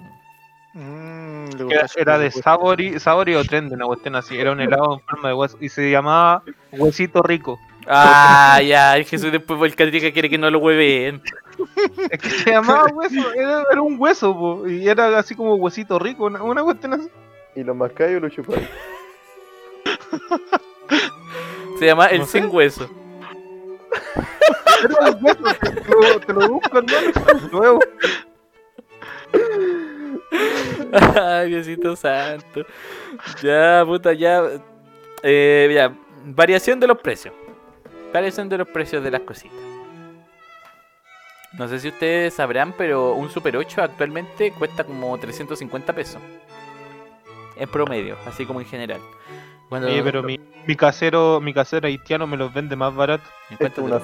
Mm, 0.75 1.49
le 1.57 1.75
Era, 1.75 1.87
era 1.95 2.17
de. 2.19 2.31
Sabori, 2.31 2.99
Sabori 2.99 3.35
o 3.35 3.43
Trend, 3.43 3.73
una 3.73 3.85
cuestión 3.85 4.15
así. 4.15 4.37
Era 4.37 4.51
un 4.51 4.61
helado 4.61 4.93
en 4.93 4.99
forma 5.01 5.29
de 5.29 5.35
hueso. 5.35 5.57
Y 5.59 5.69
se 5.69 5.89
llamaba 5.89 6.43
Huesito 6.71 7.21
Rico. 7.23 7.59
Ah, 7.87 8.61
ya, 8.65 8.95
el 8.95 9.05
Jesús 9.05 9.31
después 9.31 9.59
el 9.61 9.75
Catrica 9.75 10.11
quiere 10.11 10.29
que 10.29 10.37
no 10.37 10.49
lo 10.49 10.59
hueven. 10.59 11.21
Es 12.09 12.19
que 12.19 12.29
se 12.29 12.51
llamaba 12.51 12.85
hueso. 12.93 13.33
Era, 13.33 13.63
era 13.71 13.81
un 13.81 13.99
hueso, 13.99 14.33
po, 14.33 14.67
y 14.67 14.87
era 14.87 15.17
así 15.17 15.35
como 15.35 15.55
huesito 15.55 15.99
rico. 15.99 16.25
Una, 16.25 16.41
una 16.43 16.63
cuestión 16.63 16.93
así. 16.93 17.09
Y 17.55 17.63
los 17.63 17.75
mascayos 17.75 18.21
lo 18.21 18.29
chuparon. 18.29 18.67
Se 21.79 21.85
llama 21.85 22.07
El. 22.07 22.25
Sin 22.25 22.47
Hueso. 22.51 22.89
Te 24.81 24.87
lo, 24.89 26.19
te 26.19 26.33
lo 26.33 26.49
busco, 26.49 26.77
hermano. 26.77 27.49
Luego. 27.51 27.79
Ay, 31.21 31.49
Diosito 31.49 31.95
santo. 31.95 32.65
Ya, 33.41 33.83
puta, 33.85 34.13
ya. 34.13 34.43
Eh, 35.23 35.71
ya, 35.73 35.93
variación 36.25 36.79
de 36.79 36.87
los 36.87 36.99
precios. 36.99 37.33
Variación 38.13 38.49
de 38.49 38.57
los 38.57 38.67
precios 38.67 39.03
de 39.03 39.11
las 39.11 39.21
cositas. 39.21 39.57
No 41.53 41.67
sé 41.67 41.79
si 41.79 41.89
ustedes 41.89 42.33
sabrán, 42.33 42.73
pero 42.77 43.13
un 43.13 43.29
Super 43.29 43.55
8 43.57 43.83
actualmente 43.83 44.51
cuesta 44.51 44.83
como 44.83 45.17
350 45.17 45.93
pesos. 45.93 46.21
En 47.55 47.69
promedio, 47.69 48.17
así 48.25 48.45
como 48.45 48.59
en 48.61 48.65
general. 48.65 49.01
Cuando, 49.69 49.87
Oye, 49.87 50.03
pero 50.03 50.23
mi, 50.23 50.39
mi 50.67 50.75
casero, 50.75 51.39
mi 51.41 51.53
casero 51.53 51.87
haitiano 51.87 52.27
me 52.27 52.37
los 52.37 52.53
vende 52.53 52.75
más 52.75 52.93
barato. 52.95 53.23
¿En 53.49 53.57
cuánto, 53.57 53.65
es 53.67 53.73
te 53.75 53.81
un 53.81 53.89
los. 53.89 54.03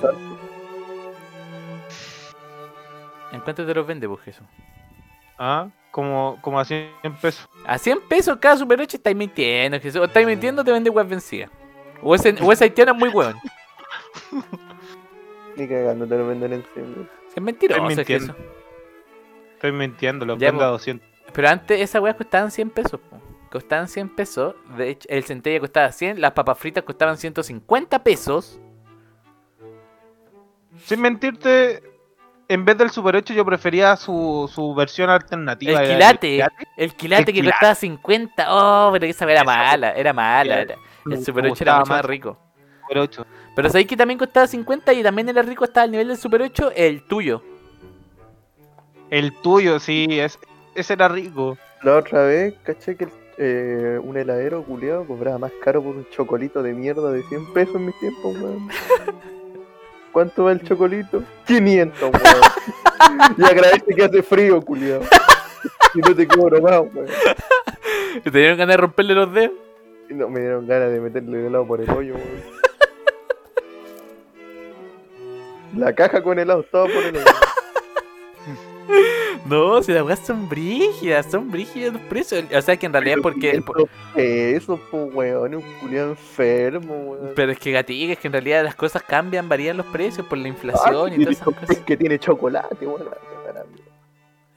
¿En 3.32 3.42
cuánto 3.42 3.66
te 3.66 3.74
los 3.74 3.86
vende, 3.86 4.08
pues, 4.08 4.22
Jesús? 4.22 4.46
Ah, 5.38 5.68
como, 5.92 6.38
como 6.42 6.60
a 6.60 6.66
100 6.66 6.90
pesos. 7.22 7.48
A 7.66 7.78
100 7.78 8.02
pesos 8.08 8.38
cada 8.40 8.58
Super 8.58 8.82
8 8.82 8.98
estáis 8.98 9.16
mintiendo, 9.16 9.80
Jesús. 9.80 10.02
O 10.02 10.06
estáis 10.06 10.28
mintiendo, 10.28 10.64
te 10.64 10.72
vende 10.72 10.90
web 10.90 11.08
vencida. 11.08 11.50
O 12.02 12.16
ese, 12.16 12.36
o 12.42 12.52
ese 12.52 12.66
haitiano 12.66 12.92
es 12.94 12.98
muy 12.98 13.10
hueón. 13.10 13.36
Ni 15.56 15.68
cagando 15.68 16.08
te 16.08 16.18
lo 16.18 16.28
venden 16.28 16.54
en 16.54 16.64
100. 16.74 17.10
Es 17.36 17.42
mentiroso, 17.42 17.82
Estoy 17.82 17.92
es 17.92 17.98
mintiendo. 17.98 18.34
Jesús. 18.34 18.50
Estoy 19.54 19.72
mintiendo, 19.72 20.26
los 20.26 20.40
Ya, 20.40 20.52
vendo 20.52 20.64
a 20.64 20.68
po. 20.68 20.74
200. 20.74 21.08
Pero 21.34 21.50
antes 21.50 21.80
esas 21.82 22.02
weas 22.02 22.16
costaban 22.16 22.50
100 22.52 22.70
pesos. 22.70 23.00
po. 23.00 23.18
Costaban 23.52 23.88
100 23.88 24.16
pesos. 24.16 24.56
De 24.78 24.90
hecho, 24.90 25.08
el 25.10 25.24
centella 25.24 25.60
costaba 25.60 25.92
100. 25.92 26.22
Las 26.22 26.32
papas 26.34 26.58
fritas 26.58 26.84
costaban 26.84 27.18
150 27.18 28.04
pesos. 28.04 28.60
Sin 30.86 31.02
mentirte, 31.02 31.82
en 32.48 32.64
vez 32.66 32.78
del 32.78 32.90
Super 32.92 33.16
8 33.16 33.34
yo 33.34 33.44
prefería 33.46 33.96
su, 33.96 34.50
su 34.54 34.74
versión 34.76 35.10
alternativa. 35.10 35.82
El 35.82 35.90
quilate. 35.90 36.46
El 36.78 36.94
quilate 36.96 37.22
El 37.22 37.26
que 37.26 37.34
quilate. 37.34 37.52
costaba 37.54 37.76
50. 37.76 38.46
Oh, 38.50 38.90
pero 38.92 39.06
esa 39.08 39.30
era 39.32 39.44
mala. 39.44 39.92
Era 39.94 40.14
mala. 40.14 40.62
Era- 40.62 40.76
El 41.10 41.24
Super 41.26 41.46
8 41.48 41.64
era 41.64 41.80
mucho 41.80 41.92
más 41.92 42.06
rico. 42.06 42.38
Super 42.84 42.98
8. 43.00 43.26
Pero 43.56 43.70
sabéis 43.70 43.88
que 43.88 43.98
también 43.98 44.18
costaba 44.20 44.46
50 44.48 44.94
y 44.94 45.04
también 45.04 45.28
era 45.30 45.42
rico 45.42 45.64
hasta 45.64 45.84
el 45.84 45.92
nivel 45.92 46.08
del 46.10 46.18
Super 46.18 46.42
8, 46.44 46.72
el 46.76 47.04
tuyo. 47.08 47.44
El 49.10 49.34
tuyo, 49.42 49.80
sí, 49.80 50.08
es, 50.20 50.38
ese 50.76 50.94
era 50.94 51.08
rico. 51.08 51.58
La 51.82 51.98
otra 51.98 52.24
vez, 52.24 52.54
caché 52.64 52.96
que 52.96 53.06
el- 53.06 53.12
eh, 53.42 53.98
un 54.04 54.18
heladero 54.18 54.64
culiado 54.64 55.08
cobraba 55.08 55.38
más 55.38 55.54
caro 55.64 55.82
por 55.82 55.96
un 55.96 56.06
chocolito 56.10 56.62
de 56.62 56.74
mierda 56.74 57.10
de 57.10 57.24
100 57.24 57.54
pesos 57.54 57.76
en 57.76 57.86
mis 57.86 57.98
tiempos, 57.98 58.36
weón. 58.36 58.68
¿Cuánto 60.12 60.44
va 60.44 60.52
el 60.52 60.62
chocolito? 60.62 61.24
500, 61.48 62.02
weón. 62.02 63.34
y 63.38 63.44
agradece 63.46 63.96
que 63.96 64.04
hace 64.04 64.22
frío, 64.24 64.62
culiado. 64.62 65.04
Y 65.96 66.00
no 66.02 66.16
te 66.16 66.28
cobro 66.28 66.62
más, 66.62 66.82
weón. 66.94 67.08
¿Te 68.24 68.30
dieron 68.30 68.58
ganas 68.58 68.74
de 68.74 68.78
romperle 68.82 69.16
los 69.16 69.34
dedos? 69.34 69.54
No, 70.10 70.30
me 70.30 70.42
dieron 70.42 70.68
ganas 70.68 70.92
de 70.92 71.00
meterle 71.00 71.40
el 71.40 71.46
helado 71.46 71.66
por 71.66 71.80
el 71.80 71.90
hoyo, 71.90 72.16
weón. 72.16 72.60
La 75.78 75.96
caja 75.96 76.22
con 76.22 76.38
helado, 76.38 76.64
todo 76.64 76.88
por 76.88 77.04
el 77.04 77.16
hoyo. 77.16 77.26
No, 79.46 79.82
si 79.82 79.92
las 79.94 80.04
weas 80.04 80.20
son 80.20 80.50
brígidas, 80.50 81.26
son 81.32 81.50
brígidas 81.50 81.94
los 81.94 82.02
precios. 82.04 82.44
O 82.54 82.62
sea 82.62 82.76
que 82.78 82.86
en 82.86 82.94
realidad 82.94 83.18
porque... 83.22 83.62
por- 83.62 83.90
Eso, 84.16 84.80
pues, 84.92 85.14
weón, 85.14 85.56
un 85.56 85.62
culiado 85.80 86.10
enfermo, 86.12 86.94
weón. 87.12 87.32
Pero 87.36 87.52
es 87.52 87.60
que 87.60 87.72
gatica, 87.72 88.14
es 88.14 88.20
que 88.20 88.28
en 88.28 88.34
realidad 88.34 88.64
las 88.64 88.76
cosas 88.76 89.02
cambian, 89.04 89.48
varían 89.48 89.78
los 89.78 89.86
precios 89.88 90.26
por 90.28 90.38
la 90.38 90.48
inflación 90.50 91.12
Ah, 91.12 91.16
y 91.16 91.24
todas 91.24 91.36
esas 91.42 91.46
cosas. 91.56 91.78
Que 91.80 91.96
tiene 91.98 92.20
chocolate, 92.20 92.86
weón. 92.86 93.08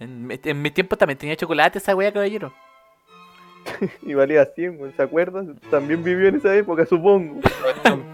En, 0.01 0.27
mi- 0.27 0.41
en 0.43 0.75
tiempos 0.75 0.99
también 0.99 1.17
tenía 1.19 1.37
chocolate 1.37 1.79
esa 1.79 1.95
wea, 1.95 2.13
caballero. 2.13 2.53
Y 4.03 4.15
valía 4.15 4.45
100, 4.45 4.81
weón, 4.81 4.93
¿se 4.97 5.03
acuerdan? 5.03 5.59
También 5.71 6.03
vivió 6.03 6.29
en 6.29 6.37
esa 6.37 6.55
época, 6.55 6.85
supongo. 6.87 7.41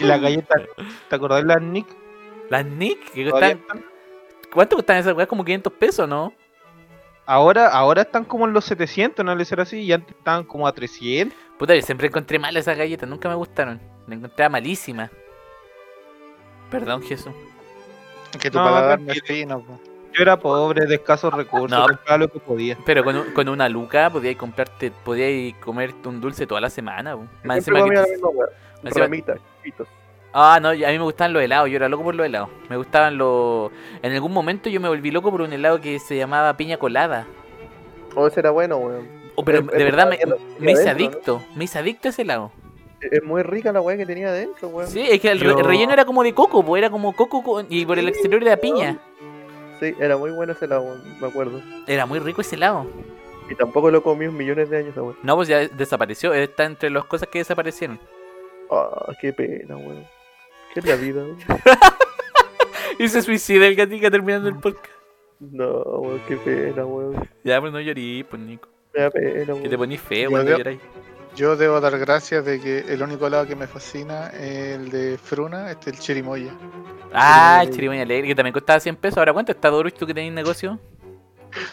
Y 0.00 0.04
la 0.04 0.18
galleta, 0.18 0.54
¿te 1.08 1.16
acordás 1.16 1.42
de 1.42 1.46
las 1.48 1.62
Nick? 1.62 1.86
Las 2.50 2.66
Nick, 2.66 2.98
están. 3.16 3.60
¿Cuánto 4.56 4.74
costan 4.76 4.96
esas 4.96 5.14
weas? 5.14 5.28
Como 5.28 5.44
500 5.44 5.72
pesos, 5.74 6.08
¿no? 6.08 6.32
Ahora, 7.26 7.68
ahora 7.68 8.02
están 8.02 8.24
como 8.24 8.46
en 8.46 8.52
los 8.52 8.64
700, 8.64 9.24
no 9.24 9.34
le 9.34 9.44
ser 9.44 9.60
así, 9.60 9.80
y 9.80 9.92
antes 9.92 10.16
estaban 10.16 10.44
como 10.44 10.66
a 10.66 10.72
300. 10.72 11.36
Puta, 11.58 11.74
yo 11.74 11.82
siempre 11.82 12.06
encontré 12.06 12.38
mal 12.38 12.56
esas 12.56 12.76
galletas, 12.78 13.08
nunca 13.08 13.28
me 13.28 13.34
gustaron. 13.34 13.80
La 14.06 14.14
encontraba 14.14 14.48
malísima. 14.50 15.10
Perdón, 16.70 17.02
Jesús. 17.02 17.32
Que 18.40 18.50
tu 18.50 18.58
No, 18.58 18.64
paladar 18.64 19.00
no 19.00 19.12
es 19.12 19.22
fino, 19.22 19.60
po. 19.60 19.78
Yo 20.14 20.22
era 20.22 20.38
pobre, 20.38 20.86
de 20.86 20.94
escasos 20.94 21.32
recursos, 21.34 21.70
No. 21.78 21.86
compraba 21.86 22.16
lo 22.18 22.28
que 22.28 22.38
podía. 22.40 22.78
Pero 22.86 23.04
con, 23.04 23.16
un- 23.16 23.32
con 23.32 23.48
una 23.48 23.68
luca 23.68 24.08
podíais 24.10 24.36
comprarte, 24.36 24.90
podíais 24.90 25.54
comerte 25.56 26.08
un 26.08 26.20
dulce 26.20 26.46
toda 26.46 26.60
la 26.60 26.70
semana. 26.70 27.14
po. 27.16 27.26
Más 27.44 27.58
encima 27.58 27.84
que- 27.84 27.94
la 27.94 28.02
misma 28.02 28.28
Ramitas, 28.94 29.38
chiquitos. 29.62 29.88
Ah, 30.38 30.58
no, 30.60 30.74
yo- 30.74 30.86
a 30.86 30.90
mí 30.90 30.98
me 30.98 31.04
gustaban 31.04 31.32
los 31.32 31.42
helados, 31.42 31.70
yo 31.70 31.76
era 31.76 31.88
loco 31.88 32.04
por 32.04 32.14
los 32.14 32.26
helados. 32.26 32.50
Me 32.68 32.76
gustaban 32.76 33.16
los... 33.16 33.70
En 34.02 34.12
algún 34.12 34.32
momento 34.32 34.68
yo 34.68 34.80
me 34.80 34.88
volví 34.88 35.10
loco 35.10 35.30
por 35.30 35.40
un 35.40 35.50
helado 35.50 35.80
que 35.80 35.98
se 35.98 36.14
llamaba 36.16 36.54
piña 36.58 36.76
colada. 36.76 37.26
Oh, 38.14 38.26
ese 38.26 38.40
era 38.40 38.50
bueno, 38.50 38.76
weón. 38.76 39.08
Oh, 39.34 39.44
pero 39.44 39.60
Es- 39.60 39.66
de 39.68 39.78
es 39.78 39.84
verdad 39.84 40.08
me, 40.10 40.18
me 40.58 40.72
hice 40.72 40.90
adicto, 40.90 41.42
me 41.54 41.64
hice 41.64 41.78
adicto 41.78 42.08
a 42.08 42.10
ese 42.10 42.20
helado. 42.22 42.52
Es 43.00 43.22
muy 43.22 43.42
rica 43.44 43.72
la 43.72 43.80
weá 43.80 43.96
que 43.96 44.04
tenía 44.04 44.28
adentro, 44.28 44.68
weón. 44.68 44.90
Sí, 44.90 45.00
es 45.08 45.20
que 45.20 45.30
el, 45.30 45.38
Yo- 45.38 45.56
relleno 45.56 45.94
era 45.94 46.04
como 46.04 46.22
de 46.22 46.34
coco, 46.34 46.62
pues 46.62 46.80
era 46.82 46.90
como 46.90 47.14
coco 47.14 47.42
con- 47.42 47.66
y 47.70 47.86
por 47.86 47.98
el 47.98 48.06
exterior 48.08 48.42
era 48.42 48.58
piña. 48.58 48.98
Sí, 49.80 49.94
era 49.98 50.18
muy 50.18 50.32
bueno 50.32 50.52
ese 50.52 50.66
helado, 50.66 50.82
weón, 50.82 51.02
me 51.20 51.28
acuerdo. 51.28 51.62
Era 51.86 52.04
muy 52.04 52.18
rico 52.18 52.42
ese 52.42 52.56
helado. 52.56 52.86
Y 53.48 53.54
tampoco 53.54 53.90
lo 53.90 54.02
comí 54.02 54.26
en 54.26 54.36
millones 54.36 54.68
de 54.68 54.78
años, 54.78 54.94
weón. 54.96 55.16
No, 55.22 55.34
pues 55.36 55.48
ya 55.48 55.66
desapareció, 55.68 56.34
está 56.34 56.64
entre 56.64 56.90
las 56.90 57.04
cosas 57.06 57.28
que 57.28 57.38
desaparecieron. 57.38 57.98
Ah, 58.70 59.12
qué 59.20 59.32
pena, 59.32 59.76
weón. 59.76 60.04
¿Qué 60.76 60.80
es 60.80 60.86
la 60.86 60.96
vida, 60.96 61.22
weón? 61.22 61.38
Y 62.98 63.08
se 63.08 63.20
suicida 63.22 63.66
el 63.66 63.74
gatica 63.76 64.10
terminando 64.10 64.48
el 64.48 64.56
podcast. 64.56 64.86
No, 65.40 65.80
weón, 65.82 66.20
qué 66.28 66.36
pena, 66.36 66.84
weón. 66.86 67.28
Ya, 67.44 67.60
pues 67.60 67.72
no 67.72 67.80
llorí, 67.80 68.24
pues 68.24 68.40
Nico. 68.40 68.68
Me 68.94 69.02
da 69.02 69.10
pena, 69.10 69.44
Que 69.44 69.44
te 69.44 69.54
weón. 69.68 69.76
ponís 69.78 70.00
feo 70.00 70.24
Yo 70.24 70.30
cuando 70.30 70.48
veo- 70.48 70.58
lloráis. 70.58 70.80
Yo 71.34 71.54
debo 71.56 71.78
dar 71.82 71.98
gracias 71.98 72.46
de 72.46 72.58
que 72.58 72.78
el 72.88 73.02
único 73.02 73.28
lado 73.28 73.46
que 73.46 73.54
me 73.54 73.66
fascina 73.66 74.28
es 74.28 74.76
el 74.78 74.88
de 74.90 75.18
Fruna, 75.22 75.70
este 75.70 75.90
el 75.90 75.98
chirimoya. 75.98 76.50
Ah, 77.12 77.60
el 77.62 77.70
chirimoya 77.70 78.00
alegre, 78.02 78.28
que 78.28 78.34
también 78.34 78.54
costaba 78.54 78.80
100 78.80 78.96
pesos. 78.96 79.18
Ahora, 79.18 79.34
¿cuánto 79.34 79.52
está 79.52 79.68
Doruch 79.68 79.92
tú 79.94 80.06
que 80.06 80.14
tenés 80.14 80.32
negocio? 80.32 80.78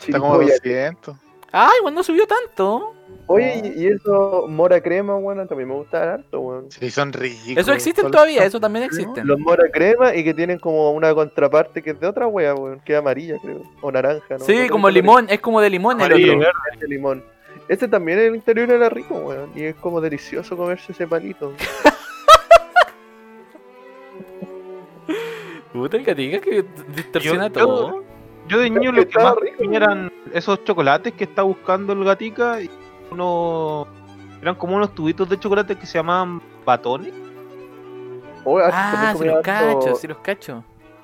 Está 0.02 0.20
como 0.20 0.34
Chirimoya. 0.42 0.56
200. 0.62 1.16
Ay, 1.54 1.70
igual 1.80 1.94
no 1.94 2.04
subió 2.04 2.28
tanto. 2.28 2.94
Oye, 3.28 3.74
y 3.76 3.84
y 3.84 3.88
eso, 3.88 4.46
mora 4.50 4.82
crema, 4.82 5.16
weón, 5.16 5.48
también 5.48 5.70
me 5.70 5.76
gusta 5.76 6.14
harto, 6.14 6.40
weón. 6.42 6.70
Sí, 6.72 6.92
son 6.92 7.14
ridículos. 7.14 7.58
Eso 7.58 7.72
existen 7.74 8.12
todavía, 8.12 8.44
eso 8.44 8.60
también 8.60 8.84
existen. 8.86 9.26
Los 9.26 9.40
mora 9.40 9.64
crema 9.72 10.14
y 10.16 10.24
que 10.24 10.34
tienen 10.34 10.60
como 10.60 10.92
una 10.92 11.14
contraparte 11.16 11.82
que 11.82 11.92
es 11.92 12.00
de 12.00 12.08
otra 12.08 12.28
wea, 12.28 12.54
weón, 12.54 12.80
que 12.82 12.94
es 12.94 13.00
amarilla, 13.00 13.38
creo. 13.42 13.62
O 13.82 13.92
naranja, 13.92 14.38
¿no? 14.38 14.46
Sí, 14.46 14.64
No 14.64 14.70
como 14.70 14.90
limón, 14.90 15.28
es 15.30 15.40
como 15.40 15.62
de 15.62 15.70
limón 15.70 16.00
el 16.02 16.06
Amarillo, 16.08 16.38
otro. 16.38 16.50
es 16.74 16.80
de 16.82 16.88
limón. 16.88 17.24
Ese 17.70 17.88
también 17.88 18.20
en 18.20 18.26
el 18.28 18.36
interior 18.36 18.70
era 18.70 18.90
rico, 18.90 19.16
weón. 19.16 19.50
Y 19.56 19.64
es 19.64 19.76
como 19.76 20.02
delicioso 20.02 20.58
comerse 20.58 20.92
ese 20.92 21.08
palito. 21.08 21.54
Puta, 25.72 25.98
el 25.98 26.04
gatica 26.04 26.40
que 26.40 26.66
distorsiona 26.96 27.48
Yo- 27.48 27.54
todo. 27.54 28.04
Yo 28.48 28.60
de 28.60 28.70
niño 28.70 28.92
lo 28.92 29.08
que 29.08 29.18
más 29.18 29.36
rico, 29.38 29.64
eran 29.72 30.12
esos 30.34 30.62
chocolates 30.66 31.14
que 31.14 31.24
está 31.24 31.44
buscando 31.44 31.94
el 31.94 32.04
gatica 32.04 32.60
y 32.62 32.70
uno 33.14 33.88
eran 34.42 34.56
como 34.56 34.76
unos 34.76 34.94
tubitos 34.94 35.30
de 35.30 35.40
chocolate 35.40 35.76
que 35.78 35.86
se 35.86 35.98
llamaban 35.98 36.42
batones. 36.66 37.14
Oh, 38.44 38.60
Ah, 38.60 39.14
también 39.14 39.18
sí 39.18 39.24
los 39.36 39.42
cacho, 39.44 39.96
sí 39.96 40.08
los 40.08 40.18
cacho. 40.18 40.64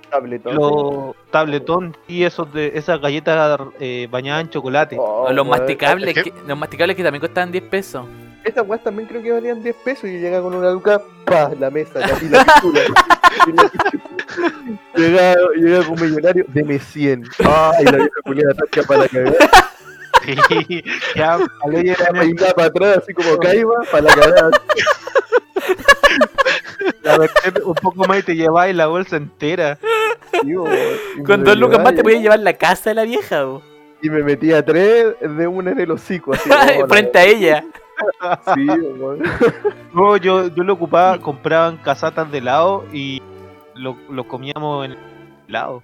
tabletón. 0.09 0.55
Los 0.55 1.15
tabletón 1.31 1.95
y 2.07 2.23
esos 2.23 2.51
de 2.51 2.71
esas 2.75 2.99
galletas 2.99 3.59
eh, 3.79 4.07
bañadas 4.11 4.43
en 4.43 4.49
chocolate. 4.49 4.97
Oh, 4.99 5.25
O 5.27 5.31
los 5.33 5.47
masticables, 5.47 6.17
es 6.17 6.23
que, 6.23 6.33
los 6.45 6.57
masticables 6.57 6.95
que 6.97 7.03
también 7.03 7.21
costaban 7.21 7.51
10 7.51 7.63
pesos. 7.65 8.05
Esas 8.43 8.67
weas 8.67 8.81
también 8.83 9.07
creo 9.07 9.21
que 9.21 9.31
valían 9.31 9.61
10 9.61 9.75
pesos 9.77 10.05
y 10.09 10.17
llega 10.19 10.41
con 10.41 10.53
una 10.55 10.71
luca, 10.71 11.01
pa, 11.25 11.51
la 11.59 11.69
mesa, 11.69 11.99
la, 11.99 12.07
y 12.21 12.29
la 12.29 12.43
pichula. 12.45 12.79
y 13.47 13.51
la 13.51 13.69
pichula. 13.69 14.01
llega, 14.95 15.35
llega 15.55 15.83
con 15.83 16.01
un 16.01 16.09
millonario, 16.09 16.45
deme 16.47 16.79
100. 16.79 17.23
Ay, 17.45 17.85
la 17.85 17.91
vieja 17.97 18.09
culiada 18.23 18.53
tacha 18.53 18.83
para 18.87 19.01
la 19.01 19.07
cagada. 19.09 19.35
Sí, 20.47 20.83
ya, 21.15 21.33
a 21.35 21.67
ley 21.69 21.83
La 21.85 21.93
era- 21.93 22.53
para 22.53 22.67
atrás, 22.67 22.97
así 23.03 23.13
como 23.13 23.37
caiba, 23.37 23.75
para 23.91 24.03
la 24.03 24.13
cagada. 24.15 24.51
la 27.03 27.17
meter 27.17 27.63
un 27.63 27.75
poco 27.75 28.05
más 28.05 28.19
y 28.19 28.23
te 28.23 28.35
lleváis 28.35 28.75
la 28.75 28.87
bolsa 28.87 29.17
entera. 29.17 29.77
Con 31.25 31.43
dos 31.43 31.57
lucas 31.57 31.81
más 31.83 31.95
te 31.95 32.03
podías 32.03 32.21
llevar 32.21 32.39
la 32.39 32.53
casa 32.53 32.91
de 32.91 32.95
la 32.95 33.03
vieja, 33.03 33.43
bo. 33.43 33.61
Y 34.01 34.09
me 34.09 34.23
metía 34.23 34.63
tres 34.63 35.15
de 35.19 35.47
una 35.47 35.71
en 35.71 35.79
el 35.79 35.91
hocico, 35.91 36.33
así. 36.33 36.49
Frente 36.87 37.19
a 37.19 37.25
ella. 37.25 37.65
Sí. 38.55 38.65
No, 39.93 40.15
yo, 40.17 40.47
yo 40.47 40.63
lo 40.63 40.73
ocupaba, 40.73 41.19
compraban 41.19 41.77
casatas 41.77 42.31
de 42.31 42.37
helado 42.37 42.85
y 42.93 43.21
lo, 43.75 43.97
lo 44.09 44.25
comíamos 44.25 44.85
en 44.85 44.95
helado. 45.49 45.83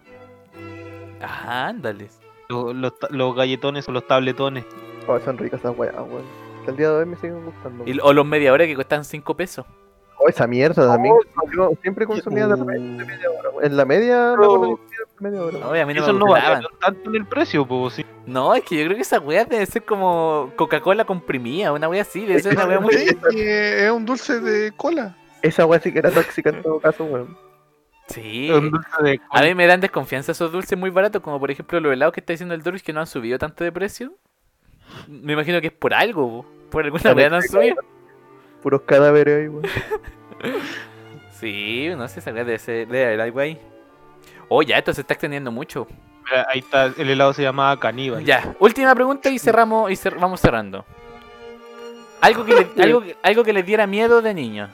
Ah, 1.22 1.67
ándale. 1.67 2.07
Los, 2.49 2.93
los, 3.09 3.35
galletones 3.35 3.88
o 3.88 3.91
los 3.91 4.07
tabletones. 4.07 4.65
Oh, 5.07 5.19
son 5.19 5.38
ricas 5.38 5.59
esas 5.59 5.77
weas, 5.77 5.95
weón. 5.95 6.23
Hasta 6.59 6.72
el 6.72 6.77
día 6.77 6.89
de 6.89 6.95
hoy 6.95 7.05
me 7.05 7.15
siguen 7.15 7.45
gustando. 7.45 7.84
Y- 7.85 7.99
o 7.99 8.13
los 8.13 8.26
media 8.26 8.51
hora 8.53 8.65
que 8.65 8.76
cuestan 8.76 9.05
5 9.05 9.35
pesos. 9.35 9.65
Oh, 10.17 10.30
esa 10.30 10.47
mierda 10.47 10.88
también. 10.88 11.15
Yo 11.55 11.72
siempre 11.81 12.05
consumía 12.05 12.47
de 12.47 12.55
media 12.55 13.30
hora. 13.30 13.49
weón. 13.49 13.65
En 13.65 13.77
la 13.77 13.85
media, 13.85 14.35
me 14.38 14.45
comía 14.45 14.77
de 14.77 15.30
media 15.30 15.41
hora. 15.41 15.59
No, 15.59 15.69
a 15.69 15.85
mí 15.85 15.93
no 15.93 16.01
Eso 16.01 16.13
me 16.13 16.19
no 16.19 16.69
tanto 16.80 17.09
en 17.09 17.15
el 17.15 17.26
precio, 17.26 17.67
pues 17.67 17.95
sí. 17.95 18.05
No, 18.26 18.55
es 18.55 18.63
que 18.63 18.77
yo 18.77 18.85
creo 18.85 18.95
que 18.95 19.03
esa 19.03 19.19
wea 19.19 19.45
debe 19.45 19.65
ser 19.65 19.84
como 19.84 20.51
Coca-Cola 20.55 21.05
comprimida, 21.05 21.72
una 21.73 21.88
wea 21.88 22.01
así, 22.01 22.26
debe 22.26 22.41
ser 22.41 22.53
una 22.53 22.65
wea 22.65 22.80
muy... 22.80 22.93
Sí, 22.95 23.17
y 23.31 23.41
es 23.41 23.91
un 23.91 24.05
dulce 24.05 24.39
de 24.39 24.72
cola. 24.72 25.15
Esa 25.41 25.65
wea 25.65 25.80
sí 25.80 25.91
que 25.91 25.99
era 25.99 26.09
tóxica 26.09 26.49
en 26.49 26.63
todo 26.63 26.80
caso, 26.80 27.03
weón. 27.03 27.44
Sí. 28.07 28.49
Un 28.52 28.69
dulce 28.72 28.90
de 29.03 29.19
A 29.32 29.41
mí 29.41 29.56
me 29.56 29.65
dan 29.68 29.82
desconfianza 29.82 30.32
esos 30.32 30.52
dulces 30.52 30.77
muy 30.77 30.90
baratos, 30.90 31.22
como 31.22 31.40
por 31.40 31.49
ejemplo 31.52 31.80
los 31.80 31.91
helados 31.94 32.14
que 32.14 32.19
está 32.19 32.34
diciendo 32.34 32.53
el 32.56 32.61
Doris 32.61 32.84
que 32.84 32.94
no 32.94 32.99
han 32.99 33.07
subido 33.07 33.38
tanto 33.40 33.64
de 33.64 33.72
precio. 33.72 34.14
Me 35.07 35.34
imagino 35.34 35.60
que 35.61 35.68
es 35.68 35.73
por 35.73 35.94
algo, 35.94 36.27
bo. 36.27 36.45
por 36.69 36.86
alguna 36.86 37.14
wea 37.14 37.30
no 37.30 37.38
han 37.38 37.41
subido. 37.44 37.77
Puros 38.61 38.82
cadáveres 38.82 39.41
ahí, 39.44 39.48
weón. 39.48 39.65
Sí, 41.40 41.90
no 41.98 42.07
sé, 42.07 42.22
ser, 42.22 42.34
debe 42.34 43.06
haber 43.06 43.22
algo 43.22 43.40
ahí. 43.40 43.60
Oh, 44.48 44.61
ya, 44.61 44.77
esto 44.77 44.94
se 44.94 45.02
está 45.02 45.14
extendiendo 45.15 45.52
mucho. 45.52 45.86
Mira, 46.23 46.48
ahí 46.49 46.60
está, 46.60 46.86
el 46.86 47.10
helado 47.10 47.34
se 47.34 47.44
llamaba 47.44 47.77
caníbal. 47.80 48.23
Ya, 48.23 48.56
última 48.60 48.95
pregunta 48.95 49.30
y 49.30 49.38
cerramos 49.38 49.91
y 49.91 49.95
cer- 49.95 50.18
vamos 50.19 50.40
cerrando. 50.40 50.86
Algo 52.22 52.45
que, 52.45 52.53
le- 52.56 52.68
algo, 52.84 53.02
que- 53.02 53.18
algo 53.22 53.44
que 53.44 53.53
les 53.53 53.65
diera 53.65 53.86
miedo 53.86 54.22
de 54.22 54.34
niños. 54.34 54.69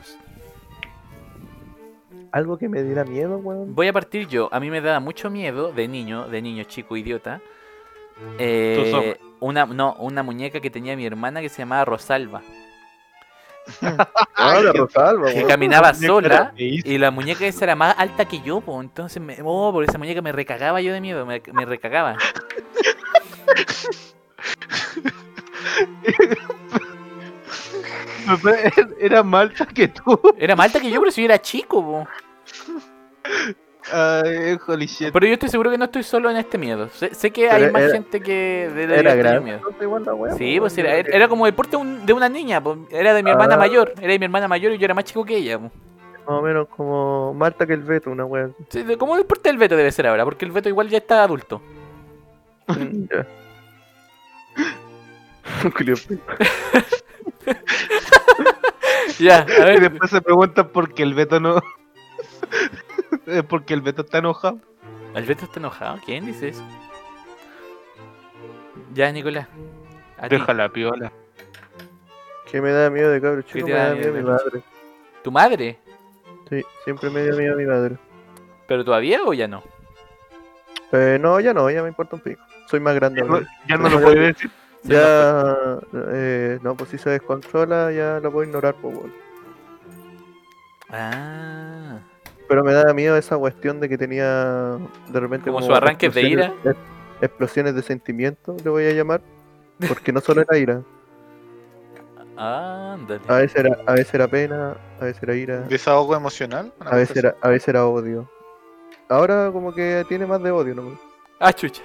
Algo 2.32 2.58
que 2.58 2.70
me 2.70 2.82
diera 2.84 3.03
miedo, 3.03 3.38
weón. 3.38 3.76
Voy 3.76 3.88
a 3.88 3.94
partir 3.94 4.28
yo. 4.28 4.49
A 4.52 4.60
mí 4.60 4.70
me 4.70 4.82
daba 4.82 4.99
mucho 4.99 5.30
miedo 5.30 5.72
de 5.74 5.88
niño, 5.88 6.28
de 6.28 6.41
niño 6.41 6.64
chico 6.64 6.95
idiota. 6.98 7.41
eh, 8.40 8.82
Tus 8.84 8.94
ojos. 8.94 9.16
una, 9.40 9.66
no, 9.66 9.94
una 9.99 10.24
muñeca 10.24 10.60
que 10.62 10.70
tenía 10.70 10.95
mi 10.95 11.06
hermana 11.06 11.41
que 11.41 11.49
se 11.49 11.60
llamaba 11.60 11.86
Rosalba. 11.86 12.41
Ah, 14.36 14.60
la 14.64 14.72
Rosalba, 14.74 15.32
Que 15.32 15.45
caminaba 15.45 15.94
sola 15.94 16.52
y 16.58 16.98
la 16.98 17.12
muñeca 17.12 17.45
esa 17.45 17.66
era 17.66 17.76
más 17.76 17.95
alta 17.98 18.26
que 18.26 18.41
yo, 18.41 18.60
po. 18.62 18.82
entonces 18.82 19.22
me, 19.22 19.38
oh, 19.44 19.72
por 19.72 19.84
esa 19.84 19.98
muñeca 19.99 20.22
me 20.22 20.32
recagaba 20.32 20.82
yo 20.82 20.91
de 20.94 21.02
miedo, 21.02 21.26
me, 21.28 21.41
me 21.53 21.66
recagaba. 21.66 22.18
Era 28.99 29.23
más 29.23 29.41
alta 29.49 29.65
que 29.65 29.88
tú. 29.88 30.19
Era 30.38 30.56
más 30.56 30.68
alta 30.68 30.80
que 30.80 30.90
yo, 30.91 30.99
pero 30.99 31.11
si 31.11 31.22
yo 31.22 31.26
era 31.26 31.41
chico, 31.41 31.84
po. 31.84 32.07
Ay, 33.91 34.57
holy 34.68 34.86
shit. 34.86 35.11
Pero 35.11 35.26
yo 35.26 35.34
estoy 35.34 35.49
seguro 35.49 35.72
que 35.72 35.78
no 35.78 35.86
estoy 35.86 36.03
solo 36.03 36.30
en 36.30 36.38
este 36.38 36.57
miedo. 36.57 36.88
Sé, 36.90 37.14
sé 37.15 37.32
que 37.32 37.49
hay 37.49 37.61
Pero 37.61 37.73
más 37.73 37.82
era- 37.82 37.94
gente 37.94 38.22
que 38.22 38.69
debe 38.76 38.99
Era 38.99 39.11
tenido 39.11 39.18
grande. 39.18 39.40
miedo. 39.41 39.61
Sí, 40.38 40.60
pues 40.60 40.78
weón. 40.78 40.88
era, 40.88 40.98
era 41.18 41.28
como 41.28 41.48
el 41.48 41.53
porte 41.53 41.76
un- 41.78 42.06
de 42.06 42.14
una 42.14 42.30
niña, 42.30 42.61
pues. 42.61 42.78
Era 42.91 43.14
de 43.14 43.23
mi 43.23 43.32
hermana 43.32 43.56
Ah. 43.56 43.57
mayor. 43.57 43.94
Era 43.99 44.14
de 44.14 44.19
mi 44.19 44.26
hermana 44.26 44.48
mayor 44.48 44.72
y 44.73 44.78
yo 44.78 44.86
era 44.86 44.94
más 44.94 45.03
chico 45.06 45.26
que 45.26 45.36
ella, 45.38 45.57
po. 45.57 45.72
Más 46.28 46.40
o 46.40 46.41
menos 46.44 46.68
como 46.69 47.34
Malta 47.34 47.65
que 47.65 47.73
el 47.73 47.82
Beto, 47.82 48.11
una 48.11 48.23
weá. 48.26 48.45
así. 48.45 48.53
Sí, 48.69 48.84
de- 48.84 48.98
como 48.98 49.18
el 49.18 49.26
porte 49.26 49.49
del 49.49 49.57
Beto 49.57 49.76
debe 49.76 49.91
ser 49.91 50.06
ahora, 50.07 50.23
porque 50.26 50.45
el 50.45 50.52
Beto 50.52 50.69
igual 50.69 50.88
ya 50.88 50.99
está 50.99 51.23
adulto. 51.23 51.60
Ya. 59.19 59.45
A 59.64 59.73
Y 59.73 59.80
después 59.80 60.10
se 60.10 60.22
preguntan 60.22 60.69
por 60.69 60.94
qué 60.94 61.03
el 61.03 61.14
Beto 61.14 61.40
no. 61.40 61.61
Es 63.28 63.44
porque 63.44 63.73
el 63.73 63.82
Beto 63.82 64.02
está 64.02 64.18
enojado. 64.19 64.60
¿El 65.14 65.26
Beto 65.26 65.45
está 65.45 65.60
enojado? 65.60 65.99
¿Quién 66.06 66.26
dice 66.26 66.49
eso? 66.49 66.64
Ya, 68.94 69.11
Nicolás. 69.11 69.48
A. 70.18 70.28
Deja 70.28 70.53
la 70.53 70.69
piola. 70.69 71.11
Que 72.49 72.61
me 72.61 72.72
da 72.72 72.90
miedo 72.90 73.11
de 73.11 73.22
cabro 73.22 73.44
¿Qué 73.45 73.53
chico, 73.53 73.65
te 73.68 73.73
me 73.73 73.78
da 73.80 73.90
da 73.90 73.95
miedo 73.95 74.11
miedo? 74.14 74.23
mi 74.26 74.30
madre. 74.32 74.64
¿Tu 75.23 75.32
madre? 75.32 75.80
Sí, 76.49 76.61
siempre 76.84 77.10
me 77.10 77.23
dio 77.23 77.36
miedo 77.38 77.56
mi 77.56 77.65
madre. 77.65 77.98
¿Pero 78.68 78.84
todavía 78.84 79.22
o 79.23 79.34
ya 79.34 79.48
no? 79.48 79.64
Eh, 80.91 81.18
no, 81.22 81.40
ya 81.40 81.53
no, 81.53 81.69
ya 81.69 81.82
me 81.84 81.90
importa 81.90 82.15
un 82.15 82.22
pico. 82.22 82.41
Soy 82.68 82.80
más 82.80 82.95
grande 82.95 83.22
Ya 83.22 83.28
no, 83.28 83.34
ahora. 83.36 83.48
ya 83.68 83.78
no 83.78 83.90
lo 83.90 84.02
puede 84.02 84.19
decir. 84.19 84.52
Ya, 84.84 85.80
eh, 85.94 86.60
no, 86.64 86.76
pues 86.76 86.90
si 86.90 86.98
se 86.98 87.10
descontrola, 87.12 87.91
ya 87.91 88.20
lo 88.20 88.32
puedo 88.32 88.45
ignorar, 88.48 88.76
pues, 88.82 88.95
weón. 88.98 89.14
Ah. 90.90 91.99
Pero 92.48 92.64
me 92.64 92.74
da 92.74 92.94
miedo 92.94 93.16
esa 93.16 93.38
cuestión 93.38 93.80
de 93.80 93.88
que 93.88 93.98
tenía 93.98 94.78
de 95.08 95.20
repente 95.20 95.49
Como 95.52 95.66
sus 95.66 95.76
arranques 95.76 96.14
de 96.14 96.22
ira. 96.24 96.45
explosiones- 96.48 96.72
es- 96.76 96.91
Explosiones 97.24 97.76
de 97.76 97.84
sentimiento, 97.84 98.58
le 98.64 98.70
voy 98.72 98.86
a 98.88 98.94
llamar. 98.94 99.22
Porque 99.88 100.12
no 100.12 100.22
solo 100.22 100.41
era 100.41 100.58
ira. 100.58 100.82
Ándale. 102.36 103.22
A 103.28 103.36
veces 103.36 103.56
era, 103.58 103.78
a 103.86 103.91
veces 103.94 104.14
era 104.16 104.28
pena, 104.28 104.76
a 104.99 105.06
veces 105.06 105.22
era 105.22 105.36
ira, 105.36 105.60
Desahogo 105.62 106.16
emocional. 106.16 106.74
a 106.80 106.95
veces 106.95 107.18
era, 107.18 107.36
a 107.41 107.49
veces 107.49 107.68
era 107.68 107.86
odio. 107.86 108.28
Ahora 109.08 109.52
como 109.52 109.72
que 109.74 110.03
tiene 110.10 110.26
más 110.26 110.41
de 110.41 110.49
odio, 110.52 110.74
¿no? 110.74 110.98
Ah, 111.40 111.53
chucha. 111.53 111.84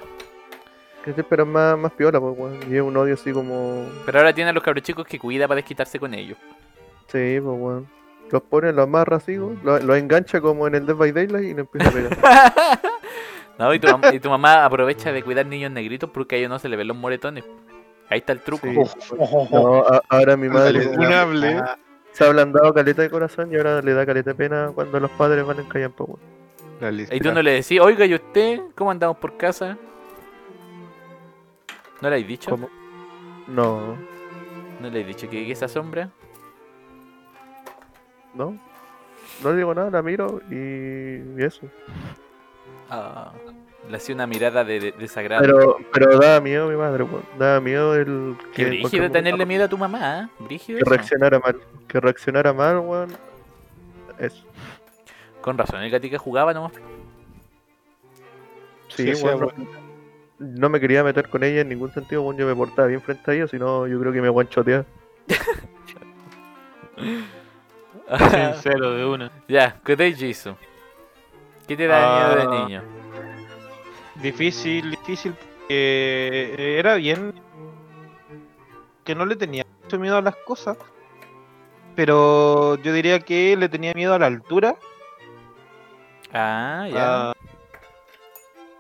Sí, 1.15 1.23
pero 1.28 1.45
es 1.45 1.49
más, 1.49 1.78
más 1.78 1.93
piola, 1.93 2.20
pues, 2.20 2.35
weón. 2.37 2.59
Y 2.70 2.77
es 2.77 2.83
un 2.83 2.97
odio 2.97 3.15
así 3.15 3.33
como. 3.33 3.87
Pero 4.05 4.19
ahora 4.19 4.33
tiene 4.35 4.51
a 4.51 4.53
los 4.53 4.62
cabros 4.62 4.83
chicos 4.83 5.07
que 5.07 5.19
cuida 5.19 5.47
para 5.47 5.57
desquitarse 5.57 5.99
con 5.99 6.12
ellos. 6.15 6.37
Sí, 7.07 7.39
pues, 7.41 7.43
weón. 7.43 7.87
Los 8.31 8.43
pone, 8.43 8.73
los 8.73 8.83
amarra 8.85 9.19
así, 9.19 9.39
weón, 9.39 9.61
los, 9.62 9.85
los 9.85 9.97
engancha 9.97 10.41
como 10.41 10.66
en 10.66 10.74
el 10.74 10.85
Dead 10.87 10.97
by 10.97 11.12
Daylight 11.12 11.45
y 11.51 11.55
le 11.55 11.61
empieza 11.61 11.89
a 11.89 11.93
pegar. 11.93 12.19
no, 13.59 13.73
y 13.73 13.78
tu, 13.78 13.87
mam- 13.87 14.15
y 14.15 14.19
tu 14.19 14.28
mamá 14.31 14.65
aprovecha 14.65 15.12
de 15.12 15.23
cuidar 15.23 15.47
niños 15.47 15.70
negritos 15.70 16.11
porque 16.11 16.35
a 16.35 16.39
ellos 16.39 16.51
no 16.51 16.59
se 16.59 16.69
les 16.69 16.77
ven 16.77 16.89
los 16.89 16.97
moretones. 16.97 17.45
Ahí 18.11 18.19
está 18.19 18.33
el 18.33 18.41
truco. 18.41 18.66
Sí. 18.66 18.77
así. 18.81 19.15
No, 19.53 19.78
a- 19.87 20.03
ahora 20.09 20.37
mi 20.37 20.49
madre 20.49 20.81
hable. 21.15 21.62
se 22.12 22.24
ha 22.24 22.27
ablandado 22.27 22.74
caleta 22.74 23.03
de 23.03 23.11
corazón 23.11 23.53
y 23.53 23.57
ahora 23.57 23.81
le 23.81 23.95
da 23.95 24.05
caleta 24.05 24.31
de 24.31 24.35
pena 24.35 24.73
cuando 24.74 24.99
los 24.99 25.11
padres 25.12 25.47
van 25.47 25.61
en 25.61 25.66
callampa, 25.66 26.03
weón. 26.05 26.20
Y 27.11 27.20
tú 27.20 27.33
no 27.33 27.41
le 27.43 27.53
decís, 27.53 27.81
oiga, 27.81 28.05
¿y 28.07 28.15
usted? 28.15 28.61
¿Cómo 28.74 28.91
andamos 28.91 29.16
por 29.19 29.37
casa? 29.37 29.78
¿No 32.01 32.09
le 32.10 32.16
habéis 32.16 32.28
dicho? 32.28 32.51
¿Cómo? 32.51 32.68
No, 33.48 33.97
¿No 34.81 34.82
le 34.82 34.89
habéis 34.89 35.06
dicho 35.09 35.31
que, 35.31 35.47
que 35.47 35.52
esa 35.52 35.68
sombra? 35.68 36.10
no. 38.35 38.59
No 39.43 39.51
le 39.51 39.56
digo 39.59 39.74
nada, 39.74 39.90
la 39.90 40.02
miro 40.02 40.40
y, 40.51 40.55
y 40.56 41.44
eso. 41.44 41.66
Ah, 42.89 43.32
le 43.89 43.97
hacía 43.97 44.14
una 44.14 44.27
mirada 44.27 44.64
de, 44.64 44.81
de- 44.81 44.93
desagrado. 44.93 45.43
Pero, 45.43 45.77
pero 45.93 46.18
daba 46.18 46.40
miedo 46.40 46.68
mi 46.68 46.77
madre, 46.77 47.02
weón. 47.02 47.23
Daba 47.39 47.60
miedo 47.60 47.94
el 47.94 48.36
Qué 48.55 48.62
en 48.62 48.68
brígido 48.70 49.10
tenerle 49.10 49.44
miedo 49.44 49.64
a 49.64 49.68
tu 49.68 49.77
mamá, 49.77 50.23
¿eh? 50.23 50.28
Brígido 50.39 50.78
Que 50.78 50.82
eso. 50.85 50.90
reaccionara 50.90 51.39
mal. 51.39 51.60
Que 51.86 52.01
reaccionara 52.01 52.52
mal, 52.55 52.78
weón. 52.78 53.09
Eso. 54.18 54.43
Con 55.43 55.59
razón, 55.59 55.82
el 55.82 55.90
gatica 55.90 56.18
jugaba 56.18 56.55
nomás. 56.55 56.73
Sí, 58.89 59.09
Sí, 59.09 59.14
sí, 59.16 59.24
weón. 59.24 59.51
Bueno. 60.38 60.54
no, 60.58 60.68
me 60.68 60.80
quería 60.80 61.02
meter 61.04 61.28
con 61.28 61.42
ella 61.44 61.60
en 61.62 61.68
ningún 61.68 61.92
sentido, 61.92 62.22
weón. 62.22 62.36
Yo 62.36 62.46
me 62.46 62.54
portaba 62.54 62.88
bien 62.88 63.00
frente 63.00 63.30
a 63.30 63.34
ella, 63.34 63.48
si 63.48 63.58
no, 63.58 63.86
yo 63.86 63.98
creo 64.00 64.12
que 64.12 64.20
me 64.22 64.28
guanchotea. 64.28 64.84
Sincero 68.08 68.92
de 68.92 69.04
una. 69.04 69.30
ya, 69.48 69.76
¿qué 69.84 69.96
te 69.96 70.12
Jisoo? 70.12 70.56
¿Qué 71.66 71.76
te 71.76 71.86
da 71.88 72.34
miedo 72.34 72.36
de 72.36 72.42
Ah. 72.56 72.64
niño? 72.64 72.82
Difícil, 74.22 74.90
difícil. 74.92 75.34
porque 75.34 76.76
era 76.78 76.94
bien. 76.94 77.34
Que 79.04 79.14
no 79.16 79.26
le 79.26 79.34
tenía 79.36 79.64
mucho 79.82 79.98
miedo 79.98 80.16
a 80.16 80.22
las 80.22 80.36
cosas. 80.36 80.76
Pero 81.96 82.76
yo 82.82 82.92
diría 82.92 83.18
que 83.20 83.56
le 83.56 83.68
tenía 83.68 83.92
miedo 83.94 84.14
a 84.14 84.18
la 84.18 84.26
altura. 84.26 84.76
Ah, 86.32 86.86
ya. 86.90 87.30
a- 87.30 87.34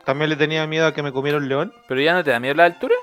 También 0.06 0.30
le 0.30 0.36
tenía 0.36 0.66
miedo 0.66 0.86
a 0.86 0.94
que 0.94 1.02
me 1.02 1.12
comiera 1.12 1.36
un 1.36 1.48
león. 1.48 1.72
¿Pero 1.88 2.00
ya 2.00 2.14
no 2.14 2.24
te 2.24 2.30
da 2.30 2.40
miedo 2.40 2.54
la 2.54 2.64
altura? 2.64 2.94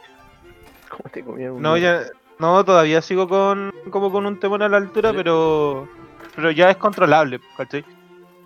¿Cómo 0.90 1.10
te 1.12 1.24
comía 1.24 1.52
un 1.52 1.62
No, 1.62 1.78
ya. 1.78 2.02
No, 2.40 2.64
todavía 2.66 3.02
sigo 3.02 3.28
con 3.28 3.72
como 3.92 4.12
con 4.12 4.26
un 4.26 4.40
temor 4.40 4.64
a 4.64 4.70
la 4.70 4.78
altura, 4.78 5.12
Sí. 5.12 5.18
pero 5.18 5.88
pero 6.36 6.50
ya 6.50 6.72
es 6.72 6.78
controlable, 6.78 7.40
¿cachai? 7.56 7.86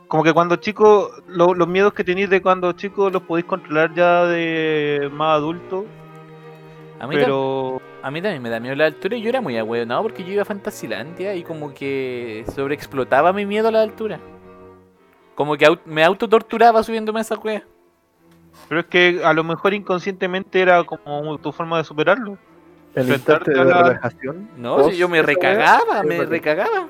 Como 0.10 0.24
que 0.24 0.34
cuando 0.34 0.58
chico, 0.58 1.12
lo- 1.28 1.54
los 1.54 1.68
miedos 1.68 1.94
que 1.94 2.04
tenéis 2.04 2.30
de 2.30 2.42
cuando 2.42 2.72
chico 2.74 3.10
los 3.10 3.22
podéis 3.24 3.46
controlar 3.46 3.94
ya 3.94 4.26
de 4.26 5.10
más 5.14 5.36
adulto, 5.38 5.86
A 7.00 7.08
mí, 7.08 7.16
pero 7.16 7.82
a 8.02 8.10
mí 8.12 8.22
también 8.22 8.42
me 8.42 8.50
da 8.50 8.60
miedo 8.60 8.76
la 8.76 8.86
altura 8.86 9.16
y 9.18 9.22
yo 9.22 9.30
era 9.30 9.40
muy 9.42 9.58
ahueonado 9.58 10.02
porque 10.04 10.24
yo 10.24 10.32
iba 10.32 10.42
a 10.42 10.46
Fantasilandia 10.46 11.36
y 11.36 11.44
como 11.44 11.74
que 11.74 12.44
sobreexplotaba 12.56 13.32
mi 13.34 13.46
miedo 13.46 13.68
a 13.68 13.72
la 13.72 13.82
altura. 13.84 14.20
Como 15.36 15.56
que 15.58 15.68
me 15.86 16.04
autotorturaba 16.04 16.82
subiéndome 16.84 17.20
a 17.20 17.22
esa 17.22 17.38
cueva. 17.38 17.64
Pero 18.70 18.82
es 18.82 18.88
que 18.88 19.22
a 19.24 19.34
lo 19.34 19.44
mejor 19.44 19.74
inconscientemente 19.74 20.62
era 20.62 20.84
como 20.84 21.38
tu 21.38 21.52
forma 21.52 21.78
de 21.78 21.84
superarlo. 21.84 22.38
El 22.96 23.04
enfrentarte 23.04 23.52
instante 23.52 23.54
de 23.54 23.62
a 23.62 23.64
la- 23.64 23.88
relajación. 23.90 24.50
No, 24.58 24.90
si 24.90 24.98
yo 24.98 25.08
me 25.08 25.22
recagaba, 25.22 26.04
me 26.04 26.26
recagaba. 26.26 26.88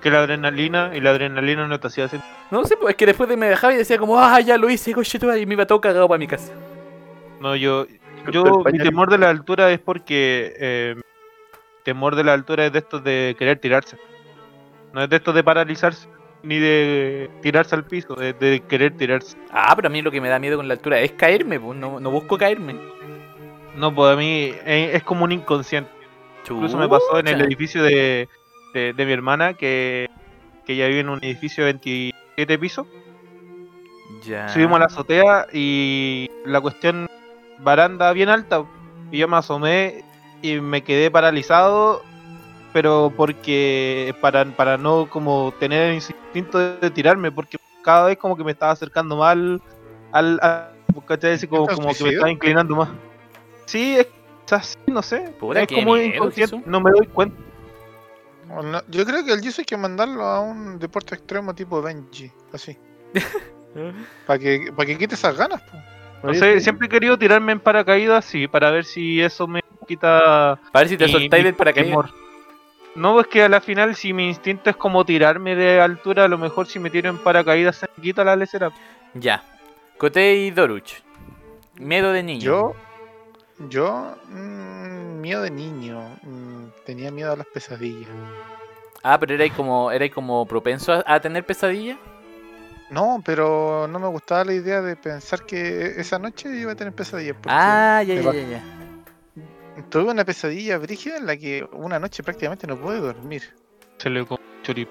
Que 0.00 0.10
la 0.10 0.18
adrenalina 0.20 0.90
y 0.94 1.00
la 1.00 1.10
adrenalina 1.10 1.66
no 1.66 1.80
te 1.80 1.86
hacía 1.86 2.08
sentir. 2.08 2.28
No 2.50 2.64
sé, 2.64 2.76
pues 2.76 2.90
es 2.92 2.96
que 2.96 3.06
después 3.06 3.28
de 3.28 3.36
me 3.36 3.46
dejaba 3.48 3.72
y 3.72 3.76
decía 3.78 3.98
como, 3.98 4.18
ah, 4.20 4.38
ya 4.40 4.56
lo 4.58 4.68
hice, 4.70 4.92
coche 4.92 5.18
y 5.40 5.46
me 5.46 5.54
iba 5.54 5.66
todo 5.66 5.80
cagado 5.80 6.06
para 6.06 6.18
mi 6.18 6.26
casa. 6.26 6.52
No, 7.40 7.56
yo, 7.56 7.86
yo 8.30 8.62
mi 8.70 8.78
temor 8.78 9.10
de 9.10 9.18
la 9.18 9.30
altura 9.30 9.70
es 9.70 9.80
porque 9.80 10.54
eh, 10.58 10.94
temor 11.84 12.14
de 12.16 12.24
la 12.24 12.34
altura 12.34 12.66
es 12.66 12.72
de 12.72 12.78
estos 12.80 13.02
de 13.02 13.34
querer 13.38 13.58
tirarse. 13.58 13.96
No 14.92 15.02
es 15.02 15.08
de 15.10 15.16
estos 15.16 15.34
de 15.34 15.42
paralizarse 15.42 16.06
ni 16.44 16.58
de 16.58 17.30
tirarse 17.42 17.74
al 17.74 17.84
piso, 17.84 18.14
de 18.14 18.62
querer 18.68 18.96
tirarse. 18.96 19.36
Ah, 19.50 19.72
pero 19.74 19.88
a 19.88 19.90
mí 19.90 20.02
lo 20.02 20.10
que 20.10 20.20
me 20.20 20.28
da 20.28 20.38
miedo 20.38 20.56
con 20.56 20.68
la 20.68 20.74
altura 20.74 21.00
es 21.00 21.12
caerme, 21.12 21.58
pues 21.58 21.76
no, 21.78 21.98
no 22.00 22.10
busco 22.10 22.36
caerme. 22.38 22.76
No, 23.76 23.94
pues 23.94 24.12
a 24.12 24.16
mí 24.16 24.52
eh, 24.64 24.90
es 24.92 25.02
como 25.02 25.24
un 25.24 25.32
inconsciente. 25.32 25.90
Incluso 26.48 26.76
me 26.76 26.88
pasó 26.88 27.18
en 27.18 27.26
el 27.28 27.34
Chucha. 27.34 27.46
edificio 27.46 27.82
de, 27.82 28.28
de, 28.74 28.92
de 28.92 29.06
mi 29.06 29.12
hermana 29.12 29.54
que, 29.54 30.10
que 30.66 30.74
ella 30.74 30.86
vive 30.88 31.00
en 31.00 31.08
un 31.08 31.18
edificio 31.24 31.64
de 31.64 31.72
27 31.72 32.58
pisos. 32.58 32.86
Ya. 34.22 34.48
Subimos 34.48 34.76
a 34.76 34.80
la 34.80 34.84
azotea 34.86 35.46
y 35.52 36.30
la 36.44 36.60
cuestión 36.60 37.08
baranda 37.58 38.12
bien 38.12 38.28
alta. 38.28 38.64
Y 39.10 39.18
yo 39.18 39.28
me 39.28 39.36
asomé 39.36 40.04
y 40.42 40.60
me 40.60 40.82
quedé 40.82 41.10
paralizado, 41.10 42.02
pero 42.74 43.12
porque 43.16 44.12
para, 44.20 44.44
para 44.44 44.76
no 44.76 45.08
como 45.08 45.54
tener 45.60 45.90
el 45.90 45.94
instinto 45.94 46.58
de 46.58 46.90
tirarme, 46.90 47.30
porque 47.30 47.56
cada 47.82 48.06
vez 48.06 48.18
como 48.18 48.36
que 48.36 48.42
me 48.42 48.50
estaba 48.50 48.72
acercando 48.72 49.16
mal 49.16 49.62
al, 50.10 50.40
al 50.42 50.70
¿cachai? 51.06 51.38
Como, 51.46 51.62
¿Estás 51.62 51.76
como 51.76 51.94
que 51.94 52.02
me 52.02 52.10
estaba 52.10 52.30
inclinando 52.32 52.74
más. 52.74 52.88
Sí, 53.66 53.96
es 53.96 54.08
así, 54.52 54.76
no 54.88 55.02
sé. 55.02 55.32
Es 55.54 55.68
como 55.68 55.94
miedo, 55.94 56.02
inconsciente, 56.02 56.56
Jesús. 56.56 56.66
no 56.66 56.80
me 56.80 56.90
doy 56.90 57.06
cuenta. 57.06 57.36
O 58.50 58.60
no- 58.60 58.82
Yo 58.88 59.04
creo 59.06 59.24
que 59.24 59.32
el 59.32 59.40
Jisoo 59.40 59.60
hay 59.62 59.66
que 59.66 59.76
mandarlo 59.76 60.24
a 60.24 60.40
un 60.40 60.76
deporte 60.80 61.14
extremo 61.14 61.54
tipo 61.54 61.80
Benji, 61.80 62.32
así. 62.52 62.76
Para 64.26 64.38
que, 64.38 64.72
para 64.74 64.86
que 64.86 64.98
quite 64.98 65.14
esas 65.14 65.36
ganas, 65.36 65.60
pues. 65.70 65.82
No 66.22 66.34
sé, 66.34 66.60
siempre 66.60 66.86
he 66.86 66.90
querido 66.90 67.18
tirarme 67.18 67.52
en 67.52 67.60
paracaídas, 67.60 68.24
sí, 68.24 68.48
para 68.48 68.70
ver 68.70 68.84
si 68.84 69.20
eso 69.20 69.46
me 69.46 69.60
quita. 69.86 70.58
Para 70.72 70.82
ver 70.84 70.88
si 70.88 70.96
te 70.96 71.08
soltáis 71.08 71.44
del 71.44 71.54
paracaídas. 71.54 71.88
temor. 71.90 72.23
No, 72.94 73.20
es 73.20 73.26
que 73.26 73.42
a 73.42 73.48
la 73.48 73.60
final, 73.60 73.96
si 73.96 74.12
mi 74.12 74.28
instinto 74.28 74.70
es 74.70 74.76
como 74.76 75.04
tirarme 75.04 75.56
de 75.56 75.80
altura, 75.80 76.24
a 76.24 76.28
lo 76.28 76.38
mejor 76.38 76.66
si 76.66 76.78
me 76.78 76.90
tiro 76.90 77.10
en 77.10 77.18
paracaídas 77.18 77.76
se 77.76 77.86
me 77.96 78.02
quita 78.02 78.22
la 78.22 78.36
lecera. 78.36 78.70
Ya. 79.14 79.42
Cote 79.98 80.34
y 80.34 80.50
Doruch. 80.50 81.02
Miedo 81.76 82.12
de 82.12 82.22
niño. 82.22 82.44
Yo, 82.44 82.74
yo, 83.68 84.16
mm, 84.28 85.20
miedo 85.20 85.42
de 85.42 85.50
niño, 85.50 86.00
mm, 86.22 86.66
tenía 86.86 87.10
miedo 87.10 87.32
a 87.32 87.36
las 87.36 87.46
pesadillas. 87.48 88.08
Ah, 89.02 89.18
pero 89.18 89.34
erais 89.34 89.52
como, 89.52 89.90
erais 89.90 90.12
como 90.12 90.46
propenso 90.46 90.92
a, 90.92 91.04
a 91.06 91.20
tener 91.20 91.44
pesadillas. 91.44 91.98
No, 92.90 93.20
pero 93.24 93.88
no 93.88 93.98
me 93.98 94.06
gustaba 94.08 94.44
la 94.44 94.54
idea 94.54 94.80
de 94.80 94.94
pensar 94.94 95.44
que 95.44 96.00
esa 96.00 96.18
noche 96.18 96.48
iba 96.56 96.72
a 96.72 96.74
tener 96.76 96.92
pesadillas. 96.92 97.36
Ah, 97.46 98.02
ya, 98.06 98.14
ya, 98.14 98.32
ya. 98.32 98.83
Tuve 99.90 100.10
una 100.10 100.24
pesadilla 100.24 100.78
brígida 100.78 101.16
en 101.16 101.26
la 101.26 101.36
que 101.36 101.66
una 101.72 101.98
noche 101.98 102.22
prácticamente 102.22 102.66
no 102.66 102.76
pude 102.76 103.00
dormir. 103.00 103.42
Se 103.98 104.08
le 104.10 104.24
con 104.24 104.38
chorip. 104.62 104.88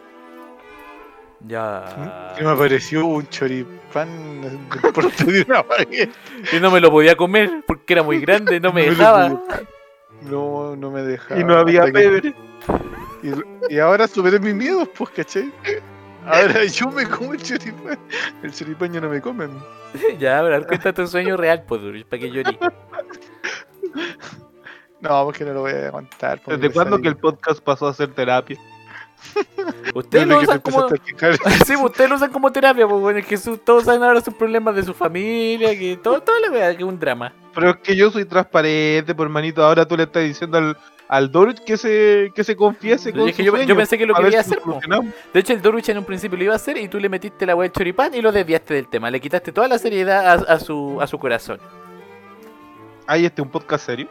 Ya. 1.46 2.34
Y 2.40 2.44
me 2.44 2.50
apareció 2.52 3.06
un 3.06 3.28
choripán 3.28 4.68
porte 4.94 5.24
de 5.32 5.42
una 5.42 5.62
baguette. 5.64 6.14
Y 6.54 6.60
no 6.60 6.72
me 6.72 6.80
lo 6.80 6.90
podía 6.90 7.16
comer 7.16 7.64
porque 7.68 7.94
era 7.94 8.04
muy 8.04 8.20
grande, 8.20 8.60
no 8.60 8.72
me 8.72 8.84
dejaba. 8.90 9.42
No, 10.22 10.76
no 10.76 10.92
me 10.92 11.02
dejaba. 11.02 11.40
Y 11.40 11.44
no 11.44 11.56
había 11.58 11.86
que- 11.86 11.92
pebre. 11.92 12.34
Y, 13.24 13.74
y 13.74 13.80
ahora 13.80 14.08
superé 14.08 14.40
mis 14.40 14.54
miedos, 14.54 14.88
pues, 14.98 15.10
¿cachai? 15.12 15.52
Ahora 16.26 16.64
yo 16.66 16.90
me 16.90 17.06
como 17.08 17.34
el 17.34 17.42
choripán. 17.44 18.00
El 18.42 18.54
choripán 18.54 18.94
ya 18.94 19.02
no 19.02 19.10
me 19.10 19.20
comen. 19.22 19.52
ya, 20.20 20.42
pero 20.42 20.66
cuenta 20.66 20.94
tu 20.94 21.06
sueño 21.08 21.36
real, 21.36 21.64
pues, 21.68 21.82
para 22.06 22.20
que 22.22 22.30
llorí. 22.32 22.58
No, 25.04 25.26
porque 25.26 25.44
no 25.44 25.54
lo 25.54 25.62
voy 25.62 25.72
a 25.74 25.92
contar. 25.92 26.42
¿Desde 26.46 26.70
cuándo 26.72 27.00
que 27.00 27.10
el 27.10 27.18
podcast 27.18 27.60
pasó 27.62 27.88
a 27.88 27.94
ser 27.94 28.14
terapia? 28.14 28.58
Ustedes 29.94 30.28
lo 30.28 30.40
usan 30.40 30.60
como. 30.60 30.88
Sí, 31.66 31.74
pues, 31.76 31.80
ustedes 31.84 32.10
lo 32.10 32.16
usan 32.16 32.32
como 32.32 32.52
terapia, 32.52 32.88
pues, 32.88 33.02
bueno, 33.02 33.20
es 33.20 33.26
que 33.26 33.38
su- 33.38 33.58
todos 33.58 33.84
saben 33.86 34.04
ahora 34.04 34.22
sus 34.22 34.34
problemas 34.34 34.76
de 34.76 34.84
su 34.84 34.94
familia, 34.94 35.78
que 35.78 35.98
todo, 36.02 36.22
toda 36.22 36.40
la 36.40 36.52
wea, 36.52 36.72
que 36.72 36.84
es 36.84 36.90
un 36.90 37.00
drama. 37.00 37.34
Pero 37.54 37.72
es 37.72 37.76
que 37.78 37.96
yo 37.96 38.10
soy 38.12 38.26
transparente, 38.26 39.14
por 39.14 39.28
manito. 39.30 39.64
Ahora 39.64 39.86
tú 39.86 39.96
le 39.96 40.04
estás 40.04 40.24
diciendo 40.24 40.58
al, 40.58 40.78
al 41.08 41.32
que 41.66 41.78
se, 41.78 42.32
que 42.34 42.44
se 42.44 42.56
confiese 42.56 43.12
con 43.12 43.30
es 43.30 43.36
que 43.36 43.44
su 43.44 43.46
yo, 43.46 43.52
sueño, 43.52 43.68
yo 43.68 43.76
pensé 43.76 43.98
que 43.98 44.06
lo 44.06 44.16
quería 44.16 44.44
si 44.44 44.52
hacer, 44.52 44.60
pues. 44.64 44.80
De 45.34 45.40
hecho, 45.40 45.54
el 45.54 45.62
Doruch 45.62 45.88
en 45.90 45.98
un 46.00 46.06
principio 46.06 46.38
lo 46.38 46.44
iba 46.46 46.54
a 46.54 46.58
hacer 46.58 46.78
y 46.78 46.88
tú 46.88 47.00
le 47.00 47.10
metiste 47.10 47.46
la 47.46 47.56
wea 47.56 47.64
del 47.64 47.74
choripán 47.74 48.14
y 48.16 48.22
lo 48.22 48.32
desviaste 48.32 48.74
del 48.74 48.88
tema. 48.88 49.12
Le 49.12 49.20
quitaste 49.20 49.52
toda 49.52 49.68
la 49.68 49.78
seriedad 49.78 50.26
a, 50.28 50.54
a 50.54 50.60
su, 50.60 50.98
a 51.02 51.08
su 51.08 51.18
corazón. 51.20 51.60
Ay, 53.06 53.26
este 53.26 53.42
es 53.42 53.46
un 53.46 53.52
podcast 53.52 53.86
serio. 53.86 54.08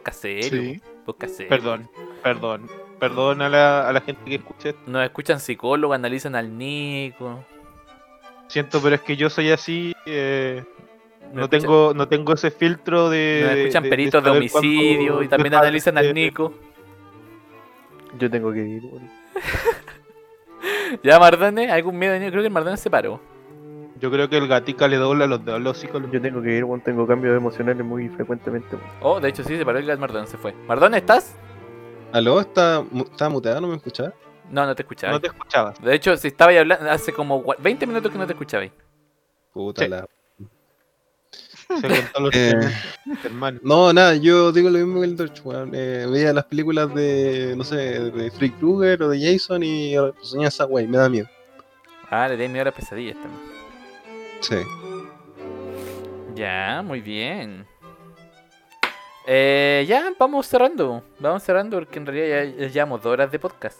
Serio. 0.00 0.74
Sí. 0.74 0.80
Serio. 1.28 1.48
Perdón, 1.48 1.88
perdón. 2.22 2.68
Perdón 2.98 3.42
a 3.42 3.48
la, 3.48 3.88
a 3.88 3.92
la 3.92 4.00
gente 4.00 4.22
que 4.24 4.36
escucha 4.36 4.68
esto. 4.70 4.80
Nos 4.86 5.02
escuchan 5.04 5.40
psicólogos, 5.40 5.94
analizan 5.94 6.34
al 6.36 6.56
Nico. 6.56 7.44
Siento, 8.48 8.80
pero 8.80 8.94
es 8.94 9.00
que 9.00 9.16
yo 9.16 9.28
soy 9.28 9.50
así. 9.50 9.92
eh, 10.06 10.62
no, 11.32 11.44
escuchan- 11.44 11.50
tengo, 11.62 11.92
no 11.94 12.06
tengo 12.08 12.32
ese 12.34 12.50
filtro 12.50 13.10
de. 13.10 13.42
Nos 13.44 13.56
escuchan 13.58 13.82
de- 13.82 13.88
peritos 13.90 14.22
de, 14.24 14.30
homicidio 14.30 15.22
y 15.22 15.28
también 15.28 15.54
analizan 15.54 15.98
al 15.98 16.04
de- 16.06 16.14
Nico. 16.14 16.54
Yo 18.18 18.30
tengo 18.30 18.52
que 18.52 18.60
ir. 18.60 18.82
Ya, 21.02 21.18
Mardone, 21.18 21.70
¿algún 21.72 21.98
miedo? 21.98 22.14
Creo 22.16 22.42
que 22.42 22.46
el 22.46 22.50
Mardone 22.52 22.76
se 22.76 22.90
paró. 22.90 23.20
Yo 24.02 24.10
creo 24.10 24.28
que 24.28 24.36
el 24.36 24.48
gatica 24.48 24.88
le 24.88 24.96
dobla 24.96 25.28
los 25.28 25.44
dedos 25.44 25.60
a 25.60 25.62
los 25.62 25.78
psicólogos. 25.78 26.12
Yo 26.12 26.20
tengo 26.20 26.42
que 26.42 26.56
ir. 26.56 26.64
Tengo 26.84 27.06
cambios 27.06 27.36
emocionales 27.36 27.86
muy 27.86 28.08
frecuentemente. 28.08 28.76
Oh, 29.00 29.20
de 29.20 29.28
hecho 29.28 29.44
sí, 29.44 29.56
se 29.56 29.64
paró 29.64 29.78
el 29.78 29.98
Mardone, 29.98 30.26
se 30.26 30.36
fue. 30.36 30.52
Mardone, 30.66 30.98
¿estás? 30.98 31.36
¿Aló? 32.12 32.40
¿Está, 32.40 32.84
está 33.10 33.28
muteado? 33.28 33.60
¿No 33.60 33.68
me 33.68 33.76
escuchás? 33.76 34.12
No, 34.50 34.66
no 34.66 34.74
te 34.74 34.82
escuchaba. 34.82 35.12
No 35.12 35.20
te 35.20 35.28
escuchaba. 35.28 35.72
De 35.80 35.94
hecho, 35.94 36.16
si 36.16 36.26
estaba 36.28 36.50
ahí 36.50 36.56
hablando, 36.58 36.90
hace 36.90 37.12
como 37.12 37.42
gua- 37.44 37.56
20 37.60 37.86
minutos 37.86 38.10
que 38.10 38.18
no 38.18 38.26
te 38.26 38.32
escuchaba. 38.32 38.64
ahí. 38.64 38.72
Puta 39.52 39.84
Sí. 39.84 39.88
la... 39.88 40.04
Se 41.80 41.88
contó 41.88 42.20
los 42.20 42.34
Eh. 42.34 42.52
hermano. 43.24 43.60
No, 43.62 43.92
nada, 43.92 44.16
yo 44.16 44.50
digo 44.50 44.68
lo 44.68 44.78
mismo 44.80 45.00
que 45.00 45.06
el 45.06 45.16
Dorch, 45.16 45.40
weón. 45.44 45.70
Eh, 45.74 46.06
veía 46.10 46.32
las 46.32 46.44
películas 46.46 46.92
de, 46.92 47.54
no 47.56 47.62
sé, 47.62 47.76
de 48.10 48.30
Freddy 48.32 48.50
Krueger 48.50 49.04
o 49.04 49.08
de 49.10 49.20
Jason 49.32 49.62
y 49.62 49.94
soñaba 50.22 50.48
esa 50.48 50.66
wey, 50.66 50.88
me 50.88 50.98
da 50.98 51.08
miedo. 51.08 51.28
Ah, 52.10 52.26
le 52.28 52.36
di 52.36 52.48
miedo 52.48 52.62
a 52.62 52.64
las 52.66 52.74
pesadillas 52.74 53.16
también. 53.22 53.51
Sí. 54.42 54.56
Ya, 56.34 56.82
muy 56.84 57.00
bien. 57.00 57.66
Eh, 59.26 59.84
ya, 59.88 60.12
vamos 60.18 60.46
cerrando. 60.46 61.02
Vamos 61.20 61.42
cerrando 61.42 61.78
porque 61.78 61.98
en 61.98 62.06
realidad 62.06 62.56
ya, 62.58 62.66
llevamos 62.68 63.02
dos 63.02 63.12
horas 63.12 63.30
de 63.30 63.38
podcast. 63.38 63.78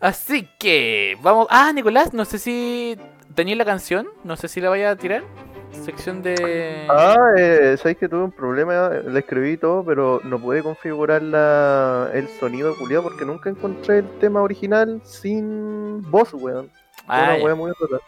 Así 0.00 0.48
que, 0.58 1.16
vamos. 1.22 1.46
Ah, 1.50 1.72
Nicolás, 1.72 2.12
no 2.12 2.24
sé 2.24 2.38
si 2.38 2.98
tenías 3.34 3.56
la 3.56 3.64
canción. 3.64 4.08
No 4.24 4.36
sé 4.36 4.48
si 4.48 4.60
la 4.60 4.70
vaya 4.70 4.90
a 4.90 4.96
tirar. 4.96 5.22
Sección 5.70 6.22
de. 6.22 6.86
Ah, 6.90 7.16
eh, 7.38 7.76
sabéis 7.78 7.98
que 7.98 8.08
tuve 8.08 8.24
un 8.24 8.32
problema, 8.32 8.88
le 8.88 9.20
escribí 9.20 9.56
todo, 9.56 9.84
pero 9.84 10.20
no 10.24 10.40
pude 10.40 10.64
configurar 10.64 11.22
la, 11.22 12.10
el 12.12 12.28
sonido 12.28 12.74
culiado 12.76 13.04
porque 13.04 13.24
nunca 13.24 13.50
encontré 13.50 13.98
el 13.98 14.18
tema 14.18 14.42
original 14.42 15.00
sin 15.04 16.02
voz, 16.10 16.34
weón. 16.34 16.68
Ah, 17.06 17.34
Una 17.36 17.44
wea 17.44 17.54
muy 17.54 17.72
rara. 17.78 18.02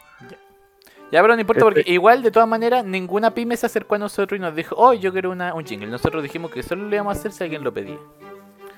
Ya, 1.13 1.21
pero 1.21 1.35
no 1.35 1.41
importa 1.41 1.61
porque 1.65 1.81
Este- 1.81 1.93
igual, 1.93 2.23
de 2.23 2.31
todas 2.31 2.49
maneras, 2.49 2.85
ninguna 2.87 3.33
pyme 3.35 3.55
se 3.57 3.67
acercó 3.67 3.97
a 3.97 3.99
nosotros 3.99 4.39
y 4.39 4.41
nos 4.41 4.57
dijo, 4.57 4.75
oh, 4.79 4.95
yo 4.95 5.13
quiero 5.13 5.31
una, 5.31 5.55
un 5.55 5.65
jingle. 5.65 5.89
Nosotros 5.89 6.23
dijimos 6.23 6.51
que 6.51 6.63
solo 6.63 6.85
lo 6.89 6.95
íbamos 6.95 7.15
a 7.15 7.21
hacer 7.21 7.33
si 7.33 7.45
alguien 7.45 7.63
lo 7.63 7.73
pedía. 7.73 7.99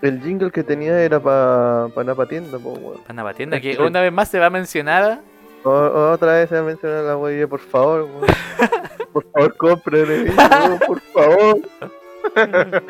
El 0.03 0.21
jingle 0.21 0.51
que 0.51 0.65
tenía 0.65 1.01
era 1.01 1.21
para 1.21 1.87
pa 1.95 2.03
Napa 2.05 2.27
Tienda, 2.27 2.59
po, 2.59 2.73
weón. 2.73 3.01
Para 3.07 3.23
una 3.23 3.33
tienda 3.33 3.57
Es 3.57 3.63
que 3.63 3.81
una 3.81 4.01
vez 4.01 4.13
más 4.13 4.29
se 4.29 4.39
va 4.41 4.51
mencionada. 4.51 5.21
O- 5.63 6.11
otra 6.13 6.33
vez 6.35 6.49
se 6.49 6.57
va 6.57 6.61
a 6.63 6.65
mencionar 6.65 7.05
la 7.05 7.17
wea, 7.17 7.47
por 7.47 7.61
favor, 7.61 8.03
weón. 8.03 8.27
Por 9.15 9.25
favor, 9.31 9.57
cómprele, 9.57 10.25
weón, 10.33 10.79
por 10.89 11.01
favor. 11.01 11.59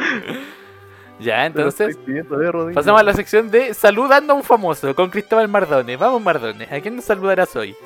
Ya, 1.20 1.46
entonces, 1.46 1.96
pidiendo 1.98 2.36
pasamos 2.74 3.00
a 3.00 3.04
la 3.04 3.12
sección 3.12 3.48
de 3.50 3.72
saludando 3.72 4.32
a 4.32 4.36
un 4.36 4.42
famoso 4.42 4.94
con 4.96 5.10
Cristóbal 5.10 5.48
Mardones. 5.48 5.96
Vamos, 5.98 6.20
Mardones, 6.20 6.70
¿a 6.72 6.80
quién 6.80 6.96
nos 6.96 7.04
saludarás 7.04 7.54
hoy? 7.54 7.76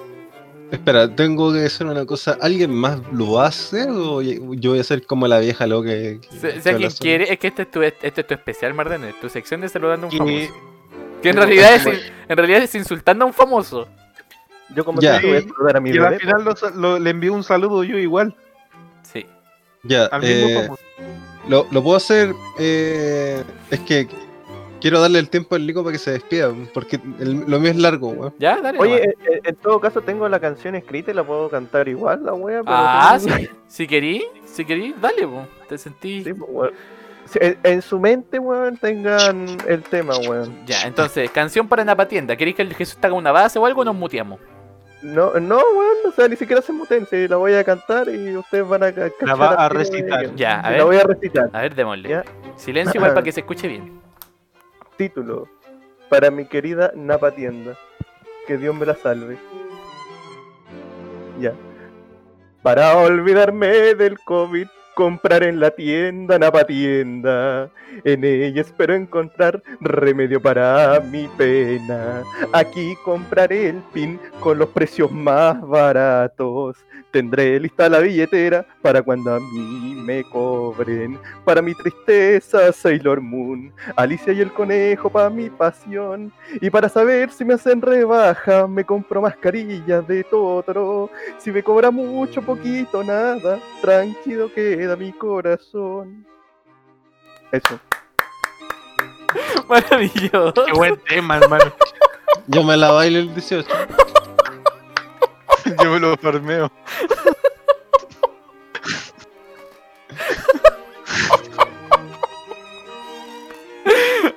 Espera, 0.71 1.15
tengo 1.15 1.53
que 1.53 1.61
decir 1.61 1.87
una 1.87 2.05
cosa. 2.05 2.37
¿Alguien 2.43 2.71
más 2.75 3.01
lo 3.13 3.41
hace 3.41 3.87
o 3.91 4.21
yo 4.21 4.71
voy 4.71 4.81
a 4.81 4.85
ser 4.85 5.07
como 5.07 5.27
la 5.27 5.39
vieja 5.39 5.67
loca 5.67 5.89
que... 5.89 6.21
Que 6.41 6.61
si 6.61 6.69
alguien 6.69 6.91
quiere, 7.01 7.33
es 7.33 7.39
que 7.39 7.47
este 7.49 7.63
es 7.63 7.71
tu, 7.71 7.83
este 7.83 8.21
es 8.21 8.27
tu 8.27 8.35
especial, 8.35 8.75
Mardones, 8.75 9.19
tu 9.21 9.29
sección 9.31 9.61
de 9.63 9.69
saludando 9.71 10.07
a 10.07 10.11
un 10.11 10.17
famoso. 10.19 10.53
Que 11.23 11.31
en 11.31 11.37
realidad 11.37 11.75
es, 11.75 11.87
en 12.29 12.37
realidad 12.37 12.63
es 12.63 12.75
insultando 12.75 13.25
a 13.25 13.29
un 13.29 13.33
famoso. 13.35 13.89
Yo 14.75 14.85
como 14.85 15.01
Ya. 15.01 15.19
te 15.21 15.27
voy 15.27 15.37
a 15.39 15.41
saludar 15.41 15.77
a 15.79 15.81
mi 15.81 15.91
Y 15.91 15.99
al 15.99 16.21
final 16.21 16.45
lo 16.45 16.55
sa- 16.55 16.71
lo- 16.71 16.99
le 16.99 17.11
envío 17.11 17.33
un 17.33 17.43
saludo 17.45 17.83
yo 17.85 17.97
igual. 17.97 18.37
Sí. 19.03 19.25
Ya, 19.85 20.05
Al 20.07 20.21
mismo 20.21 20.49
eh, 20.49 20.55
famoso. 20.63 20.83
lo, 21.49 21.67
lo 21.71 21.83
puedo 21.83 21.97
hacer... 21.97 22.35
eh, 22.59 23.43
es 23.71 23.81
que 23.81 24.07
quiero 24.81 25.01
darle 25.01 25.19
el 25.19 25.29
tiempo 25.29 25.55
al 25.55 25.67
Lico 25.67 25.83
para 25.83 25.93
que 25.93 25.99
se 25.99 26.13
despida, 26.13 26.53
porque 26.75 27.01
el- 27.19 27.45
lo 27.47 27.59
mío 27.61 27.71
es 27.71 27.77
largo, 27.77 28.09
weón. 28.09 28.35
Ya, 28.39 28.61
dale. 28.61 28.79
Oye, 28.79 28.97
eh, 29.05 29.15
eh, 29.31 29.41
en 29.45 29.57
todo 29.57 29.81
caso 29.81 30.01
tengo 30.03 30.29
la 30.29 30.41
canción 30.41 30.75
escrita 30.75 31.11
y 31.11 31.15
la 31.15 31.25
puedo 31.25 31.49
cantar 31.49 31.89
igual, 31.89 32.25
la 32.25 32.35
wea. 32.35 32.63
pero 32.63 32.77
ah, 32.77 33.19
tengo- 33.23 33.37
sí. 33.37 33.49
Si 33.67 33.87
querí, 33.87 34.25
si 34.45 34.65
querí, 34.65 34.95
dale, 35.01 35.27
po. 35.27 35.47
Te 35.69 35.79
sentí. 35.79 36.25
Sí, 36.25 36.33
weón. 36.33 36.73
En, 37.35 37.59
en 37.63 37.83
su 37.83 37.99
mente, 38.01 38.39
weón, 38.39 38.79
tengan 38.79 39.47
el 39.67 39.83
tema, 39.83 40.17
weón. 40.17 40.65
Ya, 40.67 40.83
entonces, 40.87 41.31
canción 41.31 41.69
para 41.69 41.85
Napatienda. 41.85 42.37
¿Queréis 42.37 42.57
que 42.57 42.63
el 42.63 42.75
Jesús 42.75 42.97
haga 43.03 43.13
una 43.15 43.33
base 43.33 43.59
o 43.59 43.67
algo? 43.67 43.85
Nos 43.85 43.95
muteamos. 43.95 44.41
No, 45.03 45.35
no, 45.39 45.57
weón, 45.59 45.97
o 46.09 46.13
sea, 46.13 46.27
ni 46.27 46.35
siquiera 46.37 46.61
se 46.61 46.73
muten, 46.73 47.07
si 47.07 47.29
la 47.29 47.37
voy 47.37 47.53
a 47.55 47.63
cantar 47.63 48.09
y 48.09 48.35
ustedes 48.37 48.67
van 48.67 48.83
a 48.83 48.93
ca- 48.93 49.11
cachar 49.11 49.41
va 49.41 49.51
a 49.55 49.69
recitar. 49.69 50.35
Ya, 50.35 50.59
a 50.59 50.71
La 50.73 50.85
voy 50.85 50.97
ver. 50.97 51.05
a 51.05 51.09
recitar. 51.09 51.51
A 51.53 51.61
ver, 51.61 51.75
démosle. 51.75 52.09
Ya. 52.09 52.25
Silencio 52.57 52.99
igual 52.99 53.13
para 53.15 53.23
que 53.23 53.31
se 53.31 53.41
escuche 53.41 53.69
bien. 53.69 54.01
Título. 54.99 55.47
Para 56.11 56.29
mi 56.33 56.45
querida 56.45 56.91
Napa 56.97 57.31
Tienda. 57.31 57.79
Que 58.49 58.59
Dios 58.59 58.75
me 58.75 58.85
la 58.85 58.97
salve. 58.97 59.39
Ya. 61.41 61.55
Para 62.63 62.99
olvidarme 62.99 63.95
del 63.95 64.19
COVID 64.19 64.67
comprar 64.97 65.45
en 65.45 65.61
la 65.61 65.71
tienda 65.71 66.37
Napa 66.41 66.65
Tienda. 66.65 67.71
En 68.03 68.25
ella 68.25 68.61
espero 68.61 68.97
encontrar 68.97 69.63
remedio 69.81 70.43
para 70.43 70.99
mi 70.99 71.29
pena. 71.39 72.25
Aquí 72.53 72.97
compraré 73.05 73.69
el 73.69 73.77
pin 73.93 74.19
con 74.41 74.59
los 74.59 74.71
precios 74.71 75.13
más 75.13 75.61
baratos. 75.61 76.79
Tendré 77.19 77.59
lista 77.59 77.89
la 77.89 77.99
billetera 77.99 78.65
para 78.81 79.03
cuando 79.03 79.35
a 79.35 79.41
mí 79.41 80.01
me 80.05 80.23
cobren. 80.23 81.19
Para 81.45 81.61
mi 81.61 81.75
tristeza, 81.75 82.73
Sailor 82.73 83.21
Moon. 83.21 83.73
Alicia 83.97 84.33
y 84.33 84.41
el 84.41 84.53
conejo 84.53 85.11
para 85.11 85.29
mi 85.29 85.51
pasión. 85.51 86.33
Y 86.61 86.71
para 86.71 86.89
saber 86.89 87.33
si 87.33 87.45
me 87.45 87.55
hacen 87.55 87.83
rebaja, 87.83 88.69
me 88.69 88.85
compro 88.85 89.21
mascarillas 89.21 90.07
de 90.07 90.23
Totoro. 90.23 91.11
Si 91.39 91.51
me 91.51 91.61
cobra 91.61 91.91
mucho, 91.91 92.41
poquito, 92.41 93.03
nada, 93.03 93.59
tranquilo 93.83 94.49
queda 94.55 94.95
mi 94.95 95.11
corazón. 95.11 96.25
Eso. 97.51 97.81
Maravilloso. 99.69 100.65
Qué 100.67 100.73
buen 100.73 100.97
tema, 100.99 101.39
hermano. 101.39 101.73
Yo 102.47 102.63
me 102.63 102.77
la 102.77 102.93
bailo 102.93 103.19
el 103.19 103.35
18. 103.35 103.67
Yo 105.83 105.91
me 105.93 106.01
lo 106.01 106.17
farmeo. 106.17 106.71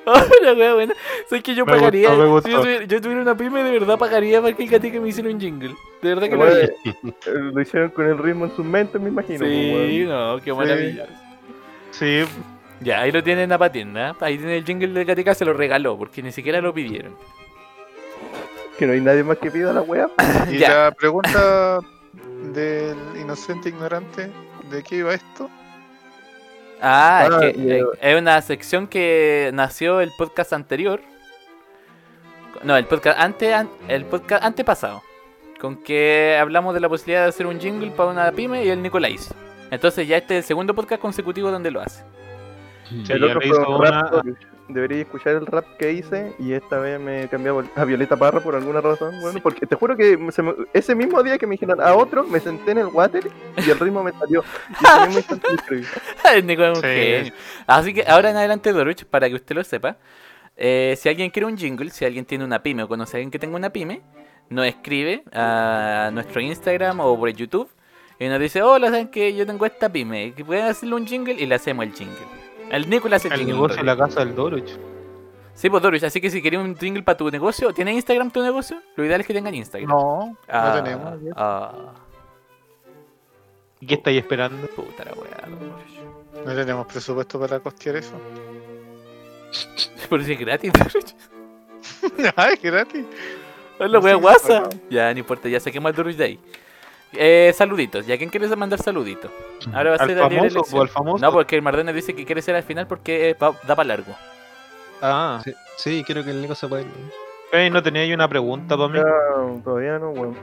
Ahora, 0.06 0.53
wea, 0.58 0.74
buena. 0.74 0.94
Sé 1.30 1.41
que 1.41 1.53
yo 1.56 1.66
Me 1.66 1.74
pagaría. 1.74 2.10
gustó, 2.10 2.24
me 2.24 2.30
gustó. 2.30 2.48
Si 2.49 2.53
yo, 2.56 2.62
tuviera, 2.62 2.84
yo 2.86 3.02
tuviera 3.02 3.22
una 3.22 3.38
pyme, 3.38 3.64
de 3.64 3.72
verdad 3.72 3.98
pagaría 3.99 4.41
para 4.41 4.56
que 4.56 4.64
el 4.64 4.70
gatica 4.70 4.99
me 4.99 5.10
hiciera 5.10 5.30
un 5.30 5.40
jingle. 5.40 5.76
De 6.02 6.10
verdad 6.10 6.24
que 6.24 6.32
lo 6.32 6.38
Bueno, 6.38 6.53
haría. 6.56 6.70
eh, 6.94 7.52
lo 7.53 7.62
hicieron 7.62 7.90
con 7.91 8.06
el 8.08 8.18
ritmo 8.18 8.45
en 8.45 8.56
sus 8.56 8.66
mentes, 8.66 8.99
me 8.99 9.10
imagino. 9.10 9.40
pues, 9.40 9.52
Sí, 9.52 10.06
weón. 10.06 10.10
no, 10.10 10.41
qué 10.44 10.53
maravilloso. 10.53 11.12
Sí, 11.91 12.24
Ya, 12.82 13.02
ahí 13.02 13.12
lo 13.12 13.22
tienen 13.24 13.44
en 13.45 13.49
la 13.52 13.58
patienda. 13.60 14.16
Ahí 14.20 14.38
tiene 14.38 14.58
el 14.58 14.66
jingle 14.66 14.88
de 14.90 15.06
Gatica, 15.06 15.36
se 15.36 15.45
lo 15.45 15.53
regaló, 15.53 15.98
porque 15.98 16.24
ni 16.24 16.32
siquiera 16.32 16.62
lo 16.62 16.74
pidieron. 16.74 17.16
Que 18.82 18.88
no 18.88 18.94
hay 18.94 19.02
nadie 19.02 19.24
más 19.24 19.38
que 19.38 19.52
pida 19.52 19.72
la 19.74 19.82
wea. 19.82 20.10
Y 20.49 20.58
Ya. 20.58 20.86
la 20.86 20.91
pregunta 20.91 21.78
del 22.52 22.98
inocente 23.22 23.70
ignorante, 23.70 24.32
¿de 24.72 24.82
qué 24.82 24.95
iba 24.95 25.14
esto? 25.14 25.52
Ah, 26.82 27.28
Ah, 27.32 27.45
es 27.45 27.53
que 27.53 27.62
ya. 27.64 27.76
eh, 27.76 27.84
es 28.02 28.20
una 28.20 28.41
sección 28.41 28.88
que 28.88 29.52
nació 29.53 30.02
el 30.02 30.10
podcast 30.18 30.52
anterior. 30.53 30.99
No, 32.64 32.76
el 32.76 32.86
podcast 32.86 33.20
ante, 33.20 33.53
an- 33.53 33.70
el 33.88 34.03
podcast 34.06 34.44
antepasado. 34.44 35.03
Con 35.60 35.76
que 35.84 36.36
hablamos 36.41 36.74
de 36.74 36.80
la 36.80 36.90
posibilidad 36.90 37.22
de 37.22 37.30
hacer 37.30 37.45
un 37.45 37.60
jingle 37.60 37.91
para 37.91 38.10
una 38.10 38.32
pyme 38.32 38.66
y 38.66 38.70
el 38.70 38.82
Nicolás. 38.82 39.32
Entonces 39.70 40.08
ya 40.08 40.18
este 40.18 40.40
es 40.40 40.44
el 40.45 40.48
segundo 40.48 40.74
podcast 40.74 40.99
consecutivo 41.03 41.52
donde 41.52 41.70
lo 41.70 41.82
hace. 41.82 42.03
Sí, 42.90 43.03
el 43.14 43.24
otro 43.26 43.41
Debería 44.73 45.02
escuchar 45.02 45.35
el 45.35 45.45
rap 45.45 45.65
que 45.77 45.91
hice 45.91 46.34
y 46.39 46.53
esta 46.53 46.80
vez 46.80 46.99
me 46.99 47.23
he 47.23 47.27
cambiado 47.27 47.64
a 47.76 47.84
Violeta 47.85 48.15
Parra 48.15 48.39
por 48.39 48.56
alguna 48.56 48.80
razón. 48.81 49.19
Bueno, 49.22 49.39
porque 49.43 49.65
te 49.65 49.76
juro 49.76 49.98
que 49.98 50.18
se 50.31 50.41
me- 50.41 50.53
ese 50.73 50.95
mismo 50.95 51.22
día 51.23 51.38
que 51.38 51.45
me 51.45 51.53
dijeron 51.56 51.81
a 51.81 51.93
otro, 51.95 52.23
me 52.23 52.39
senté 52.39 52.72
en 52.72 52.77
el 52.80 52.88
water 52.88 53.30
y 53.57 53.69
el 53.69 53.77
ritmo 53.80 54.02
me 54.03 54.11
salió. 54.14 54.43
Y 54.69 54.85
Sí. 57.26 57.34
Así 57.68 57.93
que 57.93 58.03
ahora 58.07 58.30
en 58.31 58.38
adelante, 58.38 58.72
Doruch, 58.72 59.03
para 59.06 59.27
que 59.30 59.35
usted 59.35 59.56
lo 59.56 59.64
sepa, 59.64 59.98
eh, 60.56 60.95
si 60.98 61.10
alguien 61.10 61.30
quiere 61.31 61.45
un 61.48 61.57
jingle, 61.57 61.89
si 61.89 62.06
alguien 62.06 62.23
tiene 62.26 62.43
una 62.45 62.64
pyme 62.64 62.84
o 62.84 62.88
conoce 62.88 63.15
a 63.15 63.18
alguien 63.18 63.31
que 63.31 63.39
tenga 63.39 63.56
una 63.56 63.72
pyme, 63.72 64.02
nos 64.49 64.65
escribe 64.68 65.23
a 65.34 66.10
nuestro 66.14 66.39
Instagram 66.41 66.99
o 67.02 67.18
por 67.18 67.30
YouTube 67.30 67.69
y 68.19 68.27
nos 68.27 68.39
dice, 68.39 68.61
hola, 68.61 68.88
¿saben 68.88 69.07
que 69.10 69.34
yo 69.35 69.45
tengo 69.45 69.65
esta 69.65 69.89
pyme? 69.91 70.34
que 70.34 70.45
¿Pueden 70.45 70.65
hacerle 70.65 70.95
un 70.95 71.07
jingle? 71.07 71.34
Y 71.34 71.45
le 71.45 71.56
hacemos 71.56 71.85
el 71.85 71.93
jingle. 71.93 72.40
El 72.72 72.89
Nico 72.89 73.07
le 73.07 73.18
hace 73.18 73.27
el, 73.27 73.41
el 73.41 73.45
negocio 73.48 73.80
en 73.80 73.85
la 73.85 73.95
Doruch. 73.95 74.10
casa 74.15 74.26
del 74.26 74.34
Doroch. 74.35 74.69
Sí, 75.53 75.69
pues 75.69 75.84
Doruch, 75.84 76.03
así 76.03 76.19
que 76.22 76.30
si 76.31 76.41
quieres 76.41 76.60
un 76.60 76.76
jingle 76.77 77.03
para 77.03 77.18
tu 77.18 77.30
negocio, 77.30 77.73
¿tiene 77.73 77.93
Instagram 77.93 78.31
tu 78.31 78.41
negocio? 78.41 78.81
Lo 78.95 79.06
ideal 79.06 79.22
es 79.22 79.27
que 79.27 79.34
tengan 79.34 79.53
Instagram. 79.53 79.89
No, 79.89 80.38
Ah, 80.48 80.73
no 80.76 80.84
tenemos. 80.84 81.14
Ah, 81.35 81.93
¿Y 83.80 83.85
qué 83.85 83.95
estáis 83.95 84.18
esperando? 84.19 84.65
puta 84.68 85.03
la 85.06 85.11
weá, 85.14 85.48
Doruch. 85.48 86.45
No 86.45 86.56
tenemos 86.56 86.85
presupuesto 86.88 87.39
para 87.39 87.60
costear 87.60 87.98
eso. 87.98 88.14
Por 90.10 90.23
si 90.23 90.34
es 90.34 90.39
gratis, 90.39 90.72
Doruch. 90.73 91.14
Ay, 92.35 92.57
qué 92.57 92.72
gratis. 92.72 93.06
Hola, 93.80 93.99
Sí, 93.99 94.06
wea 94.06 94.15
bueno. 94.15 94.69
Ya, 94.89 95.11
no 95.14 95.19
importa, 95.19 95.49
ya 95.49 95.60
saquemos 95.60 95.89
al 95.89 95.95
Doruch 95.95 96.15
de 96.15 96.23
ahí. 96.23 96.39
Eh, 97.14 97.52
saluditos, 97.56 98.06
¿ya 98.08 98.18
quién 98.18 98.30
quiere 98.30 98.48
mandar 98.56 98.80
saluditos? 98.82 99.30
Ahora 99.74 99.92
va 99.92 99.96
a 99.98 100.00
¿Al 100.00 100.07
ser 100.07 100.18
libre 100.30 100.49
famoso 100.49 100.78
o 100.78 100.81
al 100.81 100.90
famoso? 100.90 101.26
No, 101.26 101.31
porque 101.31 101.56
el 101.57 101.62
Mardones 101.62 101.94
dice 101.94 102.15
que 102.15 102.26
quiere 102.26 102.41
ser 102.41 102.56
al 102.56 102.64
final 102.64 102.88
porque 102.88 103.31
eh, 103.31 103.34
va- 103.41 103.54
da 103.68 103.76
para 103.76 103.88
largo. 103.88 104.15
Ah, 105.02 105.41
Sí, 105.44 105.54
sí, 105.78 106.04
creo 106.06 106.23
que 106.23 106.31
el 106.31 106.41
Nico 106.41 106.56
se 106.56 106.68
puede 106.68 106.84
ir. 106.84 106.90
Ey, 107.52 107.70
¿no 107.70 107.84
tenía 107.84 108.04
ahí 108.04 108.14
una 108.14 108.30
pregunta 108.30 108.78
para 108.78 108.88
mí? 108.88 108.99
Todavía 109.64 109.99
no, 109.99 110.12
weón. 110.12 110.38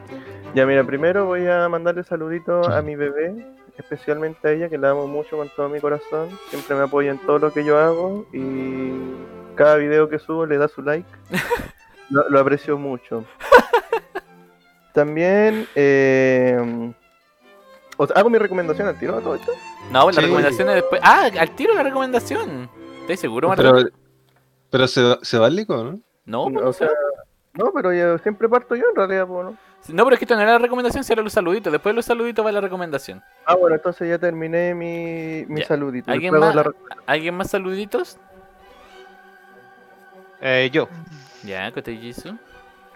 Ya, 0.55 0.67
mira, 0.67 0.85
primero 0.85 1.25
voy 1.25 1.47
a 1.47 1.67
mandarle 1.71 2.05
saluditos 2.05 2.69
a 2.69 2.83
mi 2.83 2.97
bebé, 2.97 3.35
especialmente 3.79 4.47
a 4.47 4.53
ella, 4.53 4.69
que 4.69 4.77
la 4.77 4.91
amo 4.91 5.07
mucho 5.07 5.39
con 5.39 5.49
todo 5.57 5.71
mi 5.71 5.81
corazón. 5.81 6.29
Siempre 6.51 6.77
me 6.77 6.83
apoya 6.83 7.11
en 7.13 7.19
todo 7.19 7.39
lo 7.39 7.51
que 7.53 7.65
yo 7.65 7.79
hago 7.79 8.27
y 8.33 8.91
cada 9.55 9.77
video 9.77 10.11
que 10.11 10.19
subo 10.19 10.45
le 10.45 10.59
da 10.59 10.69
su 10.69 10.83
like. 10.83 11.09
Lo, 12.11 12.27
lo 12.31 12.41
aprecio 12.41 12.77
mucho. 12.79 13.25
También, 14.93 15.67
eh, 15.75 16.93
o 17.97 18.07
sea, 18.07 18.17
hago 18.17 18.31
mi 18.31 18.39
recomendación 18.39 18.89
al 18.89 18.99
tiro 18.99 19.17
a 19.17 19.21
todo 19.21 19.35
esto. 19.35 19.53
No, 19.91 20.03
pues 20.05 20.17
la 20.17 20.23
Sí. 20.23 20.27
recomendación 20.29 20.69
es 20.71 20.75
después. 20.77 21.01
Ah, 21.05 21.29
al 21.39 21.51
tiro 21.55 21.75
la 21.75 21.83
recomendación. 21.83 22.69
¿Estás 23.03 23.21
seguro, 23.21 23.51
Pero, 23.57 23.73
Mardones? 23.73 23.93
pero 24.71 24.87
se, 24.89 25.03
va- 25.03 25.19
se 25.23 25.39
va 25.39 25.47
el 25.49 25.57
Nico, 25.57 25.77
¿no? 25.85 26.01
No, 26.25 26.45
pues, 26.53 26.57
o 26.57 26.67
no, 26.67 26.73
sea, 26.73 26.89
no, 27.55 27.73
pero 27.73 27.93
yo 27.93 28.19
siempre 28.19 28.49
parto 28.49 28.75
yo 28.77 28.85
en 28.91 28.97
realidad, 28.97 29.27
pues, 29.27 29.45
¿no? 29.47 29.57
no, 29.95 30.05
pero 30.05 30.15
es 30.15 30.19
que 30.19 30.25
esto 30.25 30.35
no 30.37 30.43
era 30.43 30.53
la 30.53 30.59
recomendación, 30.59 31.05
si 31.05 31.13
era 31.13 31.23
los 31.23 31.33
saluditos. 31.33 31.73
Después 31.73 31.93
de 31.93 31.97
los 31.97 32.05
saluditos 32.05 32.45
va 32.45 32.53
la 32.53 32.61
recomendación. 32.61 33.23
Ah, 33.47 33.55
bueno, 33.55 33.77
entonces 33.77 34.09
ya 34.09 34.19
terminé 34.19 34.75
mi, 34.75 35.45
mi 35.47 35.61
Ya. 35.61 35.67
saludito. 35.69 36.11
¿Alguien 36.11 36.39
más? 36.39 36.55
la 36.55 36.71
¿Alguien 37.07 37.35
más 37.35 37.51
saluditos? 37.51 38.19
Eh, 40.41 40.69
yo. 40.73 40.89
Ya, 41.45 41.71
Cotellizo. 41.73 42.37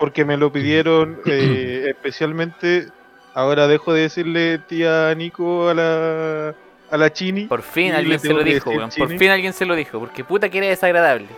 Porque 0.03 0.25
me 0.25 0.37
lo 0.37 0.51
pidieron 0.51 1.21
eh, 1.27 1.85
especialmente. 1.91 2.89
Ahora 3.35 3.69
dejo 3.69 3.93
de 3.95 4.03
decirle 4.03 4.59
tía 4.59 5.15
Nico 5.15 5.69
a 5.69 5.75
la, 5.75 6.55
a 6.91 6.97
la 6.97 7.13
Chini. 7.13 7.47
Por 7.47 7.63
fin 7.63 7.93
alguien 7.93 8.19
se 8.19 8.33
lo 8.33 8.43
dijo, 8.43 8.71
weón. 8.71 8.91
Por 8.91 9.17
fin 9.17 9.31
alguien 9.31 9.53
se 9.53 9.65
lo 9.65 9.77
dijo. 9.77 10.01
Porque 10.01 10.25
puta 10.25 10.49
que 10.49 10.59
era 10.59 10.67
desagradable. 10.67 11.29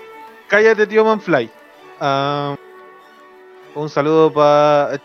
Cállate, 0.48 0.86
tío 0.86 1.04
Manfly. 1.04 1.50
Ah, 2.00 2.56
un 3.74 3.90
saludo 3.90 4.32
para 4.32 4.98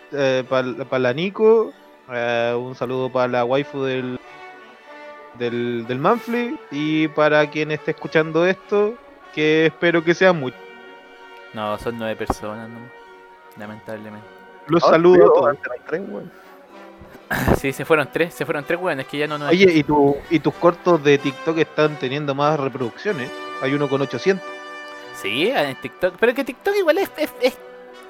la 1.00 1.14
Nico. 1.14 1.74
eh, 2.14 2.56
un 2.58 2.76
saludo 2.76 3.12
para 3.12 3.28
la 3.28 3.44
waifu 3.44 3.84
del, 3.84 4.18
del, 5.38 5.86
del 5.86 6.00
Manfly. 6.00 6.58
Y 6.72 7.10
para 7.10 7.46
quien 7.50 7.72
esté 7.72 7.92
escuchando 7.92 8.46
esto, 8.46 8.96
que 9.36 9.66
espero 9.66 10.02
que 10.02 10.14
sea 10.14 10.32
mucho. 10.32 10.56
No, 11.54 11.78
son 11.78 11.98
nueve 11.98 12.16
personas, 12.16 12.70
no. 12.70 12.99
Lamentablemente. 13.60 14.26
Los 14.68 14.84
Ah, 14.84 14.92
saludo 14.92 15.16
a 15.16 15.18
tío, 15.18 15.28
todos. 15.34 15.48
antes 15.50 15.66
eran 15.66 15.86
tres, 15.88 16.02
weón. 16.10 16.32
Sí, 17.60 17.74
se 17.74 17.86
fueron 17.86 18.10
tres, 18.12 18.34
se 18.34 18.44
fueron 18.46 18.64
tres 18.64 18.80
weones 18.80 19.06
que 19.06 19.18
ya 19.20 19.28
no 19.28 19.38
nos. 19.38 19.50
Oye, 19.50 19.72
¿y, 19.72 19.84
tu, 19.84 20.18
y 20.32 20.40
tus 20.40 20.54
cortos 20.56 21.04
de 21.04 21.18
TikTok 21.20 21.58
están 21.60 21.96
teniendo 21.98 22.34
más 22.34 22.60
reproducciones. 22.60 23.30
Hay 23.62 23.74
uno 23.74 23.88
con 23.88 24.02
800. 24.02 24.44
Sí, 25.22 25.50
en 25.54 25.76
TikTok. 25.76 26.16
Pero 26.20 26.34
que 26.34 26.44
TikTok 26.44 26.76
igual 26.78 26.98
es, 26.98 27.12
es, 27.18 27.32
es, 27.42 27.58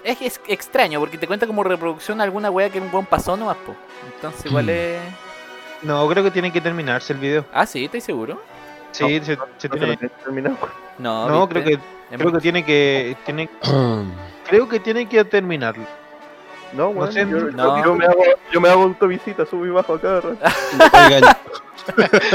es- 0.03 0.21
es 0.21 0.39
extraño, 0.47 0.99
porque 1.01 1.17
te 1.17 1.27
cuenta 1.27 1.45
como 1.45 1.61
reproducción 1.63 2.21
alguna 2.21 2.49
wea 2.49 2.69
que 2.69 2.79
un 2.79 2.89
buen 2.91 3.05
pasó 3.05 3.35
nomás, 3.35 3.57
po. 3.57 3.75
Entonces 4.15 4.45
igual 4.45 4.65
Mm. 4.67 4.69
es. 4.69 4.99
No, 5.81 6.07
creo 6.09 6.23
que 6.23 6.31
tiene 6.31 6.51
que 6.53 6.61
terminarse 6.61 7.11
el 7.13 7.19
video. 7.19 7.45
Ah, 7.53 7.65
sí, 7.65 7.83
¿estás 7.85 8.03
seguro? 8.03 8.41
Sí, 8.91 9.19
se, 9.19 9.25
se 9.25 9.35
No 9.35 9.45
se 9.57 9.67
lo 9.67 9.75
tiene. 9.77 9.97
No, 10.99 11.27
No, 11.29 11.49
creo 11.49 11.63
que 11.63 11.73
Es 11.73 12.17
creo 12.17 12.31
que 12.31 12.39
tiene 12.39 12.63
que 12.65 13.17
tiene 13.25 13.49
creo 14.49 14.67
que 14.67 14.79
tiene 14.79 15.07
que 15.07 15.23
terminarlo. 15.25 15.85
No, 16.73 17.11
sé, 17.11 17.21
yo, 17.21 17.39
no. 17.51 17.83
yo 17.83 17.95
me 17.95 18.05
hago, 18.05 18.23
yo 18.51 18.61
me 18.61 18.69
hago 18.69 18.83
autovisita, 18.83 19.45
subo 19.45 19.65
y 19.65 19.69
bajo 19.69 19.95
acá. 19.95 20.21
Oigan. 21.05 21.23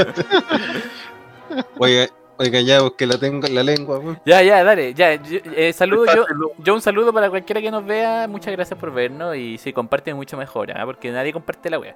Oiga, 1.77 2.07
oiga, 2.37 2.61
ya, 2.61 2.79
porque 2.81 3.05
la 3.05 3.17
tengo 3.19 3.45
en 3.45 3.55
la 3.55 3.63
lengua, 3.63 3.99
weón. 3.99 4.19
Ya, 4.25 4.41
ya, 4.41 4.63
dale, 4.63 4.93
ya. 4.93 5.15
yo- 5.15 5.39
eh, 5.55 5.71
saludo 5.73 6.05
yo. 6.13 6.25
Yo 6.57 6.73
un 6.73 6.81
saludo 6.81 7.13
para 7.13 7.29
cualquiera 7.29 7.61
que 7.61 7.69
nos 7.71 7.85
vea. 7.85 8.27
Muchas 8.27 8.51
gracias 8.51 8.77
por 8.79 8.91
vernos. 8.91 9.35
Y 9.37 9.57
si 9.57 9.71
comparten, 9.71 10.15
mucho 10.15 10.35
mejor, 10.35 10.71
¿ah? 10.71 10.85
porque 10.85 11.11
nadie 11.11 11.31
comparte 11.31 11.69
la 11.69 11.79
wea. 11.79 11.95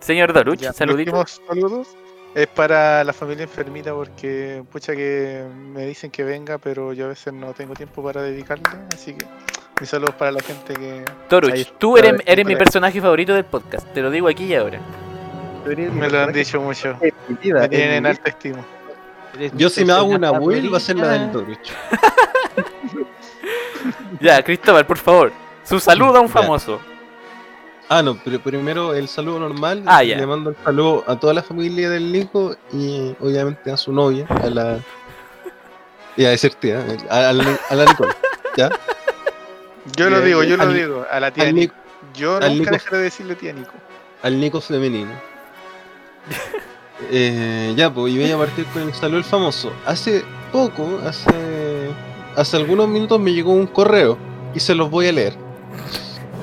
Señor 0.00 0.32
Doruch, 0.32 0.62
saluditos. 0.72 1.40
saludos 1.46 1.88
es 2.34 2.46
para 2.46 3.04
la 3.04 3.12
familia 3.12 3.44
enfermita 3.44 3.92
porque 3.92 4.62
pucha 4.72 4.94
que 4.94 5.44
me 5.72 5.86
dicen 5.86 6.10
que 6.10 6.24
venga, 6.24 6.58
pero 6.58 6.92
yo 6.92 7.06
a 7.06 7.08
veces 7.08 7.32
no 7.32 7.52
tengo 7.52 7.74
tiempo 7.74 8.02
para 8.02 8.22
dedicarle, 8.22 8.64
así 8.94 9.14
que 9.14 9.26
mis 9.80 9.88
saludos 9.90 10.14
para 10.14 10.32
la 10.32 10.40
gente 10.40 10.74
que 10.74 11.04
Doruch, 11.28 11.52
ahí 11.52 11.66
tú 11.78 11.96
eres, 11.96 12.14
eres 12.26 12.46
mi 12.46 12.56
personaje 12.56 13.00
favorito 13.00 13.34
del 13.34 13.44
podcast. 13.44 13.86
Te 13.92 14.00
lo 14.00 14.10
digo 14.10 14.28
aquí 14.28 14.44
y 14.44 14.54
ahora. 14.54 14.80
Me 15.66 16.08
lo 16.10 16.20
han 16.20 16.32
dicho 16.32 16.60
mucho. 16.60 16.96
Me 17.00 17.12
en 17.28 17.70
tienen 17.70 17.90
en 17.92 18.06
alta 18.06 18.30
estima. 18.30 18.64
Yo 19.54 19.68
si 19.70 19.84
me 19.84 19.92
hago 19.92 20.06
una 20.06 20.32
will 20.32 20.72
va 20.72 20.76
a 20.76 20.80
ser 20.80 20.96
la 20.96 21.08
del 21.08 21.32
Doruch. 21.32 21.70
Ya, 24.20 24.42
Cristóbal, 24.42 24.86
por 24.86 24.98
favor. 24.98 25.32
Su 25.64 25.80
saludo 25.80 26.18
a 26.18 26.20
un 26.20 26.28
Ya. 26.28 26.32
famoso. 26.34 26.80
Ah, 27.94 28.02
no, 28.02 28.16
pero 28.24 28.40
primero 28.40 28.94
el 28.94 29.06
saludo 29.08 29.38
normal. 29.40 29.82
Ah, 29.86 30.02
ya. 30.02 30.16
Le 30.16 30.26
mando 30.26 30.50
el 30.50 30.56
saludo 30.64 31.04
a 31.06 31.16
toda 31.20 31.34
la 31.34 31.42
familia 31.42 31.90
del 31.90 32.10
Nico 32.10 32.56
y 32.72 33.14
obviamente 33.20 33.70
a 33.70 33.76
su 33.76 33.92
novia, 33.92 34.26
a 34.28 34.48
la. 34.48 34.78
Y 36.16 36.24
a 36.24 36.30
decir 36.30 36.54
tía, 36.54 36.84
a, 37.10 37.28
a 37.28 37.32
la, 37.32 37.58
a 37.70 37.74
la 37.74 37.84
Nicole. 37.84 38.12
¿Ya? 38.56 38.70
Yo 39.96 40.08
lo 40.10 40.16
Bien, 40.16 40.26
digo, 40.28 40.42
yo 40.44 40.56
lo 40.56 40.68
digo. 40.72 41.06
A 41.10 41.20
la 41.20 41.30
tía 41.32 41.44
Nico. 41.52 41.74
Nico, 41.74 41.74
Yo 42.14 42.36
al 42.36 42.56
nunca 42.56 42.70
Nico- 42.70 42.72
dejaré 42.72 42.96
de 42.98 43.02
decirle 43.04 43.34
tía 43.34 43.52
Nico. 43.52 43.72
al 44.22 44.40
Nico 44.40 44.60
femenino. 44.60 45.10
Eh, 47.10 47.74
ya, 47.76 47.92
pues, 47.92 48.14
y 48.14 48.18
voy 48.18 48.30
a 48.30 48.38
partir 48.38 48.64
con 48.66 48.82
el 48.82 48.94
saludo 48.94 49.16
del 49.16 49.24
famoso. 49.24 49.72
Hace 49.86 50.24
poco, 50.52 51.00
hace. 51.06 51.90
Hace 52.36 52.56
algunos 52.56 52.88
minutos 52.88 53.20
me 53.20 53.32
llegó 53.32 53.52
un 53.52 53.66
correo 53.66 54.16
y 54.54 54.60
se 54.60 54.74
los 54.74 54.88
voy 54.88 55.08
a 55.08 55.12
leer. 55.12 55.34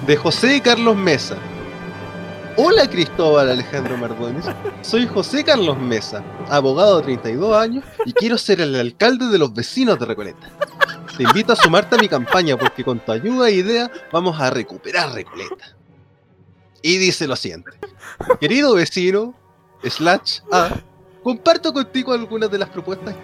De 0.05 0.15
José 0.15 0.61
Carlos 0.61 0.95
Mesa. 0.95 1.37
Hola 2.57 2.89
Cristóbal 2.89 3.49
Alejandro 3.49 3.97
Mardones, 3.97 4.45
soy 4.81 5.07
José 5.07 5.43
Carlos 5.43 5.77
Mesa, 5.77 6.23
abogado 6.49 6.97
de 6.97 7.03
32 7.03 7.55
años 7.55 7.85
y 8.05 8.11
quiero 8.13 8.37
ser 8.37 8.59
el 8.59 8.75
alcalde 8.75 9.27
de 9.27 9.37
los 9.37 9.53
vecinos 9.53 9.99
de 9.99 10.05
Recoleta. 10.05 10.49
Te 11.15 11.23
invito 11.23 11.53
a 11.53 11.55
sumarte 11.55 11.95
a 11.95 11.99
mi 11.99 12.07
campaña 12.07 12.57
porque 12.57 12.83
con 12.83 12.99
tu 12.99 13.11
ayuda 13.11 13.49
e 13.49 13.53
idea 13.53 13.89
vamos 14.11 14.39
a 14.41 14.49
recuperar 14.49 15.13
Recoleta. 15.13 15.75
Y 16.81 16.97
dice 16.97 17.27
lo 17.27 17.35
siguiente. 17.35 17.71
Querido 18.39 18.73
vecino, 18.73 19.35
slash 19.83 20.39
A, 20.51 20.69
comparto 21.23 21.71
contigo 21.71 22.13
algunas 22.13 22.49
de 22.49 22.57
las 22.57 22.69
propuestas 22.69 23.15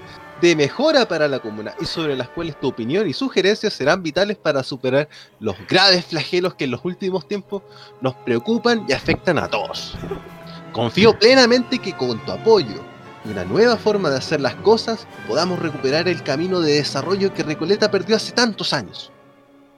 de 0.41 0.55
mejora 0.55 1.07
para 1.07 1.27
la 1.27 1.39
comuna 1.39 1.73
y 1.79 1.85
sobre 1.85 2.15
las 2.15 2.29
cuales 2.29 2.59
tu 2.59 2.67
opinión 2.67 3.07
y 3.07 3.13
sugerencias 3.13 3.73
serán 3.73 4.03
vitales 4.03 4.37
para 4.37 4.63
superar 4.63 5.07
los 5.39 5.55
graves 5.67 6.05
flagelos 6.05 6.55
que 6.55 6.65
en 6.65 6.71
los 6.71 6.83
últimos 6.83 7.27
tiempos 7.27 7.63
nos 8.01 8.15
preocupan 8.15 8.85
y 8.87 8.93
afectan 8.93 9.39
a 9.39 9.47
todos. 9.47 9.95
Confío 10.71 11.17
plenamente 11.17 11.79
que 11.79 11.95
con 11.95 12.23
tu 12.25 12.31
apoyo 12.31 12.83
y 13.23 13.29
una 13.29 13.45
nueva 13.45 13.77
forma 13.77 14.09
de 14.09 14.17
hacer 14.17 14.41
las 14.41 14.55
cosas 14.55 15.07
podamos 15.27 15.59
recuperar 15.59 16.07
el 16.07 16.21
camino 16.21 16.59
de 16.59 16.73
desarrollo 16.73 17.33
que 17.33 17.43
Recoleta 17.43 17.89
perdió 17.89 18.17
hace 18.17 18.33
tantos 18.33 18.73
años. 18.73 19.11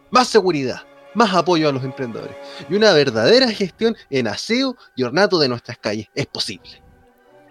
Más 0.09 0.27
seguridad, 0.27 0.81
más 1.13 1.33
apoyo 1.33 1.69
a 1.69 1.71
los 1.71 1.83
emprendedores 1.83 2.35
y 2.67 2.75
una 2.75 2.93
verdadera 2.93 3.49
gestión 3.51 3.95
en 4.09 4.27
aseo 4.27 4.75
y 4.95 5.03
ornato 5.03 5.37
de 5.39 5.49
nuestras 5.49 5.77
calles 5.77 6.07
es 6.15 6.25
posible. 6.25 6.81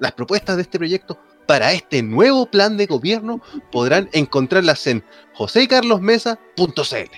Las 0.00 0.12
propuestas 0.12 0.56
de 0.56 0.62
este 0.62 0.78
proyecto 0.78 1.18
para 1.46 1.72
este 1.72 2.02
nuevo 2.02 2.46
plan 2.46 2.76
de 2.76 2.86
gobierno 2.86 3.40
podrán 3.70 4.08
encontrarlas 4.12 4.86
en 4.86 5.02
josecarlosmesa.cl. 5.34 7.10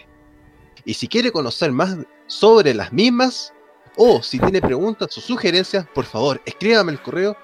Y 0.84 0.94
si 0.94 1.08
quiere 1.08 1.32
conocer 1.32 1.72
más 1.72 1.96
sobre 2.26 2.74
las 2.74 2.92
mismas 2.92 3.52
o 3.96 4.22
si 4.22 4.38
tiene 4.38 4.60
preguntas 4.60 5.16
o 5.18 5.20
sugerencias, 5.20 5.86
por 5.94 6.04
favor 6.04 6.40
escríbame 6.44 6.92
el 6.92 7.00
correo 7.02 7.36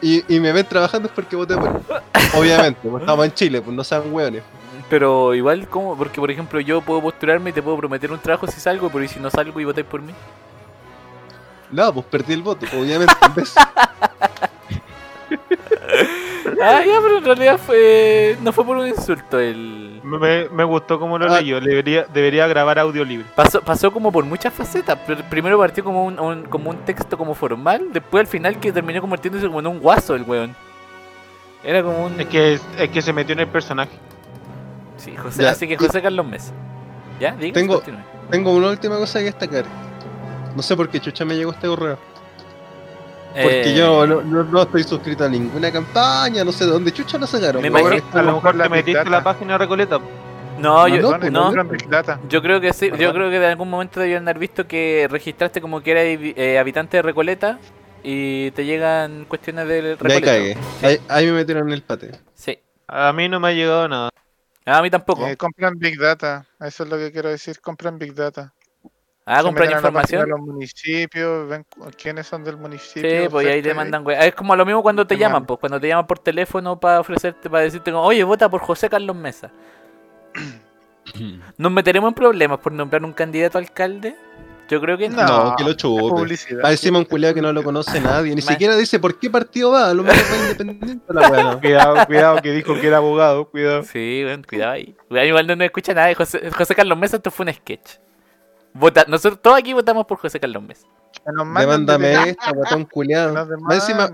y, 0.00 0.34
y 0.34 0.40
me 0.40 0.52
ven 0.52 0.66
trabajando 0.66 1.08
es 1.08 1.14
porque 1.14 1.36
voté 1.36 1.56
por 1.56 1.68
él. 1.68 2.02
Obviamente, 2.34 2.80
pues 2.88 3.02
estamos 3.02 3.24
en 3.26 3.34
Chile, 3.34 3.62
pues 3.62 3.76
no 3.76 3.84
sean 3.84 4.12
hueones. 4.12 4.42
Pero 4.90 5.34
igual, 5.34 5.66
como 5.68 5.96
Porque, 5.96 6.20
por 6.20 6.30
ejemplo, 6.30 6.60
yo 6.60 6.80
puedo 6.82 7.00
postularme 7.00 7.50
y 7.50 7.52
te 7.52 7.62
puedo 7.62 7.76
prometer 7.78 8.12
un 8.12 8.18
trabajo 8.18 8.46
si 8.46 8.60
salgo, 8.60 8.90
pero 8.90 9.04
¿y 9.04 9.08
si 9.08 9.18
no 9.20 9.30
salgo 9.30 9.58
y 9.60 9.64
votáis 9.64 9.86
por 9.86 10.02
mí? 10.02 10.12
No, 11.70 11.92
pues 11.92 12.06
perdí 12.06 12.34
el 12.34 12.42
voto, 12.42 12.66
obviamente. 12.78 13.12
Ah, 16.62 16.82
ya, 16.86 16.98
pero 17.02 17.18
en 17.18 17.24
realidad 17.24 17.58
fue. 17.58 18.36
No 18.42 18.52
fue 18.52 18.64
por 18.64 18.76
un 18.76 18.86
insulto. 18.86 19.38
El... 19.40 20.00
Me, 20.04 20.48
me 20.50 20.64
gustó 20.64 20.98
como 21.00 21.18
lo 21.18 21.26
Ah. 21.32 21.40
leyó. 21.40 21.60
Debería, 21.60 22.04
debería 22.12 22.46
grabar 22.46 22.78
audio 22.78 23.04
libre. 23.04 23.26
Pasó, 23.34 23.60
pasó 23.60 23.90
como 23.92 24.12
por 24.12 24.24
muchas 24.24 24.52
facetas. 24.52 24.98
Pr- 25.06 25.22
Primero 25.28 25.58
partió 25.58 25.82
como 25.82 26.04
un, 26.04 26.18
un- 26.20 26.44
como 26.44 26.70
un 26.70 26.78
texto 26.78 27.16
como 27.18 27.34
formal, 27.34 27.88
después 27.92 28.20
al 28.22 28.26
final 28.26 28.60
que 28.60 28.72
terminó 28.72 29.00
convirtiéndose 29.00 29.46
como 29.46 29.60
en 29.60 29.66
un 29.66 29.80
guaso 29.80 30.14
el 30.14 30.22
weón. 30.22 30.54
Era 31.64 31.82
como 31.82 32.06
un. 32.06 32.20
Es 32.20 32.26
que, 32.26 32.54
es 32.78 32.88
que 32.90 33.02
se 33.02 33.12
metió 33.12 33.32
en 33.32 33.40
el 33.40 33.48
personaje. 33.48 33.92
Sí, 34.96 35.16
José, 35.16 35.42
Ya, 35.42 35.50
así 35.50 35.66
que 35.68 35.76
José 35.76 36.00
Carlos 36.02 36.26
Mesa. 36.26 36.52
¿Ya? 37.20 37.32
Diga, 37.32 37.54
Tengo- 37.54 37.74
continúe. 37.76 38.00
Tengo 38.30 38.52
una 38.52 38.68
última 38.70 38.96
cosa 38.98 39.18
que 39.18 39.26
destacar. 39.26 39.64
No 40.56 40.62
sé 40.62 40.76
por 40.76 40.88
qué 40.88 41.00
chucha 41.00 41.24
me 41.24 41.36
llegó 41.36 41.52
este 41.52 41.66
correo. 41.66 41.98
Porque 43.32 43.72
Eh, 43.72 43.76
yo 43.76 44.06
no, 44.06 44.22
no- 44.22 44.44
no 44.44 44.62
estoy 44.62 44.84
suscrito 44.84 45.24
a 45.24 45.28
ninguna 45.28 45.72
campaña, 45.72 46.44
no 46.44 46.52
sé 46.52 46.64
de 46.66 46.70
dónde 46.70 46.92
chucha 46.92 47.18
lo 47.18 47.26
sacaron. 47.26 47.60
Me 47.62 47.68
imagino- 47.68 48.02
A 48.12 48.22
lo 48.22 48.34
mejor 48.36 48.54
la 48.54 48.64
te 48.64 48.70
metiste 48.70 49.00
en 49.00 49.10
la 49.10 49.22
página 49.24 49.54
de 49.54 49.58
Recoleta. 49.58 49.98
No, 50.58 50.86
yo, 50.86 51.02
no, 51.10 51.18
pues, 51.18 51.32
no. 51.32 51.52
Yo 52.28 52.40
creo 52.40 52.60
que 52.60 52.72
sí, 52.72 52.88
yo 52.96 53.12
creo 53.12 53.28
que 53.28 53.40
de 53.40 53.46
algún 53.46 53.68
momento 53.68 53.98
debían 53.98 54.22
haber 54.22 54.38
visto 54.38 54.68
que 54.68 55.08
registraste 55.10 55.60
como 55.60 55.80
que 55.80 55.90
eras 55.90 56.04
eh, 56.36 56.58
habitante 56.60 56.96
de 56.98 57.02
Recoleta 57.02 57.58
y 58.04 58.52
te 58.52 58.64
llegan 58.64 59.24
cuestiones 59.24 59.66
de 59.66 59.82
Me 59.82 59.88
Recoleta. 59.96 60.26
cagué. 60.26 60.56
Ahí, 60.82 60.98
ahí 61.08 61.26
me 61.26 61.32
metieron 61.32 61.66
en 61.66 61.74
el 61.74 61.82
pate. 61.82 62.12
Sí. 62.34 62.56
A 62.86 63.12
mí 63.12 63.28
no 63.28 63.40
me 63.40 63.48
ha 63.48 63.52
llegado 63.52 63.88
nada. 63.88 64.10
Ah, 64.66 64.78
a 64.78 64.82
mí 64.82 64.90
tampoco. 64.90 65.26
Eh, 65.26 65.36
compran 65.36 65.78
Big 65.78 65.98
Data. 65.98 66.46
Eso 66.60 66.84
es 66.84 66.88
lo 66.88 66.96
que 66.96 67.12
quiero 67.12 67.28
decir. 67.28 67.60
Compran 67.60 67.98
Big 67.98 68.14
Data. 68.14 68.54
ah, 69.26 69.42
Se 69.42 69.52
página 69.52 69.76
información. 69.76 70.28
los 70.28 70.40
municipios, 70.40 71.48
ven 71.48 71.66
quiénes 72.00 72.26
son 72.26 72.44
del 72.44 72.56
municipio. 72.56 73.22
Sí, 73.22 73.28
pues 73.28 73.46
ahí 73.46 73.62
te 73.62 73.74
mandan 73.74 74.06
weá. 74.06 74.20
Es 74.20 74.34
como 74.34 74.56
lo 74.56 74.64
mismo 74.64 74.82
cuando 74.82 75.06
te 75.06 75.16
Te 75.16 75.20
llaman, 75.20 75.44
pues 75.44 75.60
cuando 75.60 75.78
te 75.80 75.88
llaman 75.88 76.06
por 76.06 76.18
teléfono 76.18 76.80
para 76.80 77.00
ofrecerte, 77.00 77.50
para 77.50 77.64
decirte 77.64 77.92
como, 77.92 78.04
oye, 78.04 78.24
vota 78.24 78.48
por 78.48 78.60
José 78.62 78.88
Carlos 78.88 79.16
Mesa. 79.16 79.50
¿Nos 81.58 81.72
meteremos 81.72 82.08
en 82.08 82.14
problemas 82.14 82.58
por 82.60 82.72
nombrar 82.72 83.04
un 83.04 83.12
candidato 83.12 83.58
a 83.58 83.60
alcalde? 83.60 84.16
Yo 84.68 84.80
creo 84.80 84.96
que 84.96 85.08
no. 85.10 85.22
No, 85.26 85.54
que 85.56 85.62
lo 85.64 85.70
es 85.70 85.76
chupe. 85.76 86.00
publicidad. 86.08 86.62
Va 86.64 86.70
encima 86.70 86.98
un 86.98 87.04
culiao 87.04 87.34
que 87.34 87.42
no 87.42 87.52
lo 87.52 87.62
conoce 87.62 88.00
nadie, 88.00 88.34
ni 88.34 88.40
siquiera 88.42 88.74
dice 88.76 88.98
por 88.98 89.18
qué 89.18 89.28
partido 89.28 89.70
va, 89.72 89.90
a 89.90 89.94
lo 89.94 90.02
mejor 90.02 90.22
va 90.32 90.50
independiente 90.50 91.12
la 91.12 91.28
no. 91.28 91.60
Cuidado, 91.60 92.06
cuidado, 92.06 92.42
que 92.42 92.50
dijo 92.52 92.74
que 92.80 92.86
era 92.86 92.96
abogado. 92.96 93.44
Cuidado. 93.50 93.82
Sí, 93.82 94.22
bueno, 94.24 94.42
cuidado 94.48 94.72
ahí. 94.72 94.96
Weón, 95.10 95.26
igual 95.26 95.46
no 95.46 95.64
escucha 95.64 95.92
nadie. 95.92 96.14
José, 96.14 96.50
José 96.50 96.74
Carlos 96.74 96.96
Mesa, 96.98 97.16
esto 97.16 97.30
fue 97.30 97.44
un 97.46 97.52
sketch. 97.52 97.98
Vota, 98.72 99.04
nosotros 99.06 99.40
todos 99.42 99.58
aquí 99.58 99.72
votamos 99.72 100.06
por 100.06 100.18
José 100.18 100.40
Carlos 100.40 100.62
Mesa. 100.62 100.86
Demándame 101.26 102.08
de- 102.08 102.30
esta, 102.30 102.50
guatón 102.52 102.84
culiado. 102.86 103.32
Más 103.60 103.76
encima, 103.76 104.10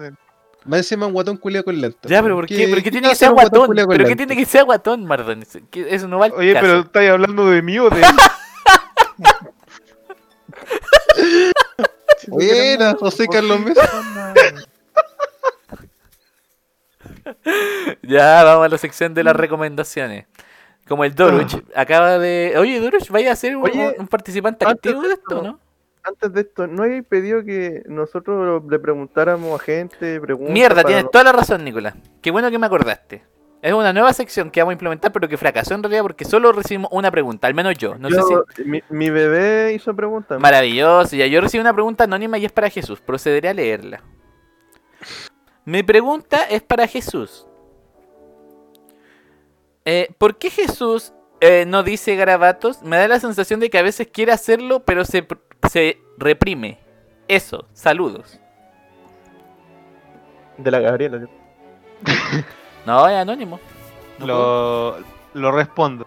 más 0.67 0.79
encima 0.81 1.07
un 1.07 1.13
guatón 1.15 1.37
culiao 1.39 1.65
con 1.65 1.81
lento. 1.81 2.07
Ya, 2.09 2.23
pero 2.23 2.35
¿por 2.35 2.47
qué? 2.47 2.69
¿Por 2.69 2.83
qué 2.83 2.91
tiene 2.91 3.09
que 3.09 3.15
ser 3.15 3.31
guatón 3.31 3.67
guatón? 3.69 3.89
¿Pero 3.89 4.05
qué 4.05 4.17
tiene 4.17 4.37
que 4.37 4.45
ser 4.45 4.65
guatón, 4.65 5.07
Mardón? 5.07 5.43
Eso 5.73 6.09
no 6.09 6.19
va 6.19 6.27
al 6.27 6.33
Oye, 6.33 6.53
caso. 6.53 6.67
pero 6.67 6.81
¿estáis 6.81 7.11
hablando 7.11 7.49
de 7.49 7.63
mí 7.63 7.79
o 7.79 7.89
de.? 7.89 8.03
Buena, 12.29 12.95
José 12.99 13.27
Carlos 13.29 13.61
Mesa. 13.61 13.89
Ya, 18.03 18.45
vamos 18.45 18.67
a 18.67 18.69
la 18.69 18.79
sección 18.79 19.15
de 19.15 19.25
las 19.25 19.37
recomendaciones. 19.37 20.27
Como 20.89 21.05
el 21.05 21.15
Doruch 21.15 21.57
acaba 21.75 22.19
de... 22.19 22.55
Oye, 22.59 22.81
Doruch, 22.81 23.09
¿vaya 23.11 23.33
a 23.33 23.37
ser 23.37 23.57
un, 23.57 23.65
Oye, 23.65 23.95
un 23.99 24.09
participante 24.09 24.67
activo 24.67 25.01
de 25.03 25.09
de 25.09 25.15
esto, 25.15 25.43
no? 25.43 25.61
Antes 26.03 26.33
de 26.33 26.41
esto, 26.41 26.67
¿no 26.67 26.83
habéis 26.83 27.05
pedido 27.05 27.45
que 27.45 27.83
nosotros 27.87 28.63
le 28.69 28.79
preguntáramos 28.79 29.61
a 29.61 29.63
gente? 29.63 30.21
Preguntas 30.21 30.53
Mierda, 30.53 30.83
tienes 30.83 31.05
no- 31.05 31.11
toda 31.11 31.25
la 31.25 31.33
razón, 31.33 31.65
Nicolás. 31.65 31.95
Qué 32.21 32.31
bueno 32.31 32.51
que 32.51 32.59
me 32.59 32.67
acordaste. 32.67 33.23
Es 33.63 33.75
una 33.75 33.93
nueva 33.93 34.13
sección 34.15 34.51
que 34.51 34.61
vamos 34.61 34.71
a 34.71 34.75
implementar, 34.75 35.13
pero 35.13 35.29
que 35.29 35.37
fracasó 35.37 35.75
en 35.75 35.83
realidad 35.83 36.03
porque 36.03 36.25
solo 36.25 36.51
recibimos 36.51 36.91
una 36.93 37.11
pregunta, 37.11 37.47
al 37.47 37.55
menos 37.55 37.77
yo. 37.77 37.97
No 37.97 38.09
sé 38.09 38.21
si... 38.57 38.65
mi, 38.65 38.83
mi 38.89 39.11
bebé 39.11 39.75
hizo 39.75 39.95
preguntas. 39.95 40.41
Maravilloso, 40.41 41.15
ya 41.15 41.27
yo 41.27 41.43
recibí 41.43 41.61
una 41.61 41.75
pregunta 41.75 42.05
anónima 42.05 42.39
y 42.39 42.47
es 42.47 42.53
para 42.53 42.71
Jesús. 42.71 43.01
Procederé 43.01 43.51
a 43.51 43.55
leerla. 43.55 44.03
Mi 45.67 45.83
pregunta 45.83 46.45
es 46.45 46.63
para 46.63 46.87
Jesús. 46.87 47.47
Eh, 49.85 50.09
¿Por 50.17 50.39
qué 50.39 50.49
Jesús 50.49 51.13
eh, 51.41 51.65
no 51.67 51.83
dice 51.83 52.17
garabatos? 52.17 52.83
Me 52.83 52.97
da 52.97 53.09
la 53.09 53.21
sensación 53.21 53.61
de 53.61 53.69
que 53.69 53.79
a 53.79 53.83
veces 53.83 54.09
quiere 54.11 54.33
hacerlo, 54.33 54.85
pero 54.85 55.05
se, 55.05 55.27
se 55.71 55.99
reprime. 56.17 56.79
Eso, 57.29 57.67
saludos. 57.75 58.41
De 60.57 60.71
la 60.71 60.81
Gabriela. 60.81 61.29
No, 62.87 63.09
es 63.09 63.17
anónimo. 63.17 63.61
No. 64.19 64.27
Lo, 64.27 64.97
lo 65.35 65.53
respondo. 65.53 66.07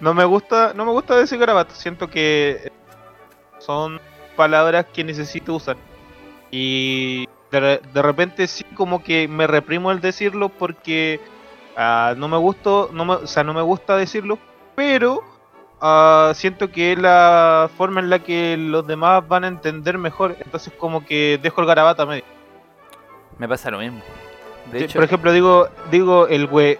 No 0.00 0.14
me 0.14 0.24
gusta, 0.24 0.72
no 0.74 0.84
me 0.84 0.92
gusta 0.92 1.16
decir 1.16 1.38
garabatos. 1.38 1.76
Siento 1.76 2.08
que 2.08 2.72
son 3.58 4.00
palabras 4.36 4.86
que 4.92 5.04
necesito 5.04 5.54
usar. 5.54 5.76
Y 6.50 7.28
de, 7.50 7.80
de 7.92 8.02
repente 8.02 8.46
sí 8.46 8.64
como 8.74 9.02
que 9.02 9.28
me 9.28 9.46
reprimo 9.46 9.90
el 9.90 10.00
decirlo 10.00 10.48
porque 10.48 11.20
ah, 11.76 12.14
no 12.16 12.28
me 12.28 12.36
gusta, 12.38 12.86
no 12.92 13.04
me, 13.04 13.14
o 13.14 13.26
sea, 13.26 13.44
no 13.44 13.54
me 13.54 13.62
gusta 13.62 13.96
decirlo, 13.96 14.38
pero 14.74 15.22
ah, 15.80 16.32
siento 16.34 16.70
que 16.70 16.92
es 16.92 16.98
la 16.98 17.70
forma 17.76 18.00
en 18.00 18.10
la 18.10 18.20
que 18.20 18.56
los 18.56 18.86
demás 18.86 19.26
van 19.28 19.44
a 19.44 19.48
entender 19.48 19.98
mejor. 19.98 20.36
Entonces 20.40 20.72
como 20.78 21.04
que 21.04 21.38
dejo 21.42 21.60
el 21.60 21.66
garabato 21.66 22.02
a 22.02 22.06
medio. 22.06 22.24
Me 23.38 23.48
pasa 23.48 23.70
lo 23.70 23.78
mismo. 23.78 24.00
De 24.72 24.78
Sí, 24.78 24.84
hecho, 24.84 24.98
Por 24.98 25.04
ejemplo, 25.04 25.32
digo, 25.32 25.68
digo 25.90 26.26
el 26.28 26.46
güey. 26.46 26.78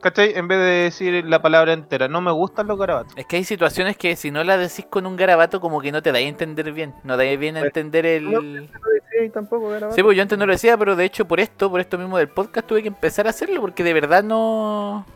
¿Cachai? 0.00 0.32
En 0.34 0.48
vez 0.48 0.58
de 0.58 0.64
decir 0.64 1.24
la 1.26 1.40
palabra 1.40 1.72
entera, 1.72 2.08
no 2.08 2.20
me 2.20 2.32
gustan 2.32 2.66
los 2.66 2.76
garabatos. 2.76 3.12
es 3.16 3.24
que 3.26 3.36
hay 3.36 3.44
situaciones 3.44 3.96
que 3.96 4.16
si 4.16 4.32
no 4.32 4.42
las 4.42 4.58
decís 4.58 4.84
con 4.90 5.06
un 5.06 5.14
garabato, 5.14 5.60
como 5.60 5.80
que 5.80 5.92
no 5.92 6.02
te 6.02 6.10
dais 6.10 6.26
a 6.26 6.28
entender 6.28 6.72
bien. 6.72 6.92
No 7.04 7.16
dais 7.16 7.38
bien 7.38 7.56
a 7.56 7.60
Pues, 7.60 7.68
entender 7.68 8.06
el. 8.06 8.24
no, 8.30 8.42
No 8.42 8.60
decía 8.62 9.24
y 9.24 9.30
tampoco, 9.30 9.68
garabato. 9.68 9.94
Sí, 9.94 10.02
pues 10.02 10.16
yo 10.16 10.22
antes 10.22 10.36
no 10.36 10.44
lo 10.46 10.52
decía, 10.52 10.76
pero 10.76 10.96
de 10.96 11.04
hecho 11.04 11.24
por 11.28 11.38
esto, 11.38 11.70
por 11.70 11.80
esto 11.80 11.98
mismo 11.98 12.18
del 12.18 12.28
podcast, 12.28 12.66
tuve 12.66 12.82
que 12.82 12.88
empezar 12.88 13.28
a 13.28 13.30
hacerlo 13.30 13.60
porque 13.60 13.84
de 13.84 13.92
verdad 13.94 14.24
no. 14.24 15.06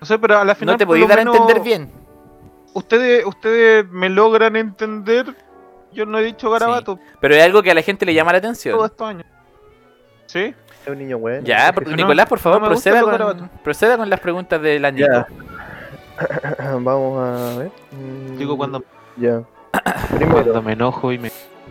No 0.00 0.06
sé, 0.06 0.18
pero 0.18 0.38
a 0.38 0.44
la 0.46 0.54
final. 0.54 0.74
No 0.74 0.78
te 0.78 0.86
podéis 0.86 1.06
dar 1.08 1.18
a 1.18 1.22
entender 1.22 1.60
bien. 1.60 1.92
Ustedes, 2.72 3.24
ustedes 3.26 3.86
me 3.90 4.08
logran 4.08 4.56
entender. 4.56 5.26
Yo 5.92 6.06
no 6.06 6.18
he 6.18 6.24
dicho 6.24 6.50
garabato 6.50 6.98
Pero 7.20 7.36
es 7.36 7.42
algo 7.44 7.62
que 7.62 7.70
a 7.70 7.74
la 7.74 7.82
gente 7.82 8.04
le 8.04 8.14
llama 8.14 8.32
la 8.32 8.38
atención. 8.38 8.74
todos 8.76 8.90
estos 8.90 9.06
años. 9.08 9.26
¿Sí? 10.26 10.54
Es 10.84 10.88
un 10.88 10.98
niño 10.98 11.18
bueno. 11.18 11.42
Ya, 11.46 11.72
por- 11.72 11.86
no- 11.88 11.96
Nicolás, 11.96 12.26
por 12.28 12.38
favor, 12.38 12.60
no 12.62 12.68
proceda, 12.68 13.00
con, 13.02 13.48
proceda 13.62 13.96
con 13.96 14.08
las 14.10 14.20
preguntas 14.20 14.60
de 14.60 14.78
la 14.78 14.90
Nico. 14.90 15.08
Ya. 15.10 15.26
Vamos 16.78 17.18
a 17.18 17.58
ver. 17.58 17.70
Mm, 17.92 18.36
Digo 18.38 18.56
cuando, 18.56 18.84
Ya. 19.16 19.42
cuando 19.72 20.16
Primero, 20.16 20.62
me 20.62 20.72
enojo 20.72 21.10
y 21.12 21.18
me. 21.18 21.30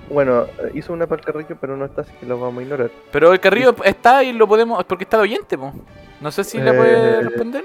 bueno, 0.10 0.48
hizo 0.74 0.94
una 0.94 1.08
para 1.08 1.20
el 1.22 1.26
carrillo, 1.26 1.58
pero 1.62 1.78
no 1.78 1.86
está, 1.86 2.02
así 2.02 2.12
que 2.20 2.26
lo 2.26 2.40
vamos 2.40 2.60
a 2.60 2.64
ignorar. 2.64 2.90
Pero 3.12 3.32
el 3.34 3.40
Carrillo 3.40 3.76
está 3.84 4.24
y 4.24 4.34
lo 4.34 4.48
podemos. 4.48 4.84
Porque 4.86 5.04
está 5.06 5.18
de 5.18 5.24
oyente, 5.24 5.58
po. 5.58 5.74
No 6.22 6.32
sé 6.32 6.44
si 6.44 6.58
le 6.60 6.74
puede 6.74 7.20
Eh. 7.20 7.22
responder. 7.22 7.64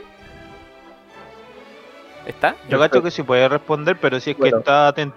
¿Está? 2.26 2.56
Yo 2.68 2.78
gacho 2.78 3.02
que 3.02 3.10
sí 3.10 3.22
puede 3.22 3.48
responder, 3.48 3.96
pero 4.00 4.20
si 4.20 4.32
es 4.32 4.36
que 4.36 4.48
está 4.48 4.88
atento. 4.88 5.16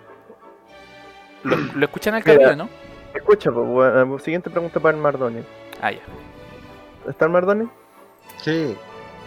¿Lo, 1.44 1.56
lo 1.58 1.86
escuchan 1.86 2.14
al. 2.14 2.24
Carrillo, 2.24 2.56
no? 2.56 2.70
Escucha, 3.14 3.52
pues, 3.52 3.68
bueno, 3.68 4.20
siguiente 4.20 4.50
pregunta 4.50 4.80
para 4.80 4.96
el 4.96 5.04
Mardone. 5.04 5.44
Ah, 5.82 5.92
ya. 5.92 6.02
¿Está 7.10 7.26
el 7.26 7.32
Mardone? 7.32 7.68
Sí. 8.38 8.78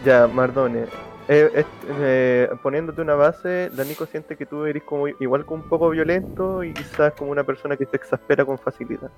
Ya, 0.05 0.26
Mardone. 0.28 0.86
Eh, 1.26 1.65
eh, 1.89 2.50
poniéndote 2.62 3.00
una 3.00 3.15
base, 3.15 3.70
la 3.74 3.84
Nico 3.84 4.07
siente 4.07 4.36
que 4.36 4.47
tú 4.47 4.66
eres 4.66 4.83
como 4.83 5.08
igual 5.08 5.44
como 5.47 5.62
un 5.62 5.68
poco 5.68 5.89
violento 5.91 6.62
y 6.62 6.74
quizás 6.74 7.15
como 7.15 7.31
una 7.31 7.44
persona 7.44 7.76
que 7.76 7.86
se 7.86 7.97
exaspera 7.97 8.44
con 8.44 8.58
facilidad. 8.58 9.10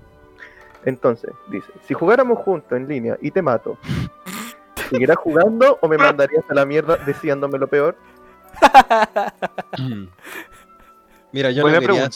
Entonces, 0.85 1.33
dice, 1.49 1.73
si 1.85 1.95
jugáramos 1.95 2.39
juntos 2.39 2.73
en 2.79 2.87
línea 2.87 3.19
y 3.21 3.33
te 3.33 3.43
mato, 3.43 3.77
¿seguirás 4.89 5.17
jugando 5.17 5.79
o 5.83 5.89
me 5.89 5.99
mandarías 5.99 6.45
a 6.49 6.55
la 6.55 6.65
mierda 6.65 6.97
deseándome 6.99 7.59
lo 7.59 7.67
peor? 7.67 7.97
Mira, 11.33 11.51
yo 11.51 11.69
no 11.69 11.81
quería. 11.81 12.09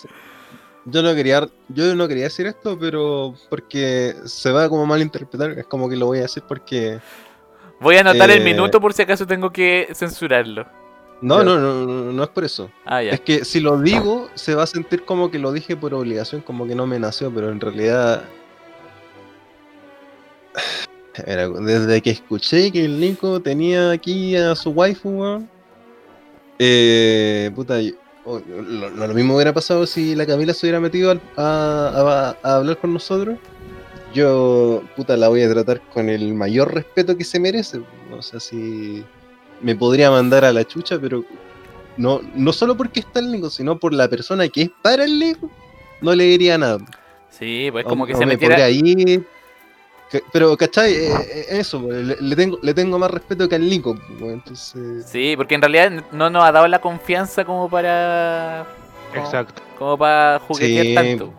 Yo 0.87 1.03
no 1.03 1.15
quería, 1.15 1.47
yo 1.69 1.95
no 1.95 2.09
quería 2.09 2.25
decir 2.25 2.47
esto, 2.47 2.79
pero 2.79 3.35
porque 3.51 4.15
se 4.25 4.51
va 4.51 4.69
como 4.69 4.87
mal 4.87 5.03
interpretar, 5.03 5.51
es 5.53 5.67
como 5.67 5.89
que 5.89 5.97
lo 5.97 6.07
voy 6.07 6.19
a 6.19 6.23
decir 6.23 6.43
porque 6.49 6.99
Voy 7.81 7.97
a 7.97 8.01
anotar 8.01 8.31
el 8.31 8.43
Eh. 8.43 8.45
minuto 8.45 8.79
por 8.81 8.93
si 8.93 9.03
acaso 9.03 9.27
tengo 9.27 9.51
que 9.51 9.89
censurarlo. 9.95 10.67
no, 11.23 11.39
Ya. 11.39 11.45
no, 11.45 11.59
no, 11.59 11.87
no, 11.87 12.13
no 12.13 12.23
es 12.23 12.29
por 12.31 12.45
eso. 12.45 12.71
Ah, 12.87 13.03
ya. 13.03 13.11
Es 13.13 13.21
que 13.21 13.45
si 13.45 13.61
lo 13.61 13.79
digo, 13.79 14.31
se 14.35 14.55
va 14.55 14.63
a 14.63 14.67
sentir 14.67 15.05
como 15.05 15.31
que 15.31 15.39
lo 15.39 15.53
dije 15.53 15.77
por 15.77 15.93
obligación, 15.93 16.41
como 16.41 16.67
que 16.67 16.75
no 16.75 16.87
me 16.87 16.99
nació, 16.99 17.31
pero 17.35 17.51
en 17.51 17.61
realidad. 17.61 18.25
Desde 21.67 22.01
que 22.01 22.11
escuché 22.11 22.71
que 22.73 22.85
el 22.85 22.99
Nico 23.01 23.41
tenía 23.41 23.91
aquí 23.91 24.37
a 24.37 24.55
su 24.55 24.71
waifu. 24.71 25.47
Eh, 26.59 27.51
puta, 27.55 27.81
yo- 27.81 27.93
lo, 28.39 28.91
lo- 28.91 29.15
mismo 29.15 29.35
hubiera 29.35 29.53
pasado 29.53 29.87
si 29.87 30.15
la 30.15 30.25
Camila 30.27 30.55
se 30.55 30.67
hubiera 30.67 30.79
metido 30.81 31.11
al- 31.11 31.21
a, 31.37 32.37
a- 32.43 32.49
a 32.49 32.57
hablar 32.57 32.79
con 32.79 32.93
nosotros. 32.93 33.37
Yo, 34.15 34.83
puta, 34.97 35.17
la 35.17 35.29
voy 35.29 35.43
a 35.43 35.51
tratar 35.51 35.81
con 35.93 36.09
el 36.09 36.35
mayor 36.35 36.75
respeto 36.75 37.17
que 37.17 37.25
se 37.25 37.39
merece. 37.39 37.81
O 38.17 38.23
sea, 38.23 38.41
si 38.41 39.05
me 39.61 39.77
podría 39.77 40.11
mandar 40.11 40.45
a 40.45 40.53
la 40.53 40.65
chucha, 40.65 40.99
pero 41.01 41.25
no, 41.97 42.21
no 42.35 42.53
solo 42.53 42.77
porque 42.77 43.01
está 43.01 43.21
el 43.21 43.31
Nico, 43.31 43.51
sino 43.51 43.79
por 43.79 43.93
la 43.93 44.09
persona 44.09 44.49
que 44.49 44.63
es 44.63 44.71
para 44.83 45.05
el 45.05 45.19
Nico, 45.19 45.51
no 46.01 46.15
le 46.15 46.25
diría 46.25 46.59
nada. 46.59 46.79
Sí, 47.29 47.69
pues 47.71 47.85
como 47.85 48.05
que 48.07 48.15
se 48.15 48.21
me 48.27 48.33
metiera. 48.35 48.57
podría 48.57 48.71
ir. 48.71 49.25
Pero, 50.33 50.57
¿cachai? 50.57 50.93
Eh, 50.95 51.13
eh, 51.13 51.47
eso, 51.51 51.81
pues, 51.83 51.97
le, 52.05 52.17
le 52.21 52.37
tengo, 52.37 52.59
le 52.63 52.75
tengo 52.75 52.99
más 52.99 53.11
respeto 53.11 53.49
que 53.49 53.55
al 53.55 53.69
Nico. 53.69 53.95
pues, 54.19 54.33
Entonces, 54.33 55.07
Sí, 55.07 55.35
porque 55.37 55.55
en 55.55 55.63
realidad 55.63 55.91
no 56.13 56.29
nos 56.31 56.43
ha 56.45 56.51
dado 56.53 56.67
la 56.69 56.81
confianza 56.81 57.45
como 57.45 57.69
para. 57.71 58.67
como- 59.15 59.25
Exacto. 59.25 59.63
Como 59.79 59.97
para 59.97 60.41
juguetear 60.41 60.85
Sí. 60.87 60.95
tanto. 60.95 61.33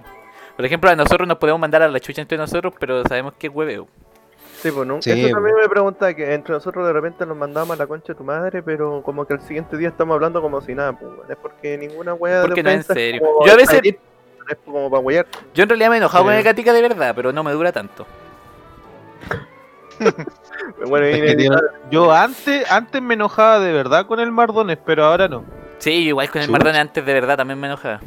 Por 0.56 0.66
ejemplo, 0.66 0.90
a 0.90 0.96
nosotros 0.96 1.28
nos 1.28 1.38
podemos 1.38 1.60
mandar 1.60 1.82
a 1.82 1.88
la 1.90 2.00
chucha 2.00 2.22
entre 2.22 2.38
nosotros, 2.38 2.74
pero 2.80 3.04
sabemos 3.08 3.34
que 3.38 3.48
es 3.48 3.54
hueveo. 3.54 3.88
Sí, 4.62 4.70
pues 4.72 4.88
nunca. 4.88 5.02
Sí, 5.02 5.10
Eso 5.12 5.30
también 5.34 5.56
me 5.56 5.68
pregunta 5.68 6.14
que 6.14 6.34
entre 6.34 6.54
nosotros 6.54 6.86
de 6.86 6.94
repente 6.94 7.26
nos 7.26 7.36
mandamos 7.36 7.72
a 7.72 7.78
la 7.78 7.88
concha 7.88 8.14
de 8.14 8.16
tu 8.16 8.24
madre, 8.24 8.62
pero 8.62 9.02
como 9.04 9.26
que 9.26 9.34
al 9.34 9.42
siguiente 9.42 9.76
día 9.76 9.90
estamos 9.90 10.14
hablando 10.14 10.40
como 10.42 10.62
si 10.62 10.76
nada, 10.76 10.94
pues, 10.94 11.12
es 11.30 11.36
porque 11.42 11.78
ninguna 11.80 12.14
wea 12.14 12.42
Porque 12.44 12.62
de 12.62 12.64
no 12.64 12.70
en 12.70 12.84
serio. 12.84 13.22
como 13.22 13.46
Yo 13.46 13.54
a 13.54 13.56
veces- 13.56 13.82
Es 13.84 14.58
como 14.66 14.90
para 14.90 15.02
weyar. 15.02 15.26
Yo 15.54 15.64
en 15.64 15.70
realidad 15.70 15.90
me 15.90 15.96
he 15.96 15.98
enojado 16.00 16.24
Sí. 16.24 16.28
con 16.28 16.34
el 16.36 16.44
Gatica 16.44 16.74
de 16.74 16.82
verdad, 16.82 17.14
pero 17.16 17.32
no 17.32 17.44
me 17.44 17.52
dura 17.54 17.72
tanto. 17.72 18.06
Bueno, 20.88 21.08
y- 21.10 21.50
Yo 21.92 22.12
antes, 22.12 22.70
antes 22.72 23.02
me 23.02 23.14
enojaba 23.16 23.60
de 23.60 23.72
verdad 23.72 24.06
con 24.06 24.20
el 24.20 24.32
Mardones, 24.32 24.78
pero 24.86 25.06
ahora 25.06 25.28
no. 25.28 25.44
Sí, 25.80 25.92
igual 26.08 26.30
con 26.30 26.42
el 26.42 26.48
Chucha. 26.48 26.58
Mardone 26.58 26.80
antes 26.80 27.06
de 27.06 27.14
verdad 27.14 27.38
también 27.38 27.60
me 27.60 27.68
enojaba. 27.68 28.00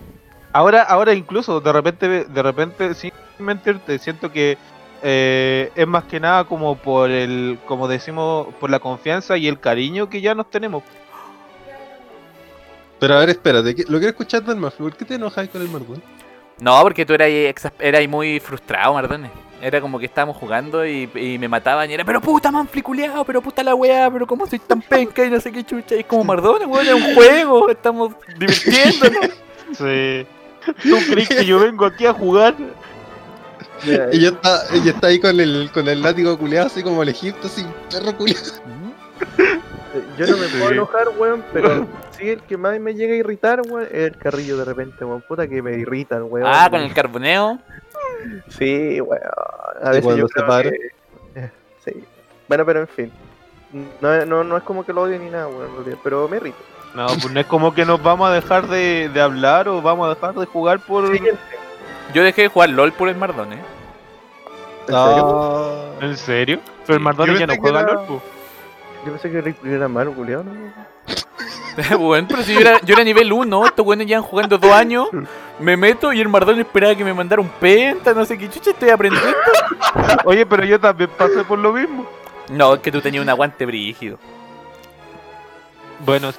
Ahora, 0.53 0.83
ahora 0.83 1.15
incluso, 1.15 1.61
de 1.61 1.73
repente, 1.73 2.25
de 2.25 2.43
repente, 2.43 2.95
sin 2.95 3.13
mentirte, 3.39 3.99
siento 3.99 4.31
que 4.31 4.57
eh, 5.03 5.71
es 5.75 5.87
más 5.87 6.05
que 6.05 6.21
nada 6.21 6.45
como 6.45 6.77
por 6.77 7.11
el, 7.11 7.59
como 7.67 7.89
decimos, 7.89 8.49
por 8.61 8.71
la 8.71 8.79
confianza 8.79 9.37
y 9.37 9.49
el 9.49 9.59
cariño 9.61 10.09
que 10.09 10.21
ya 10.21 10.35
nos 10.35 10.49
tenemos. 10.51 10.83
pero 12.99 13.15
a 13.15 13.19
ver, 13.19 13.31
espérate, 13.31 13.75
que- 13.75 13.83
lo 13.85 13.99
quiero 13.99 14.09
escuchar 14.11 14.43
del 14.45 14.57
más. 14.57 14.73
¿Por 14.75 14.97
qué 14.97 15.05
te 15.05 15.15
enojas 15.17 15.49
con 15.49 15.61
el 15.61 15.69
Mardón? 15.69 16.03
No, 16.61 16.81
porque 16.83 17.05
tú 17.05 17.13
eras, 17.15 17.29
eras 17.81 18.09
muy 18.09 18.41
frustrado, 18.41 18.95
Mardone. 18.95 19.31
Era 19.67 19.81
como 19.81 19.99
que 19.99 20.05
estábamos 20.07 20.37
jugando 20.37 20.87
y, 20.87 21.09
y 21.15 21.39
me 21.39 21.49
mataban 21.49 21.91
y 21.91 21.95
era, 21.95 22.05
pero 22.05 22.21
puta 22.21 22.51
manfli 22.51 22.83
culiao, 22.83 23.25
pero 23.25 23.41
puta 23.41 23.63
la 23.63 23.75
weá, 23.75 24.11
pero 24.11 24.27
cómo 24.27 24.47
soy 24.47 24.59
tan 24.59 24.83
penca 24.83 25.25
y 25.25 25.31
no 25.31 25.41
sé 25.41 25.51
qué 25.51 25.65
chucha. 25.65 25.97
Y 25.97 26.01
es 26.01 26.07
como 26.07 26.23
Mardone, 26.23 26.67
weón, 26.67 26.87
es 26.87 26.93
un 26.93 27.15
juego, 27.15 27.69
estamos 27.71 28.13
divirtiéndonos. 28.39 29.31
Sí. 29.73 30.25
¿Tú 30.83 30.97
crees 31.11 31.29
que 31.29 31.45
yo 31.45 31.59
vengo 31.59 31.85
aquí 31.87 32.07
a 32.07 32.13
jugar? 32.13 32.55
Mira, 33.85 34.07
Ella 34.13 34.29
está, 34.29 34.63
ella 34.73 34.91
está 34.93 35.07
ahí 35.09 35.19
con 35.19 35.41
el, 35.41 35.69
con 35.73 35.89
el 35.89 36.01
látigo 36.01 36.39
culeado, 36.39 36.67
así 36.69 36.83
como 36.83 37.03
el 37.03 37.09
Egipto, 37.09 37.49
así, 37.49 37.65
perro 37.91 38.17
culeado. 38.17 38.53
yo 40.19 40.27
no 40.27 40.37
me 40.37 40.47
puedo 40.49 40.69
Sí. 40.69 40.73
enojar, 40.75 41.09
weón, 41.19 41.45
pero 41.53 41.87
sí 42.19 42.29
el 42.29 42.43
que 42.43 42.57
más 42.57 42.79
me 42.79 42.95
llega 42.95 43.15
a 43.15 43.17
irritar, 43.17 43.63
weón, 43.69 43.89
es 43.91 44.13
el 44.13 44.17
carrillo 44.17 44.57
de 44.59 44.65
repente, 44.65 45.05
weón. 45.05 45.23
Puta 45.23 45.49
que 45.49 45.61
me 45.63 45.77
irritan, 45.77 46.25
weón. 46.29 46.47
Ah, 46.49 46.69
con 46.71 46.81
el 46.81 46.93
carboneo. 46.95 47.59
Sí, 48.49 49.01
weón. 49.01 49.21
A 49.83 49.89
veces 49.91 50.05
cuando 50.05 50.21
yo 50.21 50.29
creo 50.29 50.63
que- 50.63 51.41
eh, 51.41 51.51
Sí. 51.85 52.05
Bueno, 52.49 52.65
pero 52.65 52.81
en 52.81 52.89
fin. 52.89 53.13
No, 54.01 54.13
es- 54.15 54.27
no, 54.27 54.45
no 54.45 54.57
es 54.57 54.63
como 54.63 54.85
que 54.85 54.93
lo 54.93 55.03
odie 55.03 55.19
ni 55.19 55.31
nada, 55.31 55.49
realidad, 55.77 55.99
pero 56.03 56.29
me 56.29 56.37
irrita. 56.37 56.59
No, 56.95 57.07
pues 57.07 57.31
no 57.31 57.41
es 57.41 57.47
como 57.47 57.75
que 57.75 57.85
nos 57.85 58.01
vamos 58.03 58.29
a 58.29 58.33
dejar 58.33 58.69
de, 58.69 59.09
de 59.13 59.21
hablar 59.21 59.69
o 59.69 59.83
vamos 59.83 60.07
a 60.07 60.15
dejar 60.15 60.35
de 60.35 60.47
jugar 60.47 60.79
por... 60.81 61.07
Siguiente. 61.13 61.41
Yo 62.13 62.23
dejé 62.23 62.43
de 62.43 62.49
jugar 62.49 62.69
LOL 62.71 62.93
por 62.93 63.09
el 63.09 63.17
Mardone. 63.17 63.57
¿En 64.87 64.95
serio? 64.95 65.93
¿En 66.01 66.17
serio? 66.17 66.61
Pero 66.87 66.95
el 66.97 67.01
Yo 67.01 67.05
Mardones 67.05 67.39
ya 67.41 67.47
no 67.47 67.57
juega 67.57 67.81
era- 67.81 67.93
LOL, 67.95 68.07
pues. 68.07 68.21
Yo 69.07 69.13
pensé 69.13 69.31
que 69.63 69.75
era 69.75 69.89
malo, 69.89 70.13
culiado, 70.13 70.45
¿no? 70.45 70.53
bueno, 71.99 72.27
pero 72.29 72.43
si 72.43 72.55
yo 72.55 72.61
era, 72.61 72.81
yo 72.83 72.95
era 72.95 73.05
nivel 73.05 73.33
1, 73.33 73.67
estos 73.67 73.85
buenos 73.85 74.07
llevan 74.07 74.23
jugando 74.23 74.59
dos 74.59 74.71
años, 74.71 75.09
me 75.59 75.77
meto 75.77 76.13
y 76.13 76.21
el 76.21 76.29
Mardone 76.29 76.63
esperaba 76.63 76.95
que 76.95 77.05
me 77.05 77.15
mandara 77.15 77.41
un 77.41 77.49
penta, 77.49 78.15
no 78.15 78.25
sé 78.25 78.39
qué 78.39 78.49
chucha 78.49 78.71
estoy 78.71 78.91
aprendiendo. 78.91 79.37
Oye, 80.25 80.47
pero 80.47 80.65
yo 80.65 80.79
también 80.79 81.11
pasé 81.17 81.45
por 81.45 81.59
lo 81.59 81.73
mismo. 81.73 82.07
No, 82.51 82.75
es 82.75 82.81
que 82.81 82.93
tú 82.93 83.01
tenías 83.01 83.23
un 83.23 83.29
aguante 83.29 83.65
brígido. 83.67 84.19
Bueno, 86.05 86.33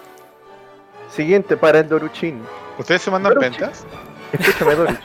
Siguiente, 1.09 1.55
para 1.55 1.79
el 1.79 1.87
Doruchin. 1.87 2.41
¿Ustedes 2.77 3.01
se 3.01 3.09
mandan 3.09 3.35
ventas? 3.39 3.85
Escúchame, 4.33 4.75
Doruchin. 4.75 4.99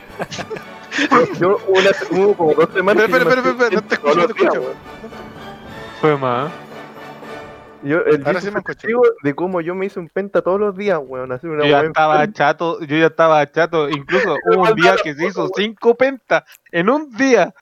Yo 1.41 1.59
una, 1.69 1.91
hubo 2.11 2.35
como 2.35 2.55
dos 2.55 2.69
semanas. 2.75 3.05
Espera, 3.05 3.23
espera, 3.23 3.41
espera, 3.41 3.69
espera, 3.69 3.81
no 3.81 3.83
te 3.87 3.95
escucho, 3.95 4.15
no 4.17 4.27
te 4.27 4.33
escucho. 4.33 4.75
fue 6.01 6.17
más. 6.17 6.51
Yo, 7.83 8.01
el 8.05 8.27
Ahora 8.27 8.41
sí 8.41 8.51
me 8.51 8.63
de 9.23 9.35
cómo 9.35 9.61
yo 9.61 9.75
me 9.75 9.87
hice 9.87 9.99
un 9.99 10.09
penta 10.09 10.43
todos 10.43 10.61
los 10.61 10.77
días, 10.77 11.01
weón. 11.03 11.33
Así 11.33 11.47
una 11.47 11.65
Yo 11.65 11.71
ya 11.71 11.81
estaba 11.83 12.33
chato, 12.33 12.81
yo 12.81 12.97
ya 12.97 13.07
estaba 13.07 13.51
chato. 13.51 13.89
Incluso 13.89 14.37
hubo 14.47 14.63
un 14.63 14.75
día 14.75 14.97
que 15.03 15.15
se 15.15 15.27
hizo 15.27 15.49
cinco 15.55 15.95
pentas 15.95 16.45
en 16.71 16.91
un 16.91 17.11
día. 17.17 17.55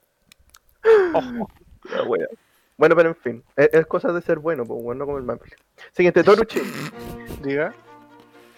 La 1.93 2.03
wea. 2.03 2.27
Bueno, 2.77 2.95
pero 2.95 3.09
en 3.09 3.15
fin, 3.15 3.43
es, 3.57 3.69
es 3.73 3.85
cosa 3.87 4.13
de 4.13 4.21
ser 4.21 4.39
bueno, 4.39 4.63
pues 4.65 4.81
bueno, 4.81 4.99
no 4.99 5.05
como 5.05 5.17
el 5.17 5.23
Manfred. 5.23 5.53
Siguiente, 5.91 6.23
Toruchi. 6.23 6.61
Diga. 7.43 7.73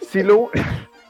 Si 0.00 0.22
lo, 0.22 0.50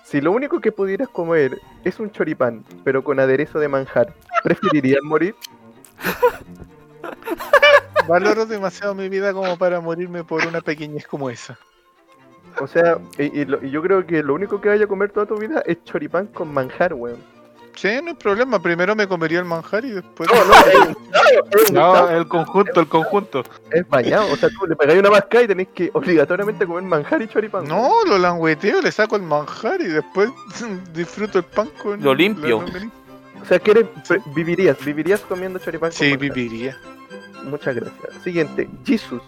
si 0.05 0.21
lo 0.21 0.33
único 0.33 0.61
que 0.61 0.73
pudieras 0.73 1.09
comer 1.09 1.59
es 1.85 1.99
un 2.01 2.11
choripán, 2.11 2.65
pero 2.85 3.03
con 3.03 3.21
aderezo 3.21 3.59
de 3.59 3.69
manjar, 3.69 4.15
¿preferirías 4.43 5.03
morir? 5.03 5.35
Valoro 8.09 8.47
demasiado 8.47 8.95
mi 8.95 9.09
vida 9.09 9.33
como 9.33 9.57
para 9.57 9.81
morirme 9.81 10.25
por 10.25 10.45
una 10.47 10.61
pequeñez 10.61 11.07
como 11.07 11.31
esa. 11.31 11.59
O 12.61 12.67
sea, 12.67 12.99
y, 13.19 13.41
y 13.41 13.45
lo- 13.45 13.65
y 13.65 13.71
yo 13.71 13.83
creo 13.83 14.07
que 14.07 14.23
lo 14.23 14.35
único 14.35 14.61
que 14.61 14.69
vaya 14.69 14.85
a 14.85 14.89
comer 14.89 15.11
toda 15.11 15.27
tu 15.27 15.37
vida 15.37 15.63
es 15.67 15.83
choripán 15.85 16.27
con 16.27 16.53
manjar, 16.53 16.93
weón. 16.95 17.19
Sí, 17.75 17.89
no 18.03 18.09
hay 18.11 18.15
problema. 18.15 18.61
Primero 18.61 18.95
me 18.95 19.09
comería 19.09 19.39
el 19.39 19.47
manjar 19.47 19.83
y 19.87 19.93
después. 19.93 20.29
No, 20.31 20.45
no, 20.45 20.53
No, 21.73 21.95
estado, 21.95 22.11
el 22.19 22.29
conjunto, 22.29 22.81
el 22.81 22.87
conjunto. 22.89 23.43
es 23.71 23.89
bañado. 23.89 24.31
O 24.31 24.37
sea, 24.37 24.51
tú 24.51 24.67
le 24.67 24.77
pegáis 24.77 24.99
una 25.01 25.09
mascada 25.11 25.45
y 25.45 25.47
tenés 25.49 25.69
que 25.69 25.91
obligatoriamente 25.95 26.67
comer 26.67 26.83
manjar 26.83 27.23
y 27.23 27.29
choripán. 27.29 27.65
No, 27.67 28.05
lo 28.07 28.19
langueteo, 28.19 28.83
le 28.83 28.93
saco 28.93 29.17
el 29.17 29.23
manjar 29.23 29.81
y 29.81 29.87
después 29.87 30.29
disfruto 30.93 31.39
el 31.39 31.45
pan 31.45 31.71
con. 31.83 32.03
Lo 32.03 32.15
limpio. 32.15 32.59
O 32.59 33.45
sea, 33.47 33.59
que 33.59 33.87
vivirías, 34.35 34.77
vivirías 34.85 35.21
comiendo 35.23 35.59
choripán 35.59 35.89
con 35.91 35.97
Sí, 35.97 36.11
manjar. 36.11 36.35
Muchas 37.45 37.75
gracias. 37.75 38.23
Siguiente, 38.23 38.69
Jesus. 38.85 39.23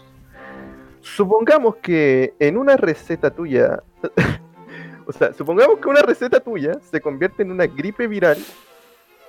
Supongamos 1.00 1.76
que 1.76 2.34
en 2.38 2.56
una 2.56 2.76
receta 2.76 3.30
tuya, 3.30 3.82
o 5.06 5.12
sea, 5.12 5.32
supongamos 5.34 5.78
que 5.78 5.88
una 5.88 6.00
receta 6.02 6.40
tuya 6.40 6.72
se 6.90 7.00
convierte 7.00 7.42
en 7.42 7.50
una 7.50 7.66
gripe 7.66 8.06
viral 8.06 8.38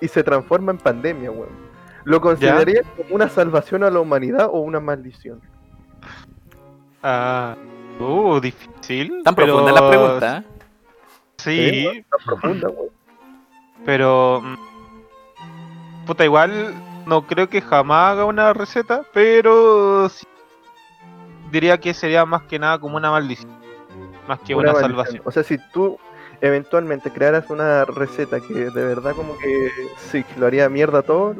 y 0.02 0.08
se 0.08 0.24
transforma 0.24 0.72
en 0.72 0.78
pandemia, 0.78 1.32
weón. 1.32 1.50
¿Lo 2.06 2.22
considerarías 2.22 2.86
como 2.96 3.16
una 3.16 3.28
salvación 3.30 3.84
a 3.84 3.90
la 3.90 4.00
humanidad 4.00 4.48
o 4.52 4.60
una 4.60 4.80
maldición? 4.80 5.42
Ah, 7.02 7.56
uh, 8.00 8.40
difícil. 8.40 9.22
Tan 9.24 9.36
pero- 9.36 9.54
profunda 9.58 9.82
la 9.82 9.90
pregunta. 9.90 10.38
¿eh? 10.38 10.44
Sí, 11.38 11.88
Está 11.98 12.18
profunda, 12.26 12.70
weón. 12.70 12.90
pero. 13.86 14.42
mm, 14.42 14.56
Puta, 16.06 16.24
igual 16.24 16.74
no 17.06 17.26
creo 17.26 17.48
que 17.50 17.62
jamás 17.62 18.12
haga 18.14 18.26
una 18.26 18.54
receta, 18.54 19.04
pero 19.14 20.10
sí 20.10 20.26
diría 21.52 21.80
que 21.80 21.94
sería 21.94 22.26
más 22.26 22.44
que 22.44 22.60
nada 22.60 22.80
como 22.80 22.98
una 22.98 23.12
maldición. 23.12 23.56
Más 24.28 24.40
que 24.40 24.56
una, 24.56 24.74
salvación. 24.74 25.22
O 25.26 25.32
sea, 25.32 25.44
si 25.44 25.58
tú 25.72 25.98
eventualmente 26.42 27.12
crearas 27.12 27.50
una 27.50 27.86
receta 27.86 28.40
que 28.40 28.54
de 28.54 28.86
verdad 28.86 29.16
como 29.16 29.38
que 29.38 29.70
sí, 29.98 30.24
que 30.24 30.40
lo 30.40 30.48
haría 30.48 30.68
mierda 30.68 31.02
todo, 31.02 31.36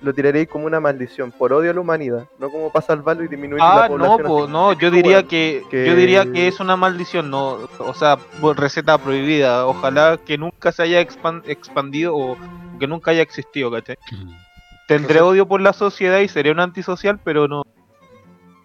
lo 0.00 0.12
tiraríais 0.12 0.48
como 0.48 0.66
una 0.66 0.80
maldición, 0.80 1.32
por 1.32 1.52
odio 1.52 1.70
a 1.70 1.74
la 1.74 1.80
humanidad, 1.80 2.26
no 2.38 2.50
como 2.50 2.70
para 2.70 2.84
salvarlo 2.84 3.24
y 3.24 3.28
disminuir 3.28 3.62
la 3.62 3.68
Ah, 3.68 3.88
no, 3.88 3.88
población. 3.88 4.26
po, 4.26 4.46
no, 4.48 4.72
yo 4.72 4.90
diría 4.90 5.22
que, 5.22 5.64
que- 5.70 5.86
yo 5.86 5.94
diría 5.94 6.30
que 6.30 6.48
es 6.48 6.60
una 6.60 6.76
maldición, 6.76 7.30
no, 7.30 7.58
o 7.78 7.94
sea, 7.94 8.18
receta 8.56 8.98
prohibida, 8.98 9.66
ojalá 9.66 10.18
que 10.24 10.36
nunca 10.36 10.72
se 10.72 10.82
haya 10.82 11.00
expan- 11.00 11.42
expandido 11.46 12.16
o 12.16 12.36
que 12.78 12.86
nunca 12.86 13.10
haya 13.12 13.22
existido, 13.22 13.70
¿cachai? 13.70 13.96
Tendré 14.86 15.20
odio 15.20 15.46
por 15.48 15.60
la 15.60 15.72
sociedad 15.72 16.20
y 16.20 16.28
seré 16.28 16.52
un 16.52 16.60
antisocial, 16.60 17.18
pero 17.22 17.48
no. 17.48 17.64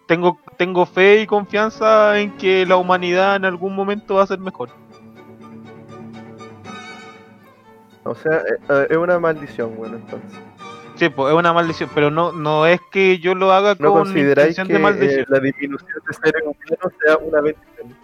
Tengo, 0.08 0.40
tengo 0.58 0.86
fe 0.86 1.22
y 1.22 1.28
confianza 1.28 2.20
en 2.20 2.38
que 2.38 2.66
la 2.66 2.76
humanidad 2.76 3.38
en 3.38 3.46
algún 3.46 3.76
momento 3.76 4.16
va 4.16 4.24
a 4.24 4.28
ser 4.28 4.40
mejor. 4.40 4.70
O 8.04 8.14
sea, 8.16 8.38
eh, 8.38 8.58
eh, 8.70 8.88
es 8.90 8.98
una 8.98 9.20
maldición, 9.20 9.76
bueno, 9.78 9.96
entonces. 9.98 10.40
Sí, 10.96 11.10
pues 11.10 11.32
es 11.34 11.40
una 11.40 11.54
maldición, 11.54 11.90
pero 11.96 12.12
no, 12.12 12.32
no 12.32 12.68
es 12.68 12.80
que 12.92 13.20
yo 13.20 13.34
lo 13.34 13.52
haga 13.52 13.76
¿No 13.80 13.92
con 13.92 14.04
consideráis 14.04 14.56
que 14.58 14.64
de 14.66 15.22
eh, 15.22 15.26
la 15.28 15.40
disminución 15.40 16.00
de 16.08 16.14
seres 16.14 16.44
humanos 16.44 16.94
sea 17.04 17.18
una 17.18 17.42
bendición? 17.42 17.96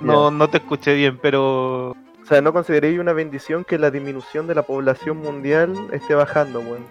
No, 0.00 0.30
no 0.30 0.48
te 0.48 0.58
escuché 0.58 0.94
bien, 0.94 1.18
pero 1.18 1.96
O 2.26 2.28
sea, 2.28 2.40
¿no 2.40 2.52
consideráis 2.52 2.98
una 2.98 3.12
bendición 3.12 3.64
que 3.64 3.78
la 3.78 3.88
disminución 3.88 4.48
de 4.48 4.56
la 4.56 4.62
población 4.62 5.18
mundial 5.18 5.72
esté 5.92 6.16
bajando, 6.16 6.58
weón? 6.58 6.84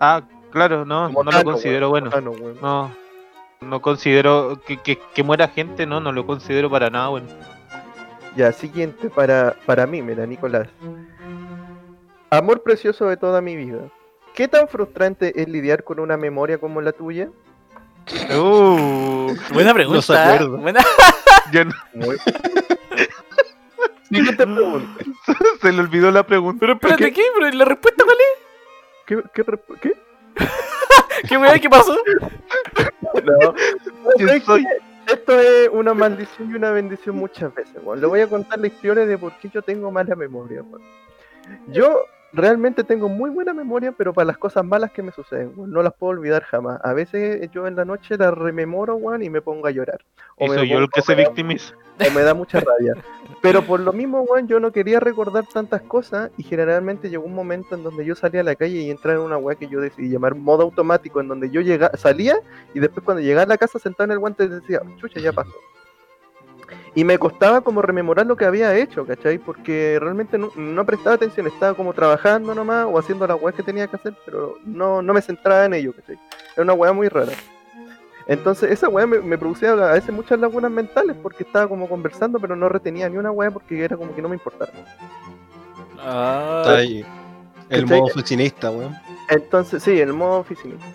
ah, 0.00 0.20
claro, 0.50 0.84
no, 0.84 1.06
Como 1.06 1.24
no 1.24 1.32
lo 1.32 1.44
considero 1.44 1.88
weón, 1.90 2.10
bueno. 2.10 2.14
Thanos, 2.14 2.38
weón. 2.38 2.58
No, 2.60 2.94
no 3.62 3.80
considero 3.80 4.60
que, 4.66 4.76
que, 4.76 4.98
que 5.14 5.22
muera 5.22 5.48
gente, 5.48 5.86
no, 5.86 5.98
no 6.00 6.12
lo 6.12 6.26
considero 6.26 6.68
para 6.68 6.90
nada 6.90 7.08
bueno. 7.08 7.26
Ya, 8.36 8.52
siguiente 8.52 9.08
para, 9.08 9.56
para 9.64 9.86
mí, 9.86 10.02
mira, 10.02 10.26
Nicolás. 10.26 10.68
Amor 12.28 12.62
precioso 12.62 13.06
de 13.06 13.16
toda 13.16 13.40
mi 13.40 13.56
vida. 13.56 13.78
¿Qué 14.34 14.46
tan 14.46 14.68
frustrante 14.68 15.40
es 15.40 15.48
lidiar 15.48 15.84
con 15.84 16.00
una 16.00 16.18
memoria 16.18 16.58
como 16.58 16.82
la 16.82 16.92
tuya? 16.92 17.30
Uh, 18.38 19.34
Buena 19.54 19.72
No 19.72 20.02
se 20.02 20.12
pregunta. 20.12 20.36
¿eh? 20.36 20.46
Buena. 20.46 20.80
yo 21.52 21.64
no- 21.64 21.72
Muy... 21.94 22.16
Siguiente 24.08 24.46
pregunta. 24.46 25.04
se 25.60 25.72
le 25.72 25.80
olvidó 25.80 26.10
la 26.10 26.24
pregunta. 26.26 26.60
Pero 26.60 26.72
espérate, 26.74 27.04
¿Qué? 27.04 27.12
¿qué? 27.12 27.22
¿Pero 27.34 27.50
la 27.56 27.64
respuesta 27.64 28.04
cuál 28.04 28.16
es? 28.16 28.42
¿Qué, 29.06 29.22
qué, 29.34 29.44
qué? 29.80 29.96
¿Qué 31.28 31.36
weá? 31.38 31.58
¿Qué 31.58 31.68
pasó? 31.70 31.96
No. 33.24 33.54
Yo 34.18 34.28
Es 34.28 34.44
soy- 34.44 34.64
que 34.64 35.12
Esto 35.12 35.40
es 35.40 35.68
una 35.72 35.94
maldición 35.94 36.50
y 36.50 36.54
una 36.54 36.70
bendición 36.72 37.16
muchas 37.16 37.54
veces, 37.54 37.76
weón. 37.82 38.00
Le 38.00 38.06
voy 38.06 38.20
a 38.20 38.26
contar 38.28 38.58
la 38.58 38.66
historia 38.66 39.06
de 39.06 39.16
por 39.18 39.32
qué 39.38 39.48
yo 39.48 39.62
tengo 39.62 39.90
mala 39.90 40.14
memoria, 40.16 40.62
weón. 40.62 40.82
Yo 41.68 42.04
realmente 42.36 42.84
tengo 42.84 43.08
muy 43.08 43.30
buena 43.30 43.54
memoria, 43.54 43.92
pero 43.92 44.12
para 44.12 44.26
las 44.26 44.38
cosas 44.38 44.64
malas 44.64 44.92
que 44.92 45.02
me 45.02 45.10
suceden, 45.10 45.52
weón. 45.56 45.70
No 45.70 45.82
las 45.82 45.94
puedo 45.94 46.12
olvidar 46.12 46.44
jamás. 46.44 46.80
A 46.84 46.92
veces 46.92 47.50
yo 47.50 47.66
en 47.66 47.76
la 47.76 47.84
noche 47.84 48.16
las 48.16 48.32
rememoro, 48.32 48.96
weón, 48.96 49.22
y 49.22 49.30
me 49.30 49.40
pongo 49.40 49.66
a 49.66 49.70
llorar. 49.70 50.04
Y 50.38 50.48
me 50.48 50.54
soy 50.54 50.68
yo 50.68 50.78
el 50.78 50.88
que 50.90 51.02
se 51.02 51.14
victimiza. 51.14 51.74
o 52.06 52.10
me 52.12 52.22
da 52.22 52.34
mucha 52.34 52.60
rabia. 52.60 52.94
Pero 53.42 53.62
por 53.62 53.80
lo 53.80 53.92
mismo, 53.92 54.20
weón, 54.22 54.46
yo 54.48 54.60
no 54.60 54.70
quería 54.70 55.00
recordar 55.00 55.46
tantas 55.46 55.82
cosas 55.82 56.30
y 56.36 56.42
generalmente 56.42 57.10
llegó 57.10 57.24
un 57.24 57.34
momento 57.34 57.74
en 57.74 57.82
donde 57.82 58.04
yo 58.04 58.14
salía 58.14 58.42
a 58.42 58.44
la 58.44 58.54
calle 58.54 58.80
y 58.80 58.90
entraba 58.90 59.18
en 59.18 59.24
una 59.24 59.38
weá 59.38 59.56
que 59.56 59.68
yo 59.68 59.80
decidí 59.80 60.10
llamar 60.10 60.34
modo 60.34 60.62
automático, 60.62 61.20
en 61.20 61.28
donde 61.28 61.50
yo 61.50 61.60
llega, 61.60 61.90
salía 61.96 62.36
y 62.74 62.80
después 62.80 63.04
cuando 63.04 63.22
llegaba 63.22 63.42
a 63.42 63.46
la 63.46 63.58
casa 63.58 63.78
sentado 63.78 64.04
en 64.04 64.12
el 64.12 64.18
guante 64.18 64.48
decía, 64.48 64.82
chucha, 64.98 65.20
ya 65.20 65.32
pasó. 65.32 65.52
Y 66.94 67.04
me 67.04 67.18
costaba 67.18 67.60
como 67.60 67.82
rememorar 67.82 68.26
lo 68.26 68.36
que 68.36 68.44
había 68.44 68.76
hecho, 68.76 69.06
¿cachai? 69.06 69.38
Porque 69.38 69.98
realmente 70.00 70.38
no, 70.38 70.50
no 70.56 70.84
prestaba 70.84 71.16
atención, 71.16 71.46
estaba 71.46 71.74
como 71.74 71.92
trabajando 71.92 72.54
nomás 72.54 72.86
o 72.90 72.98
haciendo 72.98 73.26
las 73.26 73.40
weas 73.40 73.54
que 73.54 73.62
tenía 73.62 73.86
que 73.86 73.96
hacer, 73.96 74.14
pero 74.24 74.56
no, 74.64 75.02
no 75.02 75.12
me 75.14 75.22
centraba 75.22 75.64
en 75.66 75.74
ello, 75.74 75.92
¿cachai? 75.94 76.18
Era 76.54 76.62
una 76.62 76.72
weá 76.72 76.92
muy 76.92 77.08
rara. 77.08 77.32
Entonces 78.26 78.70
esa 78.72 78.88
weá 78.88 79.06
me, 79.06 79.20
me 79.20 79.38
producía 79.38 79.72
a 79.72 79.92
veces 79.92 80.12
muchas 80.12 80.40
lagunas 80.40 80.70
mentales 80.70 81.16
porque 81.22 81.44
estaba 81.44 81.68
como 81.68 81.88
conversando 81.88 82.40
pero 82.40 82.56
no 82.56 82.68
retenía 82.68 83.08
ni 83.08 83.18
una 83.18 83.30
weá 83.30 83.52
porque 83.52 83.84
era 83.84 83.96
como 83.96 84.14
que 84.14 84.22
no 84.22 84.28
me 84.28 84.34
importaba. 84.34 84.72
Ah, 85.98 86.62
Está 86.64 86.76
ahí. 86.78 87.04
El 87.68 87.82
¿Cachai? 87.82 88.00
modo 88.00 88.10
oficinista, 88.12 88.70
weón. 88.70 88.94
Entonces, 89.28 89.82
sí, 89.82 89.98
el 90.00 90.12
modo 90.12 90.38
oficinista. 90.40 90.86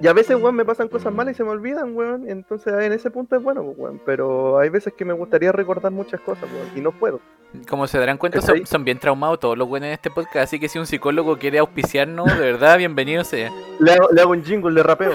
Y 0.00 0.06
a 0.06 0.14
veces, 0.14 0.36
weón, 0.40 0.56
me 0.56 0.64
pasan 0.64 0.88
cosas 0.88 1.12
malas 1.12 1.34
y 1.34 1.36
se 1.36 1.44
me 1.44 1.50
olvidan, 1.50 1.94
weón. 1.94 2.28
Entonces 2.28 2.72
en 2.72 2.92
ese 2.92 3.10
punto 3.10 3.36
es 3.36 3.42
bueno, 3.42 3.60
weón. 3.60 4.00
Pero 4.06 4.58
hay 4.58 4.70
veces 4.70 4.94
que 4.94 5.04
me 5.04 5.12
gustaría 5.12 5.52
recordar 5.52 5.92
muchas 5.92 6.20
cosas, 6.20 6.44
weón. 6.52 6.68
Y 6.74 6.80
no 6.80 6.92
puedo. 6.92 7.20
como 7.68 7.86
se 7.86 7.98
darán 7.98 8.16
cuenta, 8.16 8.40
son, 8.40 8.64
son 8.66 8.84
bien 8.84 8.98
traumados 8.98 9.40
todos 9.40 9.58
los 9.58 9.68
buenos 9.68 9.88
en 9.88 9.92
este 9.92 10.10
podcast. 10.10 10.44
Así 10.44 10.58
que 10.58 10.68
si 10.68 10.78
un 10.78 10.86
psicólogo 10.86 11.36
quiere 11.36 11.58
auspiciarnos, 11.58 12.26
de 12.26 12.52
verdad, 12.52 12.78
bienvenido 12.78 13.24
sea. 13.24 13.50
Le 13.78 13.92
hago, 13.92 14.08
le 14.10 14.20
hago 14.22 14.30
un 14.30 14.42
jingle 14.42 14.74
de 14.74 14.82
rapeo. 14.82 15.12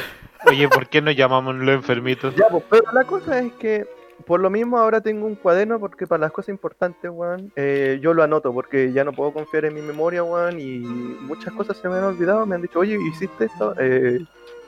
Oye, 0.47 0.69
¿por 0.69 0.87
qué 0.87 1.01
nos 1.01 1.15
llamamos 1.15 1.55
los 1.55 1.75
enfermitos? 1.75 2.35
Ya, 2.35 2.47
pues, 2.49 2.63
pero 2.69 2.83
la 2.93 3.03
cosa 3.05 3.39
es 3.39 3.53
que 3.53 3.87
por 4.25 4.39
lo 4.39 4.49
mismo 4.49 4.77
ahora 4.77 5.01
tengo 5.01 5.25
un 5.25 5.35
cuaderno 5.35 5.79
porque 5.79 6.07
para 6.07 6.21
las 6.21 6.31
cosas 6.31 6.49
importantes, 6.49 7.09
weón, 7.11 7.51
eh, 7.55 7.99
yo 8.01 8.13
lo 8.13 8.23
anoto 8.23 8.53
porque 8.53 8.93
ya 8.93 9.03
no 9.03 9.13
puedo 9.13 9.33
confiar 9.33 9.65
en 9.65 9.73
mi 9.73 9.81
memoria, 9.81 10.23
weón, 10.23 10.59
y 10.59 10.79
muchas 10.79 11.53
cosas 11.53 11.77
se 11.77 11.89
me 11.89 11.95
han 11.95 12.03
olvidado. 12.03 12.45
Me 12.45 12.55
han 12.55 12.61
dicho, 12.61 12.79
oye, 12.79 12.97
¿hiciste 13.09 13.45
esto? 13.45 13.73
Eh, 13.79 14.19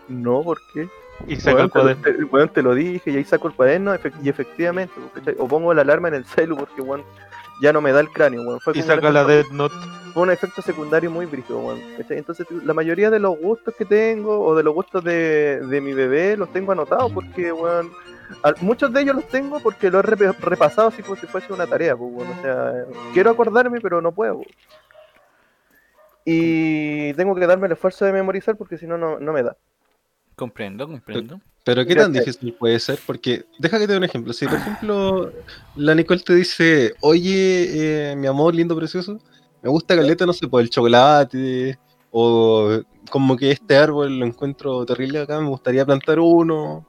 no, 0.07 0.41
¿por 0.43 0.59
qué? 0.73 0.89
Y 1.27 1.35
saca 1.37 1.63
el 1.63 1.69
cuaderno. 1.71 2.03
te- 2.03 2.23
weón, 2.25 2.49
te 2.49 2.61
lo 2.61 2.75
dije 2.75 3.09
y 3.11 3.17
ahí 3.17 3.23
saco 3.23 3.47
el 3.47 3.55
cuaderno 3.55 3.95
y 4.21 4.29
efectivamente, 4.29 4.93
pues, 5.13 5.35
o 5.39 5.47
pongo 5.47 5.73
la 5.73 5.81
alarma 5.81 6.09
en 6.09 6.13
el 6.15 6.25
celu 6.25 6.55
porque 6.55 6.81
weón, 6.81 7.03
ya 7.61 7.73
no 7.73 7.81
me 7.81 7.91
da 7.91 7.99
el 8.01 8.09
cráneo. 8.09 8.59
Fue 8.59 8.77
Y 8.77 8.81
saca 8.83 9.09
la 9.11 9.23
Death 9.23 9.49
Note. 9.49 9.73
fue 10.13 10.23
un 10.23 10.29
efecto 10.31 10.61
secundario 10.61 11.09
muy 11.09 11.25
brígido. 11.25 11.75
¿cachai? 11.97 12.19
Entonces, 12.19 12.45
la 12.51 12.73
mayoría 12.75 13.09
de 13.09 13.17
los 13.19 13.35
gustos 13.39 13.73
que 13.75 13.83
tengo 13.85 14.39
o 14.45 14.55
de 14.55 14.61
los 14.61 14.75
gustos 14.75 15.03
de, 15.03 15.59
de 15.65 15.81
mi 15.81 15.93
bebé 15.93 16.37
los 16.37 16.51
tengo 16.53 16.71
anotados 16.71 17.11
porque, 17.11 17.51
al- 18.43 18.55
muchos 18.61 18.93
de 18.93 19.01
ellos 19.01 19.15
los 19.15 19.27
tengo 19.27 19.59
porque 19.59 19.89
los 19.89 20.05
he 20.05 20.31
repasado 20.33 20.89
así 20.89 21.01
como 21.01 21.15
si 21.15 21.25
fuese 21.25 21.51
una 21.51 21.65
tarea, 21.65 21.97
pues, 21.97 22.11
weón. 22.13 22.29
O 22.37 22.41
sea, 22.43 22.73
quiero 23.13 23.31
acordarme, 23.31 23.81
pero 23.81 24.01
no 24.01 24.11
puedo. 24.11 24.41
Y 26.25 27.13
tengo 27.13 27.33
que 27.35 27.47
darme 27.47 27.67
el 27.67 27.73
esfuerzo 27.73 28.05
de 28.05 28.11
memorizar 28.13 28.55
porque 28.55 28.77
si 28.77 28.85
no 28.85 28.97
no 29.19 29.33
me 29.33 29.41
da. 29.43 29.55
Comprendo, 30.37 30.87
comprendo. 30.87 31.41
Pero 31.65 31.83
qué 31.85 31.95
tan 31.95 32.13
sé. 32.13 32.19
difícil 32.19 32.53
puede 32.53 32.79
ser, 32.79 32.99
porque 33.05 33.43
deja 33.57 33.79
que 33.79 33.87
te 33.87 33.91
dé 33.93 33.97
un 33.97 34.03
ejemplo. 34.03 34.31
Si 34.33 34.45
por 34.45 34.59
ejemplo 34.59 35.31
la 35.75 35.95
Nicole 35.95 36.21
te 36.21 36.35
dice, 36.35 36.93
oye, 37.01 38.11
eh, 38.11 38.15
mi 38.15 38.27
amor 38.27 38.53
lindo, 38.53 38.75
precioso, 38.75 39.17
me 39.63 39.69
gusta 39.69 39.95
caleta, 39.95 40.27
no 40.27 40.31
sé, 40.31 40.47
por 40.47 40.61
el 40.61 40.69
chocolate, 40.69 41.77
o 42.11 42.79
como 43.09 43.35
que 43.35 43.51
este 43.51 43.75
árbol 43.75 44.19
lo 44.19 44.25
encuentro 44.27 44.85
terrible 44.85 45.21
acá, 45.21 45.41
me 45.41 45.49
gustaría 45.49 45.85
plantar 45.85 46.19
uno. 46.19 46.85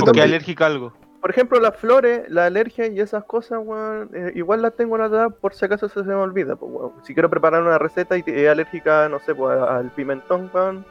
Porque, 0.00 0.22
alérgica 0.22 0.64
a 0.64 0.68
algo. 0.68 0.94
por 1.20 1.30
ejemplo, 1.30 1.60
las 1.60 1.76
flores, 1.76 2.22
la 2.30 2.46
alergia 2.46 2.86
y 2.86 2.98
esas 3.00 3.22
cosas, 3.24 3.60
weón, 3.62 4.10
eh, 4.14 4.32
igual 4.34 4.62
las 4.62 4.74
tengo 4.74 4.94
anotadas 4.94 5.32
por 5.42 5.52
si 5.54 5.64
acaso 5.66 5.88
se, 5.90 6.00
se 6.00 6.08
me 6.08 6.14
olvida, 6.14 6.56
pues, 6.56 6.72
weón. 6.72 6.92
Si 7.04 7.12
quiero 7.12 7.28
preparar 7.28 7.62
una 7.62 7.78
receta 7.78 8.16
y 8.16 8.22
te- 8.22 8.44
es 8.44 8.48
alérgica, 8.48 9.08
no 9.10 9.18
sé, 9.20 9.34
pues, 9.34 9.58
al 9.60 9.92
pimentón, 9.92 10.50
weón, 10.54 10.86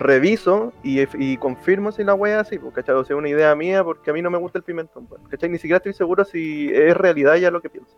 reviso 0.00 0.72
y, 0.82 1.00
y 1.22 1.36
confirmo 1.36 1.92
si 1.92 2.02
la 2.02 2.14
wea 2.14 2.40
es 2.40 2.46
así, 2.48 2.58
pues, 2.58 2.74
¿cachai? 2.74 2.96
O 2.96 3.04
sea, 3.04 3.14
una 3.16 3.28
idea 3.28 3.54
mía 3.54 3.84
porque 3.84 4.10
a 4.10 4.12
mí 4.14 4.22
no 4.22 4.30
me 4.30 4.38
gusta 4.38 4.58
el 4.58 4.64
pimentón, 4.64 5.06
weón, 5.08 5.22
¿cachai? 5.28 5.48
Ni 5.48 5.58
siquiera 5.58 5.76
estoy 5.76 5.92
seguro 5.92 6.24
si 6.24 6.70
es 6.74 6.96
realidad 6.96 7.36
ya 7.36 7.50
lo 7.50 7.60
que 7.60 7.70
pienso. 7.70 7.94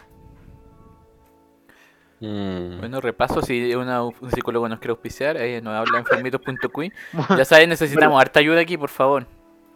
Mm. 2.21 2.79
Bueno, 2.81 3.01
repaso, 3.01 3.43
si 3.43 3.75
una- 3.75 4.05
un 4.05 4.31
psicólogo 4.31 4.69
nos 4.69 4.79
quiere 4.79 4.91
auspiciar, 4.93 5.37
ahí 5.37 5.61
nos 5.61 5.75
habla 5.75 5.99
enfermitos.cuy. 6.29 6.93
Ya 7.39 7.45
sabes, 7.45 7.67
necesitamos 7.69 8.21
harta 8.21 8.41
ayuda 8.41 8.61
aquí, 8.61 8.77
por 8.77 8.91
favor. 8.91 9.27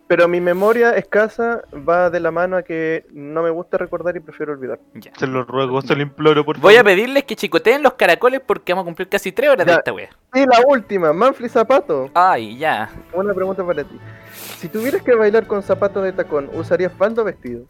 Pero 0.08 0.28
mi 0.28 0.40
memoria 0.40 0.90
escasa 0.92 1.62
va 1.72 2.10
de 2.10 2.20
la 2.20 2.30
mano 2.30 2.56
a 2.56 2.62
que 2.62 3.06
no 3.10 3.42
me 3.42 3.50
gusta 3.50 3.76
recordar 3.76 4.16
y 4.16 4.20
prefiero 4.20 4.52
olvidar. 4.52 4.78
Ya. 4.94 5.10
Se 5.18 5.26
lo 5.26 5.42
ruego, 5.44 5.82
se 5.82 5.96
lo 5.96 6.02
imploro, 6.02 6.44
por 6.44 6.58
Voy 6.60 6.74
a 6.74 6.78
favor. 6.78 6.92
pedirles 6.92 7.24
que 7.24 7.34
chicoteen 7.34 7.82
los 7.82 7.94
caracoles 7.94 8.40
porque 8.46 8.72
vamos 8.72 8.84
a 8.84 8.86
cumplir 8.86 9.08
casi 9.08 9.32
tres 9.32 9.50
horas 9.50 9.66
de 9.66 9.72
esta 9.72 9.92
wea. 9.92 10.10
Y 10.32 10.40
la 10.46 10.60
última, 10.66 11.12
Manfly 11.12 11.48
Zapato. 11.48 12.08
Ay, 12.14 12.56
ya. 12.56 12.88
Una 13.12 13.34
pregunta 13.34 13.66
para 13.66 13.82
ti. 13.82 13.98
Si 14.32 14.68
tuvieras 14.68 15.02
que 15.02 15.12
bailar 15.14 15.46
con 15.48 15.62
zapatos 15.64 16.04
de 16.04 16.12
tacón, 16.12 16.50
¿usarías 16.52 16.92
falda 16.92 17.22
o 17.22 17.24
vestido? 17.24 17.64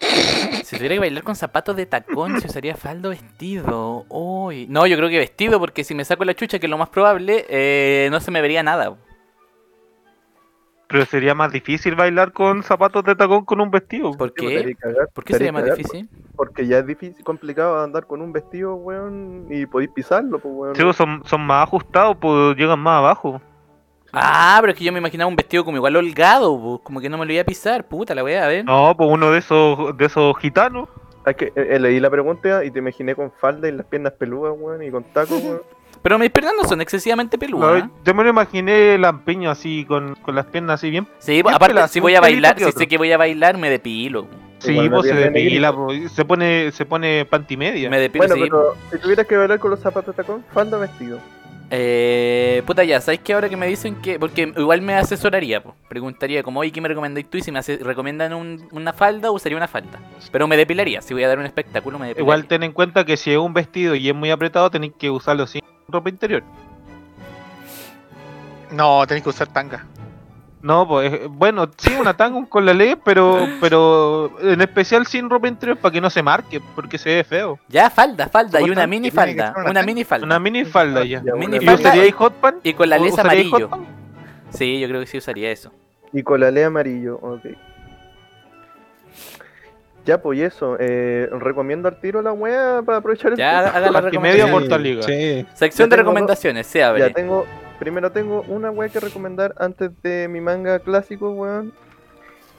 Si 0.00 0.76
tuviera 0.76 0.94
que 0.94 1.00
bailar 1.00 1.22
con 1.24 1.36
zapatos 1.36 1.76
de 1.76 1.84
tacón, 1.86 2.40
se 2.40 2.46
usaría 2.46 2.76
falda 2.76 3.08
o 3.08 3.10
vestido. 3.10 4.06
Uy. 4.08 4.66
No, 4.68 4.86
yo 4.86 4.96
creo 4.96 5.08
que 5.10 5.18
vestido, 5.18 5.58
porque 5.60 5.84
si 5.84 5.94
me 5.94 6.04
saco 6.04 6.24
la 6.24 6.34
chucha, 6.34 6.58
que 6.58 6.66
es 6.66 6.70
lo 6.70 6.78
más 6.78 6.88
probable, 6.88 7.44
eh, 7.48 8.08
no 8.10 8.20
se 8.20 8.30
me 8.30 8.40
vería 8.40 8.62
nada. 8.62 8.96
Pero 10.88 11.04
sería 11.04 11.34
más 11.34 11.52
difícil 11.52 11.94
bailar 11.94 12.32
con 12.32 12.62
zapatos 12.62 13.04
de 13.04 13.14
tacón 13.14 13.44
con 13.44 13.60
un 13.60 13.70
vestido. 13.70 14.12
¿Por 14.12 14.32
pues, 14.32 14.64
qué? 14.64 14.74
cagar, 14.74 15.08
¿Por 15.12 15.22
qué 15.22 15.34
sería 15.34 15.52
más 15.52 15.64
difícil? 15.64 16.08
Porque 16.34 16.66
ya 16.66 16.78
es 16.78 16.86
difícil, 16.86 17.22
complicado 17.22 17.82
andar 17.82 18.06
con 18.06 18.22
un 18.22 18.32
vestido, 18.32 18.74
weón, 18.74 19.46
y 19.50 19.66
podéis 19.66 19.90
pisarlo, 19.90 20.38
pues, 20.38 20.54
weón. 20.54 20.76
Sí, 20.76 20.82
pues, 20.82 20.96
son, 20.96 21.22
son 21.26 21.42
más 21.42 21.64
ajustados, 21.64 22.16
pues 22.18 22.56
llegan 22.56 22.80
más 22.80 22.98
abajo. 22.98 23.40
Ah, 24.12 24.56
pero 24.60 24.72
es 24.72 24.78
que 24.78 24.84
yo 24.84 24.92
me 24.92 24.98
imaginaba 24.98 25.28
un 25.28 25.36
vestido 25.36 25.64
como 25.64 25.76
igual 25.76 25.96
holgado, 25.96 26.58
po, 26.58 26.78
como 26.82 27.00
que 27.00 27.10
no 27.10 27.18
me 27.18 27.26
lo 27.26 27.32
iba 27.32 27.42
a 27.42 27.46
pisar, 27.46 27.86
puta 27.86 28.14
la 28.14 28.24
wea, 28.24 28.44
a 28.44 28.48
ver. 28.48 28.64
No, 28.64 28.94
pues 28.96 29.10
uno 29.12 29.30
de 29.30 29.38
esos 29.38 29.96
de 29.96 30.06
esos 30.06 30.38
gitanos. 30.38 30.88
Es 31.26 31.36
que 31.36 31.46
eh, 31.46 31.52
eh, 31.56 31.78
leí 31.78 32.00
la 32.00 32.08
pregunta 32.08 32.64
y 32.64 32.70
te 32.70 32.78
imaginé 32.78 33.14
con 33.14 33.30
falda 33.30 33.68
y 33.68 33.72
las 33.72 33.84
piernas 33.84 34.14
peludas, 34.14 34.54
weón, 34.56 34.82
y 34.82 34.90
con 34.90 35.04
tacos, 35.04 35.42
weón. 35.42 35.60
Pero 36.02 36.18
mis 36.18 36.30
piernas 36.30 36.54
no 36.60 36.68
son 36.68 36.80
excesivamente 36.80 37.38
peludas. 37.38 37.84
No, 37.84 37.90
yo 38.04 38.14
me 38.14 38.22
lo 38.24 38.30
imaginé 38.30 38.96
lampiño 38.98 39.50
así, 39.50 39.84
con, 39.84 40.14
con 40.16 40.34
las 40.34 40.46
piernas 40.46 40.74
así 40.80 40.90
bien. 40.90 41.06
Sí, 41.18 41.42
Bien 41.42 41.54
aparte, 41.54 41.88
si 41.88 42.00
voy 42.00 42.14
a 42.14 42.20
bailar, 42.20 42.56
si 42.58 42.64
otro. 42.64 42.78
sé 42.78 42.86
que 42.86 42.98
voy 42.98 43.12
a 43.12 43.16
bailar, 43.18 43.58
me 43.58 43.68
depilo. 43.70 44.26
Sí, 44.58 44.72
Igual 44.72 44.90
pues 44.90 45.08
se 45.08 45.14
depila, 45.14 45.72
se 46.12 46.24
pone, 46.24 46.72
se 46.72 46.84
pone 46.84 47.24
panty 47.24 47.56
media. 47.56 47.88
Me 47.90 48.00
depilo, 48.00 48.26
Bueno, 48.26 48.34
sí. 48.36 48.42
pero 48.50 48.74
si 48.90 48.98
tuvieras 48.98 49.26
que 49.26 49.36
bailar 49.36 49.58
con 49.60 49.70
los 49.70 49.80
zapatos 49.80 50.16
de 50.16 50.22
tacón, 50.22 50.44
falda 50.52 50.78
vestido. 50.78 51.20
Eh, 51.70 52.62
puta 52.66 52.82
ya, 52.82 52.98
¿sabes 53.00 53.20
qué 53.20 53.34
ahora 53.34 53.48
que 53.50 53.56
me 53.56 53.66
dicen 53.66 53.96
que.? 53.96 54.18
Porque 54.18 54.52
igual 54.56 54.80
me 54.80 54.94
asesoraría, 54.94 55.62
po. 55.62 55.74
preguntaría 55.88 56.42
como, 56.42 56.60
oye, 56.60 56.72
¿qué 56.72 56.80
me 56.80 56.88
recomendáis 56.88 57.28
tú? 57.28 57.36
Y 57.38 57.42
si 57.42 57.52
me 57.52 57.60
recomiendan 57.60 58.32
un- 58.32 58.66
una 58.72 58.92
falda, 58.94 59.30
usaría 59.30 59.56
una 59.58 59.68
falda. 59.68 59.98
Pero 60.32 60.46
me 60.48 60.56
depilaría, 60.56 61.02
si 61.02 61.12
voy 61.12 61.24
a 61.24 61.28
dar 61.28 61.38
un 61.38 61.44
espectáculo, 61.44 61.98
me 61.98 62.06
depilaría. 62.08 62.24
Igual 62.24 62.46
ten 62.46 62.62
en 62.62 62.72
cuenta 62.72 63.04
que 63.04 63.16
si 63.18 63.32
es 63.32 63.38
un 63.38 63.52
vestido 63.52 63.94
y 63.94 64.08
es 64.08 64.14
muy 64.14 64.30
apretado, 64.30 64.70
tenéis 64.70 64.94
que 64.98 65.10
usarlo 65.10 65.46
sin 65.46 65.60
ropa 65.88 66.08
interior. 66.08 66.42
No, 68.70 69.06
tenés 69.06 69.22
que 69.22 69.28
usar 69.28 69.48
tanga. 69.48 69.84
No, 70.60 70.88
pues 70.88 71.12
eh, 71.12 71.26
bueno, 71.30 71.70
sí, 71.76 71.92
una 72.00 72.16
tanga 72.16 72.44
con 72.48 72.66
la 72.66 72.74
ley, 72.74 72.96
pero 73.04 73.46
pero 73.60 74.32
en 74.42 74.60
especial 74.60 75.06
sin 75.06 75.30
ropa 75.30 75.46
interior 75.46 75.76
para 75.78 75.92
que 75.92 76.00
no 76.00 76.10
se 76.10 76.22
marque, 76.22 76.60
porque 76.74 76.98
se 76.98 77.10
ve 77.14 77.24
feo. 77.24 77.58
Ya, 77.68 77.88
falda, 77.90 78.28
falda, 78.28 78.60
y 78.60 78.68
una 78.70 78.86
mini 78.86 79.10
falda. 79.12 79.54
una 79.68 79.82
mini 79.84 80.02
falda. 80.04 80.26
Una 80.26 80.38
mini 80.40 80.64
falda 80.64 81.04
ya. 81.04 81.22
Ya, 81.24 81.34
Mini 81.34 81.58
¿Y 81.58 81.60
falda 81.60 81.74
usaríais 81.90 82.14
hot 82.14 82.32
pan? 82.34 82.56
Y 82.64 82.74
con 82.74 82.88
la 82.90 82.96
¿O 82.96 83.04
lesa 83.04 83.22
usaríais 83.22 83.46
amarillo. 83.52 83.86
Sí, 84.50 84.80
yo 84.80 84.88
creo 84.88 85.00
que 85.00 85.06
sí 85.06 85.18
usaría 85.18 85.50
eso. 85.52 85.70
Y 86.12 86.22
con 86.24 86.40
la 86.40 86.50
ley 86.50 86.64
amarillo, 86.64 87.16
ok. 87.22 87.46
Ya, 90.04 90.22
pues 90.22 90.38
y 90.38 90.42
eso, 90.42 90.76
eh, 90.80 91.28
recomiendo 91.32 91.86
al 91.86 92.00
tiro 92.00 92.22
la 92.22 92.32
weá 92.32 92.80
para 92.84 92.98
aprovechar 92.98 93.32
el 93.32 93.36
Ya, 93.38 93.58
haga 93.58 93.90
la 93.90 94.00
recomendación. 94.00 94.50
por 94.50 94.66
tal 94.66 94.82
liga. 94.82 95.02
Sí, 95.02 95.46
Sección 95.54 95.90
Ya 95.90 95.96
de 95.96 96.02
recomendaciones, 96.02 96.66
se 96.66 96.78
Ya 96.78 96.88
abre. 96.88 97.10
tengo, 97.10 97.46
primero 97.78 98.10
tengo 98.12 98.42
una 98.48 98.70
weá 98.70 98.88
que 98.88 99.00
recomendar 99.00 99.54
antes 99.58 99.90
de 100.02 100.28
mi 100.28 100.40
manga 100.40 100.78
clásico, 100.80 101.30
weón. 101.30 101.72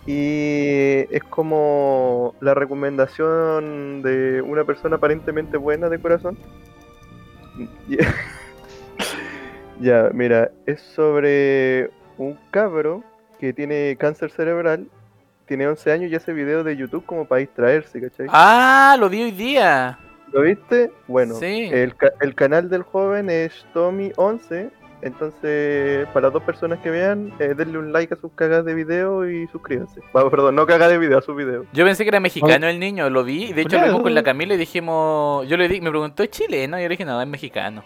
Y 0.05 1.05
es 1.13 1.23
como 1.29 2.33
la 2.39 2.53
recomendación 2.53 4.01
de 4.01 4.41
una 4.41 4.63
persona 4.63 4.95
aparentemente 4.95 5.57
buena 5.57 5.89
de 5.89 5.99
corazón. 5.99 6.37
Ya, 7.89 8.13
Ya, 9.81 10.09
mira, 10.13 10.51
es 10.65 10.79
sobre 10.81 11.89
un 12.17 12.37
cabro 12.51 13.03
que 13.39 13.51
tiene 13.53 13.95
cáncer 13.99 14.31
cerebral, 14.31 14.87
tiene 15.45 15.67
11 15.67 15.91
años 15.91 16.11
y 16.11 16.15
hace 16.15 16.33
videos 16.33 16.63
de 16.65 16.75
YouTube 16.77 17.05
como 17.05 17.25
para 17.25 17.39
distraerse, 17.39 17.99
¿cachai? 18.01 18.27
Ah, 18.29 18.95
lo 18.99 19.09
vi 19.09 19.23
hoy 19.23 19.31
día. 19.31 19.97
¿Lo 20.31 20.41
viste? 20.41 20.91
Bueno, 21.07 21.35
Sí. 21.35 21.69
el, 21.71 21.95
ca- 21.95 22.13
el 22.21 22.35
canal 22.35 22.69
del 22.69 22.83
joven 22.83 23.29
es 23.29 23.65
Tommy11. 23.73 24.69
Entonces, 25.01 26.07
para 26.13 26.29
dos 26.29 26.43
personas 26.43 26.79
que 26.79 26.89
vean, 26.89 27.31
eh, 27.39 27.53
denle 27.55 27.77
un 27.77 27.91
like 27.93 28.13
a 28.13 28.17
sus 28.17 28.31
cagas 28.33 28.65
de 28.65 28.73
video 28.73 29.29
y 29.29 29.47
suscríbanse. 29.47 30.01
Perdón, 30.13 30.55
no 30.55 30.65
cagas 30.65 30.89
de 30.89 30.97
video, 30.97 31.17
a 31.17 31.21
sus 31.21 31.35
videos. 31.35 31.65
Yo 31.73 31.85
pensé 31.85 32.03
que 32.03 32.09
era 32.09 32.19
mexicano 32.19 32.67
el 32.67 32.79
niño, 32.79 33.09
lo 33.09 33.23
vi. 33.23 33.53
De 33.53 33.61
hecho, 33.61 33.77
lo 33.79 33.85
vimos 33.85 34.01
con 34.01 34.13
la 34.13 34.23
Camila 34.23 34.53
y 34.53 34.57
dijimos. 34.57 35.47
Yo 35.47 35.57
le 35.57 35.67
di, 35.67 35.81
me 35.81 35.89
preguntó, 35.89 36.23
¿es 36.23 36.29
chileno? 36.29 36.77
Y 36.77 36.83
yo 36.83 36.87
le 36.89 36.93
dije, 36.93 37.05
no, 37.05 37.21
es 37.21 37.27
mexicano. 37.27 37.83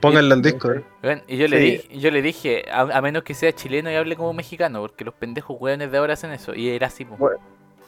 pónganla 0.00 0.34
en 0.34 0.42
Discord. 0.42 0.82
Bueno, 1.02 1.22
y 1.26 1.38
yo 1.38 1.48
le, 1.48 1.58
Sí. 1.58 1.64
dije, 1.64 1.98
yo 1.98 2.10
le 2.10 2.20
dije, 2.22 2.64
a, 2.70 2.80
a 2.82 3.00
menos 3.00 3.22
que 3.22 3.32
sea 3.32 3.52
chileno 3.54 3.90
y 3.90 3.94
hable 3.94 4.16
como 4.16 4.34
mexicano, 4.34 4.80
porque 4.82 5.02
los 5.04 5.14
pendejos 5.14 5.56
hueones 5.58 5.90
de 5.90 5.96
ahora 5.98 6.12
hacen 6.12 6.30
eso. 6.32 6.54
Y 6.54 6.68
era 6.68 6.88
así, 6.88 7.06
po. 7.06 7.16
Bueno, 7.16 7.38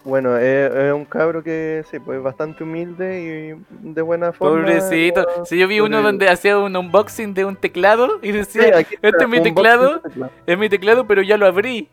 Bueno, 0.07 0.36
es, 0.39 0.73
es 0.73 0.93
un 0.93 1.05
cabro 1.05 1.43
que 1.43 1.83
sí, 1.91 1.99
pues 1.99 2.23
bastante 2.23 2.62
humilde 2.62 3.57
y 3.60 3.93
de 3.93 4.02
buena 4.02 4.33
forma. 4.33 4.62
Pobrecito. 4.62 5.26
Si 5.44 5.59
yo 5.59 5.67
vi 5.67 5.81
uno 5.81 6.01
donde 6.01 6.28
hacía 6.28 6.57
un 6.59 6.76
unboxing 6.76 7.35
de 7.35 7.44
un 7.44 7.57
teclado 7.57 8.20
y 8.23 8.26
Sí, 8.28 8.33
decía, 8.33 8.78
este 8.78 9.25
es 9.25 9.28
mi 9.28 9.43
teclado. 9.43 10.01
es 10.47 10.57
mi 10.57 10.68
teclado, 10.68 11.09
pero 11.09 11.23
ya 11.23 11.36
lo 11.36 11.47
abrí. 11.47 11.89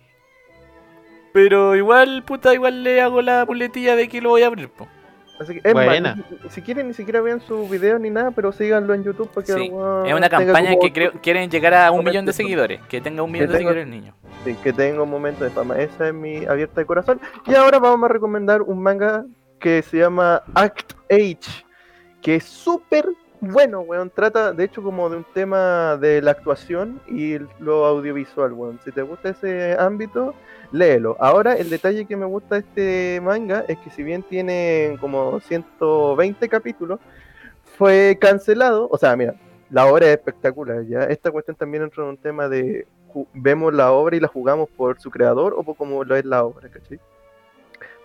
Pero 1.34 1.76
igual, 1.76 2.24
puta, 2.24 2.54
igual 2.54 2.84
le 2.84 3.02
hago 3.02 3.24
la 3.24 3.48
puletilla 3.48 3.96
de 3.96 4.08
que 4.08 4.22
lo 4.22 4.30
voy 4.30 4.44
a 4.44 4.48
abrir, 4.48 4.70
po. 4.70 4.88
Así 5.40 5.60
que, 5.60 5.74
Buena. 5.74 6.16
si 6.50 6.62
quieren, 6.62 6.88
ni 6.88 6.94
siquiera 6.94 7.20
vean 7.22 7.42
sus 7.42 7.70
videos 7.70 8.00
ni 8.00 8.10
nada, 8.10 8.32
pero 8.32 8.52
síganlo 8.52 8.94
en 8.94 9.04
YouTube 9.04 9.30
para 9.30 9.46
que 9.46 9.54
Sí, 9.54 9.72
Es 10.06 10.14
una 10.14 10.30
campaña 10.30 10.76
que 10.80 10.94
creo, 10.94 11.12
quieren 11.22 11.50
llegar 11.50 11.74
a 11.74 11.92
un 11.92 12.06
millón 12.06 12.26
de 12.26 12.32
fama. 12.34 12.38
seguidores. 12.44 12.82
Que 12.88 13.02
tenga 13.02 13.24
un 13.24 13.32
millón 13.32 13.48
de 13.50 13.54
seguidores 13.56 13.84
el 13.84 13.90
niño. 13.90 14.14
Sí, 14.44 14.56
que 14.64 14.72
tenga 14.74 15.02
un 15.02 15.10
momento 15.10 15.44
de 15.44 15.50
fama. 15.50 15.78
Esa 15.80 16.08
es 16.10 16.14
mi 16.14 16.46
abierta 16.46 16.82
de 16.82 16.86
corazón. 16.86 17.20
Y 17.48 17.56
ahora 17.56 17.80
vamos 17.80 18.10
a 18.10 18.14
recomendar 18.14 18.62
un 18.62 18.82
manga 18.82 19.26
que 19.60 19.82
se 19.82 19.98
llama 19.98 20.44
Act 20.54 20.94
H, 21.10 21.66
que 22.22 22.36
es 22.36 22.44
súper 22.44 23.08
bueno, 23.40 23.82
weón. 23.82 24.10
Trata, 24.10 24.54
de 24.54 24.64
hecho, 24.66 24.82
como 24.84 25.10
de 25.10 25.18
un 25.18 25.26
tema 25.34 25.98
de 25.98 26.22
la 26.22 26.32
actuación 26.32 27.02
y 27.08 27.38
lo 27.60 27.86
audiovisual, 27.86 28.54
weón. 28.54 28.80
Si 28.86 28.92
te 28.92 29.02
gusta 29.02 29.30
ese 29.30 29.76
ámbito, 29.80 30.34
léelo. 30.74 31.16
Ahora, 31.20 31.54
el 31.54 31.70
detalle 31.70 32.06
que 32.06 32.18
me 32.18 32.26
gusta 32.26 32.56
de 32.56 32.62
este 32.62 33.22
manga 33.22 33.64
es 33.70 33.78
que 33.78 33.90
si 33.92 34.04
bien 34.04 34.24
tiene 34.24 34.98
como 35.00 35.40
120 35.40 36.50
capítulos, 36.50 37.00
fue 37.78 38.18
cancelado. 38.20 38.90
O 38.92 38.98
sea, 38.98 39.16
mira, 39.16 39.36
la 39.70 39.86
obra 39.86 40.08
es 40.08 40.12
espectacular, 40.18 40.84
¿ya? 40.86 41.04
Esta 41.04 41.32
cuestión 41.32 41.56
también 41.56 41.84
entra 41.84 42.04
en 42.04 42.10
un 42.10 42.18
tema 42.18 42.50
de 42.50 42.86
vemos 43.34 43.74
la 43.74 43.92
obra 43.92 44.16
y 44.16 44.20
la 44.20 44.28
jugamos 44.28 44.68
por 44.76 45.00
su 45.00 45.10
creador 45.12 45.54
o 45.56 45.64
por 45.64 45.76
cómo 45.78 46.04
lo 46.04 46.16
es 46.16 46.26
la 46.26 46.44
obra, 46.44 46.68
¿cachai? 46.70 47.00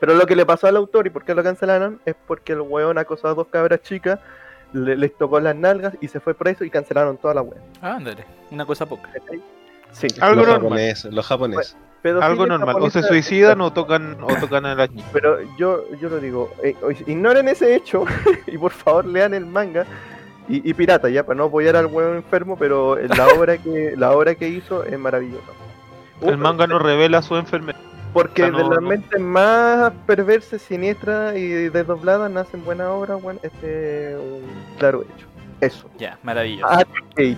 Pero 0.00 0.14
lo 0.14 0.26
que 0.26 0.36
le 0.36 0.46
pasó 0.46 0.66
al 0.68 0.76
autor 0.76 1.06
y 1.06 1.10
por 1.10 1.24
qué 1.24 1.34
lo 1.34 1.42
cancelaron 1.42 2.00
es 2.04 2.14
porque 2.26 2.52
el 2.52 2.60
weón 2.60 2.98
acosó 2.98 3.26
a 3.28 3.34
dos 3.34 3.48
cabras 3.48 3.80
chicas, 3.82 4.20
le- 4.72 4.96
les 4.96 5.16
tocó 5.16 5.40
las 5.40 5.56
nalgas 5.56 5.94
y 6.00 6.08
se 6.08 6.20
fue 6.20 6.34
preso 6.34 6.62
y 6.64 6.70
cancelaron 6.70 7.16
toda 7.16 7.34
la 7.34 7.42
wea. 7.42 7.58
Ah, 7.80 7.96
ándale, 7.96 8.24
una 8.50 8.64
cosa 8.66 8.86
poca. 8.86 9.10
¿cachai? 9.12 9.42
Sí. 9.92 10.06
Algo 10.20 10.36
los 10.42 10.46
normal. 10.48 10.60
japoneses, 10.62 11.12
los 11.12 11.26
japoneses. 11.26 11.76
Pedofilia 12.02 12.26
Algo 12.30 12.46
normal. 12.46 12.76
O 12.80 12.90
se 12.90 13.02
suicidan 13.02 13.60
o 13.60 13.72
tocan, 13.72 14.16
o 14.22 14.28
tocan 14.36 14.66
a 14.66 14.74
las 14.74 14.90
niñas. 14.90 15.08
Pero 15.12 15.38
yo, 15.56 15.84
yo 16.00 16.08
lo 16.08 16.20
digo, 16.20 16.50
eh, 16.62 16.74
ignoren 17.06 17.48
ese 17.48 17.74
hecho 17.74 18.04
y 18.46 18.56
por 18.56 18.72
favor 18.72 19.04
lean 19.06 19.34
el 19.34 19.46
manga 19.46 19.84
y, 20.48 20.68
y 20.68 20.74
pirata 20.74 21.08
ya, 21.08 21.24
para 21.26 21.36
no 21.36 21.44
apoyar 21.44 21.76
al 21.76 21.86
huevo 21.86 22.14
enfermo, 22.14 22.56
pero 22.56 22.96
la 22.96 23.26
obra 23.36 23.58
que 23.58 23.94
la 23.96 24.12
obra 24.12 24.34
que 24.34 24.48
hizo 24.48 24.84
es 24.84 24.98
maravillosa. 24.98 25.52
El 26.22 26.38
manga 26.38 26.66
no 26.66 26.78
revela 26.78 27.20
su 27.22 27.36
enfermedad. 27.36 27.78
Porque 28.12 28.42
o 28.44 28.46
sea, 28.48 28.56
de 28.56 28.62
las 28.62 28.80
no- 28.80 28.88
mentes 28.88 29.20
más 29.20 29.92
perversas, 30.06 30.62
siniestras 30.62 31.36
y 31.36 31.68
desdobladas 31.68 32.30
nacen 32.30 32.64
buenas 32.64 32.88
obras, 32.88 33.20
bueno, 33.22 33.38
este 33.42 34.12
es 34.12 34.16
un 34.18 34.42
claro 34.78 35.02
hecho. 35.02 35.26
Eso. 35.60 35.90
Ya, 35.98 36.18
maravilloso. 36.22 36.66
Ah, 36.70 36.84
H. 37.16 37.36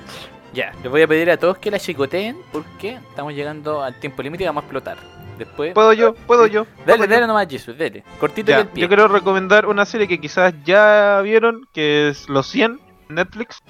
Ya, 0.52 0.72
les 0.82 0.90
voy 0.90 1.02
a 1.02 1.06
pedir 1.08 1.30
a 1.30 1.36
todos 1.36 1.58
que 1.58 1.70
la 1.70 1.78
chicoteen 1.78 2.36
porque 2.52 2.94
estamos 3.08 3.32
llegando 3.34 3.82
al 3.82 3.98
tiempo 4.00 4.22
límite 4.22 4.44
y 4.44 4.46
vamos 4.46 4.62
a 4.62 4.66
explotar. 4.66 4.98
Después. 5.38 5.72
¿Puedo 5.72 5.92
yo? 5.94 6.14
¿Puedo 6.14 6.46
yo? 6.46 6.64
Dale, 6.84 6.84
¿Puedo 6.84 7.04
yo? 7.04 7.10
dale 7.10 7.26
nomás, 7.26 7.46
Jesus, 7.48 7.78
dale. 7.78 8.04
Cortito 8.18 8.50
y 8.50 8.54
Ya, 8.54 8.60
al 8.60 8.68
pie. 8.68 8.82
yo 8.82 8.88
quiero 8.88 9.08
recomendar 9.08 9.64
una 9.66 9.86
serie 9.86 10.06
que 10.06 10.20
quizás 10.20 10.52
ya 10.64 11.20
vieron, 11.22 11.66
que 11.72 12.08
es 12.08 12.28
Los 12.28 12.46
100, 12.48 12.78
Netflix. 13.08 13.60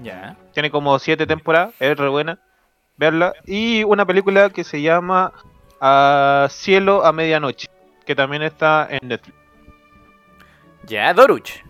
Ya. 0.00 0.36
Tiene 0.52 0.70
como 0.70 0.96
7 0.98 1.26
temporadas, 1.26 1.74
es 1.80 1.96
re 1.96 2.08
buena. 2.08 2.38
Verla. 2.98 3.32
Y 3.46 3.82
una 3.82 4.06
película 4.06 4.48
que 4.50 4.62
se 4.62 4.80
llama 4.80 5.32
Cielo 6.50 7.04
a 7.04 7.12
Medianoche, 7.12 7.66
que 8.04 8.14
también 8.14 8.42
está 8.42 8.86
en 8.88 9.08
Netflix. 9.08 9.36
Ya, 10.84 11.12
Doruch. 11.12 11.64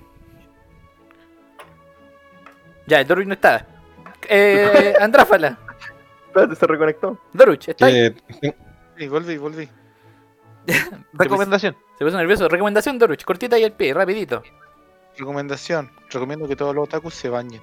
Ya, 2.86 3.00
el 3.00 3.06
Doruch 3.06 3.26
no 3.26 3.32
está. 3.32 3.66
Eh, 4.28 4.94
Andráfala. 5.00 5.58
Espérate, 6.26 6.55
se 6.55 6.66
reconectó. 6.66 7.18
Doruch, 7.32 7.68
¿está 7.68 7.86
ahí? 7.86 8.14
Eh, 8.98 9.08
volví, 9.08 9.38
volví. 9.38 9.68
Recomendación. 11.12 11.76
Se 11.98 12.05
puso 12.05 12.16
nervioso. 12.16 12.48
Recomendación, 12.48 12.98
Doruch. 12.98 13.24
Cortita 13.24 13.58
y 13.58 13.64
al 13.64 13.72
pie, 13.72 13.94
rapidito. 13.94 14.42
Recomendación. 15.16 15.90
Recomiendo 16.10 16.46
que 16.46 16.56
todos 16.56 16.74
los 16.74 16.84
otakus 16.84 17.14
se 17.14 17.28
bañen. 17.28 17.62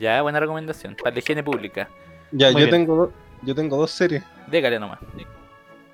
Ya, 0.00 0.20
buena 0.22 0.40
recomendación. 0.40 0.96
Para 0.96 1.12
la 1.14 1.18
higiene 1.20 1.42
pública. 1.44 1.88
ya, 2.32 2.50
Muy 2.50 2.62
yo 2.62 2.66
bien. 2.66 2.70
tengo, 2.70 3.12
yo 3.42 3.54
tengo 3.54 3.76
dos 3.76 3.90
series. 3.92 4.24
Dégale 4.48 4.80
nomás. 4.80 4.98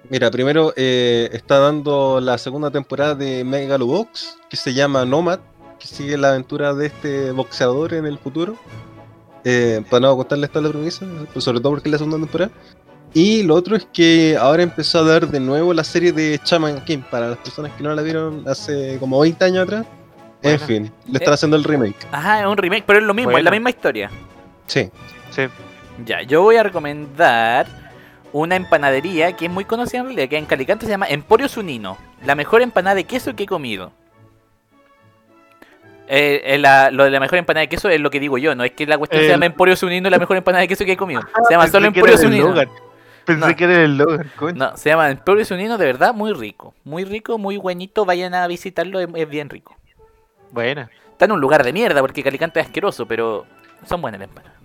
Mira, 0.08 0.30
primero 0.30 0.72
eh, 0.76 1.28
está 1.32 1.58
dando 1.58 2.20
la 2.20 2.38
segunda 2.38 2.70
temporada 2.70 3.14
de 3.14 3.44
Megalobox, 3.44 4.38
que 4.48 4.56
se 4.56 4.72
llama 4.72 5.04
Nomad, 5.04 5.40
que 5.78 5.86
sigue 5.86 6.16
la 6.16 6.30
aventura 6.30 6.72
de 6.72 6.86
este 6.86 7.30
boxeador 7.32 7.92
en 7.92 8.06
el 8.06 8.18
futuro. 8.18 8.56
Eh, 9.44 9.82
para 9.88 10.00
no 10.00 10.16
contarles 10.16 10.50
toda 10.50 10.66
la 10.66 10.70
premisa, 10.70 11.06
pues 11.32 11.44
sobre 11.44 11.60
todo 11.60 11.72
porque 11.72 11.88
es 11.88 11.92
la 11.92 11.98
segunda 11.98 12.18
temporada. 12.18 12.50
Y 13.12 13.42
lo 13.42 13.54
otro 13.54 13.76
es 13.76 13.86
que 13.92 14.36
ahora 14.38 14.62
empezó 14.62 15.00
a 15.00 15.02
dar 15.02 15.26
de 15.26 15.40
nuevo 15.40 15.74
la 15.74 15.82
serie 15.82 16.12
de 16.12 16.38
Chaman 16.44 16.84
King, 16.84 17.00
para 17.10 17.28
las 17.30 17.38
personas 17.38 17.72
que 17.72 17.82
no 17.82 17.92
la 17.94 18.02
vieron 18.02 18.46
hace 18.46 18.98
como 19.00 19.18
20 19.20 19.44
años 19.44 19.64
atrás. 19.64 19.86
En 20.42 20.60
fin, 20.60 20.92
le 21.06 21.18
están 21.18 21.34
haciendo 21.34 21.56
el 21.56 21.64
remake. 21.64 22.06
Ajá, 22.12 22.40
es 22.40 22.46
un 22.46 22.56
remake, 22.56 22.84
pero 22.86 22.98
es 22.98 23.04
lo 23.04 23.12
mismo, 23.12 23.36
es 23.36 23.44
la 23.44 23.50
misma 23.50 23.70
historia. 23.70 24.10
Sí. 24.66 24.88
Sí. 25.30 25.42
Ya, 26.06 26.22
yo 26.22 26.42
voy 26.42 26.56
a 26.56 26.62
recomendar 26.62 27.66
una 28.32 28.56
empanadería 28.56 29.32
que 29.32 29.46
es 29.46 29.50
muy 29.50 29.64
conocida 29.64 30.00
en 30.00 30.06
realidad, 30.06 30.28
que 30.28 30.38
en 30.38 30.46
Calicante 30.46 30.86
se 30.86 30.90
llama 30.90 31.06
Emporio 31.08 31.48
Sunino. 31.48 31.98
La 32.24 32.34
mejor 32.34 32.62
empanada 32.62 32.94
de 32.94 33.04
queso 33.04 33.34
que 33.34 33.42
he 33.42 33.46
comido. 33.46 33.92
Eh, 36.12 36.42
eh, 36.54 36.58
la- 36.58 36.90
lo 36.90 37.04
de 37.04 37.10
la 37.10 37.20
mejor 37.20 37.38
empanada 37.38 37.60
de 37.62 37.68
queso 37.68 37.88
es 37.88 38.00
lo 38.00 38.10
que 38.10 38.18
digo 38.18 38.36
yo, 38.36 38.54
no 38.56 38.64
es 38.64 38.72
que 38.72 38.84
la 38.84 38.98
cuestión 38.98 39.20
se 39.20 39.26
El- 39.26 39.32
llama 39.32 39.46
Emporio 39.46 39.76
Sunino 39.76 40.10
la 40.10 40.18
mejor 40.18 40.36
empanada 40.36 40.62
de 40.62 40.66
queso 40.68 40.84
que 40.84 40.92
he 40.92 40.96
comido. 40.96 41.20
Se 41.46 41.52
llama 41.54 41.62
Pensé 41.64 41.70
solo 41.72 41.86
Emporio 41.86 42.18
Sunino. 42.18 42.52
Pensé 43.24 43.46
No. 43.48 43.54
que 43.56 43.64
era 43.64 43.84
el 43.84 43.96
Logan, 43.96 44.28
coño. 44.34 44.56
No, 44.56 44.76
se 44.76 44.88
llama 44.88 45.08
Emporio 45.08 45.44
Sunino, 45.44 45.78
de 45.78 45.84
verdad, 45.86 46.12
muy 46.12 46.32
rico. 46.32 46.74
Muy 46.82 47.04
rico, 47.04 47.38
muy 47.38 47.58
buenito, 47.58 48.04
vayan 48.04 48.34
a 48.34 48.44
visitarlo, 48.48 48.98
es, 48.98 49.06
es 49.14 49.28
bien 49.28 49.48
rico. 49.50 49.76
Buena. 50.50 50.90
Está 51.12 51.26
en 51.26 51.32
un 51.32 51.40
lugar 51.40 51.62
de 51.62 51.72
mierda 51.72 52.00
porque 52.00 52.24
Calicante 52.24 52.58
es 52.58 52.66
asqueroso, 52.66 53.06
pero 53.06 53.46
son 53.86 54.02
buenas 54.02 54.18
las 54.18 54.28
empanadas. 54.30 54.58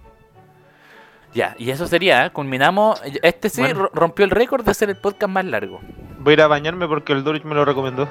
Ya, 1.34 1.54
y 1.60 1.70
eso 1.70 1.86
sería, 1.86 2.26
¿eh? 2.26 2.30
culminamos. 2.32 3.02
Este 3.22 3.50
sí 3.50 3.62
Bueno. 3.62 3.82
ro- 3.84 3.92
rompió 3.94 4.24
el 4.26 4.32
récord 4.32 4.66
de 4.66 4.74
ser 4.74 4.90
el 4.90 4.96
podcast 4.96 5.30
más 5.32 5.44
largo. 5.46 5.82
Voy 6.20 6.32
a 6.32 6.34
ir 6.34 6.42
a 6.42 6.48
bañarme 6.48 6.88
porque 6.88 7.12
el 7.14 7.24
Dorich 7.26 7.44
me 7.44 7.54
lo 7.56 7.66
recomendó. 7.66 8.08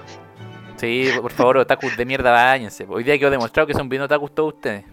Sí, 0.84 1.08
por 1.18 1.32
favor, 1.32 1.56
otakus 1.56 1.96
de 1.96 2.04
mierda, 2.04 2.30
bañense. 2.30 2.84
Hoy 2.86 3.04
día 3.04 3.18
quedó 3.18 3.30
demostrado 3.30 3.66
que 3.66 3.72
son 3.72 3.88
bien 3.88 4.02
otakus 4.02 4.34
todos 4.34 4.52
ustedes. 4.52 4.84